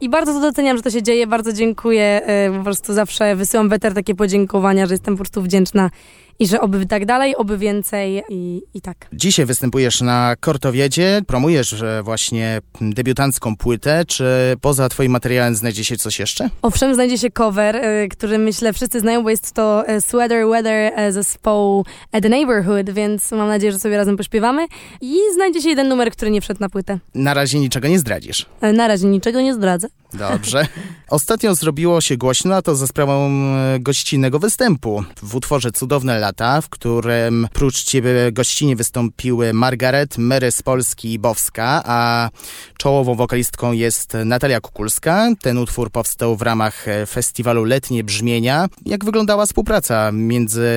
I 0.00 0.08
bardzo 0.08 0.32
to 0.32 0.40
doceniam, 0.40 0.76
że 0.76 0.82
to 0.82 0.90
się 0.90 1.02
dzieje, 1.02 1.26
bardzo 1.26 1.52
dziękuję, 1.52 2.22
e, 2.26 2.58
po 2.58 2.64
prostu 2.64 2.94
zawsze 2.94 3.36
wysyłam 3.36 3.68
weter 3.68 3.94
takie 3.94 4.14
podziękowania, 4.14 4.86
że 4.86 4.94
jestem 4.94 5.14
po 5.14 5.18
prostu 5.18 5.42
wdzięczna 5.42 5.90
i 6.38 6.46
że 6.46 6.60
oby 6.60 6.86
tak 6.86 7.06
dalej, 7.06 7.36
oby 7.36 7.58
więcej 7.58 8.22
i, 8.28 8.62
i 8.74 8.80
tak. 8.80 9.08
Dzisiaj 9.12 9.46
występujesz 9.46 10.00
na 10.00 10.36
Kortowiedzie, 10.40 11.22
promujesz 11.26 11.82
e, 11.82 12.02
właśnie 12.02 12.60
debiutancką 12.80 13.56
płytę. 13.56 14.04
Czy 14.04 14.56
poza 14.60 14.88
twoim 14.88 15.12
materiałem 15.12 15.54
znajdzie 15.54 15.84
się 15.84 15.96
coś 15.96 16.18
jeszcze? 16.18 16.50
Owszem, 16.62 16.94
znajdzie 16.94 17.18
się 17.18 17.30
cover, 17.30 17.76
y, 17.76 18.08
który 18.08 18.38
myślę 18.38 18.72
wszyscy 18.72 19.00
znają, 19.00 19.22
bo 19.22 19.30
jest 19.30 19.52
to 19.52 19.88
y, 19.90 20.00
Sweater 20.00 20.48
Weather 20.48 20.92
zespołu 21.12 21.84
The 22.12 22.28
Neighborhood, 22.28 22.90
więc 22.90 23.32
mam 23.32 23.48
nadzieję, 23.48 23.72
że 23.72 23.78
sobie 23.78 23.96
razem 23.96 24.16
pośpiewamy. 24.16 24.66
I 25.00 25.16
znajdzie 25.34 25.62
się 25.62 25.68
jeden 25.68 25.88
numer, 25.88 26.10
który 26.10 26.30
nie 26.30 26.40
wszedł 26.40 26.60
na 26.60 26.68
płytę. 26.68 26.98
Na 27.14 27.34
razie 27.34 27.58
niczego 27.58 27.88
nie 27.88 27.98
zdradzisz. 27.98 28.46
Na 28.74 28.88
razie 28.88 29.06
niczego 29.06 29.40
nie 29.40 29.54
zdradzę. 29.54 29.88
Dobrze. 30.14 30.66
Ostatnio 31.08 31.54
zrobiło 31.54 32.00
się 32.00 32.16
głośno, 32.16 32.54
a 32.54 32.62
to 32.62 32.76
za 32.76 32.86
sprawą 32.86 33.30
e, 33.30 33.78
gościnnego 33.80 34.38
występu 34.38 35.04
w 35.22 35.34
utworze 35.34 35.72
Cudowne 35.72 36.18
lata, 36.24 36.60
w 36.60 36.68
którym 36.68 37.48
prócz 37.52 37.82
ciebie 37.82 38.32
gościnie 38.32 38.76
wystąpiły 38.76 39.52
Margaret, 39.52 40.18
Mary 40.18 40.50
z 40.50 40.62
Polski 40.62 41.12
i 41.12 41.18
Bowska, 41.18 41.82
a 41.86 42.30
czołową 42.78 43.14
wokalistką 43.14 43.72
jest 43.72 44.16
Natalia 44.24 44.60
Kukulska. 44.60 45.28
Ten 45.40 45.58
utwór 45.58 45.90
powstał 45.90 46.36
w 46.36 46.42
ramach 46.42 46.88
e, 46.88 47.06
festiwalu 47.06 47.64
Letnie 47.64 48.04
Brzmienia. 48.04 48.66
Jak 48.86 49.04
wyglądała 49.04 49.46
współpraca 49.46 50.12
między 50.12 50.68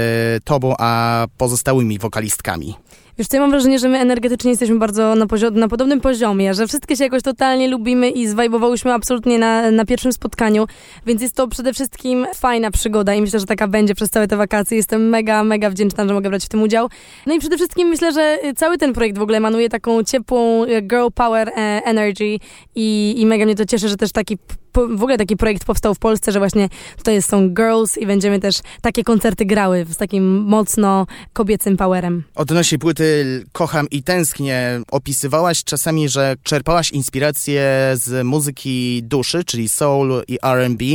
tobą 0.44 0.76
a 0.80 1.26
pozostałymi 1.38 2.00
wokalistkami? 2.00 2.76
Wiesz 3.18 3.28
co, 3.28 3.38
ja 3.38 3.42
mam 3.42 3.52
wrażenie, 3.52 3.80
że 3.80 3.90
my 3.90 4.00
energetycznie 4.00 4.52
jesteśmy 4.52 4.80
bardzo 4.80 5.16
na, 5.16 5.26
na 5.52 5.68
podobnym 5.68 6.02
poziomie, 6.02 6.54
że 6.54 6.68
wszystkie 6.68 6.96
się 6.96 7.04
jakoś 7.04 7.22
totalnie 7.22 7.68
lubimy 7.68 8.10
i 8.10 8.28
zwajbowałyśmy 8.28 8.94
absolutnie 8.94 9.40
na, 9.40 9.72
na 9.72 9.86
pierwszym 9.86 10.14
spotkaniu, 10.14 10.68
więc 11.06 11.22
jest 11.22 11.36
to 11.36 11.48
przede 11.48 11.74
wszystkim 11.74 12.28
fajna 12.36 12.72
przygoda 12.72 13.14
i 13.14 13.22
myślę, 13.22 13.40
że 13.40 13.46
taka 13.46 13.68
będzie 13.68 13.96
przez 13.96 14.10
całe 14.10 14.28
te 14.28 14.38
wakacje. 14.38 14.78
Jestem 14.78 15.10
mega, 15.10 15.44
mega 15.44 15.70
wdzięczna, 15.70 16.08
że 16.08 16.14
mogę 16.14 16.30
brać 16.30 16.46
w 16.46 16.50
tym 16.50 16.62
udział. 16.62 16.90
No 17.26 17.34
i 17.34 17.40
przede 17.40 17.56
wszystkim 17.56 17.88
myślę, 17.88 18.12
że 18.12 18.40
cały 18.56 18.78
ten 18.78 18.94
projekt 18.94 19.18
w 19.18 19.22
ogóle 19.22 19.38
emanuje 19.38 19.70
taką 19.70 20.04
ciepłą 20.04 20.64
e, 20.64 20.82
girl 20.82 21.08
power 21.16 21.50
e, 21.50 21.54
energy 21.86 22.38
i, 22.76 23.16
i 23.18 23.26
mega 23.26 23.46
mnie 23.46 23.56
to 23.56 23.66
cieszy, 23.66 23.90
że 23.90 23.98
też 23.98 24.12
taki 24.12 24.38
w 24.78 25.04
ogóle 25.04 25.18
taki 25.18 25.38
projekt 25.38 25.66
powstał 25.66 25.96
w 25.96 26.00
Polsce, 26.00 26.32
że 26.32 26.40
właśnie 26.40 26.70
tutaj 26.98 27.22
są 27.22 27.50
girls 27.50 27.98
i 27.98 28.06
będziemy 28.06 28.40
też 28.40 28.60
takie 28.82 29.04
koncerty 29.04 29.46
grały 29.46 29.86
z 29.90 29.98
takim 29.98 30.44
mocno 30.44 31.08
kobiecym 31.34 31.78
powerem. 31.78 32.24
Odnośnie 32.36 32.80
płyty 32.80 33.44
Kocham 33.52 33.88
i 33.92 34.04
Tęsknię 34.04 34.82
opisywałaś 34.92 35.64
czasami, 35.64 36.10
że 36.10 36.36
czerpałaś 36.44 36.92
inspirację 36.92 37.64
z 37.94 38.26
muzyki 38.26 39.04
duszy, 39.04 39.44
czyli 39.44 39.70
soul 39.70 40.24
i 40.28 40.38
R&B. 40.44 40.86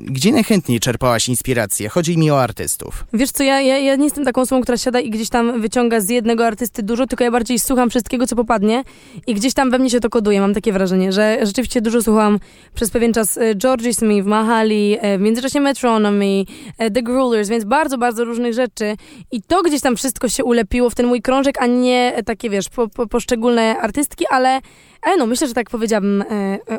Gdzie 0.00 0.32
najchętniej 0.32 0.80
czerpałaś 0.80 1.28
inspirację? 1.28 1.88
Chodzi 1.88 2.18
mi 2.18 2.30
o 2.30 2.42
artystów. 2.42 3.04
Wiesz 3.12 3.30
co, 3.30 3.42
ja, 3.42 3.60
ja, 3.60 3.78
ja 3.78 3.96
nie 3.96 4.04
jestem 4.04 4.24
taką 4.24 4.40
osobą, 4.40 4.62
która 4.62 4.78
siada 4.78 5.00
i 5.00 5.10
gdzieś 5.10 5.28
tam 5.28 5.60
wyciąga 5.60 6.00
z 6.00 6.08
jednego 6.08 6.46
artysty 6.46 6.82
dużo, 6.82 7.06
tylko 7.06 7.24
ja 7.24 7.30
bardziej 7.30 7.58
słucham 7.58 7.90
wszystkiego, 7.90 8.26
co 8.26 8.36
popadnie 8.36 8.84
i 9.26 9.34
gdzieś 9.34 9.54
tam 9.54 9.70
we 9.70 9.78
mnie 9.78 9.90
się 9.90 10.00
to 10.00 10.10
koduje. 10.10 10.40
Mam 10.40 10.54
takie 10.54 10.72
wrażenie, 10.72 11.12
że 11.12 11.38
rzeczywiście 11.42 11.80
dużo 11.80 12.02
słuchałam 12.02 12.38
przez 12.74 12.90
pewien 12.90 13.11
czas 13.12 13.38
e, 13.38 13.54
Georgie 13.54 13.94
Smith, 13.94 14.26
Mahali, 14.26 14.96
e, 15.00 15.18
w 15.18 15.20
międzyczasie 15.20 15.60
Metronomy, 15.60 16.44
e, 16.78 16.90
The 16.90 17.02
Grulers, 17.02 17.48
więc 17.48 17.64
bardzo, 17.64 17.98
bardzo 17.98 18.24
różnych 18.24 18.54
rzeczy. 18.54 18.96
I 19.30 19.42
to 19.42 19.62
gdzieś 19.62 19.80
tam 19.80 19.96
wszystko 19.96 20.28
się 20.28 20.44
ulepiło 20.44 20.90
w 20.90 20.94
ten 20.94 21.06
mój 21.06 21.22
krążek, 21.22 21.62
a 21.62 21.66
nie 21.66 22.22
takie, 22.26 22.50
wiesz, 22.50 22.68
po, 22.68 22.88
po, 22.88 23.06
poszczególne 23.06 23.78
artystki, 23.78 24.24
ale, 24.30 24.60
ale 25.02 25.16
no, 25.16 25.26
myślę, 25.26 25.48
że 25.48 25.54
tak 25.54 25.70
powiedziałabym 25.70 26.24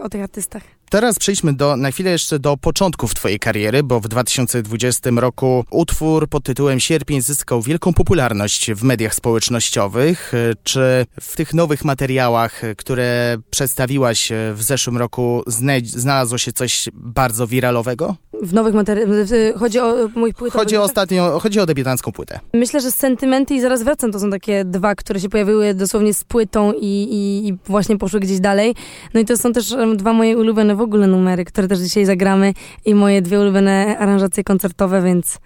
o 0.02 0.10
tych 0.10 0.22
artystach. 0.22 0.64
Teraz 0.94 1.20
przejdźmy 1.20 1.54
do, 1.54 1.78
na 1.78 1.92
chwilę 1.92 2.12
jeszcze 2.12 2.40
do 2.40 2.58
początków 2.58 3.14
twojej 3.14 3.40
kariery, 3.40 3.84
bo 3.84 4.00
w 4.00 4.08
2020 4.08 5.10
roku 5.16 5.66
utwór 5.72 6.28
pod 6.28 6.44
tytułem 6.44 6.80
Sierpień 6.80 7.22
zyskał 7.22 7.62
wielką 7.62 7.94
popularność 7.94 8.72
w 8.72 8.84
mediach 8.84 9.16
społecznościowych. 9.16 10.32
Czy 10.64 11.06
w 11.22 11.36
tych 11.36 11.54
nowych 11.54 11.86
materiałach, 11.86 12.62
które 12.78 13.38
przedstawiłaś 13.50 14.32
w 14.54 14.64
zeszłym 14.64 14.98
roku, 14.98 15.44
znalazło 15.86 16.38
się 16.38 16.54
coś 16.54 16.90
bardzo 16.94 17.48
wiralowego? 17.48 18.16
W 18.42 18.54
nowych 18.54 18.74
materiałach? 18.74 19.28
Chodzi 19.60 19.80
o 19.80 20.10
mój 20.16 20.34
płytę? 20.34 20.58
Chodzi 20.58 20.78
o 20.78 20.84
ostatnio, 20.84 21.40
chodzi 21.40 21.60
o 21.60 21.66
debiutancką 21.66 22.12
płytę. 22.12 22.40
Myślę, 22.54 22.82
że 22.82 22.92
Sentymenty 22.92 23.56
i 23.56 23.62
Zaraz 23.62 23.84
Wracam 23.84 24.12
to 24.12 24.20
są 24.20 24.32
takie 24.32 24.66
dwa, 24.66 24.96
które 24.96 25.20
się 25.20 25.30
pojawiły 25.30 25.74
dosłownie 25.74 26.14
z 26.14 26.24
płytą 26.24 26.74
i, 26.74 26.86
i, 26.86 27.48
i 27.48 27.58
właśnie 27.66 27.98
poszły 27.98 28.20
gdzieś 28.20 28.40
dalej. 28.40 28.76
No 29.14 29.20
i 29.20 29.26
to 29.26 29.38
są 29.38 29.54
też 29.54 29.76
dwa 29.96 30.14
moje 30.14 30.38
ulubione 30.38 30.76
ogóle 30.84 31.08
numery, 31.08 31.46
które 31.46 31.68
też 31.68 31.80
dzisiaj 31.80 32.06
zagramy 32.06 32.54
i 32.86 32.96
moje 32.96 33.22
dwie 33.22 33.40
ulubione 33.40 33.98
aranżacje 33.98 34.44
koncertowe, 34.44 35.02
więc, 35.02 35.38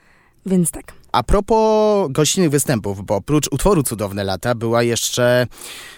więc 0.46 0.72
tak. 0.72 0.94
A 1.12 1.24
propos 1.24 2.12
gościnnych 2.12 2.50
występów, 2.50 3.06
bo 3.06 3.16
oprócz 3.16 3.48
utworu 3.52 3.84
Cudowne 3.84 4.24
Lata 4.24 4.56
była 4.56 4.84
jeszcze 4.84 5.48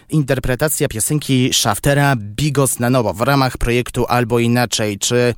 interpretacja 0.09 0.87
piosenki 0.87 1.49
Shaftera 1.53 2.15
Bigos 2.15 2.79
na 2.79 2.89
nowo 2.89 3.13
w 3.13 3.21
ramach 3.21 3.57
projektu 3.57 4.05
Albo 4.07 4.39
Inaczej. 4.39 4.97
Czy 4.99 5.33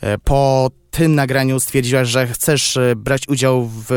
e, 0.00 0.18
po 0.18 0.70
tym 0.90 1.14
nagraniu 1.14 1.60
stwierdziłaś, 1.60 2.08
że 2.08 2.26
chcesz 2.26 2.76
e, 2.76 2.96
brać 2.96 3.28
udział 3.28 3.70
w 3.88 3.90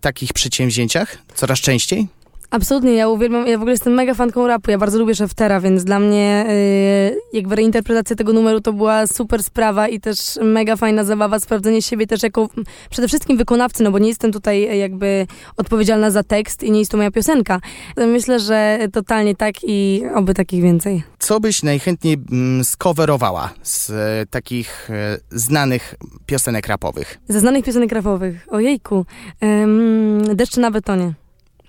takich 0.00 0.32
przedsięwzięciach 0.32 1.18
coraz 1.34 1.58
częściej? 1.58 2.08
Absolutnie, 2.54 2.94
ja 2.94 3.08
uwielbiam, 3.08 3.46
ja 3.46 3.58
w 3.58 3.60
ogóle 3.60 3.72
jestem 3.72 3.92
mega 3.92 4.14
fanką 4.14 4.46
rapu, 4.46 4.70
ja 4.70 4.78
bardzo 4.78 4.98
lubię 4.98 5.14
Szaftera, 5.14 5.60
więc 5.60 5.84
dla 5.84 5.98
mnie 5.98 6.46
yy, 6.48 7.38
jakby 7.38 7.56
reinterpretacja 7.56 8.16
tego 8.16 8.32
numeru 8.32 8.60
to 8.60 8.72
była 8.72 9.06
super 9.06 9.42
sprawa 9.42 9.88
i 9.88 10.00
też 10.00 10.18
mega 10.42 10.76
fajna 10.76 11.04
zabawa, 11.04 11.40
sprawdzenie 11.40 11.82
siebie 11.82 12.06
też 12.06 12.22
jako 12.22 12.48
przede 12.90 13.08
wszystkim 13.08 13.36
wykonawcy, 13.36 13.82
no 13.82 13.90
bo 13.90 13.98
nie 13.98 14.08
jestem 14.08 14.32
tutaj 14.32 14.64
e, 14.64 14.76
jakby 14.76 15.26
odpowiedzialna 15.56 16.10
za 16.10 16.22
tekst 16.22 16.62
i 16.62 16.70
nie 16.70 16.78
jest 16.78 16.90
to 16.90 16.96
moja 16.96 17.10
piosenka. 17.10 17.60
Myślę, 17.96 18.40
że 18.40 18.78
totalnie 18.92 19.34
tak 19.36 19.54
i 19.62 20.02
oby 20.14 20.34
takich 20.34 20.62
więcej. 20.62 21.02
Co 21.18 21.40
byś 21.40 21.62
najchętniej 21.62 22.16
mm, 22.32 22.64
skowerowała 22.64 23.50
z 23.62 23.90
e, 23.90 24.26
takich 24.30 24.90
e, 24.90 25.18
znanych 25.30 25.94
piosenek 26.26 26.66
rapowych? 26.66 27.18
Ze 27.28 27.40
znanych 27.40 27.64
piosenek 27.64 27.92
rapowych? 27.92 28.46
Ojejku. 28.50 29.06
Ym, 29.42 30.36
deszcz 30.36 30.56
na 30.56 30.70
betonie. 30.70 31.23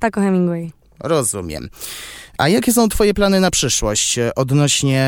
Tak 0.06 0.17
o 0.17 0.22
Hemingway. 0.22 0.72
Rozumiem. 1.00 1.69
A 2.38 2.49
jakie 2.49 2.73
są 2.73 2.89
Twoje 2.89 3.14
plany 3.14 3.39
na 3.39 3.51
przyszłość 3.51 4.17
e, 4.17 4.35
odnośnie 4.35 5.05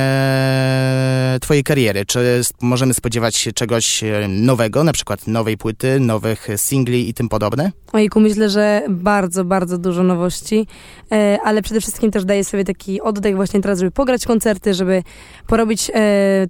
Twojej 1.42 1.64
kariery? 1.64 2.06
Czy 2.06 2.42
możemy 2.62 2.94
spodziewać 2.94 3.36
się 3.36 3.52
czegoś 3.52 4.04
e, 4.04 4.28
nowego, 4.28 4.84
na 4.84 4.94
przykład 4.94 5.28
nowej 5.28 5.58
płyty, 5.58 6.00
nowych 6.00 6.48
singli 6.56 7.10
i 7.10 7.14
tym 7.14 7.30
podobne? 7.30 7.72
Ojku, 7.94 8.20
myślę, 8.20 8.50
że 8.50 8.82
bardzo, 8.90 9.46
bardzo 9.46 9.78
dużo 9.78 10.04
nowości, 10.04 10.68
e, 11.12 11.40
ale 11.44 11.62
przede 11.62 11.82
wszystkim 11.82 12.12
też 12.12 12.26
daję 12.26 12.44
sobie 12.44 12.64
taki 12.64 13.02
oddech 13.02 13.36
właśnie 13.36 13.62
teraz, 13.62 13.80
żeby 13.80 13.92
pograć 13.92 14.26
koncerty, 14.26 14.74
żeby 14.74 15.04
porobić 15.48 15.92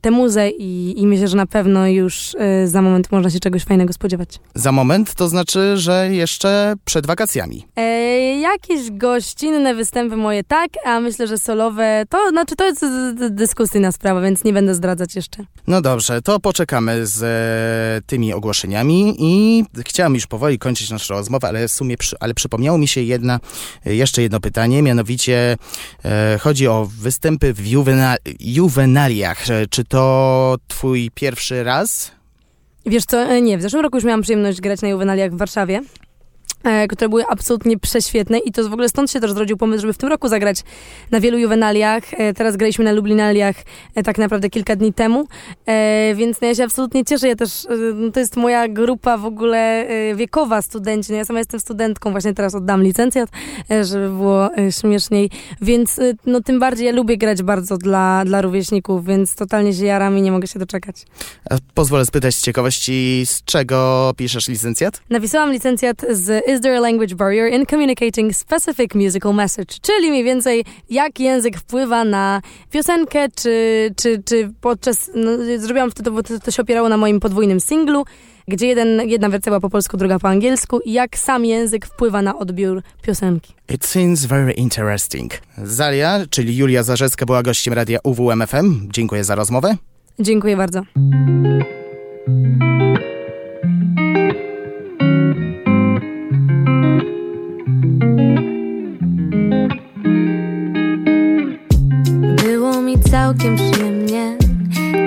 tę 0.02 0.12
muzę 0.12 0.50
i, 0.50 1.02
i 1.02 1.08
myślę, 1.08 1.28
że 1.28 1.38
na 1.38 1.46
pewno 1.46 1.88
już 1.88 2.36
za 2.66 2.82
moment 2.82 3.12
można 3.12 3.30
się 3.30 3.40
czegoś 3.40 3.64
fajnego 3.64 3.94
spodziewać. 3.94 4.40
Za 4.56 4.72
moment 4.72 5.16
to 5.16 5.30
znaczy, 5.30 5.78
że 5.78 6.10
jeszcze 6.12 6.74
przed 6.86 7.06
wakacjami? 7.06 7.68
E, 7.76 7.82
jakieś 8.40 8.92
gościnne 8.92 9.76
występy 9.76 10.16
moje 10.16 10.44
tak, 10.44 10.67
tak, 10.70 10.88
a 10.88 11.00
myślę, 11.00 11.28
że 11.28 11.38
solowe 11.38 12.04
to, 12.10 12.30
znaczy 12.30 12.56
to 12.56 12.66
jest 12.66 12.86
dyskusyjna 13.30 13.92
sprawa, 13.92 14.22
więc 14.22 14.44
nie 14.44 14.54
będę 14.54 14.76
zdradzać 14.76 15.16
jeszcze. 15.16 15.44
No 15.68 15.82
dobrze, 15.82 16.22
to 16.22 16.40
poczekamy 16.40 17.08
z 17.08 17.24
e, 17.24 18.08
tymi 18.08 18.34
ogłoszeniami 18.34 19.16
i 19.20 19.64
chciałam 19.86 20.16
już 20.16 20.28
powoli 20.28 20.60
kończyć 20.60 20.90
naszą 20.90 21.14
rozmowę, 21.14 21.48
ale 21.48 21.68
w 21.68 21.72
sumie, 21.72 21.98
przy, 21.98 22.16
ale 22.20 22.34
przypomniało 22.34 22.78
mi 22.78 22.88
się 22.88 23.02
jedna, 23.02 23.40
jeszcze 23.86 24.22
jedno 24.22 24.40
pytanie, 24.40 24.82
mianowicie 24.82 25.58
e, 26.06 26.38
chodzi 26.42 26.68
o 26.68 26.90
występy 27.00 27.54
w 27.54 27.68
juvenal, 27.68 28.18
juwenaliach. 28.40 29.50
E, 29.50 29.68
czy 29.70 29.84
to 29.84 30.56
twój 30.68 31.12
pierwszy 31.16 31.64
raz? 31.64 32.12
Wiesz 32.86 33.06
co, 33.06 33.22
e, 33.22 33.42
nie, 33.42 33.58
w 33.58 33.62
zeszłym 33.62 33.82
roku 33.82 33.98
już 33.98 34.04
miałam 34.04 34.22
przyjemność 34.22 34.62
grać 34.62 34.82
na 34.82 34.88
juwenaliach 34.88 35.32
w 35.32 35.38
Warszawie. 35.38 35.82
E, 36.64 36.88
które 36.88 37.10
były 37.10 37.26
absolutnie 37.28 37.80
prześwietne 37.80 38.40
i 38.40 38.52
to 38.52 38.70
w 38.70 38.74
ogóle 38.74 38.90
stąd 38.90 39.12
się 39.12 39.20
też 39.20 39.32
zrodził 39.32 39.58
pomysł, 39.58 39.82
żeby 39.82 39.94
w 39.94 39.98
tym 39.98 40.10
roku 40.10 40.28
zagrać 40.28 40.64
na 41.12 41.20
wielu 41.20 41.38
juwenaliach. 41.38 42.04
E, 42.14 42.34
teraz 42.34 42.58
graliśmy 42.58 42.86
na 42.86 42.92
Lublinaliach 42.92 43.56
e, 43.96 44.04
tak 44.04 44.18
naprawdę 44.18 44.50
kilka 44.50 44.76
dni 44.76 44.94
temu, 44.94 45.28
więc 46.16 46.42
no 46.42 46.48
ja 46.48 46.56
się 46.56 46.64
absolutnie 46.64 47.06
cieszę. 47.06 47.28
Ja 47.28 47.36
też, 47.36 47.68
no 47.96 48.12
to 48.12 48.20
jest 48.20 48.36
moja 48.36 48.68
grupa 48.68 49.18
w 49.18 49.26
ogóle 49.26 49.88
wiekowa 50.16 50.62
studenci. 50.62 51.12
No 51.12 51.18
ja 51.18 51.26
sama 51.26 51.40
jestem 51.40 51.60
studentką, 51.60 52.12
właśnie 52.12 52.34
teraz 52.34 52.56
oddam 52.56 52.84
licencjat, 52.84 53.30
żeby 53.84 54.10
było 54.10 54.50
śmieszniej, 54.82 55.30
więc 55.62 56.00
no 56.26 56.42
tym 56.42 56.60
bardziej 56.60 56.86
ja 56.86 56.92
lubię 56.92 57.18
grać 57.18 57.44
bardzo 57.44 57.78
dla, 57.78 58.26
dla 58.26 58.42
rówieśników, 58.42 59.06
więc 59.06 59.36
totalnie 59.36 59.74
się 59.74 59.86
jaram 59.86 60.18
i 60.18 60.22
nie 60.22 60.32
mogę 60.32 60.48
się 60.48 60.60
doczekać. 60.60 60.96
Pozwolę 61.74 62.06
spytać 62.06 62.36
z 62.36 62.42
ciekawości, 62.42 63.24
z 63.26 63.44
czego 63.44 64.12
piszesz 64.18 64.48
licencjat? 64.48 65.02
Napisałam 65.10 65.52
licencjat 65.52 66.06
z 66.10 66.47
Is 66.48 66.62
there 66.62 66.78
a 66.78 66.80
language 66.80 67.16
barrier 67.16 67.54
in 67.54 67.66
communicating 67.66 68.36
specific 68.36 68.96
musical 68.96 69.34
message? 69.34 69.80
Czyli 69.82 70.10
mniej 70.10 70.24
więcej 70.24 70.66
jak 70.90 71.20
język 71.20 71.58
wpływa 71.58 72.04
na 72.04 72.42
piosenkę, 72.72 73.28
czy, 73.36 73.90
czy, 73.98 74.24
czy 74.26 74.52
podczas... 74.62 75.12
No, 75.16 75.32
zrobiłam 75.58 75.92
to, 75.92 76.12
bo 76.12 76.24
to, 76.24 76.40
to 76.40 76.52
się 76.52 76.62
opierało 76.62 76.90
na 76.90 76.98
moim 76.98 77.20
podwójnym 77.20 77.60
singlu, 77.60 78.06
gdzie 78.48 78.68
jeden, 78.68 79.10
jedna 79.10 79.30
wersja 79.30 79.50
była 79.50 79.60
po 79.60 79.70
polsku, 79.70 79.98
druga 79.98 80.20
po 80.20 80.30
angielsku 80.30 80.80
i 80.80 80.94
jak 80.94 81.18
sam 81.18 81.46
język 81.46 81.86
wpływa 81.86 82.22
na 82.22 82.38
odbiór 82.38 82.82
piosenki. 83.02 83.54
It 83.70 83.86
seems 83.86 84.26
very 84.26 84.54
interesting. 84.54 85.34
Zalia, 85.64 86.20
czyli 86.30 86.58
Julia 86.58 86.84
Zarzecka 86.84 87.26
była 87.26 87.44
gościem 87.44 87.74
radia 87.74 88.00
UWMFM. 88.04 88.92
Dziękuję 88.92 89.24
za 89.24 89.36
rozmowę. 89.36 89.76
Dziękuję 90.20 90.58
bardzo. 90.58 90.82
Całkiem 103.38 103.56
przyjemnie 103.56 104.38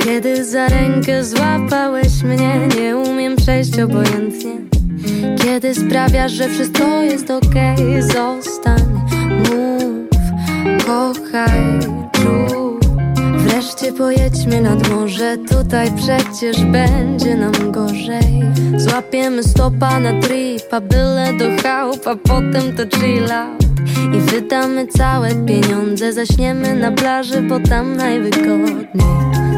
Kiedy 0.04 0.44
za 0.44 0.68
rękę 0.68 1.24
złapałeś 1.24 2.22
mnie 2.22 2.68
Nie 2.76 2.96
umiem 2.96 3.36
przejść 3.36 3.78
obojętnie. 3.78 4.50
Kiedy 5.42 5.74
sprawiasz, 5.74 6.32
że 6.32 6.48
wszystko 6.48 7.02
jest 7.02 7.30
okej 7.30 8.02
Zostań, 8.02 9.00
mów, 9.38 10.86
kochaj, 10.86 11.80
czuj 12.12 12.90
Wreszcie 13.36 13.92
pojedźmy 13.92 14.60
nad 14.60 14.88
morze 14.88 15.36
Tutaj 15.50 15.92
przecież 15.96 16.64
będzie 16.64 17.36
nam 17.36 17.72
gorzej. 17.72 18.42
Złapiemy 18.76 19.42
stopa 19.42 20.00
na 20.00 20.20
tripa 20.20 20.80
Byle 20.80 21.32
do 21.38 21.62
chałupa, 21.62 22.16
potem 22.16 22.76
to 22.76 22.98
chill 22.98 23.32
out 23.32 23.69
I 24.16 24.20
wydamy 24.20 24.86
całe 24.86 25.34
pieniądze 25.34 26.12
Zaśniemy 26.12 26.74
na 26.74 26.92
plaży, 26.92 27.42
bo 27.42 27.60
tam 27.60 27.96
najwygodniej. 27.96 28.88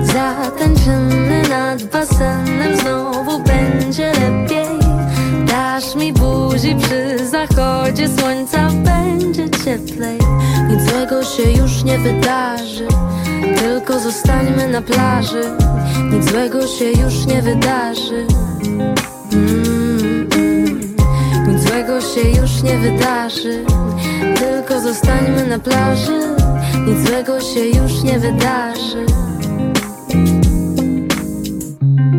Zatańczymy 0.03 1.43
nad 1.49 1.83
basenem 1.83 2.77
Znowu 2.77 3.43
będzie 3.43 4.13
lepiej. 4.13 4.79
Dasz 5.47 5.95
mi 5.95 6.13
buzi 6.13 6.77
przy 6.77 7.27
zachodzie 7.27 8.09
słońca 8.09 8.69
Będzie 8.71 9.51
cieplej. 9.51 10.19
Nic 10.69 10.91
złego 10.91 11.25
się 11.25 11.43
już 11.43 11.85
nie 11.85 11.99
wydarzy 11.99 12.87
Tylko 13.57 14.01
zostańmy 14.01 14.69
na 14.69 14.83
plaży. 14.83 15.43
Nic 16.13 16.31
złego 16.31 16.67
się 16.67 16.85
już 16.85 17.27
nie 17.27 17.43
wydarzy. 17.43 18.27
Mm. 19.33 19.82
Złego 21.83 22.01
się 22.01 22.41
już 22.41 22.63
nie 22.63 22.79
wydarzy. 22.79 23.65
Tylko 24.37 24.81
zostańmy 24.81 25.47
na 25.47 25.59
plaży 25.59 26.21
Nic 26.87 27.09
złego 27.09 27.41
się 27.41 27.61
już 27.61 28.03
nie 28.03 28.19
wydarzy. 28.19 29.07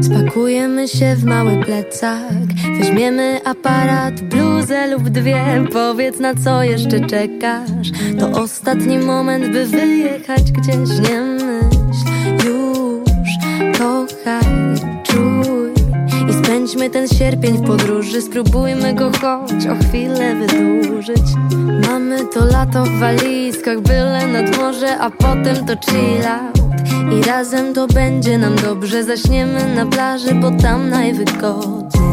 Spakujemy 0.01 0.87
się 0.87 1.15
w 1.15 1.25
mały 1.25 1.65
plecak 1.65 2.43
Weźmiemy 2.79 3.39
aparat, 3.45 4.21
bluzę 4.21 4.87
lub 4.87 5.09
dwie. 5.09 5.65
Powiedz 5.73 6.19
na 6.19 6.35
co 6.35 6.63
jeszcze 6.63 6.99
czekasz? 6.99 7.87
To 8.19 8.41
ostatni 8.41 8.99
moment, 8.99 9.51
by 9.51 9.65
wyjechać 9.65 10.51
gdzieś 10.51 10.89
Nie 11.09 11.21
myśl. 11.21 12.47
Już, 12.47 13.29
kochaj, 13.79 14.72
spędźmy 16.63 16.89
ten 16.89 17.07
sierpień 17.07 17.57
w 17.57 17.67
podróży 17.67 18.21
Spróbujmy 18.21 18.93
go 18.93 19.11
choć 19.21 19.67
o 19.67 19.75
chwilę 19.75 20.35
wydłużyć. 20.35 21.23
Mamy 21.87 22.25
to 22.33 22.45
lato 22.45 22.83
w 22.83 22.99
walizkach 22.99 23.81
Byle 23.81 24.27
nad 24.27 24.57
morze, 24.57 24.97
a 24.99 25.09
potem 25.09 25.65
to 25.65 25.73
chill 25.85 26.23
i 27.19 27.23
razem 27.23 27.73
to 27.73 27.87
będzie 27.87 28.37
nam 28.37 28.55
dobrze 28.55 29.03
Zaśniemy 29.03 29.75
na 29.75 29.85
plaży, 29.85 30.35
bo 30.35 30.51
tam 30.51 30.89
najwygodniej. 30.89 32.03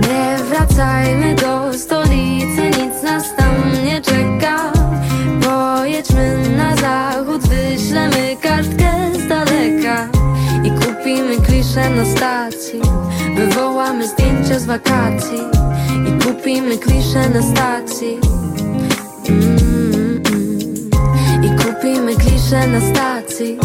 Nie 0.00 0.44
wracajmy 0.44 1.34
do 1.34 1.78
stolicy 1.78 2.62
Nic 2.66 3.02
nas 3.02 3.36
tam 3.36 3.84
nie 3.84 4.00
czeka. 4.00 4.72
Pojedźmy 5.42 6.36
na 6.56 6.76
zachód 6.76 7.42
Wyślemy 7.48 8.36
kartkę 8.42 9.10
z 9.24 9.28
daleka 9.28 10.08
I 10.64 10.70
kupimy 10.70 11.36
klisze 11.46 11.90
na 11.90 12.04
stacji 12.04 12.80
Wywołamy 13.44 14.08
zdjęcia 14.08 14.58
z 14.58 14.64
wakacji 14.64 15.38
I 16.08 16.24
kupimy 16.24 16.78
klisze 16.78 17.28
na 17.28 17.42
stacji. 17.42 18.18
I 21.42 21.64
kupimy 21.64 22.16
klisze 22.16 22.66
na 22.66 22.80
stacji 22.80 23.58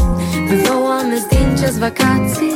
Wywołamy 0.50 1.22
zdjęcia 1.22 1.72
z 1.72 1.78
wakacji 1.78 2.52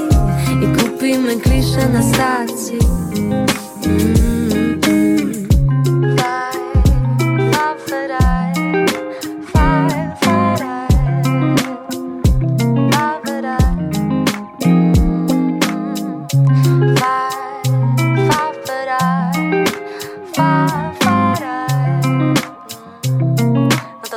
I 0.63 0.83
kupimy 0.83 1.35
klisze 1.35 1.89
na 1.89 2.03
stacji 2.03 2.79
mm. 3.15 4.42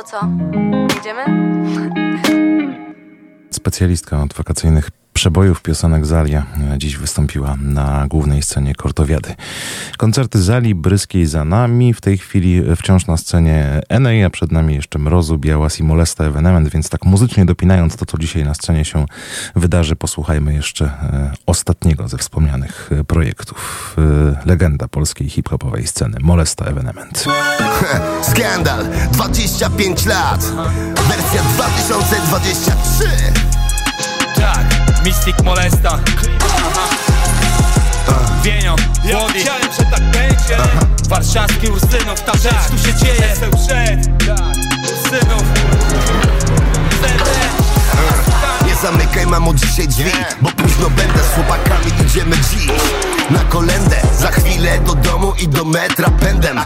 Co? 0.07 0.19
Idziemy? 0.99 1.25
Specjalistka 3.51 4.23
od 4.23 4.33
wakacyjnych 4.33 4.89
przebojów 5.17 5.61
piosenek 5.61 6.05
Zalia 6.05 6.45
e, 6.73 6.77
dziś 6.77 6.97
wystąpiła 6.97 7.55
na 7.61 8.07
głównej 8.07 8.41
scenie 8.41 8.75
Kortowiady. 8.75 9.35
Koncerty 9.97 10.41
Zali 10.41 10.75
Bryskiej 10.75 11.25
za 11.25 11.45
nami, 11.45 11.93
w 11.93 12.01
tej 12.01 12.17
chwili 12.17 12.63
wciąż 12.75 13.07
na 13.07 13.17
scenie 13.17 13.81
Enej, 13.89 14.23
a 14.23 14.29
przed 14.29 14.51
nami 14.51 14.75
jeszcze 14.75 14.99
Mrozu, 14.99 15.37
Białas 15.37 15.79
i 15.79 15.83
Molesta 15.83 16.23
Evenement, 16.23 16.69
więc 16.69 16.89
tak 16.89 17.05
muzycznie 17.05 17.45
dopinając 17.45 17.95
to, 17.95 18.05
co 18.05 18.17
dzisiaj 18.17 18.43
na 18.43 18.53
scenie 18.53 18.85
się 18.85 19.05
wydarzy, 19.55 19.95
posłuchajmy 19.95 20.53
jeszcze 20.53 20.85
e, 20.85 21.31
ostatniego 21.45 22.07
ze 22.07 22.17
wspomnianych 22.17 22.89
e, 22.91 23.03
projektów. 23.03 23.95
E, 23.97 24.47
legenda 24.49 24.87
polskiej 24.87 25.29
hip-hopowej 25.29 25.87
sceny, 25.87 26.17
Molesta 26.21 26.65
Evenement. 26.65 27.25
Skandal, 28.31 28.85
25 29.11 30.05
lat 30.05 30.51
Wersja 31.09 31.41
2023 31.41 33.07
Tak, 34.35 34.96
Mystic 35.07 35.41
Molesta. 35.43 35.99
Wienio, 38.43 38.75
Włody 39.03 39.39
chciałem, 39.39 39.71
że 39.79 39.83
tak 39.91 40.01
będzie. 40.01 40.57
Warszawski 41.09 41.67
Ursynów, 41.67 42.21
ta 42.25 42.37
rzecz 42.37 42.67
tu 42.71 42.77
się 42.77 42.93
dzieje. 42.93 43.29
Jestem 43.29 43.51
przed 43.51 44.23
Ursynów 44.83 45.43
Zamykaj 48.81 49.25
mamo 49.27 49.53
dzisiaj 49.53 49.87
drzwi 49.87 50.11
Bo 50.41 50.49
późno 50.51 50.89
będę 50.89 51.19
z 51.23 51.35
chłopakami 51.35 51.91
Idziemy 52.05 52.35
dziś. 52.37 52.67
Na 53.29 53.39
kolendę 53.39 53.95
Za 54.19 54.31
chwilę 54.31 54.79
do 54.79 54.95
domu 54.95 55.33
i 55.39 55.47
do 55.47 55.65
metra 55.65 56.09
pędem. 56.09 56.59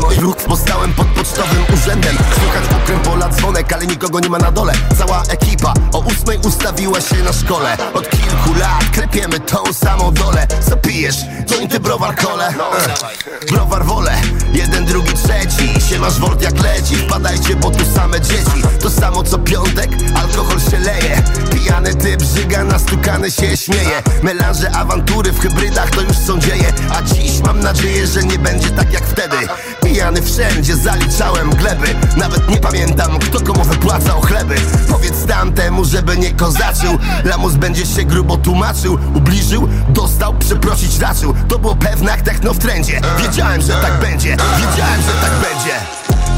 No 0.00 0.12
i 0.12 0.20
ruch 0.20 0.36
postałem 0.36 0.92
pod 0.92 1.06
pocztowym 1.06 1.64
urzędem. 1.74 2.16
Słychać 2.16 2.82
okręt 2.82 3.02
pola 3.08 3.28
dzwonek, 3.28 3.72
ale 3.72 3.86
nikogo 3.86 4.20
nie 4.20 4.28
ma 4.28 4.38
na 4.38 4.52
dole. 4.52 4.72
Cała 4.98 5.22
ekipa 5.28 5.74
o 5.92 5.98
ósmej 5.98 6.38
ustawiła 6.38 7.00
się 7.00 7.16
na 7.16 7.32
szkole. 7.32 7.76
Od 7.94 8.10
kilku 8.10 8.54
lat 8.60 8.84
klepiemy 8.92 9.40
tą 9.40 9.72
samą 9.72 10.12
dolę. 10.14 10.46
Co 10.70 10.76
pijesz? 10.76 11.16
Jointy, 11.50 11.80
browar, 11.80 12.16
kole. 12.16 12.48
Eh, 12.48 13.50
Browar 13.50 13.84
wolę, 13.84 14.12
jeden, 14.52 14.84
drugi, 14.84 15.12
trzeci. 15.12 15.80
Się 15.90 15.98
masz 15.98 16.18
wort 16.18 16.42
jak 16.42 16.62
leci. 16.62 16.96
Wpadajcie, 16.96 17.56
bo 17.56 17.70
tu 17.70 17.84
same 17.94 18.20
dzieci. 18.20 18.62
To 18.80 18.90
samo 18.90 19.22
co 19.22 19.38
piątek, 19.38 19.90
alkohol 20.14 20.60
się 20.70 20.78
leje 20.78 21.22
Pijany 21.68 21.94
typ 21.94 22.22
żyga, 22.22 22.64
nastukany 22.64 23.30
się 23.30 23.56
śmieje. 23.56 24.02
Melanże, 24.22 24.70
awantury 24.70 25.32
w 25.32 25.40
hybrydach 25.40 25.90
to 25.90 26.00
już 26.00 26.16
są 26.16 26.38
dzieje. 26.38 26.72
A 26.90 27.02
dziś 27.02 27.40
mam 27.46 27.60
nadzieję, 27.60 28.06
że 28.06 28.22
nie 28.22 28.38
będzie 28.38 28.70
tak 28.70 28.92
jak 28.92 29.02
wtedy. 29.02 29.36
Pijany 29.84 30.22
wszędzie, 30.22 30.76
zaliczałem 30.76 31.50
gleby. 31.50 31.86
Nawet 32.16 32.48
nie 32.48 32.56
pamiętam, 32.56 33.18
kto 33.18 33.40
komu 33.40 33.64
wypłacał 33.64 34.20
chleby. 34.20 34.54
Powiedz 34.90 35.26
tamtemu, 35.26 35.84
żeby 35.84 36.16
nie 36.16 36.32
kozaczył. 36.32 36.98
Lamus 37.24 37.54
będzie 37.54 37.86
się 37.86 38.04
grubo 38.04 38.36
tłumaczył. 38.36 38.98
Ubliżył, 39.14 39.68
dostał, 39.88 40.34
przeprosić 40.34 40.98
raczył 40.98 41.34
To 41.48 41.58
było 41.58 41.76
pewne 41.76 42.10
jak 42.10 42.22
techno 42.22 42.54
w 42.54 42.58
trendzie. 42.58 43.00
Wiedziałem, 43.18 43.62
że 43.62 43.72
tak 43.72 44.00
będzie, 44.00 44.30
wiedziałem, 44.30 45.02
że 45.02 45.12
tak 45.20 45.32
będzie. 45.32 45.74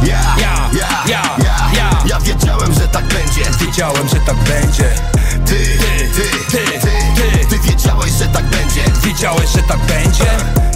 Ja, 0.02 0.20
ja, 0.38 0.70
ja, 0.72 0.88
ja, 1.06 1.22
ja, 1.74 1.89
ja 2.10 2.20
wiedziałem, 2.20 2.74
że 2.74 2.88
tak 2.88 3.04
będzie. 3.04 3.66
Wiedziałem, 3.66 4.08
że 4.08 4.16
tak 4.26 4.36
będzie. 4.36 4.94
Ty, 5.46 5.56
ty, 5.56 6.08
ty, 6.16 6.28
ty, 6.50 6.80
ty, 7.16 7.46
ty 7.46 7.58
wiedziałeś, 7.58 8.12
że 8.12 8.26
tak 8.26 8.44
będzie. 8.44 8.82
Wiedziałeś, 9.04 9.50
że 9.50 9.62
tak 9.62 9.78
będzie? 9.78 10.24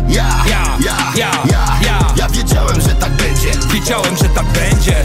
Ja, 0.08 0.44
ja, 0.50 0.78
ja, 0.84 1.12
ja, 1.16 1.30
ja, 1.82 2.14
ja. 2.16 2.28
wiedziałem, 2.28 2.80
że 2.80 2.94
tak 2.94 3.12
będzie. 3.12 3.50
Wiedziałem, 3.72 4.16
że 4.16 4.28
tak 4.28 4.46
będzie. 4.46 5.04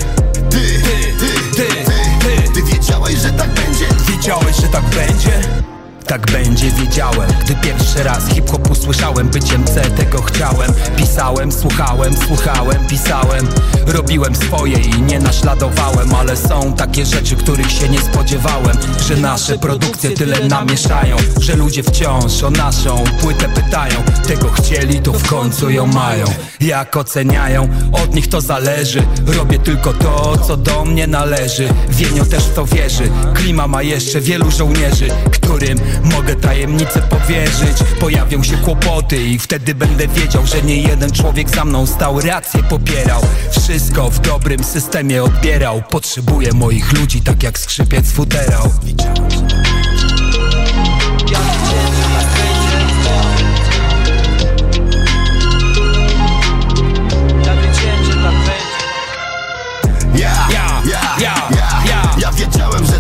Ty, 0.50 0.82
ty, 0.82 1.14
ty, 1.20 1.66
ty, 1.66 1.94
ty, 2.20 2.54
ty 2.54 2.64
wiedziałeś, 2.64 3.16
że 3.16 3.30
tak 3.30 3.50
będzie. 3.50 3.86
Wiedziałeś, 4.08 4.56
że 4.56 4.68
tak 4.68 4.84
będzie 4.84 5.79
tak 6.10 6.32
będzie, 6.32 6.72
wiedziałem. 6.72 7.30
Gdy 7.44 7.56
pierwszy 7.56 8.04
raz 8.04 8.28
hip-hop 8.28 8.72
usłyszałem 8.72 9.28
Byciem 9.28 9.66
C 9.66 9.82
tego 9.82 10.22
chciałem. 10.22 10.74
Pisałem, 10.98 11.52
słuchałem, 11.52 12.14
słuchałem, 12.28 12.88
pisałem. 12.88 13.48
Robiłem 13.88 14.36
swoje 14.36 14.78
i 14.78 15.02
nie 15.02 15.20
naśladowałem 15.20 16.14
Ale 16.16 16.38
są 16.38 16.74
takie 16.74 17.06
rzeczy, 17.06 17.36
których 17.36 17.72
się 17.72 17.90
nie 17.90 18.02
spodziewałem. 18.02 18.78
Że 19.08 19.16
nasze 19.16 19.58
produkcje 19.58 20.12
tyle 20.12 20.48
namieszają 20.48 21.18
Że 21.42 21.56
ludzie 21.56 21.84
wciąż 21.84 22.44
o 22.44 22.52
naszą 22.52 23.04
płytę 23.22 23.50
pytają. 23.50 24.04
Tego 24.28 24.50
chcieli, 24.50 25.02
to 25.02 25.14
w 25.14 25.28
końcu 25.28 25.70
ją 25.70 25.88
mają. 25.88 26.26
Jak 26.62 26.98
oceniają, 26.98 27.70
od 27.92 28.16
nich 28.16 28.28
to 28.28 28.42
zależy. 28.42 29.04
Robię 29.28 29.60
tylko 29.60 29.94
to, 29.94 30.38
co 30.48 30.58
do 30.58 30.86
mnie 30.86 31.08
należy. 31.08 31.70
Wienio 31.90 32.26
też 32.26 32.44
w 32.44 32.54
to 32.54 32.66
wierzy. 32.66 33.12
Klima 33.34 33.68
ma 33.68 33.82
jeszcze 33.82 34.22
wielu 34.22 34.52
żołnierzy 34.52 35.08
Którym 35.50 35.80
mogę 36.04 36.36
tajemnicę 36.36 37.02
powierzyć. 37.02 37.78
Pojawią 38.00 38.44
się 38.44 38.58
kłopoty 38.58 39.24
I 39.24 39.40
wtedy 39.40 39.76
będę 39.76 40.08
wiedział, 40.08 40.46
że 40.46 40.62
nie 40.62 40.76
jeden 40.82 41.12
człowiek 41.12 41.50
za 41.50 41.66
mną 41.66 41.86
stał. 41.88 42.22
Rację 42.22 42.64
popierał, 42.64 43.22
wszystko 43.52 44.10
w 44.10 44.20
dobrym 44.20 44.64
systemie 44.64 45.24
odbierał. 45.24 45.82
Potrzebuję 45.90 46.54
moich 46.54 46.94
ludzi 46.94 47.22
tak 47.22 47.44
jak 47.44 47.60
skrzypiec 47.60 48.12
futerał 48.12 48.72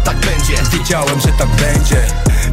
tak 0.09 0.17
będzie. 0.17 0.53
Wiedziałem, 0.77 1.21
że 1.21 1.27
tak 1.27 1.49
będzie. 1.49 2.07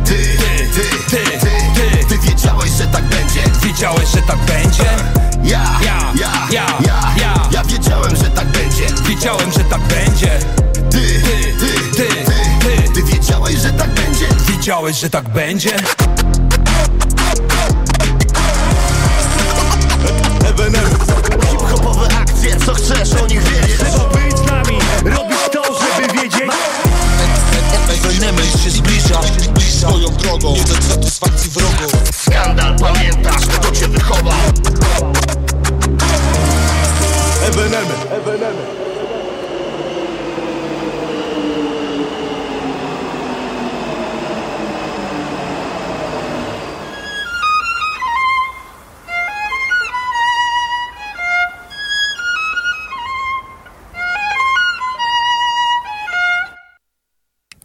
Ty, 0.04 0.14
ty, 0.14 0.80
ty, 1.10 1.16
ty, 1.16 1.48
ty, 1.74 2.06
ty 2.08 2.18
wiedziałeś, 2.18 2.70
że 2.70 2.86
tak 2.86 3.04
będzie. 3.04 3.42
Wiedziałeś, 3.62 4.08
że 4.08 4.22
tak 4.22 4.38
będzie? 4.38 4.84
Ja, 5.42 5.62
ja, 5.84 6.12
ja, 6.20 6.32
ja, 6.50 6.66
ja, 6.86 7.48
ja. 7.52 7.64
Wiedziałem, 7.64 8.16
że 8.16 8.30
tak 8.30 8.46
będzie. 8.46 8.86
Wiedziałem, 9.08 9.52
że 9.52 9.60
tak 9.60 9.80
będzie. 9.80 10.38
Ty, 10.90 11.00
ty, 11.00 11.54
ty, 11.60 11.96
ty, 11.96 12.08
ty, 12.60 12.92
ty. 12.94 13.02
Wiedziałeś, 13.02 13.54
że 13.56 13.70
tak 13.70 13.90
będzie? 13.90 14.26
Wiedziałeś, 14.48 14.96
że 14.96 15.10
tak 15.10 15.28
będzie? 15.28 15.76
Ebenem. 20.48 20.86
Hip-hopowe 21.50 22.08
akcje, 22.20 22.56
co 22.56 22.74
chcesz 22.74 23.12
o 23.22 23.26
nich 23.26 23.42
wiedzieć? 23.42 23.76
Trzeba 23.78 24.04
być 24.08 24.38
z 24.38 24.46
nami, 24.46 24.78
robić 25.04 25.45
Się 29.22 29.40
zbliża 29.40 29.88
Swoją 29.88 30.10
drogą. 30.10 30.54
Nie 30.54 30.64
do 30.64 30.82
satysfakcji 30.82 31.50
wrogu 31.50 31.96
Skandal, 32.12 32.76
pamiętasz, 32.78 33.46
kto 33.46 33.70
cię 33.72 33.88
wychował. 33.88 34.38
Ebenem, 37.48 37.86
Ebenem 38.10 38.56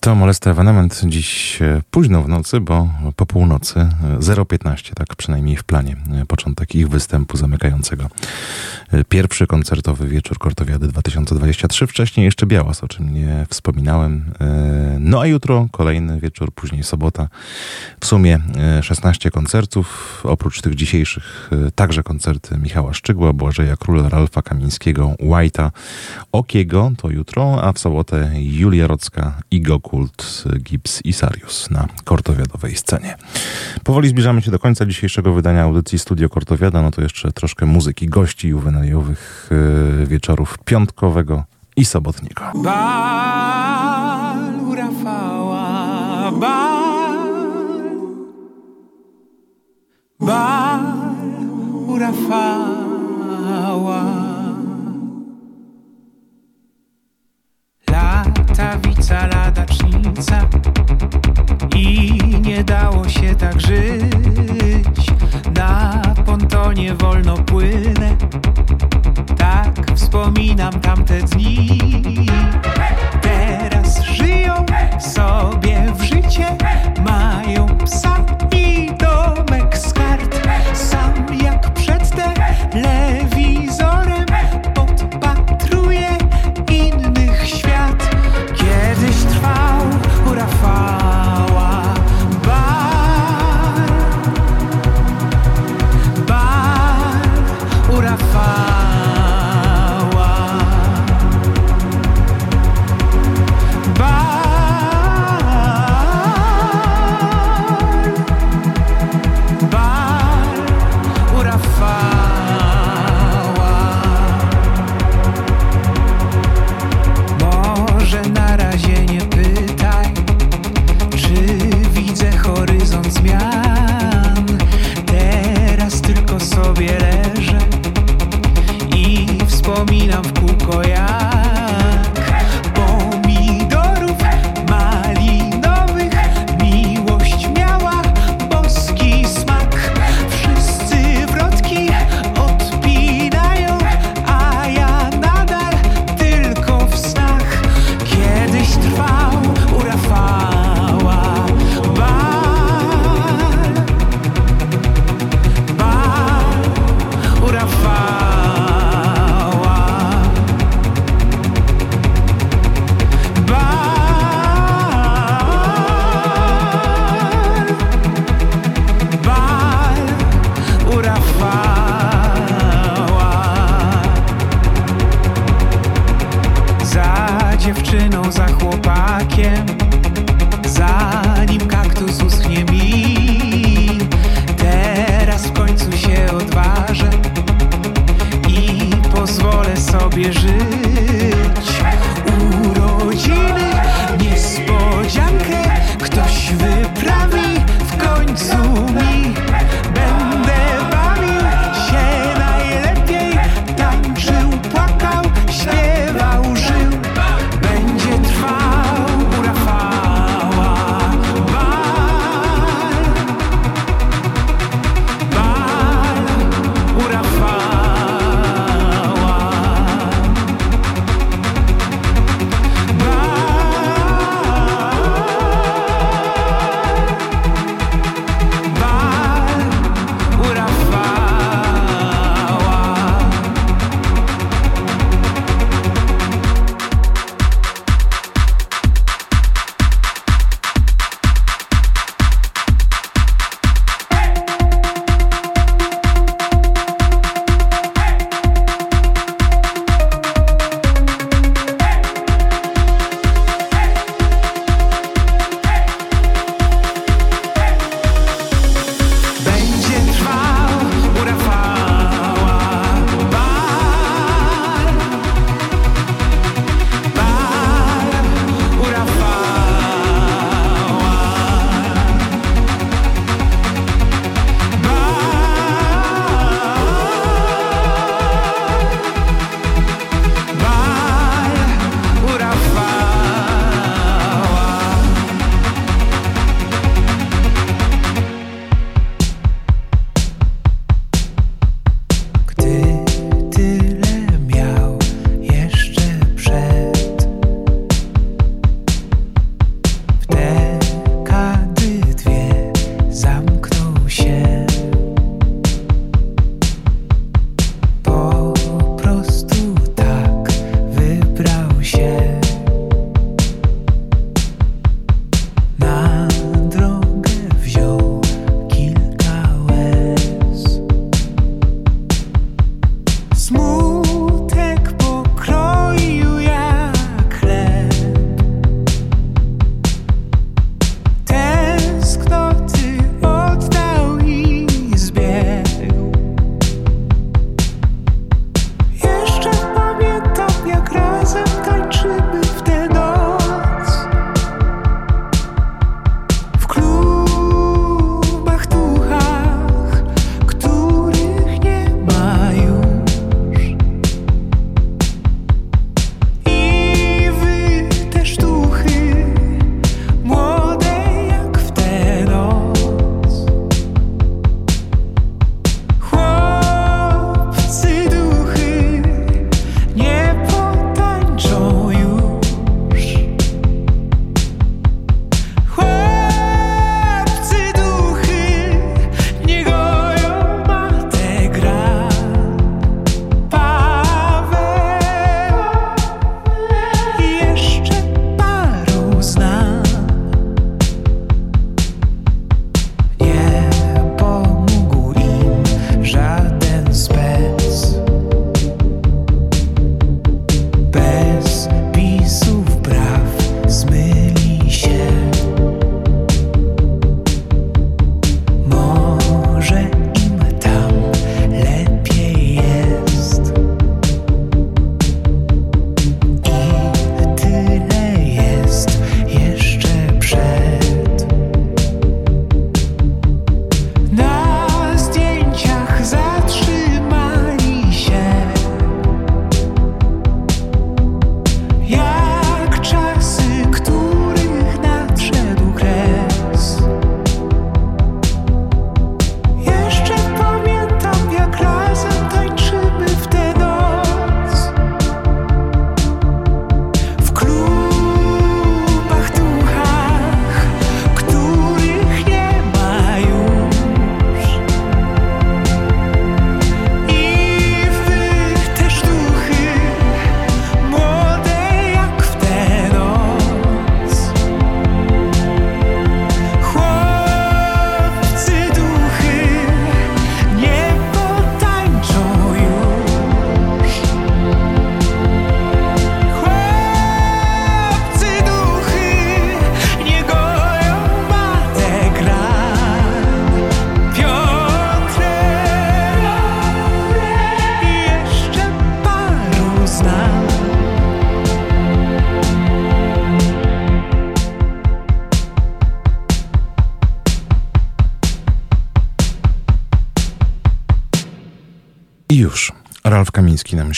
To 0.04 0.16
Molesta 0.16 0.52
Evenement 0.52 1.02
dziś 1.06 1.62
e, 1.62 1.82
późno 1.92 2.24
w 2.24 2.28
nocy, 2.28 2.60
bo 2.60 2.88
po 3.16 3.26
północy 3.26 3.80
e, 3.80 4.18
0.15, 4.20 4.94
tak 4.94 5.16
przynajmniej 5.16 5.58
w 5.58 5.64
planie, 5.64 5.96
e, 6.22 6.26
początek 6.26 6.76
ich 6.76 6.90
występu 6.90 7.38
zamykającego. 7.38 8.08
E, 8.92 9.04
Pierwszy 9.04 9.48
koncertowy 9.48 10.08
wieczór 10.08 10.38
Kortowiady 10.40 10.88
2023, 10.88 11.88
wcześniej 11.88 12.26
jeszcze 12.26 12.46
Białas, 12.46 12.84
o 12.84 12.88
czym 12.88 13.14
nie 13.14 13.46
wspominałem. 13.50 14.34
E, 14.42 14.98
No 15.00 15.22
a 15.22 15.26
jutro 15.26 15.68
kolejny 15.72 16.20
wieczór, 16.20 16.52
później 16.54 16.84
sobota. 16.84 17.28
W 18.00 18.06
sumie 18.06 18.40
e, 18.58 18.84
16 18.84 19.32
koncertów, 19.32 20.20
oprócz 20.24 20.62
tych 20.62 20.76
dzisiejszych 20.76 21.50
e, 21.68 21.72
także 21.72 22.04
koncerty 22.04 22.58
Michała 22.58 22.94
Szczygła, 22.94 23.34
Błażeja 23.34 23.76
Króla, 23.76 24.10
Ralfa 24.10 24.42
Kamińskiego, 24.42 25.16
White'a, 25.20 25.72
Okiego, 26.32 26.92
to 26.98 27.10
jutro, 27.10 27.64
a 27.64 27.74
w 27.74 27.80
sobotę 27.80 28.32
Julia 28.36 28.88
Rocka, 28.88 29.42
Igo 29.52 29.80
Kult, 29.92 30.44
Gibbs 30.60 31.02
i 31.06 31.14
Sarius 31.14 31.70
na 31.70 31.88
kortowiadowej 32.04 32.76
scenie. 32.76 33.16
Powoli 33.84 34.10
zbliżamy 34.10 34.42
się 34.42 34.52
do 34.52 34.60
końca 34.60 34.86
dzisiejszego 34.86 35.34
wydania 35.34 35.64
audycji 35.64 36.00
Studio 36.00 36.30
Kortowiada, 36.30 36.82
no 36.82 36.92
to 36.92 37.02
jeszcze 37.02 37.32
troszkę 37.32 37.66
muzyki 37.66 38.08
gości 38.08 38.48
juwenajowych 38.48 39.50
e, 40.02 40.06
wieczorów 40.06 40.58
piątkowego 40.66 41.44
i 41.76 41.86
sobotniego. 41.86 42.44
Bal 42.56 44.40
u 44.70 44.76
Rafała, 44.76 46.32
bal 46.32 46.82
Bal 50.20 50.82
u 51.88 52.00
Rafała 52.00 53.22
Latawica, 58.62 59.28
ladacznica. 59.28 60.48
I 61.76 62.18
nie 62.42 62.64
dało 62.64 63.10
się 63.10 63.36
tak 63.36 63.62
żyć. 63.62 65.12
Na 65.56 66.02
pontonie 66.26 66.96
wolno 66.96 67.38
płynę. 67.38 68.16
Tak 69.38 69.92
wspominam 69.96 70.80
tamte 70.80 71.22
dni. 71.22 71.80
Teraz 73.22 74.04
żyją 74.04 74.66
sobie 75.00 75.94
w 75.96 76.04
życie 76.04 76.58
Mają 77.06 77.78
psa 77.78 78.16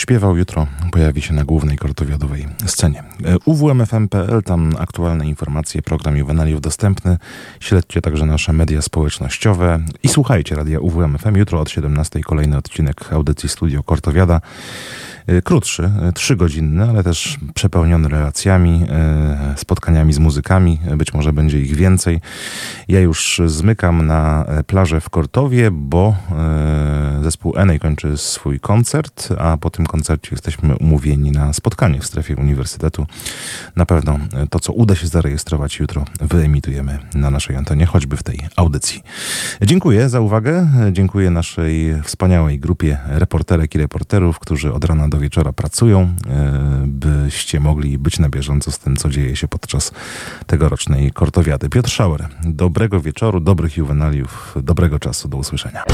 śpiewał, 0.04 0.36
jutro 0.36 0.66
pojawi 0.92 1.22
się 1.22 1.34
na 1.34 1.44
głównej 1.44 1.78
kortowiadowej 1.78 2.46
scenie. 2.66 3.02
E, 3.24 3.36
uwmfm.pl, 3.44 4.42
tam 4.42 4.72
aktualne 4.78 5.26
informacje, 5.26 5.82
program 5.82 6.16
Juvenaliów 6.16 6.60
dostępny. 6.60 7.18
Śledźcie 7.60 8.00
także 8.00 8.26
nasze 8.26 8.52
media 8.52 8.82
społecznościowe 8.82 9.80
i 10.02 10.08
słuchajcie 10.08 10.54
radia 10.54 10.80
UWMFM. 10.80 11.36
Jutro 11.36 11.60
od 11.60 11.70
17 11.70 12.20
kolejny 12.20 12.56
odcinek 12.56 13.12
audycji 13.12 13.48
Studio 13.48 13.82
Kortowiada. 13.82 14.40
E, 15.26 15.42
krótszy, 15.42 15.90
e, 16.02 16.12
trzygodzinny, 16.12 16.84
ale 16.84 17.02
też 17.02 17.38
przepełniony 17.54 18.08
relacjami, 18.08 18.86
spotkaniami 19.56 20.12
z 20.12 20.18
muzykami. 20.18 20.80
Być 20.96 21.14
może 21.14 21.32
będzie 21.32 21.60
ich 21.60 21.76
więcej. 21.76 22.20
Ja 22.88 23.00
już 23.00 23.40
zmykam 23.46 24.06
na 24.06 24.46
plażę 24.66 25.00
w 25.00 25.10
Kortowie, 25.10 25.70
bo 25.70 26.16
zespół 27.24 27.56
Enej 27.56 27.80
kończy 27.80 28.16
swój 28.16 28.60
koncert, 28.60 29.28
a 29.38 29.56
po 29.56 29.70
tym 29.70 29.86
koncercie 29.86 30.28
jesteśmy 30.32 30.76
umówieni 30.76 31.30
na 31.30 31.52
spotkanie 31.52 32.00
w 32.00 32.06
strefie 32.06 32.36
uniwersytetu. 32.36 33.06
Na 33.76 33.86
pewno 33.86 34.18
to, 34.50 34.60
co 34.60 34.72
uda 34.72 34.94
się 34.94 35.06
zarejestrować 35.06 35.78
jutro, 35.78 36.04
wyemitujemy 36.20 36.98
na 37.14 37.30
naszej 37.30 37.56
antenie, 37.56 37.86
choćby 37.86 38.16
w 38.16 38.22
tej 38.22 38.40
audycji. 38.56 39.02
Dziękuję 39.62 40.08
za 40.08 40.20
uwagę. 40.20 40.68
Dziękuję 40.92 41.30
naszej 41.30 42.02
wspaniałej 42.02 42.58
grupie 42.58 42.98
reporterek 43.06 43.74
i 43.74 43.78
reporterów, 43.78 44.38
którzy 44.38 44.72
od 44.72 44.84
rana 44.84 45.08
do 45.08 45.18
wieczora 45.18 45.52
pracują, 45.52 46.00
e, 46.00 46.84
byście 46.86 47.60
mogli 47.60 47.98
być 47.98 48.18
na 48.18 48.28
bieżąco 48.28 48.70
z 48.70 48.78
tym, 48.78 48.96
co 48.96 49.10
dzieje 49.10 49.36
się 49.36 49.48
podczas 49.48 49.92
tegorocznej 50.46 51.10
kortowiady. 51.12 51.68
Piotr 51.68 51.90
Schauer, 51.90 52.28
dobrego 52.44 53.00
wieczoru, 53.00 53.40
dobrych 53.40 53.76
juwenaliów, 53.76 54.56
dobrego 54.62 54.98
czasu, 54.98 55.28
do 55.28 55.36
usłyszenia. 55.36 55.84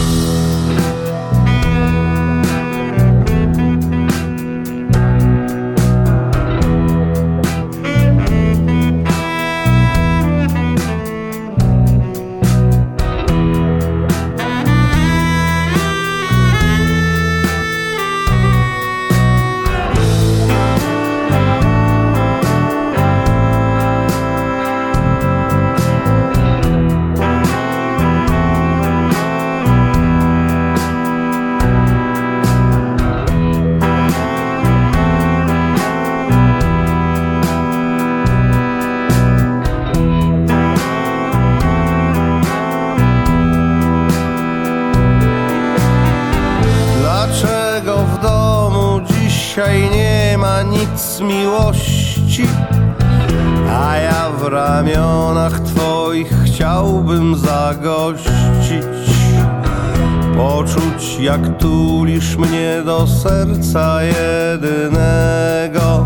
Jak 61.21 61.59
tulisz 61.59 62.37
mnie 62.37 62.83
do 62.85 63.07
serca 63.07 64.03
jedynego. 64.03 66.05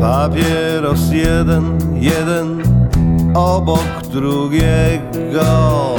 Papieros 0.00 1.12
jeden, 1.12 1.78
jeden 1.94 2.62
obok 3.34 4.02
drugiego. 4.12 5.97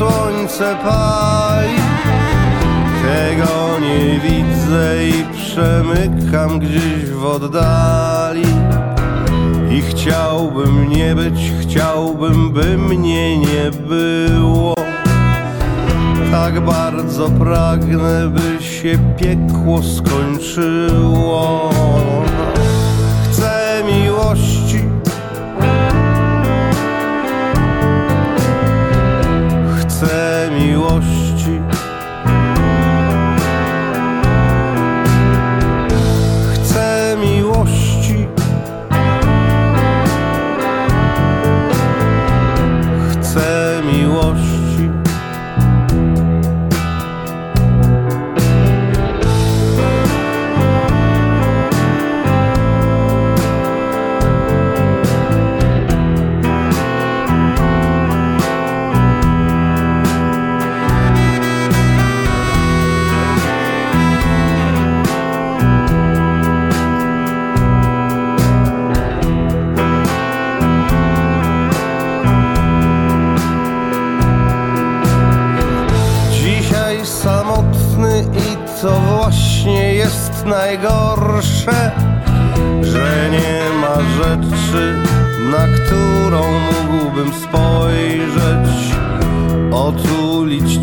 Słońce 0.00 0.76
pali. 0.82 1.76
Tego 3.02 3.78
nie 3.80 4.20
widzę 4.20 5.08
i 5.08 5.24
przemykam 5.32 6.58
gdzieś 6.58 7.10
w 7.10 7.24
oddali. 7.24 8.44
I 9.70 9.82
chciałbym 9.82 10.88
nie 10.90 11.14
być, 11.14 11.52
chciałbym 11.60 12.52
by 12.52 12.78
mnie 12.78 13.38
nie 13.38 13.70
było. 13.88 14.74
Tak 16.30 16.60
bardzo 16.60 17.30
pragnę, 17.30 18.28
by 18.28 18.62
się 18.64 18.98
piekło 19.16 19.82
skończyło 19.82 21.70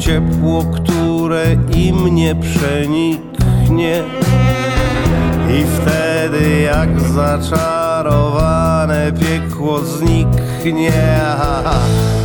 ciepło, 0.07 0.63
które 0.63 1.45
i 1.75 1.93
mnie 1.93 2.35
przeniknie. 2.35 4.03
I 5.49 5.65
wtedy 5.65 6.61
jak 6.61 7.01
zaczarowane 7.01 8.61
piekło 9.11 9.79
zniknie. 9.79 11.21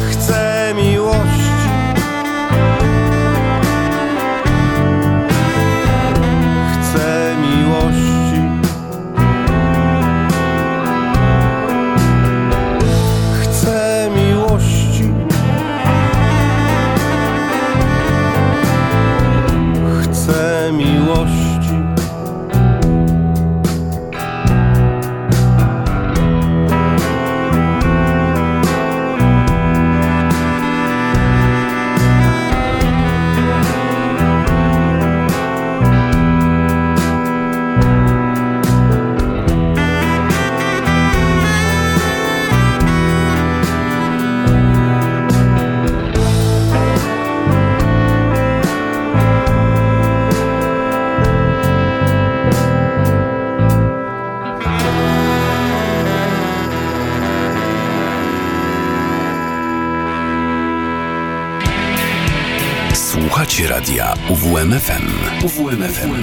UWMFM. 65.42 66.22